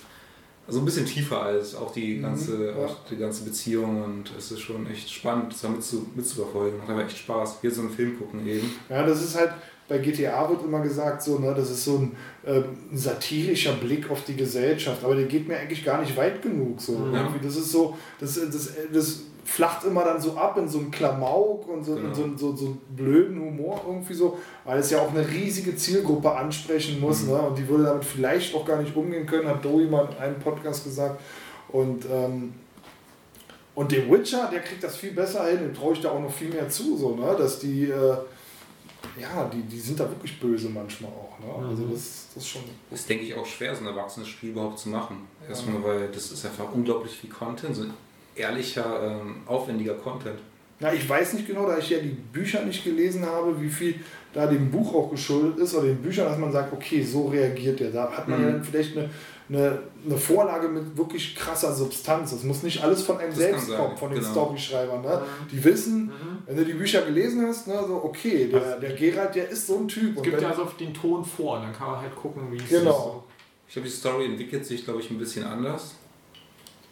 also 0.66 0.78
ein 0.80 0.84
bisschen 0.84 1.06
tiefer 1.06 1.42
als 1.42 1.74
auch 1.74 1.92
die 1.92 2.16
Mhm, 2.16 2.22
ganze, 2.22 2.66
ja. 2.70 2.76
auch 2.76 2.96
die 3.10 3.16
ganze 3.16 3.44
Beziehung 3.44 4.02
und 4.04 4.30
es 4.38 4.52
ist 4.52 4.60
schon 4.60 4.86
echt 4.88 5.10
spannend, 5.10 5.52
das 5.52 5.68
mit 5.68 5.82
zu, 5.82 6.06
mitzuverfolgen. 6.14 6.80
Hat 6.82 6.90
aber 6.90 7.04
echt 7.04 7.18
Spaß. 7.18 7.58
Hier 7.60 7.70
so 7.70 7.80
einen 7.80 7.90
Film 7.90 8.18
gucken 8.18 8.46
eben. 8.46 8.70
Ja, 8.88 9.04
das 9.04 9.22
ist 9.24 9.36
halt, 9.36 9.50
bei 9.88 9.98
GTA 9.98 10.48
wird 10.48 10.62
immer 10.62 10.80
gesagt, 10.80 11.22
so, 11.22 11.38
ne, 11.40 11.52
das 11.56 11.70
ist 11.70 11.84
so 11.84 11.98
ein, 11.98 12.16
ähm, 12.46 12.64
satirischer 12.92 13.72
Blick 13.72 14.08
auf 14.10 14.24
die 14.24 14.36
Gesellschaft, 14.36 15.02
aber 15.02 15.16
der 15.16 15.24
geht 15.26 15.48
mir 15.48 15.56
eigentlich 15.56 15.84
gar 15.84 16.00
nicht 16.00 16.16
weit 16.16 16.40
genug. 16.40 16.80
So. 16.80 16.92
Ja. 17.12 17.22
Irgendwie, 17.24 17.44
das 17.44 17.56
ist 17.56 17.72
so, 17.72 17.96
das, 18.20 18.34
das, 18.34 18.70
das 18.92 19.22
flacht 19.50 19.84
immer 19.84 20.04
dann 20.04 20.20
so 20.20 20.36
ab 20.36 20.56
in 20.58 20.68
so 20.68 20.78
einen 20.78 20.90
Klamauk 20.90 21.66
und 21.68 21.84
so, 21.84 21.96
in 21.96 22.02
Genau. 22.12 22.14
so, 22.14 22.36
so, 22.36 22.56
so 22.56 22.66
einen 22.66 22.80
blöden 22.96 23.40
Humor 23.40 23.82
irgendwie 23.86 24.14
so, 24.14 24.38
weil 24.64 24.78
es 24.78 24.90
ja 24.90 25.00
auch 25.00 25.10
eine 25.10 25.28
riesige 25.28 25.74
Zielgruppe 25.76 26.30
ansprechen 26.30 27.00
muss 27.00 27.22
Mhm. 27.22 27.30
ne, 27.32 27.42
und 27.42 27.58
die 27.58 27.66
würde 27.68 27.84
damit 27.84 28.04
vielleicht 28.04 28.54
auch 28.54 28.64
gar 28.64 28.80
nicht 28.80 28.94
umgehen 28.94 29.26
können, 29.26 29.48
hat 29.48 29.64
Dory 29.64 29.86
mal 29.86 30.08
in 30.12 30.16
einem 30.22 30.38
Podcast 30.38 30.84
gesagt. 30.84 31.20
Und, 31.68 32.04
ähm, 32.10 32.52
und 33.74 33.90
dem 33.92 34.10
Witcher, 34.10 34.48
der 34.52 34.60
kriegt 34.60 34.82
das 34.84 34.96
viel 34.96 35.12
besser 35.12 35.46
hin, 35.46 35.58
dem 35.60 35.74
traue 35.74 35.94
ich 35.94 36.00
da 36.00 36.10
auch 36.10 36.20
noch 36.20 36.32
viel 36.32 36.48
mehr 36.50 36.68
zu, 36.68 36.96
so, 36.96 37.14
ne, 37.16 37.34
dass 37.36 37.58
die. 37.58 37.84
Äh, 37.90 38.16
ja, 39.18 39.50
die, 39.52 39.62
die 39.62 39.80
sind 39.80 39.98
da 39.98 40.04
wirklich 40.08 40.38
böse 40.38 40.68
manchmal 40.68 41.10
auch. 41.10 41.38
Ne? 41.40 41.68
Also 41.68 41.84
das, 41.86 42.26
das 42.34 42.42
ist 42.44 42.48
schon. 42.50 42.62
Das 42.90 43.00
ist, 43.00 43.08
denke 43.08 43.24
ich, 43.24 43.34
auch 43.34 43.46
schwer, 43.46 43.74
so 43.74 43.80
ein 43.82 43.86
erwachsenes 43.86 44.28
Spiel 44.28 44.50
überhaupt 44.50 44.78
zu 44.78 44.90
machen. 44.90 45.26
Erstmal, 45.48 45.82
weil 45.82 46.08
das 46.08 46.30
ist 46.30 46.44
einfach 46.44 46.66
unglaublich 46.72 47.12
viel 47.16 47.30
Content, 47.30 47.74
so 47.74 47.84
ehrlicher, 48.40 49.00
ähm, 49.02 49.36
aufwendiger 49.46 49.94
Content. 49.94 50.38
Na, 50.82 50.92
ich 50.94 51.06
weiß 51.06 51.34
nicht 51.34 51.46
genau, 51.46 51.66
da 51.66 51.76
ich 51.78 51.90
ja 51.90 51.98
die 51.98 52.08
Bücher 52.32 52.62
nicht 52.64 52.82
gelesen 52.84 53.24
habe, 53.26 53.60
wie 53.60 53.68
viel 53.68 53.94
da 54.32 54.46
dem 54.46 54.70
Buch 54.70 54.94
auch 54.94 55.10
geschuldet 55.10 55.58
ist 55.58 55.74
oder 55.74 55.88
den 55.88 55.98
Büchern, 56.00 56.24
dass 56.26 56.38
man 56.38 56.50
sagt, 56.52 56.72
okay, 56.72 57.02
so 57.02 57.26
reagiert 57.28 57.80
der. 57.80 57.90
Da 57.90 58.10
hat 58.10 58.28
man 58.28 58.40
Mhm. 58.40 58.46
ja 58.46 58.52
dann 58.52 58.64
vielleicht 58.64 58.96
eine, 58.96 59.10
eine, 59.50 59.78
eine 60.06 60.16
Vorlage 60.16 60.68
mit 60.68 60.96
wirklich 60.96 61.34
krasser 61.36 61.74
Substanz. 61.74 62.30
Das 62.30 62.44
muss 62.44 62.62
nicht 62.62 62.82
alles 62.82 63.02
von 63.02 63.18
einem 63.18 63.28
Das 63.30 63.38
selbst 63.38 63.76
kommen, 63.76 63.96
von 63.96 64.10
den 64.10 64.20
genau. 64.20 64.30
Storyschreibern. 64.32 65.02
Ne? 65.02 65.20
Die 65.52 65.62
wissen, 65.62 66.10
wenn 66.46 66.56
du 66.56 66.64
die 66.64 66.72
Bücher 66.74 67.02
gelesen 67.02 67.44
hast, 67.46 67.66
ne, 67.68 67.74
so, 67.86 67.96
okay, 68.02 68.48
der, 68.50 68.78
der 68.78 68.92
Gerald, 68.94 69.34
der 69.34 69.50
ist 69.50 69.66
so 69.66 69.76
ein 69.78 69.88
Typ. 69.88 70.16
Es 70.16 70.22
gibt 70.22 70.40
ja 70.40 70.54
so 70.54 70.64
den 70.78 70.94
Ton 70.94 71.22
vor, 71.24 71.60
dann 71.60 71.72
kann 71.74 71.90
man 71.90 72.00
halt 72.00 72.16
gucken, 72.16 72.44
wie 72.50 72.56
es 72.56 72.68
Genau. 72.70 73.24
Ich 73.68 73.74
glaube, 73.74 73.86
die 73.88 73.94
Story 73.94 74.24
entwickelt 74.24 74.64
sich, 74.64 74.82
glaube 74.84 75.00
ich, 75.00 75.10
ein 75.10 75.18
bisschen 75.18 75.44
anders. 75.44 75.96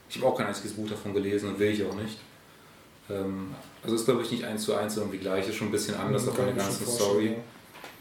Ich 0.08 0.16
habe 0.16 0.26
auch 0.26 0.36
kein 0.36 0.46
einziges 0.46 0.72
Buch 0.72 0.88
davon 0.88 1.12
gelesen 1.14 1.50
und 1.50 1.58
will 1.58 1.68
ich 1.72 1.84
auch 1.84 1.94
nicht. 1.94 2.18
Ähm, 3.10 3.54
also 3.82 3.94
ist, 3.96 4.04
glaube 4.04 4.22
ich, 4.22 4.30
nicht 4.30 4.44
eins 4.44 4.64
zu 4.64 4.74
eins 4.74 4.96
irgendwie 4.96 5.18
gleich, 5.18 5.48
ist 5.48 5.56
schon 5.56 5.68
ein 5.68 5.72
bisschen 5.72 5.94
anders 5.96 6.26
ich 6.26 6.34
der 6.34 6.52
ganzen 6.52 6.86
Story. 6.86 7.28
vorstellen, 7.28 7.34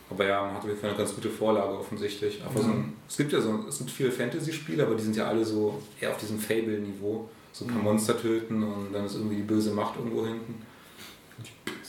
Aber 0.10 0.26
ja, 0.26 0.42
man 0.42 0.52
hat 0.56 0.60
auf 0.62 0.68
jeden 0.68 0.80
Fall 0.80 0.90
eine 0.90 0.98
ganz 1.00 1.14
gute 1.16 1.30
Vorlage 1.30 1.78
offensichtlich. 1.80 2.42
Einfach 2.44 2.62
so 2.62 2.68
ein, 2.70 2.94
es 3.08 3.18
gibt 3.18 3.32
ja 3.34 3.42
so, 3.42 3.66
es 3.68 3.78
gibt 3.80 3.92
viele 3.92 4.12
Fantasy-Spiele, 4.12 4.84
aber 4.86 4.96
die 4.96 5.04
sind 5.04 5.16
ja 5.16 5.28
alle 5.28 5.44
so 5.46 5.82
eher 6.00 6.12
auf 6.12 6.18
diesem 6.18 6.40
Fable-Niveau. 6.40 7.30
So 7.54 7.66
ein 7.66 7.70
paar 7.72 7.82
Monster 7.82 8.20
töten 8.22 8.62
und 8.64 8.94
dann 8.94 9.06
ist 9.06 9.16
irgendwie 9.16 9.38
die 9.38 9.42
böse 9.44 9.72
Macht 9.72 9.96
irgendwo 9.98 10.26
hinten. 10.26 10.62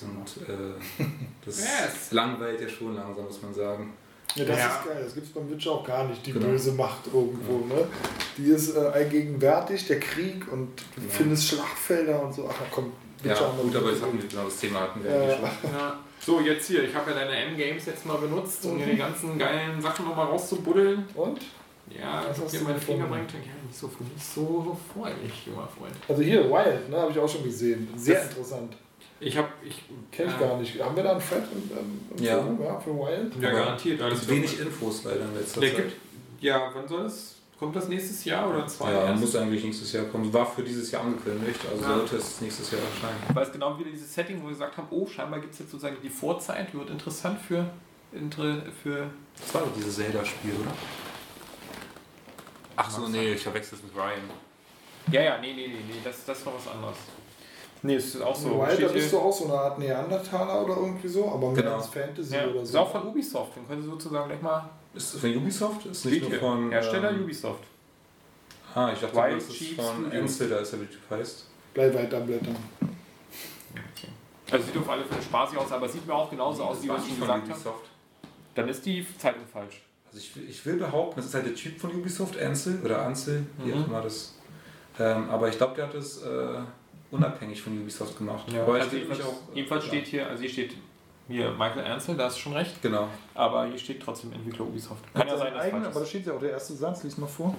Und 0.00 0.48
äh, 0.48 1.04
das 1.44 1.58
Yes. 1.60 2.12
langweilt 2.12 2.60
ja 2.60 2.68
schon 2.68 2.94
langsam, 2.94 3.24
muss 3.24 3.42
man 3.42 3.52
sagen. 3.52 3.92
Ja, 4.34 4.44
das 4.44 4.58
Ja. 4.58 4.66
ist 4.66 4.84
geil. 4.86 5.00
Das 5.04 5.14
gibt 5.14 5.26
es 5.26 5.32
beim 5.32 5.50
Witcher 5.50 5.72
auch 5.72 5.84
gar 5.86 6.04
nicht, 6.04 6.24
die 6.26 6.32
Genau. 6.32 6.46
böse 6.46 6.72
Macht 6.72 7.06
irgendwo. 7.06 7.64
Ne? 7.66 7.86
Die 8.36 8.50
ist 8.50 8.76
äh, 8.76 8.78
allgegenwärtig, 8.80 9.86
der 9.86 10.00
Krieg 10.00 10.50
und 10.52 10.68
du 10.94 11.00
Genau. 11.00 11.12
findest 11.12 11.48
Schlachtfelder 11.48 12.22
und 12.22 12.34
so. 12.34 12.48
Ach, 12.50 12.54
komm, 12.70 12.92
Ja, 13.24 13.30
Witcher 13.32 13.48
haben 13.48 13.58
wir 13.58 13.64
gut, 13.64 13.76
aber 13.76 13.90
das, 13.90 14.02
hatten 14.02 14.22
wir, 14.22 14.28
genau, 14.28 14.44
das 14.44 14.56
Thema 14.58 14.80
hatten 14.80 15.02
wir 15.02 15.10
Ja, 15.10 15.16
eigentlich 15.22 15.40
ja. 15.40 15.50
schon. 15.60 15.70
Ja. 15.72 15.98
So, 16.24 16.40
jetzt 16.40 16.66
hier. 16.66 16.84
Ich 16.84 16.94
habe 16.94 17.10
ja 17.10 17.16
deine 17.16 17.36
M-Games 17.36 17.86
jetzt 17.86 18.06
mal 18.06 18.16
benutzt, 18.18 18.64
um 18.64 18.72
Mhm. 18.74 18.78
mir 18.78 18.86
die 18.86 18.96
ganzen 18.96 19.38
geilen 19.38 19.80
Sachen 19.80 20.04
nochmal 20.06 20.26
rauszubuddeln. 20.26 21.04
Und? 21.14 21.40
Ja, 21.90 22.22
Was 22.28 22.36
ich 22.36 22.36
habe 22.36 22.44
hast 22.44 22.52
dir 22.52 22.58
du 22.58 22.64
meine 22.64 22.78
gefunden? 22.78 23.00
Finger 23.02 23.06
bringt. 23.14 23.32
Ja, 23.32 23.38
nicht 23.66 23.78
so, 23.78 23.86
nicht 24.14 24.34
so 24.34 24.76
freudig, 24.92 25.46
junger 25.46 25.66
Freund. 25.78 25.94
Also 26.06 26.22
hier, 26.22 26.44
Wild, 26.50 26.90
ne, 26.90 26.96
habe 26.98 27.10
ich 27.12 27.18
auch 27.18 27.28
schon 27.28 27.44
gesehen. 27.44 27.88
Sehr 27.96 28.16
Das- 28.16 28.28
interessant. 28.28 28.76
Ich 29.20 29.36
habe. 29.36 29.48
Ich, 29.64 29.82
Kenn 30.12 30.28
ich 30.28 30.34
äh, 30.34 30.38
gar 30.38 30.56
nicht. 30.58 30.80
Haben 30.82 30.94
wir 30.96 31.02
da 31.02 31.12
einen 31.12 31.20
Thread 31.20 31.42
im, 31.52 32.16
im, 32.18 32.22
Ja. 32.24 32.36
Forum, 32.36 32.62
ja, 32.62 32.78
für 32.80 32.90
Wild? 32.94 33.34
Ja, 33.42 33.50
garantiert. 33.50 34.00
Es 34.00 34.04
Alles 34.06 34.28
wenig 34.28 34.60
Infos 34.60 35.04
leider 35.04 35.22
in 35.24 35.34
letzter 35.34 35.60
Der 35.60 35.74
Zeit. 35.74 35.84
gibt, 35.88 35.96
ja, 36.40 36.70
wann 36.74 36.86
soll 36.86 37.06
es? 37.06 37.34
Kommt 37.58 37.74
das 37.74 37.88
nächstes 37.88 38.24
Jahr 38.24 38.48
oder 38.48 38.64
zwei 38.68 38.92
Ja, 38.92 39.06
erst? 39.06 39.20
muss 39.20 39.34
eigentlich 39.34 39.64
nächstes 39.64 39.92
Jahr 39.92 40.04
kommen. 40.04 40.32
War 40.32 40.46
für 40.46 40.62
dieses 40.62 40.92
Jahr 40.92 41.02
angekündigt, 41.02 41.58
also 41.68 41.82
Ja. 41.82 41.96
sollte 41.96 42.16
es 42.16 42.40
nächstes 42.40 42.70
Jahr 42.70 42.80
erscheinen. 42.82 43.18
Weil 43.34 43.42
es 43.44 43.50
genau 43.52 43.76
wieder 43.76 43.90
dieses 43.90 44.14
Setting, 44.14 44.38
wo 44.40 44.44
wir 44.44 44.50
gesagt 44.52 44.76
haben, 44.76 44.86
oh, 44.90 45.04
scheinbar 45.08 45.40
gibt 45.40 45.52
es 45.54 45.58
jetzt 45.58 45.72
sozusagen 45.72 45.96
die 46.00 46.08
Vorzeit, 46.08 46.72
wird 46.72 46.88
interessant 46.90 47.40
für, 47.40 47.68
für 48.84 49.10
Das 49.40 49.54
war 49.54 49.62
doch 49.62 49.72
dieses 49.76 49.96
Zelda-Spiel, 49.96 50.52
oder? 50.52 50.72
Ach 52.76 52.88
so, 52.88 53.08
nee, 53.08 53.32
ich 53.32 53.42
verwechsel 53.42 53.76
es 53.76 53.82
mit 53.82 53.92
Ryan. 53.96 54.20
Ja, 55.10 55.22
ja, 55.22 55.38
nee, 55.40 55.52
nee, 55.54 55.66
nee, 55.66 55.82
nee, 55.88 55.94
das, 56.04 56.24
das 56.24 56.46
war 56.46 56.52
was 56.54 56.72
anderes. 56.72 56.96
Nee, 57.82 57.94
es 57.94 58.14
ist 58.14 58.22
auch 58.22 58.34
so. 58.34 58.50
Wild, 58.58 58.70
da 58.70 58.74
steht 58.74 58.92
bist 58.92 59.12
du 59.12 59.18
auch 59.18 59.32
so 59.32 59.44
eine 59.44 59.54
Art 59.54 59.78
Neandertaler 59.78 60.64
oder 60.64 60.76
irgendwie 60.78 61.06
so, 61.08 61.28
aber 61.30 61.50
mehr 61.52 61.62
Genau. 61.62 61.76
als 61.76 61.86
Fantasy 61.86 62.34
ja, 62.34 62.46
oder 62.48 62.62
ist 62.62 62.72
so. 62.72 62.78
auch 62.80 62.90
von 62.90 63.06
Ubisoft, 63.06 63.54
den 63.56 63.68
können 63.68 63.82
Sie 63.82 63.88
sozusagen 63.88 64.28
gleich 64.28 64.42
mal. 64.42 64.68
Ist 64.94 65.14
das 65.14 65.20
von 65.20 65.36
Ubisoft? 65.36 65.86
Ist 65.86 66.04
nicht 66.06 66.20
nur 66.22 66.30
hier. 66.30 66.40
von. 66.40 66.70
Hersteller 66.70 67.10
ähm, 67.12 67.22
Ubisoft. 67.22 67.62
Ah, 68.74 68.90
ich 68.92 69.00
dachte, 69.00 69.16
Wild 69.16 69.36
das 69.36 69.48
ist 69.48 69.72
von. 69.74 70.12
Ansel, 70.12 70.48
da 70.48 70.58
ist 70.58 70.72
er, 70.72 70.80
wie 70.80 70.84
der 70.86 70.92
Typ 70.92 71.10
heißt. 71.10 71.46
Bleib 71.74 71.94
weiter 71.94 72.20
blättern. 72.20 72.56
Also 74.50 74.64
sieht 74.66 74.76
auf 74.78 74.88
alle 74.88 75.04
Fälle 75.04 75.22
spaßig 75.22 75.58
aus, 75.58 75.70
aber 75.72 75.88
sieht 75.88 76.06
mir 76.06 76.14
auch 76.14 76.30
genauso 76.30 76.64
aus, 76.64 76.82
wie 76.82 76.88
es 76.88 76.92
nicht 77.04 77.18
schon 77.18 77.28
von 77.28 77.40
gesagt. 77.40 77.48
Ubisoft. 77.50 77.84
Dann 78.54 78.68
ist 78.68 78.84
die 78.86 79.06
Zeitung 79.18 79.42
falsch. 79.52 79.82
Also 80.06 80.18
ich, 80.18 80.34
will- 80.34 80.48
ich 80.48 80.64
will 80.66 80.76
behaupten, 80.78 81.16
das 81.16 81.26
ist 81.26 81.34
halt 81.34 81.46
der 81.46 81.54
Typ 81.54 81.78
von 81.78 81.94
Ubisoft, 81.94 82.38
Ansel 82.40 82.80
oder 82.82 83.02
Ansel, 83.02 83.44
wie 83.58 83.70
Mhm. 83.72 83.82
auch 83.82 83.86
immer 83.88 84.00
das. 84.02 84.34
Ähm, 84.98 85.28
aber 85.30 85.48
ich 85.48 85.58
glaube, 85.58 85.74
der 85.76 85.86
hat 85.86 85.94
das 85.94 86.22
äh, 86.22 86.58
unabhängig 87.10 87.60
von 87.62 87.78
Ubisoft 87.80 88.16
gemacht. 88.18 88.44
Ja, 88.52 88.62
aber 88.62 88.74
also 88.74 88.94
jedenfalls, 88.96 89.22
auch. 89.24 89.54
jedenfalls 89.54 89.84
ja. 89.84 89.88
steht 89.88 90.06
hier, 90.06 90.28
also 90.28 90.42
hier 90.42 90.50
steht 90.50 90.74
hier 91.28 91.50
Michael 91.52 91.84
Ansel, 91.84 92.16
da 92.16 92.24
hast 92.24 92.36
du 92.36 92.40
schon 92.40 92.52
recht, 92.54 92.80
Genau. 92.82 93.08
aber 93.34 93.66
hier 93.66 93.78
steht 93.78 94.02
trotzdem 94.02 94.32
Entwickler 94.32 94.64
Ubisoft. 94.66 95.02
Kann 95.14 95.28
ja 95.28 95.36
sein, 95.36 95.52
dass 95.54 95.62
Eigene, 95.62 95.82
falsch 95.82 95.86
aber 95.86 95.94
da 95.94 96.00
ist. 96.02 96.08
steht 96.08 96.26
ja 96.26 96.32
auch 96.34 96.40
der 96.40 96.50
erste 96.50 96.72
Satz, 96.74 97.02
lies 97.04 97.18
mal 97.18 97.26
vor. 97.26 97.54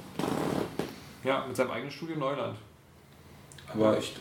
Ja, 1.24 1.46
mit 1.48 1.56
seinem 1.56 1.72
eigenen 1.72 1.92
Studio 1.92 2.16
Neuland. 2.18 2.58
Aber 3.72 3.96
ich, 4.00 4.16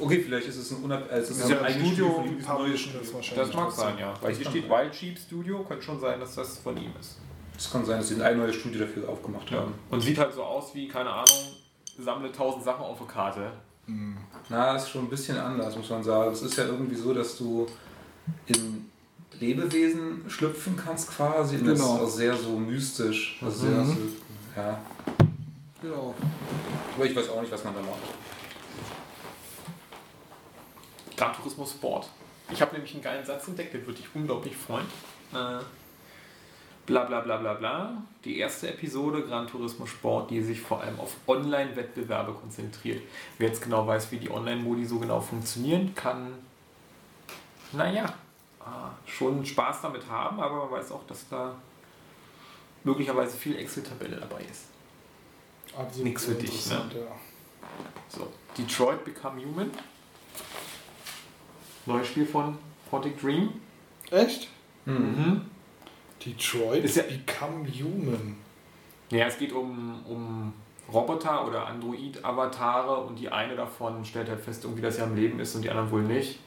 okay, 0.00 0.18
vielleicht 0.20 0.46
ist 0.48 0.56
es 0.56 0.70
ein 0.70 0.82
unab 0.82 1.02
also 1.10 1.32
es 1.32 1.38
ist 1.38 1.50
Ja, 1.50 1.58
ein 1.58 1.62
das 1.64 1.74
eigenes 1.74 1.88
Studio 1.92 2.22
Studio, 2.24 2.46
von 2.46 2.56
neues 2.62 2.80
Studio. 2.80 3.00
das. 3.20 3.34
Das 3.34 3.52
mag 3.54 3.70
sein, 3.70 3.98
ja. 3.98 4.14
Weil 4.22 4.34
hier 4.34 4.46
steht. 4.46 4.70
Wild 4.70 4.94
Sheep 4.94 5.18
Studio, 5.18 5.62
könnte 5.64 5.82
schon 5.84 6.00
sein, 6.00 6.20
dass 6.20 6.34
das 6.36 6.58
von 6.58 6.74
ihm 6.78 6.90
ist. 6.98 7.18
Es 7.58 7.70
kann 7.70 7.84
sein, 7.84 7.98
dass 7.98 8.08
sie 8.08 8.22
ein 8.22 8.38
neues 8.38 8.54
Studio 8.56 8.80
dafür 8.86 9.06
aufgemacht 9.08 9.50
Ja. 9.50 9.58
haben. 9.58 9.74
Und 9.90 10.00
sieht 10.00 10.16
halt 10.16 10.32
so 10.32 10.42
aus 10.42 10.74
wie, 10.74 10.88
keine 10.88 11.10
Ahnung, 11.10 11.26
sammle 11.98 12.32
tausend 12.32 12.64
Sachen 12.64 12.82
auf 12.82 12.98
eine 12.98 13.06
Karte. 13.10 13.50
Na, 14.48 14.72
das 14.74 14.84
ist 14.84 14.90
schon 14.90 15.04
ein 15.04 15.10
bisschen 15.10 15.36
anders, 15.38 15.76
muss 15.76 15.90
man 15.90 16.02
sagen. 16.02 16.32
Es 16.32 16.42
ist 16.42 16.56
ja 16.56 16.64
irgendwie 16.64 16.94
so, 16.96 17.12
dass 17.14 17.36
du 17.38 17.66
in 18.46 18.90
Lebewesen 19.40 20.24
schlüpfen 20.28 20.76
kannst 20.76 21.10
quasi. 21.10 21.56
Und 21.56 21.66
das 21.66 21.78
ist 21.80 21.84
Genau. 21.86 22.02
auch 22.04 22.08
sehr 22.08 22.36
so 22.36 22.58
mystisch. 22.58 23.38
Also 23.42 23.66
sehr 23.66 23.70
Mhm. 23.78 23.86
so, 24.54 24.60
ja. 24.60 24.78
Genau. 25.82 26.14
Aber 26.96 27.04
ich 27.04 27.14
weiß 27.16 27.28
auch 27.30 27.40
nicht, 27.42 27.52
was 27.52 27.64
man 27.64 27.74
da 27.74 27.80
macht. 27.80 27.98
Gran 31.16 31.32
Turismo 31.34 31.66
Sport. 31.66 32.08
Ich 32.50 32.60
habe 32.60 32.72
nämlich 32.74 32.92
einen 32.94 33.02
geilen 33.02 33.24
Satz 33.24 33.48
entdeckt, 33.48 33.74
den 33.74 33.86
würde 33.86 34.00
ich 34.00 34.06
unglaublich 34.14 34.56
freuen. 34.56 34.86
Äh, 35.32 35.60
bla 36.86 37.04
bla 37.04 37.20
bla 37.20 37.36
bla 37.36 37.54
bla. 37.54 38.02
Die 38.24 38.38
erste 38.38 38.68
Episode 38.68 39.22
Gran 39.22 39.46
Turismo 39.46 39.86
Sport, 39.86 40.30
die 40.30 40.42
sich 40.42 40.60
vor 40.60 40.80
allem 40.80 40.98
auf 40.98 41.16
Online-Wettbewerbe 41.26 42.32
konzentriert. 42.32 43.02
Wer 43.38 43.48
jetzt 43.48 43.62
genau 43.62 43.86
weiß, 43.86 44.10
wie 44.12 44.18
die 44.18 44.30
Online-Modi 44.30 44.84
so 44.84 44.98
genau 44.98 45.20
funktionieren, 45.20 45.94
kann, 45.94 46.34
naja, 47.72 48.06
äh, 48.60 49.10
schon 49.10 49.44
Spaß 49.44 49.82
damit 49.82 50.08
haben, 50.08 50.40
aber 50.40 50.64
man 50.64 50.70
weiß 50.72 50.92
auch, 50.92 51.06
dass 51.06 51.28
da 51.28 51.54
möglicherweise 52.82 53.36
viel 53.36 53.56
Excel-Tabelle 53.56 54.16
dabei 54.16 54.42
ist. 54.50 54.66
Absolut 55.76 56.04
Nix 56.04 56.24
für 56.24 56.34
dich, 56.34 56.50
interessant, 56.50 56.94
ja. 56.94 57.00
So, 58.08 58.32
Detroit 58.56 59.04
Become 59.04 59.42
Human. 59.42 59.70
Neues 61.86 62.06
Spiel 62.06 62.26
von 62.26 62.56
Quantic 62.88 63.20
Dream. 63.20 63.60
Echt? 64.10 64.48
Mhm. 64.86 65.50
Detroit 66.24 66.84
Ist 66.84 66.96
ja- 66.96 67.02
Become 67.04 67.66
Human. 67.68 68.36
Ja, 69.10 69.26
es 69.26 69.38
geht 69.38 69.52
um, 69.52 70.04
um 70.06 70.52
Roboter 70.92 71.46
oder 71.46 71.66
Android-Avatare 71.66 72.96
und 72.98 73.18
die 73.18 73.28
eine 73.28 73.56
davon 73.56 74.04
stellt 74.04 74.28
halt 74.28 74.40
fest, 74.40 74.64
irgendwie, 74.64 74.82
dass 74.82 74.96
sie 74.96 75.02
am 75.02 75.14
Leben 75.14 75.38
ist 75.40 75.54
und 75.54 75.62
die 75.62 75.70
anderen 75.70 75.90
wohl 75.90 76.02
nicht. 76.02 76.40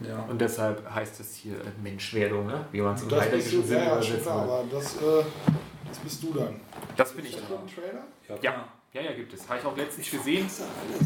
Ja. 0.00 0.24
Und 0.28 0.40
deshalb 0.40 0.88
heißt 0.92 1.20
es 1.20 1.34
hier 1.36 1.56
Menschwerdung, 1.82 2.46
ne? 2.46 2.64
wie 2.72 2.80
man 2.80 2.94
es 2.94 3.02
im 3.02 3.08
du, 3.08 3.20
Sinne 3.20 3.84
ja, 3.84 4.00
ja, 4.00 4.16
klar, 4.16 4.46
will. 4.46 4.52
aber 4.52 4.64
das, 4.72 4.96
äh, 4.96 5.24
das 5.88 5.98
bist 5.98 6.22
du 6.22 6.32
dann. 6.32 6.56
Das 6.96 7.12
bin 7.12 7.24
ich 7.26 7.36
Ist 7.36 7.42
dann. 7.50 7.66
Trailer? 7.66 8.04
Ja, 8.28 8.36
ja, 8.40 8.68
ja, 8.92 9.12
gibt 9.12 9.32
es. 9.32 9.48
Habe 9.48 9.60
ich 9.60 9.64
auch 9.66 9.76
letztens 9.76 10.10
gesehen. 10.10 10.48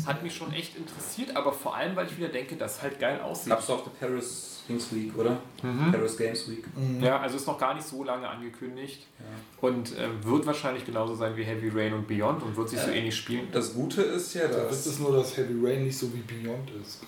Hat 0.06 0.22
mich 0.22 0.34
schon 0.34 0.52
echt 0.52 0.76
interessiert, 0.76 1.36
aber 1.36 1.52
vor 1.52 1.76
allem, 1.76 1.94
weil 1.96 2.06
ich 2.06 2.16
wieder 2.16 2.28
denke, 2.28 2.56
dass 2.56 2.76
es 2.76 2.82
halt 2.82 2.98
geil 2.98 3.20
aussieht. 3.20 3.50
Gab's 3.50 3.68
auf 3.68 3.82
der 3.84 3.90
Paris 4.06 4.62
Things 4.66 4.86
Week, 4.94 5.14
oder? 5.18 5.38
Mhm. 5.62 5.92
Paris 5.92 6.16
Games 6.16 6.48
Week. 6.50 6.64
Ja, 7.02 7.20
also 7.20 7.36
ist 7.36 7.46
noch 7.46 7.58
gar 7.58 7.74
nicht 7.74 7.86
so 7.86 8.02
lange 8.02 8.26
angekündigt 8.26 9.06
Ja. 9.18 9.68
und 9.68 9.92
ähm, 9.98 10.24
wird 10.24 10.46
wahrscheinlich 10.46 10.86
genauso 10.86 11.14
sein 11.14 11.36
wie 11.36 11.44
Heavy 11.44 11.68
Rain 11.68 11.92
und 11.92 12.08
Beyond 12.08 12.42
und 12.42 12.56
wird 12.56 12.70
sich 12.70 12.80
so 12.80 12.90
Äh, 12.90 13.00
ähnlich 13.00 13.14
spielen. 13.14 13.48
Das 13.52 13.74
Gute 13.74 14.00
ist 14.00 14.32
ja, 14.32 14.48
Da 14.48 14.64
dass. 14.64 14.78
ist 14.78 14.86
es 14.86 14.98
nur, 15.00 15.14
dass 15.14 15.36
Heavy 15.36 15.54
Rain 15.62 15.84
nicht 15.84 15.98
so 15.98 16.10
wie 16.14 16.20
Beyond 16.20 16.70
ist. 16.82 17.02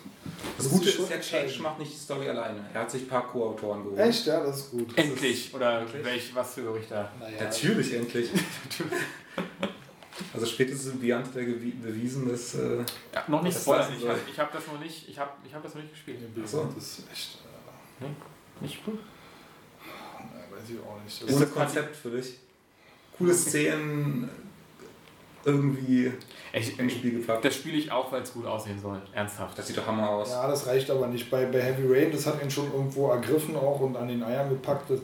Das 0.58 0.66
muss 0.70 0.80
Gute 0.80 0.90
ist 0.90 0.98
ja, 0.98 1.04
Cage 1.16 1.32
entscheiden. 1.32 1.62
macht 1.62 1.78
nicht 1.78 1.92
die 1.94 1.96
Story 1.98 2.28
alleine. 2.28 2.60
Er 2.74 2.82
hat 2.82 2.90
sich 2.90 3.02
ein 3.04 3.08
paar 3.08 3.26
Co-Autoren 3.26 3.82
geholt. 3.84 3.98
Echt? 4.00 4.26
Ja, 4.26 4.44
das 4.44 4.58
ist 4.58 4.70
gut. 4.72 4.90
Das 4.94 5.02
Endlich! 5.06 5.54
Oder 5.54 5.80
Endlich? 5.80 6.04
welch, 6.04 6.34
was 6.34 6.54
höre 6.58 6.76
ich 6.76 6.88
da? 6.88 7.04
Ist, 7.04 7.20
naja, 7.20 7.44
Natürlich, 7.44 7.94
endlich. 7.94 8.28
Also 10.32 10.46
spätestens 10.46 10.92
in 10.94 11.00
Beyond 11.00 11.26
hat 11.26 11.36
er 11.36 11.42
gewi- 11.42 11.80
bewiesen, 11.80 12.28
dass. 12.28 12.54
Äh, 12.54 12.78
Ja, 13.14 13.24
noch 13.28 13.42
nicht 13.42 13.54
Das 13.56 13.62
spoilern. 13.62 13.92
Ich 13.98 14.08
habe 14.08 14.18
ich 14.32 14.38
hab 14.38 14.52
das 14.52 14.66
noch 14.66 14.80
nicht, 14.80 15.08
ich 15.08 15.18
habe 15.18 15.30
ich 15.46 15.54
hab 15.54 15.62
das 15.62 15.74
noch 15.74 15.82
nicht 15.82 15.92
gespielt. 15.92 16.18
Nee, 16.20 16.42
Beyond 16.42 16.76
ist 16.78 17.02
echt. 17.12 17.38
Äh, 18.00 18.62
Nicht 18.62 18.80
cool. 18.86 18.98
na, 20.18 20.56
weiß 20.56 20.70
ich 20.70 20.78
auch 20.80 21.02
nicht. 21.04 21.22
Ist 21.22 21.34
ohne 21.34 21.44
das 21.46 21.54
Konzept 21.54 21.96
für 21.96 22.10
dich. 22.10 22.38
Coole 23.18 23.34
Szenen 23.34 24.28
irgendwie 25.44 26.12
Ich, 26.52 26.78
ins 26.78 26.92
Spiel 26.92 27.20
gepackt. 27.20 27.44
das 27.44 27.54
spiele 27.54 27.76
ich 27.78 27.90
auch, 27.90 28.10
weil 28.12 28.22
es 28.22 28.32
gut 28.32 28.46
aussehen 28.46 28.80
soll. 28.80 29.00
Ernsthaft. 29.12 29.56
Das 29.58 29.66
sieht 29.66 29.76
doch 29.78 29.86
Hammer 29.86 30.08
aus. 30.10 30.30
Ja, 30.30 30.48
das 30.48 30.66
reicht 30.66 30.90
aber 30.90 31.06
nicht. 31.06 31.30
Bei, 31.30 31.46
bei 31.46 31.62
Heavy 31.62 31.84
Rain, 31.86 32.10
das 32.12 32.26
hat 32.26 32.42
ihn 32.42 32.50
schon 32.50 32.70
irgendwo 32.72 33.10
ergriffen 33.10 33.56
auch 33.56 33.80
und 33.80 33.96
an 33.96 34.08
den 34.08 34.22
Eiern 34.22 34.48
gepackt. 34.48 34.90
Das 34.90 35.00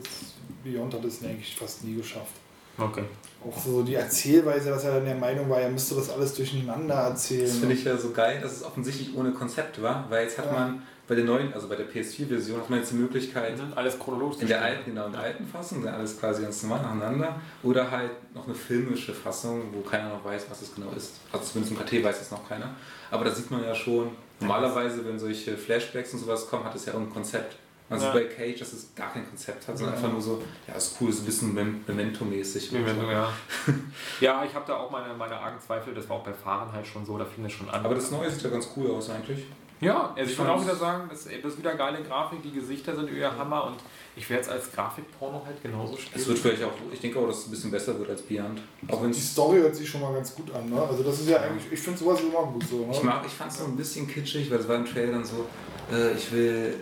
Beyond 0.63 0.93
hat 0.93 1.03
es 1.05 1.23
eigentlich 1.23 1.55
fast 1.55 1.83
nie 1.83 1.95
geschafft. 1.95 2.33
Okay. 2.77 3.03
Auch 3.49 3.57
so 3.57 3.83
die 3.83 3.95
Erzählweise, 3.95 4.69
dass 4.69 4.83
er 4.85 4.95
dann 4.95 5.05
der 5.05 5.15
Meinung 5.15 5.49
war, 5.49 5.59
er 5.59 5.69
müsste 5.69 5.95
das 5.95 6.09
alles 6.09 6.33
durcheinander 6.33 6.95
erzählen. 6.95 7.45
Das 7.45 7.57
finde 7.57 7.75
ich 7.75 7.83
ja 7.83 7.97
so 7.97 8.11
geil, 8.11 8.39
dass 8.41 8.53
es 8.53 8.63
offensichtlich 8.63 9.15
ohne 9.15 9.31
Konzept 9.31 9.81
war, 9.81 10.05
weil 10.09 10.23
jetzt 10.23 10.37
hat 10.37 10.45
Ja. 10.47 10.51
man 10.53 10.83
bei 11.05 11.15
der 11.15 11.25
neuen, 11.25 11.53
also 11.53 11.67
bei 11.67 11.75
der 11.75 11.85
PS4-Version, 11.85 12.61
hat 12.61 12.69
man 12.69 12.79
jetzt 12.79 12.91
die 12.93 12.95
Möglichkeit, 12.95 13.57
Mhm, 13.57 13.73
Alles 13.75 13.99
chronologisch. 13.99 14.41
in 14.41 14.47
der 14.47 14.61
alten, 14.61 14.85
genau, 14.91 15.07
in 15.07 15.11
der 15.11 15.21
alten 15.21 15.45
Fassung, 15.45 15.83
dann 15.83 15.95
alles 15.95 16.17
quasi 16.17 16.41
ganz 16.43 16.63
normal 16.63 16.81
nacheinander, 16.81 17.35
oder 17.61 17.91
halt 17.91 18.11
noch 18.33 18.45
eine 18.45 18.55
filmische 18.55 19.13
Fassung, 19.13 19.63
wo 19.73 19.81
keiner 19.81 20.07
noch 20.09 20.23
weiß, 20.23 20.45
was 20.49 20.61
es 20.61 20.73
genau 20.73 20.91
ist. 20.95 21.15
Also 21.33 21.45
zumindest 21.45 21.77
im 21.77 21.85
KT 21.85 22.03
weiß 22.05 22.21
es 22.21 22.31
noch 22.31 22.47
keiner. 22.47 22.69
Aber 23.11 23.25
da 23.25 23.31
sieht 23.31 23.51
man 23.51 23.63
ja 23.65 23.75
schon, 23.75 24.11
normalerweise, 24.39 25.05
wenn 25.05 25.19
solche 25.19 25.57
Flashbacks 25.57 26.13
und 26.13 26.19
sowas 26.19 26.47
kommen, 26.47 26.63
hat 26.63 26.73
es 26.75 26.85
ja 26.85 26.93
irgendein 26.93 27.13
Konzept. 27.15 27.57
Also 27.89 28.05
Ja. 28.07 28.13
bei 28.13 28.23
Cage, 28.25 28.59
dass 28.59 28.73
es 28.73 28.95
gar 28.95 29.11
kein 29.13 29.27
Konzept 29.27 29.67
hat, 29.67 29.77
sondern 29.77 29.95
Ja. 29.95 29.99
einfach 29.99 30.11
nur 30.13 30.21
so, 30.21 30.41
ja, 30.67 30.73
ist 30.75 30.95
cool, 30.99 31.09
ist 31.09 31.19
ein 31.21 31.25
bisschen 31.25 31.53
Mem- 31.53 31.83
Memento-mäßig. 31.85 32.71
Memento, 32.71 33.11
ja. 33.11 33.31
ja, 34.21 34.43
ich 34.45 34.53
habe 34.55 34.65
da 34.65 34.77
auch 34.77 34.89
meine, 34.89 35.13
meine 35.13 35.35
argen 35.37 35.59
Zweifel. 35.59 35.93
Das 35.93 36.07
war 36.09 36.17
auch 36.17 36.23
bei 36.23 36.33
Fahren 36.33 36.71
halt 36.71 36.87
schon 36.87 37.05
so. 37.05 37.17
Da 37.17 37.25
fing 37.25 37.45
es 37.45 37.51
schon 37.51 37.69
an. 37.69 37.85
Aber 37.85 37.95
das 37.95 38.09
Neue 38.11 38.29
sieht 38.31 38.41
ja 38.43 38.49
ganz 38.49 38.69
cool 38.75 38.89
aus 38.91 39.09
eigentlich. 39.09 39.45
Ja, 39.81 40.13
also 40.15 40.31
ich 40.31 40.37
würde 40.37 40.51
auch 40.53 40.61
wieder 40.63 40.75
sagen, 40.77 41.09
das, 41.09 41.25
das 41.25 41.33
ist 41.53 41.57
wieder 41.59 41.75
geile 41.75 42.01
Grafik, 42.03 42.41
die 42.41 42.51
Gesichter 42.53 42.95
sind 42.95 43.13
wieder 43.13 43.37
Hammer 43.37 43.65
und 43.65 43.75
ich 44.15 44.29
werde 44.29 44.43
es 44.43 44.47
als 44.49 44.71
Grafikporno 44.71 45.41
halt 45.45 45.61
genauso 45.61 45.97
spielen. 45.97 46.21
Es 46.21 46.25
wird 46.25 46.39
vielleicht 46.39 46.63
auch, 46.63 46.71
ich 46.93 47.01
denke 47.01 47.19
auch, 47.19 47.27
dass 47.27 47.39
es 47.39 47.47
ein 47.47 47.51
bisschen 47.51 47.71
besser 47.71 47.99
wird 47.99 48.09
als 48.09 48.21
Beyond. 48.21 48.61
Auch 48.87 49.03
wenn 49.03 49.11
Die 49.11 49.19
Story 49.19 49.57
hört 49.59 49.75
sich 49.75 49.89
schon 49.89 49.99
mal 49.99 50.13
ganz 50.13 50.33
gut 50.35 50.53
an. 50.55 50.69
Ne? 50.69 50.81
Also 50.81 51.03
das 51.03 51.19
ist 51.19 51.27
ja 51.27 51.41
eigentlich, 51.41 51.69
ich 51.69 51.79
finde 51.81 51.99
sowas 51.99 52.21
immer 52.21 52.43
gut 52.45 52.63
so. 52.65 52.85
Ne? 52.85 52.91
Ich, 52.93 53.03
mag- 53.03 53.25
ich 53.27 53.33
fand 53.33 53.51
es 53.51 53.57
so 53.57 53.65
ein 53.65 53.75
bisschen 53.75 54.07
kitschig, 54.07 54.49
weil 54.49 54.59
es 54.59 54.67
war 54.69 54.77
im 54.77 54.85
Trailer 54.85 55.11
dann 55.11 55.25
so, 55.25 55.45
äh, 55.91 56.13
ich 56.13 56.31
will 56.31 56.75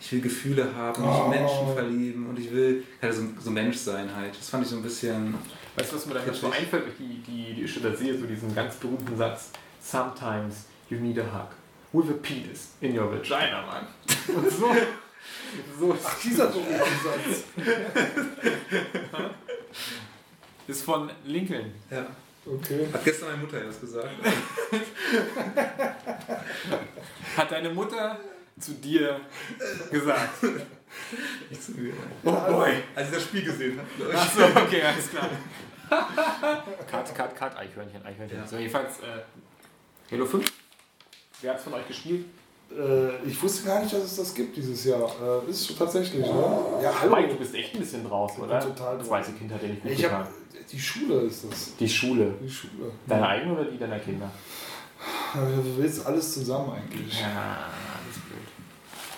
ich 0.00 0.12
will 0.12 0.20
Gefühle 0.22 0.74
haben, 0.74 1.02
mich 1.02 1.10
Oh. 1.10 1.24
in 1.24 1.30
Menschen 1.30 1.74
verlieben 1.74 2.26
und 2.28 2.38
ich 2.38 2.50
will 2.52 2.84
halt 3.02 3.14
so, 3.14 3.22
so 3.38 3.50
Mensch 3.50 3.76
sein 3.76 4.08
halt. 4.14 4.36
Das 4.38 4.48
fand 4.48 4.64
ich 4.64 4.70
so 4.70 4.76
ein 4.76 4.82
bisschen. 4.82 5.34
Weißt 5.76 5.92
du, 5.92 5.96
was 5.96 6.06
mir 6.06 6.14
da 6.14 6.24
jetzt 6.24 6.40
so 6.40 6.48
einfällt, 6.50 6.84
wenn 6.84 6.92
ich 6.92 6.98
die, 6.98 7.22
die, 7.30 7.54
die 7.60 7.68
Stelle 7.68 7.94
sehe, 7.96 8.18
so 8.18 8.26
diesen 8.26 8.54
ganz 8.54 8.76
berühmten 8.76 9.16
Satz: 9.16 9.50
Sometimes 9.82 10.64
you 10.88 10.98
need 10.98 11.18
a 11.18 11.22
hug. 11.22 11.50
With 11.92 12.08
a 12.10 12.14
penis 12.22 12.68
in 12.80 12.96
your 12.98 13.10
vagina, 13.10 13.62
Mann. 13.66 13.86
Und 14.34 14.50
so. 14.50 14.72
so 15.78 15.96
Ach, 16.04 16.18
dieser 16.22 16.46
berühmte 16.46 16.74
Satz. 17.04 17.44
ist 20.68 20.82
von 20.84 21.10
Lincoln. 21.24 21.72
Ja. 21.90 22.06
Okay. 22.46 22.86
Hat 22.92 23.04
gestern 23.04 23.30
meine 23.30 23.42
Mutter 23.42 23.60
das 23.60 23.80
gesagt. 23.80 24.08
Hat 27.36 27.50
deine 27.50 27.70
Mutter 27.70 28.18
zu 28.60 28.72
dir 28.74 29.20
gesagt? 29.90 30.42
Nicht 31.50 31.62
zu 31.62 31.72
mir. 31.72 31.92
Oh 32.24 32.30
boy. 32.30 32.72
Als 32.94 33.08
sie 33.08 33.14
das 33.14 33.22
Spiel 33.24 33.42
gesehen 33.44 33.78
ich. 33.98 34.14
Achso, 34.16 34.44
okay, 34.44 34.82
alles 34.82 35.08
klar. 35.10 35.28
Cut, 36.90 37.14
cut, 37.14 37.34
cut, 37.36 37.56
Eichhörnchen, 37.56 38.04
Eichhörnchen. 38.04 38.38
Ja. 38.38 38.46
So, 38.46 38.56
jedenfalls, 38.56 38.98
äh, 39.00 40.12
Halo 40.14 40.26
5. 40.26 40.52
Wer 41.42 41.50
hat 41.50 41.58
es 41.58 41.64
von 41.64 41.74
euch 41.74 41.86
gespielt? 41.88 42.26
Äh, 42.70 43.16
ich 43.26 43.42
wusste 43.42 43.66
gar 43.66 43.80
nicht, 43.80 43.92
dass 43.92 44.02
es 44.04 44.16
das 44.16 44.34
gibt 44.34 44.56
dieses 44.56 44.84
Jahr. 44.84 45.10
Äh, 45.46 45.50
ist 45.50 45.66
schon 45.66 45.76
tatsächlich, 45.78 46.24
ne? 46.24 46.54
Ja, 46.82 46.92
hallo. 47.00 47.16
Mike, 47.16 47.28
du 47.28 47.34
bist 47.36 47.54
echt 47.54 47.74
ein 47.74 47.80
bisschen 47.80 48.06
draußen, 48.06 48.36
Ich 48.36 48.40
bin 48.42 48.50
oder? 48.50 48.60
total 48.60 48.94
draußen. 48.96 49.08
Zweite 49.08 49.32
Kind 49.32 49.52
hat 49.52 49.62
nicht 49.62 49.82
gut 49.82 49.90
Ich 49.90 50.02
getan. 50.02 50.20
hab, 50.20 50.28
die 50.70 50.78
Schule 50.78 51.20
ist 51.22 51.44
das. 51.50 51.76
Die 51.76 51.88
Schule. 51.88 52.34
Die 52.40 52.50
Schule. 52.50 52.92
Deine 53.06 53.26
eigene 53.28 53.52
oder 53.54 53.64
die 53.64 53.78
deiner 53.78 53.98
Kinder? 53.98 54.30
Du 55.34 55.76
willst 55.78 56.06
alles 56.06 56.34
zusammen 56.34 56.72
eigentlich. 56.72 57.20
Ja. 57.20 57.68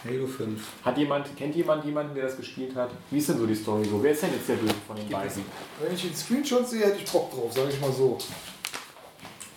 Halo 0.04 0.26
5. 0.26 0.60
Hat 0.84 0.98
jemand, 0.98 1.36
kennt 1.36 1.54
jemand 1.54 1.84
jemanden, 1.84 2.14
der 2.14 2.24
das 2.24 2.36
gespielt 2.36 2.74
hat? 2.74 2.90
Wie 3.10 3.18
ist 3.18 3.28
denn 3.28 3.38
so 3.38 3.46
die 3.46 3.54
Story 3.54 3.84
so? 3.84 4.02
Wer 4.02 4.12
ist 4.12 4.22
denn 4.22 4.32
jetzt 4.34 4.48
der 4.48 4.54
Böse 4.56 4.74
von 4.86 4.96
den 4.96 5.08
beiden? 5.08 5.44
Wenn 5.80 5.94
ich 5.94 6.02
den 6.02 6.14
Screenshot 6.14 6.68
sehe, 6.68 6.86
hätte 6.86 6.98
ich 6.98 7.10
Bock 7.10 7.30
drauf, 7.30 7.52
sag 7.52 7.68
ich 7.68 7.80
mal 7.80 7.92
so. 7.92 8.18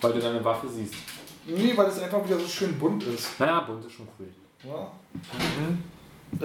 Weil 0.00 0.12
du 0.12 0.20
deine 0.20 0.44
Waffe 0.44 0.68
siehst. 0.68 0.94
Nee, 1.46 1.72
weil 1.76 1.86
es 1.86 1.98
einfach 2.00 2.24
wieder 2.24 2.38
so 2.38 2.46
schön 2.46 2.78
bunt 2.78 3.02
ist. 3.04 3.38
Naja, 3.40 3.60
bunt 3.60 3.84
ist 3.86 3.92
schon 3.92 4.06
cool. 4.18 4.26
Ja. 4.64 4.92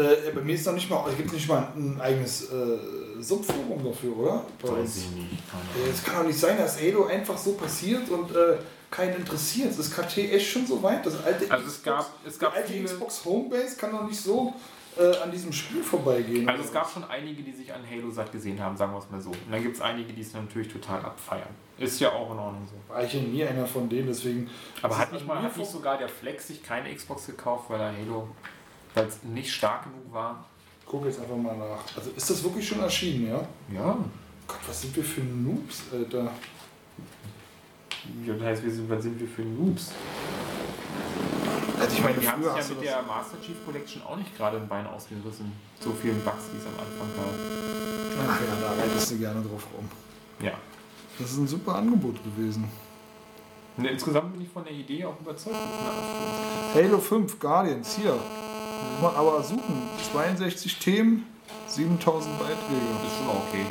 Äh, 0.02 0.32
bei 0.34 0.42
mir 0.42 0.56
ist 0.56 0.66
noch 0.66 0.74
nicht 0.74 0.90
mal, 0.90 1.08
es 1.10 1.18
gibt 1.18 1.34
nicht 1.34 1.48
mal 1.48 1.68
ein 1.76 2.00
eigenes 2.00 2.52
äh, 2.52 2.78
Subforum 3.20 3.84
dafür, 3.84 4.18
oder? 4.18 4.46
Uns. 4.64 4.98
ich 4.98 5.12
nicht. 5.12 5.32
Äh, 5.34 5.90
Es 5.90 6.04
kann 6.04 6.18
doch 6.18 6.28
nicht 6.28 6.40
sein, 6.40 6.58
dass 6.58 6.80
Halo 6.82 7.06
einfach 7.06 7.38
so 7.38 7.54
passiert 7.54 8.10
und 8.10 8.32
äh, 8.32 8.58
keinen 8.92 9.16
interessiert. 9.16 9.78
Das 9.78 9.90
KT 9.90 10.18
echt 10.18 10.52
schon 10.52 10.68
so 10.68 10.84
weit. 10.84 11.06
Das 11.06 11.24
alte 11.24 11.50
Also 11.50 11.66
es 11.68 11.82
gab- 11.82 12.10
es 12.26 12.38
gab 12.38 12.56
alte 12.56 12.72
viele- 12.74 12.84
Xbox 12.86 13.24
Homebase 13.26 13.76
kann 13.78 13.92
doch 13.92 14.04
nicht 14.08 14.20
so 14.20 14.54
äh, 15.00 15.16
an 15.24 15.32
diesem 15.32 15.54
Spiel 15.54 15.82
vorbeigehen. 15.82 16.48
Also 16.50 16.64
es 16.66 16.74
gab 16.74 16.92
schon 16.92 17.06
einige, 17.06 17.42
die 17.44 17.54
sich 17.54 17.74
an 17.74 17.80
Halo 17.90 18.12
satt 18.12 18.30
gesehen 18.34 18.62
haben, 18.62 18.76
sagen 18.76 18.92
wir 18.92 19.00
es 19.00 19.10
mal 19.10 19.22
so. 19.22 19.30
Und 19.30 19.50
dann 19.50 19.64
gibt 19.64 19.76
es 19.78 19.82
einige, 19.82 20.12
die 20.12 20.22
es 20.22 20.34
natürlich 20.34 20.68
total 20.68 21.00
abfeiern. 21.06 21.48
Ist 21.78 22.00
ja 22.02 22.12
auch 22.12 22.30
in 22.34 22.38
Ordnung 22.38 22.68
so. 22.68 22.94
War 22.94 23.02
ich 23.02 23.14
ja 23.14 23.22
nie 23.22 23.44
einer 23.46 23.66
von 23.66 23.88
denen, 23.88 24.08
deswegen. 24.08 24.50
Aber 24.82 24.98
hat 24.98 25.14
nicht, 25.14 25.26
mal, 25.26 25.42
hat 25.42 25.56
nicht 25.56 25.72
sogar 25.72 25.98
der 25.98 26.10
Flex 26.10 26.50
sich 26.50 26.62
keine 26.62 26.94
Xbox 26.94 27.26
gekauft, 27.28 27.70
weil 27.70 27.80
er 27.80 27.94
Halo, 27.98 28.28
weil 28.94 29.06
es 29.06 29.24
nicht 29.24 29.52
stark 29.54 29.86
genug 29.86 30.12
war? 30.14 30.44
Guck 30.86 31.06
jetzt 31.06 31.22
einfach 31.22 31.38
mal 31.38 31.56
nach. 31.56 31.86
Also 31.96 32.12
ist 32.16 32.30
das 32.30 32.44
wirklich 32.44 32.68
schon 32.68 32.82
erschienen, 32.82 33.30
ja? 33.30 33.48
Ja. 33.74 33.98
Gott, 34.46 34.60
was 34.68 34.82
sind 34.82 34.94
wir 34.94 35.06
für 35.06 35.22
Noobs, 35.22 35.84
Alter? 35.94 36.30
Das 38.26 38.42
heißt, 38.42 38.64
wir 38.64 38.72
sind, 38.72 38.90
was 38.90 39.04
sind 39.04 39.20
wir 39.20 39.28
für 39.28 39.42
Noobs? 39.44 39.92
Also 41.80 41.96
Ich 41.96 42.04
meine, 42.04 42.18
die 42.18 42.28
haben 42.28 42.44
ja 42.44 42.50
mit 42.54 42.60
das- 42.60 42.80
der 42.80 43.02
Master 43.04 43.42
Chief 43.42 43.56
Collection 43.66 44.02
auch 44.04 44.16
nicht 44.16 44.36
gerade 44.38 44.58
ein 44.58 44.68
Bein 44.68 44.86
ausgerissen. 44.88 45.52
So 45.80 45.92
vielen 46.00 46.22
Bugs, 46.24 46.44
die 46.54 46.58
es 46.58 46.66
am 46.66 46.74
Anfang 46.74 47.10
gab. 47.16 48.30
Ach 48.30 48.40
ja, 48.42 48.68
da 48.76 48.82
reitest 48.82 49.12
du 49.12 49.18
gerne 49.18 49.42
drauf 49.42 49.66
rum. 49.76 49.88
Ja. 50.40 50.52
Das 51.20 51.32
ist 51.32 51.38
ein 51.38 51.48
super 51.48 51.76
Angebot 51.76 52.24
gewesen. 52.24 52.66
Und 53.78 53.86
insgesamt 53.86 54.34
bin 54.34 54.42
ich 54.44 54.50
von 54.50 54.64
der 54.64 54.74
Idee 54.74 55.06
auch 55.06 55.20
überzeugt. 55.20 55.56
Das 55.56 55.64
ist 55.64 55.80
eine 55.80 55.90
Ausführung. 55.90 56.92
Halo 56.92 57.00
5, 57.00 57.40
Guardians, 57.40 57.96
hier. 57.96 58.16
Mal 59.02 59.16
aber 59.16 59.42
suchen. 59.44 59.82
62 60.12 60.78
Themen, 60.80 61.26
7000 61.68 62.38
Beiträge. 62.38 62.56
ist 63.08 63.18
schon 63.18 63.30
okay. 63.30 63.66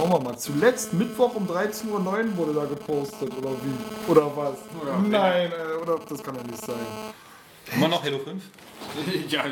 Schauen 0.00 0.12
wir 0.12 0.20
mal. 0.20 0.38
Zuletzt 0.38 0.94
Mittwoch 0.94 1.34
um 1.34 1.46
13.09 1.46 1.90
Uhr 1.90 2.36
wurde 2.38 2.54
da 2.54 2.64
gepostet, 2.64 3.36
oder 3.36 3.50
wie? 3.50 4.10
Oder 4.10 4.34
was? 4.34 4.54
Oder- 4.80 4.96
Nein, 4.98 5.52
äh, 5.52 5.76
oder 5.82 5.98
das 6.08 6.22
kann 6.22 6.34
ja 6.36 6.42
nicht 6.42 6.64
sein. 6.64 6.76
Immer 7.74 7.88
noch 7.88 8.02
Halo 8.02 8.18
5? 8.18 8.42
ja, 9.28 9.44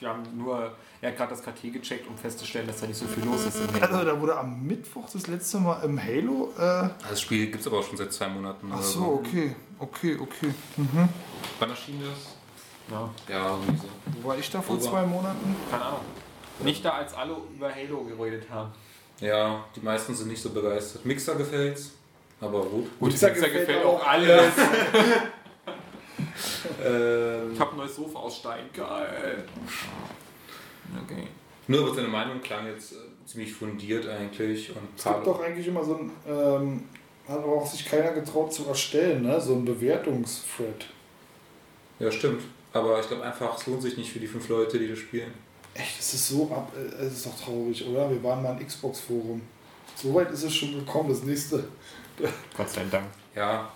wir 0.00 0.08
haben 0.08 0.22
nur, 0.34 0.72
er 1.02 1.10
hat 1.10 1.16
gerade 1.18 1.30
das 1.32 1.42
KT 1.42 1.70
gecheckt, 1.74 2.08
um 2.08 2.16
festzustellen, 2.16 2.66
dass 2.68 2.80
da 2.80 2.86
nicht 2.86 2.96
so 2.98 3.04
viel 3.04 3.22
los 3.24 3.44
ist 3.44 3.56
im 3.60 3.82
Also 3.82 4.02
da 4.02 4.18
wurde 4.18 4.34
am 4.38 4.62
Mittwoch 4.66 5.10
das 5.12 5.26
letzte 5.26 5.58
Mal 5.58 5.82
im 5.84 6.02
Halo. 6.02 6.52
Äh, 6.58 6.88
Das 7.10 7.20
Spiel 7.20 7.48
gibt 7.48 7.60
es 7.60 7.66
aber 7.66 7.80
auch 7.80 7.84
schon 7.86 7.98
seit 7.98 8.14
zwei 8.14 8.28
Monaten. 8.28 8.68
ach 8.72 8.76
oder 8.78 8.82
so, 8.82 9.04
okay, 9.22 9.54
okay, 9.78 10.16
okay. 10.18 10.54
Mhm. 10.78 11.08
Wann 11.58 11.68
erschien 11.70 12.00
das? 12.00 12.34
Ja, 12.90 13.10
Ja, 13.28 13.50
irgendwie 13.50 13.76
so. 13.76 13.88
Wo 14.22 14.28
war 14.30 14.38
ich 14.38 14.50
da 14.50 14.62
vor 14.62 14.76
Ober. 14.76 14.84
zwei 14.84 15.02
Monaten? 15.04 15.54
keine 15.70 15.84
Ahnung. 15.84 16.00
Nicht 16.60 16.82
da, 16.82 16.92
als 16.92 17.12
alle 17.12 17.36
über 17.54 17.70
Halo 17.74 18.04
geredet 18.04 18.48
haben. 18.50 18.70
Ja, 19.20 19.64
die 19.76 19.80
meisten 19.80 20.14
sind 20.14 20.28
nicht 20.28 20.42
so 20.42 20.50
begeistert. 20.50 21.04
Mixer 21.04 21.34
gefällt's, 21.36 21.92
aber 22.40 22.60
gut. 22.64 22.86
Gut, 22.98 23.10
Mixer 23.10 23.28
Mixer 23.28 23.48
gefällt 23.48 23.66
gefällt 23.68 23.84
auch 23.84 24.06
alles. 24.06 24.52
Ähm, 26.84 27.52
Ich 27.52 27.60
habe 27.60 27.72
ein 27.72 27.76
neues 27.76 27.96
Sofa 27.96 28.18
aus 28.18 28.36
Stein. 28.38 28.64
Geil. 28.72 29.44
Okay. 31.04 31.26
nur 31.66 31.82
aber 31.86 31.94
seine 31.94 32.08
Meinung 32.08 32.40
klang 32.40 32.66
jetzt 32.66 32.92
äh, 32.92 32.96
ziemlich 33.26 33.52
fundiert 33.52 34.08
eigentlich. 34.08 34.70
Und 34.70 34.88
Es 34.96 35.04
gibt 35.04 35.26
doch 35.26 35.40
eigentlich 35.40 35.66
immer 35.66 35.84
so 35.84 35.96
ein. 35.96 36.10
Ähm, 36.26 36.84
hat 37.28 37.38
aber 37.38 37.52
auch 37.52 37.66
sich 37.66 37.84
keiner 37.84 38.12
getraut 38.12 38.52
zu 38.52 38.66
erstellen, 38.66 39.22
ne? 39.22 39.40
So 39.40 39.54
ein 39.54 39.64
Bewertungsthread. 39.64 40.86
Ja, 41.98 42.10
stimmt. 42.10 42.42
Aber 42.72 42.98
ich 43.00 43.06
glaube 43.06 43.22
einfach, 43.22 43.56
es 43.58 43.66
lohnt 43.66 43.82
sich 43.82 43.96
nicht 43.96 44.10
für 44.12 44.18
die 44.18 44.26
fünf 44.26 44.48
Leute, 44.48 44.78
die 44.78 44.88
das 44.88 44.98
spielen. 44.98 45.32
Echt, 45.74 45.98
es 46.00 46.14
ist 46.14 46.28
so 46.28 46.50
ab. 46.50 46.72
äh, 46.76 47.04
Es 47.04 47.14
ist 47.14 47.26
doch 47.26 47.40
traurig, 47.40 47.86
oder? 47.86 48.10
Wir 48.10 48.22
waren 48.22 48.42
mal 48.42 48.56
im 48.58 48.66
Xbox-Forum. 48.66 49.40
So 49.96 50.14
weit 50.14 50.30
ist 50.30 50.42
es 50.42 50.54
schon 50.54 50.72
gekommen. 50.74 51.08
Das 51.10 51.22
nächste. 51.22 51.64
Gott 52.56 52.68
sei 52.68 52.84
Dank. 52.90 53.06
Ja. 53.34 53.70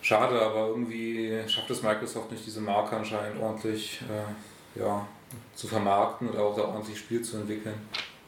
Schade, 0.00 0.40
aber 0.40 0.68
irgendwie 0.68 1.40
schafft 1.46 1.70
es 1.70 1.82
Microsoft 1.82 2.32
nicht, 2.32 2.44
diese 2.44 2.60
Marke 2.60 2.96
anscheinend 2.96 3.40
ordentlich 3.40 4.00
äh, 4.02 4.80
ja, 4.80 5.06
zu 5.54 5.68
vermarkten 5.68 6.28
und 6.30 6.36
auch 6.38 6.56
da 6.56 6.62
ordentlich 6.62 6.98
Spiel 6.98 7.22
zu 7.22 7.36
entwickeln. 7.36 7.74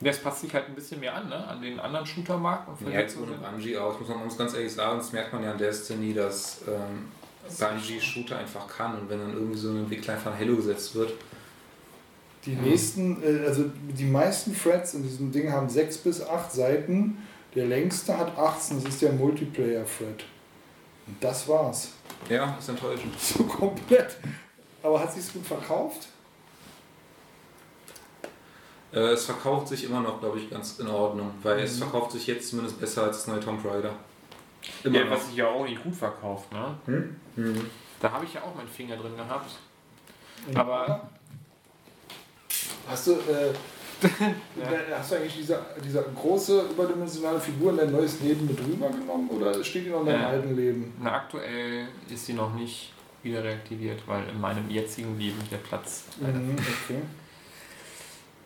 Das 0.00 0.18
passt 0.18 0.42
sich 0.42 0.54
halt 0.54 0.66
ein 0.68 0.74
bisschen 0.74 1.00
mehr 1.00 1.14
an, 1.14 1.28
ne? 1.28 1.34
An 1.46 1.60
den 1.60 1.80
anderen 1.80 2.06
Shooter-Markt. 2.06 2.68
und 2.68 2.92
Ja, 2.92 3.00
jetzt 3.00 3.16
so 3.16 3.22
ohne 3.22 3.32
Bungie 3.32 3.76
auch, 3.76 3.98
muss 3.98 4.08
man 4.08 4.22
uns 4.22 4.38
ganz 4.38 4.54
ehrlich 4.54 4.72
sagen, 4.72 4.98
das 4.98 5.12
merkt 5.12 5.32
man 5.32 5.42
ja 5.42 5.50
an 5.52 5.58
Destiny, 5.58 6.14
dass 6.14 6.62
ähm, 6.68 7.08
Bungie 7.58 8.00
Shooter 8.00 8.38
einfach 8.38 8.68
kann 8.68 8.96
und 8.98 9.08
wenn 9.08 9.18
dann 9.18 9.32
irgendwie 9.32 9.58
so 9.58 9.70
ein 9.70 9.78
Entwickler 9.78 10.14
einfach 10.14 10.32
an 10.32 10.38
Halo 10.38 10.56
gesetzt 10.56 10.94
wird, 10.94 11.12
Die 12.46 12.54
nächsten, 12.56 13.22
äh, 13.22 13.46
also 13.46 13.64
die 13.96 14.04
meisten 14.04 14.54
Threads 14.56 14.94
in 14.94 15.02
diesem 15.02 15.32
Ding 15.32 15.50
haben 15.50 15.68
6 15.68 15.98
bis 15.98 16.20
8 16.26 16.52
Seiten. 16.52 17.18
Der 17.54 17.66
längste 17.66 18.16
hat 18.18 18.36
18, 18.36 18.82
das 18.82 18.94
ist 18.94 19.02
der 19.02 19.12
Multiplayer-Thread. 19.12 20.24
Und 21.06 21.16
das 21.22 21.46
war's. 21.48 21.90
ja, 22.28 22.56
ist 22.58 22.68
enttäuschend. 22.68 23.18
So 23.20 23.44
komplett. 23.44 24.16
Aber 24.82 25.00
hat 25.00 25.12
sich's 25.12 25.32
gut 25.32 25.46
verkauft? 25.46 26.08
Äh, 28.92 28.98
es 29.12 29.24
verkauft 29.24 29.68
sich 29.68 29.84
immer 29.84 30.00
noch, 30.00 30.20
glaube 30.20 30.38
ich, 30.38 30.50
ganz 30.50 30.78
in 30.78 30.88
Ordnung, 30.88 31.30
weil 31.42 31.56
Mhm. 31.58 31.62
es 31.64 31.78
verkauft 31.78 32.12
sich 32.12 32.26
jetzt 32.26 32.50
zumindest 32.50 32.80
besser 32.80 33.04
als 33.04 33.18
das 33.18 33.26
neue 33.28 33.40
Tomb 33.40 33.64
Raider. 33.64 33.94
Immer 34.82 34.98
Ja, 34.98 35.04
noch. 35.04 35.10
was 35.12 35.26
sich 35.26 35.36
ja 35.36 35.48
auch 35.48 35.64
nicht 35.64 35.82
gut 35.82 35.94
verkauft, 35.94 36.50
ne? 36.52 36.74
Hm? 36.86 37.16
Hm. 37.36 37.70
Da 38.00 38.12
habe 38.12 38.24
ich 38.24 38.34
ja 38.34 38.42
auch 38.42 38.54
meinen 38.54 38.68
Finger 38.68 38.96
drin 38.96 39.16
gehabt. 39.16 39.50
Aber 40.54 41.08
Hast 42.88 43.06
du, 43.06 43.12
äh, 43.12 43.52
Ja. 44.02 44.08
hast 44.98 45.12
du 45.12 45.16
eigentlich 45.16 45.36
diese, 45.36 45.58
diese 45.82 46.04
große 46.14 46.62
überdimensionale 46.72 47.40
Figur 47.40 47.70
in 47.70 47.78
dein 47.78 47.92
neues 47.92 48.20
Leben 48.20 48.46
mit 48.46 48.58
rübergenommen 48.58 49.30
oder 49.30 49.62
steht 49.64 49.86
die 49.86 49.90
noch 49.90 50.00
in 50.00 50.06
deinem 50.06 50.20
Ja. 50.20 50.28
alten 50.28 50.56
Leben? 50.56 50.92
na, 51.00 51.12
aktuell 51.14 51.88
ist 52.10 52.26
sie 52.26 52.34
noch 52.34 52.54
nicht 52.54 52.92
wieder 53.22 53.42
reaktiviert, 53.42 54.02
weil 54.06 54.28
in 54.28 54.38
meinem 54.40 54.68
jetzigen 54.68 55.18
Leben 55.18 55.38
der 55.50 55.56
Platz. 55.58 56.04
Mhm, 56.20 56.56
okay. 56.58 57.00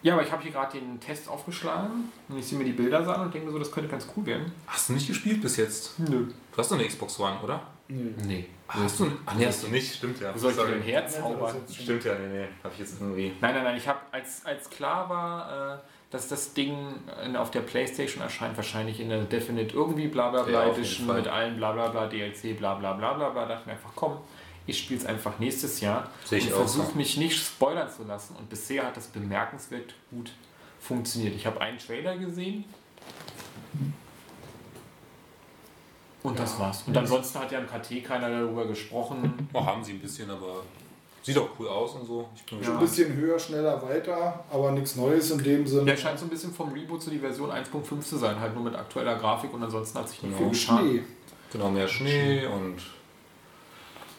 Ja, 0.02 0.12
aber 0.14 0.22
ich 0.22 0.30
habe 0.30 0.42
hier 0.44 0.52
gerade 0.52 0.78
den 0.78 1.00
Test 1.00 1.28
aufgeschlagen 1.28 2.12
und 2.28 2.38
ich 2.38 2.46
sehe 2.46 2.56
mir 2.56 2.64
die 2.64 2.72
Bilder 2.72 2.98
an 3.08 3.22
und 3.22 3.34
denke 3.34 3.48
mir 3.48 3.52
so, 3.52 3.58
das 3.58 3.72
könnte 3.72 3.90
ganz 3.90 4.06
cool 4.16 4.24
werden. 4.26 4.52
Hast 4.68 4.88
du 4.90 4.92
nicht 4.92 5.08
gespielt 5.08 5.42
bis 5.42 5.56
jetzt? 5.56 5.98
Nö. 5.98 6.26
Du 6.52 6.56
hast 6.58 6.70
doch 6.70 6.78
eine 6.78 6.86
Xbox 6.86 7.18
One, 7.18 7.36
oder? 7.42 7.62
Nee. 7.88 8.14
Nee. 8.26 8.46
Hast 8.68 9.00
du? 9.00 9.10
Ach 9.24 9.34
nee, 9.34 9.46
hast 9.46 9.62
du 9.62 9.68
nicht. 9.68 9.94
Stimmt 9.94 10.20
ja. 10.20 10.34
Wo 10.34 10.38
soll 10.38 10.50
ich 10.50 10.56
Sorry. 10.56 10.72
denn 10.72 10.82
herzaubern? 10.82 11.56
Stimmt 11.72 12.04
ja, 12.04 12.14
nee, 12.14 12.40
nee. 12.40 12.48
Hab 12.62 12.72
ich 12.74 12.80
jetzt 12.80 13.00
irgendwie. 13.00 13.32
Nein, 13.40 13.54
nein, 13.54 13.64
nein. 13.64 13.76
Ich 13.78 13.88
habe, 13.88 14.00
als, 14.12 14.44
als 14.44 14.68
klar 14.68 15.08
war, 15.08 15.76
äh, 15.76 15.78
dass 16.10 16.28
das 16.28 16.52
Ding 16.52 16.76
in, 17.24 17.36
auf 17.36 17.50
der 17.50 17.60
Playstation 17.60 18.22
erscheint, 18.22 18.56
wahrscheinlich 18.56 19.00
in 19.00 19.08
der 19.08 19.24
Definite 19.24 19.74
irgendwie 19.74 20.08
bla 20.08 20.30
bla 20.30 20.48
Ja, 20.48 20.70
Edition 20.70 21.06
mit 21.06 21.28
allen 21.28 21.56
bla 21.56 21.72
bla 21.72 21.88
bla 21.88 22.06
DLC 22.06 22.58
bla 22.58 22.74
bla 22.74 22.92
bla 22.92 23.14
bla 23.14 23.30
bla, 23.30 23.46
dachte 23.46 23.60
ich 23.62 23.66
mir 23.66 23.72
einfach, 23.72 23.92
komm, 23.94 24.18
ich 24.66 24.78
spiele 24.78 25.00
es 25.00 25.06
einfach 25.06 25.38
nächstes 25.38 25.80
Jahr 25.80 26.10
Sehe 26.24 26.38
ich 26.38 26.46
und 26.48 26.52
versuche 26.52 26.96
mich 26.96 27.16
nicht 27.16 27.38
spoilern 27.38 27.88
zu 27.90 28.04
lassen. 28.04 28.36
Und 28.36 28.50
bisher 28.50 28.84
hat 28.84 28.96
das 28.98 29.06
bemerkenswert 29.06 29.94
gut 30.10 30.32
funktioniert. 30.78 31.34
Ich 31.34 31.46
habe 31.46 31.60
einen 31.60 31.78
Trailer 31.78 32.18
gesehen. 32.18 32.64
Und 36.22 36.38
das 36.38 36.58
war's. 36.58 36.82
Und 36.86 36.96
ansonsten 36.96 37.38
hat 37.38 37.52
ja 37.52 37.58
im 37.60 37.66
KT 37.66 38.02
keiner 38.04 38.28
darüber 38.28 38.66
gesprochen. 38.66 39.48
Oh, 39.52 39.64
haben 39.64 39.84
sie 39.84 39.92
ein 39.92 40.00
bisschen, 40.00 40.28
aber 40.30 40.62
sieht 41.22 41.38
auch 41.38 41.48
cool 41.58 41.68
aus 41.68 41.94
und 41.94 42.06
so. 42.06 42.28
Ich 42.34 42.44
bin 42.44 42.62
Ja. 42.62 42.72
Ein 42.72 42.78
bisschen 42.80 43.12
höher, 43.14 43.38
schneller, 43.38 43.80
weiter, 43.82 44.44
aber 44.50 44.72
nichts 44.72 44.96
Neues 44.96 45.30
in 45.30 45.42
dem 45.42 45.66
Sinne. 45.66 45.84
Der 45.84 45.96
scheint 45.96 46.18
so 46.18 46.26
ein 46.26 46.30
bisschen 46.30 46.52
vom 46.52 46.72
Reboot 46.72 47.02
zu 47.02 47.10
die 47.10 47.18
Version 47.18 47.50
1.5 47.50 48.00
zu 48.00 48.16
sein, 48.16 48.40
halt 48.40 48.54
nur 48.54 48.64
mit 48.64 48.74
aktueller 48.74 49.16
Grafik 49.16 49.52
und 49.54 49.62
ansonsten 49.62 49.98
hat 49.98 50.08
sich 50.08 50.22
nicht 50.22 50.36
Genau. 50.36 50.50
viel. 50.50 50.58
Schnee. 50.58 51.02
Genau, 51.52 51.70
mehr 51.70 51.86
Schnee 51.88 52.46
und 52.46 52.76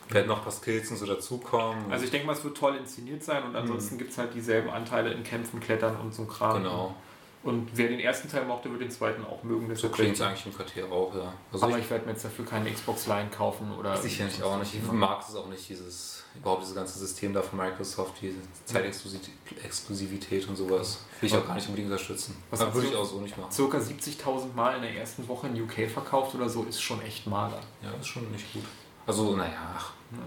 werden 0.10 0.28
noch 0.28 0.38
ein 0.38 0.44
paar 0.44 0.52
Skills 0.52 0.90
und 0.92 0.98
so 0.98 1.06
dazukommen. 1.06 1.92
Also 1.92 2.06
ich 2.06 2.12
denke 2.12 2.26
mal, 2.26 2.34
es 2.34 2.44
wird 2.44 2.58
toll 2.58 2.76
inszeniert 2.78 3.24
sein 3.24 3.44
und 3.44 3.56
ansonsten 3.56 3.98
gibt 4.00 4.12
es 4.12 4.18
halt 4.18 4.34
dieselben 4.34 4.70
Anteile 4.70 5.12
in 5.12 5.24
Kämpfen, 5.24 5.60
Klettern 5.60 5.98
und 5.98 6.14
so 6.14 6.24
ein 6.24 6.28
Kram. 6.28 6.58
genau. 6.64 6.96
Und 7.42 7.70
wer 7.74 7.88
den 7.88 8.02
ersten 8.02 8.30
Teil 8.30 8.44
mochte, 8.44 8.70
wird 8.70 8.82
den 8.82 8.92
zweiten 8.92 9.24
auch 9.24 9.44
mögen. 9.44 9.74
So 9.74 9.88
klingt 9.88 10.16
es 10.16 10.22
eigentlich 10.22 10.46
im 10.46 10.54
KT 10.54 10.92
auch, 10.92 11.16
ja. 11.16 11.34
Also 11.54 11.66
Aber 11.66 11.78
ich, 11.78 11.86
ich 11.86 11.90
werde 11.90 12.06
mir 12.06 12.12
jetzt 12.12 12.26
dafür 12.26 12.46
keine 12.46 12.70
Xbox 12.70 13.08
Line 13.08 13.30
kaufen 13.30 13.72
oder. 13.78 13.96
sicherlich 13.96 14.44
auch 14.44 14.60
nicht. 14.60 14.76
Ich 14.76 14.92
mag 14.92 15.22
es 15.28 15.36
auch 15.36 15.48
nicht, 15.48 15.70
dieses, 15.70 16.26
überhaupt 16.36 16.64
dieses 16.64 16.76
ganze 16.76 17.00
System 17.00 17.34
da 17.34 17.42
von 17.42 17.58
Microsoft, 17.58 18.16
diese 18.22 18.36
Zeitexklusivität 18.66 20.50
und 20.50 20.58
sowas. 20.58 21.06
Will 21.22 21.28
ich 21.28 21.36
auch 21.36 21.48
gar 21.48 21.56
nicht 21.56 21.68
unbedingt 21.68 21.90
unterstützen. 21.90 22.36
Was 22.50 22.74
würde 22.74 22.88
ich 22.88 22.96
auch 22.96 23.06
so 23.06 23.22
nicht 23.22 23.38
machen. 23.38 23.52
Circa 23.52 23.78
70.000 23.78 24.54
Mal 24.54 24.76
in 24.76 24.82
der 24.82 24.96
ersten 24.98 25.26
Woche 25.30 25.48
in 25.48 25.62
UK 25.62 25.90
verkauft 25.90 26.36
oder 26.36 26.50
so, 26.50 26.64
ist 26.64 26.82
schon 26.82 27.02
echt 27.04 27.26
mager. 27.26 27.62
Ja, 27.82 27.92
ist 28.00 28.08
schon 28.08 28.30
nicht 28.32 28.52
gut. 28.52 28.64
Also, 29.10 29.36
naja. 29.36 29.52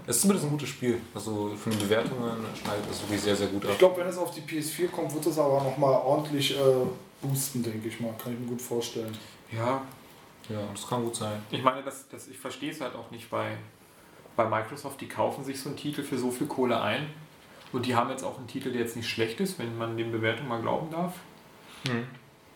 Es 0.05 0.17
ist 0.17 0.21
zumindest 0.23 0.45
ein 0.47 0.51
gutes 0.51 0.69
Spiel. 0.69 0.99
Also 1.15 1.53
von 1.55 1.71
den 1.71 1.79
Bewertungen 1.79 2.37
schneidet 2.61 2.83
es 2.91 3.01
wirklich 3.01 3.21
sehr, 3.21 3.35
sehr 3.35 3.47
gut 3.47 3.63
Ich 3.63 3.69
ab. 3.71 3.79
glaube, 3.79 4.01
wenn 4.01 4.07
es 4.07 4.17
auf 4.17 4.31
die 4.31 4.41
PS4 4.41 4.89
kommt, 4.89 5.13
wird 5.13 5.25
es 5.25 5.37
aber 5.39 5.61
nochmal 5.63 5.93
ordentlich 5.93 6.57
äh, 6.57 6.61
boosten, 7.21 7.63
denke 7.63 7.87
ich 7.87 7.99
mal. 8.01 8.13
Kann 8.21 8.33
ich 8.33 8.39
mir 8.39 8.47
gut 8.47 8.61
vorstellen. 8.61 9.17
Ja, 9.51 9.81
Ja, 10.49 10.59
das 10.73 10.85
kann 10.87 11.01
gut 11.03 11.15
sein. 11.15 11.41
Ich 11.49 11.63
meine, 11.63 11.81
das, 11.81 12.07
das, 12.09 12.27
ich 12.27 12.37
verstehe 12.37 12.71
es 12.71 12.81
halt 12.81 12.93
auch 12.95 13.09
nicht 13.11 13.29
bei, 13.29 13.57
bei 14.35 14.45
Microsoft. 14.45 14.99
Die 14.99 15.07
kaufen 15.07 15.45
sich 15.45 15.59
so 15.61 15.69
einen 15.69 15.77
Titel 15.77 16.03
für 16.03 16.17
so 16.17 16.29
viel 16.31 16.47
Kohle 16.47 16.81
ein. 16.81 17.07
Und 17.71 17.85
die 17.85 17.95
haben 17.95 18.09
jetzt 18.09 18.23
auch 18.23 18.37
einen 18.37 18.47
Titel, 18.47 18.71
der 18.71 18.81
jetzt 18.81 18.97
nicht 18.97 19.09
schlecht 19.09 19.39
ist, 19.39 19.59
wenn 19.59 19.77
man 19.77 19.95
den 19.95 20.11
Bewertungen 20.11 20.49
mal 20.49 20.61
glauben 20.61 20.91
darf. 20.91 21.13
Hm. 21.87 22.05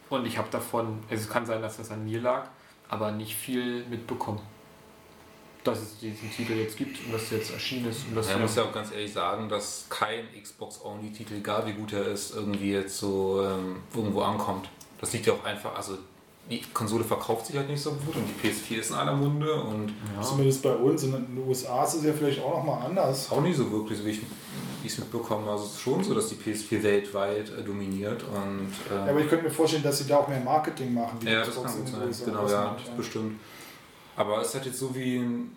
Und 0.10 0.26
ich 0.26 0.38
habe 0.38 0.50
davon, 0.52 1.00
also 1.10 1.24
es 1.24 1.30
kann 1.30 1.46
sein, 1.46 1.62
dass 1.62 1.78
das 1.78 1.90
an 1.92 2.04
mir 2.04 2.20
lag, 2.20 2.48
aber 2.90 3.12
nicht 3.12 3.36
viel 3.36 3.86
mitbekommen. 3.86 4.42
Dass 5.68 5.80
es 5.82 5.98
diesen 6.00 6.32
Titel 6.32 6.54
jetzt 6.54 6.78
gibt 6.78 6.98
und 7.06 7.14
dass 7.14 7.24
es 7.24 7.32
jetzt 7.32 7.52
erschienen 7.54 7.90
ist. 7.90 8.06
Und 8.08 8.16
dass 8.16 8.28
Man 8.28 8.36
wir- 8.38 8.42
muss 8.44 8.56
ja 8.56 8.64
auch 8.64 8.74
ganz 8.74 8.92
ehrlich 8.92 9.14
sagen, 9.14 9.48
dass 9.50 9.86
kein 9.90 10.26
Xbox-Only-Titel, 10.42 11.36
egal 11.36 11.66
wie 11.68 11.74
gut 11.74 11.94
er 11.94 12.06
ist, 12.08 12.36
irgendwie 12.36 12.72
jetzt 12.74 12.98
so 12.98 13.42
ähm, 13.44 13.78
irgendwo 13.96 14.22
ankommt. 14.22 14.70
Das 15.00 15.14
liegt 15.14 15.26
ja 15.28 15.34
auch 15.34 15.44
einfach, 15.44 15.76
also 15.76 15.98
die 16.50 16.62
Konsole 16.74 17.04
verkauft 17.04 17.46
sich 17.48 17.58
halt 17.58 17.70
nicht 17.70 17.82
so 17.82 17.92
gut 17.92 18.16
und 18.16 18.24
die 18.26 18.48
PS4 18.48 18.80
ist 18.80 18.90
in 18.92 18.96
aller 18.96 19.14
Munde 19.16 19.54
und 19.62 19.90
ja. 20.16 20.22
Zumindest 20.22 20.64
bei 20.64 20.74
uns. 20.74 21.04
In 21.04 21.12
den 21.12 21.44
USA 21.46 21.84
ist 21.84 21.96
es 21.96 22.04
ja 22.06 22.14
vielleicht 22.14 22.42
auch 22.42 22.58
nochmal 22.58 22.86
anders. 22.86 23.30
auch 23.32 23.42
nicht 23.42 23.58
so 23.58 23.70
wirklich, 23.72 24.00
so 24.00 24.06
wie 24.06 24.12
ich 24.12 24.22
es 24.86 24.98
mitbekomme. 24.98 25.52
Also 25.52 25.66
es 25.66 25.72
ist 25.74 25.82
schon 25.82 26.02
so, 26.04 26.14
dass 26.14 26.30
die 26.30 26.36
PS4 26.36 26.82
weltweit 26.84 27.50
äh, 27.50 27.62
dominiert 27.64 28.24
und 28.24 28.70
Ja, 28.90 29.06
äh, 29.06 29.10
aber 29.10 29.20
ich 29.20 29.28
könnte 29.28 29.44
mir 29.46 29.52
vorstellen, 29.52 29.84
dass 29.84 29.98
sie 29.98 30.08
da 30.08 30.18
auch 30.20 30.28
mehr 30.30 30.40
Marketing 30.40 30.94
machen. 30.94 31.18
wie 31.20 31.30
ja, 31.30 31.44
das 31.44 31.54
kann 31.56 31.64
gut 31.66 31.88
sein. 31.90 32.26
Genau, 32.26 32.44
Das 32.44 32.52
ja, 32.54 32.78
bestimmt. 32.96 33.40
Aber 34.18 34.42
es 34.42 34.54
hat 34.56 34.66
jetzt 34.66 34.80
so 34.80 34.94
wie, 34.96 35.18
ein- 35.18 35.52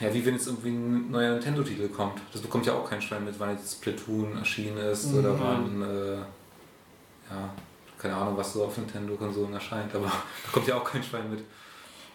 ja, 0.00 0.14
wie 0.14 0.24
wenn 0.24 0.34
jetzt 0.34 0.46
irgendwie 0.46 0.68
ein 0.70 1.10
neuer 1.10 1.32
Nintendo-Titel 1.32 1.88
kommt. 1.88 2.20
Das 2.32 2.40
bekommt 2.40 2.64
ja 2.64 2.72
auch 2.74 2.88
kein 2.88 3.02
Schwein 3.02 3.24
mit, 3.24 3.34
wann 3.38 3.50
jetzt 3.50 3.72
Splatoon 3.74 4.38
erschienen 4.38 4.78
ist 4.78 5.06
Mhm. 5.12 5.18
oder 5.18 5.40
wann, 5.40 5.82
äh, 5.82 6.14
ja, 6.16 7.50
keine 7.98 8.14
Ahnung, 8.14 8.36
was 8.36 8.52
so 8.52 8.64
auf 8.64 8.76
Nintendo-Konsolen 8.78 9.52
erscheint, 9.54 9.92
aber 9.94 10.04
da 10.44 10.50
kommt 10.52 10.66
ja 10.68 10.76
auch 10.76 10.84
kein 10.84 11.02
Schwein 11.02 11.28
mit. 11.30 11.40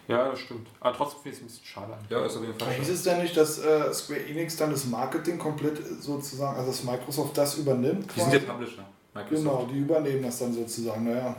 ja, 0.08 0.30
das 0.30 0.40
stimmt. 0.40 0.66
Aber 0.80 0.96
trotzdem 0.96 1.20
finde 1.24 1.28
ich 1.30 1.36
es 1.36 1.42
ein 1.42 1.46
bisschen 1.48 1.66
schade. 1.66 1.98
Ja, 2.08 2.24
ist 2.24 2.36
auf 2.36 2.42
jeden 2.42 2.58
Fall 2.58 2.68
Aber 2.68 2.76
hieß 2.76 2.86
schon. 2.86 2.94
es 2.94 3.02
denn 3.02 3.22
nicht, 3.22 3.36
dass 3.36 3.58
äh, 3.58 3.92
Square 3.92 4.24
Enix 4.26 4.56
dann 4.56 4.70
das 4.70 4.86
Marketing 4.86 5.38
komplett 5.38 5.78
sozusagen, 6.02 6.56
also 6.56 6.70
dass 6.70 6.82
Microsoft 6.84 7.36
das 7.36 7.58
übernimmt? 7.58 8.10
Die 8.16 8.20
sind 8.20 8.32
ja? 8.32 8.38
Publisher, 8.38 8.84
Microsoft. 9.14 9.44
Genau, 9.44 9.68
die 9.70 9.78
übernehmen 9.80 10.22
das 10.22 10.38
dann 10.38 10.54
sozusagen, 10.54 11.04
naja. 11.04 11.36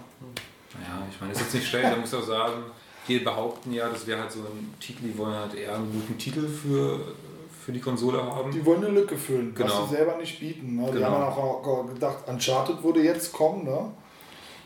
Ja, 0.75 1.07
ich 1.09 1.19
meine, 1.19 1.34
das 1.34 1.41
ist 1.41 1.47
jetzt 1.47 1.53
nicht 1.55 1.67
schlecht, 1.69 1.85
da 1.91 1.95
muss 1.95 2.13
ich 2.13 2.19
auch 2.19 2.23
sagen, 2.23 2.63
die 3.07 3.19
behaupten 3.19 3.73
ja, 3.73 3.89
das 3.89 4.05
wäre 4.07 4.21
halt 4.21 4.31
so 4.31 4.39
ein 4.39 4.73
Titel, 4.80 5.03
die 5.03 5.17
wollen 5.17 5.34
halt 5.35 5.53
eher 5.55 5.75
einen 5.75 5.91
guten 5.91 6.17
Titel 6.17 6.47
für, 6.47 6.99
für 7.65 7.71
die 7.71 7.80
Konsole 7.80 8.23
haben. 8.23 8.51
Die 8.51 8.65
wollen 8.65 8.84
eine 8.85 8.93
Lücke 8.93 9.17
füllen, 9.17 9.53
Genau. 9.55 9.81
was 9.81 9.89
sie 9.89 9.95
selber 9.95 10.17
nicht 10.17 10.39
bieten. 10.39 10.75
Ne? 10.77 10.85
Die 10.88 10.93
Genau. 10.93 11.07
haben 11.09 11.21
ja 11.21 11.43
auch 11.43 11.85
gedacht, 11.88 12.17
Uncharted 12.27 12.84
würde 12.84 13.01
jetzt 13.03 13.31
kommen, 13.34 13.65
ne? 13.65 13.71
Ja, 13.71 13.91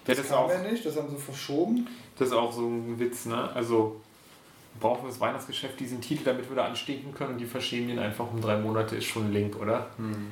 Das, 0.05 0.17
das, 0.17 0.25
ist 0.25 0.31
kam 0.31 0.45
auch, 0.45 0.49
ja 0.51 0.59
nicht, 0.71 0.85
das 0.85 0.95
haben 0.97 1.09
sie 1.09 1.17
verschoben. 1.21 1.87
das 2.17 2.29
ist 2.29 2.33
auch 2.33 2.51
so 2.53 2.61
ein 2.61 2.97
Witz, 2.99 3.25
ne? 3.25 3.49
Also 3.53 3.97
brauchen 4.79 5.03
wir 5.05 5.09
das 5.09 5.19
Weihnachtsgeschäft 5.19 5.79
diesen 5.79 5.99
Titel, 6.01 6.23
damit 6.23 6.47
wir 6.49 6.55
da 6.55 6.65
anstinken 6.65 7.11
können 7.13 7.31
und 7.33 7.37
die 7.39 7.45
verschieben 7.47 7.87
den 7.87 7.97
einfach 7.97 8.31
um 8.31 8.39
drei 8.39 8.57
Monate, 8.57 8.95
ist 8.95 9.05
schon 9.05 9.25
ein 9.25 9.33
Link, 9.33 9.59
oder? 9.59 9.87
Hm. 9.97 10.27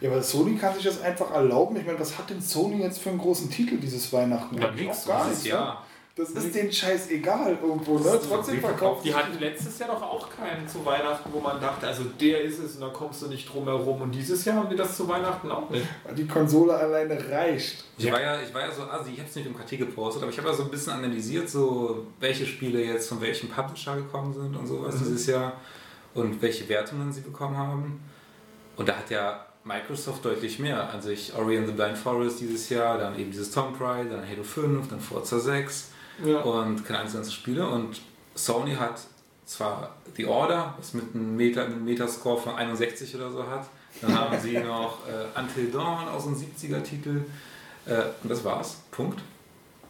Ja, 0.00 0.10
aber 0.10 0.22
Sony 0.22 0.56
kann 0.56 0.72
sich 0.74 0.84
das 0.84 1.02
einfach 1.02 1.30
erlauben. 1.32 1.76
Ich 1.76 1.84
meine, 1.84 2.00
was 2.00 2.16
hat 2.16 2.30
denn 2.30 2.40
Sony 2.40 2.80
jetzt 2.82 2.98
für 3.00 3.10
einen 3.10 3.18
großen 3.18 3.50
Titel 3.50 3.76
dieses 3.76 4.10
Weihnachten? 4.12 4.56
Ja, 4.58 4.70
nix. 4.70 5.04
gar 5.06 5.18
Das 5.18 5.26
nichts. 5.28 5.38
ist 5.40 5.44
ne? 5.44 5.50
ja, 5.50 5.84
Das 6.20 6.44
ist 6.44 6.54
denen 6.54 6.72
scheißegal 6.72 7.58
irgendwo, 7.62 7.98
ne? 7.98 8.20
Trotzdem 8.28 8.60
verkauft 8.60 9.04
Die 9.04 9.14
hatten 9.14 9.38
letztes 9.38 9.78
Jahr 9.78 9.90
doch 9.90 10.02
auch 10.02 10.28
keinen 10.30 10.66
zu 10.68 10.84
Weihnachten, 10.84 11.30
wo 11.32 11.40
man 11.40 11.60
dachte, 11.60 11.86
also 11.86 12.04
der 12.20 12.42
ist 12.42 12.58
es 12.58 12.74
und 12.76 12.82
da 12.82 12.88
kommst 12.88 13.22
du 13.22 13.26
nicht 13.28 13.52
drum 13.52 13.64
herum. 13.64 14.02
Und 14.02 14.12
dieses 14.12 14.44
Jahr 14.44 14.56
haben 14.56 14.70
wir 14.70 14.76
das 14.76 14.96
zu 14.96 15.08
Weihnachten 15.08 15.50
auch 15.50 15.68
nicht. 15.70 15.84
die 16.16 16.26
Konsole 16.26 16.74
alleine 16.74 17.18
reicht. 17.30 17.84
Ich, 17.98 18.04
Ja. 18.04 18.12
war 18.12 18.20
ja, 18.22 18.40
ich 18.40 18.52
war 18.54 18.62
ja 18.62 18.70
so, 18.72 18.82
also 18.82 19.10
ich 19.10 19.18
habe 19.18 19.28
es 19.28 19.36
nicht 19.36 19.46
im 19.46 19.56
KT 19.56 19.78
gepostet, 19.78 20.22
aber 20.22 20.30
ich 20.32 20.38
habe 20.38 20.48
ja 20.48 20.54
so 20.54 20.64
ein 20.64 20.70
bisschen 20.70 20.92
analysiert, 20.92 21.48
so 21.48 22.06
welche 22.20 22.46
Spiele 22.46 22.82
jetzt 22.82 23.08
von 23.08 23.20
welchem 23.20 23.48
Publisher 23.48 23.96
gekommen 23.96 24.32
sind 24.32 24.56
und 24.56 24.66
sowas 24.66 24.94
Mhm. 24.96 24.98
dieses 25.04 25.26
Jahr 25.26 25.52
und 26.14 26.40
welche 26.42 26.68
Wertungen 26.68 27.12
sie 27.12 27.20
bekommen 27.20 27.56
haben. 27.56 28.00
Und 28.76 28.88
da 28.88 28.96
hat 28.96 29.10
ja 29.10 29.46
Microsoft 29.62 30.24
deutlich 30.24 30.58
mehr. 30.58 30.88
Also 30.90 31.10
ich 31.10 31.34
Ori 31.36 31.58
and 31.58 31.66
the 31.66 31.72
Blind 31.74 31.98
Forest 31.98 32.40
dieses 32.40 32.70
Jahr, 32.70 32.96
dann 32.96 33.18
eben 33.18 33.30
dieses 33.30 33.50
Tomb 33.50 33.78
Raider, 33.80 34.16
dann 34.16 34.26
Halo 34.28 34.42
5, 34.42 34.88
dann 34.88 35.00
Forza 35.00 35.38
6 35.38 35.89
Ja. 36.24 36.40
und 36.40 36.84
keine 36.84 37.00
Ahnung, 37.00 37.12
ganze 37.12 37.30
Spiele. 37.32 37.66
Und 37.66 38.00
Sony 38.34 38.74
hat 38.74 39.00
zwar 39.44 39.96
The 40.16 40.26
Order, 40.26 40.74
was 40.78 40.94
mit 40.94 41.14
einem 41.14 41.36
Meta, 41.36 41.64
einem 41.64 41.84
Metascore 41.84 42.40
von 42.40 42.54
61 42.54 43.14
oder 43.16 43.30
so 43.30 43.46
hat. 43.46 43.66
Dann 44.00 44.16
haben 44.18 44.38
sie 44.38 44.58
noch 44.58 44.98
äh, 45.08 45.38
Until 45.38 45.70
Dawn 45.70 46.08
aus 46.08 46.24
dem 46.24 46.34
70er-Titel. 46.34 47.22
Äh, 47.86 47.92
und 48.22 48.28
das 48.30 48.44
war's. 48.44 48.82
Punkt. 48.90 49.20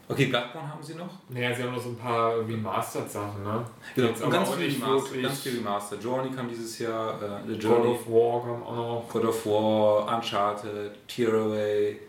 Okay, 0.09 0.27
Bloodborne 0.27 0.69
haben 0.69 0.82
sie 0.82 0.94
noch. 0.94 1.11
Naja, 1.28 1.55
sie 1.55 1.62
haben 1.62 1.73
noch 1.73 1.81
so 1.81 1.90
ein 1.90 1.97
paar 1.97 2.36
Remastered-Sachen, 2.40 3.44
ne? 3.44 3.65
Genau, 3.94 4.09
Jetzt 4.09 4.23
und 4.23 4.31
ganz 4.31 4.51
viel, 4.51 4.66
nicht 4.66 4.82
Remaster, 4.82 5.05
wirklich. 5.05 5.23
ganz 5.23 5.39
viel 5.40 5.57
Remaster. 5.59 5.97
Journey 5.98 6.31
kam 6.35 6.48
dieses 6.48 6.78
Jahr, 6.81 7.15
äh, 7.23 7.47
The 7.47 7.52
God 7.52 7.62
Journey, 7.62 7.90
of 7.93 8.07
War 8.09 8.43
kam 8.43 8.62
auch 8.65 8.77
noch. 8.77 9.09
God 9.09 9.24
of 9.27 9.47
War, 9.47 10.16
Uncharted, 10.16 11.07
Tearaway, 11.07 12.01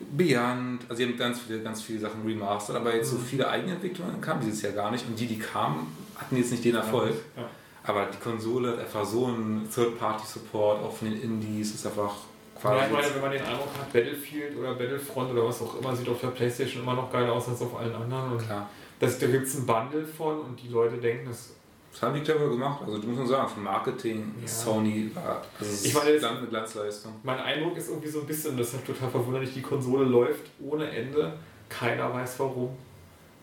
Beyond. 0.00 0.82
Also 0.88 0.96
sie 1.02 1.04
haben 1.08 1.16
ganz 1.18 1.40
viele, 1.40 1.60
ganz 1.62 1.82
viele 1.82 2.00
Sachen 2.00 2.22
remastert, 2.26 2.76
aber 2.76 2.94
jetzt 2.94 3.10
so 3.10 3.16
Mhm. 3.16 3.22
viele 3.24 3.48
Eigenentwicklungen 3.48 4.20
kamen 4.20 4.40
dieses 4.44 4.62
Jahr 4.62 4.72
gar 4.72 4.90
nicht. 4.90 5.06
Und 5.06 5.18
die, 5.18 5.26
die 5.26 5.38
kamen, 5.38 5.86
hatten 6.16 6.36
jetzt 6.36 6.50
nicht 6.50 6.64
den 6.64 6.74
Erfolg. 6.74 7.14
Ja. 7.36 7.48
Aber 7.84 8.06
die 8.06 8.18
Konsole 8.18 8.72
hat 8.72 8.80
einfach 8.80 9.04
so 9.04 9.26
einen 9.26 9.68
Third-Party-Support, 9.72 10.82
auch 10.82 10.92
von 10.96 11.10
den 11.10 11.20
Indies, 11.22 11.74
ist 11.74 11.86
einfach 11.86 12.14
quasi. 12.60 12.76
Ja, 12.78 12.86
ich 12.86 12.92
meine, 12.92 13.14
wenn 13.14 13.20
man 13.22 13.30
den 13.30 13.42
Eindruck 13.42 13.68
hat, 13.78 13.92
Battlefield 13.92 14.56
oder 14.58 14.74
Battlefront 14.74 15.30
oder 15.32 15.46
was 15.46 15.62
auch 15.62 15.78
immer, 15.80 15.94
sieht 15.94 16.08
auf 16.08 16.20
der 16.20 16.28
Playstation 16.28 16.82
immer 16.82 16.94
noch 16.94 17.12
geiler 17.12 17.32
aus 17.32 17.48
als 17.48 17.62
auf 17.62 17.78
allen 17.78 17.94
anderen. 17.94 18.32
Und 18.32 18.38
klar. 18.42 18.68
das, 18.98 19.18
da 19.18 19.26
gibt 19.28 19.46
es 19.46 19.54
ein 19.56 19.66
Bundle 19.66 20.04
von 20.04 20.40
und 20.40 20.60
die 20.62 20.68
Leute 20.68 20.96
denken, 20.96 21.28
das 21.28 21.54
Das 21.98 22.02
haben 22.02 22.14
die 22.14 22.20
clever 22.20 22.50
gemacht. 22.50 22.82
Also, 22.84 22.98
du 22.98 23.06
musst 23.06 23.20
nur 23.20 23.26
sagen, 23.26 23.48
von 23.48 23.62
Marketing, 23.62 24.34
Ja. 24.42 24.46
Sony 24.46 25.10
war. 25.14 25.40
Also 25.58 25.86
Ich 25.86 25.94
meine, 25.94 26.12
das- 26.12 26.20
Glanz- 26.20 26.38
eine 26.40 26.46
Glanzleistung. 26.48 27.12
Mein 27.22 27.38
Eindruck 27.38 27.74
ist 27.78 27.88
irgendwie 27.88 28.08
so 28.08 28.20
ein 28.20 28.26
bisschen, 28.26 28.54
das 28.58 28.74
ist 28.74 28.84
total 28.86 29.08
verwunderlich, 29.08 29.54
die 29.54 29.62
Konsole 29.62 30.04
läuft 30.04 30.42
ohne 30.62 30.90
Ende. 30.90 31.32
Keiner 31.70 32.12
weiß 32.12 32.38
warum. 32.38 32.76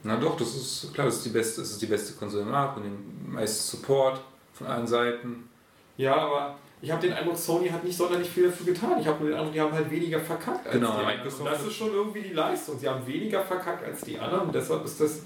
Na 0.04 0.18
doch, 0.18 0.38
das 0.38 0.56
ist 0.56 0.94
klar, 0.94 1.08
das 1.08 1.16
ist 1.16 1.26
die 1.26 1.30
beste, 1.30 1.62
das 1.62 1.72
ist 1.72 1.82
die 1.82 1.88
beste 1.88 2.14
Konsole 2.14 2.44
im 2.44 2.52
Markt 2.52 2.78
mit 2.78 2.86
dem 2.86 3.34
meisten 3.34 3.78
Support 3.78 4.22
von 4.54 4.68
allen 4.68 4.86
Seiten. 4.86 5.50
Ja, 5.98 6.16
aber 6.16 6.56
ich 6.82 6.92
habe 6.92 7.02
den 7.02 7.14
Eindruck, 7.14 7.36
Sony 7.36 7.70
hat 7.70 7.84
nicht 7.84 7.98
sonderlich 7.98 8.30
viel 8.30 8.46
dafür 8.50 8.68
getan. 8.72 9.00
Ich 9.00 9.08
habe 9.08 9.20
nur 9.20 9.30
den 9.30 9.38
Eindruck, 9.40 9.54
die 9.54 9.62
haben 9.62 9.72
halt 9.74 9.90
weniger 9.90 10.20
verkackt 10.20 10.68
als 10.68 10.76
Genau, 10.76 10.92
die 11.00 11.06
anderen. 11.06 11.34
Und 11.40 11.46
das 11.46 11.66
ist 11.66 11.74
schon 11.74 11.92
irgendwie 11.92 12.22
die 12.22 12.34
Leistung. 12.34 12.78
Sie 12.78 12.88
haben 12.88 13.06
weniger 13.08 13.42
verkackt 13.42 13.84
als 13.84 14.02
die 14.02 14.20
anderen 14.20 14.48
und 14.48 14.54
deshalb 14.56 14.86
ist 14.86 15.00
das. 15.02 15.22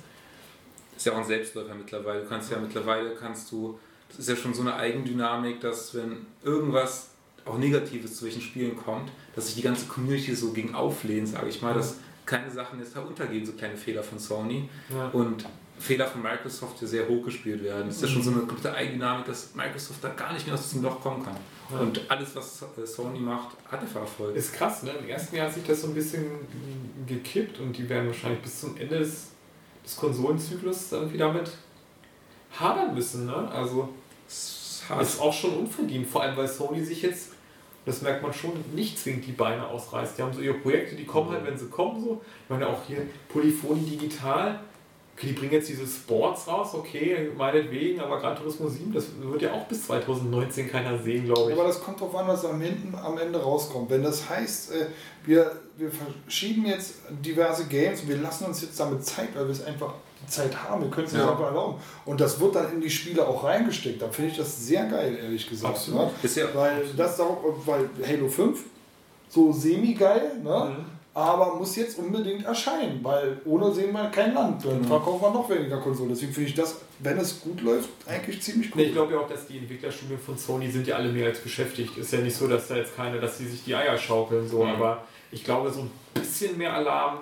Ist 0.97 1.05
ja 1.05 1.13
auch 1.13 1.17
ein 1.17 1.25
Selbstläufer 1.25 1.75
mittlerweile. 1.75 2.21
Du 2.23 2.27
kannst 2.27 2.51
ja 2.51 2.57
mittlerweile 2.59 3.11
kannst 3.15 3.51
du, 3.51 3.79
das 4.09 4.19
ist 4.19 4.29
ja 4.29 4.35
schon 4.35 4.53
so 4.53 4.61
eine 4.61 4.75
Eigendynamik, 4.75 5.61
dass 5.61 5.95
wenn 5.95 6.25
irgendwas 6.43 7.11
auch 7.45 7.57
Negatives 7.57 8.17
zu 8.17 8.25
welchen 8.25 8.41
Spielen 8.41 8.75
kommt, 8.75 9.09
dass 9.35 9.47
sich 9.47 9.55
die 9.55 9.61
ganze 9.61 9.85
Community 9.85 10.35
so 10.35 10.51
gegen 10.51 10.75
auflehnt, 10.75 11.29
sage 11.29 11.47
ich 11.47 11.61
mal, 11.61 11.73
dass 11.73 11.97
keine 12.25 12.51
Sachen 12.51 12.79
jetzt 12.79 12.93
da 12.95 13.01
untergehen, 13.01 13.45
so 13.45 13.53
kleine 13.53 13.77
Fehler 13.77 14.03
von 14.03 14.19
Sony. 14.19 14.67
Ja. 14.89 15.07
und 15.09 15.45
Fehler 15.79 16.07
von 16.07 16.21
Microsoft 16.21 16.81
ja 16.81 16.87
sehr 16.87 17.07
hoch 17.07 17.23
gespielt 17.23 17.63
werden. 17.63 17.87
Das 17.87 17.97
ist 17.97 18.01
ja 18.01 18.07
schon 18.07 18.23
so 18.23 18.31
eine 18.31 18.41
komplette 18.41 18.75
Eigendynamik, 18.75 19.25
dass 19.25 19.53
Microsoft 19.53 20.03
da 20.03 20.09
gar 20.09 20.33
nicht 20.33 20.45
mehr 20.45 20.55
aus 20.55 20.63
diesem 20.63 20.81
Loch 20.81 20.99
kommen 21.01 21.23
kann. 21.23 21.37
Ja. 21.71 21.79
Und 21.79 22.01
alles, 22.09 22.35
was 22.35 22.63
äh, 22.77 22.85
Sony 22.85 23.19
macht, 23.19 23.55
hat 23.69 23.81
einfach 23.81 24.01
Erfolg. 24.01 24.35
Ist 24.35 24.53
krass, 24.53 24.83
ne? 24.83 24.91
Im 24.99 25.07
ersten 25.07 25.35
Jahr 25.35 25.47
hat 25.47 25.53
sich 25.53 25.63
das 25.65 25.81
so 25.81 25.87
ein 25.87 25.93
bisschen 25.93 26.25
gekippt 27.05 27.59
und 27.59 27.77
die 27.77 27.87
werden 27.87 28.07
wahrscheinlich 28.07 28.41
bis 28.41 28.61
zum 28.61 28.75
Ende 28.77 28.99
des, 28.99 29.31
des 29.87 29.95
Konsolenzyklus 29.95 30.91
irgendwie 30.91 31.17
damit 31.17 31.49
hadern 32.59 32.93
müssen, 32.93 33.25
ne? 33.25 33.49
Also 33.51 33.89
Das 34.27 34.83
das 34.89 35.13
ist 35.15 35.21
auch 35.21 35.33
schon 35.33 35.53
unverdient, 35.57 36.07
vor 36.07 36.21
allem 36.21 36.37
weil 36.37 36.47
Sony 36.47 36.83
sich 36.83 37.01
jetzt, 37.01 37.31
das 37.85 38.01
merkt 38.01 38.21
man 38.21 38.33
schon, 38.33 38.51
nicht 38.73 38.99
zwingend 38.99 39.25
die 39.25 39.31
Beine 39.31 39.65
ausreißt. 39.67 40.17
Die 40.17 40.21
haben 40.21 40.33
so 40.33 40.41
ihre 40.41 40.55
Projekte, 40.55 40.95
die 40.95 41.05
kommen 41.05 41.31
halt, 41.31 41.45
wenn 41.45 41.57
sie 41.57 41.67
kommen 41.67 42.01
so. 42.01 42.21
Ich 42.43 42.49
meine 42.49 42.67
auch 42.67 42.83
hier 42.85 43.07
Polyphonie 43.29 43.85
Digital, 43.85 44.59
okay, 45.17 45.27
die 45.27 45.33
bringen 45.33 45.53
jetzt 45.53 45.67
diese 45.67 45.87
Sports 45.87 46.47
raus, 46.47 46.69
okay, 46.73 47.31
meinetwegen, 47.35 47.99
aber 47.99 48.19
Gran 48.19 48.35
Turismo 48.35 48.69
7, 48.69 48.93
das 48.93 49.05
wird 49.19 49.41
ja 49.41 49.51
auch 49.51 49.65
bis 49.65 49.87
2019 49.87 50.69
keiner 50.69 50.97
sehen, 50.99 51.25
glaube 51.25 51.51
ich. 51.51 51.57
Aber 51.57 51.67
das 51.67 51.81
kommt 51.81 51.99
drauf 51.99 52.15
an, 52.15 52.27
was 52.27 52.45
am, 52.45 52.61
hinten, 52.61 52.93
am 52.93 53.17
Ende 53.17 53.41
rauskommt. 53.41 53.89
Wenn 53.89 54.03
das 54.03 54.29
heißt, 54.29 54.73
äh, 54.73 54.85
wir, 55.25 55.51
wir 55.77 55.89
verschieben 55.91 56.65
jetzt 56.67 56.95
diverse 57.09 57.65
Games 57.65 58.01
und 58.01 58.09
wir 58.09 58.17
lassen 58.17 58.45
uns 58.45 58.61
jetzt 58.61 58.79
damit 58.79 59.03
Zeit, 59.03 59.29
weil 59.35 59.45
wir 59.45 59.51
es 59.53 59.65
einfach 59.65 59.95
die 60.21 60.27
Zeit 60.31 60.55
haben, 60.63 60.83
wir 60.83 60.89
können 60.91 61.07
es 61.07 61.13
uns 61.13 61.21
Ja. 61.23 61.31
einfach 61.31 61.45
erlauben. 61.45 61.79
Und 62.05 62.21
das 62.21 62.39
wird 62.39 62.55
dann 62.55 62.73
in 62.73 62.81
die 62.81 62.89
Spiele 62.89 63.27
auch 63.27 63.43
reingesteckt. 63.43 63.99
Dann 64.01 64.11
finde 64.11 64.31
ich 64.31 64.37
das 64.37 64.67
sehr 64.67 64.85
geil, 64.85 65.17
ehrlich 65.21 65.49
gesagt. 65.49 65.75
Absolut. 65.75 66.01
Ne? 66.05 66.11
Ist 66.21 66.37
ja, 66.37 66.45
Weil 66.53 66.83
das 66.95 67.19
auch, 67.19 67.43
weil 67.65 67.89
Halo 68.07 68.27
5 68.27 68.59
so 69.29 69.51
semi-geil, 69.51 70.39
ne? 70.43 70.75
Mhm. 70.77 70.96
Aber 71.17 71.55
muss 71.55 71.75
jetzt 71.75 71.97
unbedingt 71.97 72.45
erscheinen, 72.45 72.99
weil 73.03 73.41
ohne 73.45 73.73
sehen 73.73 73.91
wir 73.91 74.05
kein 74.11 74.35
Land. 74.35 74.63
Dann 74.63 74.81
Mhm. 74.81 74.85
verkaufen 74.85 75.21
wir 75.21 75.31
noch 75.31 75.49
weniger 75.49 75.77
Konsolen. 75.77 76.09
Deswegen 76.09 76.31
finde 76.31 76.49
ich 76.49 76.55
das, 76.55 76.75
wenn 76.99 77.17
es 77.17 77.41
gut 77.41 77.61
läuft, 77.61 77.89
eigentlich 78.05 78.39
ziemlich 78.41 78.69
cool. 78.69 78.81
Nee, 78.81 78.87
ich 78.89 78.93
glaube 78.93 79.13
ja 79.13 79.19
auch, 79.19 79.27
dass 79.27 79.47
die 79.47 79.57
Entwicklerstudien 79.57 80.19
von 80.19 80.37
Sony 80.37 80.69
sind 80.69 80.85
ja 80.85 80.95
alle 80.95 81.11
mehr 81.11 81.25
als 81.27 81.39
beschäftigt. 81.39 81.97
Ist 81.97 82.13
ja 82.13 82.19
nicht 82.19 82.35
so, 82.35 82.47
dass 82.47 82.67
da 82.67 82.75
jetzt 82.75 82.95
keine, 82.95 83.19
dass 83.19 83.39
sie 83.39 83.47
sich 83.47 83.63
die 83.63 83.73
Eier 83.75 83.97
schaukeln, 83.97 84.47
so, 84.47 84.63
Mhm. 84.63 84.71
aber 84.71 85.03
ich 85.31 85.43
glaube, 85.43 85.71
so 85.71 85.81
ein 85.81 85.91
bisschen 86.13 86.55
mehr 86.57 86.73
Alarm 86.73 87.17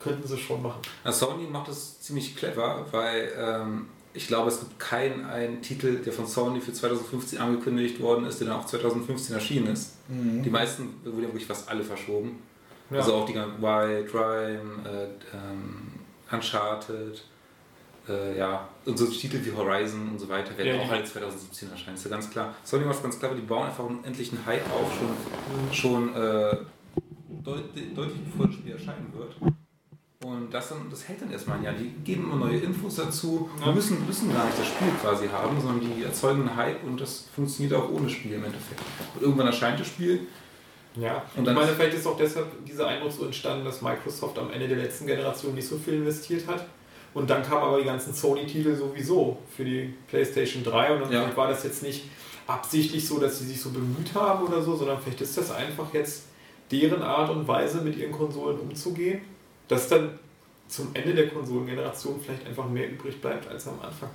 könnten 0.00 0.26
sie 0.26 0.36
schon 0.38 0.60
machen. 0.62 0.80
Na, 1.04 1.12
Sony 1.12 1.44
macht 1.44 1.68
das 1.68 2.00
ziemlich 2.00 2.34
clever, 2.36 2.84
weil 2.90 3.30
ähm, 3.38 3.86
ich 4.12 4.26
glaube, 4.26 4.48
es 4.48 4.58
gibt 4.58 4.78
keinen 4.80 5.24
einen 5.24 5.62
Titel, 5.62 5.98
der 6.02 6.12
von 6.12 6.26
Sony 6.26 6.60
für 6.60 6.72
2015 6.72 7.38
angekündigt 7.38 8.00
worden 8.00 8.24
ist, 8.24 8.40
der 8.40 8.48
dann 8.48 8.56
auch 8.58 8.66
2015 8.66 9.34
erschienen 9.36 9.68
ist. 9.68 9.92
Die 10.08 10.50
meisten 10.50 10.94
wurden 11.04 11.22
ja 11.22 11.28
wirklich 11.28 11.46
fast 11.46 11.68
alle 11.68 11.84
verschoben. 11.84 12.38
Ja. 12.90 12.98
Also 12.98 13.14
auch 13.14 13.26
die 13.26 13.32
ganzen 13.32 13.60
Wild, 13.60 14.14
Rime, 14.14 14.88
äh, 14.88 15.36
ähm, 15.36 15.92
Uncharted, 16.30 17.24
äh, 18.08 18.38
ja, 18.38 18.68
und 18.84 18.98
so 18.98 19.06
Titel 19.06 19.44
wie 19.44 19.52
Horizon 19.52 20.10
und 20.12 20.18
so 20.18 20.28
weiter 20.28 20.56
werden 20.56 20.78
Ja, 20.78 20.82
auch 20.82 20.90
alle 20.90 21.04
2017 21.04 21.70
erscheinen, 21.70 21.96
ist 21.96 22.04
ja 22.04 22.10
ganz 22.10 22.30
klar. 22.30 22.54
Sony 22.62 22.84
macht 22.84 22.96
es 22.96 23.02
ganz 23.02 23.18
clever, 23.18 23.34
die 23.34 23.42
bauen 23.42 23.66
einfach 23.66 23.86
einen 23.86 24.04
endlichen 24.04 24.38
Hype 24.46 24.64
auf, 24.70 24.92
schon, 24.96 25.72
schon 25.72 26.14
äh, 26.14 26.56
deut 27.42 27.64
deutlich 27.94 28.24
bevor 28.24 28.46
das 28.46 28.54
Spiel 28.54 28.72
erscheinen 28.72 29.12
wird. 29.16 29.34
Und 30.24 30.52
das, 30.52 30.70
dann, 30.70 30.90
das 30.90 31.06
hält 31.06 31.22
dann 31.22 31.30
erstmal 31.30 31.58
ein 31.58 31.64
Jahr. 31.64 31.74
Die 31.74 31.90
geben 32.02 32.24
immer 32.24 32.46
neue 32.46 32.58
Infos 32.58 32.96
dazu. 32.96 33.48
Wir 33.62 33.72
müssen, 33.72 34.04
müssen 34.06 34.32
gar 34.32 34.44
nicht 34.46 34.58
das 34.58 34.66
Spiel 34.66 34.88
quasi 35.00 35.28
haben, 35.28 35.60
sondern 35.60 35.80
die 35.80 36.02
erzeugen 36.02 36.40
einen 36.48 36.56
Hype 36.56 36.82
und 36.84 37.00
das 37.00 37.26
funktioniert 37.34 37.74
auch 37.74 37.88
ohne 37.90 38.08
Spiel 38.08 38.32
im 38.32 38.44
Endeffekt. 38.44 38.80
Und 39.14 39.22
irgendwann 39.22 39.46
erscheint 39.46 39.78
das 39.78 39.86
Spiel. 39.86 40.26
Ja, 41.00 41.22
Und 41.36 41.46
ich 41.46 41.54
meine, 41.54 41.68
vielleicht 41.72 41.94
ist 41.96 42.06
auch 42.06 42.16
deshalb 42.16 42.46
dieser 42.64 42.86
Eindruck 42.88 43.12
so 43.12 43.24
entstanden, 43.24 43.64
dass 43.64 43.82
Microsoft 43.82 44.38
am 44.38 44.50
Ende 44.50 44.68
der 44.68 44.78
letzten 44.78 45.06
Generation 45.06 45.54
nicht 45.54 45.68
so 45.68 45.76
viel 45.76 45.94
investiert 45.94 46.46
hat. 46.46 46.66
Und 47.14 47.30
dann 47.30 47.42
kamen 47.42 47.62
aber 47.62 47.78
die 47.78 47.84
ganzen 47.84 48.12
Sony-Titel 48.14 48.74
sowieso 48.76 49.38
für 49.56 49.64
die 49.64 49.94
PlayStation 50.08 50.62
3 50.62 50.94
und 50.94 51.00
dann 51.04 51.12
Ja. 51.12 51.36
war 51.36 51.48
das 51.48 51.64
jetzt 51.64 51.82
nicht 51.82 52.04
absichtlich 52.46 53.06
so, 53.06 53.18
dass 53.18 53.38
sie 53.38 53.46
sich 53.46 53.60
so 53.60 53.70
bemüht 53.70 54.14
haben 54.14 54.46
oder 54.46 54.62
so, 54.62 54.76
sondern 54.76 55.00
vielleicht 55.00 55.20
ist 55.22 55.36
das 55.36 55.50
einfach 55.50 55.92
jetzt 55.94 56.24
deren 56.70 57.02
Art 57.02 57.30
und 57.30 57.46
Weise, 57.48 57.80
mit 57.80 57.96
ihren 57.96 58.12
Konsolen 58.12 58.58
umzugehen, 58.58 59.20
dass 59.68 59.88
dann 59.88 60.18
zum 60.68 60.88
Ende 60.94 61.14
der 61.14 61.28
Konsolengeneration 61.28 62.20
vielleicht 62.22 62.46
einfach 62.46 62.68
mehr 62.68 62.90
übrig 62.90 63.20
bleibt 63.20 63.48
als 63.48 63.66
am 63.68 63.80
Anfang. 63.80 64.10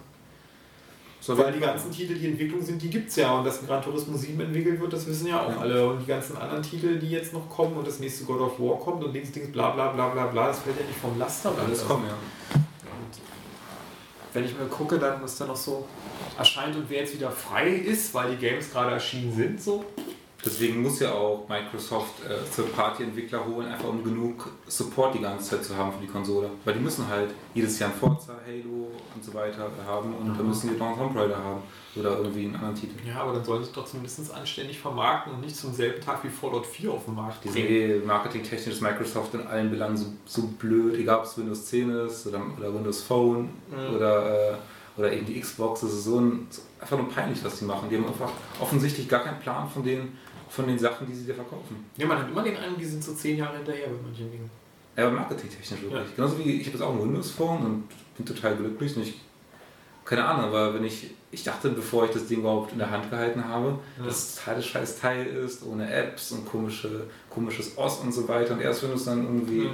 So, 1.24 1.38
Weil 1.38 1.52
die 1.54 1.60
ganzen 1.60 1.92
Titel, 1.92 2.16
die 2.16 2.26
Entwicklung 2.30 2.64
sind, 2.64 2.82
die 2.82 2.90
gibt 2.90 3.10
es 3.10 3.16
ja. 3.18 3.32
Und 3.38 3.46
dass 3.46 3.62
ein 3.62 3.68
Gran 3.68 3.80
Turismo 3.84 4.18
7 4.18 4.42
entwickelt 4.42 4.82
wird, 4.82 4.92
das 4.92 5.06
wissen 5.06 5.28
ja 5.28 5.40
auch 5.40 5.50
Ja. 5.52 5.58
alle. 5.60 5.88
Und 5.92 6.00
die 6.00 6.08
ganzen 6.08 6.36
anderen 6.36 6.64
Titel, 6.64 6.98
die 6.98 7.12
jetzt 7.12 7.32
noch 7.32 7.48
kommen 7.48 7.78
und 7.78 7.88
das 7.88 8.00
nächste 8.00 8.24
God 8.26 8.42
of 8.42 8.60
War 8.60 8.80
kommt 8.80 9.04
und 9.04 9.14
links, 9.14 9.34
links, 9.36 9.52
bla 9.52 9.70
bla 9.70 9.90
bla 9.92 10.10
bla 10.10 10.26
bla, 10.26 10.48
das 10.48 10.60
fällt 10.62 10.80
ja 10.80 10.86
nicht 10.88 10.98
vom 11.00 11.20
Laster. 11.20 11.54
alles 11.64 11.88
kommen, 11.88 12.06
ja. 12.08 12.16
Und 12.56 12.64
wenn 14.34 14.46
ich 14.46 14.58
mal 14.58 14.66
gucke, 14.66 14.98
dann 14.98 15.22
was 15.22 15.38
da 15.38 15.46
noch 15.46 15.56
so 15.56 15.86
erscheint 16.40 16.76
und 16.76 16.90
wer 16.90 17.02
jetzt 17.02 17.14
wieder 17.14 17.30
frei 17.30 17.70
ist, 17.70 18.14
weil 18.16 18.32
die 18.32 18.38
Games 18.38 18.72
gerade 18.72 18.92
erschienen 18.92 19.36
sind, 19.36 19.62
so. 19.62 19.86
Deswegen 20.44 20.82
muss 20.82 21.00
ja 21.00 21.12
auch 21.14 21.48
Microsoft 21.48 22.14
äh, 22.26 22.50
zur 22.52 22.68
Party-Entwickler 22.70 23.46
holen, 23.46 23.68
einfach 23.68 23.88
um 23.90 24.04
genug 24.04 24.50
Support 24.68 25.14
die 25.16 25.20
ganze 25.22 25.52
Zeit 25.52 25.66
zu 25.66 25.78
haben 25.78 25.92
für 25.94 26.00
die 26.02 26.08
Konsole. 26.12 26.50
Weil 26.66 26.74
die 26.74 26.80
müssen 26.80 27.08
halt 27.08 27.30
jedes 27.54 27.78
Jahr 27.78 27.92
ein 27.92 27.96
Forza, 27.96 28.34
Halo 28.46 28.88
und 29.16 29.24
so 29.24 29.34
weiter 29.36 29.70
haben 29.86 30.16
und 30.16 30.36
dann 30.38 30.48
müssen 30.48 30.72
die 30.74 30.78
noch 30.80 30.88
einen 30.88 30.98
Tomb 30.98 31.16
Raider 31.16 31.38
haben 31.38 31.62
oder 31.96 32.18
irgendwie 32.18 32.46
einen 32.46 32.56
anderen 32.56 32.74
Titel. 32.76 32.96
Ja, 33.08 33.22
aber 33.22 33.34
dann 33.34 33.44
sollen 33.44 33.62
sie 33.64 33.70
es 33.70 33.76
doch 33.76 33.86
zumindest 33.86 34.34
anständig 34.34 34.80
vermarkten 34.80 35.34
und 35.34 35.42
nicht 35.42 35.56
zum 35.56 35.74
selben 35.74 36.02
Tag 36.02 36.24
wie 36.24 36.30
Fallout 36.30 36.66
4 36.66 36.92
auf 36.92 37.06
den 37.06 37.16
Markt 37.16 37.42
bringen. 37.44 37.56
eh 37.68 38.00
marketingtechnisch 38.06 38.76
ist 38.76 38.82
Microsoft 38.82 39.34
in 39.36 39.46
allen 39.46 39.70
Belangen 39.70 39.98
so, 39.98 40.06
so 40.26 40.44
blöd, 40.58 40.96
egal 40.98 41.20
ob 41.20 41.26
es 41.26 41.38
Windows 41.38 41.66
10 41.68 41.90
ist 42.08 42.26
oder, 42.28 42.42
oder 42.58 42.74
Windows 42.74 43.02
Phone 43.04 43.50
Mhm. 43.70 43.96
oder, 43.96 44.52
äh, 44.54 44.56
oder 44.98 45.12
eben 45.14 45.26
die 45.26 45.40
Xbox. 45.40 45.82
Das 45.82 45.92
ist 45.94 46.04
so, 46.06 46.20
ein, 46.20 46.48
einfach 46.80 46.98
nur 46.98 47.10
peinlich, 47.10 47.44
was 47.44 47.60
die 47.60 47.66
machen. 47.66 47.90
Die 47.90 47.98
haben 47.98 48.08
einfach 48.08 48.32
offensichtlich 48.60 49.08
gar 49.08 49.24
keinen 49.24 49.40
Plan 49.40 49.70
von 49.70 49.84
den, 49.84 50.18
von 50.52 50.68
den 50.68 50.78
Sachen, 50.78 51.08
die 51.08 51.14
sie 51.14 51.26
dir 51.26 51.36
verkaufen. 51.36 51.86
Ja, 51.98 52.06
man 52.06 52.20
hat 52.20 52.30
immer 52.30 52.44
den 52.44 52.58
Eindruck, 52.58 52.78
die 52.80 52.86
sind 52.86 53.04
so 53.04 53.14
zehn 53.14 53.38
Jahre 53.38 53.56
hinterher 53.58 53.88
bei 53.88 53.96
manchen 54.04 54.30
Dingen. 54.32 54.50
Ja, 54.98 55.08
aber 55.08 55.16
marketingtechnisch 55.16 55.82
wirklich. 55.82 56.02
Ja. 56.02 56.06
Genauso 56.16 56.38
wie 56.40 56.44
ich 56.60 56.68
habe 56.68 56.78
jetzt 56.78 56.82
auch 56.86 56.94
ein 56.94 57.02
Windows 57.02 57.32
Phone 57.32 57.66
und 57.66 57.84
bin 58.18 58.26
total 58.26 58.56
glücklich. 58.58 58.96
Und 58.98 59.04
ich, 59.04 59.22
keine 60.04 60.26
Ahnung, 60.26 60.46
aber 60.46 60.74
wenn 60.74 60.84
ich, 60.84 61.12
ich 61.32 61.44
dachte, 61.46 61.70
bevor 61.70 62.04
ich 62.06 62.12
das 62.12 62.28
Ding 62.28 62.40
überhaupt 62.40 62.74
in 62.74 62.80
der 62.80 62.92
Hand 62.92 63.10
gehalten 63.10 63.44
habe, 63.48 63.80
Ja. 63.98 64.06
dass 64.06 64.18
es 64.18 64.36
total 64.36 64.62
scheiß 64.62 65.00
Teil 65.00 65.26
ist, 65.28 65.64
ohne 65.66 65.90
Apps 65.92 66.34
und 66.34 66.46
komische, 66.46 67.06
komisches 67.30 67.78
OS 67.78 68.00
und 68.00 68.12
so 68.14 68.28
weiter. 68.28 68.54
Und 68.56 68.62
erst 68.62 68.84
wenn 68.84 68.90
du 68.90 68.96
es 68.98 69.06
dann 69.06 69.24
irgendwie 69.24 69.64
Ja. 69.66 69.72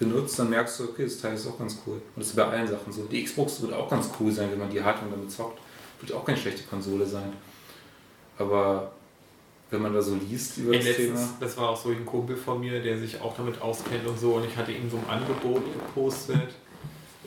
benutzt, 0.00 0.36
dann 0.40 0.50
merkst 0.50 0.80
du, 0.80 0.84
okay, 0.84 1.04
das 1.04 1.20
Teil 1.20 1.34
ist 1.34 1.46
auch 1.46 1.56
ganz 1.58 1.78
cool. 1.86 1.94
Und 1.94 2.02
das 2.16 2.26
ist 2.28 2.36
bei 2.36 2.44
allen 2.44 2.66
Sachen 2.66 2.92
so. 2.92 3.04
Die 3.04 3.22
Xbox 3.22 3.62
wird 3.62 3.72
auch 3.72 3.88
ganz 3.88 4.10
cool 4.18 4.32
sein, 4.32 4.50
wenn 4.50 4.58
man 4.58 4.70
die 4.70 4.82
hat 4.82 5.00
und 5.02 5.12
damit 5.12 5.30
zockt. 5.30 5.60
Wird 6.00 6.12
auch 6.12 6.24
keine 6.24 6.36
schlechte 6.36 6.64
Konsole 6.64 7.06
sein. 7.06 7.32
Aber 8.38 8.90
wenn 9.70 9.82
man 9.82 9.92
da 9.92 10.00
so 10.02 10.14
liest 10.14 10.58
über 10.58 10.72
Ey, 10.72 10.78
das 10.78 10.86
letztens, 10.88 11.20
Thema. 11.20 11.36
das 11.40 11.56
war 11.56 11.70
auch 11.70 11.76
so 11.76 11.88
ein 11.90 12.06
Kumpel 12.06 12.36
von 12.36 12.60
mir, 12.60 12.80
der 12.82 12.98
sich 12.98 13.20
auch 13.20 13.36
damit 13.36 13.60
auskennt 13.60 14.06
und 14.06 14.18
so, 14.18 14.34
und 14.34 14.44
ich 14.46 14.56
hatte 14.56 14.72
ihm 14.72 14.88
so 14.90 14.96
ein 14.98 15.08
Angebot 15.20 15.62
gepostet. 15.72 16.54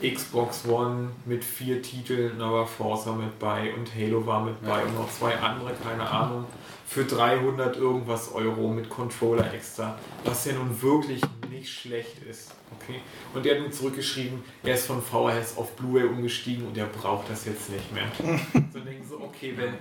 Xbox 0.02 0.66
One 0.66 1.10
mit 1.26 1.44
vier 1.44 1.82
Titeln, 1.82 2.38
war 2.38 2.66
Forza 2.66 3.12
mit 3.12 3.38
bei 3.38 3.74
und 3.74 3.94
Halo 3.94 4.24
war 4.26 4.42
mit 4.42 4.58
bei 4.62 4.78
Ja. 4.78 4.82
und 4.86 4.94
noch 4.94 5.10
zwei 5.10 5.34
andere, 5.36 5.74
keine 5.74 6.08
Ahnung, 6.08 6.46
für 6.86 7.04
300 7.04 7.76
irgendwas 7.76 8.32
Euro 8.32 8.68
mit 8.68 8.88
Controller 8.88 9.52
extra, 9.52 9.98
was 10.24 10.46
ja 10.46 10.54
nun 10.54 10.80
wirklich 10.80 11.20
nicht 11.50 11.68
schlecht 11.70 12.16
ist. 12.28 12.52
Okay? 12.80 13.00
Und 13.34 13.44
er 13.44 13.56
hat 13.56 13.62
mir 13.62 13.70
zurückgeschrieben, 13.70 14.42
er 14.62 14.74
ist 14.74 14.86
von 14.86 15.02
VHS 15.02 15.58
auf 15.58 15.76
Blu-ray 15.76 16.04
umgestiegen 16.08 16.66
und 16.66 16.78
er 16.78 16.86
braucht 16.86 17.28
das 17.28 17.44
jetzt 17.44 17.68
nicht 17.68 17.92
mehr. 17.92 18.10
so 18.72 18.80
denken 18.80 19.06
so, 19.06 19.20
okay, 19.20 19.52
wenn, 19.56 19.74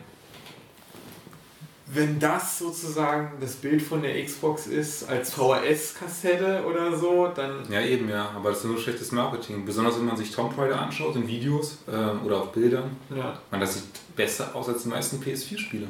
wenn 1.92 2.20
das 2.20 2.60
sozusagen 2.60 3.34
das 3.42 3.56
Bild 3.56 3.82
von 3.82 4.02
der 4.02 4.24
Xbox 4.24 4.68
ist, 4.68 5.10
als 5.10 5.34
VHS-Kassette 5.34 6.64
oder 6.66 6.96
so, 6.96 7.28
dann. 7.28 7.70
Ja, 7.72 7.82
eben, 7.82 8.08
ja, 8.10 8.30
aber 8.30 8.50
das 8.50 8.60
ist 8.60 8.66
nur 8.66 8.78
schlechtes 8.78 9.12
Marketing. 9.12 9.66
Besonders 9.66 9.98
wenn 9.98 10.06
man 10.06 10.16
sich 10.16 10.32
Tomb 10.32 10.56
Raider 10.58 10.80
anschaut 10.80 11.16
in 11.16 11.28
Videos 11.28 11.80
ähm, 11.92 12.22
oder 12.24 12.42
auf 12.42 12.52
Bildern. 12.52 12.96
Ja. 13.10 13.40
Man, 13.50 13.60
das 13.60 13.76
sieht 13.76 14.16
besser 14.16 14.56
aus 14.56 14.70
als 14.70 14.84
die 14.84 14.90
meisten 14.90 15.22
PS4-Spiele. 15.22 15.88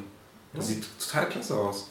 Das 0.54 0.68
sieht 0.68 0.84
total 0.98 1.28
klasse 1.28 1.54
aus. 1.56 1.90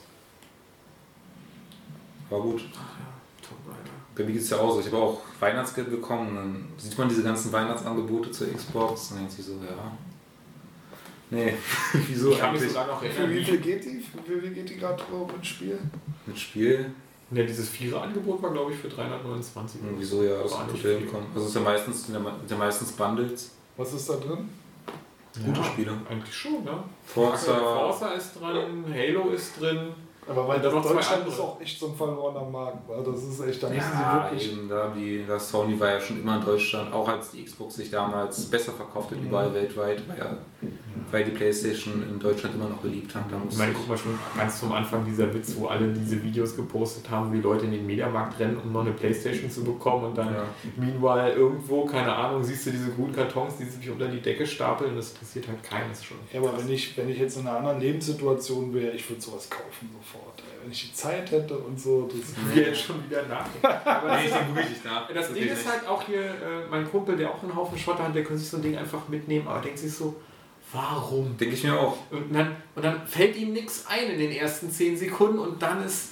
War 2.29 2.41
gut. 2.41 2.61
Tomb 2.61 3.61
Raider. 3.67 3.91
Bei 4.15 4.23
mir 4.23 4.33
geht 4.33 4.41
es 4.41 4.49
ja 4.49 4.57
auch 4.57 4.73
so. 4.73 4.79
Ich 4.79 4.87
habe 4.87 4.97
auch 4.97 5.21
Weihnachtsgeld 5.39 5.91
bekommen 5.91 6.35
dann 6.35 6.67
sieht 6.77 6.97
man 6.97 7.07
diese 7.07 7.23
ganzen 7.23 7.51
Weihnachtsangebote 7.51 8.31
zur 8.31 8.51
Xbox 8.51 9.11
und 9.11 9.19
denkt 9.19 9.33
sich 9.33 9.45
so, 9.45 9.53
ja. 9.53 9.91
Nee, 11.31 11.53
wieso 12.07 12.31
Ich 12.31 12.41
eigentlich 12.43 12.69
sogar 12.69 12.87
noch 12.87 12.99
Für 12.99 13.05
erinnern, 13.07 13.29
wie 13.31 13.39
wie 13.39 13.45
viel 13.45 13.57
geht 13.59 13.85
die? 13.85 13.99
Für 13.99 14.35
wie 14.35 14.39
viel 14.41 14.53
geht 14.53 14.69
die 14.69 14.77
gerade 14.77 14.95
drauf 15.03 15.29
ins 15.35 15.47
Spiel? 15.47 15.77
mit 16.25 16.37
Spiel? 16.39 16.91
ja, 17.31 17.43
dieses 17.43 17.69
Vierer-Angebot 17.69 18.41
war, 18.41 18.51
glaube 18.51 18.71
ich, 18.71 18.77
für 18.79 18.89
329 18.89 19.81
Hm, 19.81 19.89
Wieso 19.99 20.23
ja, 20.23 20.41
das 20.41 20.51
War 20.53 20.65
ist 20.67 20.73
nicht 20.73 20.83
total 20.83 20.97
viel. 20.97 21.05
gekommen. 21.05 21.25
Also 21.33 21.41
es 21.45 21.49
ist 21.49 21.55
ja 21.55 21.61
meistens, 21.61 22.05
sind 22.05 22.13
ja 22.15 22.19
me- 22.19 22.33
sind 22.39 22.51
ja 22.51 22.57
meistens 22.57 22.91
Bundles. 22.93 23.51
Was 23.77 23.93
ist 23.93 24.09
da 24.09 24.15
drin? 24.15 24.49
Gute 25.45 25.59
Ja, 25.59 25.63
Spiele. 25.63 25.91
Eigentlich 26.09 26.35
schon, 26.35 26.63
ne? 26.63 26.83
Forza. 27.05 27.53
Forza 27.53 28.07
ist 28.13 28.33
drin, 28.39 28.83
Halo 28.91 29.29
ist 29.29 29.59
drin. 29.61 29.89
Aber 30.27 30.47
weil 30.47 30.57
Und 30.67 30.83
zwei 30.83 30.93
Deutschland 30.93 31.27
ist 31.27 31.39
auch 31.39 31.59
echt 31.61 31.79
so 31.79 31.87
ein 31.87 31.95
verlorener 31.95 32.43
Markt. 32.49 32.87
Weil 32.87 33.03
das 33.03 33.23
ist 33.23 33.39
echt, 33.41 33.63
da 33.63 33.69
müssen 33.69 33.79
Ja, 33.93 34.27
sie 34.29 34.35
wirklich. 34.35 34.51
eben, 34.53 34.69
da 34.69 34.87
die, 34.95 35.25
da 35.27 35.39
Sony 35.39 35.79
war 35.79 35.89
ja 35.91 35.99
schon 35.99 36.21
immer 36.21 36.37
in 36.37 36.45
Deutschland, 36.45 36.91
auch 36.93 37.07
als 37.07 37.31
die 37.31 37.43
Xbox 37.45 37.75
sich 37.75 37.89
damals 37.89 38.45
besser 38.45 38.73
verkauft 38.73 39.09
hat, 39.11 39.17
überall 39.19 39.51
weltweit, 39.53 40.03
weil, 40.07 40.17
ja, 40.17 40.37
weil 41.11 41.23
die 41.23 41.31
Playstation 41.31 42.03
in 42.07 42.19
Deutschland 42.19 42.53
immer 42.55 42.67
noch 42.69 42.77
beliebt 42.79 43.15
haben. 43.15 43.25
Da 43.31 43.37
Ich 43.49 43.57
meine, 43.57 43.71
guck 43.73 43.87
mal 43.87 43.97
schon 43.97 44.17
ganz 44.37 44.59
zum 44.59 44.71
Anfang 44.73 45.03
dieser 45.05 45.33
Witz, 45.33 45.55
wo 45.57 45.67
alle 45.67 45.87
diese 45.93 46.21
Videos 46.21 46.55
gepostet 46.55 47.09
haben, 47.09 47.29
wo 47.29 47.33
die 47.33 47.41
Leute 47.41 47.65
in 47.65 47.71
den 47.71 47.85
Mediamarkt 47.87 48.39
rennen, 48.39 48.57
um 48.63 48.71
noch 48.73 48.81
eine 48.81 48.91
Playstation 48.91 49.49
zu 49.49 49.63
bekommen 49.63 50.05
und 50.05 50.17
dann 50.17 50.33
Ja. 50.33 50.43
meanwhile 50.75 51.33
irgendwo, 51.33 51.85
keine 51.85 52.13
Ahnung, 52.13 52.43
siehst 52.43 52.65
du 52.67 52.71
diese 52.71 52.91
grünen 52.91 53.13
Kartons, 53.13 53.57
die 53.57 53.63
sich 53.65 53.89
unter 53.89 54.07
die 54.07 54.19
Decke 54.21 54.45
stapeln, 54.45 54.95
das 54.95 55.11
interessiert 55.13 55.47
halt 55.47 55.63
keines 55.63 56.03
schon. 56.03 56.17
Ja, 56.33 56.41
aber 56.41 56.57
wenn 56.59 56.69
ich, 56.69 56.95
wenn 56.97 57.09
ich 57.09 57.17
jetzt 57.17 57.37
in 57.37 57.47
einer 57.47 57.57
anderen 57.57 57.79
Lebenssituation 57.79 58.73
wäre, 58.73 58.91
ich 58.91 59.09
würde 59.09 59.21
sowas 59.21 59.49
kaufen 59.49 59.89
sofort. 59.93 60.43
Wenn 60.61 60.71
ich 60.71 60.89
die 60.89 60.93
Zeit 60.93 61.31
hätte 61.31 61.57
und 61.57 61.79
so. 61.79 62.07
Das 62.11 62.55
Wir 62.55 62.63
jetzt 62.67 62.81
schon 62.81 63.03
wieder 63.09 63.23
nachdenken. 63.27 63.65
Aber 63.89 64.09
Nee, 64.17 64.25
ich 64.25 64.29
das, 64.29 64.39
denke 64.39 64.55
wirklich 64.55 64.83
nach. 64.83 65.07
das 65.11 65.33
Ding 65.33 65.47
ist 65.47 65.71
halt 65.71 65.87
auch 65.87 66.03
hier, 66.03 66.21
äh, 66.21 66.67
mein 66.69 66.89
Kumpel, 66.91 67.15
der 67.15 67.29
auch 67.31 67.41
einen 67.41 67.55
Haufen 67.55 67.77
Schotter 67.77 68.03
hat, 68.03 68.13
der 68.13 68.23
könnte 68.23 68.41
sich 68.41 68.49
so 68.49 68.57
ein 68.57 68.63
Ding 68.63 68.77
einfach 68.77 69.07
mitnehmen, 69.07 69.47
aber 69.47 69.61
denkt 69.61 69.79
sich 69.79 69.93
so, 69.93 70.15
warum? 70.73 71.37
Denke 71.37 71.55
ich 71.55 71.63
mir 71.63 71.79
auch. 71.79 71.97
Und 72.11 72.33
dann, 72.33 72.55
und 72.75 72.83
dann 72.83 73.05
fällt 73.07 73.35
ihm 73.35 73.53
nichts 73.53 73.85
ein 73.87 74.09
in 74.09 74.19
den 74.19 74.31
ersten 74.31 74.69
10 74.69 74.97
Sekunden 74.97 75.39
und 75.39 75.61
dann 75.61 75.83
ist, 75.83 76.09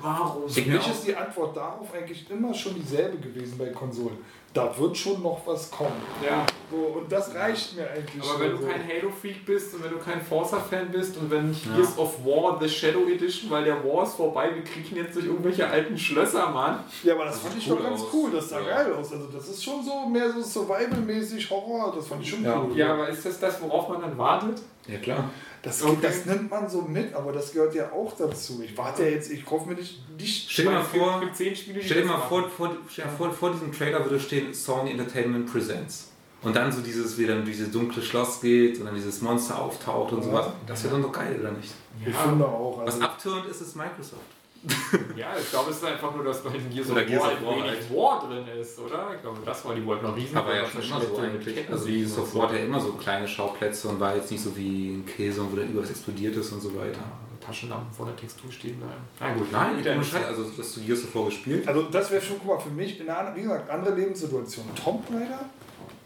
warum? 0.00 0.46
Ich 0.46 0.54
Für 0.54 0.70
mich 0.70 0.80
auch. 0.80 0.90
ist 0.90 1.06
die 1.06 1.16
Antwort 1.16 1.56
darauf 1.56 1.92
eigentlich 1.94 2.28
immer 2.30 2.54
schon 2.54 2.74
dieselbe 2.74 3.18
gewesen 3.18 3.58
bei 3.58 3.68
Konsolen. 3.68 4.18
Da 4.54 4.72
wird 4.78 4.96
schon 4.96 5.20
noch 5.22 5.40
was 5.46 5.70
kommen. 5.70 6.00
Ja. 6.24 6.46
So, 6.70 6.76
und 7.00 7.10
das 7.12 7.34
reicht 7.34 7.76
mir 7.76 7.90
eigentlich 7.90 8.22
Aber 8.22 8.32
schon 8.32 8.40
wenn 8.40 8.50
du 8.52 8.56
so. 8.58 8.66
kein 8.68 8.88
Halo-Freak 8.88 9.44
bist 9.44 9.74
und 9.74 9.84
wenn 9.84 9.90
du 9.90 9.98
kein 9.98 10.20
Forza-Fan 10.22 10.90
bist 10.92 11.16
und 11.18 11.30
wenn 11.30 11.48
nicht 11.50 11.64
Gears 11.74 11.98
of 11.98 12.24
War 12.24 12.58
The 12.60 12.68
Shadow 12.68 13.06
Edition, 13.08 13.50
weil 13.50 13.64
der 13.64 13.82
War 13.84 14.04
ist 14.04 14.14
vorbei, 14.14 14.50
wir 14.54 14.62
kriechen 14.64 14.96
jetzt 14.96 15.16
durch 15.16 15.26
irgendwelche 15.26 15.66
alten 15.68 15.98
Schlösser, 15.98 16.48
Mann. 16.50 16.84
Ja, 17.02 17.14
aber 17.14 17.24
das 17.26 17.40
fand 17.40 17.58
ich 17.58 17.68
cool 17.68 17.76
doch 17.78 17.82
ganz 17.84 18.00
aus. 18.00 18.06
cool, 18.12 18.30
das 18.32 18.48
sah 18.48 18.60
Ja. 18.60 18.82
geil 18.82 18.92
aus. 18.94 19.12
Also 19.12 19.26
das 19.26 19.48
ist 19.48 19.62
schon 19.64 19.84
so 19.84 20.06
mehr 20.08 20.30
so 20.32 20.40
Survival-mäßig 20.42 21.50
Horror, 21.50 21.92
das 21.94 22.06
fand 22.06 22.22
ich 22.22 22.30
schon 22.30 22.44
Ja. 22.44 22.62
cool. 22.62 22.76
Ja, 22.76 22.92
aber 22.94 23.08
ist 23.08 23.26
das 23.26 23.38
das, 23.40 23.60
worauf 23.60 23.88
man 23.88 24.00
dann 24.00 24.16
wartet? 24.16 24.62
Ja, 24.86 24.98
klar. 24.98 25.30
Das, 25.64 25.82
Okay. 25.82 25.96
das 26.02 26.26
nimmt 26.26 26.50
man 26.50 26.68
so 26.68 26.82
mit, 26.82 27.14
aber 27.14 27.32
das 27.32 27.52
gehört 27.52 27.74
ja 27.74 27.90
auch 27.90 28.12
dazu. 28.16 28.60
Ich 28.62 28.76
warte 28.76 29.04
ja 29.04 29.10
jetzt, 29.10 29.30
ich 29.32 29.48
hoffe 29.50 29.68
mir 29.70 29.74
nicht, 29.76 29.98
nicht 30.18 30.50
Stell 30.50 30.66
dir 30.66 30.70
mal 30.72 30.82
vor, 30.84 31.22
Spiele, 31.34 31.82
stell 31.82 32.02
dir 32.02 32.08
mal 32.08 32.20
vor, 32.20 32.48
vor, 32.50 32.76
stell 32.90 33.04
dir 33.06 33.10
vor, 33.10 33.32
vor 33.32 33.50
diesem 33.52 33.72
Trailer 33.72 34.04
würde 34.04 34.20
stehen 34.20 34.52
Sony 34.52 34.90
Entertainment 34.92 35.50
Presents. 35.50 36.10
Und 36.42 36.54
dann 36.54 36.70
so 36.70 36.82
dieses, 36.82 37.16
wie 37.16 37.26
dann 37.26 37.42
dieses 37.46 37.70
dunkle 37.70 38.02
Schloss 38.02 38.42
geht 38.42 38.78
und 38.78 38.84
dann 38.84 38.94
dieses 38.94 39.22
Monster 39.22 39.58
auftaucht 39.58 40.12
und 40.12 40.18
Ja. 40.18 40.24
sowas. 40.24 40.46
Das 40.66 40.84
wäre 40.84 40.92
dann 40.94 41.02
doch 41.02 41.12
geil, 41.12 41.38
oder 41.40 41.52
nicht? 41.52 41.72
Ich 42.06 42.12
Ja. 42.12 42.20
finde 42.20 42.46
auch. 42.46 42.78
Was 42.84 42.94
Also, 42.96 43.04
abturnt 43.06 43.46
ist, 43.46 43.62
ist 43.62 43.74
Microsoft. 43.74 44.20
Ja, 45.16 45.34
ich 45.38 45.50
glaube, 45.50 45.70
es 45.70 45.76
ist 45.76 45.84
einfach 45.84 46.14
nur, 46.14 46.24
dass 46.24 46.42
bei 46.42 46.50
den 46.50 46.70
Gears 46.70 46.90
of 46.90 46.96
Gears 47.06 47.22
War 47.22 47.32
of 47.32 47.42
War 47.42 47.56
wenig 47.56 47.70
halt. 47.70 47.96
War 47.96 48.28
drin 48.28 48.46
ist, 48.60 48.78
oder? 48.78 49.10
Ich 49.14 49.22
glaube, 49.22 49.38
das 49.44 49.64
war 49.64 49.74
die 49.74 49.84
wollten 49.84 50.04
noch 50.06 50.16
riesen. 50.16 50.36
Aber 50.36 50.54
ja 50.54 50.66
schon 50.66 50.82
immer 50.82 51.00
so 51.00 51.18
eigentlich. 51.18 51.70
Also 51.70 51.86
die 51.86 52.04
so 52.04 52.20
Software 52.22 52.42
hat 52.42 52.52
ja 52.52 52.58
immer 52.64 52.80
so 52.80 52.92
kleine 52.92 53.28
Schauplätze 53.28 53.88
und 53.88 54.00
war 54.00 54.16
jetzt 54.16 54.30
nicht 54.30 54.42
so 54.42 54.56
wie 54.56 54.94
ein 54.94 55.06
Käse, 55.06 55.40
wo 55.50 55.56
dann 55.56 55.70
überall 55.70 55.88
explodiert 55.88 56.36
ist 56.36 56.52
und 56.52 56.60
so 56.60 56.74
weiter. 56.76 57.00
Taschenlampen 57.44 57.92
vor 57.92 58.06
der 58.06 58.16
Textur 58.16 58.50
stehen 58.50 58.78
bleiben. 58.78 59.02
Na 59.20 59.34
gut, 59.34 59.52
Nein, 59.52 59.78
wieder 59.78 59.94
ohne. 59.94 60.04
Scheiß. 60.04 60.24
Also 60.26 60.46
hast 60.56 60.76
du 60.76 60.80
Gears 60.80 61.04
of 61.04 61.14
War 61.14 61.24
gespielt? 61.26 61.68
also 61.68 61.82
das 61.82 62.10
wäre 62.10 62.22
schon, 62.22 62.38
guck 62.38 62.48
mal, 62.48 62.58
für 62.58 62.70
mich, 62.70 62.98
in 63.00 63.08
einer, 63.08 63.36
wie 63.36 63.42
gesagt, 63.42 63.68
andere 63.68 63.94
Lebenssituation. 63.94 64.64
Tomb 64.82 65.04
Raider, 65.10 65.44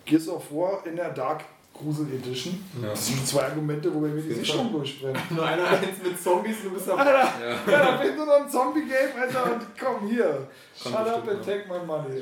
Gears 0.04 0.28
of 0.28 0.50
War 0.50 0.84
in 0.84 0.96
der 0.96 1.10
Dark 1.10 1.44
Grusel 1.78 2.06
Edition. 2.12 2.64
Ja. 2.82 2.88
Das 2.90 3.06
sind 3.06 3.26
zwei 3.26 3.44
Argumente, 3.44 3.94
wo 3.94 4.02
wir 4.02 4.08
mir 4.08 4.20
die 4.20 4.28
jeden 4.28 4.40
Sicherung 4.44 4.72
durchbrennen. 4.72 5.20
Nur 5.30 5.46
einer 5.46 5.66
eins 5.68 6.02
mit 6.02 6.22
Zombies, 6.22 6.56
du 6.62 6.70
bist 6.70 6.90
am 6.90 6.98
Alter, 6.98 7.12
ja, 7.12 7.56
da 7.66 7.98
fehlt 7.98 8.16
nur 8.16 8.26
noch 8.26 8.40
ein 8.40 8.50
Zombie-Game, 8.50 9.20
Alter, 9.20 9.52
und 9.52 9.60
komm 9.78 10.08
hier. 10.08 10.48
Kommt 10.82 10.96
Shut 10.96 11.06
up 11.08 11.28
and 11.28 11.44
take 11.44 11.64
my 11.68 11.84
money. 11.84 12.20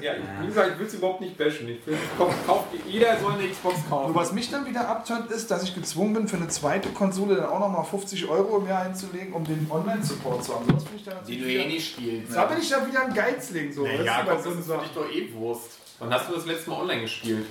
Ja, 0.00 0.12
wie 0.40 0.46
gesagt, 0.46 0.70
ich 0.72 0.78
will 0.78 0.86
es 0.86 0.94
überhaupt 0.94 1.20
nicht 1.20 1.36
bashen. 1.38 1.68
Ich 1.68 1.86
will, 1.86 1.96
kauf, 2.18 2.34
kauf, 2.46 2.64
jeder 2.86 3.18
soll 3.18 3.32
eine 3.32 3.48
Xbox 3.48 3.76
kaufen. 3.88 4.06
Und 4.06 4.14
was 4.14 4.32
mich 4.32 4.50
dann 4.50 4.66
wieder 4.66 4.88
abtönt, 4.88 5.30
ist, 5.30 5.50
dass 5.50 5.62
ich 5.62 5.74
gezwungen 5.74 6.14
bin, 6.14 6.28
für 6.28 6.36
eine 6.36 6.48
zweite 6.48 6.88
Konsole 6.90 7.36
dann 7.36 7.46
auch 7.46 7.60
nochmal 7.60 7.84
50 7.84 8.28
Euro 8.28 8.58
im 8.58 8.68
Jahr 8.68 8.82
einzulegen, 8.82 9.32
um 9.32 9.44
den 9.44 9.66
Online-Support 9.70 10.44
zu 10.44 10.54
haben. 10.54 10.64
Sonst 10.68 10.84
bin 10.84 10.96
ich 10.96 11.04
dann 11.04 11.16
die 11.26 11.38
du 11.38 11.46
eh 11.46 11.66
nicht 11.66 11.92
spielst. 11.92 12.34
Da 12.34 12.44
bin 12.46 12.58
ich 12.58 12.68
dann 12.68 12.86
wieder 12.88 13.04
ein 13.04 13.14
Geizling. 13.14 13.72
So, 13.72 13.82
Naja, 13.82 14.22
du, 14.22 14.30
komm, 14.30 14.44
das 14.44 14.54
ist 14.54 14.66
für 14.66 14.78
dich 14.78 14.90
doch 14.94 15.10
eh 15.10 15.32
Wurst. 15.34 15.78
Wann 15.98 16.12
hast 16.12 16.28
du 16.28 16.34
das 16.34 16.46
letzte 16.46 16.70
Mal 16.70 16.80
online 16.80 17.02
gespielt? 17.02 17.46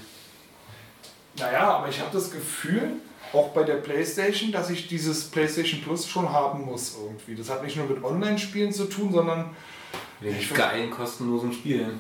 Naja, 1.40 1.78
aber 1.78 1.90
ich 1.90 2.00
habe 2.00 2.10
das 2.14 2.32
Gefühl, 2.32 2.94
auch 3.34 3.50
bei 3.50 3.64
der 3.64 3.76
Playstation, 3.76 4.52
dass 4.52 4.70
ich 4.70 4.88
dieses 4.88 5.26
Playstation 5.26 5.82
Plus 5.82 6.08
schon 6.08 6.32
haben 6.32 6.66
muss 6.66 6.96
irgendwie. 7.02 7.36
Das 7.36 7.50
hat 7.50 7.64
nicht 7.64 7.76
nur 7.76 7.88
mit 7.88 8.04
Online-Spielen 8.04 8.72
zu 8.72 8.86
tun, 8.86 9.12
sondern, 9.12 9.50
Wegen 10.22 10.54
geilen, 10.54 10.90
kostenlosen 10.90 11.52
Spielen. 11.52 12.00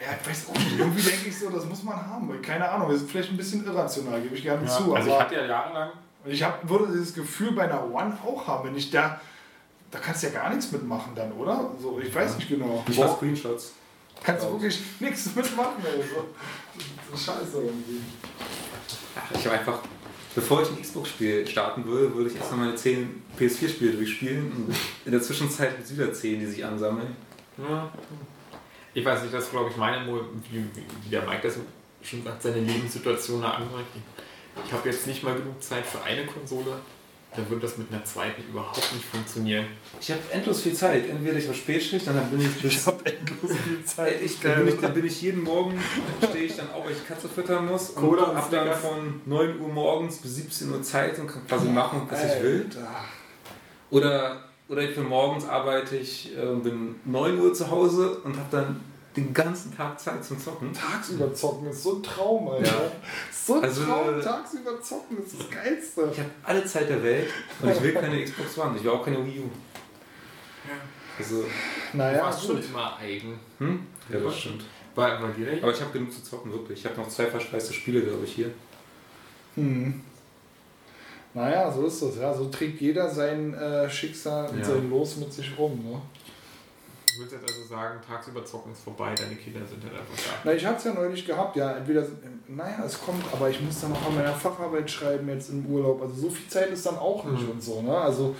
ja, 0.00 0.06
ich 0.20 0.28
weiß 0.28 0.48
auch 0.50 0.54
nicht, 0.54 0.78
irgendwie 0.78 1.02
denke 1.02 1.28
ich 1.28 1.38
so, 1.38 1.50
das 1.50 1.64
muss 1.64 1.82
man 1.82 1.96
haben. 1.96 2.28
Weil, 2.28 2.40
keine 2.40 2.68
Ahnung, 2.68 2.90
das 2.90 3.02
ist 3.02 3.10
vielleicht 3.10 3.30
ein 3.30 3.36
bisschen 3.36 3.64
irrational, 3.66 4.20
gebe 4.20 4.36
ich 4.36 4.42
gerne 4.42 4.66
zu. 4.66 4.94
also 4.94 5.10
ich 5.10 5.18
hatte 5.18 5.34
ja 5.34 5.46
jahrelang 5.46 5.90
ich 6.26 6.42
hab, 6.42 6.68
würde 6.68 6.86
dieses 6.92 7.14
Gefühl 7.14 7.52
bei 7.52 7.64
einer 7.64 7.84
One 7.84 8.16
auch 8.24 8.46
haben, 8.46 8.68
wenn 8.68 8.76
ich 8.76 8.90
da, 8.90 9.20
da 9.90 9.98
kannst 9.98 10.22
du 10.22 10.28
ja 10.28 10.32
gar 10.32 10.50
nichts 10.50 10.72
mitmachen 10.72 11.12
dann, 11.14 11.32
oder? 11.32 11.70
So, 11.80 12.00
ich 12.00 12.14
weiß 12.14 12.36
nicht 12.36 12.48
genau. 12.48 12.82
Nicht 12.86 12.98
mal 12.98 13.14
Screenshots. 13.14 13.72
Kannst 14.22 14.44
du 14.44 14.52
wirklich 14.52 14.80
nichts 15.00 15.26
mitmachen, 15.34 15.84
also. 15.84 16.28
Das 17.10 17.20
ist 17.20 17.26
scheiße 17.26 17.56
irgendwie. 17.58 18.00
Ach, 19.16 19.38
ich 19.38 19.46
habe 19.46 19.58
einfach, 19.58 19.78
bevor 20.34 20.62
ich 20.62 20.68
ein 20.70 20.82
Xbox-Spiel 20.82 21.46
starten 21.46 21.84
würde, 21.84 22.14
würde 22.14 22.30
ich 22.30 22.36
erstmal 22.36 22.66
meine 22.66 22.74
10 22.74 23.22
PS4-Spiele 23.38 23.92
durchspielen 23.92 24.52
und 24.52 24.74
in 25.04 25.12
der 25.12 25.22
Zwischenzeit 25.22 25.78
mit 25.78 25.90
wieder 25.90 26.12
10, 26.12 26.40
die 26.40 26.46
sich 26.46 26.64
ansammeln. 26.64 27.16
Ja. 27.58 27.90
Ich 28.92 29.04
weiß 29.04 29.22
nicht, 29.22 29.34
das 29.34 29.50
glaube 29.50 29.70
ich 29.70 29.76
meine, 29.76 30.06
wie, 30.50 30.64
wie 31.04 31.10
der 31.10 31.22
Mike 31.22 31.42
das 31.42 31.58
schon 32.02 32.22
sagt, 32.22 32.42
seine 32.42 32.60
Lebenssituation 32.60 33.42
da 33.42 33.52
anregt. 33.52 33.88
Ich 34.64 34.72
habe 34.72 34.88
jetzt 34.88 35.06
nicht 35.06 35.22
mal 35.22 35.34
genug 35.34 35.60
Zeit 35.62 35.84
für 35.84 36.02
eine 36.02 36.26
Konsole. 36.26 36.80
Da 37.36 37.50
wird 37.50 37.62
das 37.62 37.76
mit 37.78 37.92
einer 37.92 38.04
zweiten 38.04 38.42
überhaupt 38.48 38.92
nicht 38.92 39.04
funktionieren. 39.04 39.66
Ich 40.00 40.10
habe 40.10 40.20
endlos 40.30 40.60
viel 40.60 40.74
Zeit. 40.74 41.08
Entweder 41.08 41.36
ich 41.36 41.46
habe 41.46 41.56
Spätschicht, 41.56 42.06
dann 42.06 42.30
bin 42.30 42.40
ich. 42.40 42.64
Ich 42.64 42.86
habe 42.86 43.04
endlos 43.04 43.50
viel 43.64 43.84
Zeit. 43.84 44.22
Ich, 44.22 44.38
dann, 44.40 44.64
bin 44.64 44.68
ich, 44.68 44.80
dann 44.80 44.94
bin 44.94 45.04
ich 45.04 45.20
jeden 45.20 45.42
Morgen, 45.42 45.80
stehe 46.22 46.44
ich 46.44 46.56
dann 46.56 46.70
auf, 46.70 46.84
weil 46.84 46.92
ich 46.92 47.06
Katze 47.06 47.28
füttern 47.28 47.66
muss 47.66 47.90
und 47.90 48.02
Cola 48.02 48.24
und 48.24 48.36
habe 48.36 48.54
dann 48.54 48.74
von 48.74 49.20
9 49.26 49.60
Uhr 49.60 49.68
morgens 49.68 50.18
bis 50.18 50.36
17 50.36 50.70
Uhr 50.70 50.82
Zeit 50.82 51.18
und 51.18 51.26
kann 51.26 51.46
quasi 51.46 51.68
machen, 51.68 52.02
was 52.08 52.24
ich 52.24 52.42
will. 52.42 52.66
Alter. 52.66 52.88
Oder, 53.90 54.44
oder 54.68 54.82
ich 54.82 54.94
bin 54.94 55.08
morgens 55.08 55.44
arbeite 55.46 55.96
ich, 55.96 56.36
äh, 56.36 56.54
bin 56.62 56.96
9 57.04 57.38
Uhr 57.40 57.52
zu 57.52 57.70
Hause 57.70 58.18
und 58.24 58.36
habe 58.36 58.48
dann 58.50 58.80
den 59.16 59.32
ganzen 59.32 59.76
Tag 59.76 59.98
Zeit 60.00 60.24
zum 60.24 60.38
Zocken. 60.38 60.72
Tagsüber 60.72 61.32
zocken 61.32 61.68
ist 61.68 61.82
so 61.82 61.96
ein 61.96 62.02
Traum, 62.02 62.48
Alter. 62.48 62.64
Ja. 62.66 62.92
So 63.32 63.54
ein 63.56 63.64
Also, 63.64 63.84
Traum, 63.84 64.18
äh, 64.18 64.22
tagsüber 64.22 64.80
zocken 64.82 65.18
ist 65.24 65.38
das 65.38 65.50
Geilste. 65.50 66.08
Ich 66.12 66.18
habe 66.18 66.30
alle 66.42 66.64
Zeit 66.64 66.88
der 66.88 67.02
Welt 67.02 67.28
und 67.62 67.70
ich 67.70 67.82
will 67.82 67.92
keine 67.94 68.24
Xbox 68.24 68.58
One, 68.58 68.76
ich 68.76 68.82
will 68.84 68.90
auch 68.90 69.04
keine 69.04 69.24
Wii 69.24 69.40
U. 69.40 69.50
Also, 71.18 71.42
Du 71.92 71.96
Naja, 71.98 72.22
warst 72.24 72.44
schon 72.44 72.62
immer 72.62 72.96
eigen. 72.96 73.38
hm? 73.58 73.86
Ja, 74.08 74.18
das 74.18 74.38
stimmt. 74.38 74.64
Bei, 74.94 75.16
bei 75.16 75.28
dir 75.32 75.62
Aber 75.62 75.72
ich 75.72 75.80
habe 75.80 75.92
genug 75.92 76.12
zu 76.12 76.22
zocken, 76.22 76.52
wirklich. 76.52 76.80
Ich 76.80 76.84
habe 76.86 76.96
noch 77.00 77.08
zwei 77.08 77.26
verschweißte 77.26 77.72
Spiele, 77.72 78.00
glaube 78.02 78.24
ich, 78.24 78.32
hier. 78.32 78.50
Hm. 79.56 80.00
Naja, 81.34 81.70
so 81.72 81.86
ist 81.86 82.00
das. 82.02 82.16
Ja. 82.16 82.32
So 82.34 82.48
trägt 82.48 82.80
jeder 82.80 83.08
sein 83.10 83.54
äh, 83.54 83.88
Schicksal 83.90 84.48
und 84.50 84.58
Ja. 84.60 84.64
sein 84.64 84.88
Los 84.90 85.16
mit 85.16 85.32
sich 85.32 85.50
rum. 85.58 85.72
Ne? 85.84 86.00
Du 87.14 87.20
willst 87.20 87.32
jetzt 87.32 87.48
also 87.48 87.64
sagen, 87.64 88.00
tagsüber 88.06 88.44
zocken 88.44 88.72
ist 88.72 88.82
vorbei, 88.82 89.14
deine 89.14 89.36
Kinder 89.36 89.60
sind 89.66 89.82
halt 89.84 89.92
einfach 89.94 90.16
da. 90.16 90.32
Na, 90.44 90.52
ich 90.52 90.64
es 90.64 90.84
ja 90.84 90.94
neulich 90.94 91.24
gehabt. 91.26 91.54
Ja, 91.56 91.72
entweder, 91.76 92.04
naja, 92.48 92.82
es 92.84 93.00
kommt, 93.00 93.24
aber 93.32 93.48
ich 93.50 93.60
muss 93.60 93.80
dann 93.80 93.90
noch 93.90 94.06
an 94.06 94.14
meiner 94.16 94.32
Facharbeit 94.34 94.90
schreiben 94.90 95.28
jetzt 95.28 95.50
im 95.50 95.64
Urlaub. 95.66 96.02
Also 96.02 96.14
so 96.14 96.30
viel 96.30 96.48
Zeit 96.48 96.70
ist 96.70 96.84
dann 96.86 96.98
auch 96.98 97.24
nicht 97.24 97.42
Mhm. 97.42 97.50
und 97.50 97.62
so. 97.62 97.82
Ne? 97.82 97.96
Also 97.96 98.34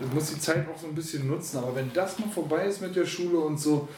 ich 0.00 0.12
muss 0.14 0.30
die 0.32 0.38
Zeit 0.38 0.66
auch 0.68 0.78
so 0.78 0.86
ein 0.86 0.94
bisschen 0.94 1.26
nutzen. 1.26 1.58
Aber 1.58 1.74
wenn 1.74 1.92
das 1.92 2.18
mal 2.18 2.28
vorbei 2.28 2.66
ist 2.66 2.80
mit 2.80 2.94
der 2.94 3.06
Schule 3.06 3.38
und 3.38 3.58
so, 3.58 3.88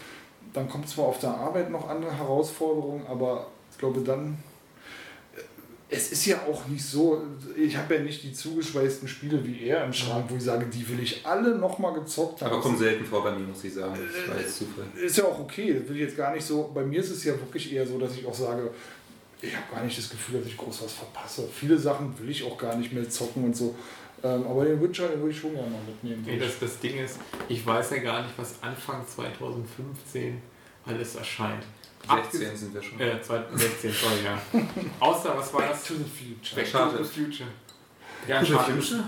dann 0.53 0.69
kommt 0.69 0.89
zwar 0.89 1.07
auf 1.07 1.19
der 1.19 1.31
Arbeit 1.37 1.71
noch 1.71 1.89
andere 1.89 2.13
Herausforderungen, 2.17 3.07
aber 3.07 3.49
ich 3.71 3.79
glaube 3.79 4.01
dann. 4.01 4.39
Äh, 5.95 5.97
Es 5.97 6.13
ist 6.13 6.27
ja 6.27 6.37
auch 6.51 6.67
nicht 6.67 6.85
so, 6.85 7.23
ich 7.57 7.77
habe 7.77 7.95
ja 7.95 8.01
nicht 8.01 8.23
die 8.23 8.33
zugeschweißten 8.33 9.09
Spiele 9.09 9.45
wie 9.45 9.67
er 9.67 9.85
im 9.85 9.93
Schrank, 9.93 10.27
wo 10.29 10.37
ich 10.37 10.43
sage, 10.43 10.67
die 10.67 10.89
will 10.89 11.01
ich 11.01 11.25
alle 11.25 11.57
nochmal 11.57 11.95
gezockt 11.95 12.43
haben. 12.43 12.53
Aber 12.53 12.61
kommt 12.61 12.79
selten 12.79 13.05
vor 13.05 13.23
bei 13.23 13.33
mir, 13.33 13.47
muss 13.47 13.65
ich 13.65 13.75
sagen. 13.75 13.95
Das 13.95 14.29
war 14.29 14.41
jetzt 14.41 14.59
Zufall. 14.59 14.85
Ist 15.01 15.17
ja 15.17 15.25
auch 15.25 15.39
okay, 15.39 15.75
das 15.79 15.89
will 15.89 15.97
ich 15.97 16.03
jetzt 16.03 16.17
gar 16.17 16.35
nicht 16.35 16.45
so. 16.45 16.71
Bei 16.75 16.83
mir 16.85 17.01
ist 17.01 17.11
es 17.11 17.25
ja 17.25 17.33
wirklich 17.33 17.73
eher 17.73 17.87
so, 17.87 17.99
dass 17.99 18.15
ich 18.17 18.27
auch 18.27 18.35
sage, 18.35 18.71
ich 19.41 19.55
habe 19.55 19.67
gar 19.75 19.85
nicht 19.85 19.97
das 19.99 20.09
Gefühl, 20.09 20.39
dass 20.41 20.49
ich 20.49 20.57
groß 20.57 20.83
was 20.85 20.93
verpasse. 20.93 21.49
Viele 21.53 21.79
Sachen 21.79 22.19
will 22.19 22.31
ich 22.31 22.43
auch 22.45 22.57
gar 22.57 22.77
nicht 22.77 22.93
mehr 22.93 23.09
zocken 23.09 23.45
und 23.45 23.57
so. 23.57 23.75
Ähm, 24.23 24.47
aber 24.47 24.65
den 24.65 24.81
Witcher, 24.81 25.09
den 25.09 25.21
würde 25.21 25.33
ich 25.33 25.39
schon 25.39 25.53
gerne 25.53 25.69
mal 25.69 25.81
mitnehmen. 25.87 26.25
Nee, 26.27 26.39
das, 26.39 26.59
das 26.59 26.79
Ding 26.81 26.99
ist, 26.99 27.19
ich 27.49 27.67
weiß 27.67 27.91
ja 27.91 27.99
gar 27.99 28.23
nicht, 28.23 28.33
was 28.39 28.55
Anfang 28.63 29.07
2015 29.07 30.41
alles 30.87 31.17
erscheint. 31.17 31.65
16 32.09 32.57
sind 32.57 32.75
wir 32.75 32.83
schon. 32.83 33.01
Äh, 33.01 33.21
2016, 33.23 33.93
sorry, 33.93 34.15
ja. 34.25 34.39
Außer, 35.01 35.37
was 35.37 35.53
war 35.53 35.61
Back 35.63 35.71
das? 35.73 35.85
to 35.85 35.95
the 35.95 36.05
Future. 36.05 36.57
Back 36.57 36.73
to 36.73 37.03
the 37.05 37.21
Future. 37.23 37.49
Ja, 38.29 38.39
Back 38.41 38.41
to 38.41 38.47
the 38.47 38.53
Uncharted. 38.55 38.75
Future? 38.85 39.05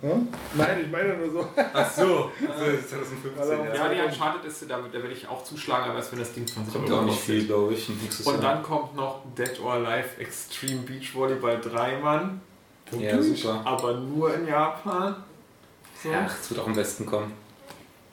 Hm? 0.00 0.28
Nein, 0.54 0.80
ich 0.84 0.90
meine 0.90 1.16
nur 1.16 1.30
so. 1.30 1.48
Ach 1.56 1.90
so, 1.90 2.30
also 2.46 2.64
2015, 2.88 3.48
Ja, 3.48 3.74
ja. 3.74 3.88
die 3.88 4.00
Uncharted 4.12 4.44
ist, 4.44 4.62
da, 4.68 4.76
da 4.78 4.92
werde 4.92 5.12
ich 5.12 5.26
auch 5.26 5.42
zuschlagen, 5.44 5.86
aber 5.88 5.96
erst 5.98 6.12
wenn 6.12 6.18
das 6.18 6.32
Ding 6.34 6.46
20 6.46 6.74
Kommt 6.74 6.90
Euro 6.90 7.00
auch 7.00 7.04
nicht 7.06 7.20
viel, 7.20 7.46
glaube 7.46 7.72
ich. 7.72 7.88
Und 8.26 8.42
dann 8.42 8.62
kommt 8.62 8.94
noch 8.96 9.22
Dead 9.38 9.58
or 9.62 9.74
Alive 9.74 10.20
Extreme 10.20 10.82
Beach 10.82 11.14
Volleyball 11.14 11.58
3 11.60 11.98
Mann, 12.00 12.40
Ja, 12.98 13.22
super. 13.22 13.62
aber 13.64 13.94
nur 13.94 14.34
in 14.34 14.46
Japan. 14.46 15.16
So. 16.02 16.10
Ach, 16.12 16.34
es 16.38 16.50
wird 16.50 16.60
auch 16.60 16.66
am 16.66 16.74
besten 16.74 17.06
kommen. 17.06 17.32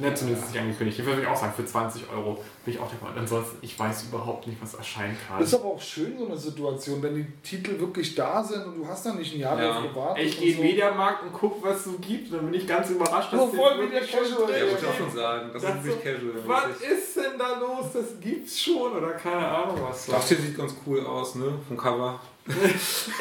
Ne, 0.02 0.14
zumindest 0.16 0.48
nicht 0.50 0.60
angekündigt. 0.60 1.00
Ich 1.00 1.06
würde 1.06 1.22
ich 1.22 1.28
auch 1.28 1.36
sagen, 1.36 1.54
für 1.56 1.66
20 1.66 2.10
Euro 2.12 2.44
bin 2.66 2.74
ich 2.74 2.80
auch 2.80 2.90
der 2.90 3.00
Meinung. 3.02 3.20
Ansonsten, 3.20 3.58
ich 3.62 3.78
weiß 3.78 4.04
überhaupt 4.10 4.48
nicht, 4.48 4.62
was 4.62 4.74
erscheinen 4.74 5.16
kann. 5.28 5.40
Das 5.40 5.50
ist 5.50 5.54
aber 5.54 5.66
auch 5.66 5.82
schön, 5.82 6.18
so 6.18 6.26
eine 6.26 6.38
Situation, 6.38 7.02
wenn 7.04 7.16
die 7.16 7.26
Titel 7.44 7.80
wirklich 7.80 8.16
da 8.16 8.44
sind 8.44 8.66
und 8.66 8.78
du 8.78 8.88
hast 8.88 9.06
dann 9.06 9.18
nicht 9.18 9.34
ein 9.36 9.40
Jahr 9.40 9.62
Ja. 9.62 9.74
drauf 9.80 9.84
gewartet. 9.94 10.26
Ich 10.26 10.40
gehe 10.40 10.50
in 10.52 10.56
so. 10.58 10.62
den 10.62 10.70
Mediamarkt 10.72 11.24
und 11.24 11.34
guck, 11.34 11.64
was 11.64 11.78
es 11.78 11.84
so 11.86 11.92
gibt. 12.00 12.34
Dann 12.34 12.46
bin 12.46 12.54
ich 12.60 12.68
ganz 12.68 12.90
überrascht, 12.90 13.32
dass 13.34 13.40
Oh, 13.42 13.48
das 13.48 13.56
voll 13.56 13.78
Media 13.84 14.00
schon 14.04 14.20
Casual, 14.22 14.50
Ja, 14.52 14.66
ich 14.66 14.86
auch 14.88 14.98
schon 14.98 15.12
sagen. 15.12 15.50
Das 15.54 15.62
Das 15.62 15.76
ist 15.76 15.86
nicht 15.86 15.94
so, 15.96 16.00
casual. 16.02 16.34
Was 16.48 16.82
ist 16.82 17.16
denn 17.18 17.38
da 17.38 17.60
los? 17.60 17.86
Das 17.94 18.20
gibt's 18.20 18.60
schon 18.62 18.92
oder 18.94 19.12
keine 19.12 19.48
Ahnung 19.48 19.78
was. 19.88 20.06
Das 20.08 20.28
hier 20.28 20.38
sieht 20.38 20.58
ganz 20.58 20.74
cool 20.86 21.06
aus, 21.06 21.36
ne? 21.36 21.54
Vom 21.68 21.78
Cover. 21.78 22.20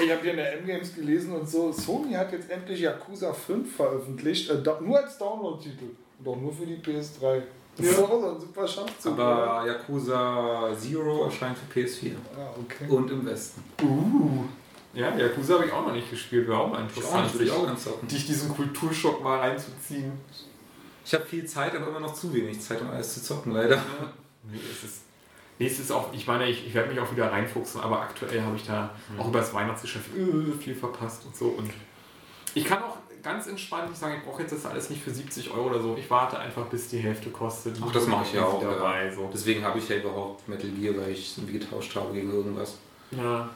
Ich 0.02 0.10
habe 0.10 0.22
hier 0.22 0.30
in 0.30 0.36
der 0.38 0.58
M-Games 0.60 0.94
gelesen 0.94 1.32
und 1.34 1.48
so, 1.48 1.70
Sony 1.72 2.14
hat 2.14 2.32
jetzt 2.32 2.50
endlich 2.50 2.80
Yakuza 2.80 3.32
5 3.32 3.76
veröffentlicht, 3.76 4.48
äh, 4.50 4.62
nur 4.80 4.98
als 4.98 5.18
Download-Titel 5.18 5.84
und 6.20 6.28
auch 6.28 6.36
nur 6.40 6.52
für 6.52 6.66
die 6.66 6.76
PS3. 6.76 7.42
Das 7.76 7.86
ist 7.86 7.98
auch 8.02 8.10
so 8.20 8.30
ein 8.34 8.40
super 8.40 8.66
Schachzug. 8.68 9.14
oder? 9.14 9.24
Aber 9.24 9.66
Yakuza 9.66 10.68
Zero 10.78 11.24
erscheint 11.24 11.56
für 11.56 11.80
PS4 11.80 12.12
Ah, 12.36 12.50
okay. 12.60 12.88
und 12.88 13.10
im 13.10 13.24
Westen. 13.26 13.62
Uh. 13.82 14.44
Ja, 14.92 15.16
Yakuza 15.16 15.54
habe 15.54 15.66
ich 15.66 15.72
auch 15.72 15.86
noch 15.86 15.92
nicht 15.92 16.10
gespielt. 16.10 16.48
Wäre 16.48 16.58
auch 16.58 16.68
mal 16.70 16.82
interessant, 16.82 17.32
würde 17.32 17.44
ich 17.44 17.50
auch 17.52 17.64
ganz 17.64 17.84
zocken. 17.84 18.08
dich 18.08 18.26
diesen 18.26 18.50
Kulturschock 18.54 19.22
mal 19.22 19.38
reinzuziehen. 19.38 20.12
Ich 21.04 21.14
habe 21.14 21.24
viel 21.24 21.46
Zeit, 21.46 21.74
aber 21.74 21.88
immer 21.88 22.00
noch 22.00 22.12
zu 22.14 22.32
wenig 22.34 22.60
Zeit, 22.60 22.80
um 22.82 22.90
alles 22.90 23.14
zu 23.14 23.22
zocken, 23.22 23.52
leider. 23.52 23.76
Nee, 24.42 24.58
es 24.70 24.84
ist, 24.84 25.02
nee, 25.58 25.66
es 25.66 25.78
ist 25.78 25.90
auch, 25.92 26.12
ich 26.12 26.26
meine, 26.26 26.46
ich, 26.48 26.66
ich 26.66 26.74
werde 26.74 26.90
mich 26.90 27.00
auch 27.00 27.10
wieder 27.12 27.30
reinfuchsen, 27.32 27.80
aber 27.80 28.00
aktuell 28.00 28.42
habe 28.42 28.56
ich 28.56 28.66
da 28.66 28.90
auch 29.18 29.28
über 29.28 29.38
das 29.38 29.54
Weihnachtsgeschäft 29.54 30.10
äh, 30.16 30.52
viel 30.60 30.74
verpasst 30.74 31.24
und 31.24 31.36
so. 31.36 31.46
Und 31.48 31.70
ich 32.54 32.64
kann 32.64 32.82
auch 32.82 32.96
ganz 33.22 33.46
entspannt 33.46 33.88
nicht 33.90 33.98
sagen, 33.98 34.14
ich 34.18 34.24
brauche 34.24 34.42
jetzt 34.42 34.52
das 34.52 34.66
alles 34.66 34.90
nicht 34.90 35.02
für 35.02 35.10
70 35.10 35.50
Euro 35.50 35.68
oder 35.70 35.80
so. 35.80 35.96
Ich 35.96 36.10
warte 36.10 36.38
einfach, 36.38 36.66
bis 36.66 36.88
die 36.88 36.98
Hälfte 36.98 37.30
kostet. 37.30 37.76
Ach, 37.84 37.92
das 37.92 38.06
mache 38.06 38.24
ich 38.26 38.32
ja 38.34 38.44
auch. 38.44 38.62
Dabei, 38.62 39.06
Ja. 39.06 39.12
so. 39.12 39.28
Deswegen 39.32 39.64
habe 39.64 39.78
ich 39.78 39.88
ja 39.88 39.96
überhaupt 39.96 40.48
Metal 40.48 40.70
Gear, 40.70 40.94
weil 40.96 41.10
ich 41.10 41.30
es 41.30 41.38
irgendwie 41.38 41.58
getauscht 41.58 41.94
habe 41.96 42.12
gegen 42.12 42.30
irgendwas. 42.32 42.78
Ja, 43.12 43.48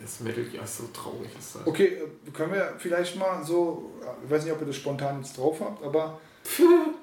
das 0.00 0.20
Metal 0.20 0.44
Gear 0.44 0.64
ist 0.64 0.78
so 0.78 0.84
traurig. 0.92 1.28
Ist 1.38 1.56
das. 1.56 1.66
Okay, 1.66 1.98
äh, 2.26 2.30
können 2.30 2.52
wir 2.52 2.74
vielleicht 2.78 3.16
mal 3.16 3.44
so, 3.44 3.90
ich 4.24 4.30
weiß 4.30 4.44
nicht, 4.44 4.52
ob 4.54 4.60
ihr 4.62 4.66
das 4.68 4.76
spontan 4.76 5.18
jetzt 5.22 5.36
drauf 5.36 5.60
habt, 5.60 5.82
aber 5.84 6.18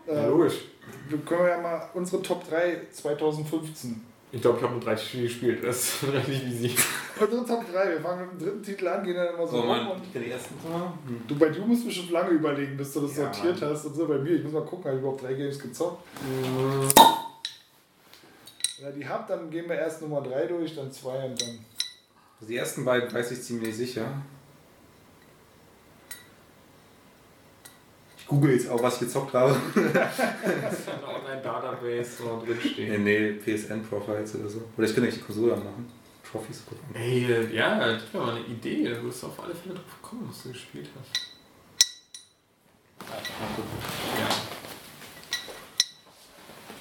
Ja, 0.07 0.13
äh, 0.13 0.27
logisch. 0.27 0.55
wir 1.09 1.17
können 1.19 1.47
ja 1.47 1.59
mal 1.61 1.89
unsere 1.93 2.21
Top 2.21 2.47
3 2.49 2.87
2015. 2.91 4.03
Ich 4.33 4.41
glaube, 4.41 4.57
ich 4.57 4.63
habe 4.63 4.73
nur 4.73 4.81
drei 4.81 4.95
Spiele 4.95 5.23
gespielt. 5.23 5.63
Das 5.63 5.77
ist 5.77 6.03
relativ 6.07 6.43
easy. 6.43 6.75
Unsere 7.19 7.45
Top 7.45 7.71
3, 7.71 7.89
wir 7.91 7.99
fangen 8.01 8.21
mit 8.29 8.39
dem 8.41 8.45
dritten 8.47 8.63
Titel 8.63 8.87
an, 8.87 9.03
gehen 9.03 9.15
dann 9.15 9.33
immer 9.35 9.45
so 9.45 9.57
So, 9.57 9.61
rum 9.61 9.91
und 9.91 10.01
die 10.13 10.31
ersten. 10.31 10.55
Hm. 10.63 11.21
du 11.27 11.37
bei 11.37 11.49
dir 11.49 11.61
musst 11.61 11.85
bestimmt 11.85 12.11
lange 12.11 12.29
überlegen, 12.31 12.77
bis 12.77 12.93
du 12.93 13.01
das 13.01 13.17
Ja, 13.17 13.23
sortiert 13.33 13.59
Mann. 13.61 13.69
hast 13.71 13.85
und 13.85 13.95
so. 13.95 14.07
Bei 14.07 14.17
mir, 14.17 14.31
ich 14.31 14.43
muss 14.43 14.53
mal 14.53 14.63
gucken, 14.63 14.85
habe 14.85 14.95
ich 14.95 15.01
überhaupt 15.01 15.21
drei 15.23 15.33
Games 15.33 15.59
gezockt. 15.59 16.01
Wenn 18.79 18.87
ihr 18.87 18.91
die 18.93 19.07
habt, 19.07 19.29
dann 19.29 19.49
gehen 19.51 19.67
wir 19.69 19.75
erst 19.75 20.01
Nummer 20.01 20.21
3 20.21 20.47
durch, 20.47 20.75
dann 20.75 20.91
2 20.91 21.25
und 21.25 21.41
dann. 21.41 21.49
Also 22.39 22.47
die 22.47 22.55
ersten 22.57 22.83
beiden 22.85 23.13
weiß 23.13 23.31
ich 23.31 23.41
ziemlich 23.43 23.75
sicher. 23.75 24.05
Google 28.31 28.53
jetzt 28.53 28.69
auch, 28.69 28.81
was 28.81 28.93
ich 28.93 28.99
gezockt 29.01 29.33
habe. 29.33 29.55
eine 29.75 31.07
Online-Database 31.07 32.23
nee, 32.23 32.53
drinstehen. 32.53 33.03
nee, 33.03 33.31
PSN-Profiles 33.33 34.35
oder 34.35 34.49
so. 34.49 34.61
Oder 34.77 34.87
ich 34.87 34.95
kann 34.95 35.03
nicht 35.03 35.17
die 35.17 35.21
Konsole 35.21 35.53
anmachen. 35.53 35.91
Trophies 36.23 36.63
gucken. 36.65 36.95
Ey, 36.95 37.53
ja, 37.53 37.97
gib 37.97 38.13
mir 38.13 38.25
mal 38.25 38.35
eine 38.37 38.45
Idee. 38.45 38.89
Da 38.89 39.03
wirst 39.03 39.23
du 39.23 39.27
auf 39.27 39.43
alle 39.43 39.53
Fälle 39.53 39.75
drauf 39.75 40.01
kommen, 40.01 40.27
was 40.29 40.43
du 40.43 40.49
gespielt 40.49 40.87
hast. 40.97 41.27
Ja. 44.17 44.29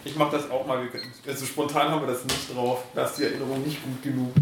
Ich 0.04 0.14
mach 0.16 0.30
das 0.30 0.48
auch 0.50 0.64
mal. 0.66 0.88
Also 1.26 1.46
spontan 1.46 1.90
haben 1.90 2.02
wir 2.02 2.12
das 2.12 2.24
nicht 2.24 2.54
drauf. 2.54 2.84
Da 2.94 3.06
ist 3.06 3.16
die 3.16 3.24
Erinnerung 3.24 3.60
nicht 3.64 3.82
gut 3.82 4.00
genug. 4.02 4.32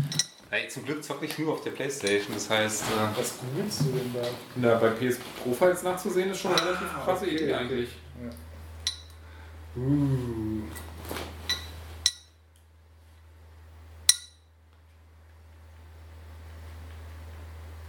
Ey, 0.51 0.67
zum 0.69 0.85
Glück 0.85 1.05
zocke 1.05 1.27
ich 1.27 1.39
nur 1.39 1.53
auf 1.53 1.63
der 1.63 1.73
Playstation. 1.73 2.33
Das 2.35 2.49
heißt, 2.49 2.85
äh, 2.85 3.19
Was 3.19 3.39
googelst 3.39 3.81
du 3.81 3.85
denn 3.93 4.15
da? 4.15 4.29
Na, 4.57 4.75
bei 4.77 4.89
PS 4.91 5.19
Profiles 5.43 5.83
nachzusehen 5.83 6.31
ist 6.31 6.41
schon 6.41 6.53
eine 6.53 6.65
relativ 6.65 6.89
krasse 7.05 7.25
okay. 7.27 7.35
Idee 7.35 7.55
eigentlich. 7.55 7.91
Ja. 8.23 8.31
Uh. 9.83 10.63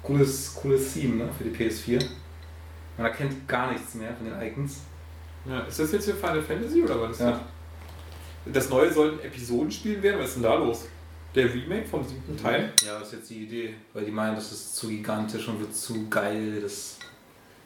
cooles, 0.09 0.55
cooles 0.55 0.93
Theme 0.93 1.23
ne, 1.25 1.29
für 1.37 1.43
die 1.43 1.51
PS4. 1.55 2.03
Man 2.97 3.05
erkennt 3.07 3.47
gar 3.47 3.71
nichts 3.71 3.93
mehr 3.93 4.13
von 4.15 4.25
den 4.25 4.41
Icons. 4.41 4.81
Ja, 5.45 5.61
ist 5.61 5.79
das 5.79 5.91
jetzt 5.91 6.05
für 6.05 6.15
Final 6.15 6.41
Fantasy 6.41 6.83
oder 6.83 6.99
was? 7.01 7.11
ist 7.11 7.19
Ja. 7.21 7.31
das? 7.31 7.39
Das 8.53 8.69
neue 8.69 8.91
sollten 8.91 9.19
Episodenspiel 9.19 10.01
werden. 10.01 10.19
Was 10.19 10.29
ist 10.29 10.35
denn 10.35 10.43
da 10.43 10.55
los? 10.55 10.87
Der 11.35 11.53
Remake 11.53 11.87
vom 11.87 12.03
siebten 12.03 12.35
Teil? 12.37 12.73
Ja, 12.85 12.99
das 12.99 13.09
ist 13.09 13.13
jetzt 13.19 13.29
die 13.29 13.43
Idee. 13.43 13.75
Weil 13.93 14.05
die 14.05 14.11
meinen, 14.11 14.35
das 14.35 14.51
ist 14.51 14.75
zu 14.75 14.87
gigantisch 14.87 15.47
und 15.47 15.59
wird 15.59 15.75
zu 15.75 16.09
geil. 16.09 16.59
Das 16.61 16.97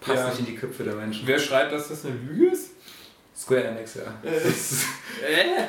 passt 0.01 0.17
Ja. 0.17 0.27
nicht 0.29 0.39
in 0.39 0.45
die 0.47 0.55
Köpfe 0.55 0.83
der 0.83 0.95
Menschen. 0.95 1.25
Wer 1.25 1.39
schreibt, 1.39 1.71
dass 1.71 1.87
das 1.89 2.05
eine 2.05 2.15
Lüge 2.15 2.51
ist? 2.51 2.71
Square 3.35 3.63
Enix, 3.63 3.95
ja. 3.95 4.13
Äh. 4.23 4.37
Äh? 5.25 5.67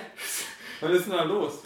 Was 0.81 0.91
ist 0.93 1.05
denn 1.07 1.13
da 1.13 1.23
los? 1.25 1.61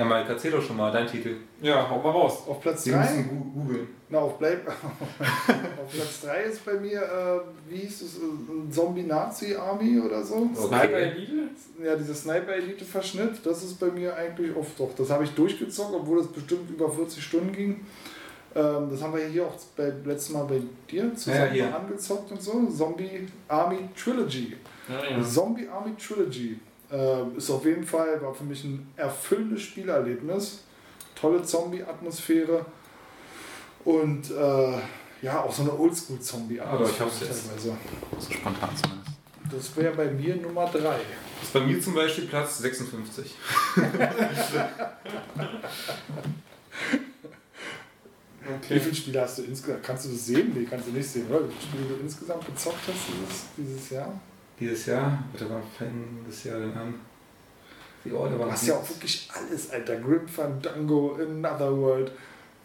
Ja, 0.00 0.06
Mike, 0.06 0.30
erzähl 0.32 0.50
doch 0.50 0.62
schon 0.62 0.76
mal 0.78 0.90
dein 0.90 1.06
Titel. 1.06 1.36
Ja, 1.60 1.86
hau 1.90 1.98
mal 2.00 2.10
raus. 2.10 2.38
Auf 2.46 2.60
Platz 2.60 2.84
Sie 2.84 2.90
3? 2.92 2.98
müssen 3.00 3.28
gu- 3.28 3.60
googeln. 3.60 3.86
Na, 4.08 4.18
auf, 4.20 4.38
Bleib 4.38 4.66
auf 4.68 5.92
Platz 5.92 6.22
3 6.22 6.42
ist 6.44 6.64
bei 6.64 6.72
mir, 6.74 7.02
äh, 7.02 7.40
wie 7.70 7.76
hieß 7.80 8.02
es, 8.02 8.16
äh, 8.16 8.70
Zombie-Nazi-Army 8.70 10.00
oder 10.00 10.22
so. 10.24 10.48
Okay. 10.54 10.66
Sniper 10.68 10.96
Elite? 10.98 11.32
Ja, 11.84 11.96
dieser 11.96 12.14
Sniper-Elite-Verschnitt, 12.14 13.44
das 13.44 13.62
ist 13.62 13.78
bei 13.78 13.88
mir 13.88 14.16
eigentlich 14.16 14.56
oft 14.56 14.78
doch. 14.80 14.90
Das 14.96 15.10
habe 15.10 15.24
ich 15.24 15.30
durchgezockt, 15.34 15.92
obwohl 15.94 16.18
das 16.18 16.28
bestimmt 16.28 16.70
über 16.70 16.90
40 16.90 17.22
Stunden 17.22 17.52
ging. 17.52 17.80
Ähm, 18.54 18.88
das 18.90 19.02
haben 19.02 19.14
wir 19.14 19.26
hier 19.26 19.44
auch 19.46 19.54
bei, 19.76 19.92
letztes 20.04 20.30
Mal 20.34 20.44
bei 20.44 20.60
dir 20.90 21.14
zusammen 21.14 21.54
Ja, 21.54 21.76
angezockt 21.76 22.32
und 22.32 22.42
so. 22.42 22.66
Zombie 22.68 23.28
Army 23.48 23.78
Trilogy. 24.02 24.56
Ja, 24.88 25.22
Zombie 25.22 25.68
Army 25.68 25.94
Trilogy 25.96 26.58
äh, 26.92 27.36
ist 27.36 27.50
auf 27.50 27.64
jeden 27.64 27.84
Fall, 27.86 28.20
war 28.22 28.34
für 28.34 28.44
mich 28.44 28.64
ein 28.64 28.92
erfüllendes 28.96 29.62
Spielerlebnis. 29.62 30.64
Tolle 31.14 31.42
Zombie-Atmosphäre 31.42 32.64
und 33.84 34.30
äh, 34.30 34.78
ja, 35.22 35.42
auch 35.42 35.52
so 35.52 35.62
eine 35.62 35.72
Aber 35.72 35.80
Oldschool-Zombie-Atmosphäre 35.80 36.90
ich 36.90 37.00
hab's 37.00 37.20
jetzt. 37.20 37.46
teilweise. 37.46 37.76
So 38.18 38.32
spontan 38.32 38.70
zumindest. 38.76 39.10
Das 39.52 39.76
wäre 39.76 39.94
bei 39.94 40.10
mir 40.10 40.36
Nummer 40.36 40.66
3. 40.66 40.78
Das 40.80 40.92
ist 41.42 41.52
bei 41.52 41.60
mir 41.60 41.80
zum 41.80 41.94
Beispiel 41.94 42.26
Platz 42.26 42.58
56. 42.58 43.34
Wie 48.68 48.80
viele 48.80 48.94
Spiele 48.94 49.20
hast 49.20 49.38
du 49.38 49.42
insgesamt? 49.42 49.82
Kannst 49.82 50.06
du 50.06 50.10
das 50.10 50.26
sehen? 50.26 50.52
Nee, 50.54 50.66
kannst 50.68 50.88
du 50.88 50.92
nicht 50.92 51.08
sehen, 51.08 51.26
oder? 51.28 51.40
Wie 51.48 51.52
viele 51.52 51.62
Spiele 51.62 51.84
du 51.96 52.02
insgesamt 52.02 52.46
gezockt 52.46 52.78
hast 52.86 53.06
dieses, 53.08 53.44
dieses 53.56 53.90
Jahr? 53.90 54.12
Dieses 54.60 54.86
Jahr, 54.86 55.24
warte 55.32 55.46
mal, 55.46 55.62
fängt 55.76 56.28
das 56.28 56.44
Jahr 56.44 56.60
denn 56.60 56.74
an? 56.74 56.94
Die 58.04 58.10
Du 58.10 58.18
waren 58.18 58.52
hast 58.52 58.66
ja 58.66 58.76
auch 58.76 58.88
wirklich 58.88 59.28
alles, 59.34 59.70
Alter. 59.70 59.96
Grim 59.96 60.26
Fandango, 60.28 61.18
Another 61.20 61.76
World, 61.76 62.12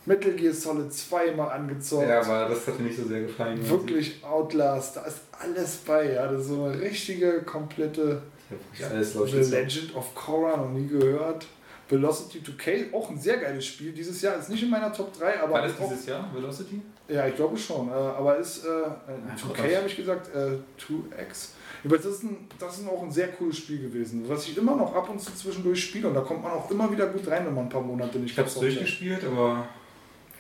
Metal 0.06 0.32
Gear 0.34 0.54
Solid 0.54 0.94
2 0.94 1.32
mal 1.32 1.48
angezockt. 1.48 2.08
Ja, 2.08 2.22
aber 2.22 2.50
das 2.50 2.68
hat 2.68 2.80
mir 2.80 2.88
nicht 2.88 2.98
so 2.98 3.08
sehr 3.08 3.22
gefallen. 3.22 3.70
Wirklich 3.70 4.24
Outlast, 4.24 4.98
da 4.98 5.06
ist 5.06 5.22
alles 5.32 5.78
bei, 5.78 6.14
ja. 6.14 6.28
Das 6.28 6.42
ist 6.42 6.48
so 6.50 6.66
eine 6.66 6.80
richtige, 6.80 7.42
komplette 7.44 8.22
Ich 8.74 8.84
hab 8.84 8.92
wirklich 8.92 9.16
alles 9.34 9.50
The. 9.50 9.56
Legend 9.56 9.96
of 9.96 10.14
Korra, 10.14 10.58
noch 10.58 10.70
nie 10.70 10.88
gehört. 10.88 11.48
Velocity 11.88 12.40
2K, 12.40 12.94
auch 12.94 13.10
ein 13.10 13.20
sehr 13.20 13.38
geiles 13.38 13.66
Spiel. 13.66 13.92
Dieses 13.92 14.22
Jahr 14.22 14.38
ist 14.40 14.50
nicht 14.50 14.64
in 14.64 14.70
meiner 14.70 14.92
Top 14.92 15.18
3, 15.18 15.42
aber. 15.42 15.54
War 15.54 15.62
das 15.64 15.80
auch, 15.80 15.90
dieses 15.90 16.08
Jahr, 16.08 16.28
Velocity? 16.34 16.82
Ja, 17.08 17.28
ich 17.28 17.36
glaube 17.36 17.56
schon. 17.58 17.90
Äh, 17.90 17.92
aber 17.92 18.38
ist. 18.38 18.66
Äh, 18.66 18.70
äh, 18.70 18.92
guck 19.42 19.56
2K 19.56 19.62
mal. 19.62 19.76
habe 19.78 19.88
ich 19.88 19.96
gesagt, 19.96 20.34
äh, 20.36 20.58
2X. 20.80 21.50
Aber 21.86 21.98
das 21.98 22.06
ist, 22.06 22.24
ein, 22.24 22.48
das 22.60 22.80
ist 22.80 22.88
auch 22.88 23.04
ein 23.04 23.12
sehr 23.12 23.28
cooles 23.30 23.58
Spiel 23.58 23.80
gewesen, 23.80 24.24
was 24.28 24.48
ich 24.48 24.58
immer 24.58 24.76
noch 24.76 24.94
ab 24.96 25.10
und 25.10 25.20
zu 25.22 25.34
zwischendurch 25.36 25.84
spiele. 25.84 26.08
Und 26.08 26.16
da 26.16 26.22
kommt 26.22 26.42
man 26.44 26.52
auch 26.52 26.70
immer 26.72 26.92
wieder 26.92 27.08
gut 27.08 27.28
rein, 27.28 27.46
wenn 27.46 27.54
man 27.54 27.66
ein 27.66 27.70
paar 27.70 27.82
Monate 27.82 28.18
nicht 28.20 28.32
Ich 28.32 28.36
gezockt 28.36 28.56
hat. 28.56 28.62
durchgespielt, 28.64 29.24
aber 29.26 29.68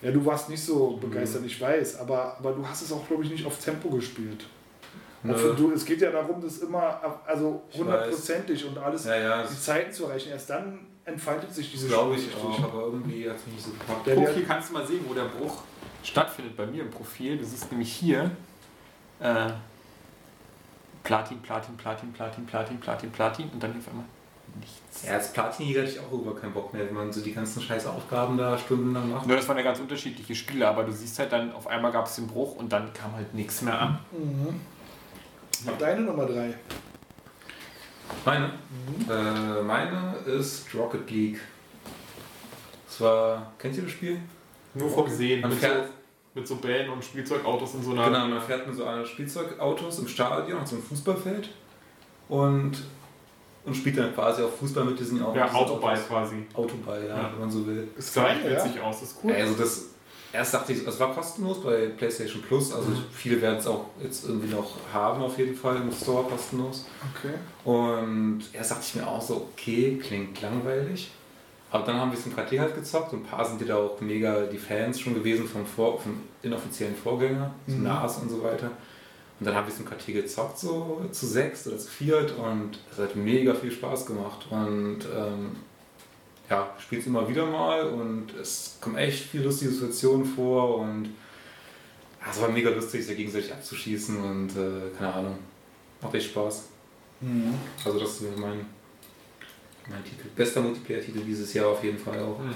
Ja, 0.01 0.11
du 0.11 0.25
warst 0.25 0.49
nicht 0.49 0.63
so 0.63 0.97
begeistert, 0.97 1.43
ich 1.45 1.59
weiß. 1.61 1.99
Aber, 1.99 2.37
aber 2.39 2.51
du 2.53 2.67
hast 2.67 2.81
es 2.81 2.91
auch, 2.91 3.07
glaube 3.07 3.23
ich, 3.23 3.29
nicht 3.29 3.45
auf 3.45 3.57
Tempo 3.59 3.89
gespielt. 3.89 4.45
Für, 5.23 5.55
du, 5.55 5.71
es 5.71 5.83
geht 5.83 6.01
ja 6.01 6.11
darum, 6.11 6.39
das 6.39 6.59
immer 6.59 7.01
also 7.25 7.63
hundertprozentig 7.75 8.63
und 8.67 8.77
alles 8.77 9.05
ja, 9.05 9.17
ja, 9.17 9.41
die 9.41 9.49
das 9.49 9.63
Zeiten 9.63 9.91
zu 9.91 10.05
erreichen. 10.05 10.29
Erst 10.29 10.51
dann 10.51 10.79
entfaltet 11.03 11.51
sich 11.51 11.71
diese 11.71 11.87
glaube 11.87 12.13
ich 12.15 12.23
Spiel 12.25 12.35
auch, 12.47 12.63
aber 12.63 12.81
irgendwie 12.83 13.27
hat 13.27 13.35
es 13.37 13.45
mich 13.47 13.55
nicht 13.55 13.65
so 13.65 13.71
gepackt. 13.71 14.05
Der- 14.05 14.33
hier 14.33 14.43
kannst 14.45 14.69
du 14.69 14.73
mal 14.73 14.85
sehen, 14.85 14.99
wo 15.07 15.15
der 15.15 15.23
Bruch 15.25 15.63
stattfindet 16.03 16.55
bei 16.55 16.67
mir 16.67 16.83
im 16.83 16.91
Profil. 16.91 17.37
Du 17.39 17.43
siehst 17.43 17.71
nämlich 17.71 17.91
hier 17.91 18.29
äh, 19.19 19.49
Platin, 21.05 21.39
Platin, 21.41 21.77
Platin, 21.77 22.11
Platin, 22.11 22.45
Platin, 22.45 22.79
Platin, 22.79 23.11
Platin 23.11 23.49
und 23.53 23.63
dann 23.63 23.77
auf 23.77 23.87
einmal 23.87 24.05
nichts. 24.59 25.05
Ja, 25.05 25.13
als 25.13 25.31
Platin-Jäger 25.31 25.81
hatte 25.81 25.91
ich 25.91 25.99
auch 25.99 26.11
über 26.11 26.35
keinen 26.35 26.53
Bock 26.53 26.73
mehr, 26.73 26.85
wenn 26.85 26.95
man 26.95 27.13
so 27.13 27.21
die 27.21 27.31
ganzen 27.31 27.61
scheiß 27.61 27.85
Aufgaben 27.85 28.37
da 28.37 28.57
stundenlang 28.57 29.11
macht. 29.11 29.27
Nur 29.27 29.37
das 29.37 29.47
waren 29.47 29.57
ja 29.57 29.63
ganz 29.63 29.79
unterschiedliche 29.79 30.33
Spiele, 30.33 30.67
aber 30.67 30.83
du 30.83 30.91
siehst 30.91 31.19
halt 31.19 31.31
dann, 31.31 31.53
auf 31.53 31.67
einmal 31.67 31.91
gab 31.91 32.07
es 32.07 32.15
den 32.15 32.27
Bruch 32.27 32.55
und 32.55 32.73
dann 32.73 32.91
kam 32.93 33.13
halt 33.13 33.33
nichts 33.35 33.61
mehr 33.61 33.79
an. 33.79 33.99
Mhm. 34.11 34.59
Deine 35.77 36.01
Nummer 36.01 36.25
3. 36.25 36.53
Meine? 38.25 38.51
Äh, 39.09 39.61
meine 39.61 40.15
ist 40.25 40.73
Rocket 40.73 41.09
League. 41.09 41.39
Das 42.87 43.01
war, 43.01 43.53
kennt 43.59 43.75
ihr 43.77 43.83
das 43.83 43.91
Spiel? 43.91 44.19
Nur 44.73 44.89
vom 44.89 45.07
Sehen. 45.07 45.41
Man 45.41 45.51
fährt, 45.51 45.89
mit 46.35 46.47
so 46.47 46.55
Bällen 46.57 46.89
und 46.89 47.03
Spielzeugautos 47.03 47.73
in 47.75 47.83
so 47.83 47.91
einer. 47.91 48.05
genau, 48.05 48.27
man 48.27 48.41
fährt 48.41 48.67
mit 48.67 48.75
so 48.75 48.83
einem 48.85 49.05
Spielzeugautos 49.05 49.99
im 49.99 50.07
Stadion 50.07 50.59
und 50.59 50.67
so 50.67 50.75
einem 50.75 50.83
Fußballfeld. 50.85 51.49
und, 52.29 52.73
und 53.65 53.73
spielt 53.75 53.97
dann 53.97 54.13
quasi 54.13 54.43
auch 54.43 54.51
Fußball 54.51 54.83
mit 54.85 54.99
diesen 54.99 55.19
Ja, 55.19 55.31
diesen 55.31 55.55
Autoball 55.55 55.93
Autos. 55.95 56.07
quasi. 56.07 56.35
Autoball, 56.53 57.01
ja, 57.07 57.15
Ja. 57.17 57.31
wenn 57.31 57.39
man 57.39 57.49
so 57.51 57.65
will. 57.65 57.87
Ist 57.97 58.13
Sah 58.13 58.23
geil, 58.25 58.61
echt 58.65 58.75
ja. 58.75 58.83
aus, 58.83 58.99
das 58.99 59.09
ist 59.11 59.17
cool. 59.23 59.31
Also 59.33 59.53
das 59.55 59.85
erst 60.33 60.53
dachte 60.53 60.73
ich, 60.73 60.85
es 60.85 60.99
war 60.99 61.13
kostenlos 61.15 61.63
bei 61.63 61.87
PlayStation 61.97 62.41
Plus, 62.41 62.73
also 62.73 62.89
Mhm. 62.89 62.97
viele 63.13 63.41
werden 63.41 63.57
es 63.59 63.65
auch 63.67 63.85
jetzt 64.03 64.25
irgendwie 64.27 64.53
noch 64.53 64.71
haben 64.93 65.21
auf 65.23 65.37
jeden 65.37 65.55
Fall 65.55 65.77
im 65.77 65.91
Store 65.91 66.25
kostenlos. 66.25 66.85
Okay. 67.15 67.33
Und 67.63 68.43
erst 68.51 68.71
dachte 68.71 68.83
ich 68.85 68.95
mir 68.95 69.07
auch 69.07 69.21
so, 69.21 69.47
okay, 69.53 69.97
klingt 70.01 70.41
langweilig. 70.41 71.11
Aber 71.71 71.85
dann 71.85 71.97
haben 71.99 72.11
wir 72.11 72.17
es 72.17 72.25
im 72.25 72.35
KT 72.35 72.59
halt 72.59 72.75
gezockt 72.75 73.11
und 73.13 73.19
ein 73.19 73.25
paar 73.25 73.43
sind 73.45 73.59
ja 73.61 73.67
da 73.67 73.75
auch 73.77 73.99
mega 73.99 74.45
die 74.45 74.57
Fans 74.57 74.99
schon 74.99 75.13
gewesen 75.13 75.47
vom, 75.47 75.65
Vor 75.65 75.99
vom 75.99 76.21
inoffiziellen 76.41 76.95
Vorgänger, 76.95 77.51
so 77.67 77.75
Mhm. 77.75 77.83
NAS 77.83 78.17
und 78.19 78.29
so 78.29 78.41
weiter. 78.43 78.71
Und 79.39 79.45
dann 79.47 79.55
haben 79.55 79.67
wir 79.67 79.73
es 79.73 79.79
im 79.79 79.85
KT 79.85 80.07
gezockt, 80.13 80.57
so 80.59 81.01
zu 81.11 81.25
sechs 81.25 81.67
oder 81.67 81.77
zu 81.77 81.89
viert 81.89 82.31
und 82.37 82.79
es 82.91 82.99
hat 82.99 83.15
mega 83.17 83.53
viel 83.53 83.71
Spaß 83.71 84.05
gemacht. 84.05 84.45
Und 84.49 84.99
ähm, 85.13 85.57
ja, 86.49 86.69
spielt 86.79 87.01
es 87.01 87.07
immer 87.07 87.27
wieder 87.27 87.45
mal 87.45 87.85
und 87.87 88.33
es 88.39 88.77
kommen 88.79 88.95
echt 88.95 89.25
viele 89.25 89.45
lustige 89.45 89.71
Situationen 89.71 90.25
vor 90.25 90.77
und 90.77 91.05
ja, 92.21 92.31
es 92.31 92.41
war 92.41 92.49
mega 92.49 92.69
lustig, 92.69 93.05
sich 93.05 93.17
gegenseitig 93.17 93.51
abzuschießen 93.51 94.17
und 94.17 94.49
äh, 94.51 94.95
keine 94.97 95.13
Ahnung, 95.13 95.37
macht 96.01 96.13
echt 96.15 96.27
Spaß. 96.29 96.65
Mhm. 97.21 97.55
Also 97.83 97.99
das 97.99 98.21
ist 98.21 98.37
mein, 98.37 98.65
mein 99.89 100.03
Titel. 100.03 100.27
Bester 100.35 100.61
Multiplayer-Titel 100.61 101.19
dieses 101.19 101.53
Jahr 101.53 101.67
auf 101.67 101.83
jeden 101.83 101.97
Fall 101.97 102.19
auch. 102.19 102.39
Hm. 102.39 102.55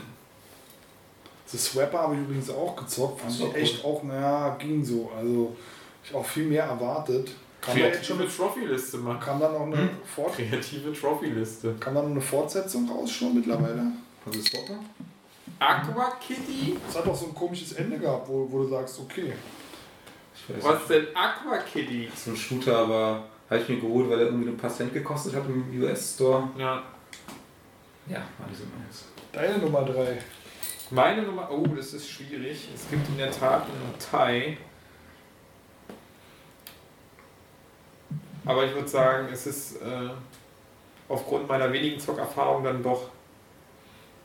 The 1.47 1.57
Swapper 1.57 1.99
habe 1.99 2.15
ich 2.15 2.21
übrigens 2.21 2.49
auch 2.51 2.75
gezockt. 2.75 3.21
Fand 3.21 3.39
ich 3.39 3.55
echt 3.55 3.83
auch, 3.85 4.03
naja, 4.03 4.55
ging 4.59 4.83
so. 4.85 5.11
Also 5.17 5.55
ich 6.03 6.13
auch 6.13 6.25
viel 6.25 6.45
mehr 6.45 6.63
erwartet. 6.65 7.31
Kam 7.61 7.77
da 7.77 7.85
jetzt 7.85 8.05
schon 8.05 8.17
Kreative 8.17 8.43
mit, 8.43 8.53
Trophy-Liste 8.53 8.97
machen. 8.99 9.19
kam 9.19 9.39
da 9.39 9.51
noch 9.51 9.65
eine, 9.65 9.77
Hm? 9.77 9.89
Fort, 10.05 10.35
Kreative 10.35 10.93
Trophy-Liste. 10.93 11.75
kam 11.79 11.95
da 11.95 12.01
noch 12.01 12.09
eine 12.11 12.21
Fortsetzung 12.21 12.89
raus 12.89 13.11
schon 13.11 13.35
mittlerweile? 13.35 13.83
Also 14.25 14.41
Swapper? 14.41 14.79
Aqua 15.59 16.13
Kitty? 16.25 16.77
Es 16.87 16.95
hat 16.97 17.05
doch 17.05 17.15
so 17.15 17.25
ein 17.27 17.35
komisches 17.35 17.73
Ende 17.73 17.97
gehabt, 17.97 18.29
wo, 18.29 18.47
wo 18.49 18.63
du 18.63 18.69
sagst, 18.69 18.99
okay. 18.99 19.33
Was 20.61 20.79
nicht. 20.79 20.89
denn 20.89 21.07
Aqua 21.15 21.57
Kitty? 21.57 22.09
So 22.15 22.31
ein 22.31 22.37
Shooter, 22.37 22.77
aber 22.77 23.23
habe 23.49 23.61
ich 23.61 23.67
mir 23.67 23.79
geholt, 23.79 24.09
weil 24.09 24.19
er 24.19 24.25
irgendwie 24.27 24.49
ein 24.49 24.57
paar 24.57 24.69
Cent 24.73 24.93
gekostet 24.93 25.35
hat 25.35 25.43
im 25.47 25.81
US-Store. 25.81 26.47
Ja. 26.57 26.83
Ja, 28.09 28.19
nicht 28.47 28.57
so 28.59 28.63
meins. 28.77 29.05
Deine 29.31 29.57
Nummer 29.59 29.83
3. 29.83 30.17
Meine 30.91 31.21
Nummer. 31.21 31.47
Oh, 31.51 31.65
das 31.67 31.93
ist 31.93 32.09
schwierig. 32.09 32.67
Es 32.73 32.89
gibt 32.89 33.07
in 33.09 33.17
der 33.17 33.31
Tat 33.31 33.63
einen 33.63 33.93
Thai. 33.99 34.57
Aber 38.45 38.65
ich 38.65 38.73
würde 38.73 38.87
sagen, 38.87 39.27
es 39.31 39.45
ist 39.45 39.81
äh, 39.81 40.09
aufgrund 41.07 41.47
meiner 41.47 41.71
wenigen 41.71 41.99
Zockerfahrung 41.99 42.63
dann 42.63 42.81
doch 42.81 43.09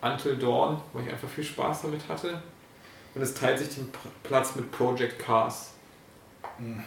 Until 0.00 0.36
Dawn, 0.36 0.80
wo 0.92 1.00
ich 1.00 1.10
einfach 1.10 1.28
viel 1.28 1.44
Spaß 1.44 1.82
damit 1.82 2.08
hatte. 2.08 2.40
Und 3.14 3.20
es 3.22 3.34
teilt 3.34 3.58
sich 3.58 3.74
den 3.74 3.92
P- 3.92 3.98
Platz 4.22 4.54
mit 4.56 4.70
Project 4.72 5.18
Cars. 5.18 5.72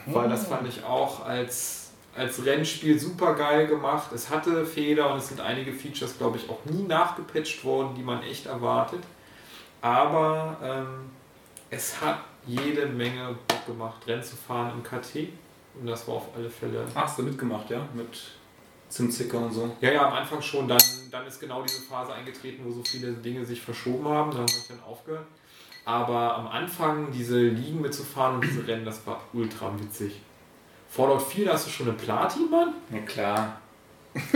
Weil 0.08 0.30
das 0.30 0.48
fand 0.48 0.68
ich 0.68 0.84
auch 0.84 1.26
als, 1.26 1.87
als 2.18 2.44
Rennspiel 2.44 3.00
super 3.00 3.36
geil 3.36 3.68
gemacht. 3.68 4.12
Es 4.14 4.30
hatte 4.30 4.66
Fehler 4.66 5.12
und 5.12 5.20
es 5.20 5.30
sind 5.30 5.40
einige 5.40 5.72
Features, 5.72 6.18
glaube 6.18 6.38
ich, 6.38 6.50
auch 6.50 6.60
nie 6.66 6.84
nachgepatcht 6.84 7.64
worden, 7.64 7.96
die 7.96 8.04
man 8.04 8.24
echt 8.24 8.48
erwartet. 8.48 9.04
Aber 9.82 10.58
ähm, 10.64 11.12
es 11.70 12.02
hat 12.02 12.20
jede 12.46 12.88
Menge 12.88 13.36
Bock 13.48 13.66
gemacht, 13.68 14.08
Rennen 14.08 14.24
zu 14.24 14.36
fahren 14.36 14.72
im 14.76 14.84
KT. 14.84 15.30
Und 15.80 15.86
das 15.86 16.08
war 16.08 16.16
auf 16.16 16.30
alle 16.36 16.50
Fälle. 16.50 16.86
Hast 16.96 17.20
du 17.20 17.24
mitgemacht, 17.24 17.70
ja? 17.70 17.88
Mit 17.94 18.20
Zimtzicker 18.90 19.38
und 19.38 19.54
so. 19.54 19.76
Ja, 19.82 19.92
ja, 19.92 20.08
am 20.08 20.14
Anfang 20.14 20.42
schon. 20.42 20.68
Dann, 20.68 20.82
dann 21.12 21.28
ist 21.28 21.40
genau 21.40 21.62
diese 21.62 21.82
Phase 21.82 22.14
eingetreten, 22.14 22.64
wo 22.66 22.72
so 22.72 22.84
viele 22.84 23.12
Dinge 23.12 23.46
sich 23.46 23.62
verschoben 23.62 24.08
haben. 24.08 24.32
Dann 24.32 24.42
habe 24.42 24.52
ich 24.52 24.68
dann 24.68 24.82
aufgehört. 24.82 25.26
Aber 25.86 26.36
am 26.36 26.48
Anfang 26.48 27.12
diese 27.12 27.40
Ligen 27.40 27.80
mitzufahren 27.80 28.36
und 28.36 28.44
diese 28.44 28.68
Rennen, 28.68 28.86
das 28.86 29.06
war 29.06 29.22
ultra 29.34 29.72
witzig. 29.80 30.20
Fallout 30.90 31.22
4, 31.22 31.46
da 31.46 31.54
hast 31.54 31.68
du 31.68 31.72
schon 31.72 31.88
eine 31.90 31.98
Platin, 31.98 32.50
Mann? 32.50 32.74
Ja 32.92 33.00
klar, 33.00 33.60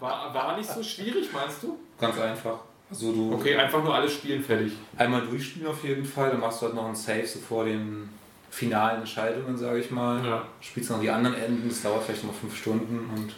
War, 0.00 0.34
war 0.34 0.56
nicht 0.56 0.70
so 0.70 0.82
schwierig, 0.82 1.32
meinst 1.32 1.62
du? 1.62 1.78
ganz 1.98 2.18
einfach. 2.18 2.58
Also 2.90 3.12
du 3.12 3.32
Okay, 3.34 3.56
einfach 3.56 3.82
nur 3.82 3.94
alles 3.94 4.12
spielen, 4.12 4.42
fertig. 4.44 4.72
einmal 4.96 5.22
durchspielen 5.26 5.68
auf 5.68 5.82
jeden 5.82 6.04
Fall, 6.04 6.30
dann 6.30 6.40
machst 6.40 6.60
du 6.60 6.66
halt 6.66 6.74
noch 6.74 6.84
einen 6.86 6.94
Save 6.94 7.26
so 7.26 7.38
vor 7.40 7.64
den 7.64 8.08
finalen 8.50 9.00
Entscheidungen, 9.00 9.56
sage 9.56 9.78
ich 9.80 9.90
mal. 9.90 10.24
Ja. 10.24 10.44
Spielst 10.60 10.90
noch 10.90 11.00
die 11.00 11.10
anderen 11.10 11.36
Enden, 11.36 11.68
das 11.68 11.82
dauert 11.82 12.04
vielleicht 12.04 12.24
noch 12.24 12.34
fünf 12.34 12.56
Stunden 12.56 13.10
und 13.14 13.34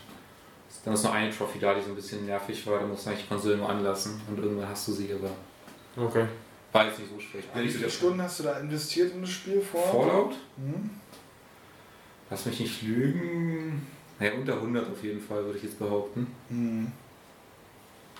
dann 0.85 0.95
ist 0.95 1.03
noch 1.05 1.13
eine 1.15 1.31
Trophy 1.31 1.59
da, 1.59 1.75
die 1.75 1.81
so 1.83 1.89
ein 1.91 1.95
bisschen 1.97 2.27
nervig 2.27 2.67
war, 2.67 2.81
da 2.81 2.87
musst 2.87 3.07
du 3.07 3.11
eigentlich 3.11 3.23
die 3.25 3.29
Konsole 3.29 3.57
nur 3.57 3.69
anlassen 3.69 4.21
und 4.29 4.39
irgendwann 4.39 4.69
hast 4.69 4.87
du 4.89 4.93
sie, 4.93 5.11
aber 5.13 5.31
Okay. 6.05 6.27
war 6.73 6.87
jetzt 6.87 6.99
nicht 6.99 7.11
so 7.13 7.19
schlecht. 7.21 7.49
Wie 7.55 7.69
viele 7.69 7.91
Stunden 7.91 8.21
hast 8.23 8.41
du 8.41 8.45
da 8.45 8.59
investiert 8.59 9.13
in 9.15 9.23
das 9.23 9.31
Spiel 9.31 9.61
vor? 9.61 9.83
Fallout? 9.91 10.35
Hm? 10.57 10.91
Lass 12.31 12.47
mich 12.47 12.61
nicht 12.61 12.83
lügen. 12.83 13.87
Naja, 14.19 14.33
unter 14.35 14.55
100 14.55 14.91
auf 14.91 15.03
jeden 15.03 15.21
Fall, 15.21 15.45
würde 15.45 15.59
ich 15.59 15.65
jetzt 15.65 15.79
behaupten. 15.79 16.27
Hm. 16.49 16.93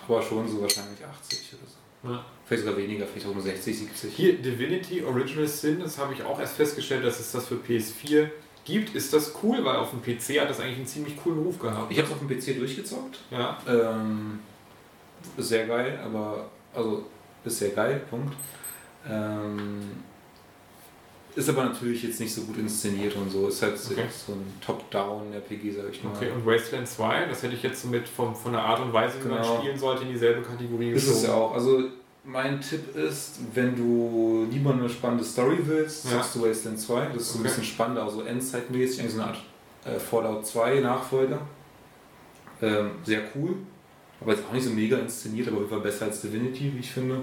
Aber 0.07 0.23
schon 0.23 0.49
so 0.49 0.63
wahrscheinlich 0.63 1.05
80 1.05 1.55
oder 1.55 1.69
so. 1.69 1.79
Ja. 2.09 2.25
Vielleicht 2.47 2.65
sogar 2.65 2.79
weniger, 2.79 3.07
vielleicht 3.07 3.27
auch 3.27 3.35
nur 3.35 3.43
60, 3.43 3.79
70. 3.79 4.15
Hier, 4.15 4.39
Divinity 4.39 5.03
Original 5.03 5.47
Sin, 5.47 5.81
das 5.81 5.99
habe 5.99 6.15
ich 6.15 6.23
auch 6.23 6.39
erst 6.39 6.57
festgestellt, 6.57 7.05
dass 7.05 7.19
es 7.19 7.33
das 7.33 7.47
für 7.47 7.57
PS4 7.57 8.31
gibt. 8.65 8.95
Ist 8.95 9.13
das 9.13 9.35
cool, 9.43 9.65
weil 9.65 9.77
auf 9.77 9.91
dem 9.91 10.03
PC 10.03 10.41
hat 10.41 10.49
das 10.49 10.61
eigentlich 10.61 10.77
einen 10.77 10.87
ziemlich 10.87 11.17
coolen 11.17 11.41
Ruf 11.41 11.59
gehabt. 11.59 11.91
Ich 11.91 11.99
habe 11.99 12.07
es 12.07 12.15
auf 12.15 12.21
dem 12.21 12.29
PC 12.29 12.59
durchgezockt. 12.59 13.19
Ja. 13.31 13.59
Ähm, 13.67 14.39
ist 15.37 15.49
sehr 15.49 15.67
geil, 15.67 15.99
aber 16.05 16.49
also 16.75 17.05
ist 17.45 17.59
sehr 17.59 17.71
geil, 17.71 18.01
Punkt. 18.09 18.35
Ähm, 19.09 19.81
ist 21.39 21.49
aber 21.49 21.65
natürlich 21.65 22.03
jetzt 22.03 22.19
nicht 22.21 22.35
so 22.35 22.43
gut 22.43 22.59
inszeniert 22.59 23.15
und 23.17 23.31
so. 23.31 23.49
Ist 23.49 23.63
halt 23.63 23.75
Okay. 23.75 24.05
so 24.27 24.33
ein 24.33 24.53
Top-Down-RPG, 24.65 25.71
sag 25.73 25.85
ich 25.93 26.03
mal. 26.03 26.11
Okay, 26.15 26.31
und 26.31 26.45
Wasteland 26.45 26.89
2, 26.89 27.27
das 27.27 27.43
hätte 27.43 27.55
ich 27.55 27.63
jetzt 27.63 27.83
so 27.83 27.89
mit 27.89 28.09
vom, 28.09 28.35
von 28.35 28.53
der 28.53 28.63
Art 28.63 28.81
und 28.81 28.93
Weise, 28.93 29.23
wie 29.23 29.29
man 29.29 29.43
Genau. 29.43 29.59
spielen 29.59 29.79
sollte, 29.79 30.03
in 30.05 30.13
dieselbe 30.13 30.43
Kategorie 30.43 30.91
Ist 30.91 31.05
es 31.07 31.09
geschoben. 31.23 31.29
ja 31.29 31.35
auch. 31.35 31.55
Also 31.55 31.85
mein 32.25 32.61
Tipp 32.61 32.95
ist, 32.97 33.39
wenn 33.55 33.77
du 33.77 34.47
lieber 34.51 34.73
eine 34.73 34.89
spannende 34.89 35.25
Story 35.25 35.59
willst, 35.65 36.05
Ja. 36.07 36.11
sagst 36.13 36.35
du 36.35 36.43
Wasteland 36.47 36.79
2. 36.81 37.07
Das 37.15 37.23
ist 37.23 37.33
so 37.33 37.39
ein 37.39 37.41
Okay. 37.43 37.49
bisschen 37.49 37.65
spannender, 37.65 38.03
also 38.03 38.23
endzeitmäßig, 38.23 39.01
eigentlich 39.01 39.15
so 39.15 39.21
eine 39.21 39.31
Art 39.31 39.39
äh, 39.85 39.99
Fallout 39.99 40.47
2 40.47 40.81
Nachfolger. 40.81 41.39
Ähm, 42.61 42.91
sehr 43.05 43.23
cool. 43.35 43.55
Aber 44.21 44.33
jetzt 44.33 44.43
auch 44.49 44.53
nicht 44.53 44.65
so 44.65 44.71
mega 44.71 44.99
inszeniert, 44.99 45.47
aber 45.47 45.59
auf 45.59 45.63
jeden 45.63 45.75
Fall 45.75 45.81
besser 45.81 46.07
als 46.07 46.21
Divinity, 46.21 46.73
wie 46.75 46.81
ich 46.81 46.91
finde. 46.91 47.21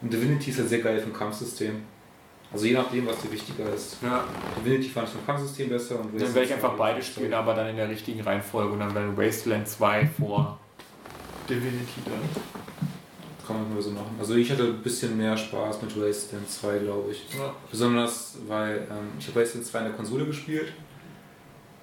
Und 0.00 0.12
Divinity 0.12 0.50
ist 0.50 0.58
halt 0.60 0.68
sehr 0.68 0.78
geil 0.80 1.00
vom 1.00 1.12
Kampfsystem. 1.12 1.82
Also 2.52 2.66
je 2.66 2.72
nachdem, 2.72 3.06
was 3.06 3.20
dir 3.20 3.32
wichtiger 3.32 3.72
ist. 3.74 3.96
Ja, 4.02 4.24
Divinity 4.58 4.88
fand 4.88 5.08
ich 5.08 5.14
vom 5.14 5.26
Kampfsystem 5.26 5.68
besser 5.68 6.00
und 6.00 6.14
dann 6.14 6.34
werde 6.34 6.44
ich 6.44 6.54
einfach 6.54 6.74
beide 6.74 7.02
spielen, 7.02 7.34
aber 7.34 7.54
dann 7.54 7.68
in 7.68 7.76
der 7.76 7.88
richtigen 7.88 8.20
Reihenfolge 8.20 8.72
und 8.72 8.80
dann 8.80 8.94
dann 8.94 9.16
Wasteland 9.16 9.68
2 9.68 10.06
vor 10.06 10.58
Divinity 11.48 12.00
dann. 12.04 12.20
Kann 13.46 13.62
man 13.62 13.72
nur 13.72 13.82
so 13.82 13.90
machen. 13.90 14.16
Also 14.18 14.34
ich 14.34 14.50
hatte 14.50 14.64
ein 14.64 14.82
bisschen 14.82 15.16
mehr 15.16 15.36
Spaß 15.36 15.82
mit 15.82 16.00
Wasteland 16.00 16.50
2, 16.50 16.78
glaube 16.78 17.12
ich. 17.12 17.22
Ja. 17.36 17.54
Besonders, 17.70 18.38
weil 18.48 18.86
ähm, 18.90 19.08
ich 19.18 19.28
habe 19.28 19.40
Wasteland 19.40 19.66
2 19.66 19.78
in 19.78 19.84
der 19.84 19.94
Konsole 19.94 20.26
gespielt. 20.26 20.72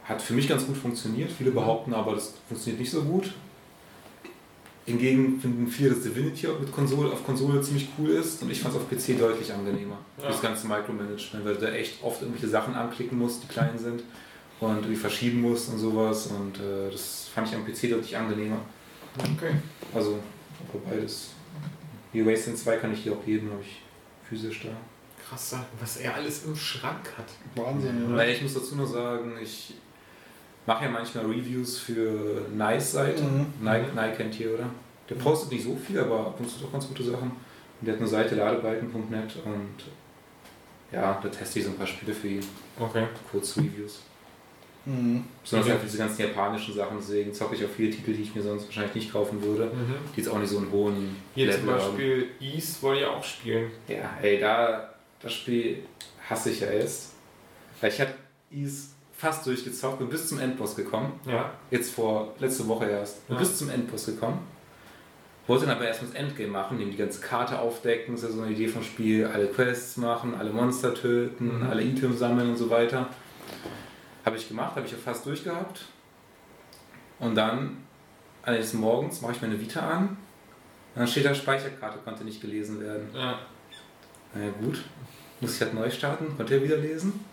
Hat 0.03 0.21
für 0.21 0.33
mich 0.33 0.49
ganz 0.49 0.65
gut 0.65 0.75
funktioniert. 0.75 1.31
Viele 1.31 1.51
behaupten 1.51 1.93
aber, 1.93 2.15
das 2.15 2.33
funktioniert 2.47 2.81
nicht 2.81 2.91
so 2.91 3.03
gut. 3.03 3.31
Hingegen 4.85 5.39
finden 5.39 5.67
viele, 5.67 5.91
dass 5.91 6.03
Divinity 6.03 6.47
mit 6.59 6.71
Konsole, 6.71 7.11
auf 7.11 7.25
Konsole 7.25 7.61
ziemlich 7.61 7.87
cool 7.97 8.09
ist 8.09 8.41
und 8.43 8.51
ich 8.51 8.59
fand 8.59 8.75
es 8.75 8.81
auf 8.81 8.89
PC 8.89 9.17
deutlich 9.17 9.53
angenehmer. 9.53 9.97
Ja. 10.21 10.27
Das 10.27 10.41
ganze 10.41 10.67
Micromanagement, 10.67 11.45
weil 11.45 11.55
du 11.55 11.61
da 11.61 11.71
echt 11.71 12.03
oft 12.03 12.21
irgendwelche 12.21 12.49
Sachen 12.49 12.75
anklicken 12.75 13.17
musst, 13.17 13.43
die 13.43 13.47
klein 13.47 13.77
sind 13.77 14.03
und 14.59 14.75
irgendwie 14.75 14.95
verschieben 14.95 15.41
musst 15.41 15.69
und 15.69 15.79
sowas 15.79 16.27
und 16.27 16.57
äh, 16.57 16.91
das 16.91 17.29
fand 17.33 17.47
ich 17.47 17.55
am 17.55 17.65
PC 17.65 17.91
deutlich 17.91 18.17
angenehmer. 18.17 18.59
Okay. 19.17 19.55
Also, 19.93 20.19
aber 20.69 20.79
beides. 20.89 21.29
Die 22.13 22.25
Wasteland 22.25 22.59
2 22.59 22.77
kann 22.77 22.93
ich 22.93 23.03
hier 23.03 23.13
auch 23.13 23.25
geben, 23.25 23.51
habe 23.51 23.61
ich 23.61 23.81
physisch 24.27 24.63
da. 24.63 24.69
Krass, 25.29 25.55
was 25.79 25.97
er 25.97 26.15
alles 26.15 26.43
im 26.43 26.55
Schrank 26.55 27.13
hat. 27.17 27.25
Wahnsinn, 27.55 28.09
ja. 28.09 28.17
Weil 28.17 28.31
ich 28.31 28.41
muss 28.41 28.53
dazu 28.53 28.75
noch 28.75 28.85
sagen, 28.85 29.33
ich 29.41 29.73
mache 30.65 30.85
ja 30.85 30.91
manchmal 30.91 31.25
Reviews 31.25 31.77
für 31.79 32.41
Nice-Seite. 32.55 33.21
Mhm. 33.23 33.45
Nike, 33.61 33.93
Nike 33.95 34.15
kennt 34.17 34.39
ihr, 34.39 34.53
oder? 34.53 34.69
Der 35.09 35.15
postet 35.15 35.51
nicht 35.51 35.63
so 35.65 35.75
viel, 35.75 35.99
aber 35.99 36.19
ab 36.27 36.35
und 36.39 36.49
zu 36.49 36.59
doch 36.61 36.71
ganz 36.71 36.87
gute 36.87 37.03
Sachen. 37.03 37.31
Und 37.31 37.85
der 37.87 37.93
hat 37.95 37.99
eine 37.99 38.09
Seite 38.09 38.35
ladebalken.net 38.35 39.35
und 39.45 39.83
ja, 40.91 41.19
da 41.21 41.29
teste 41.29 41.59
ich 41.59 41.65
so 41.65 41.71
ein 41.71 41.77
paar 41.77 41.87
Spiele 41.87 42.13
für 42.13 42.27
ihn. 42.27 42.45
Okay. 42.79 43.05
Kurzreviews. 43.31 44.01
Mhm. 44.85 45.23
Besonders 45.41 45.69
halt 45.69 45.79
diese 45.83 45.97
ganzen 45.97 46.21
japanischen 46.21 46.73
Sachen, 46.75 46.97
deswegen 46.99 47.33
zocke 47.33 47.55
ich 47.55 47.65
auch 47.65 47.69
viele 47.69 47.89
Titel, 47.91 48.13
die 48.13 48.21
ich 48.23 48.35
mir 48.35 48.41
sonst 48.41 48.65
wahrscheinlich 48.65 48.95
nicht 48.95 49.11
kaufen 49.13 49.41
würde, 49.41 49.65
Mhm. 49.65 49.95
die 50.15 50.19
jetzt 50.21 50.29
auch 50.29 50.37
nicht 50.39 50.49
so 50.49 50.57
einen 50.57 50.71
hohen 50.71 51.15
Hier 51.35 51.51
zum 51.51 51.65
Level 51.65 51.81
haben. 51.81 51.87
Beispiel 51.97 52.27
Ease 52.39 52.81
wollte 52.81 53.01
ich 53.01 53.07
auch 53.07 53.23
spielen. 53.23 53.71
Ja, 53.87 54.17
ey, 54.21 54.39
da, 54.39 54.93
das 55.21 55.33
Spiel 55.33 55.83
hasse 56.29 56.51
ich 56.51 56.59
ja 56.59 56.67
erst. 56.67 57.13
Weil 57.81 57.91
ich 57.91 57.99
hatte 58.01 58.13
Ease 58.51 58.89
fast 59.23 59.45
durchgezockt, 59.47 59.99
bin 59.99 60.09
bis 60.09 60.27
zum 60.27 60.39
Endboss 60.39 60.75
gekommen. 60.75 61.19
Ja. 61.25 61.49
Jetzt 61.71 61.93
vor, 61.93 62.33
letzte 62.39 62.67
Woche 62.67 62.85
erst. 62.85 63.21
Ja. 63.29 63.35
bis 63.37 63.57
zum 63.57 63.69
Endboss 63.69 64.05
gekommen. 64.05 64.39
Wollte 65.47 65.65
dann 65.65 65.75
aber 65.75 65.85
erstmal 65.87 66.11
das 66.11 66.19
Endgame 66.21 66.49
machen, 66.51 66.79
eben 66.79 66.91
die 66.91 66.97
ganze 66.97 67.19
Karte 67.19 67.59
aufdecken, 67.59 68.13
das 68.15 68.23
ist 68.23 68.29
ja 68.29 68.35
so 68.35 68.41
eine 68.43 68.51
Idee 68.53 68.67
vom 68.67 68.81
Spiel, 68.83 69.25
alle 69.25 69.47
Quests 69.47 69.97
machen, 69.97 70.35
alle 70.39 70.51
Monster 70.51 70.93
töten, 70.93 71.59
Mhm. 71.59 71.69
alle 71.69 71.83
Items 71.83 72.19
sammeln 72.19 72.49
und 72.51 72.57
so 72.57 72.69
weiter. 72.69 73.07
Habe 74.25 74.37
ich 74.37 74.47
gemacht, 74.47 74.75
habe 74.77 74.85
ich 74.85 74.91
ja 74.93 74.97
fast 74.97 75.25
durchgehabt. 75.25 75.85
Und 77.19 77.35
dann, 77.35 77.77
eines 78.43 78.73
Morgens, 78.73 79.21
mache 79.21 79.33
ich 79.33 79.41
meine 79.41 79.59
Vita 79.59 79.81
an. 79.81 80.07
Und 80.09 80.99
dann 80.99 81.07
steht 81.07 81.25
da, 81.25 81.33
Speicherkarte 81.35 81.99
konnte 82.05 82.23
nicht 82.23 82.39
gelesen 82.41 82.79
werden. 82.79 83.09
Ja. 83.13 83.39
Na 84.35 84.43
ja, 84.45 84.51
gut, 84.61 84.83
muss 85.41 85.55
ich 85.55 85.61
halt 85.61 85.73
neu 85.73 85.89
starten, 85.89 86.35
konnte 86.37 86.55
ja 86.57 86.63
wieder 86.63 86.77
lesen. 86.77 87.23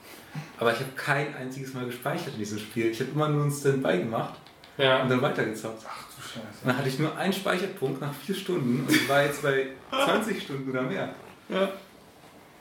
Aber 0.59 0.73
ich 0.73 0.79
habe 0.79 0.91
kein 0.95 1.35
einziges 1.35 1.75
Mal 1.75 1.87
gespeichert 1.87 2.35
in 2.35 2.39
diesem 2.39 2.59
Spiel. 2.59 2.87
Ich 2.87 3.01
habe 3.01 3.11
immer 3.11 3.29
nur 3.29 3.45
ein 3.47 3.51
Standby 3.51 3.99
gemacht 3.99 4.35
Ja. 4.79 5.03
und 5.03 5.09
dann 5.09 5.21
weitergezockt. 5.23 5.83
Ach 5.89 6.05
du 6.15 6.23
Scheiße. 6.23 6.41
Und 6.63 6.69
dann 6.69 6.79
hatte 6.79 6.89
ich 6.89 6.99
nur 6.99 7.17
einen 7.17 7.33
Speicherpunkt 7.33 8.01
nach 8.01 8.15
vier 8.15 8.35
Stunden 8.35 8.85
und 8.87 8.91
ich 8.95 9.09
war 9.09 9.25
jetzt 9.25 9.43
bei 9.43 9.69
20 9.91 10.43
Stunden 10.43 10.71
oder 10.71 10.83
mehr. 10.83 11.15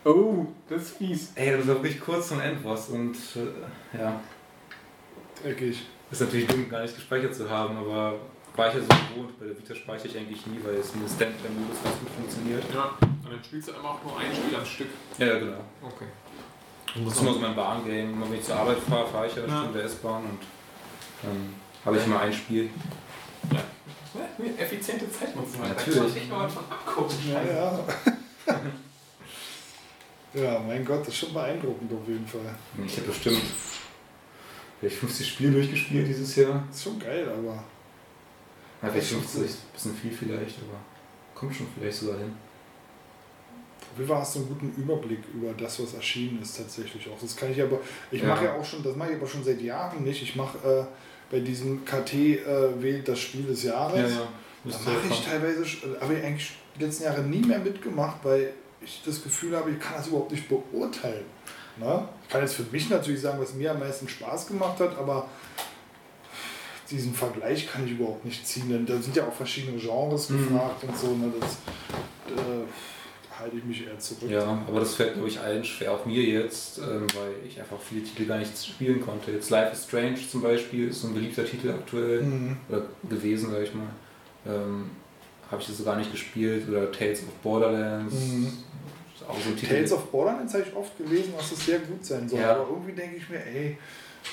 Oh, 0.06 0.48
das 0.70 0.84
ist 0.84 0.98
fies. 0.98 1.32
Ey, 1.36 1.52
das 1.58 1.68
war 1.68 1.76
wirklich 1.76 2.00
kurz 2.00 2.30
zum 2.30 2.40
Endboss 2.40 2.88
und 2.90 3.16
äh, 3.36 3.98
ja, 3.98 4.20
Dreckig. 5.44 5.84
ist 6.10 6.22
natürlich 6.22 6.48
dumm, 6.48 6.70
gar 6.70 6.82
nicht 6.82 6.96
gespeichert 6.96 7.36
zu 7.36 7.50
haben, 7.50 7.78
aber 7.78 8.16
ja 8.58 8.72
so 8.82 8.88
gewohnt. 8.88 9.40
Bei 9.40 9.46
der 9.46 9.58
Vita 9.58 9.76
speichere 9.76 10.08
ich 10.08 10.18
eigentlich 10.18 10.46
nie, 10.48 10.60
weil 10.64 10.76
es 10.76 10.96
mit 10.96 11.08
Standby-Modus 11.10 11.84
ganz 11.84 12.00
gut 12.00 12.10
funktioniert. 12.18 12.64
Ja. 12.74 12.98
Und 13.30 13.36
dann 13.36 13.44
spielst 13.44 13.68
du 13.68 13.74
immer 13.74 13.92
auch 13.92 14.04
nur 14.04 14.18
ein 14.18 14.36
Spiel 14.36 14.56
am 14.58 14.66
Stück. 14.66 14.88
Ja, 15.20 15.38
genau. 15.38 15.64
Okay. 15.84 16.06
Das 16.96 17.14
ist 17.14 17.22
immer 17.22 17.34
so 17.34 17.40
mein 17.40 17.56
Bahngame. 17.56 18.12
Wenn 18.28 18.34
ich 18.34 18.44
zur 18.44 18.56
Arbeit 18.56 18.80
fahre, 18.80 19.08
fahre 19.08 19.28
ich 19.28 19.36
ja 19.36 19.44
eine 19.44 19.52
Ja. 19.54 19.62
Stunde 19.62 19.82
S-Bahn 19.84 20.24
und 20.24 20.40
dann 21.22 21.54
habe 21.86 21.98
ich 21.98 22.06
immer 22.06 22.22
ein 22.22 22.34
Spiel. 22.34 22.72
Ja. 23.54 23.64
Effiziente 24.58 25.12
Zeitnutzung. 25.12 25.62
Natürlich. 25.62 26.14
Da 26.16 26.20
kann 26.20 26.30
man 26.30 26.40
mal 26.40 26.46
was 26.46 26.54
von 26.56 26.64
abgucken. 26.72 27.18
Ja, 27.30 27.44
ja. 27.44 27.80
ja, 30.54 30.60
mein 30.66 30.84
Gott, 30.84 31.02
das 31.02 31.10
ist 31.10 31.18
schon 31.18 31.34
beeindruckend 31.34 31.94
auf 31.94 32.08
jeden 32.08 32.26
Fall. 32.26 32.56
Ich 32.84 32.98
habe 32.98 33.08
bestimmt 33.10 33.44
vielleicht 34.80 34.96
50 34.96 35.28
Spiele 35.28 35.52
durchgespielt 35.52 36.08
dieses 36.08 36.36
Jahr. 36.36 36.64
Das 36.68 36.78
ist 36.78 36.84
schon 36.84 36.98
geil, 36.98 37.30
aber. 37.30 37.64
Ja, 38.82 38.90
vielleicht 38.90 39.10
50, 39.10 39.52
bisschen 39.72 39.96
viel 39.96 40.12
vielleicht, 40.12 40.58
aber 40.58 40.80
kommt 41.36 41.56
schon 41.56 41.68
vielleicht 41.78 42.00
sogar 42.00 42.18
hin. 42.18 42.36
Auf 43.92 43.98
jeden 43.98 44.10
Fall 44.10 44.20
hast 44.20 44.36
du 44.36 44.40
einen 44.40 44.48
guten 44.50 44.74
Überblick 44.82 45.20
über 45.34 45.52
das, 45.54 45.82
was 45.82 45.94
erschienen 45.94 46.40
ist 46.42 46.58
tatsächlich 46.58 47.08
auch. 47.10 47.20
Das 47.22 47.36
kann 47.36 47.52
ich 47.52 47.62
aber, 47.62 47.80
ich 48.12 48.22
Ja. 48.22 48.28
mache 48.28 48.46
ja 48.46 48.54
auch 48.56 48.64
schon, 48.66 48.84
das 48.84 48.96
mache 48.96 49.10
ich 49.12 49.16
aber 49.18 49.28
schon 49.28 49.44
seit 49.44 49.62
Jahren 49.62 50.04
nicht. 50.04 50.22
Ich 50.24 50.36
mache 50.36 50.58
äh, 50.68 50.86
bei 51.32 51.40
diesem 51.40 51.84
KT 51.86 52.14
äh, 52.14 52.82
wählt 52.82 53.08
das 53.08 53.20
Spiel 53.20 53.44
des 53.46 53.64
Jahres. 53.64 54.12
Da 54.14 54.28
Müsste 54.64 54.90
mache 54.90 55.08
ich 55.10 55.26
teilweise, 55.26 55.64
sch- 55.64 56.00
habe 56.02 56.14
ich 56.16 56.24
eigentlich 56.24 56.52
die 56.80 56.84
letzten 56.84 57.04
Jahre 57.04 57.22
nie 57.22 57.40
mehr 57.40 57.60
mitgemacht, 57.60 58.18
weil 58.24 58.54
ich 58.82 59.02
das 59.06 59.22
Gefühl 59.24 59.56
habe, 59.58 59.72
ich 59.72 59.80
kann 59.80 59.94
das 59.98 60.08
überhaupt 60.08 60.32
nicht 60.32 60.48
beurteilen. 60.48 61.26
Ne? 61.78 62.08
Ich 62.24 62.30
kann 62.30 62.42
jetzt 62.42 62.54
für 62.56 62.64
mich 62.72 62.90
natürlich 62.90 63.22
sagen, 63.22 63.40
was 63.42 63.54
mir 63.54 63.72
am 63.72 63.80
meisten 63.80 64.08
Spaß 64.08 64.48
gemacht 64.48 64.80
hat, 64.80 64.98
aber 64.98 65.28
diesen 66.92 67.14
Vergleich 67.14 67.68
kann 67.72 67.86
ich 67.86 67.92
überhaupt 67.92 68.26
nicht 68.26 68.46
ziehen, 68.48 68.70
denn 68.70 68.86
da 68.86 69.00
sind 69.00 69.16
ja 69.16 69.28
auch 69.28 69.34
verschiedene 69.34 69.78
Genres 69.78 70.30
Mhm. 70.30 70.48
gefragt 70.50 70.84
und 70.84 70.98
so. 70.98 71.08
Ne? 71.16 71.32
Das 71.40 71.52
äh, 72.36 72.64
halte 73.40 73.58
ich 73.58 73.64
mich 73.64 73.88
eher 73.88 73.98
zurück. 74.00 74.30
Ja, 74.30 74.44
aber 74.68 74.80
das 74.82 74.96
fällt, 74.96 75.14
glaube 75.14 75.28
ich, 75.30 75.40
allen 75.40 75.64
schwer, 75.64 75.94
auch 75.94 76.06
mir 76.06 76.22
jetzt, 76.24 76.78
ähm, 76.80 77.08
weil 77.16 77.34
ich 77.48 77.60
einfach 77.60 77.78
viele 77.80 78.04
Titel 78.04 78.26
gar 78.26 78.38
nicht 78.38 78.52
spielen 78.66 79.02
konnte. 79.02 79.32
Jetzt 79.32 79.50
Life 79.50 79.72
is 79.74 79.84
Strange 79.86 80.18
zum 80.30 80.42
Beispiel 80.42 80.90
ist 80.90 81.02
so 81.02 81.08
ein 81.08 81.14
beliebter 81.14 81.46
Titel 81.46 81.70
aktuell, 81.70 82.22
Mhm. 82.24 82.58
oder 82.70 82.84
gewesen, 83.10 83.52
sag 83.52 83.64
ich 83.64 83.74
mal. 83.74 83.88
Ähm, 84.48 84.92
Habe 85.52 85.62
ich 85.62 85.68
das 85.68 85.78
so 85.80 85.84
gar 85.84 85.96
nicht 85.96 86.12
gespielt. 86.12 86.70
Oder 86.70 86.92
Tales 86.92 87.22
of 87.24 87.30
Borderlands. 87.42 88.14
Mhm. 88.14 88.54
So 89.18 89.26
ein 89.50 89.56
Titel. 89.58 89.74
Tales 89.74 89.92
of 89.94 90.06
Borderlands 90.12 90.54
habe 90.54 90.64
ich 90.68 90.76
oft 90.76 90.96
gelesen, 90.98 91.34
dass 91.36 91.52
es 91.52 91.66
sehr 91.66 91.80
gut 91.80 92.06
sein 92.06 92.30
soll. 92.30 92.40
Ja. 92.40 92.52
Aber 92.56 92.68
irgendwie 92.70 92.92
denke 92.92 93.16
ich 93.18 93.28
mir, 93.30 93.44
ey, 93.44 93.76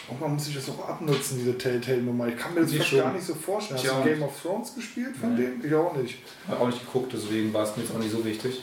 irgendwann 0.09 0.35
muss 0.35 0.47
ich 0.49 0.55
das 0.57 0.69
auch 0.69 0.87
abnutzen, 0.89 1.39
diese 1.39 1.57
Telltale-Nummer. 1.57 2.29
Ich 2.29 2.37
kann 2.37 2.53
mir 2.53 2.61
das 2.61 2.75
fast 2.75 2.91
gar 2.93 3.13
nicht 3.15 3.25
so 3.25 3.35
vorstellen. 3.35 3.81
Ich 3.83 3.91
Hast 3.91 4.05
du 4.05 4.09
Game 4.11 4.23
of 4.23 4.43
Thrones 4.43 4.75
gespielt 4.75 5.17
von 5.17 5.35
Nee. 5.37 5.43
dem? 5.47 5.65
Ich 5.65 5.75
auch 5.75 5.97
nicht. 5.97 6.19
Habe 6.49 6.61
auch 6.61 6.67
nicht 6.67 6.81
geguckt, 6.85 7.13
deswegen 7.15 7.51
war 7.55 7.63
es 7.65 7.75
mir 7.77 7.83
jetzt 7.85 7.95
auch 7.95 7.99
nicht 7.99 8.13
so 8.13 8.23
wichtig. 8.25 8.61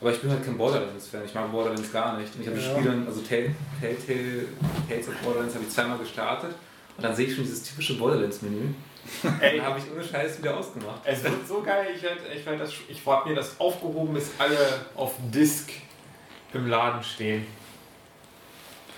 Aber 0.00 0.12
ich 0.12 0.20
bin 0.20 0.30
halt 0.30 0.44
kein 0.44 0.58
Borderlands-Fan. 0.58 1.24
Ich 1.24 1.34
mag 1.34 1.50
Borderlands 1.50 1.90
gar 1.92 2.18
nicht. 2.18 2.34
Und 2.34 2.42
ich 2.42 2.46
habe 2.48 2.58
Ja. 2.58 2.70
Spiel 2.70 2.84
dann, 2.84 3.06
also 3.06 3.20
Tell- 3.22 3.54
Telltale, 3.80 4.44
Tales 4.88 5.08
of 5.08 5.14
Borderlands 5.24 5.54
habe 5.54 5.64
ich 5.64 5.70
zweimal 5.70 5.98
gestartet. 5.98 6.50
Und 6.96 7.02
dann 7.02 7.14
sehe 7.16 7.26
ich 7.26 7.34
schon 7.34 7.44
dieses 7.44 7.62
typische 7.62 7.94
Borderlands-Menü. 7.98 8.74
Ey, 9.40 9.56
Dann 9.58 9.66
habe 9.66 9.78
ich 9.78 9.84
ohne 9.94 10.02
Scheiß 10.04 10.38
wieder 10.38 10.56
ausgemacht. 10.56 11.00
es 11.04 11.22
wird 11.22 11.46
so 11.46 11.62
geil. 11.62 11.86
Ich 11.94 12.02
werde 12.02 12.16
ich 12.36 12.44
werd 12.44 12.60
das, 12.60 12.72
ich 12.88 13.06
warte 13.06 13.28
mir 13.28 13.34
das 13.36 13.58
aufgehoben, 13.60 14.12
bis 14.14 14.30
alle 14.38 14.58
auf 14.96 15.14
Disk 15.32 15.70
im 16.52 16.66
Laden 16.66 17.02
stehen. 17.02 17.46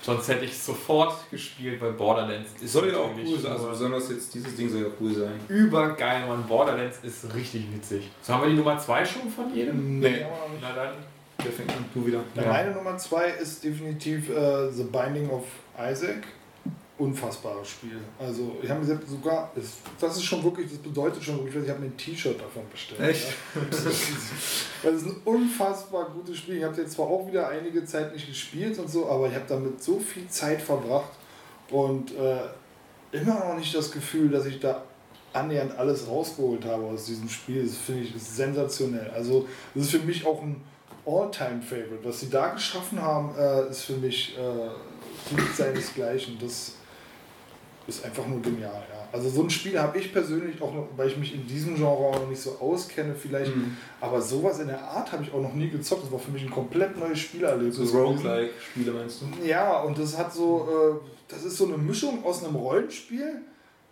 Sonst 0.01 0.27
hätte 0.27 0.45
ich 0.45 0.57
sofort 0.57 1.29
gespielt, 1.29 1.81
weil 1.81 1.91
Borderlands 1.91 2.49
ist 2.61 2.73
Soll 2.73 2.89
ja 2.89 2.97
auch 2.97 3.11
cool 3.23 3.37
sein. 3.39 3.51
Also 3.51 3.69
besonders 3.69 4.09
jetzt 4.09 4.33
dieses 4.33 4.55
Ding 4.55 4.69
soll 4.69 4.81
ja 4.81 4.87
cool 4.99 5.13
sein. 5.13 5.39
übergeil, 5.47 6.27
Mann. 6.27 6.45
Borderlands 6.47 6.99
ist 7.03 7.33
richtig 7.35 7.65
witzig. 7.73 8.09
So 8.21 8.33
haben 8.33 8.43
wir 8.43 8.49
die 8.49 8.55
Nummer 8.55 8.77
2 8.77 9.05
schon 9.05 9.29
von 9.29 9.53
jedem? 9.53 9.99
Nee, 9.99 10.09
nicht. 10.09 10.25
Na 10.61 10.73
dann. 10.73 10.93
Der 11.43 11.51
fängt 11.53 11.69
an, 11.71 11.85
du 11.93 12.05
wieder. 12.05 12.19
Meine 12.35 12.71
Nummer 12.71 12.97
zwei 12.97 13.29
ist 13.29 13.63
definitiv 13.63 14.29
äh, 14.29 14.69
The 14.71 14.83
Binding 14.83 15.29
of 15.29 15.45
Isaac. 15.79 16.23
Unfassbares 16.99 17.69
Spiel. 17.69 17.97
Also, 18.19 18.57
ich 18.61 18.69
habe 18.69 18.83
mir 18.83 18.99
sogar, 19.07 19.51
ist, 19.55 19.77
das 19.99 20.17
ist 20.17 20.25
schon 20.25 20.43
wirklich, 20.43 20.69
das 20.69 20.79
bedeutet 20.79 21.23
schon 21.23 21.37
wirklich, 21.37 21.63
ich 21.63 21.69
habe 21.69 21.79
mir 21.79 21.85
ein 21.85 21.97
T-Shirt 21.97 22.39
davon 22.39 22.63
bestellt. 22.69 22.99
Echt? 22.99 23.27
Ja. 23.55 23.61
Das, 24.81 24.93
ist, 24.93 25.05
ein 25.07 25.21
unfassbar 25.25 26.09
gutes 26.09 26.37
Spiel. 26.37 26.57
Ich 26.57 26.63
habe 26.63 26.75
jetzt 26.79 26.93
zwar 26.93 27.07
auch 27.07 27.27
wieder 27.27 27.47
einige 27.47 27.85
Zeit 27.85 28.13
nicht 28.13 28.27
gespielt 28.27 28.77
und 28.79 28.89
so, 28.89 29.09
aber 29.09 29.27
ich 29.27 29.35
habe 29.35 29.45
damit 29.47 29.81
so 29.81 29.99
viel 29.99 30.27
Zeit 30.27 30.61
verbracht 30.61 31.11
und 31.71 32.11
äh, 32.11 32.39
immer 33.11 33.45
noch 33.45 33.57
nicht 33.57 33.73
das 33.73 33.91
Gefühl, 33.91 34.29
dass 34.29 34.45
ich 34.45 34.59
da 34.59 34.83
annähernd 35.33 35.77
alles 35.77 36.07
rausgeholt 36.07 36.65
habe 36.65 36.83
aus 36.83 37.05
diesem 37.05 37.29
Spiel. 37.29 37.63
Das 37.63 37.77
finde 37.77 38.03
ich 38.03 38.15
ist 38.15 38.35
sensationell. 38.35 39.09
Also, 39.11 39.47
das 39.73 39.85
ist 39.85 39.91
für 39.91 39.99
mich 39.99 40.25
auch 40.25 40.41
ein 40.41 40.61
All-Time-Favorite. 41.05 42.03
Was 42.03 42.19
sie 42.19 42.29
da 42.29 42.49
geschaffen 42.49 43.01
haben, 43.01 43.33
äh, 43.37 43.69
ist 43.69 43.83
für 43.83 43.93
mich 43.93 44.37
äh, 44.37 44.69
sucht 45.29 45.55
seinesgleichen. 45.55 46.37
Das 46.39 46.73
ist 47.89 48.05
einfach 48.05 48.25
nur 48.27 48.41
genial. 48.41 48.71
Ja. 48.89 49.07
Also 49.11 49.27
so 49.29 49.41
ein 49.43 49.49
Spiel 49.49 49.79
habe 49.79 49.97
ich 49.97 50.13
persönlich 50.13 50.61
auch 50.61 50.73
noch, 50.73 50.87
weil 50.95 51.07
ich 51.09 51.17
mich 51.17 51.33
in 51.33 51.45
diesem 51.47 51.75
Genre 51.75 51.89
auch 51.89 52.19
noch 52.19 52.29
nicht 52.29 52.41
so 52.41 52.51
auskenne 52.59 53.15
vielleicht, 53.15 53.55
Mhm. 53.55 53.75
aber 53.99 54.21
sowas 54.21 54.59
in 54.59 54.67
der 54.67 54.81
Art 54.81 55.11
habe 55.11 55.23
ich 55.23 55.33
auch 55.33 55.41
noch 55.41 55.53
nie 55.53 55.69
gezockt. 55.69 56.03
Das 56.03 56.11
war 56.11 56.19
für 56.19 56.31
mich 56.31 56.43
ein 56.43 56.51
komplett 56.51 56.97
neues 56.97 57.17
Spielerlebnis. 57.19 57.75
So. 57.91 58.03
Roguelike-Spiele 58.03 58.91
meinst 58.91 59.21
du? 59.21 59.45
Ja, 59.45 59.81
und 59.81 59.97
das 59.97 60.17
hat 60.17 60.31
so, 60.33 61.01
äh, 61.01 61.09
das 61.27 61.43
ist 61.43 61.57
so 61.57 61.65
eine 61.65 61.77
Mischung 61.77 62.23
aus 62.23 62.43
einem 62.43 62.55
Rollenspiel, 62.55 63.41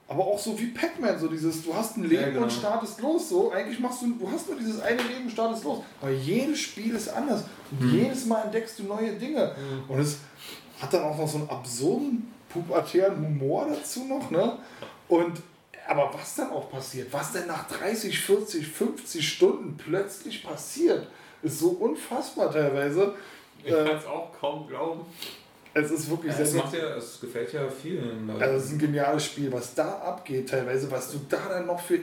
aber 0.07 0.23
auch 0.25 0.39
so 0.39 0.57
wie 0.59 0.67
Pac-Man, 0.67 1.19
so 1.19 1.27
dieses, 1.27 1.63
du 1.65 1.73
hast 1.73 1.97
ein 1.97 2.03
Leben 2.03 2.21
Ja, 2.21 2.29
genau. 2.29 2.43
und 2.43 2.51
startest 2.51 3.01
los, 3.01 3.27
so, 3.29 3.51
eigentlich 3.51 3.79
machst 3.79 4.03
du, 4.03 4.13
du 4.19 4.31
hast 4.31 4.47
nur 4.47 4.57
dieses 4.57 4.79
eine 4.81 5.01
Leben 5.01 5.23
und 5.25 5.31
startest 5.31 5.63
los, 5.63 5.79
aber 6.01 6.11
jedes 6.11 6.59
Spiel 6.59 6.95
ist 6.95 7.09
anders 7.09 7.43
und 7.71 7.81
Mhm. 7.91 7.93
jedes 8.03 8.25
Mal 8.27 8.43
entdeckst 8.43 8.77
du 8.79 8.83
neue 8.83 9.13
Dinge 9.13 9.53
und 9.87 9.99
es 9.99 10.17
hat 10.79 10.93
dann 10.93 11.03
auch 11.03 11.17
noch 11.17 11.27
so 11.27 11.39
einen 11.39 11.49
absurden, 11.49 12.31
pubertären 12.63 13.17
Humor 13.17 13.67
dazu 13.69 14.05
noch, 14.05 14.29
ne, 14.31 14.57
und 15.07 15.41
aber 15.87 16.11
was 16.13 16.35
dann 16.35 16.51
auch 16.51 16.69
passiert, 16.69 17.07
was 17.13 17.31
denn 17.31 17.47
nach 17.47 17.67
30, 17.69 18.19
40, 18.19 18.67
50 18.67 19.27
Stunden 19.27 19.77
plötzlich 19.77 20.43
passiert, 20.43 21.07
ist 21.41 21.59
so 21.59 21.69
unfassbar 21.69 22.51
teilweise. 22.51 23.13
Ich 23.63 23.71
Äh, 23.71 23.85
kann 23.85 23.97
es 23.97 24.05
auch 24.05 24.31
kaum 24.37 24.67
glauben. 24.67 25.05
es 25.73 25.89
ist 25.91 26.09
wirklich 26.09 26.33
Ja, 26.33 26.39
es, 26.39 26.51
sehr 26.51 26.61
macht 26.63 26.73
ja, 26.73 26.95
es 26.97 27.21
gefällt 27.21 27.53
ja 27.53 27.69
vielen 27.69 28.27
Leuten. 28.27 28.41
also 28.41 28.55
es 28.57 28.65
ist 28.65 28.71
ein 28.73 28.79
geniales 28.79 29.23
Spiel, 29.25 29.51
was 29.53 29.73
da 29.75 29.99
abgeht 29.99 30.49
teilweise, 30.49 30.91
was 30.91 31.11
du 31.11 31.19
da 31.29 31.39
dann 31.49 31.67
noch 31.67 31.79
für 31.79 31.99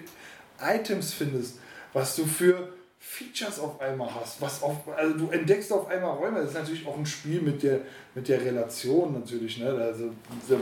Items 0.63 1.13
findest, 1.13 1.59
was 1.93 2.17
du 2.17 2.25
für 2.25 2.69
Features 3.07 3.61
auf 3.61 3.81
einmal 3.81 4.13
hast, 4.13 4.41
was 4.41 4.63
auf, 4.63 4.89
also 4.97 5.15
du 5.17 5.31
entdeckst 5.31 5.71
auf 5.73 5.89
einmal 5.89 6.17
Räume. 6.17 6.41
Das 6.41 6.49
ist 6.49 6.55
natürlich 6.55 6.87
auch 6.87 6.97
ein 6.97 7.07
Spiel 7.07 7.43
mit 7.43 7.63
der, 7.63 7.81
mit 8.15 8.27
der 8.29 8.41
Relation 8.41 9.13
natürlich, 9.13 9.59
ne? 9.59 9.69
Also 9.69 10.11
diese, 10.43 10.61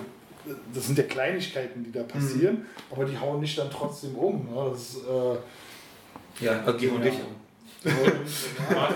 das 0.74 0.86
sind 0.86 0.98
ja 0.98 1.04
Kleinigkeiten, 1.04 1.84
die 1.84 1.92
da 1.92 2.02
passieren, 2.02 2.66
aber 2.90 3.04
die 3.04 3.16
hauen 3.16 3.40
dich 3.40 3.54
dann 3.54 3.70
trotzdem 3.70 4.16
um. 4.16 4.44
Ne? 4.52 4.70
Das, 4.70 4.80
ist, 4.80 4.96
äh, 5.06 6.44
ja, 6.44 6.60
also 6.64 6.78
gehen 6.78 7.00
wir 7.00 7.10
dich 7.10 7.20
um. 7.20 7.36
ja. 7.84 8.94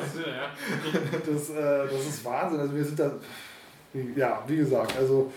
das, 1.27 1.51
äh, 1.51 1.89
das 1.91 2.07
ist 2.07 2.25
Wahnsinn. 2.25 2.61
Also 2.61 2.75
wir 2.75 2.85
sind 2.85 2.99
da, 2.99 3.13
ja, 4.17 4.45
wie 4.47 4.57
gesagt, 4.57 4.97
also 4.99 5.33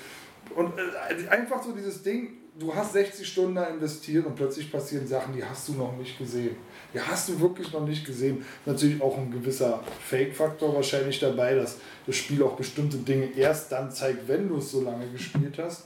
und 0.55 0.73
äh, 0.77 1.27
einfach 1.29 1.63
so 1.63 1.71
dieses 1.71 2.01
Ding, 2.01 2.31
du 2.57 2.73
hast 2.73 2.93
60 2.93 3.27
Stunden 3.27 3.55
da 3.55 3.65
investiert 3.65 4.25
und 4.25 4.35
plötzlich 4.35 4.71
passieren 4.71 5.07
Sachen, 5.07 5.33
die 5.33 5.43
hast 5.43 5.69
du 5.69 5.73
noch 5.73 5.95
nicht 5.95 6.17
gesehen. 6.17 6.57
Die 6.93 6.99
hast 6.99 7.29
du 7.29 7.39
wirklich 7.39 7.71
noch 7.71 7.85
nicht 7.85 8.05
gesehen. 8.05 8.43
Natürlich 8.65 9.01
auch 9.01 9.17
ein 9.17 9.31
gewisser 9.31 9.81
Fake-Faktor 10.05 10.73
wahrscheinlich 10.73 11.19
dabei, 11.19 11.55
dass 11.55 11.77
das 12.07 12.15
Spiel 12.15 12.41
auch 12.43 12.55
bestimmte 12.55 12.97
Dinge 12.97 13.31
erst 13.35 13.71
dann 13.71 13.91
zeigt, 13.91 14.27
wenn 14.27 14.47
du 14.49 14.57
es 14.57 14.71
so 14.71 14.81
lange 14.81 15.07
gespielt 15.07 15.59
hast. 15.59 15.85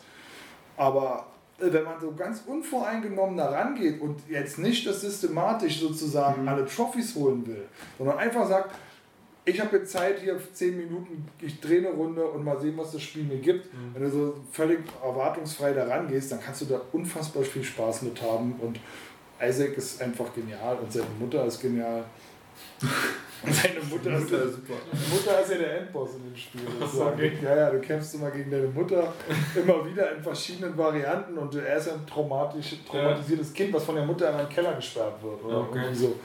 Aber 0.78 1.28
äh, 1.60 1.72
wenn 1.72 1.84
man 1.84 2.00
so 2.00 2.14
ganz 2.14 2.44
unvoreingenommen 2.46 3.38
da 3.38 3.50
rangeht 3.50 4.02
und 4.02 4.22
jetzt 4.30 4.60
nicht 4.60 4.88
das 4.88 5.02
systematisch 5.02 5.80
sozusagen 5.80 6.48
alle 6.48 6.66
Trophys 6.66 7.16
holen 7.16 7.46
will, 7.46 7.66
sondern 7.98 8.18
einfach 8.18 8.48
sagt, 8.48 8.74
ich 9.46 9.60
habe 9.60 9.78
jetzt 9.78 9.92
Zeit 9.92 10.20
hier 10.20 10.40
10 10.54 10.78
Minuten, 10.78 11.28
ich 11.42 11.60
drehe 11.60 11.80
eine 11.80 11.90
Runde 11.90 12.24
und 12.24 12.46
mal 12.46 12.60
sehen, 12.62 12.78
was 12.78 12.94
das 12.94 13.02
Spiel 13.02 13.24
mir 13.24 13.40
gibt. 13.40 13.68
Wenn 13.94 14.04
du 14.04 14.10
so 14.10 14.36
völlig 14.54 14.80
erwartungsfrei 15.04 15.74
da 15.74 15.84
rangehst, 15.84 16.32
dann 16.32 16.40
kannst 16.40 16.62
du 16.62 16.66
da 16.66 16.80
unfassbar 16.94 17.44
viel 17.44 17.64
Spaß 17.64 18.04
mit 18.04 18.22
haben 18.22 18.56
und 18.62 18.80
Isaac 19.48 19.78
ist 19.78 20.02
einfach 20.02 20.34
genial 20.34 20.78
und 20.78 20.92
seine 20.92 21.06
Mutter 21.20 21.46
ist 21.46 21.60
genial. 21.62 22.04
Und 23.46 23.54
seine 23.54 23.82
Mutter, 23.82 24.18
ist, 24.18 24.32
der, 24.32 24.48
super. 24.48 24.74
Mutter 25.12 25.42
ist 25.42 25.52
ja 25.52 25.58
der 25.58 25.80
Endboss 25.82 26.12
in 26.16 26.24
dem 26.24 26.36
Spiel. 26.38 26.62
Okay. 26.82 27.38
Ja, 27.42 27.56
ja, 27.58 27.70
du 27.72 27.82
kämpfst 27.82 28.16
immer 28.16 28.32
gegen 28.32 28.50
deine 28.50 28.68
Mutter, 28.68 29.12
immer 29.54 29.86
wieder 29.86 30.16
in 30.16 30.24
verschiedenen 30.24 30.78
Varianten 30.78 31.38
und 31.38 31.54
er 31.56 31.76
ist 31.76 31.88
ja 31.88 31.94
ein 31.96 32.08
traumatisch, 32.08 32.78
traumatisiertes 32.90 33.52
Kind, 33.52 33.74
was 33.74 33.84
von 33.84 33.96
der 33.96 34.06
Mutter 34.06 34.30
in 34.30 34.36
einen 34.36 34.48
Keller 34.48 34.74
gesperrt 34.76 35.22
wird. 35.22 35.44
Oder 35.44 35.58
Okay. 35.58 35.78
irgendwie 35.80 35.96
so. 36.00 36.16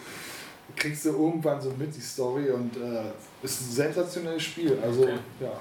Kriegst 0.77 1.07
du 1.07 1.09
irgendwann 1.11 1.61
so 1.61 1.71
mit 1.77 1.93
die 1.97 2.01
Story 2.01 2.51
und 2.51 2.77
äh, 2.77 3.03
ist 3.43 3.63
ein 3.63 3.71
sensationelles 3.73 4.43
Spiel. 4.45 4.79
Also, 4.81 5.03
Okay. 5.03 5.15
ja. 5.41 5.61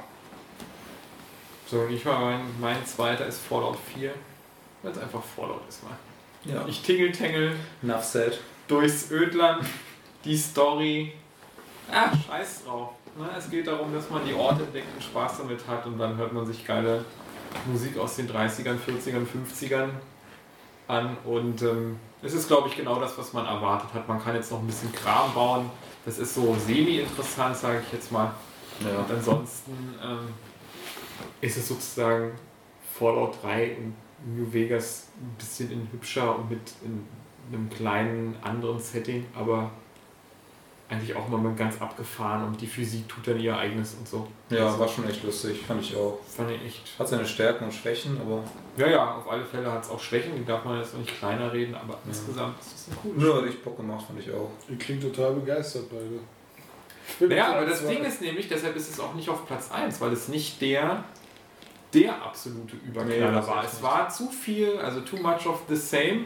So, 1.66 1.80
und 1.80 1.92
ich 1.92 2.06
war 2.06 2.20
mein, 2.20 2.42
mein 2.62 2.86
zweiter 2.86 3.26
ist 3.26 3.40
Fallout 3.40 3.78
4. 3.96 4.12
Weil 4.84 4.92
es 4.92 4.98
einfach 5.00 5.24
Fallout 5.24 5.62
ist 5.68 5.84
mal. 5.84 5.98
Ja. 6.48 6.66
Ich 6.68 6.82
tingeltängel 6.82 7.56
Enough 7.84 8.04
said. 8.04 8.40
durchs 8.68 9.12
Ödland, 9.12 9.66
die 10.24 10.38
Story. 10.38 11.14
Ah, 11.92 12.10
scheiß 12.28 12.64
drauf. 12.66 12.92
Ne? 13.18 13.30
Es 13.38 13.50
geht 13.50 13.68
darum, 13.68 13.94
dass 13.94 14.10
man 14.10 14.26
die 14.26 14.34
Orte 14.34 14.64
entdeckt 14.64 14.88
und 14.96 15.04
Spaß 15.04 15.40
damit 15.40 15.68
hat 15.68 15.86
und 15.86 15.98
dann 15.98 16.18
hört 16.18 16.34
man 16.34 16.46
sich 16.46 16.66
geile 16.66 17.04
Musik 17.66 17.98
aus 17.98 18.16
den 18.18 18.30
30ern, 18.30 18.78
40ern, 18.78 19.26
50ern 19.26 19.90
an 20.88 21.18
und 21.26 21.62
ähm, 21.62 22.00
es 22.22 22.34
ist, 22.34 22.48
glaube 22.48 22.68
ich, 22.68 22.76
genau 22.76 23.00
das, 23.00 23.18
was 23.18 23.34
man 23.34 23.46
erwartet 23.46 23.94
hat. 23.94 24.08
Man 24.08 24.22
kann 24.22 24.36
jetzt 24.36 24.52
noch 24.52 24.60
ein 24.60 24.68
bisschen 24.68 24.92
Kram 24.92 25.34
bauen. 25.34 25.70
Das 26.06 26.18
ist 26.18 26.34
so 26.34 26.56
semi-interessant, 26.66 27.56
sage 27.56 27.82
ich 27.86 27.94
jetzt 27.94 28.12
mal. 28.12 28.32
Ja. 28.80 29.00
Und 29.00 29.12
ansonsten 29.12 29.96
ähm, 30.04 30.30
ist 31.42 31.58
es 31.58 31.68
sozusagen 31.68 32.32
Fallout 32.98 33.44
3 33.44 33.66
in 33.66 33.96
New 34.26 34.52
Vegas 34.52 35.08
ein 35.22 35.36
bisschen 35.38 35.72
in 35.72 35.88
hübscher 35.92 36.38
und 36.38 36.50
mit 36.50 36.60
in 36.84 37.06
einem 37.52 37.70
kleinen 37.70 38.36
anderen 38.42 38.80
Setting, 38.80 39.26
aber 39.36 39.72
eigentlich 40.90 41.14
auch 41.16 41.28
immer 41.28 41.52
ganz 41.54 41.82
abgefahren 41.82 42.46
und 42.46 42.62
die 42.62 42.68
Physik 42.68 43.10
tut 43.10 43.28
dann 43.28 43.40
ihr 43.40 43.58
eigenes 43.58 43.96
und 43.96 44.08
so. 44.08 44.26
Ja, 44.50 44.68
Also, 44.68 44.80
war 44.80 44.88
schon 44.88 45.10
echt 45.10 45.22
lustig, 45.24 45.60
fand 45.68 45.82
ich 45.82 45.94
auch. 45.98 46.18
fand 46.26 46.50
ich 46.52 46.64
echt. 46.66 46.98
Hat 46.98 47.08
seine 47.10 47.26
Stärken 47.26 47.66
und 47.66 47.74
Schwächen, 47.74 48.18
aber 48.22 48.42
Ja, 48.78 48.88
ja, 48.88 49.16
auf 49.16 49.30
alle 49.30 49.44
Fälle 49.44 49.70
hat 49.70 49.84
es 49.84 49.90
auch 49.90 50.00
Schwächen, 50.00 50.32
die 50.38 50.46
darf 50.46 50.64
man 50.64 50.80
jetzt 50.80 50.94
noch 50.94 51.02
nicht 51.02 51.18
kleiner 51.18 51.52
reden, 51.52 51.76
aber 51.76 51.98
insgesamt 52.06 52.58
ist 52.62 52.74
es 52.74 52.88
ein 52.88 52.98
cooles 53.02 53.22
ja, 53.28 53.36
hat 53.36 53.48
echt 53.50 53.64
Bock 53.66 53.76
gemacht, 53.76 54.06
fand 54.08 54.20
ich 54.22 54.32
auch. 54.32 54.50
Ihr 54.70 54.78
klingt 54.78 55.02
total 55.02 55.34
begeistert 55.34 55.90
beide. 55.90 56.20
Ich 57.20 57.36
Ja, 57.36 57.46
total 57.48 57.58
aber 57.58 57.66
das. 57.70 57.86
Ding 57.86 58.04
ist 58.06 58.22
nämlich, 58.22 58.48
deshalb 58.48 58.76
ist 58.78 58.90
es 58.90 59.00
auch 59.02 59.14
nicht 59.14 59.28
auf 59.28 59.46
Platz 59.46 59.70
1, 59.72 60.00
weil 60.00 60.14
es 60.14 60.30
nicht 60.30 60.62
der, 60.62 61.04
der 62.02 62.22
absolute 62.22 62.76
Nee, 62.76 62.90
Überknaller 62.90 63.32
das 63.32 63.48
war. 63.48 63.64
Es 63.64 63.84
war 63.84 64.10
zu 64.10 64.30
viel, 64.30 64.78
also 64.80 65.02
too 65.02 65.18
much 65.18 65.46
of 65.48 65.62
the 65.70 65.76
same, 65.76 66.26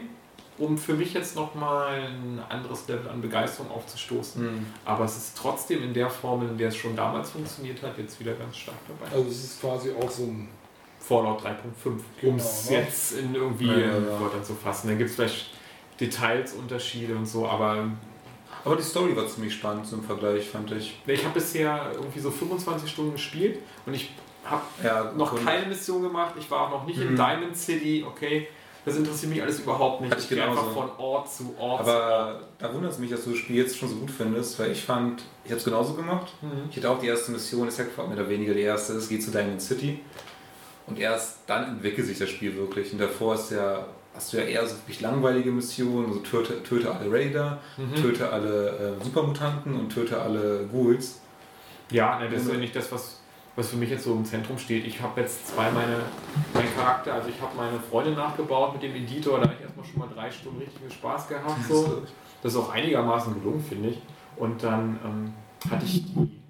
um 0.58 0.76
für 0.76 0.94
mich 0.94 1.14
jetzt 1.14 1.34
nochmal 1.34 2.00
ein 2.00 2.40
anderes 2.48 2.86
Level 2.88 3.08
an 3.10 3.20
Begeisterung 3.20 3.70
aufzustoßen. 3.70 4.42
Hm. 4.42 4.66
Aber 4.84 5.04
es 5.04 5.16
ist 5.16 5.36
trotzdem 5.36 5.82
in 5.82 5.94
der 5.94 6.10
Formel, 6.10 6.48
in 6.48 6.58
der 6.58 6.68
es 6.68 6.76
schon 6.76 6.94
damals 6.94 7.30
funktioniert 7.30 7.82
hat, 7.82 7.96
jetzt 7.98 8.20
wieder 8.20 8.34
ganz 8.34 8.56
stark 8.56 8.76
dabei. 8.86 9.10
Also, 9.16 9.28
es 9.30 9.44
ist 9.44 9.60
quasi 9.60 9.90
auch 9.92 10.10
so 10.10 10.24
ein. 10.24 10.48
Fallout 11.04 11.42
3.5, 11.44 11.54
Genau, 12.20 12.32
um 12.32 12.36
es 12.36 12.70
ne? 12.70 12.76
jetzt 12.76 13.18
in 13.18 13.34
irgendwie 13.34 13.66
Ja, 13.66 13.76
ja, 13.76 13.96
in 13.96 14.06
ja. 14.06 14.20
Wörtern 14.20 14.44
zu 14.44 14.54
fassen. 14.54 14.86
Da 14.86 14.94
gibt 14.94 15.10
es 15.10 15.16
vielleicht 15.16 15.50
Details, 15.98 16.52
Unterschiede 16.52 17.16
und 17.16 17.26
so, 17.26 17.44
aber 17.48 17.88
Aber 18.64 18.76
die 18.76 18.84
Story 18.84 19.16
war 19.16 19.26
ziemlich 19.26 19.52
spannend 19.52 19.90
im 19.92 20.04
Vergleich, 20.04 20.48
fand 20.48 20.70
ich. 20.70 20.96
ich 21.04 21.24
habe 21.24 21.34
bisher 21.34 21.90
irgendwie 21.94 22.20
so 22.20 22.30
25 22.30 22.88
Stunden 22.88 23.12
gespielt 23.14 23.58
und 23.84 23.94
ich 23.94 24.14
habe 24.44 24.62
Ja, 24.82 25.12
noch 25.16 25.32
und- 25.32 25.44
keine 25.44 25.66
Mission 25.66 26.02
gemacht. 26.02 26.34
Ich 26.38 26.50
war 26.50 26.62
auch 26.62 26.70
noch 26.70 26.86
nicht 26.86 26.98
in 27.00 27.12
Mhm. 27.12 27.16
Diamond 27.16 27.56
City. 27.56 28.04
Okay, 28.06 28.48
das 28.84 28.96
interessiert 28.96 29.30
mich 29.32 29.42
alles 29.42 29.60
überhaupt 29.60 30.00
nicht. 30.00 30.10
Hatte 30.10 30.22
ich 30.22 30.28
gehe 30.28 30.42
einfach 30.44 30.72
von 30.72 30.90
Ort 30.98 31.32
zu 31.32 31.54
Ort. 31.56 31.56
zu 31.56 31.56
Ort. 31.58 31.80
Aber 31.80 32.40
da 32.58 32.74
wundert 32.74 32.92
es 32.92 32.98
mich, 32.98 33.10
dass 33.10 33.24
du 33.24 33.30
das 33.30 33.38
Spiel 33.38 33.56
jetzt 33.56 33.76
schon 33.78 33.88
so 33.88 33.94
gut 33.96 34.10
findest, 34.10 34.58
weil 34.58 34.72
ich 34.72 34.82
fand, 34.84 35.22
ich 35.44 35.50
habe 35.50 35.58
es 35.58 35.64
genauso 35.64 35.94
gemacht. 35.94 36.32
Mhm. 36.42 36.68
Ich 36.70 36.76
hatte 36.76 36.90
auch 36.90 36.98
die 36.98 37.06
erste 37.06 37.30
Mission, 37.32 37.68
ist 37.68 37.78
ja 37.78 37.84
mehr 37.96 38.06
oder 38.16 38.28
weniger 38.28 38.54
die 38.54 38.62
erste, 38.62 38.94
es 38.94 39.08
geht 39.08 39.22
zu 39.22 39.30
Diamond 39.30 39.62
City. 39.62 40.00
Und 40.86 40.98
erst 40.98 41.38
dann 41.46 41.68
entwickelt 41.68 42.06
sich 42.08 42.18
das 42.18 42.28
Spiel 42.28 42.56
wirklich. 42.56 42.92
Und 42.92 43.00
davor 43.00 43.36
ist 43.36 43.52
ja, 43.52 43.86
hast 44.14 44.32
du 44.32 44.36
ja 44.38 44.42
eher 44.42 44.66
so 44.66 44.74
wirklich 44.78 45.00
langweilige 45.00 45.52
Missionen, 45.52 46.06
also 46.08 46.18
töte, 46.18 46.60
töte 46.64 46.92
alle 46.92 47.10
Raider, 47.10 47.58
Mhm. 47.78 47.94
töte 47.94 48.28
alle 48.30 48.96
äh, 49.00 49.04
Supermutanten 49.04 49.78
und 49.78 49.90
töte 49.94 50.20
alle 50.20 50.66
Ghouls. 50.72 51.20
Ja, 51.90 52.18
ne, 52.18 52.28
das 52.28 52.42
ist 52.42 52.50
ja 52.52 52.58
nicht 52.58 52.74
das, 52.74 52.90
was, 52.90 53.20
was 53.56 53.68
für 53.68 53.76
mich 53.76 53.90
jetzt 53.90 54.04
so 54.04 54.12
im 54.12 54.24
Zentrum 54.24 54.58
steht. 54.58 54.86
Ich 54.86 55.00
habe 55.00 55.20
jetzt 55.20 55.48
zwei 55.48 55.70
meine, 55.70 55.98
mein 56.54 56.74
Charakter, 56.74 57.14
also 57.14 57.28
ich 57.28 57.40
habe 57.40 57.54
meine 57.56 57.78
Freundin 57.78 58.14
nachgebaut 58.14 58.72
mit 58.72 58.82
dem 58.82 58.94
Editor, 58.94 59.38
da 59.38 59.44
habe 59.44 59.54
ich 59.54 59.62
erstmal 59.62 59.84
schon 59.86 59.98
mal 59.98 60.08
drei 60.14 60.30
Stunden 60.30 60.58
richtigen 60.60 60.90
Spaß 60.90 61.28
gehabt. 61.28 61.64
So. 61.68 62.02
Das 62.42 62.52
ist 62.52 62.58
auch 62.58 62.70
einigermaßen 62.70 63.34
gelungen, 63.34 63.62
finde 63.62 63.90
ich. 63.90 63.98
Und 64.36 64.62
dann 64.62 64.98
ähm, 65.04 65.34
hatte 65.70 65.84
ich 65.84 66.04
die 66.04 66.40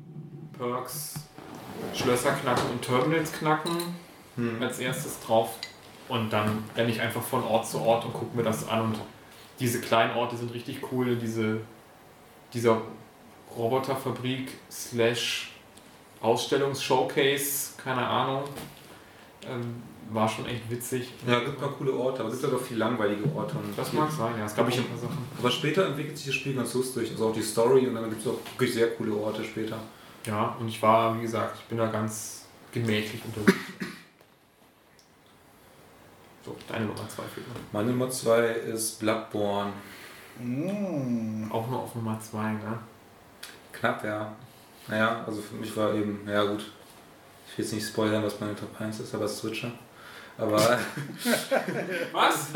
Perks 0.56 1.14
Schlösser 1.94 2.32
knacken 2.32 2.70
und 2.70 2.82
Terminals 2.82 3.32
knacken 3.32 3.72
Hm. 4.36 4.62
als 4.62 4.78
erstes 4.78 5.20
drauf. 5.20 5.58
Und 6.08 6.32
dann 6.32 6.64
renne 6.76 6.90
ich 6.90 7.00
einfach 7.00 7.22
von 7.22 7.44
Ort 7.44 7.66
zu 7.66 7.80
Ort 7.80 8.04
und 8.04 8.12
gucke 8.12 8.36
mir 8.36 8.42
das 8.42 8.68
an. 8.68 8.82
Und 8.82 8.98
diese 9.60 9.80
kleinen 9.80 10.16
Orte 10.16 10.36
sind 10.36 10.52
richtig 10.52 10.80
cool. 10.90 11.16
Diese, 11.16 11.60
dieser 12.52 12.80
Roboterfabrik 13.56 14.52
slash 14.70 15.51
Ausstellungsshowcase, 16.22 17.72
keine 17.82 18.06
Ahnung, 18.06 18.44
ähm, 19.46 19.82
war 20.10 20.28
schon 20.28 20.46
echt 20.46 20.70
witzig. 20.70 21.12
Ja, 21.26 21.40
gibt 21.40 21.60
mal 21.60 21.70
coole 21.70 21.92
Orte, 21.92 22.20
aber 22.20 22.28
es 22.28 22.40
gibt 22.40 22.52
halt 22.52 22.62
auch 22.62 22.64
viel 22.64 22.76
langweilige 22.76 23.24
Orte. 23.34 23.56
Und 23.56 23.76
Das 23.76 23.92
mag 23.92 24.10
sein, 24.10 24.34
ja. 24.38 24.44
Es 24.46 24.54
gab 24.54 24.68
ich 24.68 24.78
ein 24.78 24.84
paar 24.84 24.98
Sachen. 24.98 25.18
Aber 25.38 25.50
später 25.50 25.86
entwickelt 25.86 26.16
sich 26.16 26.26
das 26.26 26.34
Spiel 26.36 26.54
ganz 26.54 26.74
lustig. 26.74 27.10
Also 27.10 27.28
auch 27.28 27.32
die 27.32 27.42
Story 27.42 27.86
und 27.86 27.94
dann 27.94 28.08
gibt 28.10 28.20
es 28.20 28.28
auch 28.28 28.38
wirklich 28.52 28.74
sehr 28.74 28.90
coole 28.90 29.14
Orte 29.14 29.42
später. 29.44 29.78
Ja, 30.26 30.56
und 30.60 30.68
ich 30.68 30.80
war, 30.82 31.16
wie 31.18 31.22
gesagt, 31.22 31.56
ich 31.58 31.64
bin 31.64 31.78
da 31.78 31.86
ganz 31.86 32.44
gemächlich 32.72 33.20
unterwegs. 33.24 33.58
So, 36.44 36.56
deine 36.68 36.86
Nummer 36.86 37.08
2 37.08 37.22
fehlt 37.22 37.48
noch. 37.48 37.54
Meine 37.72 37.90
Nummer 37.90 38.10
2 38.10 38.46
ist 38.48 38.98
Bloodborne. 38.98 39.72
Mm. 40.40 41.52
Auch 41.52 41.68
nur 41.68 41.80
auf 41.80 41.94
Nummer 41.94 42.18
2, 42.18 42.42
ne? 42.52 42.78
Knapp, 43.72 44.04
ja. 44.04 44.32
Naja, 44.88 45.24
also 45.26 45.40
für 45.40 45.54
mich 45.54 45.76
war 45.76 45.94
eben, 45.94 46.26
ja 46.28 46.44
gut. 46.44 46.60
Ich 47.46 47.58
will 47.58 47.64
jetzt 47.64 47.74
nicht 47.74 47.86
spoilern, 47.86 48.22
was 48.22 48.40
meine 48.40 48.56
Top 48.56 48.80
1 48.80 49.00
ist, 49.00 49.14
aber 49.14 49.28
Switcher. 49.28 49.72
Aber, 50.38 50.56
Was? 52.12 52.48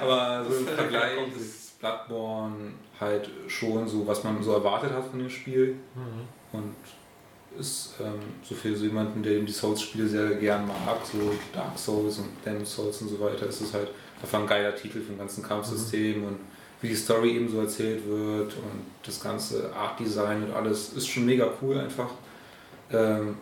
aber 0.00 0.46
so 0.48 0.56
im 0.56 0.66
Vergleich 0.66 1.36
ist 1.36 1.78
Bloodborne 1.78 2.72
halt 2.98 3.30
schon 3.46 3.86
so, 3.86 4.06
was 4.06 4.24
man 4.24 4.42
so 4.42 4.52
erwartet 4.52 4.92
hat 4.92 5.04
von 5.04 5.18
dem 5.18 5.30
Spiel. 5.30 5.76
Mhm. 5.94 6.58
Und 6.58 6.74
ist 7.58 7.94
ähm, 8.00 8.20
so 8.42 8.54
für 8.54 8.74
so 8.74 8.84
jemanden, 8.84 9.22
der 9.22 9.32
eben 9.32 9.46
die 9.46 9.52
Souls-Spiele 9.52 10.08
sehr 10.08 10.34
gern 10.36 10.66
mag, 10.66 10.98
so 11.04 11.32
Dark 11.52 11.78
Souls 11.78 12.18
und 12.18 12.28
Demon 12.44 12.64
Souls 12.64 13.02
und 13.02 13.08
so 13.08 13.20
weiter, 13.20 13.46
ist 13.46 13.60
es 13.60 13.74
halt 13.74 13.88
einfach 14.22 14.40
ein 14.40 14.46
geiler 14.46 14.74
Titel 14.74 15.00
für 15.00 15.12
den 15.12 15.18
ganzen 15.18 15.42
Kampfsystem 15.42 16.24
und 16.24 16.38
wie 16.80 16.88
die 16.88 16.94
Story 16.94 17.36
eben 17.36 17.48
so 17.48 17.60
erzählt 17.60 18.06
wird 18.06 18.54
und 18.54 18.82
das 19.02 19.20
ganze 19.20 19.72
Art-Design 19.74 20.44
und 20.44 20.52
alles 20.52 20.92
ist 20.92 21.08
schon 21.08 21.26
mega 21.26 21.48
cool 21.60 21.78
einfach. 21.78 22.10
Ähm, 22.92 23.36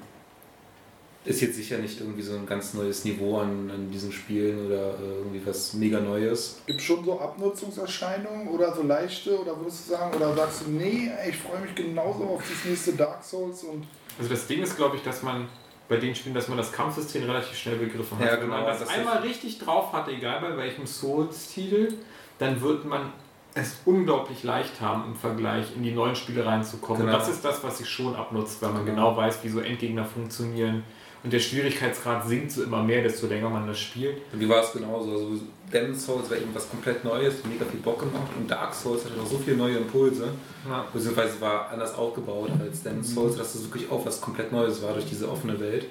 ist 1.27 1.41
jetzt 1.41 1.57
sicher 1.57 1.79
nicht 1.79 2.01
irgendwie 2.01 2.23
so 2.23 2.35
ein 2.35 2.47
ganz 2.47 2.73
neues 2.75 3.05
Niveau 3.05 3.39
an, 3.39 3.69
an 3.69 3.91
diesen 3.91 4.13
Spielen 4.13 4.67
oder 4.67 4.91
äh, 4.91 5.19
irgendwie 5.19 5.43
was 5.45 5.73
mega 5.75 5.99
Neues. 5.99 6.61
Gibt 6.67 6.81
schon 6.81 7.05
so 7.05 7.21
Abnutzungserscheinungen 7.21 8.49
oder 8.49 8.73
so 8.75 8.83
leichte 8.83 9.41
oder 9.41 9.59
würdest 9.59 9.87
du 9.89 9.95
sagen, 9.95 10.15
oder 10.15 10.35
sagst 10.37 10.63
du, 10.67 10.71
nee, 10.71 11.11
ich 11.29 11.37
freue 11.37 11.61
mich 11.61 11.75
genauso 11.75 12.25
auf 12.25 12.43
das 12.49 12.65
nächste 12.65 12.93
Dark 12.93 13.25
Souls 13.25 13.65
und 13.65 13.85
Also 14.19 14.31
das 14.31 14.47
Ding 14.47 14.63
ist, 14.63 14.77
glaube 14.77 14.97
ich, 14.97 15.03
dass 15.03 15.23
man 15.25 15.49
bei 15.89 15.97
den 15.97 16.15
Spielen, 16.15 16.35
dass 16.35 16.49
man 16.49 16.59
das 16.59 16.73
Kampfsystem 16.73 17.25
relativ 17.25 17.57
schnell 17.57 17.77
begriffen 17.77 18.19
hat. 18.19 18.27
Ja, 18.27 18.41
Wenn 18.41 18.49
man 18.49 18.61
genau, 18.61 18.71
das, 18.71 18.81
das 18.81 18.89
einmal 18.89 19.19
richtig 19.19 19.59
drauf 19.59 19.93
hat, 19.93 20.09
egal 20.09 20.41
bei 20.41 20.57
welchem 20.57 20.87
Souls-Titel, 20.87 21.95
dann 22.39 22.61
wird 22.61 22.85
man 22.85 23.13
es 23.57 23.77
unglaublich 23.87 24.43
leicht 24.45 24.81
haben, 24.81 25.05
im 25.07 25.15
Vergleich 25.17 25.75
in 25.75 25.83
die 25.83 25.93
neuen 25.93 26.15
Spiele 26.15 26.45
reinzukommen. 26.45 27.03
Genau. 27.03 27.15
Und 27.15 27.21
das 27.21 27.29
ist 27.29 27.45
das, 27.45 27.65
was 27.65 27.79
sich 27.79 27.89
schon 27.89 28.15
abnutzt, 28.15 28.61
weil 28.63 28.71
man 28.71 28.85
Genau. 28.85 29.11
genau 29.13 29.17
weiß, 29.17 29.39
wie 29.43 29.49
so 29.49 29.61
Endgegner 29.61 30.05
funktionieren 30.05 30.85
Und 31.25 31.33
der 31.33 31.41
Schwierigkeitsgrad 31.41 32.29
sinkt 32.29 32.53
so 32.53 32.63
immer 32.63 32.85
mehr, 32.85 33.03
desto 33.03 33.27
länger 33.27 33.49
man 33.51 33.67
das 33.67 33.81
spielt. 33.81 34.19
Und 34.33 34.39
wie 34.39 34.49
war 34.49 34.63
es 34.63 34.71
genauso? 34.73 35.11
Also 35.11 35.31
Demon's 35.73 36.07
Souls 36.07 36.31
war 36.31 36.37
irgendwas 36.37 36.71
komplett 36.71 37.03
Neues, 37.05 37.35
mega 37.45 37.65
viel 37.65 37.81
Bock 37.81 37.99
gemacht 37.99 38.31
und 38.39 38.49
Dark 38.49 38.73
Souls 38.73 39.05
hatte 39.05 39.17
noch 39.17 39.27
so 39.27 39.39
viele 39.39 39.57
neue 39.57 39.79
Impulse, 39.79 40.29
Ja. 40.69 40.85
beziehungsweise 40.93 41.41
war 41.41 41.71
anders 41.71 41.95
aufgebaut 41.97 42.51
als 42.61 42.83
Demon's 42.85 43.13
Souls, 43.13 43.37
dass 43.37 43.57
es 43.57 43.65
wirklich 43.65 43.91
auch 43.91 44.07
was 44.07 44.21
komplett 44.21 44.53
Neues 44.53 44.81
war 44.83 44.93
durch 44.93 45.07
diese 45.07 45.29
offene 45.29 45.59
Welt. 45.59 45.87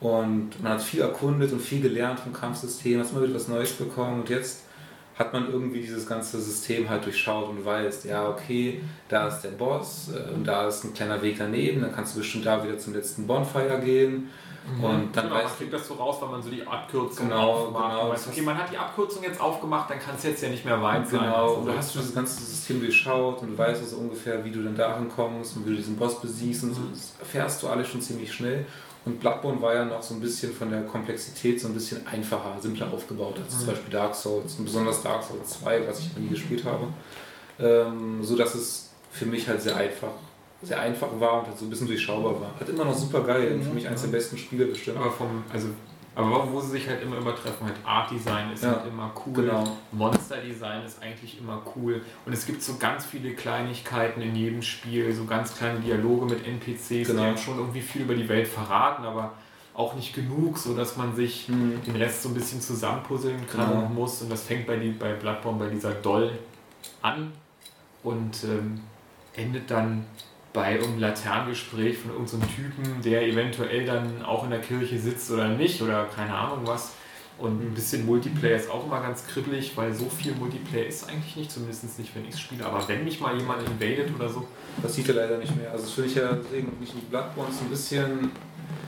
Und 0.00 0.50
man 0.62 0.74
hat 0.74 0.82
viel 0.82 1.00
erkundet 1.00 1.50
und 1.52 1.60
viel 1.60 1.80
gelernt 1.80 2.20
vom 2.20 2.32
Kampfsystem, 2.32 3.00
hat 3.00 3.10
immer 3.10 3.22
wieder 3.24 3.34
was 3.34 3.48
Neues 3.48 3.72
bekommen 3.72 4.20
und 4.20 4.28
jetzt 4.28 4.62
hat 5.18 5.32
man 5.32 5.50
irgendwie 5.50 5.80
dieses 5.80 6.06
ganze 6.06 6.40
System 6.40 6.88
halt 6.88 7.04
durchschaut 7.04 7.48
und 7.48 7.64
weiß, 7.64 8.04
ja 8.04 8.28
okay, 8.28 8.80
da 9.08 9.28
ist 9.28 9.40
der 9.40 9.50
Boss 9.50 10.10
äh, 10.14 10.32
und 10.34 10.44
da 10.44 10.68
ist 10.68 10.84
ein 10.84 10.94
kleiner 10.94 11.20
Weg 11.22 11.36
daneben, 11.38 11.80
dann 11.82 11.92
kannst 11.94 12.14
du 12.14 12.20
bestimmt 12.20 12.46
da 12.46 12.62
wieder 12.62 12.78
zum 12.78 12.94
letzten 12.94 13.26
Bonfire 13.26 13.80
gehen 13.84 14.30
und 14.82 14.82
dann 15.16 15.24
genau, 15.24 15.34
man 15.36 15.44
weißt 15.44 15.54
du, 15.54 15.58
kriegt 15.60 15.72
das 15.72 15.88
so 15.88 15.94
raus, 15.94 16.16
weil 16.20 16.28
man 16.28 16.42
so 16.42 16.50
die 16.50 16.62
Abkürzung 16.66 17.28
Genau, 17.28 17.52
aufmacht. 17.52 17.90
genau. 17.90 18.02
Man 18.02 18.12
weiß, 18.12 18.28
okay, 18.28 18.42
man 18.42 18.58
hat 18.58 18.70
die 18.70 18.76
Abkürzung 18.76 19.22
jetzt 19.22 19.40
aufgemacht, 19.40 19.88
dann 19.90 19.98
kann 19.98 20.14
es 20.16 20.24
jetzt 20.24 20.42
ja 20.42 20.50
nicht 20.50 20.64
mehr 20.66 20.82
weit 20.82 21.08
sein. 21.08 21.20
Genau, 21.20 21.42
Also, 21.44 21.54
und 21.60 21.66
du 21.68 21.72
hast 21.74 21.94
du 21.94 21.98
das 22.00 22.14
ganze 22.14 22.42
System 22.44 22.78
durchschaut 22.80 23.40
und 23.40 23.52
du 23.52 23.56
weißt 23.58 23.80
also 23.80 23.96
ungefähr, 23.96 24.44
wie 24.44 24.50
du 24.50 24.62
dann 24.62 24.76
dahin 24.76 25.08
kommst 25.08 25.56
und 25.56 25.64
wie 25.64 25.70
du 25.70 25.76
diesen 25.76 25.96
Boss 25.96 26.20
besiegst 26.20 26.64
und 26.64 26.74
so, 26.74 26.82
das 26.92 27.14
erfährst 27.18 27.62
du 27.62 27.68
alles 27.68 27.88
schon 27.88 28.02
ziemlich 28.02 28.30
schnell. 28.30 28.66
Und 29.04 29.20
Bloodborne 29.20 29.60
war 29.62 29.74
ja 29.74 29.84
noch 29.84 30.02
so 30.02 30.14
ein 30.14 30.20
bisschen 30.20 30.52
von 30.52 30.70
der 30.70 30.82
Komplexität 30.82 31.60
so 31.60 31.68
ein 31.68 31.74
bisschen 31.74 32.06
einfacher, 32.06 32.56
simpler 32.60 32.92
aufgebaut 32.92 33.36
als 33.42 33.58
zum 33.58 33.68
Beispiel 33.68 33.90
Dark 33.90 34.14
Souls 34.14 34.54
und 34.56 34.64
besonders 34.66 35.02
Dark 35.02 35.22
Souls 35.22 35.60
2, 35.60 35.88
was 35.88 36.00
ich 36.00 36.12
noch 36.12 36.18
nie 36.18 36.28
gespielt 36.28 36.64
habe. 36.64 36.88
Ähm, 37.60 38.22
so 38.22 38.36
dass 38.36 38.54
es 38.54 38.90
für 39.10 39.26
mich 39.26 39.48
halt 39.48 39.62
sehr 39.62 39.76
einfach, 39.76 40.12
sehr 40.62 40.80
einfach 40.80 41.08
war 41.18 41.40
und 41.40 41.48
halt 41.48 41.58
so 41.58 41.64
ein 41.64 41.70
bisschen 41.70 41.86
durchschaubar 41.86 42.40
war. 42.40 42.50
Halt 42.58 42.68
immer 42.68 42.84
noch 42.84 42.94
super 42.94 43.22
geil 43.22 43.52
und 43.52 43.62
für 43.62 43.72
mich 43.72 43.86
eines 43.86 44.02
der 44.02 44.08
besten 44.08 44.36
Spiele 44.36 44.66
bestimmt. 44.66 44.98
aber 44.98 45.10
vom, 45.10 45.42
also, 45.52 45.68
aber 46.26 46.52
wo 46.52 46.60
sie 46.60 46.70
sich 46.72 46.88
halt 46.88 47.02
immer 47.02 47.16
übertreffen, 47.18 47.66
halt 47.66 47.76
Art 47.84 48.10
Design 48.10 48.52
ist 48.52 48.64
Ja, 48.64 48.70
halt 48.72 48.86
immer 48.88 49.10
cool. 49.26 49.32
genau. 49.44 49.64
Monster 49.92 50.38
Design 50.38 50.84
ist 50.84 51.00
eigentlich 51.02 51.38
immer 51.38 51.62
cool. 51.76 52.02
Und 52.26 52.32
es 52.32 52.44
gibt 52.44 52.62
so 52.62 52.76
ganz 52.78 53.06
viele 53.06 53.32
Kleinigkeiten 53.34 54.20
in 54.20 54.34
jedem 54.34 54.62
Spiel, 54.62 55.12
so 55.12 55.24
ganz 55.24 55.56
kleine 55.56 55.80
Dialoge 55.80 56.26
mit 56.26 56.46
NPCs, 56.46 57.08
Genau. 57.08 57.20
die 57.22 57.26
einem 57.28 57.38
schon 57.38 57.58
irgendwie 57.58 57.80
viel 57.80 58.02
über 58.02 58.14
die 58.14 58.28
Welt 58.28 58.48
verraten, 58.48 59.04
aber 59.04 59.32
auch 59.74 59.94
nicht 59.94 60.12
genug, 60.12 60.58
so 60.58 60.74
dass 60.74 60.96
man 60.96 61.14
sich 61.14 61.48
Mhm. 61.48 61.80
den 61.86 61.94
Rest 61.96 62.22
so 62.24 62.30
ein 62.30 62.34
bisschen 62.34 62.60
zusammenpuzzeln 62.60 63.46
kann 63.46 63.68
Genau. 63.70 63.82
und 63.86 63.94
muss. 63.94 64.20
Und 64.22 64.30
das 64.30 64.42
fängt 64.42 64.66
bei, 64.66 64.76
die, 64.76 64.90
bei 64.90 65.12
Bloodborne 65.12 65.58
bei 65.58 65.68
dieser 65.70 65.92
Doll 65.92 66.32
an 67.00 67.32
und 68.02 68.42
ähm, 68.44 68.80
endet 69.34 69.70
dann 69.70 70.04
bei 70.58 70.72
irgendeinem 70.72 70.98
Laternengespräch 70.98 71.98
von 71.98 72.10
irgendeinem 72.10 72.48
Typen, 72.52 73.00
der 73.04 73.22
eventuell 73.22 73.86
dann 73.86 74.24
auch 74.24 74.42
in 74.42 74.50
der 74.50 74.60
Kirche 74.60 74.98
sitzt 74.98 75.30
oder 75.30 75.46
nicht 75.46 75.80
oder 75.80 76.06
keine 76.06 76.34
Ahnung 76.34 76.62
was. 76.64 76.94
Und 77.38 77.62
ein 77.62 77.74
bisschen 77.74 78.04
Multiplayer 78.04 78.56
ist 78.56 78.68
auch 78.68 78.84
immer 78.84 79.00
ganz 79.00 79.24
kribbelig, 79.24 79.76
weil 79.76 79.94
so 79.94 80.06
viel 80.06 80.34
Multiplayer 80.34 80.86
ist 80.86 81.08
eigentlich 81.08 81.36
nicht, 81.36 81.52
zumindest 81.52 81.96
nicht, 81.96 82.12
wenn 82.16 82.24
ich 82.24 82.34
es 82.34 82.40
spiele. 82.40 82.66
Aber 82.66 82.88
wenn 82.88 83.04
mich 83.04 83.20
mal 83.20 83.38
jemand 83.38 83.62
invadet 83.68 84.12
oder 84.12 84.28
so, 84.28 84.48
Das 84.82 84.96
sieht 84.96 85.08
er 85.08 85.14
leider 85.14 85.38
nicht 85.38 85.56
mehr. 85.56 85.70
Also 85.70 85.84
das 85.84 85.92
finde 85.92 86.10
ich 86.10 86.16
ja 86.16 86.32
nicht 86.32 86.92
in 86.92 87.00
Bloodborne 87.08 87.50
ist 87.50 87.62
ein 87.62 87.68
bisschen 87.68 88.30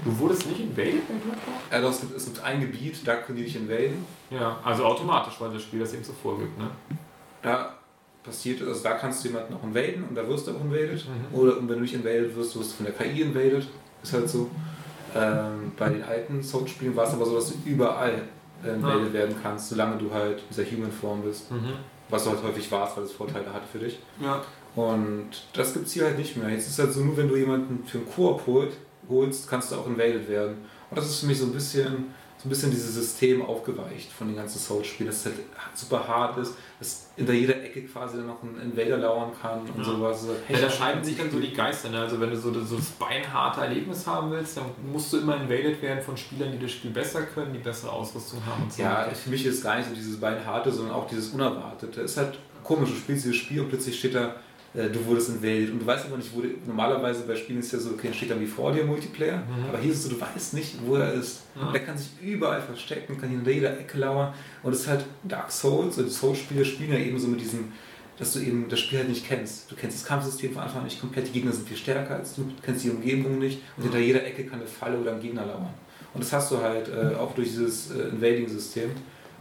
du 0.04 0.18
wurdest 0.18 0.48
nicht 0.48 0.58
invaded 0.58 1.06
bei 1.06 1.14
Bloodborne? 1.14 1.58
Ja, 1.70 1.80
doch, 1.80 1.90
es 1.90 2.00
gibt, 2.00 2.16
es 2.16 2.24
gibt 2.24 2.42
ein 2.42 2.60
Gebiet, 2.60 3.06
da 3.06 3.14
können 3.14 3.38
die 3.38 3.44
dich 3.44 3.54
invaden. 3.54 4.04
Ja, 4.30 4.58
also 4.64 4.84
automatisch, 4.86 5.34
weil 5.38 5.52
das 5.52 5.62
Spiel 5.62 5.78
das 5.78 5.94
eben 5.94 6.02
so 6.02 6.14
vorgibt, 6.20 6.58
ne? 6.58 6.68
Da 7.42 7.79
passiert, 8.24 8.62
also 8.62 8.82
da 8.82 8.92
kannst 8.94 9.24
du 9.24 9.28
jemanden 9.28 9.54
auch 9.54 9.62
invaden 9.64 10.04
und 10.08 10.14
da 10.14 10.26
wirst 10.28 10.46
du 10.46 10.52
auch 10.52 10.60
invaded. 10.60 11.04
Mhm. 11.06 11.38
Oder 11.38 11.58
und 11.58 11.68
wenn 11.68 11.76
du 11.76 11.82
nicht 11.82 11.94
invaded 11.94 12.34
wirst, 12.36 12.58
wirst 12.58 12.72
du 12.72 12.84
von 12.84 12.86
der 12.86 12.94
KI 12.94 13.22
invaded. 13.22 13.66
Ist 14.02 14.12
halt 14.12 14.28
so. 14.28 14.50
Ähm, 15.14 15.72
bei 15.76 15.88
den 15.88 16.02
alten 16.04 16.42
Souls-Spielen 16.42 16.94
war 16.94 17.06
es 17.06 17.14
aber 17.14 17.26
so, 17.26 17.34
dass 17.34 17.48
du 17.48 17.54
überall 17.68 18.22
äh, 18.64 18.74
invaded 18.74 19.08
Ah. 19.08 19.12
werden 19.12 19.34
kannst, 19.42 19.68
solange 19.70 19.98
du 19.98 20.10
halt 20.12 20.38
in 20.38 20.44
dieser 20.50 20.64
Human-Form 20.70 21.22
bist. 21.22 21.50
Mhm. 21.50 21.72
Was 22.08 22.24
du 22.24 22.30
halt 22.30 22.42
häufig 22.42 22.70
warst, 22.70 22.96
weil 22.96 23.04
es 23.04 23.12
Vorteile 23.12 23.52
hatte 23.52 23.66
für 23.70 23.78
dich. 23.78 23.98
Ja. 24.22 24.42
Und 24.76 25.30
das 25.52 25.72
gibt 25.72 25.86
es 25.86 25.92
hier 25.92 26.04
halt 26.04 26.18
nicht 26.18 26.36
mehr. 26.36 26.48
Jetzt 26.50 26.68
ist 26.68 26.78
halt 26.78 26.92
so, 26.92 27.00
nur 27.00 27.16
wenn 27.16 27.28
du 27.28 27.36
jemanden 27.36 27.84
für 27.86 27.98
einen 27.98 28.08
Koop 28.08 28.42
holst, 29.08 29.48
kannst 29.48 29.72
du 29.72 29.76
auch 29.76 29.86
invaded 29.86 30.28
werden. 30.28 30.58
Und 30.90 30.96
das 30.98 31.06
ist 31.06 31.20
für 31.20 31.26
mich 31.26 31.38
so 31.38 31.46
ein 31.46 31.52
bisschen, 31.52 32.14
so 32.42 32.48
ein 32.48 32.50
bisschen 32.50 32.70
dieses 32.70 32.94
System 32.94 33.42
aufgeweicht 33.44 34.10
von 34.10 34.28
den 34.28 34.36
ganzen 34.36 34.58
Souls-Spielen, 34.58 35.08
dass 35.10 35.18
es 35.18 35.24
halt 35.26 35.34
super 35.74 36.08
hart 36.08 36.38
ist, 36.38 36.54
dass 36.78 37.08
hinter 37.14 37.34
jeder 37.34 37.62
Ecke 37.62 37.82
quasi 37.82 38.16
dann 38.16 38.28
noch 38.28 38.42
ein 38.42 38.58
Invader 38.62 38.96
lauern 38.96 39.32
kann 39.42 39.60
und 39.60 39.76
Ja. 39.76 39.84
sowas. 39.84 40.26
Ja, 40.48 40.58
da 40.58 40.70
scheiden 40.70 41.04
sich 41.04 41.18
dann 41.18 41.30
so 41.30 41.38
die 41.38 41.52
Geister. 41.52 41.90
Ne? 41.90 42.00
Also 42.00 42.18
wenn 42.18 42.30
du 42.30 42.36
so, 42.38 42.50
so 42.64 42.76
das 42.76 42.86
beinharte 42.92 43.60
Erlebnis 43.60 44.06
haben 44.06 44.30
willst, 44.30 44.56
dann 44.56 44.64
musst 44.90 45.12
du 45.12 45.18
immer 45.18 45.36
invaded 45.36 45.82
werden 45.82 46.02
von 46.02 46.16
Spielern, 46.16 46.50
die 46.52 46.58
das 46.58 46.70
Spiel 46.72 46.90
besser 46.92 47.22
können, 47.24 47.52
die 47.52 47.58
bessere 47.58 47.92
Ausrüstung 47.92 48.40
haben 48.46 48.62
und 48.62 48.72
so. 48.72 48.80
Ja, 48.82 49.06
für 49.10 49.28
mich 49.28 49.44
ist 49.44 49.62
gar 49.62 49.76
nicht 49.76 49.90
so 49.90 49.94
dieses 49.94 50.18
Beinharte, 50.18 50.72
sondern 50.72 50.94
auch 50.94 51.06
dieses 51.08 51.28
Unerwartete. 51.34 52.00
Es 52.00 52.12
ist 52.12 52.16
halt 52.16 52.38
komisch, 52.64 52.88
du 52.88 52.96
spielst 52.96 53.24
dieses 53.26 53.36
Spiel 53.36 53.60
und 53.60 53.68
plötzlich 53.68 53.98
steht 53.98 54.14
da, 54.14 54.36
du 54.74 55.04
wurdest 55.06 55.30
invaded 55.30 55.72
und 55.72 55.80
du 55.80 55.86
weißt 55.86 56.06
aber 56.06 56.16
nicht, 56.16 56.30
wo 56.34 56.40
der, 56.42 56.50
normalerweise 56.66 57.22
bei 57.24 57.34
Spielen 57.34 57.58
ist 57.60 57.72
ja 57.72 57.78
so, 57.78 57.90
okay, 57.90 58.08
dann 58.08 58.14
steht 58.14 58.30
da 58.30 58.38
wie 58.38 58.46
vor 58.46 58.72
dir 58.72 58.84
Multiplayer, 58.84 59.38
Mhm. 59.38 59.68
aber 59.68 59.78
hier 59.78 59.90
ist 59.92 59.98
es 59.98 60.04
so, 60.04 60.10
du 60.10 60.20
weißt 60.20 60.54
nicht, 60.54 60.74
wo 60.86 60.94
er 60.96 61.12
ist. 61.14 61.40
Ja. 61.60 61.72
Der 61.72 61.80
kann 61.80 61.98
sich 61.98 62.08
überall 62.22 62.60
verstecken, 62.62 63.18
kann 63.18 63.30
hinter 63.30 63.50
jeder 63.50 63.78
Ecke 63.78 63.98
lauern 63.98 64.32
und 64.62 64.72
es 64.72 64.80
ist 64.82 64.88
halt 64.88 65.04
Dark 65.24 65.50
Souls, 65.50 65.98
und 65.98 66.06
die 66.06 66.10
Souls-Spiele 66.10 66.64
spielen 66.64 66.92
ja 66.92 66.98
eben 66.98 67.18
so 67.18 67.26
mit 67.28 67.40
diesem, 67.40 67.72
dass 68.18 68.32
du 68.34 68.38
eben 68.40 68.68
das 68.68 68.78
Spiel 68.80 68.98
halt 68.98 69.08
nicht 69.08 69.26
kennst. 69.26 69.70
Du 69.72 69.74
kennst 69.74 69.96
das 69.98 70.04
Kampfsystem 70.06 70.52
von 70.52 70.62
Anfang 70.62 70.78
an 70.80 70.84
nicht 70.84 71.00
komplett, 71.00 71.26
die 71.28 71.32
Gegner 71.32 71.52
sind 71.52 71.66
viel 71.66 71.76
stärker 71.76 72.14
als 72.16 72.34
du, 72.36 72.42
du 72.42 72.50
kennst 72.62 72.84
die 72.84 72.90
Umgebung 72.90 73.38
nicht 73.38 73.60
und 73.76 73.82
hinter 73.84 73.98
jeder 73.98 74.24
Ecke 74.24 74.44
kann 74.44 74.60
eine 74.60 74.68
Falle 74.68 74.98
oder 74.98 75.12
ein 75.14 75.20
Gegner 75.20 75.46
lauern. 75.46 75.70
Und 76.14 76.22
das 76.24 76.32
hast 76.32 76.50
du 76.52 76.58
halt 76.60 76.88
äh, 76.88 77.14
auch 77.16 77.34
durch 77.34 77.48
dieses 77.48 77.90
äh, 77.92 78.08
Invading-System. 78.08 78.90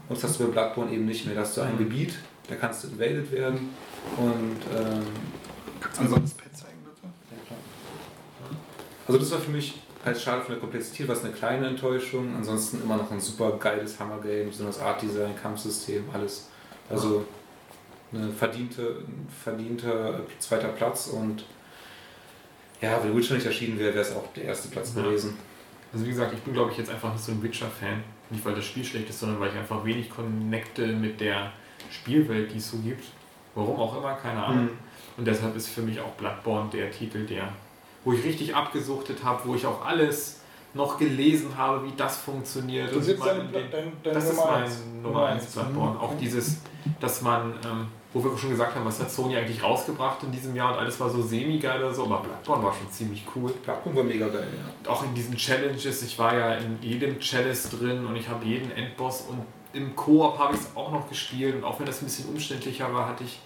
Und 0.08 0.16
das 0.18 0.24
hast 0.24 0.40
du 0.40 0.46
bei 0.46 0.52
Bloodborne 0.52 0.92
eben 0.92 1.06
nicht 1.06 1.26
mehr. 1.26 1.36
Da 1.36 1.42
hast 1.42 1.58
du 1.58 1.62
ein 1.62 1.74
Mhm. 1.76 1.80
Gebiet, 1.80 2.14
da 2.50 2.56
kannst 2.56 2.84
du 2.84 2.88
invaded 2.90 3.32
werden. 3.32 3.70
Und 4.18 4.58
ähm, 4.76 5.04
Kannst 5.80 6.00
du 6.00 6.04
mal 6.06 6.20
das 6.20 6.34
Pad 6.34 6.56
zeigen, 6.58 6.78
bitte? 6.84 7.08
ja, 7.32 7.46
klar. 7.48 7.60
Also 9.08 9.20
das 9.20 9.32
war 9.32 9.40
für 9.40 9.52
mich 9.52 9.82
halt 10.06 10.20
schade 10.20 10.42
von 10.42 10.52
der 10.54 10.60
Komplexität, 10.60 11.08
was 11.08 11.24
eine 11.24 11.34
kleine 11.34 11.68
Enttäuschung. 11.68 12.34
Ansonsten 12.36 12.82
immer 12.84 12.98
noch 12.98 13.12
ein 13.12 13.20
super 13.20 13.52
geiles 13.60 14.00
Hammer-Game, 14.00 14.48
besonders 14.50 14.80
Art-Design, 14.80 15.36
Kampfsystem, 15.42 16.04
alles. 16.14 16.50
Also 16.90 17.26
eine 18.12 18.32
verdiente, 18.32 19.04
ein 19.08 19.28
verdienter 19.44 20.22
zweiter 20.40 20.70
Platz 20.70 21.08
und 21.08 21.44
ja, 22.82 22.98
wenn 23.04 23.16
Witcher 23.16 23.36
nicht 23.36 23.46
erschienen 23.46 23.78
wäre, 23.78 23.94
wäre 23.94 24.04
es 24.06 24.16
auch 24.16 24.32
der 24.34 24.46
erste 24.46 24.70
Platz 24.70 24.94
Ja. 24.96 25.04
gewesen. 25.04 25.38
Also 25.94 26.06
wie 26.06 26.10
gesagt, 26.10 26.34
ich 26.34 26.40
bin 26.40 26.54
glaube 26.54 26.72
ich 26.72 26.78
jetzt 26.78 26.90
einfach 26.90 27.12
nicht 27.14 27.24
so 27.24 27.32
ein 27.32 27.44
Witcher-Fan. 27.44 28.04
Nicht 28.32 28.46
weil 28.46 28.56
das 28.56 28.66
Spiel 28.66 28.84
schlecht 28.86 29.10
ist, 29.10 29.20
sondern 29.20 29.40
weil 29.40 29.50
ich 29.50 29.56
einfach 29.56 29.84
wenig 29.86 30.10
connecte 30.10 30.88
mit 30.88 31.20
der 31.20 31.52
Spielwelt, 31.90 32.54
die 32.54 32.58
es 32.58 32.72
so 32.72 32.78
gibt. 32.78 33.04
Warum 33.56 33.78
auch 33.80 33.98
immer, 33.98 34.14
keine 34.14 34.44
Ahnung. 34.44 34.64
Mhm. 34.66 34.70
Und 35.18 35.26
deshalb 35.26 35.56
ist 35.56 35.70
für 35.70 35.82
mich 35.82 36.00
auch 36.00 36.12
Bloodborne 36.12 36.70
der 36.72 36.92
Titel, 36.92 37.26
der, 37.26 37.50
wo 38.06 38.14
ich 38.14 38.24
richtig 38.24 38.56
abgesuchtet 38.56 39.24
habe, 39.24 39.42
wo 39.46 39.56
ich 39.56 39.66
auch 39.66 39.86
alles 39.86 40.38
noch 40.74 40.98
gelesen 41.00 41.58
habe, 41.58 41.84
wie 41.86 41.94
das 41.98 42.18
funktioniert. 42.18 42.88
Das 42.90 42.96
Und 42.96 43.02
ist 43.02 43.08
jetzt 43.10 43.20
mal 43.20 43.28
deine, 43.30 43.42
in 43.44 43.52
den- 43.52 43.72
dein, 43.72 43.92
dein 44.04 44.14
das 44.14 44.24
ist 44.26 44.36
Nummer 44.38 44.52
mein 44.52 44.64
eins. 44.64 44.80
Nummer 45.02 45.26
1 45.26 45.44
eins. 45.44 45.54
Bloodborne. 45.54 45.92
Mhm. 45.96 46.00
Auch 46.00 46.18
dieses, 46.18 46.58
dass 47.00 47.22
man, 47.24 47.54
ähm, 47.66 47.88
wo 48.14 48.24
wir 48.24 48.38
schon 48.38 48.52
gesagt 48.52 48.76
haben, 48.76 48.86
was 48.86 49.00
hat 49.00 49.10
Sony 49.12 49.36
eigentlich 49.36 49.62
rausgebracht 49.64 50.24
in 50.24 50.32
diesem 50.32 50.56
Jahr 50.56 50.74
und 50.74 50.80
alles 50.80 51.00
war 51.00 51.10
so 51.10 51.22
semi-geil 51.24 51.84
oder 51.84 51.94
so, 51.94 52.06
aber 52.06 52.20
Bloodborne 52.20 52.64
war 52.64 52.74
schon 52.74 52.90
ziemlich 52.92 53.26
cool. 53.36 53.52
Bloodborne 53.64 53.98
war 53.98 54.04
mega 54.04 54.28
geil, 54.28 54.48
ja. 54.56 54.74
Und 54.80 54.88
auch 54.88 55.04
in 55.04 55.14
diesen 55.16 55.36
Challenges, 55.36 56.04
ich 56.04 56.18
war 56.20 56.36
ja 56.38 56.54
in 56.54 56.78
jedem 56.82 57.20
Chalice 57.20 57.70
drin 57.72 58.06
und 58.06 58.16
ich 58.16 58.30
habe 58.30 58.46
jeden 58.46 58.72
Endboss 58.72 59.22
und 59.28 59.42
im 59.74 59.96
Koop 59.96 60.38
habe 60.40 60.56
ich 60.56 60.62
es 60.62 60.76
auch 60.76 60.92
noch 60.92 61.08
gespielt 61.10 61.56
und 61.56 61.64
auch 61.64 61.80
wenn 61.80 61.86
das 61.86 62.02
ein 62.02 62.06
bisschen 62.06 62.30
umständlicher 62.30 62.92
war, 62.94 63.08
hatte 63.08 63.24
ich 63.24 63.40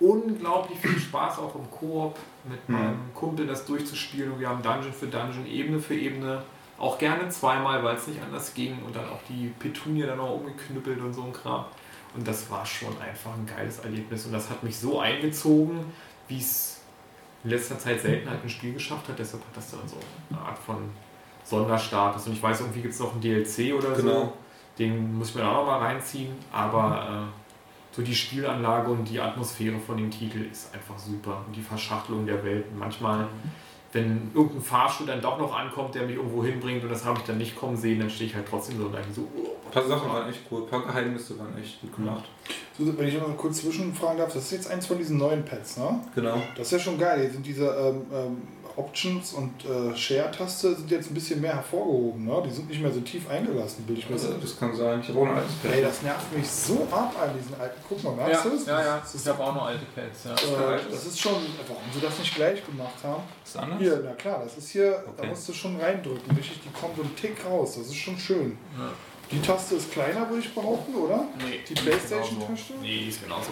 unglaublich 0.00 0.78
viel 0.78 0.98
Spaß 0.98 1.38
auch 1.40 1.54
im 1.56 1.68
Koop 1.70 2.16
mit 2.48 2.68
Mhm. 2.68 2.74
meinem 2.74 3.14
Kumpel 3.14 3.46
das 3.46 3.64
durchzuspielen 3.66 4.32
und 4.32 4.40
wir 4.40 4.48
haben 4.48 4.62
Dungeon 4.62 4.92
für 4.92 5.06
Dungeon, 5.08 5.46
Ebene 5.46 5.80
für 5.80 5.94
Ebene, 5.96 6.42
auch 6.78 6.96
gerne 6.98 7.28
zweimal, 7.28 7.82
weil 7.82 7.96
es 7.96 8.06
nicht 8.06 8.22
anders 8.22 8.54
ging 8.54 8.78
und 8.86 8.94
dann 8.94 9.08
auch 9.08 9.18
die 9.28 9.48
Petunie 9.58 10.02
dann 10.02 10.18
noch 10.18 10.30
umgeknüppelt 10.32 11.00
und 11.00 11.12
so 11.12 11.22
ein 11.24 11.32
Kram. 11.32 11.64
Und 12.14 12.26
das 12.26 12.48
war 12.50 12.64
schon 12.64 12.96
einfach 13.00 13.32
ein 13.34 13.44
geiles 13.46 13.80
Erlebnis 13.80 14.24
und 14.26 14.32
das 14.32 14.48
hat 14.48 14.62
mich 14.62 14.78
so 14.78 15.00
eingezogen, 15.00 15.84
wie 16.28 16.38
es 16.38 16.80
in 17.42 17.50
letzter 17.50 17.78
Zeit 17.78 18.00
selten 18.00 18.30
halt 18.30 18.42
ein 18.44 18.48
Spiel 18.48 18.74
geschafft 18.74 19.08
hat. 19.08 19.18
Deshalb 19.18 19.42
hat 19.44 19.56
das 19.56 19.72
dann 19.72 19.86
so 19.88 19.96
eine 20.30 20.40
Art 20.40 20.58
von 20.58 20.76
Sonderstatus. 21.44 22.26
Und 22.26 22.32
ich 22.34 22.42
weiß, 22.42 22.60
irgendwie 22.60 22.82
gibt 22.82 22.94
es 22.94 23.00
noch 23.00 23.12
einen 23.12 23.20
DLC 23.20 23.74
oder 23.74 23.94
so. 23.94 24.32
Den 24.78 25.18
muss 25.18 25.30
ich 25.30 25.34
mir 25.34 25.46
auch 25.48 25.54
noch 25.54 25.66
mal 25.66 25.78
reinziehen. 25.78 26.32
Aber 26.52 27.28
äh, 27.28 27.94
so 27.94 28.02
die 28.02 28.14
Spielanlage 28.14 28.90
und 28.90 29.04
die 29.04 29.20
Atmosphäre 29.20 29.78
von 29.78 29.96
dem 29.96 30.10
Titel 30.10 30.46
ist 30.50 30.72
einfach 30.74 30.98
super. 30.98 31.42
Und 31.46 31.56
die 31.56 31.62
Verschachtelung 31.62 32.26
der 32.26 32.44
Welten. 32.44 32.78
Manchmal, 32.78 33.26
wenn 33.92 34.30
irgendein 34.34 34.62
Fahrstuhl 34.62 35.06
dann 35.06 35.20
doch 35.20 35.38
noch 35.38 35.56
ankommt, 35.56 35.94
der 35.94 36.02
mich 36.02 36.16
irgendwo 36.16 36.44
hinbringt 36.44 36.84
und 36.84 36.90
das 36.90 37.04
habe 37.04 37.18
ich 37.18 37.24
dann 37.24 37.38
nicht 37.38 37.56
kommen 37.56 37.76
sehen, 37.76 37.98
dann 37.98 38.10
stehe 38.10 38.30
ich 38.30 38.36
halt 38.36 38.46
trotzdem 38.48 38.78
so 38.78 38.86
und 38.86 38.94
denke 38.94 39.12
so, 39.12 39.22
oh, 39.36 39.56
Ein 39.66 39.72
paar 39.72 39.84
Sachen 39.84 40.08
waren 40.10 40.28
echt 40.28 40.40
cool, 40.50 40.62
ein 40.62 40.68
paar 40.68 40.82
Geheimnisse 40.82 41.38
waren 41.38 41.58
echt 41.58 41.80
gut 41.80 41.96
gemacht. 41.96 42.24
So, 42.78 42.96
wenn 42.96 43.08
ich 43.08 43.14
noch 43.14 43.26
mal 43.26 43.34
kurz 43.34 43.62
zwischenfragen 43.62 44.18
darf, 44.18 44.32
das 44.32 44.44
ist 44.44 44.52
jetzt 44.52 44.70
eins 44.70 44.86
von 44.86 44.98
diesen 44.98 45.18
neuen 45.18 45.44
Pads, 45.44 45.78
ne? 45.78 46.00
Genau. 46.14 46.40
Das 46.54 46.66
ist 46.66 46.72
ja 46.72 46.78
schon 46.78 46.98
geil. 46.98 47.20
Hier 47.22 47.30
sind 47.30 47.44
diese 47.44 47.66
ähm, 47.66 48.02
ähm, 48.12 48.42
Options 48.78 49.32
und 49.32 49.52
äh, 49.64 49.96
Share-Taste 49.96 50.76
sind 50.76 50.90
jetzt 50.90 51.10
ein 51.10 51.14
bisschen 51.14 51.40
mehr 51.40 51.54
hervorgehoben. 51.56 52.24
Ne? 52.24 52.42
Die 52.46 52.50
sind 52.50 52.68
nicht 52.68 52.80
mehr 52.80 52.92
so 52.92 53.00
tief 53.00 53.28
eingelassen, 53.28 53.84
will 53.88 53.98
ich 53.98 54.08
mir 54.08 54.14
Also, 54.14 54.28
sagen. 54.28 54.40
das 54.40 54.58
kann 54.58 54.74
sein. 54.76 55.00
Ich 55.02 55.08
habe 55.08 55.18
auch 55.20 55.26
ein 55.26 55.34
altes 55.36 55.54
Pad. 55.62 55.72
Ey, 55.72 55.82
das 55.82 56.02
nervt 56.02 56.32
mich 56.36 56.48
so 56.48 56.86
ab 56.90 57.14
an 57.20 57.30
diesen 57.38 57.60
alten. 57.60 57.80
Guck 57.88 58.04
mal, 58.04 58.12
merkst 58.14 58.44
du 58.44 58.48
es? 58.50 58.64
Das, 58.64 59.14
Ich 59.14 59.26
habe 59.26 59.42
auch 59.42 59.54
noch 59.54 59.66
alte 59.66 59.84
Pads, 59.94 60.24
ja. 60.24 60.32
äh, 60.32 60.78
das 60.90 61.06
ist 61.06 61.20
schon, 61.20 61.34
warum 61.66 61.82
sie 61.92 62.00
das 62.00 62.18
nicht 62.18 62.34
gleich 62.34 62.64
gemacht 62.64 62.94
haben. 63.02 63.22
Ist 63.44 63.54
das 63.56 63.62
anders? 63.62 63.78
Hier, 63.80 64.00
na 64.04 64.12
klar, 64.12 64.40
das 64.44 64.56
ist 64.56 64.70
hier, 64.70 64.90
da 64.90 65.12
Okay. 65.18 65.26
musst 65.28 65.48
du 65.48 65.52
schon 65.52 65.80
reindrücken. 65.80 66.36
Richtig, 66.36 66.60
die 66.64 66.70
kommt 66.80 66.96
so 66.96 67.02
einen 67.02 67.16
Tick 67.16 67.36
raus. 67.44 67.74
Das 67.76 67.86
ist 67.88 67.96
schon 67.96 68.16
schön. 68.18 68.56
Ja. 68.78 68.90
Die 69.30 69.42
Taste 69.42 69.74
ist 69.74 69.92
kleiner, 69.92 70.26
würde 70.30 70.40
ich 70.40 70.54
behaupten, 70.54 70.94
oder? 70.94 71.24
Nee, 71.38 71.60
Die 71.68 71.74
Playstation-Taste? 71.74 72.74
Nee, 72.80 72.98
die 73.00 73.08
ist 73.08 73.22
genauso. 73.22 73.50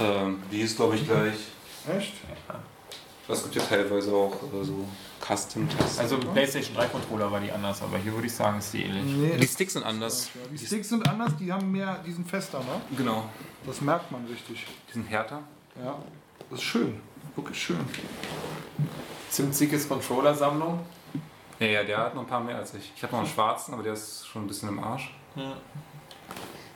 Ähm, 0.00 0.42
die 0.50 0.62
ist, 0.62 0.76
glaube 0.76 0.96
ich, 0.96 1.06
gleich. 1.06 1.34
Echt? 1.96 2.14
Es 3.28 3.42
gibt 3.42 3.56
ja 3.56 3.62
teilweise 3.62 4.12
auch 4.12 4.34
äh, 4.34 4.64
so 4.64 4.86
Custom-Tasten. 5.20 6.00
Also 6.00 6.16
im 6.16 6.32
PlayStation 6.32 6.74
3 6.76 6.86
Controller 6.86 7.30
war 7.30 7.40
die 7.40 7.52
anders, 7.52 7.82
aber 7.82 7.98
hier 7.98 8.12
würde 8.12 8.26
ich 8.26 8.34
sagen, 8.34 8.58
ist 8.58 8.72
die 8.72 8.84
ähnlich. 8.84 9.04
Nee. 9.04 9.36
die 9.36 9.46
Sticks 9.46 9.74
sind 9.74 9.84
anders. 9.84 10.30
Die 10.50 10.66
Sticks 10.66 10.88
sind 10.88 11.06
anders, 11.06 11.32
die 11.38 11.52
haben 11.52 11.70
mehr, 11.70 11.98
die 12.06 12.12
sind 12.12 12.28
fester, 12.28 12.60
ne? 12.60 12.80
Genau. 12.96 13.28
Das 13.66 13.80
merkt 13.82 14.10
man 14.10 14.24
richtig. 14.26 14.66
Die 14.88 14.92
sind 14.94 15.10
härter. 15.10 15.42
Ja. 15.82 15.98
Das 16.48 16.60
ist 16.60 16.64
schön. 16.64 17.00
Wirklich 17.36 17.62
schön. 17.62 17.80
Ziemlich 19.30 19.88
Controller-Sammlung. 19.88 20.80
Ja, 21.60 21.66
ja, 21.66 21.82
der 21.82 21.98
hat 21.98 22.14
noch 22.14 22.22
ein 22.22 22.28
paar 22.28 22.40
mehr 22.40 22.56
als 22.56 22.72
ich. 22.74 22.92
Ich 22.96 23.02
habe 23.02 23.12
noch 23.12 23.20
einen 23.20 23.28
schwarzen, 23.28 23.74
aber 23.74 23.82
der 23.82 23.92
ist 23.92 24.26
schon 24.26 24.44
ein 24.44 24.46
bisschen 24.46 24.70
im 24.70 24.78
Arsch. 24.78 25.12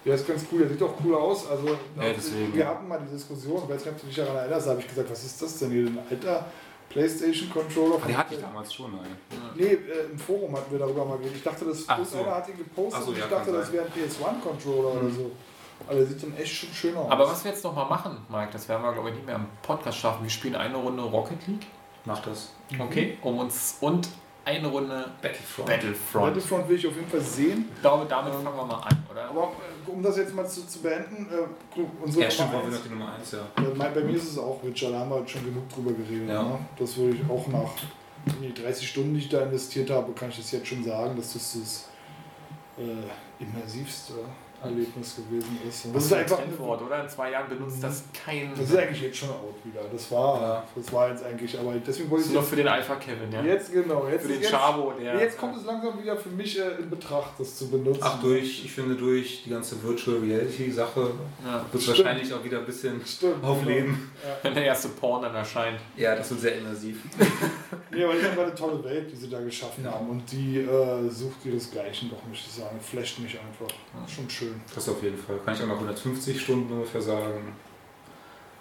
Der 0.04 0.14
ist 0.16 0.26
ganz 0.26 0.44
cool, 0.50 0.60
der 0.60 0.68
sieht 0.68 0.82
auch 0.82 0.94
cool 1.04 1.14
aus. 1.14 1.48
Also, 1.48 1.68
Ja, 1.68 2.12
deswegen. 2.16 2.54
wir 2.54 2.66
hatten 2.66 2.88
mal 2.88 2.98
die 3.06 3.12
Diskussion, 3.14 3.62
ich 3.64 3.68
weiß 3.74 3.84
nicht, 3.84 3.94
ob 3.94 4.00
du 4.00 4.06
dich 4.06 4.16
daran 4.16 4.36
erinnerst, 4.36 4.66
da 4.66 4.70
habe 4.72 4.80
ich 4.80 4.88
gesagt, 4.88 5.10
was 5.10 5.24
ist 5.24 5.40
das 5.42 5.58
denn 5.58 5.70
hier? 5.70 5.86
Ein 5.86 5.98
alter 6.10 6.46
Playstation-Controller? 6.90 7.94
Aber 7.96 8.06
die 8.06 8.16
hatte 8.16 8.34
ich 8.34 8.40
damals 8.40 8.72
schon, 8.74 8.92
nein. 8.92 9.16
Nee, 9.54 9.64
äh, 9.64 10.10
im 10.10 10.18
Forum 10.18 10.56
hatten 10.56 10.70
wir 10.72 10.78
darüber 10.78 11.04
mal 11.04 11.18
geredet. 11.18 11.36
Ich 11.36 11.42
dachte, 11.42 11.64
das 11.64 11.84
Ach 11.86 12.04
so. 12.04 12.26
hat 12.26 12.48
ihn 12.48 12.58
gepostet 12.58 12.94
Ach 13.00 13.04
so, 13.04 13.10
und 13.10 13.18
ja, 13.18 13.24
ich 13.24 13.30
dachte, 13.30 13.50
kann 13.50 13.60
das 13.60 13.72
wäre 13.72 13.84
ein 13.86 13.92
PS1-Controller 13.92 15.00
oder 15.00 15.10
so. 15.10 15.30
Aber 15.86 15.96
der 15.96 16.06
sieht 16.06 16.22
dann 16.22 16.36
echt 16.36 16.52
schon 16.54 16.68
schön 16.72 16.96
aus. 16.96 17.10
Aber 17.10 17.26
was 17.28 17.44
wir 17.44 17.50
jetzt 17.50 17.64
noch 17.64 17.74
mal 17.74 17.86
machen, 17.86 18.16
Mike, 18.28 18.50
das 18.52 18.68
werden 18.68 18.82
wir 18.82 18.92
glaube 18.92 19.08
ich 19.10 19.14
nicht 19.16 19.26
mehr 19.26 19.36
im 19.36 19.46
Podcast 19.62 19.98
schaffen. 19.98 20.22
Wir 20.22 20.30
spielen 20.30 20.54
eine 20.54 20.76
Runde 20.76 21.02
Rocket 21.02 21.44
League. 21.48 21.66
Mach 22.04 22.20
das. 22.20 22.52
Okay. 22.78 23.18
Um 23.22 23.38
uns 23.38 23.78
und 23.80 24.08
eine 24.44 24.68
Runde 24.68 25.06
Battlefront. 25.22 25.68
Battlefront. 25.68 26.26
Battlefront 26.26 26.68
will 26.68 26.76
ich 26.76 26.86
auf 26.86 26.94
jeden 26.94 27.08
Fall 27.08 27.20
sehen. 27.20 27.68
Ich 27.74 27.80
glaube, 27.80 28.06
damit 28.08 28.32
fangen 28.32 28.44
wir 28.56 28.64
mal 28.64 28.80
an, 28.80 29.06
oder? 29.10 29.24
Aber 29.28 29.42
äh, 29.42 29.71
um 29.86 30.02
das 30.02 30.16
jetzt 30.16 30.34
mal 30.34 30.46
zu, 30.46 30.66
zu 30.66 30.80
beenden, 30.80 31.26
äh, 31.30 31.80
unsere 32.02 32.24
Ja, 32.24 32.30
stimmt, 32.30 32.52
Nummer 32.52 32.62
wollen 32.64 32.72
wir 32.72 32.76
eins- 32.78 32.84
noch 32.84 32.90
die 32.92 32.98
Nummer 32.98 33.12
1, 33.14 33.32
ja. 33.32 33.38
Äh, 33.56 33.74
mein- 33.76 33.94
Bei 33.94 34.00
mir 34.00 34.16
ist 34.16 34.30
es 34.30 34.38
auch 34.38 34.62
Witcher, 34.64 34.90
da 34.90 34.98
haben 35.00 35.10
wir 35.10 35.16
halt 35.16 35.30
schon 35.30 35.44
genug 35.44 35.68
drüber 35.68 35.92
geredet. 35.92 36.28
Ja. 36.28 36.42
Ne? 36.42 36.58
Das 36.78 36.96
würde 36.96 37.16
ich 37.16 37.30
auch 37.30 37.46
nach 37.48 37.70
die 38.40 38.52
30 38.54 38.88
Stunden, 38.88 39.14
die 39.14 39.20
ich 39.20 39.28
da 39.28 39.42
investiert 39.42 39.90
habe, 39.90 40.12
kann 40.12 40.28
ich 40.30 40.36
das 40.36 40.50
jetzt 40.52 40.66
schon 40.68 40.84
sagen, 40.84 41.16
dass 41.16 41.32
das 41.32 41.52
das 41.58 41.88
äh, 42.78 43.42
immersivste 43.42 44.14
Erlebnis 44.62 45.16
gewesen 45.16 45.58
ist. 45.68 45.84
Und 45.86 45.96
das 45.96 46.04
ist 46.06 46.12
einfach 46.12 46.38
Trendwort, 46.38 46.82
oder? 46.82 47.02
In 47.02 47.08
zwei 47.08 47.30
Jahren 47.30 47.48
benutzt 47.48 47.82
das 47.82 48.04
kein. 48.24 48.50
das 48.56 48.70
ist 48.70 48.76
eigentlich 48.76 49.02
jetzt 49.02 49.16
schon 49.18 49.30
out 49.30 49.54
wieder. 49.64 49.80
Das 49.92 50.10
war, 50.10 50.40
Ja. 50.40 50.64
das 50.74 50.92
war 50.92 51.08
jetzt 51.10 51.24
eigentlich, 51.24 51.58
aber 51.58 51.74
deswegen 51.86 52.10
wollte 52.10 52.24
Das 52.24 52.26
ich 52.26 52.30
ist 52.30 52.32
nur 52.34 52.42
jetzt, 52.42 52.50
für 52.50 52.56
den 52.56 52.68
Alpha 52.68 52.94
Kevin, 52.96 53.32
ja. 53.32 53.42
jetzt 53.42 53.72
genau, 53.72 54.06
jetzt, 54.08 54.22
für 54.22 54.28
den 54.28 54.40
jetzt, 54.42 54.50
Chavo, 54.50 54.92
der. 55.00 55.18
jetzt 55.20 55.38
kommt 55.38 55.56
es 55.56 55.64
langsam 55.64 56.00
wieder 56.02 56.16
für 56.16 56.28
mich 56.30 56.58
äh, 56.58 56.62
in 56.80 56.90
Betracht, 56.90 57.32
das 57.38 57.56
zu 57.56 57.68
benutzen. 57.70 58.00
Ach, 58.02 58.20
durch, 58.20 58.64
ich 58.64 58.72
finde, 58.72 58.94
durch 58.94 59.42
die 59.44 59.50
ganze 59.50 59.82
Virtual 59.82 60.18
Reality-Sache 60.18 61.10
Ja. 61.44 61.54
wird 61.54 61.74
es 61.74 61.82
Stimmt. 61.82 61.98
wahrscheinlich 61.98 62.32
auch 62.34 62.44
wieder 62.44 62.58
ein 62.58 62.66
bisschen 62.66 63.00
Stimmt. 63.06 63.42
aufleben. 63.44 64.10
Wenn 64.42 64.54
der 64.54 64.64
erste 64.64 64.88
Porn 64.88 65.22
dann 65.22 65.34
erscheint. 65.34 65.78
Ja, 65.96 66.14
das 66.14 66.30
wird 66.30 66.40
sehr 66.40 66.58
immersiv. 66.58 66.98
Ja, 67.94 68.06
aber 68.08 68.14
die 68.18 68.24
haben 68.24 68.38
eine 68.38 68.54
tolle 68.54 68.82
Welt, 68.84 69.10
die 69.12 69.16
sie 69.16 69.28
da 69.28 69.38
geschaffen 69.40 69.84
haben 69.86 70.08
und 70.08 70.22
die 70.32 70.60
äh, 70.60 71.10
sucht 71.10 71.44
ihresgleichen 71.44 72.08
doch, 72.10 72.26
muss 72.26 72.38
ich 72.38 72.50
sagen. 72.52 72.80
Flasht 72.80 73.18
mich 73.18 73.38
einfach. 73.38 73.74
Schon 74.08 74.30
schön. 74.30 74.51
Das 74.74 74.88
auf 74.88 75.02
jeden 75.02 75.18
Fall. 75.18 75.38
Kann 75.44 75.54
ich 75.54 75.62
auch 75.62 75.66
nach 75.66 75.74
150 75.74 76.40
Stunden 76.40 76.72
ungefähr 76.72 77.02
sagen. 77.02 77.54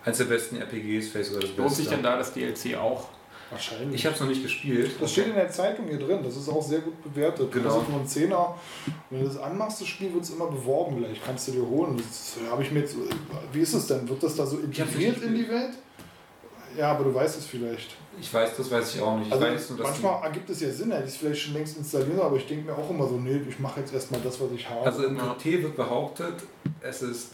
Eins 0.03 0.17
der 0.17 0.25
besten 0.25 0.57
RPGs, 0.57 1.09
vielleicht 1.09 1.29
sogar 1.29 1.41
das 1.41 1.49
Beste. 1.51 1.61
Lohnt 1.61 1.75
sich 1.75 1.87
denn 1.87 2.03
da 2.03 2.17
das 2.17 2.33
DLC 2.33 2.75
auch? 2.75 3.09
Wahrscheinlich. 3.51 3.95
Ich 3.95 4.05
habe 4.05 4.15
es 4.15 4.21
noch 4.21 4.29
nicht 4.29 4.41
gespielt. 4.41 4.91
das 4.99 5.11
steht 5.11 5.27
in 5.27 5.35
der 5.35 5.49
Zeitung 5.49 5.85
hier 5.87 5.99
drin, 5.99 6.19
das 6.23 6.37
ist 6.37 6.47
auch 6.47 6.63
sehr 6.63 6.79
gut 6.79 7.03
bewertet. 7.03 7.51
Genau. 7.51 7.65
Das 7.65 7.83
ist 7.83 7.89
nur 7.89 7.99
ein 7.99 8.07
Zehner. 8.07 8.55
Wenn 9.09 9.19
du 9.19 9.25
das 9.27 9.37
anmachst, 9.37 9.81
das 9.81 9.89
Spiel 9.89 10.13
wird 10.13 10.23
es 10.23 10.29
immer 10.29 10.47
beworben 10.47 10.97
gleich. 10.97 11.19
Kannst 11.23 11.49
du 11.49 11.51
dir 11.51 11.67
holen. 11.67 11.97
Das 11.97 12.37
habe 12.49 12.63
ich 12.63 12.71
mir 12.71 12.79
jetzt. 12.79 12.95
Wie 13.51 13.59
ist 13.59 13.73
es 13.73 13.87
denn? 13.87 14.07
Wird 14.07 14.23
das 14.23 14.37
da 14.37 14.45
so 14.45 14.57
integriert 14.57 15.21
in 15.21 15.35
die 15.35 15.49
Welt? 15.49 15.73
Ja, 16.77 16.91
aber 16.91 17.03
du 17.05 17.13
weißt 17.13 17.37
es 17.37 17.45
vielleicht. 17.45 17.95
Ich 18.19 18.33
weiß, 18.33 18.57
das 18.57 18.69
weiß 18.71 18.95
ich 18.95 19.01
auch 19.01 19.17
nicht. 19.17 19.27
Ich 19.27 19.33
Also 19.33 19.45
weiß 19.45 19.69
manchmal 19.83 20.23
ergibt 20.23 20.49
es 20.49 20.61
ja 20.61 20.69
Sinn, 20.71 20.91
hätte 20.91 21.05
ich 21.05 21.11
es 21.11 21.17
vielleicht 21.17 21.41
schon 21.41 21.53
längst 21.53 21.77
installieren, 21.77 22.19
aber 22.21 22.37
ich 22.37 22.47
denke 22.47 22.65
mir 22.71 22.77
auch 22.77 22.89
immer 22.89 23.07
so, 23.07 23.15
nee, 23.15 23.41
ich 23.47 23.59
mache 23.59 23.79
jetzt 23.79 23.93
erstmal 23.93 24.21
das, 24.21 24.39
was 24.39 24.51
ich 24.53 24.69
habe. 24.69 24.85
also 24.85 25.05
im. 25.05 25.17
QT 25.17 25.45
wird 25.45 25.75
behauptet, 25.75 26.35
es 26.81 27.01
ist 27.01 27.31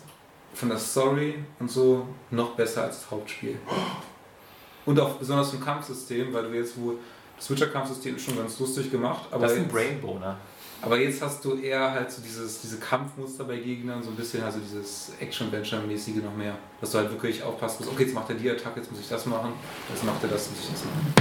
von 0.53 0.69
der 0.69 0.77
Story 0.77 1.35
und 1.59 1.69
so 1.69 2.07
noch 2.31 2.51
besser 2.55 2.83
als 2.83 3.01
das 3.01 3.11
Hauptspiel. 3.11 3.57
Und 4.85 4.97
auch 5.01 5.15
besonders 5.15 5.49
vom 5.49 5.59
Kampfsystem, 5.61 6.33
weil 6.33 6.43
du 6.43 6.57
jetzt 6.57 6.79
wohl 6.81 6.95
das 7.35 7.45
Switcher-Kampfsystem 7.45 8.15
ist 8.15 8.23
schon 8.23 8.37
ganz 8.37 8.57
lustig 8.57 8.89
gemacht, 8.89 9.27
aber 9.31 9.41
Das 9.43 9.51
ist 9.51 9.57
ein 9.57 9.63
jetzt, 9.65 9.73
Brainboner. 9.73 10.37
Aber 10.81 10.99
jetzt 10.99 11.21
hast 11.21 11.43
du 11.43 11.55
eher 11.57 11.91
halt 11.91 12.11
so 12.11 12.21
dieses, 12.21 12.61
diese 12.61 12.77
Kampfmuster 12.77 13.45
bei 13.45 13.57
Gegnern, 13.57 14.03
so 14.03 14.09
ein 14.09 14.15
bisschen 14.15 14.43
also 14.43 14.59
dieses 14.59 15.11
Action-Venture-mäßige 15.19 16.23
noch 16.23 16.35
mehr. 16.35 16.55
Dass 16.79 16.91
du 16.91 16.99
halt 16.99 17.11
wirklich 17.11 17.41
aufpassen 17.41 17.77
musst, 17.79 17.91
okay, 17.91 18.03
jetzt 18.03 18.13
macht 18.13 18.29
er 18.29 18.35
die 18.35 18.49
Attacke, 18.49 18.79
jetzt 18.79 18.91
muss 18.91 18.99
ich 19.01 19.09
das 19.09 19.25
machen, 19.25 19.53
jetzt 19.89 20.03
macht 20.03 20.21
er 20.23 20.29
das, 20.29 20.49
muss 20.49 20.59
ich 20.59 20.69
das 20.71 20.85
machen. 20.85 21.13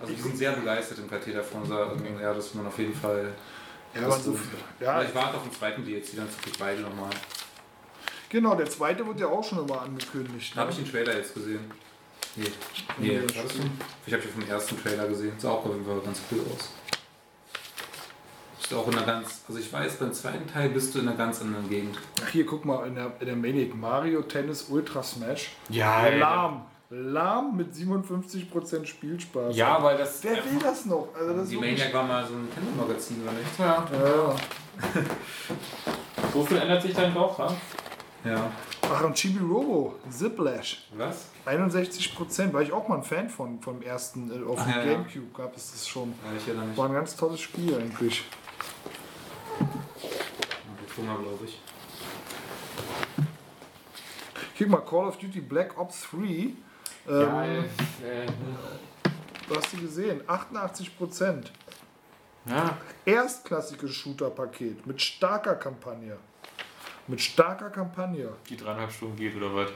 Also 0.00 0.12
die 0.12 0.20
sind 0.20 0.36
sehr 0.36 0.52
begeistert 0.52 0.98
im 0.98 1.08
KT 1.08 1.34
davon, 1.34 1.64
sagen, 1.64 2.02
ja, 2.20 2.34
das 2.34 2.54
man 2.54 2.66
auf 2.66 2.78
jeden 2.78 2.94
Fall. 2.94 3.32
ja, 3.94 4.10
so, 4.10 4.32
tut. 4.32 4.40
ja, 4.80 5.02
ich 5.02 5.14
warte 5.14 5.36
auf 5.36 5.42
den 5.44 5.52
zweiten 5.52 5.84
DLC, 5.84 6.16
dann 6.16 6.28
ich 6.44 6.58
beide 6.58 6.82
nochmal. 6.82 7.10
genau, 8.28 8.54
der 8.56 8.68
zweite 8.68 9.06
wird 9.06 9.20
ja 9.20 9.28
auch 9.28 9.44
schon 9.44 9.60
immer 9.60 9.82
angekündigt. 9.82 10.52
Da 10.54 10.62
habe 10.62 10.70
ich 10.70 10.78
den 10.78 10.90
Trailer 10.90 11.16
jetzt 11.16 11.34
gesehen. 11.34 11.70
Nee, 12.34 12.44
nee, 12.98 13.08
Nee. 13.08 13.20
Ich 14.06 14.12
habe 14.12 14.22
den 14.22 14.32
vom 14.32 14.48
ersten 14.48 14.82
Trailer 14.82 15.08
gesehen. 15.08 15.32
Sah 15.38 15.50
auch 15.50 15.64
auf 15.64 15.72
jeden 15.72 15.86
Fall 15.86 16.00
ganz 16.00 16.20
cool 16.30 16.40
aus. 16.54 16.68
Bist 18.66 18.72
du 18.72 18.80
auch 18.80 18.88
in 18.88 18.98
einer 18.98 19.06
ganz, 19.06 19.42
also 19.46 19.60
ich 19.60 19.72
weiß, 19.72 19.94
beim 19.94 20.12
zweiten 20.12 20.52
Teil 20.52 20.70
bist 20.70 20.92
du 20.92 20.98
in 20.98 21.06
einer 21.06 21.16
ganz 21.16 21.40
anderen 21.40 21.68
Gegend. 21.68 21.96
Ach, 22.20 22.28
hier, 22.30 22.44
guck 22.44 22.64
mal, 22.64 22.84
in 22.88 22.96
der, 22.96 23.12
in 23.20 23.26
der 23.26 23.36
Maniac 23.36 23.76
Mario 23.76 24.22
Tennis 24.22 24.64
Ultra 24.68 25.04
Smash. 25.04 25.50
Ja, 25.68 26.08
Lahm. 26.08 26.62
Lahm 26.90 27.56
mit 27.56 27.72
57% 27.72 28.84
Spielspaß. 28.84 29.54
Ja, 29.56 29.80
weil 29.84 29.96
das. 29.96 30.18
Wer 30.24 30.38
will 30.38 30.58
das 30.60 30.84
noch? 30.84 31.10
Also 31.16 31.32
das 31.32 31.42
ist 31.44 31.52
Die 31.52 31.58
Maniac 31.58 31.94
war 31.94 32.02
mal 32.02 32.26
so 32.26 32.34
ein 32.34 32.42
Nintendo-Magazin, 32.42 33.22
oder 33.22 33.32
nicht? 33.34 33.56
Ja, 33.56 33.86
Ja. 33.92 34.36
so 36.32 36.42
viel 36.44 36.56
ändert 36.56 36.82
sich 36.82 36.92
dann 36.92 37.14
doch, 37.14 37.38
ja? 37.38 37.56
Ja. 38.24 38.50
Ach, 38.82 39.04
und 39.04 39.14
Chibi 39.14 39.44
Robo, 39.44 39.94
Ziplash. 40.10 40.88
Was? 40.96 41.28
61%, 41.46 42.52
war 42.52 42.62
ich 42.62 42.72
auch 42.72 42.88
mal 42.88 42.96
ein 42.96 43.04
Fan 43.04 43.30
von, 43.30 43.60
vom 43.60 43.80
ersten. 43.80 44.28
Äh, 44.28 44.44
auf 44.44 44.60
dem 44.60 44.72
ja, 44.72 44.78
ja. 44.78 44.92
Gamecube 44.94 45.26
gab 45.36 45.56
es 45.56 45.70
das 45.70 45.86
schon. 45.86 46.08
Ja, 46.24 46.36
ich 46.36 46.48
erinnere 46.48 46.66
mich. 46.66 46.76
War 46.76 46.86
ein 46.88 46.94
ganz 46.94 47.14
tolles 47.14 47.40
Spiel 47.40 47.72
eigentlich. 47.76 48.24
Hunger, 50.96 51.18
glaube 51.18 51.44
ich. 51.44 51.58
Guck 54.58 54.68
mal, 54.68 54.80
Call 54.80 55.06
of 55.08 55.18
Duty 55.18 55.40
Black 55.40 55.76
Ops 55.78 56.06
3. 56.10 56.16
Ähm, 56.18 56.54
Ja, 57.08 57.44
äh, 57.44 58.26
Du 59.48 59.54
hast 59.54 59.70
sie 59.70 59.76
gesehen, 59.76 60.22
88%. 60.26 61.52
ja. 62.46 62.76
Erstklassiges 63.04 63.92
Shooter-Paket 63.94 64.84
mit 64.86 65.00
starker 65.00 65.54
Kampagne. 65.54 66.16
Mit 67.06 67.20
starker 67.20 67.70
Kampagne. 67.70 68.28
Die 68.50 68.56
dreieinhalb 68.56 68.90
Stunden 68.90 69.14
geht 69.16 69.36
oder 69.36 69.54
was? 69.54 69.70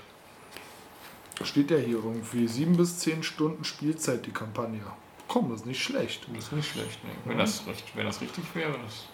Steht 1.46 1.70
ja 1.70 1.76
hier 1.76 1.96
irgendwie. 2.04 2.48
7 2.48 2.76
bis 2.76 2.98
10 2.98 3.22
Stunden 3.22 3.62
Spielzeit 3.62 4.26
die 4.26 4.32
Kampagne. 4.32 4.82
Komm, 5.28 5.50
das 5.50 5.60
ist 5.60 5.66
nicht 5.66 5.82
schlecht. 5.82 6.26
Das 6.34 6.44
ist 6.46 6.52
nicht 6.52 6.72
schlecht, 6.72 7.04
ne? 7.04 7.10
Wenn 7.24 7.38
das, 7.38 7.64
recht, 7.68 7.84
wenn 7.94 8.06
das 8.06 8.20
richtig 8.20 8.44
wäre. 8.54 8.72
Das 8.72 8.80
Das 8.82 9.04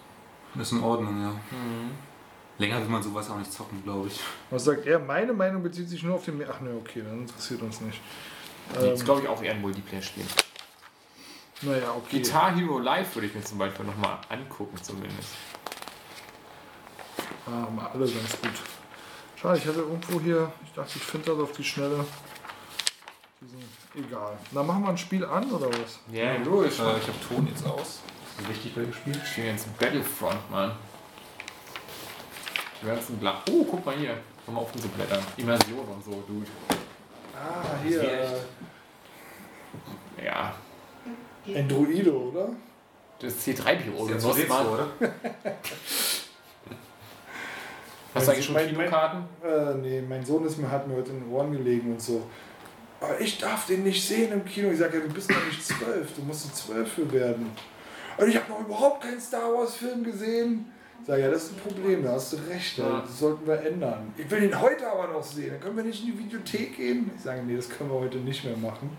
ist 0.61 0.71
in 0.71 0.81
Ordnung, 0.83 1.21
ja. 1.21 1.33
Länger 2.59 2.79
will 2.81 2.89
man 2.89 3.03
sowas 3.03 3.29
auch 3.29 3.37
nicht 3.37 3.51
zocken, 3.51 3.83
glaube 3.83 4.07
ich. 4.07 4.19
Was 4.49 4.63
sagt 4.65 4.85
er? 4.87 4.97
Meine 4.99 5.33
Meinung 5.33 5.61
bezieht 5.61 5.87
sich 5.89 6.01
nur 6.03 6.15
auf 6.15 6.25
den. 6.25 6.43
Ach 6.49 6.59
ne, 6.61 6.71
okay, 6.79 7.03
dann 7.05 7.21
interessiert 7.21 7.61
uns 7.61 7.81
nicht. 7.81 7.99
das 8.73 8.83
Ähm, 8.83 8.93
ist, 8.93 9.05
glaube 9.05 9.21
ich, 9.21 9.27
auch 9.27 9.41
eher 9.43 9.53
ein 9.53 9.61
Multiplayer-Spiel. 9.61 10.25
naja, 11.61 11.93
okay. 11.95 12.19
Guitar 12.19 12.55
Hero 12.55 12.79
Live 12.79 13.15
würde 13.15 13.27
ich 13.27 13.35
mir 13.35 13.43
zum 13.43 13.59
Beispiel 13.59 13.85
nochmal 13.85 14.17
angucken, 14.29 14.75
zumindest. 14.81 15.29
Ah, 17.45 17.51
haben 17.61 17.75
wir 17.75 17.89
alle 17.91 17.99
ganz 18.11 18.41
gut. 18.41 18.51
Schade, 19.39 19.57
ich 19.59 19.67
hatte 19.67 19.79
irgendwo 19.79 20.19
hier. 20.19 20.51
Ich 20.65 20.73
dachte, 20.73 20.93
ich 20.95 21.03
finde 21.03 21.31
das 21.31 21.39
auf 21.39 21.51
die 21.51 21.63
Schnelle. 21.63 22.03
Diesen, 23.39 23.63
egal. 24.07 24.35
Na, 24.51 24.63
machen 24.63 24.81
wir 24.83 24.89
ein 24.89 24.97
Spiel 24.97 25.23
an 25.23 25.49
oder 25.51 25.67
was? 25.69 25.99
Ja, 26.11 26.35
logisch. 26.37 26.79
Äh, 26.79 26.97
ich 26.97 27.07
habe 27.07 27.19
Ton 27.27 27.47
jetzt 27.47 27.63
aus. 27.65 28.01
Ist 28.39 28.49
wichtig 28.49 28.75
bei 28.75 28.81
dem 28.81 28.93
Spiel. 28.93 29.15
Ich 29.23 29.29
spiele 29.29 29.47
jetzt 29.47 29.77
Battlefront, 29.79 30.51
Mann. 30.51 30.71
Die 32.81 32.85
ganzen 32.87 33.17
Bla. 33.17 33.41
Oh, 33.51 33.63
guck 33.69 33.85
mal 33.85 33.95
hier. 33.95 34.17
Komm 34.45 34.55
mal 34.55 34.61
auf 34.61 34.71
diese 34.71 34.87
Blätter. 34.89 35.19
Immersion 35.37 35.79
und 35.87 36.03
so, 36.03 36.23
Dude. 36.27 36.45
Ah, 37.35 37.75
hier, 37.83 38.01
hier. 38.01 38.11
äh, 40.19 40.25
Ja, 40.25 40.53
Ein 41.47 41.67
Druido, 41.69 42.29
oder? 42.31 42.49
das 43.19 43.33
ist 43.33 43.47
C3PO. 43.47 43.91
Ist 43.91 43.99
Du 43.99 44.09
jetzt 44.09 44.23
musst 44.25 44.41
so 44.41 44.47
mal- 44.47 44.65
oder? 44.67 44.87
Hast 48.13 48.27
du 48.27 48.31
eigentlich 48.31 48.45
schon 48.45 48.53
Mein- 48.55 48.65
mein- 48.75 48.85
Kinokarten? 48.87 49.23
Äh, 49.43 49.73
nee, 49.75 50.01
mein 50.01 50.25
Sohn 50.25 50.45
ist 50.45 50.57
mir, 50.57 50.69
hat 50.71 50.87
mir 50.87 50.95
heute 50.95 51.11
in 51.11 51.19
den 51.21 51.31
Ohren 51.31 51.51
gelegen 51.51 51.91
und 51.93 52.01
so. 52.01 52.23
Aber 52.99 53.19
ich 53.21 53.37
darf 53.37 53.67
den 53.67 53.83
nicht 53.83 54.03
sehen 54.07 54.31
im 54.33 54.43
Kino. 54.43 54.71
Ich 54.71 54.79
sage, 54.79 54.97
ja, 54.97 55.03
du 55.05 55.13
bist 55.13 55.29
noch 55.29 55.45
nicht 55.45 55.63
zwölf, 55.63 56.15
du 56.15 56.21
musst 56.23 56.55
zwölf 56.55 56.91
für 56.93 57.11
werden. 57.11 57.51
Und 58.17 58.27
ich 58.29 58.35
habe 58.35 58.49
noch 58.49 58.59
überhaupt 58.61 59.01
keinen 59.03 59.19
Star 59.21 59.53
Wars 59.53 59.75
Film 59.75 60.03
gesehen. 60.03 60.71
Ich 61.01 61.07
sage, 61.07 61.21
ja, 61.21 61.29
das 61.29 61.43
ist 61.43 61.51
ein 61.53 61.59
Problem, 61.59 62.03
da 62.03 62.13
hast 62.13 62.33
du 62.33 62.37
recht, 62.49 62.77
Ja. 62.79 63.01
das 63.05 63.19
sollten 63.19 63.45
wir 63.47 63.61
ändern. 63.61 64.11
Ich 64.17 64.29
will 64.31 64.43
ihn 64.43 64.59
heute 64.59 64.89
aber 64.89 65.07
noch 65.13 65.23
sehen, 65.23 65.51
dann 65.51 65.59
können 65.59 65.77
wir 65.77 65.83
nicht 65.83 66.03
in 66.03 66.11
die 66.13 66.19
Videothek 66.19 66.75
gehen. 66.75 67.11
Ich 67.15 67.21
sage, 67.23 67.43
nee, 67.43 67.55
das 67.55 67.69
können 67.69 67.91
wir 67.91 67.99
heute 67.99 68.17
nicht 68.17 68.43
mehr 68.43 68.57
machen. 68.57 68.89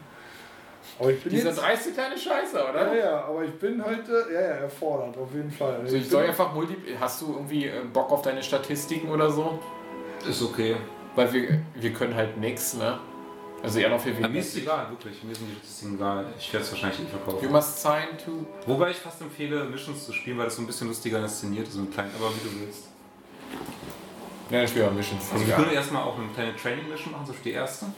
Aber 0.98 1.10
ich 1.10 1.20
bin 1.22 1.32
Dieser 1.32 1.48
jetzt, 1.50 1.60
dreiste 1.60 1.90
kleine 1.90 2.16
Scheiße, 2.16 2.56
ja, 2.56 2.70
oder? 2.70 2.96
ja, 2.96 3.24
aber 3.24 3.44
ich 3.44 3.52
bin 3.58 3.84
heute, 3.84 4.26
ja, 4.32 4.40
ja, 4.40 4.46
erfordert, 4.46 5.18
auf 5.18 5.34
jeden 5.34 5.50
Fall. 5.50 5.80
Also 5.82 5.96
ich 5.96 6.02
bin- 6.02 6.10
soll 6.10 6.24
einfach 6.24 6.54
multi. 6.54 6.76
Hast 6.98 7.20
du 7.20 7.32
irgendwie 7.34 7.66
äh, 7.66 7.82
Bock 7.92 8.10
auf 8.10 8.22
deine 8.22 8.42
Statistiken 8.42 9.08
oder 9.10 9.30
so? 9.30 9.58
Ist 10.26 10.40
okay. 10.40 10.76
Weil 11.14 11.32
wir, 11.32 11.60
wir 11.74 11.92
können 11.92 12.14
halt 12.14 12.38
nix, 12.38 12.74
ne? 12.74 12.98
Also 13.62 13.80
eher 13.80 13.90
noch 13.90 14.00
viel 14.00 14.12
Aber 14.12 14.20
mir 14.20 14.28
weniger. 14.28 14.40
ist 14.40 14.48
es 14.56 14.62
egal, 14.62 14.90
wirklich. 14.90 15.22
Mir 15.24 15.34
sind 15.34 15.48
die 15.48 15.54
Statistiken 15.56 15.94
egal. 15.96 16.26
Ich 16.38 16.52
werde 16.52 16.64
es 16.64 16.70
wahrscheinlich 16.72 17.00
eh 17.00 17.02
You 17.02 17.08
verkaufen. 17.08 17.52
must 17.52 17.82
sign 17.82 18.18
to. 18.24 18.46
Wobei 18.66 18.90
ich 18.90 18.96
fast 18.98 19.20
empfehle, 19.20 19.64
Missions 19.64 20.04
zu 20.06 20.12
spielen, 20.12 20.38
weil 20.38 20.44
das 20.46 20.56
so 20.56 20.62
ein 20.62 20.66
bisschen 20.66 20.86
lustiger 20.88 21.20
inszeniert 21.20 21.66
ist 21.66 21.76
und 21.76 21.92
klein, 21.92 22.10
aber 22.16 22.30
wie 22.30 22.48
du 22.48 22.60
willst. 22.60 22.84
Ja, 24.50 24.62
ich 24.62 24.70
spiele 24.70 24.86
mal 24.86 24.94
Missions. 24.94 25.24
Also 25.32 25.44
wir 25.44 25.50
ja. 25.50 25.56
können 25.56 25.72
erstmal 25.72 26.02
auch 26.04 26.16
eine 26.18 26.28
kleine 26.28 26.56
Training-Mission 26.56 27.12
machen, 27.12 27.26
so 27.26 27.32
für 27.32 27.42
die 27.42 27.52
erste. 27.52 27.86
Und 27.86 27.92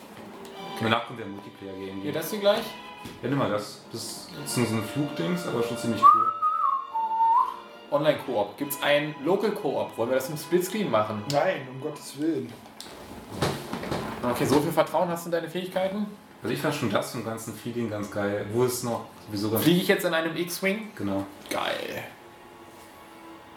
danach 0.81 1.05
wir 1.15 1.25
ein 1.25 1.31
Multiplayer-Game 1.33 1.95
Hier, 1.97 2.03
gehen. 2.05 2.15
das 2.15 2.31
hier 2.31 2.41
gleich? 2.41 2.65
Ja, 3.23 3.29
nimm 3.29 3.39
mal 3.39 3.51
das. 3.51 3.83
Das 3.93 4.29
ist 4.45 4.57
nur 4.57 4.67
so 4.67 4.75
ein 4.77 4.83
Flugdings, 4.85 5.47
aber 5.47 5.63
schon 5.63 5.77
ziemlich 5.77 6.03
cool. 6.03 6.33
Online-Koop. 7.91 8.57
Gibt 8.57 8.73
es 8.73 8.83
ein 8.83 9.15
Local-Koop? 9.25 9.97
Wollen 9.99 10.11
wir 10.11 10.17
das 10.17 10.31
im 10.31 10.37
Splitscreen 10.37 10.91
machen? 10.91 11.23
Nein, 11.33 11.69
um 11.71 11.81
Gottes 11.81 12.19
Willen. 12.19 12.53
Okay, 14.23 14.45
so 14.45 14.61
viel 14.61 14.73
Vertrauen 14.73 15.09
hast 15.09 15.25
du 15.25 15.29
in 15.29 15.33
deine 15.33 15.49
Fähigkeiten? 15.49 16.07
Also 16.43 16.55
ich 16.55 16.61
fand 16.61 16.75
schon 16.75 16.91
das 16.91 17.13
vom 17.13 17.25
ganzen 17.25 17.55
Feeling 17.55 17.91
ganz 17.91 18.11
geil. 18.11 18.47
Wo 18.53 18.65
ist 18.65 18.85
noch 18.85 19.07
sowieso 19.27 19.51
ganz... 19.51 19.63
Fliege 19.63 19.81
ich 19.81 19.89
jetzt 19.89 20.05
in 20.05 20.15
einem 20.15 20.37
X-Wing? 20.37 20.91
Genau. 20.97 21.25
Geil. 21.51 22.03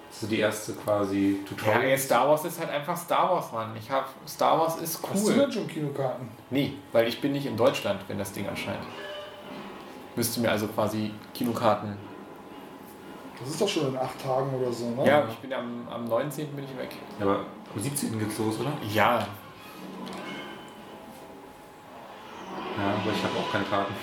Das 0.09 0.24
ist 0.24 0.32
die 0.32 0.40
erste 0.40 0.74
quasi 0.74 1.40
Ja, 1.42 1.50
Tutorial. 1.50 1.83
ey, 1.83 1.98
Star 1.98 2.30
Wars 2.30 2.45
ist 2.45 2.59
halt 2.59 2.69
einfach 2.69 2.95
Star 2.95 3.32
Wars, 3.32 3.51
Mann. 3.51 3.72
Ich 3.77 3.90
hab 3.90 4.09
Star 4.27 4.59
Wars 4.59 4.77
ist 4.77 5.00
Hast 5.01 5.25
du 5.25 5.32
cool. 5.32 5.38
denn 5.38 5.51
schon 5.51 5.67
Kinokarten? 5.67 6.27
Nee, 6.50 6.74
weil 6.92 7.08
ich 7.08 7.19
bin 7.19 7.32
nicht 7.32 7.45
in 7.45 7.58
Deutschland, 7.58 8.00
wenn 8.08 8.17
das 8.17 8.32
Ding 8.32 8.45
erscheint. 8.45 8.77
Müsste 10.16 10.42
mir 10.42 10.51
also 10.51 10.67
quasi 10.67 11.11
Kinokarten. 11.33 11.98
Das 13.40 13.50
ist 13.50 13.59
doch 13.61 13.67
schon 13.67 13.88
in 13.88 13.98
acht 13.98 14.22
Tagen 14.22 14.53
oder 14.53 14.72
so, 14.72 14.92
ne? 14.92 15.06
Ja, 15.06 15.27
ich 15.27 15.35
bin 15.40 15.51
am, 15.51 15.88
am 15.92 16.06
19. 16.06 16.48
bin 16.56 16.64
ich 16.66 16.77
weg. 16.77 16.92
Ja, 17.19 17.25
aber 17.25 17.45
am 17.75 17.82
17. 17.82 18.19
geht's 18.19 18.38
los, 18.38 18.59
oder? 18.59 18.72
Ja, 18.93 19.25
Ja, 22.77 22.90
aber 23.01 23.11
ich 23.15 23.23
habe 23.23 23.38
auch 23.40 23.51
keine 23.51 23.65
Karten. 23.65 23.93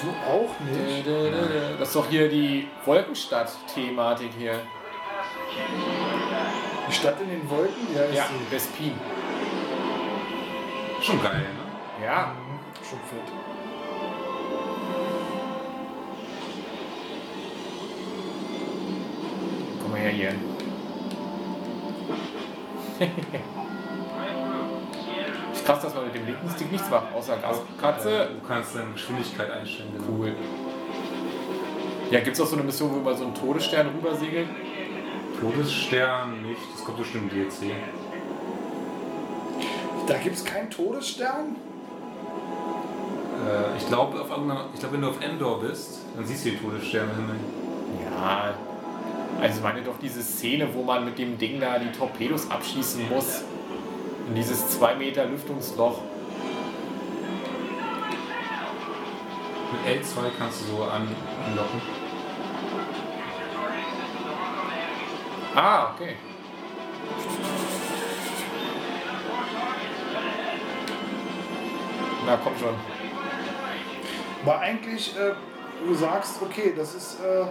Du 0.00 0.08
auch 0.28 0.50
nicht? 0.68 1.06
das 1.78 1.88
ist 1.88 1.94
doch 1.96 2.08
hier 2.08 2.28
die 2.28 2.68
Wolkenstadt-Thematik 2.84 4.30
hier. 4.36 4.60
Die 6.88 6.92
Stadt 6.92 7.20
in 7.20 7.28
den 7.30 7.48
Wolken, 7.48 7.74
wie 7.94 7.98
heißt 7.98 8.14
Ja, 8.14 8.24
die? 8.28 8.54
Bespin. 8.54 8.94
Schon 11.00 11.22
geil, 11.22 11.40
ne? 11.40 12.04
Ja, 12.04 12.32
Mhm, 12.36 12.58
Schon 12.84 12.98
fett. 13.00 13.32
komm 19.80 19.90
mal 19.90 20.00
her 20.00 20.10
hier. 20.10 20.32
ist 25.62 25.66
krass, 25.66 25.82
dass 25.82 25.94
man 25.94 26.04
mit 26.06 26.14
dem 26.14 26.26
linken 26.26 26.50
Stick 26.50 26.72
nichts 26.72 26.90
macht, 26.90 27.14
außer 27.14 27.36
Gas. 27.36 27.60
Katze. 27.80 28.10
Äh, 28.24 28.26
Du 28.40 28.46
kannst 28.48 28.74
deine 28.74 28.90
Geschwindigkeit 28.92 29.50
einstellen. 29.50 29.90
genau. 29.96 30.18
Cool. 30.18 30.32
Ja, 32.10 32.20
gibt 32.20 32.36
es 32.36 32.40
auch 32.42 32.46
so 32.46 32.56
eine 32.56 32.64
Mission, 32.64 32.92
wo 32.92 32.96
über 32.98 33.14
so 33.16 33.24
ein 33.24 33.34
Todesstern 33.34 33.88
rüber 33.88 34.14
segelt? 34.14 34.48
Todesstern 35.40 36.42
nicht, 36.42 36.60
das 36.74 36.84
kommt 36.84 36.98
bestimmt 36.98 37.32
im 37.32 37.38
DLC. 37.40 37.74
Da 40.06 40.18
gibt 40.18 40.36
es 40.36 40.44
keinen 40.44 40.68
Todesstern? 40.70 41.56
Äh, 43.48 43.76
ich 43.78 43.86
glaube, 43.88 44.20
auf 44.20 44.30
irgendeiner- 44.30 44.66
ich 44.74 44.80
glaube, 44.80 44.94
wenn 44.96 45.02
du 45.02 45.08
auf 45.08 45.20
Endor 45.22 45.60
bist, 45.60 46.00
dann 46.16 46.24
siehst 46.26 46.44
du 46.44 46.50
die 46.50 46.56
Todessterne 46.58 47.10
im 47.12 47.16
Himmel. 47.18 47.36
Ja. 48.14 48.54
Also 49.40 49.56
ich 49.58 49.62
meine 49.62 49.80
doch 49.82 49.98
diese 50.00 50.22
Szene, 50.22 50.68
wo 50.74 50.82
man 50.82 51.04
mit 51.04 51.18
dem 51.18 51.38
Ding 51.38 51.58
da 51.60 51.78
die 51.78 51.90
Torpedos 51.96 52.50
abschießen 52.50 53.08
muss. 53.08 53.42
In 54.28 54.34
dieses 54.34 54.78
2 54.78 54.94
Meter 54.94 55.26
Lüftungsloch. 55.26 55.98
Mit 59.72 60.02
L2 60.02 60.30
kannst 60.38 60.62
du 60.62 60.76
so 60.76 60.84
an, 60.84 61.08
anlocken. 61.46 61.80
Ah, 65.54 65.92
okay. 65.94 66.16
Na 72.24 72.38
komm 72.42 72.52
schon. 72.58 72.74
War 74.44 74.60
eigentlich, 74.60 75.16
äh, 75.16 75.32
du 75.86 75.94
sagst, 75.94 76.40
okay, 76.40 76.72
das 76.76 76.94
ist, 76.94 77.20
äh, 77.20 77.46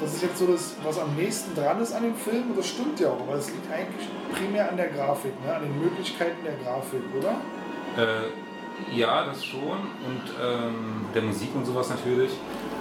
das 0.00 0.14
ist 0.14 0.22
jetzt 0.22 0.38
so 0.38 0.46
das, 0.46 0.76
was 0.82 0.98
am 0.98 1.14
nächsten 1.14 1.54
dran 1.54 1.80
ist 1.80 1.92
an 1.92 2.02
dem 2.02 2.14
Film, 2.14 2.50
und 2.50 2.58
das 2.58 2.68
stimmt 2.68 3.00
ja 3.00 3.08
auch, 3.08 3.20
aber 3.20 3.34
es 3.34 3.48
liegt 3.50 3.70
eigentlich 3.70 4.08
primär 4.32 4.70
an 4.70 4.76
der 4.76 4.88
Grafik, 4.88 5.32
ne? 5.44 5.54
an 5.54 5.62
den 5.62 5.78
Möglichkeiten 5.78 6.44
der 6.44 6.54
Grafik, 6.62 7.02
oder? 7.16 7.40
Äh, 7.96 8.28
ja, 8.94 9.24
das 9.24 9.44
schon. 9.44 9.78
Und 10.04 10.22
ähm, 10.40 11.06
der 11.14 11.22
Musik 11.22 11.48
und 11.54 11.64
sowas 11.64 11.88
natürlich. 11.88 12.30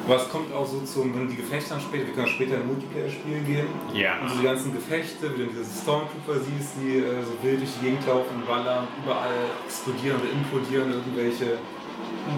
Aber 0.05 0.17
es 0.17 0.29
kommt 0.29 0.53
auch 0.53 0.67
so 0.67 0.81
zum, 0.81 1.15
wenn 1.15 1.21
du 1.21 1.27
die 1.33 1.37
Gefechte 1.37 1.71
dann 1.71 1.81
später, 1.81 2.05
wir 2.05 2.13
können 2.13 2.27
später 2.27 2.55
ein 2.55 2.67
Multiplayer-Spiel 2.67 3.39
gehen. 3.41 3.67
Ja. 3.93 4.19
Und 4.21 4.29
so 4.29 4.37
die 4.37 4.43
ganzen 4.43 4.73
Gefechte, 4.73 5.33
wie 5.33 5.45
du 5.45 5.49
diese 5.49 5.65
Stormtrooper 5.65 6.39
siehst, 6.39 6.73
die 6.79 6.99
äh, 6.99 7.23
so 7.23 7.33
wild 7.41 7.61
durch 7.61 7.71
die 7.79 7.85
Gegend 7.85 8.05
laufen 8.05 8.35
und 8.35 8.47
ballern, 8.47 8.87
überall 9.03 9.49
explodieren 9.65 10.19
oder 10.21 10.29
implodieren 10.29 10.91
irgendwelche, 10.91 11.57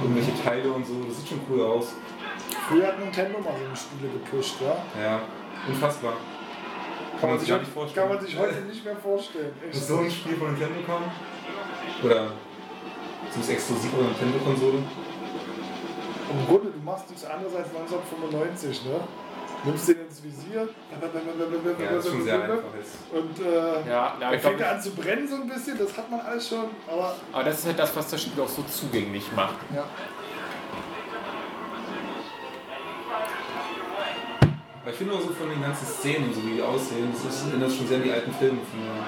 irgendwelche 0.02 0.44
Teile 0.44 0.72
und 0.72 0.86
so. 0.86 0.94
Das 1.08 1.18
sieht 1.18 1.28
schon 1.28 1.42
cool 1.50 1.62
aus. 1.66 1.94
Früher 2.68 2.88
hat 2.88 3.00
Nintendo 3.00 3.40
mal 3.40 3.54
so 3.58 3.66
eine 3.66 3.76
Spiele 3.76 4.12
gepusht, 4.12 4.56
ja? 4.62 4.76
Ja, 5.02 5.22
unfassbar. 5.68 6.14
Kann 7.20 7.30
man 7.30 7.40
sich 7.40 7.50
gar 7.50 7.60
nicht 7.60 7.72
vorstellen. 7.72 8.08
Kann 8.08 8.16
man 8.18 8.26
sich 8.26 8.38
heute 8.38 8.62
nicht 8.62 8.84
mehr 8.86 8.96
vorstellen. 8.96 9.54
Muss 9.72 9.88
so 9.88 9.98
ein 10.00 10.12
Spiel 10.12 10.36
von 10.36 10.48
Nintendo 10.52 10.82
kommen? 10.86 11.10
Oder 12.04 12.32
zumindest 13.32 13.52
exklusiv 13.52 13.94
auf 13.94 14.00
der 14.00 14.28
Nintendo-Konsole? 14.28 14.78
Im 16.30 16.46
Grunde, 16.46 16.72
du 16.72 16.80
machst 16.84 17.10
nichts 17.10 17.26
anderes 17.26 17.56
als 17.56 17.70
1995, 17.70 18.86
ne? 18.86 19.00
Nimmst 19.64 19.88
den 19.88 20.02
ins 20.02 20.24
Visier. 20.24 20.70
Ja, 20.92 21.92
das 21.92 22.06
ist 22.06 22.12
schon 22.12 22.24
sehr 22.24 22.44
einfach 22.44 22.58
jetzt. 22.78 22.98
Und 23.12 23.40
äh, 23.46 23.90
Ja, 23.90 24.14
na, 24.20 24.26
dann 24.28 24.34
ich 24.36 24.42
fängt 24.42 24.62
er 24.62 24.72
an 24.74 24.82
zu 24.82 24.92
brennen 24.92 25.28
so 25.28 25.36
ein 25.36 25.48
bisschen, 25.48 25.78
das 25.80 25.98
hat 25.98 26.12
man 26.12 26.20
alles 26.20 26.48
schon, 26.50 26.66
aber 26.88 27.16
aber 27.32 27.44
das 27.44 27.60
ist 27.60 27.66
halt 27.66 27.80
das, 27.80 27.96
was 27.96 28.10
das 28.10 28.22
Spiel 28.22 28.44
auch 28.44 28.48
so 28.48 28.62
zugänglich 28.64 29.32
macht. 29.36 29.56
ja. 29.74 29.86
Aber 34.88 34.94
ich 34.94 35.00
finde 35.00 35.16
auch 35.16 35.20
so 35.20 35.34
von 35.34 35.50
den 35.50 35.62
ganzen 35.62 35.86
Szenen, 35.86 36.34
so 36.34 36.42
wie 36.48 36.54
die 36.54 36.62
aussehen, 36.62 37.12
das 37.12 37.26
ist, 37.26 37.50
erinnert 37.50 37.74
schon 37.74 37.90
sehr 37.90 37.98
an 37.98 38.04
die 38.04 38.12
alten 38.14 38.32
Filme 38.32 38.62
von 38.72 38.80
mir. 38.80 39.04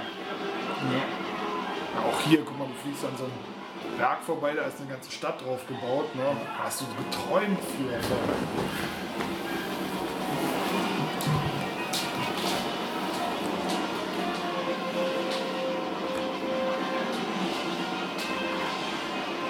Auch 2.06 2.20
hier, 2.28 2.44
guck 2.44 2.60
mal, 2.60 2.68
du 2.68 2.74
fliegst 2.84 3.06
an 3.06 3.12
so 3.18 3.24
einem 3.24 3.98
Berg 3.98 4.22
vorbei, 4.22 4.56
da 4.56 4.64
ist 4.64 4.78
eine 4.82 4.90
ganze 4.90 5.10
Stadt 5.10 5.40
drauf 5.40 5.66
gebaut, 5.70 6.14
ne? 6.16 6.24
Da 6.58 6.66
hast 6.66 6.82
du 6.82 6.86
geträumt 6.98 7.60
für. 7.64 7.98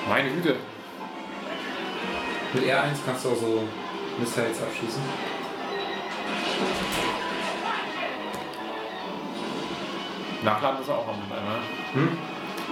Meine 0.07 0.29
Güte. 0.29 0.57
Mit 2.53 2.63
R1 2.65 2.97
kannst 3.03 3.25
du 3.25 3.29
auch 3.29 3.35
so 3.35 3.63
Missiles 4.19 4.61
abschießen. 4.61 5.38
Nachladen 10.43 10.81
ist 10.81 10.89
auch 10.89 11.07
am 11.07 11.19
ne? 11.19 11.59
Hm? 11.93 12.17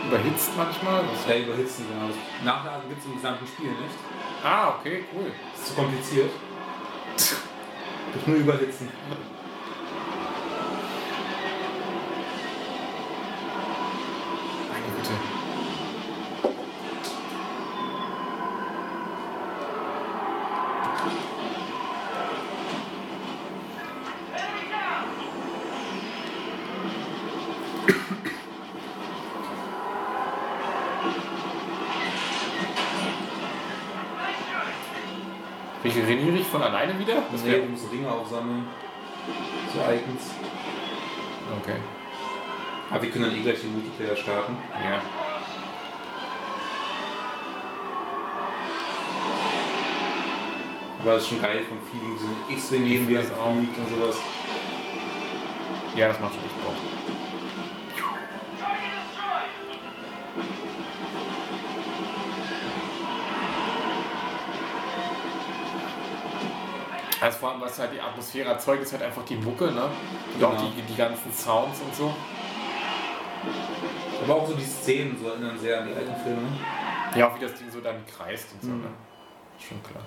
Überhitzt 0.08 0.52
manchmal. 0.56 1.04
Das 1.12 1.28
Ja, 1.28 1.44
überhitzen, 1.44 1.86
genau. 1.90 2.10
Nachladen 2.44 2.88
gibt 2.88 3.02
es 3.02 3.06
im 3.08 3.16
gesamten 3.16 3.48
Spiel 3.48 3.70
nicht. 3.70 3.98
ah, 4.44 4.76
okay, 4.80 5.04
cool. 5.14 5.32
Das 5.52 5.62
ist 5.62 5.70
zu 5.70 5.74
kompliziert. 5.76 6.30
Durch 8.14 8.28
nur 8.28 8.38
überhitzen. 8.38 8.90
Aufsammeln. 38.28 38.68
So 39.74 39.80
Icons. 39.80 40.32
Okay. 41.62 41.78
Aber 42.90 43.02
wir 43.02 43.12
können 43.12 43.26
dann 43.26 43.36
eh 43.36 43.42
gleich 43.42 43.62
den 43.62 43.74
Multiplayer 43.74 44.16
starten. 44.16 44.58
Ja. 44.74 45.02
Aber 51.00 51.14
das 51.14 51.24
ist 51.24 51.30
schon 51.30 51.42
geil 51.42 51.64
vom 51.68 51.78
Feeling, 51.90 52.18
so 52.18 52.54
X-Wing 52.54 52.84
neben 52.84 53.08
dir 53.08 53.22
fliegt 53.22 53.78
und 53.78 53.90
sowas. 53.90 54.18
Ja, 55.96 56.10
das 56.10 56.20
macht 56.20 56.34
schon 56.34 56.44
echt 56.44 56.64
Bock. 56.64 56.97
Also 67.20 67.38
vor 67.40 67.52
allem, 67.52 67.62
was 67.62 67.80
halt 67.80 67.92
die 67.94 68.00
Atmosphäre 68.00 68.50
erzeugt, 68.50 68.84
ist 68.84 68.92
halt 68.94 69.02
einfach 69.04 69.24
die 69.26 69.36
Mucke, 69.36 69.72
ne? 69.72 69.90
Und 70.36 70.44
auch 70.44 70.52
Genau. 70.52 70.72
die, 70.76 70.82
die 70.84 70.96
ganzen 70.96 71.32
Sounds 71.34 71.82
und 71.82 71.96
so. 71.96 72.14
Aber 74.24 74.36
auch 74.36 74.48
so 74.48 74.54
die 74.54 74.64
Szenen 74.64 75.18
so 75.20 75.30
erinnern 75.30 75.58
sehr 75.58 75.82
an 75.82 75.88
die 75.88 75.96
alten 75.96 76.16
Filme. 76.24 76.42
Ja, 77.16 77.30
auch 77.30 77.36
wie 77.36 77.40
das 77.40 77.54
Ding 77.56 77.70
so 77.72 77.80
dann 77.82 78.06
kreist 78.06 78.54
und 78.54 78.62
so, 78.62 78.70
Mhm. 78.70 78.82
ne? 78.82 78.88
Schon 79.60 79.82
klar. 79.84 80.04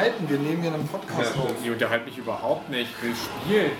Unterhalten, 0.00 0.28
wir 0.28 0.38
nehmen 0.38 0.62
hier 0.62 0.72
einen 0.74 0.88
Podcast 0.88 1.36
Ja, 1.36 1.42
auf. 1.42 1.52
Die 1.62 1.70
unterhalten 1.70 2.04
mich 2.06 2.18
überhaupt 2.18 2.68
nicht. 2.70 2.90
Ich 2.90 3.02
will 3.02 3.14
spielen. 3.14 3.72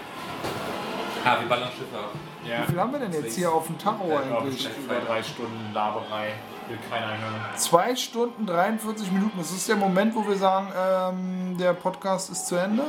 Ah, 1.24 1.38
wir 1.40 1.48
ballern 1.48 1.68
Schiffe 1.70 1.96
ab. 1.98 2.12
Ja. 2.46 2.62
Wie 2.62 2.72
viel 2.72 2.80
haben 2.80 2.92
wir 2.92 2.98
denn 3.00 3.12
jetzt 3.12 3.36
hier 3.36 3.52
auf 3.52 3.66
dem 3.66 3.78
Tacho 3.78 4.08
Ja, 4.08 4.20
glaub 4.22 4.42
eigentlich? 4.42 4.66
ich, 4.66 4.84
über 4.84 4.94
drei 5.06 5.22
Stunden 5.22 5.70
Laberei. 5.74 6.32
Will 6.70 6.78
keiner 6.88 7.08
hören. 7.08 7.40
Zwei 7.56 7.96
Stunden 7.96 8.46
43 8.46 9.10
Minuten. 9.10 9.36
Das 9.38 9.50
ist 9.50 9.68
der 9.68 9.76
Moment, 9.76 10.14
wo 10.14 10.26
wir 10.26 10.36
sagen, 10.36 10.68
ähm, 10.76 11.58
der 11.58 11.74
Podcast 11.74 12.30
ist 12.30 12.46
zu 12.46 12.56
Ende. 12.56 12.84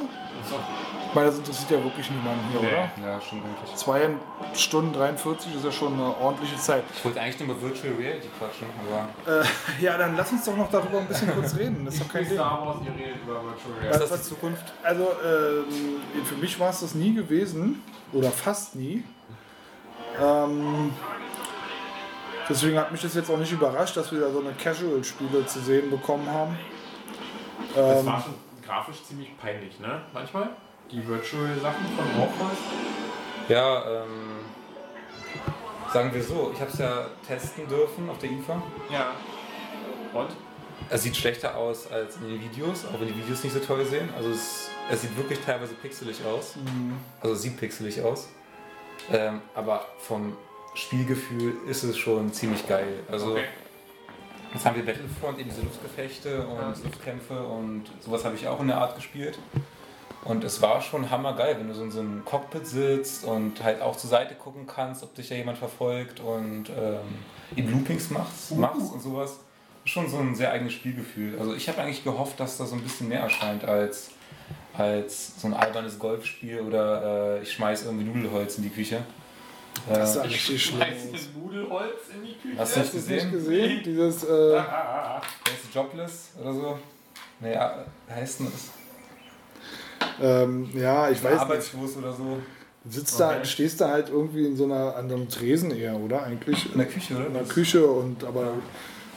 So. 0.50 0.56
Meine, 1.14 1.28
das 1.28 1.40
interessiert 1.40 1.72
ja 1.72 1.84
wirklich 1.84 2.10
niemanden 2.10 2.40
hier, 2.52 2.62
Nee. 2.62 2.68
oder? 2.68 3.10
Ja, 3.14 3.20
schon 3.22 3.40
eigentlich. 3.40 3.76
Zwei 3.76 4.10
Stunden 4.54 4.94
43 4.94 5.56
ist 5.56 5.66
ja 5.66 5.72
schon 5.72 5.94
eine 5.94 6.16
ordentliche 6.18 6.56
Zeit. 6.58 6.84
Ich 6.96 7.04
wollte 7.04 7.20
eigentlich 7.20 7.40
nur 7.48 7.56
über 7.58 7.68
Virtual 7.68 7.94
Reality 7.96 8.30
quatschen, 8.40 8.68
aber. 9.26 9.42
Äh, 9.42 9.46
ja, 9.84 9.98
dann 9.98 10.16
lass 10.16 10.32
uns 10.32 10.46
doch 10.46 10.56
noch 10.56 10.70
darüber 10.72 11.00
ein 11.00 11.08
bisschen 11.08 11.34
kurz 11.34 11.56
reden. 11.58 11.84
Das 11.84 11.96
ist 11.96 12.04
doch 12.04 12.14
kein 12.14 12.24
Ding. 12.24 12.34
Star 12.36 12.66
Wars, 12.66 12.78
ihr 12.86 12.94
redet 12.94 13.22
über 13.24 13.34
Virtual 13.44 13.74
Ist 13.78 13.84
Reality. 13.84 14.10
das 14.10 14.22
die 14.22 14.30
Zukunft? 14.30 14.74
Also, 14.84 15.04
ähm, 15.26 16.24
für 16.26 16.36
mich 16.36 16.58
war 16.60 16.70
es 16.70 16.80
das 16.80 16.96
nie 16.96 17.14
gewesen. 17.14 17.84
Oder 18.14 18.32
fast 18.32 18.76
nie. 18.76 19.04
Ähm, 20.22 20.92
deswegen 22.50 22.78
hat 22.78 22.92
mich 22.92 23.02
das 23.02 23.14
jetzt 23.16 23.30
auch 23.30 23.38
nicht 23.38 23.52
überrascht, 23.52 23.96
dass 23.98 24.12
wir 24.12 24.20
da 24.22 24.32
so 24.32 24.40
eine 24.40 24.54
Casual-Spiele 24.54 25.46
zu 25.46 25.60
sehen 25.60 25.90
bekommen 25.90 26.28
haben. 26.30 26.58
Das 27.76 28.00
Ähm, 28.00 28.06
war 28.06 28.22
schon 28.22 28.34
grafisch 28.66 29.04
ziemlich 29.04 29.38
peinlich, 29.38 29.80
ne? 29.80 30.02
Manchmal. 30.14 30.50
Die 30.92 31.06
Virtual-Sachen 31.08 31.86
von 31.96 32.18
Morpheus. 32.18 32.58
Ja, 33.48 34.04
ähm. 34.04 34.40
Sagen 35.94 36.14
wir 36.14 36.24
so, 36.24 36.52
ich 36.54 36.62
habe 36.62 36.72
es 36.72 36.80
ja 36.80 37.06
testen 37.28 37.68
dürfen 37.68 38.10
auf 38.10 38.18
der 38.18 38.32
IFA. 38.32 38.62
Ja. 38.90 39.12
Und? 40.14 40.30
Es 40.90 41.04
sieht 41.04 41.16
schlechter 41.18 41.56
aus 41.56 41.90
als 41.92 42.16
in 42.18 42.30
den 42.30 42.42
Videos, 42.42 42.86
auch 42.86 43.00
wenn 43.00 43.08
die 43.08 43.16
Videos 43.18 43.44
nicht 43.44 43.54
so 43.54 43.60
toll 43.60 43.86
sehen. 43.86 44.10
Also 44.16 44.30
es, 44.32 44.70
es 44.90 45.02
sieht 45.02 45.16
wirklich 45.18 45.40
teilweise 45.40 45.74
pixelig 45.76 46.18
aus. 46.26 46.56
Also 47.22 47.36
es 47.36 47.42
sieht 47.42 47.58
pixelig 47.58 48.02
aus. 48.02 48.30
Ähm, 49.12 49.42
aber 49.54 49.86
vom 50.00 50.38
Spielgefühl 50.74 51.54
ist 51.68 51.84
es 51.84 51.98
schon 51.98 52.32
ziemlich 52.34 52.68
geil. 52.68 53.00
Also 53.12 53.32
Okay. 53.34 53.44
jetzt 54.54 54.66
haben 54.66 54.76
wir 54.78 54.86
Battlefront, 54.86 55.40
eben 55.40 55.50
diese 55.50 55.62
Luftgefechte 55.64 56.46
und 56.48 56.58
Ja. 56.58 56.74
Luftkämpfe 56.84 57.42
und 57.44 57.84
sowas 58.00 58.24
habe 58.26 58.36
ich 58.36 58.48
auch 58.48 58.60
in 58.62 58.68
der 58.68 58.78
Art 58.78 58.96
gespielt. 58.96 59.38
Und 60.24 60.44
es 60.44 60.62
war 60.62 60.82
schon 60.82 61.10
hammergeil, 61.10 61.58
wenn 61.60 61.68
du 61.68 61.74
so 61.74 61.82
in 61.84 61.90
so 61.92 62.00
einem 62.00 62.24
Cockpit 62.24 62.68
sitzt 62.68 63.26
und 63.26 63.64
halt 63.64 63.82
auch 63.82 63.96
zur 63.98 64.10
Seite 64.10 64.36
gucken 64.36 64.68
kannst, 64.68 65.02
ob 65.02 65.16
dich 65.16 65.28
da 65.30 65.36
jemand 65.36 65.58
verfolgt 65.58 66.20
und 66.20 66.70
ähm, 66.70 67.00
eben 67.56 67.72
Loopings 67.72 68.12
machst, 68.12 68.56
machst 68.56 68.94
und 68.94 69.02
sowas. 69.02 69.40
Schon 69.84 70.08
so 70.08 70.18
ein 70.20 70.36
sehr 70.36 70.52
eigenes 70.52 70.74
Spielgefühl. 70.74 71.40
Also 71.40 71.56
ich 71.56 71.68
habe 71.68 71.82
eigentlich 71.82 72.04
gehofft, 72.04 72.40
dass 72.40 72.58
da 72.58 72.66
so 72.68 72.76
ein 72.76 72.82
bisschen 72.82 73.08
mehr 73.10 73.22
erscheint 73.22 73.66
als, 73.66 74.12
als 74.78 75.42
so 75.42 75.48
ein 75.48 75.56
albernes 75.56 75.98
Golfspiel 75.98 76.62
oder 76.62 77.38
äh, 77.40 77.42
ich 77.42 77.52
schmeiß 77.54 77.86
irgendwie 77.86 78.04
Nudelholz 78.06 78.58
in 78.58 78.64
die 78.64 78.70
Küche. 78.70 79.02
Das 79.90 80.14
sah 80.14 80.22
richtig 80.24 80.64
schlimm 80.64 80.80
Schmeiß 80.82 80.94
aus. 81.06 81.12
das 81.12 81.22
Nudelholz 81.36 81.94
in 82.16 82.22
die 82.24 82.34
Küche. 82.36 82.58
Hast 82.60 82.76
du 82.76 82.80
nicht 82.80 82.88
Hast 82.88 82.94
du 82.94 83.00
es 83.00 83.08
nicht 83.08 83.32
gesehen? 83.32 83.32
gesehen? 83.32 83.84
Dieses, 83.84 84.24
äh, 84.24 84.28
Ah, 84.58 84.66
ah, 84.70 85.18
ah. 85.18 85.22
Ist 85.48 85.74
Jobless 85.76 86.30
oder 86.40 86.54
so. 86.54 86.80
Naja, 87.40 87.86
wie 88.08 88.14
heißt 88.14 88.40
denn 88.42 88.48
das? 88.52 88.70
ähm, 90.22 90.70
ja, 90.74 91.10
ich 91.10 91.24
weiß 91.24 91.32
nicht. 91.32 91.42
Arbeitslos 91.42 91.98
oder 91.98 92.14
so. 92.14 92.38
Du 92.84 92.92
sitzt 92.92 93.20
da, 93.20 93.30
Okay. 93.38 93.46
stehst 93.46 93.80
da 93.82 93.90
halt 93.90 94.10
irgendwie 94.10 94.46
in 94.46 94.56
so 94.58 94.66
einer, 94.66 94.96
an 94.96 95.06
einem 95.06 95.30
Tresen 95.30 95.72
eher, 95.72 95.96
oder? 95.96 96.24
Eigentlich 96.24 96.72
In 96.72 96.78
der 96.80 96.88
Küche, 96.88 97.16
oder? 97.16 97.28
in 97.28 97.34
der 97.34 97.44
Küche 97.44 97.86
und 97.86 98.24
aber 98.24 98.54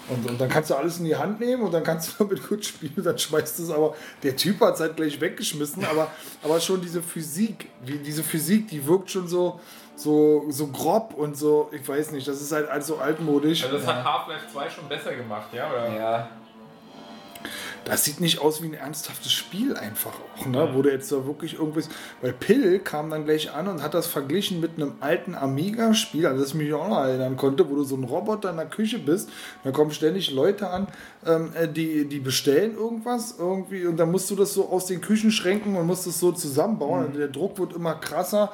und, 0.09 0.29
und 0.29 0.41
dann 0.41 0.49
kannst 0.49 0.71
du 0.71 0.75
alles 0.75 0.99
in 0.99 1.05
die 1.05 1.17
Hand 1.17 1.41
nehmen 1.41 1.63
und 1.63 1.73
dann 1.73 1.83
kannst 1.83 2.09
du 2.09 2.13
damit 2.25 2.47
gut 2.47 2.65
spielen, 2.65 3.03
dann 3.03 3.19
schmeißt 3.19 3.59
du 3.59 3.63
es 3.65 3.71
aber. 3.71 3.95
Der 4.23 4.37
Typ 4.37 4.61
hat 4.61 4.75
es 4.75 4.81
halt 4.81 4.97
gleich 4.97 5.21
weggeschmissen, 5.21 5.85
aber, 5.85 6.11
aber 6.43 6.61
schon 6.61 6.81
diese 6.81 7.03
Physik, 7.03 7.69
wie 7.85 7.99
diese 7.99 8.23
Physik, 8.23 8.69
die 8.69 8.87
wirkt 8.87 9.11
schon 9.11 9.29
so, 9.29 9.61
so, 9.97 10.45
so 10.49 10.67
grob 10.69 11.15
und 11.15 11.37
so, 11.37 11.71
ich 11.73 11.87
weiß 11.87 12.11
nicht, 12.13 12.27
das 12.27 12.41
ist 12.41 12.53
halt 12.53 12.69
alles 12.69 12.87
so 12.87 12.99
altmodisch. 12.99 13.65
Also 13.65 13.79
das 13.79 13.87
hat 13.87 14.05
Half-Life 14.05 14.47
2 14.53 14.71
schon 14.71 14.89
besser 14.89 15.15
gemacht, 15.15 15.49
ja? 15.53 15.71
Oder? 15.71 15.95
Ja, 15.95 16.29
Das 17.85 18.05
sieht 18.05 18.21
nicht 18.21 18.41
aus 18.41 18.63
wie 18.63 18.67
ein 18.67 18.75
ernsthaftes 18.75 19.33
Spiel 19.33 19.77
einfach 19.77 20.13
auch, 20.13 20.47
ne? 20.47 20.71
Wo 20.73 20.83
du 20.83 20.91
jetzt 20.91 21.13
da 21.13 21.27
wirklich 21.27 21.55
irgendwas. 21.55 21.89
Weil 22.23 22.33
Pill 22.33 22.79
kam 22.79 23.11
dann 23.11 23.25
gleich 23.25 23.53
an 23.53 23.69
und 23.69 23.83
hat 23.83 23.95
das 23.95 24.07
verglichen 24.07 24.61
mit 24.61 24.73
einem 24.77 24.95
alten 25.01 25.35
Amiga-Spiel, 25.35 26.27
an 26.27 26.39
das 26.39 26.49
ich 26.49 26.55
mich 26.55 26.73
auch 26.73 26.89
noch 26.89 27.01
erinnern 27.01 27.37
konnte, 27.37 27.69
wo 27.69 27.75
du 27.75 27.85
so 27.85 27.97
ein 27.97 28.05
Roboter 28.05 28.51
in 28.51 28.57
der 28.57 28.67
Küche 28.67 28.99
bist. 28.99 29.29
Da 29.65 29.71
kommen 29.71 29.91
ständig 29.91 30.31
Leute 30.31 30.71
an, 30.71 30.89
ähm, 31.27 31.51
äh, 31.55 31.69
die, 31.69 32.09
die 32.09 32.21
bestellen 32.21 32.75
irgendwas 32.75 33.37
irgendwie 33.39 33.87
und 33.87 33.97
dann 33.99 34.11
musst 34.11 34.31
du 34.31 34.37
das 34.37 34.55
so 34.55 34.69
aus 34.69 34.87
den 34.87 35.01
Küchenschränken 35.01 35.77
und 35.77 35.87
musst 35.87 36.07
das 36.07 36.19
so 36.19 36.33
zusammenbauen. 36.33 37.07
Und 37.07 37.17
der 37.17 37.29
Druck 37.29 37.59
wird 37.59 37.75
immer 37.75 37.95
krasser. 37.95 38.51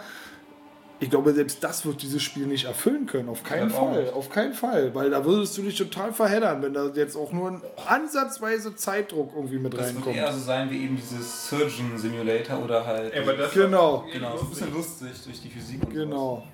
Ich 1.02 1.08
glaube, 1.08 1.32
selbst 1.32 1.64
das 1.64 1.86
wird 1.86 2.02
dieses 2.02 2.22
Spiel 2.22 2.46
nicht 2.46 2.66
erfüllen 2.66 3.06
können. 3.06 3.30
Auf 3.30 3.42
keinen 3.42 3.70
Das 3.70 3.78
auch 3.78 3.92
Fall. 3.92 4.10
Auf 4.10 4.28
keinen 4.28 4.52
Fall. 4.52 4.94
Weil 4.94 5.08
da 5.10 5.24
würdest 5.24 5.56
du 5.56 5.62
dich 5.62 5.76
total 5.76 6.12
verheddern, 6.12 6.60
wenn 6.62 6.74
da 6.74 6.88
jetzt 6.94 7.16
auch 7.16 7.32
nur 7.32 7.50
ein 7.50 7.62
ansatzweise 7.86 8.76
Zeitdruck 8.76 9.32
irgendwie 9.34 9.58
mit 9.58 9.72
das 9.72 9.80
wird 9.86 9.96
reinkommt. 9.96 10.16
eher 10.16 10.30
so 10.32 10.40
sein 10.40 10.70
wie 10.70 10.84
eben 10.84 10.96
dieses 10.96 11.48
Surgeon 11.48 11.96
Simulator 11.96 12.62
oder 12.62 12.84
halt. 12.86 13.16
Aber 13.16 13.32
das 13.32 13.52
Genau. 13.52 14.04
genau, 14.12 14.34
ist 14.34 14.42
ein 14.42 14.50
bisschen 14.50 14.74
lustig 14.74 15.08
durch 15.24 15.40
die 15.40 15.48
Physik 15.48 15.82
und 15.84 15.94
Genau. 15.94 16.46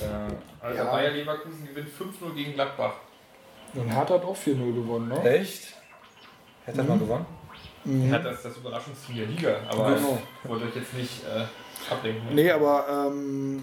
Äh, 0.00 0.34
Also 0.64 0.78
Ja. 0.78 0.84
Bayer 0.92 1.10
Leverkusen 1.10 1.66
gewinnt 1.66 1.88
5-0 1.88 2.34
gegen 2.34 2.52
Gladbach. 2.54 2.94
Und 3.74 3.92
Hart 3.92 4.10
hat 4.10 4.24
auch 4.24 4.36
4-0 4.36 4.72
gewonnen, 4.72 5.08
ne? 5.08 5.22
echt? 5.38 5.74
Hätte 6.64 6.78
er 6.78 6.84
mal 6.84 6.98
gewonnen? 6.98 7.26
Mhm. 7.84 8.04
Er 8.08 8.12
hat 8.18 8.24
das, 8.24 8.42
das 8.44 8.56
Überraschungsteam 8.56 9.16
der 9.16 9.26
Liga, 9.26 9.56
aber 9.68 9.94
Genau. 9.96 10.18
ich 10.44 10.48
wollte 10.48 10.66
euch 10.66 10.76
jetzt 10.76 10.94
nicht 10.94 11.22
äh, 11.24 11.44
ablenken. 11.90 12.34
Nee, 12.34 12.50
aber 12.50 12.86
ähm, 13.08 13.62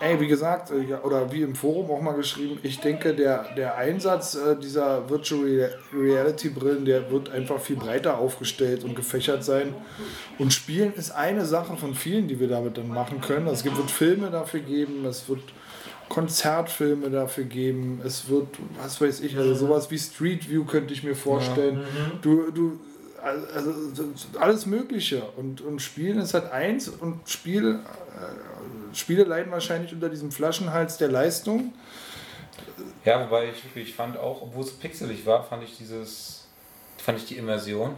ey, 0.00 0.18
wie 0.20 0.26
gesagt, 0.26 0.70
äh, 0.70 0.80
ja, 0.82 1.02
oder 1.02 1.30
wie 1.32 1.42
im 1.42 1.54
Forum 1.54 1.90
auch 1.90 2.00
mal 2.00 2.14
geschrieben, 2.14 2.58
ich 2.62 2.80
denke, 2.80 3.14
der, 3.14 3.46
der 3.56 3.76
Einsatz 3.76 4.34
äh, 4.34 4.56
dieser 4.56 5.08
Virtual 5.08 5.42
Rea- 5.44 5.70
Reality 5.94 6.48
Brillen, 6.48 6.84
der 6.84 7.10
wird 7.10 7.30
einfach 7.30 7.60
viel 7.60 7.76
breiter 7.76 8.18
aufgestellt 8.18 8.82
und 8.84 8.96
gefächert 8.96 9.44
sein. 9.44 9.74
Und 10.38 10.52
Spielen 10.52 10.92
ist 10.94 11.12
eine 11.12 11.44
Sache 11.44 11.76
von 11.76 11.94
vielen, 11.94 12.26
die 12.28 12.40
wir 12.40 12.48
damit 12.48 12.76
dann 12.78 12.88
machen 12.88 13.20
können. 13.20 13.46
Es 13.46 13.64
wird 13.64 13.90
Filme 13.90 14.30
dafür 14.30 14.60
geben, 14.60 15.04
es 15.06 15.28
wird 15.28 15.40
Konzertfilme 16.08 17.08
dafür 17.08 17.44
geben, 17.44 18.02
es 18.04 18.28
wird, 18.28 18.48
was 18.82 19.00
weiß 19.00 19.20
ich, 19.20 19.38
also 19.38 19.54
sowas 19.54 19.90
wie 19.90 19.98
Street 19.98 20.50
View 20.50 20.64
könnte 20.64 20.92
ich 20.92 21.02
mir 21.04 21.14
vorstellen. 21.14 21.80
Du, 22.20 22.50
du 22.50 22.78
also 23.22 23.72
alles 24.38 24.66
Mögliche. 24.66 25.22
Und, 25.36 25.60
und 25.60 25.80
Spielen 25.80 26.18
ist 26.18 26.34
halt 26.34 26.50
eins 26.50 26.88
und 26.88 27.28
Spiel, 27.28 27.78
äh, 27.80 28.94
Spiele 28.94 29.24
leiden 29.24 29.52
wahrscheinlich 29.52 29.92
unter 29.92 30.08
diesem 30.08 30.32
Flaschenhals 30.32 30.96
der 30.98 31.08
Leistung. 31.08 31.72
Ja, 33.04 33.24
wobei 33.24 33.50
ich 33.50 33.64
wirklich 33.64 33.94
fand 33.94 34.16
auch, 34.16 34.42
obwohl 34.42 34.64
es 34.64 34.72
pixelig 34.72 35.24
war, 35.26 35.44
fand 35.44 35.64
ich 35.64 35.76
dieses, 35.76 36.46
fand 36.98 37.18
ich 37.18 37.26
die 37.26 37.36
Immersion 37.36 37.94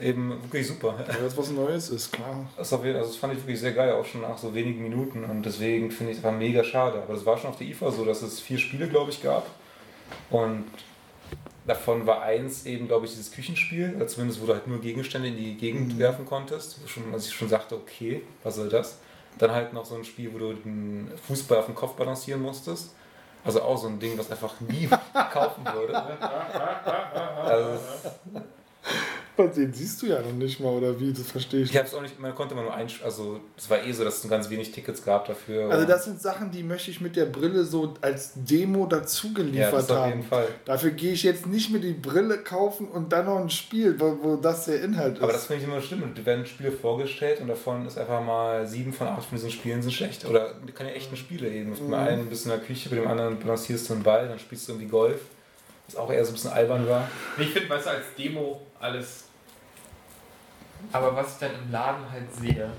eben 0.00 0.30
wirklich 0.42 0.66
super. 0.66 0.94
Weil 1.06 1.22
das 1.22 1.36
was 1.36 1.50
Neues 1.50 1.90
ist, 1.90 2.12
klar. 2.12 2.48
Das, 2.56 2.72
also 2.72 2.92
das 2.92 3.16
fand 3.16 3.34
ich 3.34 3.40
wirklich 3.40 3.60
sehr 3.60 3.72
geil, 3.72 3.92
auch 3.92 4.04
schon 4.04 4.20
nach 4.20 4.38
so 4.38 4.54
wenigen 4.54 4.82
Minuten 4.82 5.24
und 5.24 5.44
deswegen 5.44 5.90
finde 5.90 6.12
ich 6.12 6.18
es 6.18 6.24
einfach 6.24 6.38
mega 6.38 6.62
schade. 6.62 7.02
Aber 7.02 7.14
das 7.14 7.26
war 7.26 7.36
schon 7.36 7.50
auf 7.50 7.56
der 7.56 7.66
IFA 7.66 7.90
so, 7.90 8.04
dass 8.04 8.22
es 8.22 8.40
vier 8.40 8.58
Spiele, 8.58 8.88
glaube 8.88 9.10
ich, 9.10 9.22
gab 9.22 9.46
und 10.30 10.64
davon 11.68 12.06
war 12.06 12.22
eins 12.22 12.64
eben, 12.64 12.88
glaube 12.88 13.04
ich, 13.04 13.12
dieses 13.12 13.30
Küchenspiel, 13.30 13.94
oder 13.94 14.06
zumindest 14.06 14.40
wo 14.40 14.46
du 14.46 14.54
halt 14.54 14.66
nur 14.66 14.80
Gegenstände 14.80 15.28
in 15.28 15.36
die 15.36 15.54
Gegend 15.56 15.98
werfen 15.98 16.24
konntest, 16.24 16.82
wo 16.82 16.88
schon, 16.88 17.12
als 17.12 17.26
ich 17.26 17.34
schon 17.34 17.48
sagte, 17.48 17.76
okay, 17.76 18.22
was 18.42 18.56
soll 18.56 18.70
das? 18.70 18.98
Dann 19.36 19.52
halt 19.52 19.74
noch 19.74 19.84
so 19.84 19.94
ein 19.94 20.04
Spiel, 20.04 20.32
wo 20.32 20.38
du 20.38 20.54
den 20.54 21.12
Fußball 21.26 21.58
auf 21.58 21.66
dem 21.66 21.74
Kopf 21.74 21.94
balancieren 21.94 22.40
musstest. 22.40 22.94
Also 23.44 23.62
auch 23.62 23.76
so 23.76 23.86
ein 23.86 24.00
Ding, 24.00 24.18
was 24.18 24.30
einfach 24.30 24.58
nie 24.60 24.88
kaufen 25.32 25.64
würde. 25.64 25.94
Also, 27.44 27.78
Den 29.38 29.72
siehst 29.72 30.02
du 30.02 30.06
ja 30.06 30.20
noch 30.20 30.32
nicht 30.32 30.58
mal, 30.58 30.70
oder 30.70 30.98
wie? 30.98 31.12
Das 31.12 31.30
verstehe 31.30 31.62
ich. 31.62 31.70
ich 31.70 31.76
habe 31.76 31.86
es 31.86 31.94
auch 31.94 32.02
nicht, 32.02 32.18
man 32.18 32.34
konnte 32.34 32.54
man 32.54 32.64
nur 32.64 32.74
ein, 32.74 32.88
also 33.04 33.40
es 33.56 33.70
war 33.70 33.84
eh 33.84 33.92
so, 33.92 34.04
dass 34.04 34.24
es 34.24 34.28
ganz 34.28 34.50
wenig 34.50 34.72
Tickets 34.72 35.04
gab 35.04 35.26
dafür. 35.26 35.70
Also 35.70 35.86
das 35.86 36.04
sind 36.04 36.20
Sachen, 36.20 36.50
die 36.50 36.62
möchte 36.62 36.90
ich 36.90 37.00
mit 37.00 37.14
der 37.14 37.26
Brille 37.26 37.64
so 37.64 37.94
als 38.00 38.32
Demo 38.34 38.86
dazu 38.86 39.28
ja, 39.28 39.34
geliefert 39.34 39.74
das 39.74 39.90
auf 39.90 39.98
haben. 39.98 40.08
jeden 40.10 40.22
Fall. 40.24 40.48
Dafür 40.64 40.90
gehe 40.90 41.12
ich 41.12 41.22
jetzt 41.22 41.46
nicht 41.46 41.70
mir 41.70 41.80
die 41.80 41.92
Brille 41.92 42.38
kaufen 42.38 42.88
und 42.88 43.12
dann 43.12 43.26
noch 43.26 43.38
ein 43.38 43.50
Spiel, 43.50 43.98
wo, 43.98 44.18
wo 44.22 44.36
das 44.36 44.64
der 44.64 44.82
Inhalt 44.82 45.16
ist. 45.16 45.22
Aber 45.22 45.32
das 45.32 45.46
finde 45.46 45.62
ich 45.62 45.68
immer 45.68 45.80
schlimm. 45.80 46.02
Da 46.14 46.26
werden 46.26 46.44
Spiele 46.44 46.72
vorgestellt 46.72 47.40
und 47.40 47.48
davon 47.48 47.86
ist 47.86 47.96
einfach 47.96 48.22
mal 48.22 48.66
sieben 48.66 48.92
von 48.92 49.06
acht 49.06 49.24
von 49.24 49.36
diesen 49.36 49.50
Spielen 49.50 49.82
sind 49.82 49.92
schlecht. 49.92 50.24
Oder 50.24 50.54
keine 50.74 50.94
echten 50.94 51.16
Spiele 51.16 51.48
eben. 51.48 51.70
Mit 51.70 51.78
dem 51.78 51.94
einen 51.94 52.22
ein 52.22 52.28
bisschen 52.28 52.50
in 52.52 52.58
der 52.58 52.66
Küche, 52.66 52.88
bei 52.88 52.96
dem 52.96 53.06
anderen 53.06 53.38
balancierst 53.38 53.88
du 53.88 53.94
einen 53.94 54.02
Ball, 54.02 54.28
dann 54.28 54.38
spielst 54.38 54.68
du 54.68 54.72
irgendwie 54.72 54.88
Golf. 54.88 55.20
Was 55.86 55.96
auch 55.96 56.10
eher 56.12 56.24
so 56.24 56.32
ein 56.32 56.34
bisschen 56.34 56.50
albern 56.50 56.86
war. 56.86 57.08
Ich 57.38 57.48
finde, 57.48 57.70
weißt 57.70 57.86
du, 57.86 57.90
als 57.90 58.04
Demo 58.16 58.60
alles. 58.78 59.24
Aber 60.92 61.14
was 61.16 61.34
ich 61.34 61.38
dann 61.40 61.50
im 61.64 61.70
Laden 61.72 62.10
halt 62.10 62.32
sehe, 62.34 62.70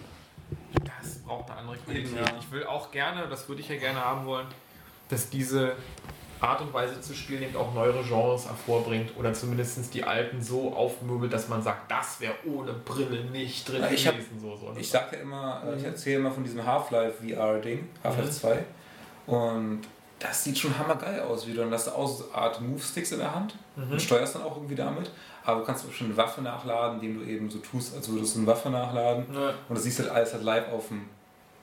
das 1.02 1.20
braucht 1.20 1.50
eine 1.52 1.60
andere 1.60 1.78
Qualität. 1.78 2.16
Ja. 2.16 2.26
Ich 2.40 2.52
will 2.52 2.66
auch 2.66 2.92
gerne, 2.92 3.28
das 3.28 3.48
würde 3.48 3.62
ich 3.62 3.70
ja 3.70 3.78
gerne 3.78 4.04
haben 4.04 4.26
wollen, 4.26 4.48
dass 5.10 5.30
diese 5.30 5.74
Art 6.42 6.62
und 6.62 6.74
Weise 6.74 7.02
zu 7.02 7.14
spielen 7.14 7.44
eben 7.44 7.56
auch 7.58 7.74
neuere 7.74 8.02
Genres 8.02 8.46
hervorbringt 8.48 9.12
oder 9.18 9.34
zumindest 9.34 9.94
die 9.94 10.04
alten 10.06 10.42
so 10.42 10.74
aufmöbelt, 10.74 11.34
dass 11.34 11.50
man 11.50 11.62
sagt, 11.62 11.92
das 11.92 12.20
wäre 12.22 12.34
ohne 12.46 12.72
Brille 12.74 13.26
nicht 13.26 13.68
drin 13.68 13.84
ich 13.94 14.08
hab- 14.08 14.14
gewesen. 14.16 14.40
so, 14.40 14.56
so, 14.56 14.72
ne? 14.72 14.80
Ich 14.80 14.90
sage 14.90 15.18
ja 15.18 15.22
immer, 15.22 15.62
äh, 15.68 15.76
ich 15.78 15.84
erzähle 15.84 16.20
immer 16.20 16.32
von 16.32 16.44
diesem 16.44 16.66
Half-Life 16.66 17.18
VR-Ding, 17.28 17.90
Half-Life 18.04 18.30
Mhm. 18.30 18.32
2. 18.32 18.66
Und 19.28 19.82
das 20.20 20.44
sieht 20.44 20.58
schon 20.58 20.78
hammergeil 20.78 21.20
aus, 21.22 21.46
wie 21.46 21.52
du 21.54 21.58
dann 21.60 21.72
hast 21.74 21.88
du 21.88 21.92
auch 21.92 22.08
so 22.08 22.26
eine 22.32 22.36
Art 22.44 22.62
Move-Sticks 22.62 23.12
in 23.12 23.20
der 23.20 23.36
Hand 23.36 23.56
Mhm. 23.76 23.92
und 23.92 24.02
steuerst 24.02 24.36
dann 24.36 24.44
auch 24.44 24.56
irgendwie 24.56 24.76
damit. 24.76 25.12
Aber 25.46 25.62
du 25.62 25.66
kannst 25.66 25.86
auch 25.86 25.92
schon 25.92 26.08
eine 26.08 26.18
Waffe 26.18 26.42
nachladen, 26.42 27.00
indem 27.02 27.20
du 27.20 27.26
eben 27.26 27.50
so 27.50 27.60
tust, 27.60 27.96
als 27.96 28.10
würdest 28.10 28.36
du 28.36 28.40
eine 28.40 28.48
Waffe 28.48 28.70
nachladen. 28.70 29.26
Ja. 29.34 29.54
Und 29.68 29.76
das 29.76 29.84
siehst 29.84 30.00
halt 30.00 30.10
alles 30.10 30.34
halt 30.34 30.44
live 30.44 30.72
auf 30.72 30.88
dem, 30.90 31.06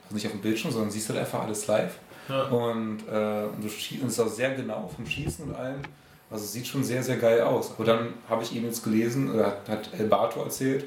also 0.03 0.15
nicht 0.15 0.25
auf 0.25 0.31
dem 0.31 0.41
Bildschirm, 0.41 0.71
sondern 0.71 0.91
siehst 0.91 1.09
halt 1.09 1.19
einfach 1.19 1.43
alles 1.43 1.67
live. 1.67 1.95
Ja. 2.27 2.43
Und, 2.43 2.99
äh, 3.09 3.45
und 3.45 3.63
du 3.63 3.69
schießt, 3.69 4.01
und 4.01 4.07
es 4.07 4.13
ist 4.13 4.19
auch 4.19 4.27
sehr 4.27 4.53
genau 4.55 4.89
vom 4.93 5.05
Schießen 5.05 5.45
und 5.45 5.55
allem. 5.55 5.81
Also 6.29 6.43
es 6.43 6.51
sieht 6.51 6.67
schon 6.67 6.83
sehr, 6.83 7.03
sehr 7.03 7.17
geil 7.17 7.41
aus. 7.41 7.71
Aber 7.71 7.85
dann 7.85 8.13
habe 8.29 8.43
ich 8.43 8.55
eben 8.55 8.65
jetzt 8.65 8.83
gelesen, 8.83 9.33
oder 9.33 9.45
hat, 9.45 9.69
hat 9.69 9.93
Elbato 9.97 10.41
erzählt, 10.43 10.85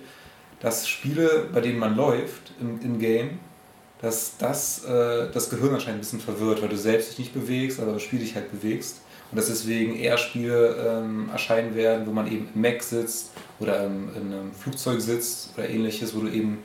dass 0.60 0.86
Spiele, 0.86 1.48
bei 1.52 1.60
denen 1.60 1.78
man 1.78 1.96
läuft 1.96 2.52
im, 2.60 2.80
im 2.82 2.98
Game, 2.98 3.38
dass 4.02 4.36
das 4.38 4.84
äh, 4.84 5.30
das 5.30 5.50
Gehirn 5.50 5.74
anscheinend 5.74 5.98
ein 5.98 6.00
bisschen 6.00 6.20
verwirrt, 6.20 6.62
weil 6.62 6.68
du 6.68 6.76
selbst 6.76 7.10
dich 7.10 7.18
nicht 7.18 7.34
bewegst, 7.34 7.80
aber 7.80 7.92
das 7.92 8.02
Spiel 8.02 8.18
dich 8.18 8.34
halt 8.34 8.50
bewegst. 8.50 9.00
Und 9.30 9.36
dass 9.36 9.46
deswegen 9.46 9.96
eher 9.96 10.18
Spiele 10.18 10.74
ähm, 10.76 11.28
erscheinen 11.30 11.74
werden, 11.76 12.06
wo 12.06 12.10
man 12.10 12.26
eben 12.26 12.48
im 12.54 12.60
Mac 12.60 12.82
sitzt 12.82 13.30
oder 13.60 13.84
im, 13.86 14.08
in 14.16 14.32
einem 14.32 14.52
Flugzeug 14.52 15.00
sitzt 15.00 15.56
oder 15.56 15.68
ähnliches, 15.68 16.14
wo 16.16 16.20
du 16.20 16.28
eben 16.28 16.62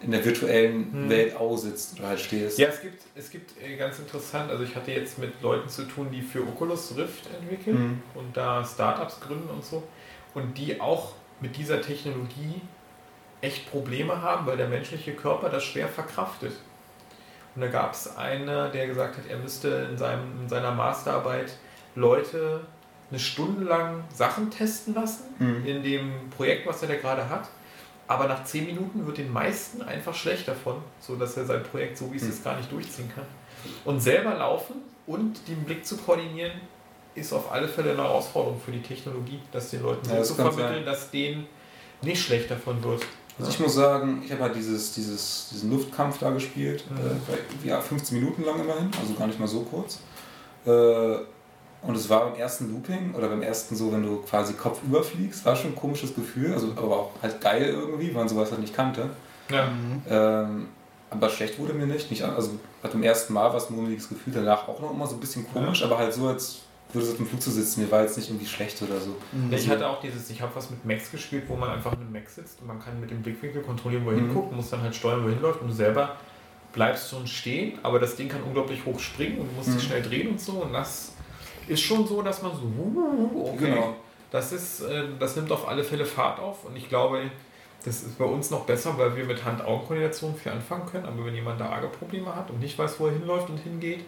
in 0.00 0.10
der 0.12 0.24
virtuellen 0.24 0.92
Hm. 0.92 1.10
Welt 1.10 1.36
aussitzt 1.36 1.98
oder 1.98 2.08
halt 2.08 2.20
stehst. 2.20 2.58
Ja, 2.58 2.68
es 2.68 2.80
gibt, 2.80 3.02
es 3.16 3.30
gibt 3.30 3.52
äh, 3.62 3.76
ganz 3.76 3.98
interessant, 3.98 4.50
also 4.50 4.62
ich 4.64 4.74
hatte 4.74 4.92
jetzt 4.92 5.18
mit 5.18 5.40
Leuten 5.42 5.68
zu 5.68 5.82
tun, 5.84 6.08
die 6.12 6.22
für 6.22 6.40
Oculus 6.42 6.96
Rift 6.96 7.24
entwickeln 7.40 7.76
Mhm. 7.76 8.02
und 8.14 8.36
da 8.36 8.64
Startups 8.64 9.20
gründen 9.20 9.48
und 9.50 9.64
so 9.64 9.82
und 10.34 10.56
die 10.58 10.80
auch 10.80 11.12
mit 11.40 11.56
dieser 11.56 11.80
Technologie 11.80 12.60
echt 13.40 13.70
Probleme 13.70 14.20
haben, 14.22 14.46
weil 14.46 14.56
der 14.56 14.68
menschliche 14.68 15.12
Körper 15.14 15.48
das 15.50 15.62
schwer 15.64 15.88
verkraftet. 15.88 16.52
Und 17.54 17.62
da 17.62 17.68
gab 17.68 17.92
es 17.92 18.16
einen, 18.16 18.46
der 18.46 18.86
gesagt 18.88 19.16
hat, 19.16 19.24
er 19.28 19.38
müsste 19.38 19.88
in, 19.90 19.96
seinem, 19.98 20.42
in 20.42 20.48
seiner 20.48 20.72
Masterarbeit 20.72 21.52
Leute 21.98 22.60
eine 23.10 23.18
Stunde 23.18 23.64
lang 23.64 24.04
Sachen 24.14 24.50
testen 24.50 24.94
lassen 24.94 25.24
Mhm. 25.38 25.64
in 25.66 25.82
dem 25.82 26.12
Projekt, 26.36 26.66
was 26.66 26.82
er 26.82 26.88
da 26.88 26.94
gerade 26.96 27.28
hat. 27.28 27.48
Aber 28.06 28.26
nach 28.26 28.44
10 28.44 28.66
Minuten 28.66 29.06
wird 29.06 29.18
den 29.18 29.32
meisten 29.32 29.82
einfach 29.82 30.14
schlecht 30.14 30.48
davon, 30.48 30.76
so 31.00 31.16
dass 31.16 31.36
er 31.36 31.44
sein 31.44 31.62
Projekt 31.62 31.98
so 31.98 32.10
wie 32.12 32.16
es 32.16 32.22
Hm. 32.22 32.30
ist 32.30 32.44
gar 32.44 32.56
nicht 32.56 32.70
durchziehen 32.72 33.10
kann. 33.14 33.24
Und 33.84 34.00
selber 34.00 34.34
laufen 34.34 34.76
und 35.06 35.46
den 35.48 35.64
Blick 35.64 35.84
zu 35.86 35.96
koordinieren, 35.98 36.52
ist 37.14 37.32
auf 37.32 37.50
alle 37.50 37.66
Fälle 37.68 37.90
eine 37.92 38.02
Herausforderung 38.02 38.60
für 38.64 38.70
die 38.72 38.80
Technologie, 38.82 39.40
das 39.52 39.70
den 39.70 39.82
Leuten 39.82 40.08
Ja, 40.08 40.22
so 40.24 40.34
zu 40.34 40.42
vermitteln, 40.42 40.84
dass 40.86 41.10
denen 41.10 41.46
nicht 42.02 42.22
schlecht 42.22 42.50
davon 42.50 42.82
wird. 42.84 43.02
Also 43.38 43.50
ich 43.50 43.60
muss 43.60 43.74
sagen, 43.74 44.22
ich 44.24 44.32
habe 44.32 44.42
halt 44.44 44.54
dieses, 44.56 44.92
dieses, 44.94 45.48
diesen 45.52 45.70
Luftkampf 45.70 46.18
da 46.18 46.30
gespielt, 46.30 46.84
Mhm. 46.90 46.96
äh, 47.64 47.68
ja, 47.68 47.80
15 47.80 48.18
Minuten 48.20 48.44
lang 48.44 48.60
immerhin, 48.60 48.90
also 49.00 49.14
gar 49.14 49.26
nicht 49.26 49.38
mal 49.38 49.48
so 49.48 49.60
kurz. 49.62 49.98
Äh, 50.66 51.18
und 51.82 51.94
es 51.96 52.08
war 52.10 52.28
beim 52.30 52.34
ersten 52.38 52.72
Looping 52.72 53.14
oder 53.14 53.28
beim 53.28 53.42
ersten 53.42 53.76
so, 53.76 53.92
wenn 53.92 54.02
du 54.02 54.16
quasi 54.22 54.54
Kopf 54.54 54.82
überfliegst, 54.82 55.44
war 55.44 55.54
schon 55.56 55.70
ein 55.72 55.76
komisches 55.76 56.14
Gefühl, 56.14 56.52
also 56.52 56.72
aber 56.76 56.96
auch 56.96 57.10
halt 57.22 57.40
geil 57.40 57.66
irgendwie, 57.68 58.08
weil 58.08 58.14
man 58.22 58.28
sowas 58.28 58.50
halt 58.50 58.60
nicht 58.60 58.74
kannte. 58.74 59.10
Ja. 59.50 59.68
Ähm, 60.08 60.68
aber 61.10 61.30
schlecht 61.30 61.58
wurde 61.58 61.72
mir 61.72 61.86
nicht. 61.86 62.10
nicht 62.10 62.22
also 62.22 62.50
halt 62.82 62.92
beim 62.92 63.02
ersten 63.02 63.32
Mal 63.32 63.48
war 63.48 63.56
es 63.56 63.70
ein 63.70 63.76
mulmiges 63.76 64.08
Gefühl, 64.08 64.32
danach 64.34 64.68
auch 64.68 64.80
noch 64.80 64.92
immer 64.92 65.06
so 65.06 65.14
ein 65.14 65.20
bisschen 65.20 65.46
komisch, 65.52 65.82
aber 65.82 65.96
halt 65.98 66.12
so, 66.12 66.26
als 66.28 66.60
würde 66.92 67.06
es 67.06 67.12
auf 67.12 67.18
dem 67.18 67.26
Flug 67.26 67.40
zu 67.40 67.50
sitzen. 67.50 67.82
Mir 67.82 67.90
war 67.90 68.02
jetzt 68.02 68.16
nicht 68.16 68.28
irgendwie 68.28 68.46
schlecht 68.46 68.80
oder 68.82 68.98
so. 69.00 69.14
Ich 69.50 69.68
hatte 69.70 69.86
auch 69.88 70.00
dieses, 70.00 70.28
ich 70.30 70.40
habe 70.42 70.52
was 70.54 70.70
mit 70.70 70.84
Max 70.84 71.10
gespielt, 71.10 71.44
wo 71.48 71.56
man 71.56 71.70
einfach 71.70 71.92
in 71.92 72.00
einem 72.00 72.12
Max 72.12 72.34
sitzt 72.34 72.60
und 72.60 72.66
man 72.66 72.80
kann 72.80 72.98
mit 73.00 73.10
dem 73.10 73.22
Blickwinkel 73.22 73.62
kontrollieren, 73.62 74.04
wo 74.04 74.10
er 74.10 74.16
Mhm. 74.16 74.26
hinguckt, 74.26 74.52
muss 74.54 74.70
dann 74.70 74.82
halt 74.82 74.94
steuern, 74.94 75.22
wo 75.22 75.28
er 75.28 75.34
hinläuft 75.34 75.60
und 75.62 75.68
du 75.68 75.74
selber 75.74 76.16
bleibst 76.72 77.10
schon 77.10 77.26
stehen, 77.26 77.78
aber 77.82 77.98
das 77.98 78.16
Ding 78.16 78.28
kann 78.28 78.42
unglaublich 78.42 78.84
hoch 78.84 78.98
springen 79.00 79.38
und 79.38 79.48
du 79.50 79.54
musst 79.56 79.68
Mhm. 79.70 79.74
dich 79.74 79.84
schnell 79.84 80.02
drehen 80.02 80.28
und 80.28 80.40
so 80.40 80.52
und 80.62 80.72
das 80.72 81.12
ist 81.68 81.80
schon 81.80 82.06
so, 82.06 82.22
dass 82.22 82.42
man 82.42 82.52
so, 82.52 82.62
uh, 82.62 83.48
okay, 83.54 83.70
Genau. 83.70 83.96
das 84.30 84.52
ist, 84.52 84.80
äh, 84.82 85.04
das 85.18 85.36
nimmt 85.36 85.50
auf 85.52 85.68
alle 85.68 85.84
Fälle 85.84 86.04
Fahrt 86.04 86.38
auf 86.40 86.64
und 86.64 86.76
ich 86.76 86.88
glaube, 86.88 87.30
das 87.84 88.02
ist 88.02 88.18
bei 88.18 88.24
uns 88.24 88.50
noch 88.50 88.64
besser, 88.64 88.96
weil 88.98 89.16
wir 89.16 89.24
mit 89.24 89.44
Hand-Augen-Koordination 89.44 90.34
viel 90.34 90.52
anfangen 90.52 90.86
können, 90.90 91.06
aber 91.06 91.24
wenn 91.26 91.34
jemand 91.34 91.60
da 91.60 91.68
arge 91.70 91.86
Probleme 91.88 92.34
hat 92.34 92.50
und 92.50 92.60
nicht 92.60 92.76
weiß, 92.78 92.98
wo 92.98 93.06
er 93.06 93.12
hinläuft 93.12 93.48
und 93.50 93.58
hingeht, 93.58 94.04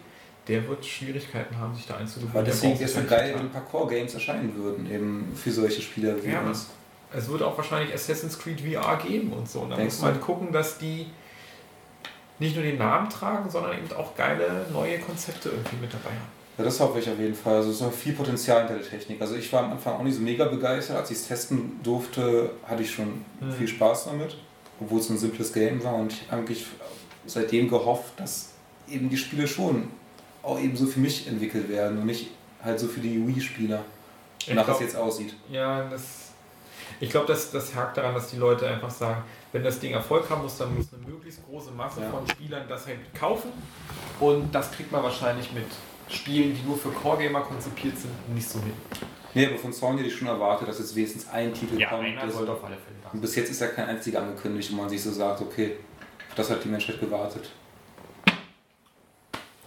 der 0.47 0.67
wird 0.67 0.85
Schwierigkeiten 0.85 1.57
haben, 1.57 1.73
sich 1.75 1.85
da 1.87 1.95
einzugewöhnen. 1.97 2.37
Aber 2.37 2.45
deswegen 2.45 2.73
ist 2.73 2.81
es 2.81 2.93
ja 2.95 2.99
halt 3.01 3.09
geil, 3.09 3.35
wenn 3.37 3.49
Parkour-Games 3.49 4.13
erscheinen 4.13 4.55
würden, 4.55 4.91
eben 4.91 5.31
für 5.35 5.51
solche 5.51 5.81
Spieler 5.81 6.15
wie 6.23 6.31
Ja, 6.31 6.41
uns. 6.41 6.69
Es 7.13 7.29
wird 7.29 7.43
auch 7.43 7.55
wahrscheinlich 7.57 7.93
Assassin's 7.93 8.37
Creed 8.39 8.59
VR 8.61 8.97
geben 8.97 9.31
und 9.33 9.47
so. 9.49 9.59
Und 9.61 9.69
da 9.71 9.77
muss 9.77 10.01
man 10.01 10.13
du? 10.15 10.19
gucken, 10.19 10.51
dass 10.51 10.77
die 10.77 11.07
nicht 12.39 12.55
nur 12.55 12.63
den 12.63 12.77
Namen 12.77 13.09
tragen, 13.09 13.49
sondern 13.49 13.73
eben 13.77 13.91
auch 13.95 14.15
geile 14.15 14.65
neue 14.73 14.97
Konzepte 14.99 15.49
irgendwie 15.49 15.75
mit 15.81 15.93
dabei 15.93 16.09
haben. 16.09 16.40
Ja, 16.57 16.63
das 16.65 16.79
hoffe 16.79 16.99
ich 16.99 17.09
auf 17.09 17.17
jeden 17.17 17.33
Fall. 17.35 17.55
Also 17.55 17.69
es 17.69 17.75
ist 17.77 17.81
noch 17.81 17.93
viel 17.93 18.13
Potenzial 18.13 18.59
hinter 18.67 18.75
der 18.81 18.87
Technik. 18.89 19.21
Also 19.21 19.35
ich 19.35 19.51
war 19.53 19.63
am 19.63 19.71
Anfang 19.71 19.95
auch 19.95 20.03
nicht 20.03 20.15
so 20.15 20.21
mega 20.21 20.45
begeistert. 20.45 20.97
Als 20.97 21.09
ich 21.11 21.17
es 21.17 21.27
testen 21.27 21.79
durfte, 21.83 22.51
hatte 22.67 22.83
ich 22.83 22.91
schon 22.91 23.23
Hm. 23.39 23.51
viel 23.53 23.67
Spaß 23.67 24.05
damit, 24.05 24.37
obwohl 24.79 24.99
es 24.99 25.09
ein 25.09 25.17
simples 25.17 25.51
Game 25.53 25.83
war. 25.83 25.95
Und 25.95 26.11
ich 26.13 26.21
habe 26.29 26.37
eigentlich 26.41 26.65
seitdem 27.25 27.69
gehofft, 27.69 28.13
dass 28.19 28.49
eben 28.89 29.09
die 29.09 29.17
Spiele 29.17 29.47
schon 29.47 29.87
auch 30.43 30.59
eben 30.59 30.75
so 30.75 30.85
für 30.87 30.99
mich 30.99 31.27
entwickelt 31.27 31.69
werden 31.69 31.99
und 31.99 32.05
nicht 32.05 32.31
halt 32.63 32.79
so 32.79 32.87
für 32.87 32.99
die 32.99 33.25
Wii-Spieler, 33.27 33.83
wonach 34.47 34.67
es 34.69 34.79
jetzt 34.81 34.95
aussieht. 34.95 35.35
Ja, 35.49 35.87
das. 35.89 36.01
Ich 36.99 37.09
glaube, 37.09 37.25
das, 37.27 37.49
das 37.51 37.73
hakt 37.73 37.97
daran, 37.97 38.13
dass 38.13 38.29
die 38.29 38.37
Leute 38.37 38.67
einfach 38.67 38.89
sagen, 38.91 39.23
wenn 39.53 39.63
das 39.63 39.79
Ding 39.79 39.93
Erfolg 39.93 40.29
haben 40.29 40.43
muss, 40.43 40.57
dann 40.57 40.75
muss 40.75 40.87
eine 40.93 41.07
möglichst 41.07 41.43
große 41.47 41.71
Masse 41.71 42.01
Ja. 42.01 42.09
von 42.09 42.27
Spielern 42.27 42.63
das 42.67 42.85
halt 42.85 42.97
kaufen. 43.17 43.51
Und 44.19 44.53
das 44.53 44.71
kriegt 44.71 44.91
man 44.91 45.01
wahrscheinlich 45.01 45.51
mit 45.53 45.65
Spielen, 46.11 46.55
die 46.55 46.61
nur 46.67 46.77
für 46.77 46.89
Core-Gamer 46.89 47.41
konzipiert 47.41 47.97
sind, 47.97 48.11
nicht 48.33 48.47
so 48.47 48.59
hin. 48.59 48.73
Nee, 49.33 49.47
aber 49.47 49.57
von 49.57 49.71
Sony 49.71 49.99
hätte 49.99 50.09
ich 50.09 50.15
schon 50.15 50.27
erwartet, 50.27 50.67
dass 50.67 50.79
jetzt 50.79 50.95
wenigstens 50.95 51.27
ein 51.29 51.53
Titel 51.53 51.81
kommt. 51.85 52.05
der 52.05 52.29
so- 52.29 52.37
sollte 52.39 52.51
auf 52.51 52.63
alle 52.65 52.75
Fälle 52.75 52.97
da 53.03 53.09
Und 53.11 53.21
bis 53.21 53.35
jetzt 53.35 53.49
ist 53.49 53.61
ja 53.61 53.67
kein 53.67 53.87
einziger 53.87 54.21
angekündigt, 54.21 54.71
wo 54.73 54.75
man 54.77 54.89
sich 54.89 55.01
so 55.01 55.11
sagt, 55.11 55.41
okay, 55.41 55.77
auf 56.29 56.35
das 56.35 56.49
hat 56.49 56.63
die 56.63 56.67
Menschheit 56.67 56.99
gewartet. 56.99 57.49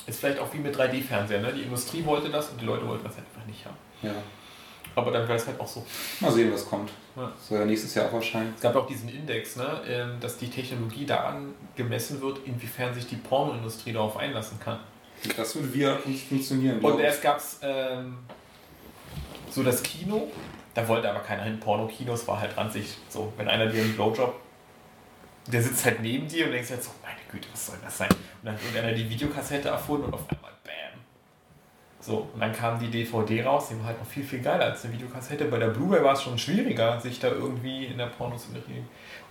Ist 0.07 0.21
vielleicht 0.21 0.39
auch 0.39 0.53
wie 0.53 0.59
mit 0.59 0.77
3D-Fernsehern. 0.77 1.41
Ne? 1.43 1.53
Die 1.55 1.63
Industrie 1.63 2.05
wollte 2.05 2.29
das 2.29 2.51
und 2.51 2.61
die 2.61 2.67
Leute 2.67 2.87
wollten 2.87 3.05
das 3.05 3.17
einfach 3.17 3.47
nicht 3.47 3.65
haben. 3.65 3.77
Ja. 4.03 4.13
Aber 4.97 5.11
dann 5.11 5.23
wäre 5.27 5.37
es 5.39 5.47
halt 5.47 5.59
auch 5.59 5.67
so. 5.67 5.85
Mal 6.21 6.31
sehen, 6.31 6.53
was 6.53 6.69
kommt. 6.69 6.91
Ja. 7.17 7.33
Soll 7.41 7.61
ja 7.61 7.65
nächstes 7.65 7.95
Jahr 7.95 8.09
auch 8.09 8.13
erscheinen. 8.13 8.53
Es 8.55 8.61
gab 8.61 8.77
auch 8.77 8.87
diesen 8.87 9.09
Index, 9.09 9.57
ne, 9.57 9.81
ähm, 9.89 10.21
dass 10.21 10.37
die 10.37 10.49
Technologie 10.51 11.07
daran 11.07 11.55
gemessen 11.75 12.21
wird, 12.21 12.41
inwiefern 12.45 12.93
sich 12.93 13.07
die 13.07 13.17
Pornoindustrie 13.17 13.93
darauf 13.93 14.17
einlassen 14.19 14.61
kann. 14.61 14.79
Das 15.37 15.55
würde 15.55 15.69
VR 15.69 15.99
nicht 16.07 16.29
funktionieren. 16.29 16.81
Und 16.81 17.01
erst 17.01 17.23
gab 17.23 17.39
es 17.39 17.59
ähm, 17.63 18.19
so 19.51 19.63
das 19.63 19.83
Kino, 19.83 20.29
da 20.75 20.87
wollte 20.89 21.09
aber 21.09 21.21
keiner 21.21 21.45
hin. 21.45 21.61
Porno-Kinos 21.61 22.27
war 22.27 22.41
halt 22.41 22.57
ranzig. 22.57 22.99
So, 23.09 23.33
wenn 23.37 23.49
einer 23.49 23.67
dir 23.67 23.83
einen 23.83 23.95
Blowjob, 23.95 24.35
der 25.47 25.63
sitzt 25.63 25.85
halt 25.85 26.01
neben 26.01 26.27
dir 26.29 26.47
und 26.47 26.53
denkst 26.53 26.71
halt 26.71 26.83
so, 26.83 26.91
meine 27.03 27.19
Güte, 27.31 27.49
was 27.53 27.67
soll 27.67 27.77
das 27.83 27.97
sein? 27.97 28.11
Und 28.11 28.19
dann 28.45 28.55
hat 28.55 28.63
irgendeiner 28.63 28.93
die 28.93 29.09
Videokassette 29.09 29.69
erfunden 29.69 30.07
und 30.07 30.15
auf 30.15 30.29
einmal 30.31 30.53
BAM. 30.65 31.01
So, 32.01 32.29
und 32.33 32.41
dann 32.41 32.53
kam 32.53 32.79
die 32.79 32.91
DVD 32.91 33.45
raus, 33.45 33.69
die 33.71 33.79
war 33.79 33.87
halt 33.87 34.01
noch 34.01 34.07
viel, 34.07 34.25
viel 34.25 34.41
geiler 34.41 34.65
als 34.65 34.85
eine 34.85 34.95
Videokassette. 34.95 35.45
Bei 35.47 35.59
der 35.59 35.69
Blu-ray 35.69 36.03
war 36.03 36.15
es 36.15 36.23
schon 36.23 36.39
schwieriger, 36.39 37.01
sich 37.01 37.19
da 37.21 37.29
irgendwie 37.29 37.87
in 37.87 37.99
der 37.99 38.07
Pornoszenerie. 38.07 38.83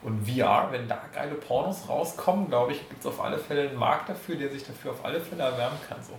Und 0.03 0.27
VR, 0.27 0.67
wenn 0.71 0.87
da 0.87 0.99
geile 1.13 1.35
Pornos 1.35 1.87
rauskommen, 1.87 2.49
glaube 2.49 2.73
ich, 2.73 2.79
gibt 2.89 2.99
es 3.01 3.05
auf 3.05 3.21
alle 3.21 3.37
Fälle 3.37 3.69
einen 3.69 3.77
Markt 3.79 4.09
dafür, 4.09 4.35
der 4.35 4.49
sich 4.49 4.63
dafür 4.65 4.91
auf 4.91 5.05
alle 5.05 5.21
Fälle 5.21 5.43
erwärmen 5.43 5.77
kann. 5.87 5.97
So. 6.03 6.13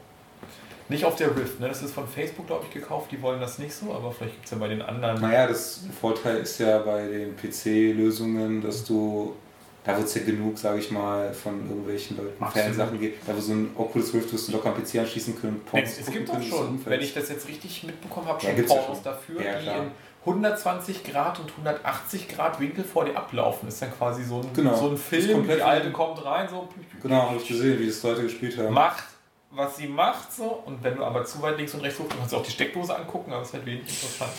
Nicht 0.89 1.05
auf 1.05 1.17
der 1.17 1.35
Rift, 1.37 1.61
ne? 1.61 1.69
das 1.69 1.83
ist 1.83 1.95
von 1.95 2.07
Facebook, 2.07 2.47
glaube 2.47 2.65
ich, 2.69 2.73
gekauft, 2.75 3.11
die 3.11 3.21
wollen 3.23 3.41
das 3.41 3.59
nicht 3.59 3.75
so, 3.75 3.95
aber 3.95 4.13
vielleicht 4.13 4.35
gibt 4.35 4.45
es 4.45 4.51
ja 4.51 4.59
bei 4.59 4.69
den 4.69 4.83
anderen. 4.83 5.21
Naja, 5.21 5.47
das 5.47 5.81
Vorteil 5.99 6.39
ist 6.39 6.59
ja 6.61 6.79
bei 6.79 7.07
den 7.07 7.35
PC-Lösungen, 7.37 8.61
dass 8.61 8.85
du, 8.85 9.35
da 9.83 9.97
wird 9.97 10.07
es 10.09 10.15
ja 10.15 10.23
genug, 10.25 10.59
sage 10.59 10.81
ich 10.81 10.91
mal, 10.91 11.33
von 11.33 11.61
irgendwelchen 11.69 12.17
Leuten 12.19 12.43
Absolut. 12.43 12.67
Fansachen 12.69 13.01
gibt. 13.01 13.27
Da 13.27 13.35
wo 13.35 13.41
so 13.41 13.53
ein 13.53 13.71
Oculus 13.77 14.13
Rift 14.13 14.33
wirst 14.33 14.49
du 14.49 14.53
locker 14.53 14.75
am 14.75 14.83
PC 14.83 14.99
anschließen 14.99 15.41
können. 15.41 15.61
Es, 15.65 15.71
Pornos 15.71 15.91
es 15.91 15.97
gucken 16.07 16.13
gibt 16.13 16.31
auch 16.31 16.43
schon, 16.43 16.81
wenn 16.87 17.01
ich 17.01 17.15
das 17.15 17.29
jetzt 17.31 17.49
richtig 17.49 17.85
mitbekommen 17.85 18.27
habe, 18.29 18.43
Ja, 18.45 18.51
schon 18.51 18.59
ja 18.59 18.65
Pornos 18.67 18.87
schon. 18.87 19.05
dafür, 19.05 19.43
Ja, 19.43 19.59
die 19.61 19.67
in 19.67 19.91
120 20.27 21.05
Grad 21.05 21.39
und 21.41 21.51
180 21.51 22.29
Grad 22.29 22.59
Winkel 22.61 22.85
vor 22.85 23.05
dir 23.05 23.17
ablaufen. 23.17 23.69
Ist 23.69 23.83
dann 23.83 23.93
quasi 23.93 24.25
so 24.25 24.41
ein, 24.41 24.49
Genau. 24.55 24.75
so 24.75 24.89
ein 24.91 24.97
Film, 24.97 25.33
komplett 25.33 25.59
die 25.59 25.63
alte 25.63 25.93
kommt 25.93 26.25
rein, 26.25 26.49
so 26.49 26.69
Genau, 27.03 27.29
habe 27.31 27.37
ich 27.37 27.47
gesehen, 27.49 27.79
wie 27.79 27.87
das 27.87 28.03
Leute 28.03 28.23
gespielt 28.23 28.57
haben. 28.59 28.73
macht, 28.73 29.05
was 29.51 29.77
sie 29.77 29.87
macht, 29.87 30.33
so. 30.33 30.63
Und 30.65 30.83
wenn 30.83 30.97
du 30.97 31.05
aber 31.05 31.25
zu 31.25 31.41
weit 31.43 31.59
links 31.59 31.75
und 31.75 31.81
rechts 31.81 31.99
guckst, 31.99 32.17
kannst 32.19 32.33
du 32.33 32.39
auch 32.39 32.43
die 32.43 32.51
Steckdose 32.51 32.97
angucken, 32.97 33.33
aber 33.33 33.43
es 33.43 33.49
ist 33.49 33.55
halt 33.55 33.67
wenig 33.67 33.83
interessant. 33.83 34.33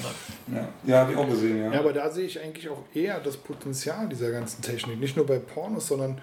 Ne? 0.48 0.58
Ja, 0.58 0.68
ja 0.94 1.00
habe 1.02 1.12
ich 1.14 1.18
auch 1.18 1.30
gesehen, 1.30 1.64
ja. 1.64 1.72
Ja, 1.74 1.80
aber 1.80 1.94
da 1.94 2.10
sehe 2.10 2.26
ich 2.26 2.40
eigentlich 2.42 2.68
auch 2.68 2.82
eher 2.94 3.20
das 3.20 3.38
Potenzial 3.38 4.10
dieser 4.10 4.32
ganzen 4.32 4.62
Technik. 4.62 5.00
Nicht 5.00 5.16
nur 5.16 5.26
bei 5.26 5.38
Pornos, 5.40 5.88
sondern 5.88 6.20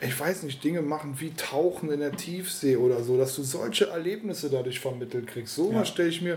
ich 0.00 0.18
weiß 0.20 0.42
nicht, 0.42 0.62
Dinge 0.62 0.82
machen 0.82 1.14
wie 1.20 1.32
Tauchen 1.32 1.90
in 1.90 2.00
der 2.00 2.12
Tiefsee 2.12 2.76
oder 2.76 3.02
so, 3.02 3.16
dass 3.16 3.34
du 3.34 3.42
solche 3.42 3.88
Erlebnisse 3.88 4.50
dadurch 4.50 4.80
vermittelt 4.80 5.26
kriegst. 5.28 5.54
So 5.54 5.70
Ja. 5.72 5.80
was 5.80 5.88
stelle 5.88 6.10
ich 6.10 6.20
mir 6.20 6.36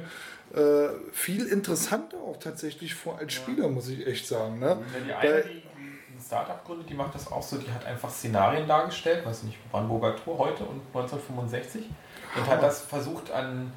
äh, 0.56 0.90
viel 1.12 1.46
interessanter 1.48 2.18
auch 2.18 2.38
tatsächlich 2.38 2.94
vor 2.96 3.18
als 3.20 3.34
Spieler, 3.34 3.68
muss 3.68 3.88
ich 3.90 4.06
echt 4.08 4.28
sagen. 4.28 4.60
Ne? 4.60 4.68
Ja, 4.68 4.76
die 5.06 5.14
eine, 5.14 5.34
Weil- 5.36 5.44
die, 5.44 5.50
die 5.62 6.18
ein 6.18 6.22
Startup 6.26 6.64
gründet, 6.66 6.90
die 6.90 6.94
macht 6.96 7.16
das 7.16 7.32
auch 7.32 7.42
so, 7.44 7.58
die 7.58 7.72
hat 7.72 7.86
einfach 7.86 8.10
Szenarien 8.10 8.68
dargestellt, 8.68 9.26
weiß 9.26 9.44
nicht, 9.44 9.58
Brandenburger 9.72 10.16
Tor 10.16 10.38
heute 10.38 10.64
und 10.66 10.82
1965 10.94 11.84
und 12.36 12.48
hat 12.48 12.62
das 12.62 12.82
versucht 12.82 13.32
an, 13.32 13.72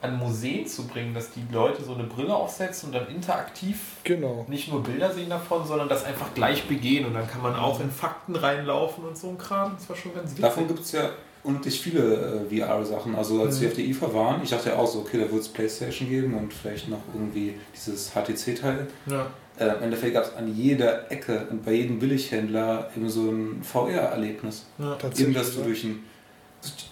an 0.00 0.16
Museen 0.16 0.64
zu 0.66 0.86
bringen, 0.86 1.12
dass 1.12 1.30
die 1.32 1.44
Leute 1.50 1.82
so 1.82 1.94
eine 1.94 2.04
Brille 2.04 2.34
aufsetzen 2.34 2.86
und 2.88 2.94
dann 2.94 3.08
interaktiv 3.08 3.96
Genau. 4.04 4.44
nicht 4.48 4.70
nur 4.70 4.82
Bilder 4.82 5.12
sehen 5.12 5.28
davon, 5.30 5.66
sondern 5.66 5.88
das 5.88 6.04
einfach 6.04 6.32
gleich 6.34 6.68
begehen 6.68 7.04
und 7.06 7.14
dann 7.14 7.26
kann 7.28 7.42
man 7.42 7.56
auch 7.56 7.80
in 7.80 7.90
Fakten 7.90 8.36
reinlaufen 8.36 9.04
und 9.04 9.18
so 9.18 9.28
ein 9.30 9.38
Kram. 9.38 9.74
Das 9.76 9.88
war 9.88 9.96
schon 9.96 10.14
ganz 10.14 10.30
witzig. 10.30 10.42
Davon 10.42 10.68
gibt 10.68 10.80
es 10.80 10.92
ja 10.92 11.10
unendlich 11.44 11.80
viele 11.80 12.46
äh, 12.50 12.60
VR-Sachen. 12.60 13.14
Also 13.14 13.42
als 13.42 13.56
Mhm. 13.56 13.60
wir 13.62 13.68
auf 13.68 13.74
der 13.74 13.84
IFA 13.84 14.14
waren, 14.14 14.42
ich 14.42 14.50
dachte 14.50 14.70
ja 14.70 14.76
auch 14.76 14.86
so, 14.86 15.00
okay, 15.00 15.18
da 15.18 15.30
wird 15.30 15.40
es 15.42 15.48
Playstation 15.48 16.08
geben 16.08 16.34
und 16.34 16.52
vielleicht 16.52 16.88
noch 16.88 17.00
irgendwie 17.14 17.54
dieses 17.74 18.10
HTC-Teil. 18.14 18.86
ja. 19.06 19.26
Äh, 19.58 19.74
Im 19.78 19.82
Endeffekt 19.84 20.14
gab 20.14 20.22
es 20.24 20.34
an 20.36 20.54
jeder 20.54 21.10
Ecke 21.10 21.48
und 21.50 21.64
bei 21.64 21.72
jedem 21.72 21.98
Billighändler 21.98 22.90
eben 22.96 23.10
so 23.10 23.28
ein 23.28 23.60
VR-Erlebnis. 23.64 24.66
Ja. 24.78 24.96
Eben, 25.16 25.34
dass 25.34 25.52
du 25.56 25.62
durch, 25.62 25.82
ein, 25.82 26.04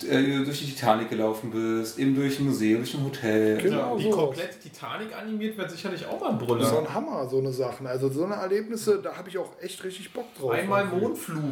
durch, 0.01 0.11
äh, 0.13 0.45
durch 0.45 0.59
die 0.59 0.73
Titanic 0.73 1.09
gelaufen 1.09 1.53
bist, 1.53 1.97
eben 1.97 2.17
durch 2.17 2.41
ein 2.41 2.47
Museum, 2.47 2.81
durch 2.81 2.93
ein 2.95 3.05
Hotel. 3.05 3.59
Genau. 3.63 3.97
Die 3.97 4.03
sowas. 4.05 4.17
komplette 4.17 4.59
Titanic 4.59 5.17
animiert 5.17 5.57
wird 5.57 5.71
sicherlich 5.71 6.05
auch 6.07 6.19
mal 6.21 6.31
ein 6.31 6.39
Brüller. 6.39 6.65
So 6.67 6.79
ein 6.79 6.93
Hammer, 6.93 7.29
so 7.29 7.39
eine 7.39 7.53
Sachen. 7.53 7.87
Also 7.87 8.09
so 8.09 8.25
eine 8.25 8.35
Erlebnisse, 8.35 9.01
da 9.01 9.17
habe 9.17 9.29
ich 9.29 9.39
auch 9.39 9.51
echt 9.63 9.85
richtig 9.85 10.13
Bock 10.13 10.35
drauf. 10.35 10.51
Einmal 10.51 10.87
Mondflug. 10.87 11.43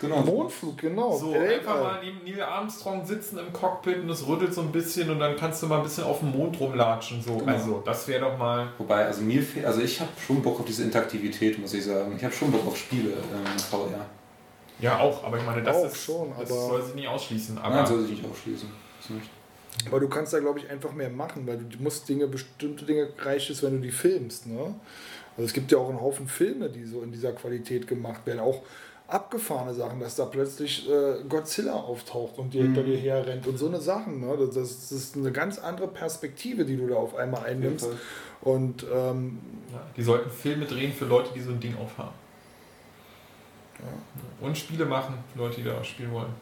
Genau. 0.00 0.20
Mondflug, 0.22 0.78
genau. 0.78 1.16
So, 1.16 1.34
Ey, 1.34 1.56
einfach 1.56 1.72
Alter. 1.74 1.84
mal 1.84 2.00
neben 2.02 2.24
Neil 2.24 2.42
Armstrong 2.42 3.04
sitzen 3.04 3.38
im 3.38 3.52
Cockpit 3.52 3.98
und 3.98 4.08
es 4.10 4.26
rüttelt 4.26 4.54
so 4.54 4.62
ein 4.62 4.72
bisschen 4.72 5.10
und 5.10 5.18
dann 5.18 5.36
kannst 5.36 5.62
du 5.62 5.66
mal 5.66 5.78
ein 5.78 5.82
bisschen 5.82 6.04
auf 6.04 6.20
dem 6.20 6.30
Mond 6.32 6.58
rumlatschen. 6.58 7.22
So. 7.22 7.36
Genau. 7.36 7.52
Also, 7.52 7.82
das 7.84 8.08
wäre 8.08 8.20
doch 8.30 8.38
mal. 8.38 8.68
Wobei, 8.78 9.04
also 9.04 9.20
mir 9.22 9.42
fehlt, 9.42 9.66
also 9.66 9.82
ich 9.82 10.00
habe 10.00 10.10
schon 10.18 10.40
Bock 10.42 10.60
auf 10.60 10.64
diese 10.66 10.84
Interaktivität, 10.84 11.58
muss 11.58 11.74
ich 11.74 11.84
sagen. 11.84 12.14
Ich 12.16 12.24
habe 12.24 12.32
schon 12.34 12.50
Bock 12.50 12.66
auf 12.66 12.76
Spiele 12.76 13.10
ähm, 13.10 13.58
VR. 13.58 14.06
Ja, 14.80 14.98
auch, 14.98 15.22
aber 15.24 15.36
ich 15.36 15.44
meine, 15.44 15.62
das 15.62 15.76
Auch 15.76 15.84
ist. 15.86 16.02
schon, 16.02 16.32
das 16.38 16.48
soll 16.48 16.82
sich 16.82 16.94
nicht 16.94 17.08
ausschließen. 17.08 17.58
Aber 17.58 17.74
Nein, 17.74 17.86
soll 17.86 18.00
sich 18.00 18.12
nicht 18.12 18.24
ausschließen. 18.30 18.70
Das 19.00 19.10
nicht. 19.10 19.28
Aber 19.86 20.00
du 20.00 20.08
kannst 20.08 20.32
da, 20.32 20.40
glaube 20.40 20.58
ich, 20.58 20.70
einfach 20.70 20.92
mehr 20.92 21.10
machen, 21.10 21.46
weil 21.46 21.58
du 21.58 21.82
musst 21.82 22.08
Dinge, 22.08 22.26
bestimmte 22.26 22.84
Dinge 22.86 23.08
reicht 23.18 23.50
es, 23.50 23.62
wenn 23.62 23.72
du 23.76 23.80
die 23.80 23.92
filmst. 23.92 24.46
Ne? 24.46 24.74
Also 25.36 25.46
es 25.46 25.52
gibt 25.52 25.70
ja 25.72 25.78
auch 25.78 25.88
einen 25.88 26.00
Haufen 26.00 26.26
Filme, 26.26 26.68
die 26.70 26.84
so 26.84 27.02
in 27.02 27.12
dieser 27.12 27.32
Qualität 27.32 27.86
gemacht 27.86 28.26
werden. 28.26 28.40
Auch 28.40 28.62
abgefahrene 29.12 29.74
Sachen, 29.74 30.00
dass 30.00 30.16
da 30.16 30.24
plötzlich 30.24 30.88
äh, 30.88 31.22
Godzilla 31.28 31.74
auftaucht 31.74 32.38
und 32.38 32.54
dir 32.54 32.62
hinter 32.62 32.82
dir 32.82 32.96
her 32.96 33.26
rennt 33.26 33.46
und 33.46 33.58
so 33.58 33.66
eine 33.66 33.80
Sachen. 33.80 34.20
Ne? 34.20 34.36
Das, 34.38 34.54
das 34.54 34.92
ist 34.92 35.16
eine 35.16 35.32
ganz 35.32 35.58
andere 35.58 35.88
Perspektive, 35.88 36.64
die 36.64 36.76
du 36.76 36.86
da 36.86 36.96
auf 36.96 37.16
einmal 37.16 37.44
einnimmst. 37.44 37.88
Und 38.42 38.86
ähm, 38.92 39.38
ja, 39.72 39.82
die 39.96 40.02
sollten 40.02 40.30
Filme 40.30 40.64
drehen 40.64 40.92
für 40.92 41.04
Leute, 41.04 41.30
die 41.34 41.40
so 41.40 41.50
ein 41.50 41.60
Ding 41.60 41.76
aufhaben. 41.76 42.14
Und 44.40 44.56
Spiele 44.56 44.86
machen 44.86 45.14
für 45.32 45.38
Leute, 45.38 45.56
die 45.56 45.64
da 45.64 45.82
spielen 45.84 46.12
wollen. 46.12 46.32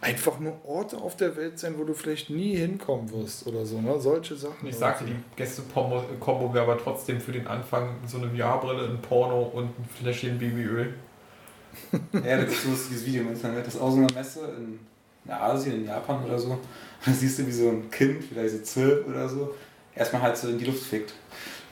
einfach 0.00 0.38
nur 0.38 0.56
Orte 0.64 0.96
auf 0.96 1.16
der 1.16 1.36
Welt 1.36 1.58
sein, 1.58 1.74
wo 1.78 1.84
du 1.84 1.94
vielleicht 1.94 2.30
nie 2.30 2.56
hinkommen 2.56 3.10
wirst 3.12 3.46
oder 3.46 3.66
so. 3.66 3.80
Ne? 3.80 4.00
Solche 4.00 4.36
Sachen. 4.36 4.68
Ich 4.68 4.76
sagte, 4.76 5.04
die 5.04 5.16
Gäste-Kombo 5.36 6.54
wäre 6.54 6.64
aber 6.64 6.78
trotzdem 6.78 7.20
für 7.20 7.32
den 7.32 7.46
Anfang 7.46 7.96
so 8.06 8.18
eine 8.18 8.30
VR-Brille, 8.30 8.88
ein 8.88 9.00
Porno 9.02 9.42
und 9.42 9.66
ein 9.66 9.88
Fläschchen 9.98 10.38
Babyöl. 10.38 10.94
Ja, 12.12 12.36
da 12.36 12.38
gibt 12.38 12.52
es 12.52 12.62
so 12.62 12.70
dieses 12.70 13.04
Video 13.04 13.22
im 13.22 13.28
Internet, 13.32 13.66
das 13.66 13.74
ist 13.74 13.80
auch 13.80 13.90
so 13.90 13.98
eine 13.98 14.12
Messe 14.12 14.40
in, 14.56 14.78
in 15.24 15.30
Asien, 15.30 15.74
in 15.76 15.86
Japan 15.86 16.24
oder 16.24 16.38
so. 16.38 16.50
Und 16.50 16.58
da 17.06 17.12
siehst 17.12 17.38
du, 17.38 17.46
wie 17.46 17.52
so 17.52 17.68
ein 17.68 17.90
Kind, 17.90 18.24
vielleicht 18.24 18.54
so 18.54 18.62
zwölf 18.62 19.06
oder 19.06 19.28
so, 19.28 19.54
erstmal 19.94 20.22
halt 20.22 20.36
so 20.36 20.48
in 20.48 20.58
die 20.58 20.64
Luft 20.64 20.82
fickt. 20.82 21.12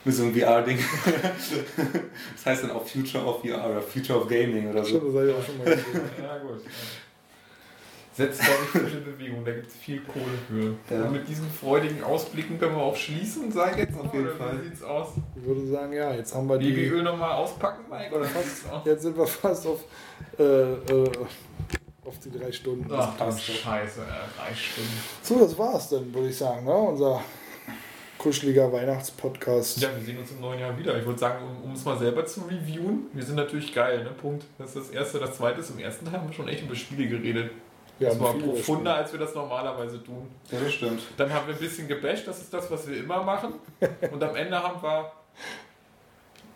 Mit 0.04 0.14
so 0.14 0.22
einem 0.22 0.34
VR-Ding. 0.34 0.78
das 2.36 2.46
heißt 2.46 2.64
dann 2.64 2.70
auch 2.70 2.86
Future 2.86 3.24
of 3.24 3.42
VR 3.42 3.68
oder 3.68 3.82
Future 3.82 4.20
of 4.20 4.28
Gaming 4.28 4.70
oder 4.70 4.84
Stimmt, 4.84 5.02
so. 5.02 5.06
das 5.08 5.16
habe 5.16 5.30
ich 5.30 5.34
auch 5.34 5.44
schon 5.44 5.58
mal 5.58 5.64
gesehen. 5.64 6.00
Ja, 6.22 6.38
gut. 6.38 6.60
Setzt, 8.18 8.40
glaube 8.40 8.58
ich, 8.64 8.70
frische 8.70 9.00
Bewegung, 9.00 9.44
da 9.44 9.52
gibt 9.52 9.68
es 9.68 9.74
viel 9.74 10.00
Kohle 10.00 10.24
für. 10.48 10.92
Ja. 10.92 11.04
Und 11.04 11.12
mit 11.12 11.28
diesen 11.28 11.48
freudigen 11.48 12.02
Ausblicken 12.02 12.58
können 12.58 12.74
wir 12.74 12.82
auch 12.82 12.96
schließen, 12.96 13.52
sag 13.52 13.78
jetzt 13.78 13.96
Auf 13.96 14.12
jeden 14.12 14.26
oder 14.26 14.34
Fall. 14.34 14.60
Wie 14.60 14.68
sieht's 14.70 14.82
aus? 14.82 15.10
Ich 15.36 15.46
würde 15.46 15.64
sagen, 15.68 15.92
ja, 15.92 16.12
jetzt 16.12 16.34
haben 16.34 16.48
wir 16.48 16.58
die. 16.58 16.72
Babyöl 16.72 17.04
nochmal 17.04 17.36
auspacken, 17.36 17.84
Mike? 17.88 18.12
Oder 18.12 18.24
aus? 18.24 18.84
Jetzt 18.84 19.02
sind 19.02 19.16
wir 19.16 19.24
fast 19.24 19.68
auf, 19.68 19.84
äh, 20.36 20.42
äh, 20.42 21.10
auf 22.04 22.18
die 22.18 22.36
drei 22.36 22.50
Stunden. 22.50 22.90
Ach, 22.92 23.06
das 23.10 23.16
passt 23.18 23.48
ist 23.50 23.54
scheiße, 23.58 24.00
äh, 24.00 24.04
drei 24.04 24.52
Stunden. 24.52 25.00
So, 25.22 25.38
das 25.38 25.56
war's 25.56 25.88
dann, 25.90 26.12
würde 26.12 26.28
ich 26.28 26.36
sagen. 26.36 26.64
Ne? 26.64 26.74
Unser 26.74 27.22
kuscheliger 28.18 28.72
Weihnachtspodcast. 28.72 29.80
Ja, 29.80 29.90
wir 29.96 30.04
sehen 30.04 30.18
uns 30.18 30.32
im 30.32 30.40
neuen 30.40 30.58
Jahr 30.58 30.76
wieder. 30.76 30.98
Ich 30.98 31.06
würde 31.06 31.20
sagen, 31.20 31.44
um, 31.44 31.70
um 31.70 31.72
es 31.76 31.84
mal 31.84 31.96
selber 31.96 32.26
zu 32.26 32.40
reviewen, 32.40 33.06
wir 33.12 33.22
sind 33.22 33.36
natürlich 33.36 33.72
geil, 33.72 34.02
ne? 34.02 34.10
Punkt. 34.10 34.44
Das 34.58 34.74
ist 34.74 34.76
das 34.76 34.90
erste. 34.90 35.20
Das 35.20 35.36
zweite 35.36 35.60
ist, 35.60 35.70
im 35.70 35.78
ersten 35.78 36.04
Teil 36.04 36.14
haben 36.14 36.28
wir 36.28 36.34
schon 36.34 36.48
echt 36.48 36.64
über 36.64 36.74
Spiele 36.74 37.06
geredet. 37.06 37.52
Wir 37.98 38.08
das 38.08 38.16
haben 38.16 38.24
war 38.24 38.32
viel 38.34 38.42
profunder, 38.42 38.94
als 38.94 39.12
wir 39.12 39.18
das 39.18 39.34
normalerweise 39.34 40.02
tun. 40.02 40.28
Ja, 40.50 40.60
das 40.60 40.72
stimmt. 40.72 41.02
Dann 41.16 41.32
haben 41.32 41.46
wir 41.48 41.54
ein 41.54 41.60
bisschen 41.60 41.88
gebasht, 41.88 42.26
das 42.26 42.40
ist 42.40 42.52
das, 42.52 42.70
was 42.70 42.86
wir 42.88 42.98
immer 42.98 43.22
machen. 43.22 43.54
Und 44.12 44.22
am 44.22 44.36
Ende 44.36 44.62
haben 44.62 44.80
wir. 44.82 45.12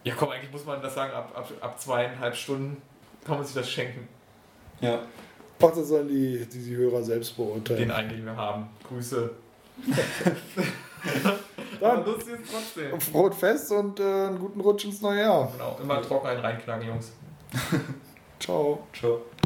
Ja, 0.04 0.14
komm, 0.16 0.30
eigentlich 0.30 0.50
muss 0.50 0.64
man 0.64 0.82
das 0.82 0.94
sagen, 0.94 1.12
ab, 1.12 1.32
ab, 1.34 1.50
ab 1.60 1.80
zweieinhalb 1.80 2.34
Stunden 2.34 2.80
kann 3.24 3.36
man 3.36 3.44
sich 3.44 3.54
das 3.54 3.68
schenken. 3.70 4.08
Ja. 4.80 5.00
Ach, 5.64 5.70
das 5.70 5.88
sollen 5.88 6.08
die, 6.08 6.44
die, 6.46 6.58
die 6.58 6.76
Hörer 6.76 7.02
selbst 7.02 7.36
beurteilen. 7.36 7.78
Den 7.78 7.90
einen, 7.92 8.08
den 8.08 8.24
wir 8.24 8.36
haben. 8.36 8.68
Grüße. 8.88 9.30
Dann 11.80 12.04
lustig 12.04 12.34
ist 12.40 12.52
trotzdem. 12.52 13.00
frohes 13.00 13.36
Fest 13.36 13.70
und 13.72 14.00
äh, 14.00 14.02
einen 14.02 14.38
guten 14.38 14.60
Rutsch 14.60 14.84
ins 14.84 15.00
neue 15.00 15.20
Jahr. 15.20 15.52
Genau, 15.52 15.78
immer 15.80 16.02
trocken 16.02 16.26
einen 16.28 16.40
reinknacken, 16.40 16.88
Jungs. 16.88 17.12
Ciao. 18.40 18.86
Ciao. 18.92 19.20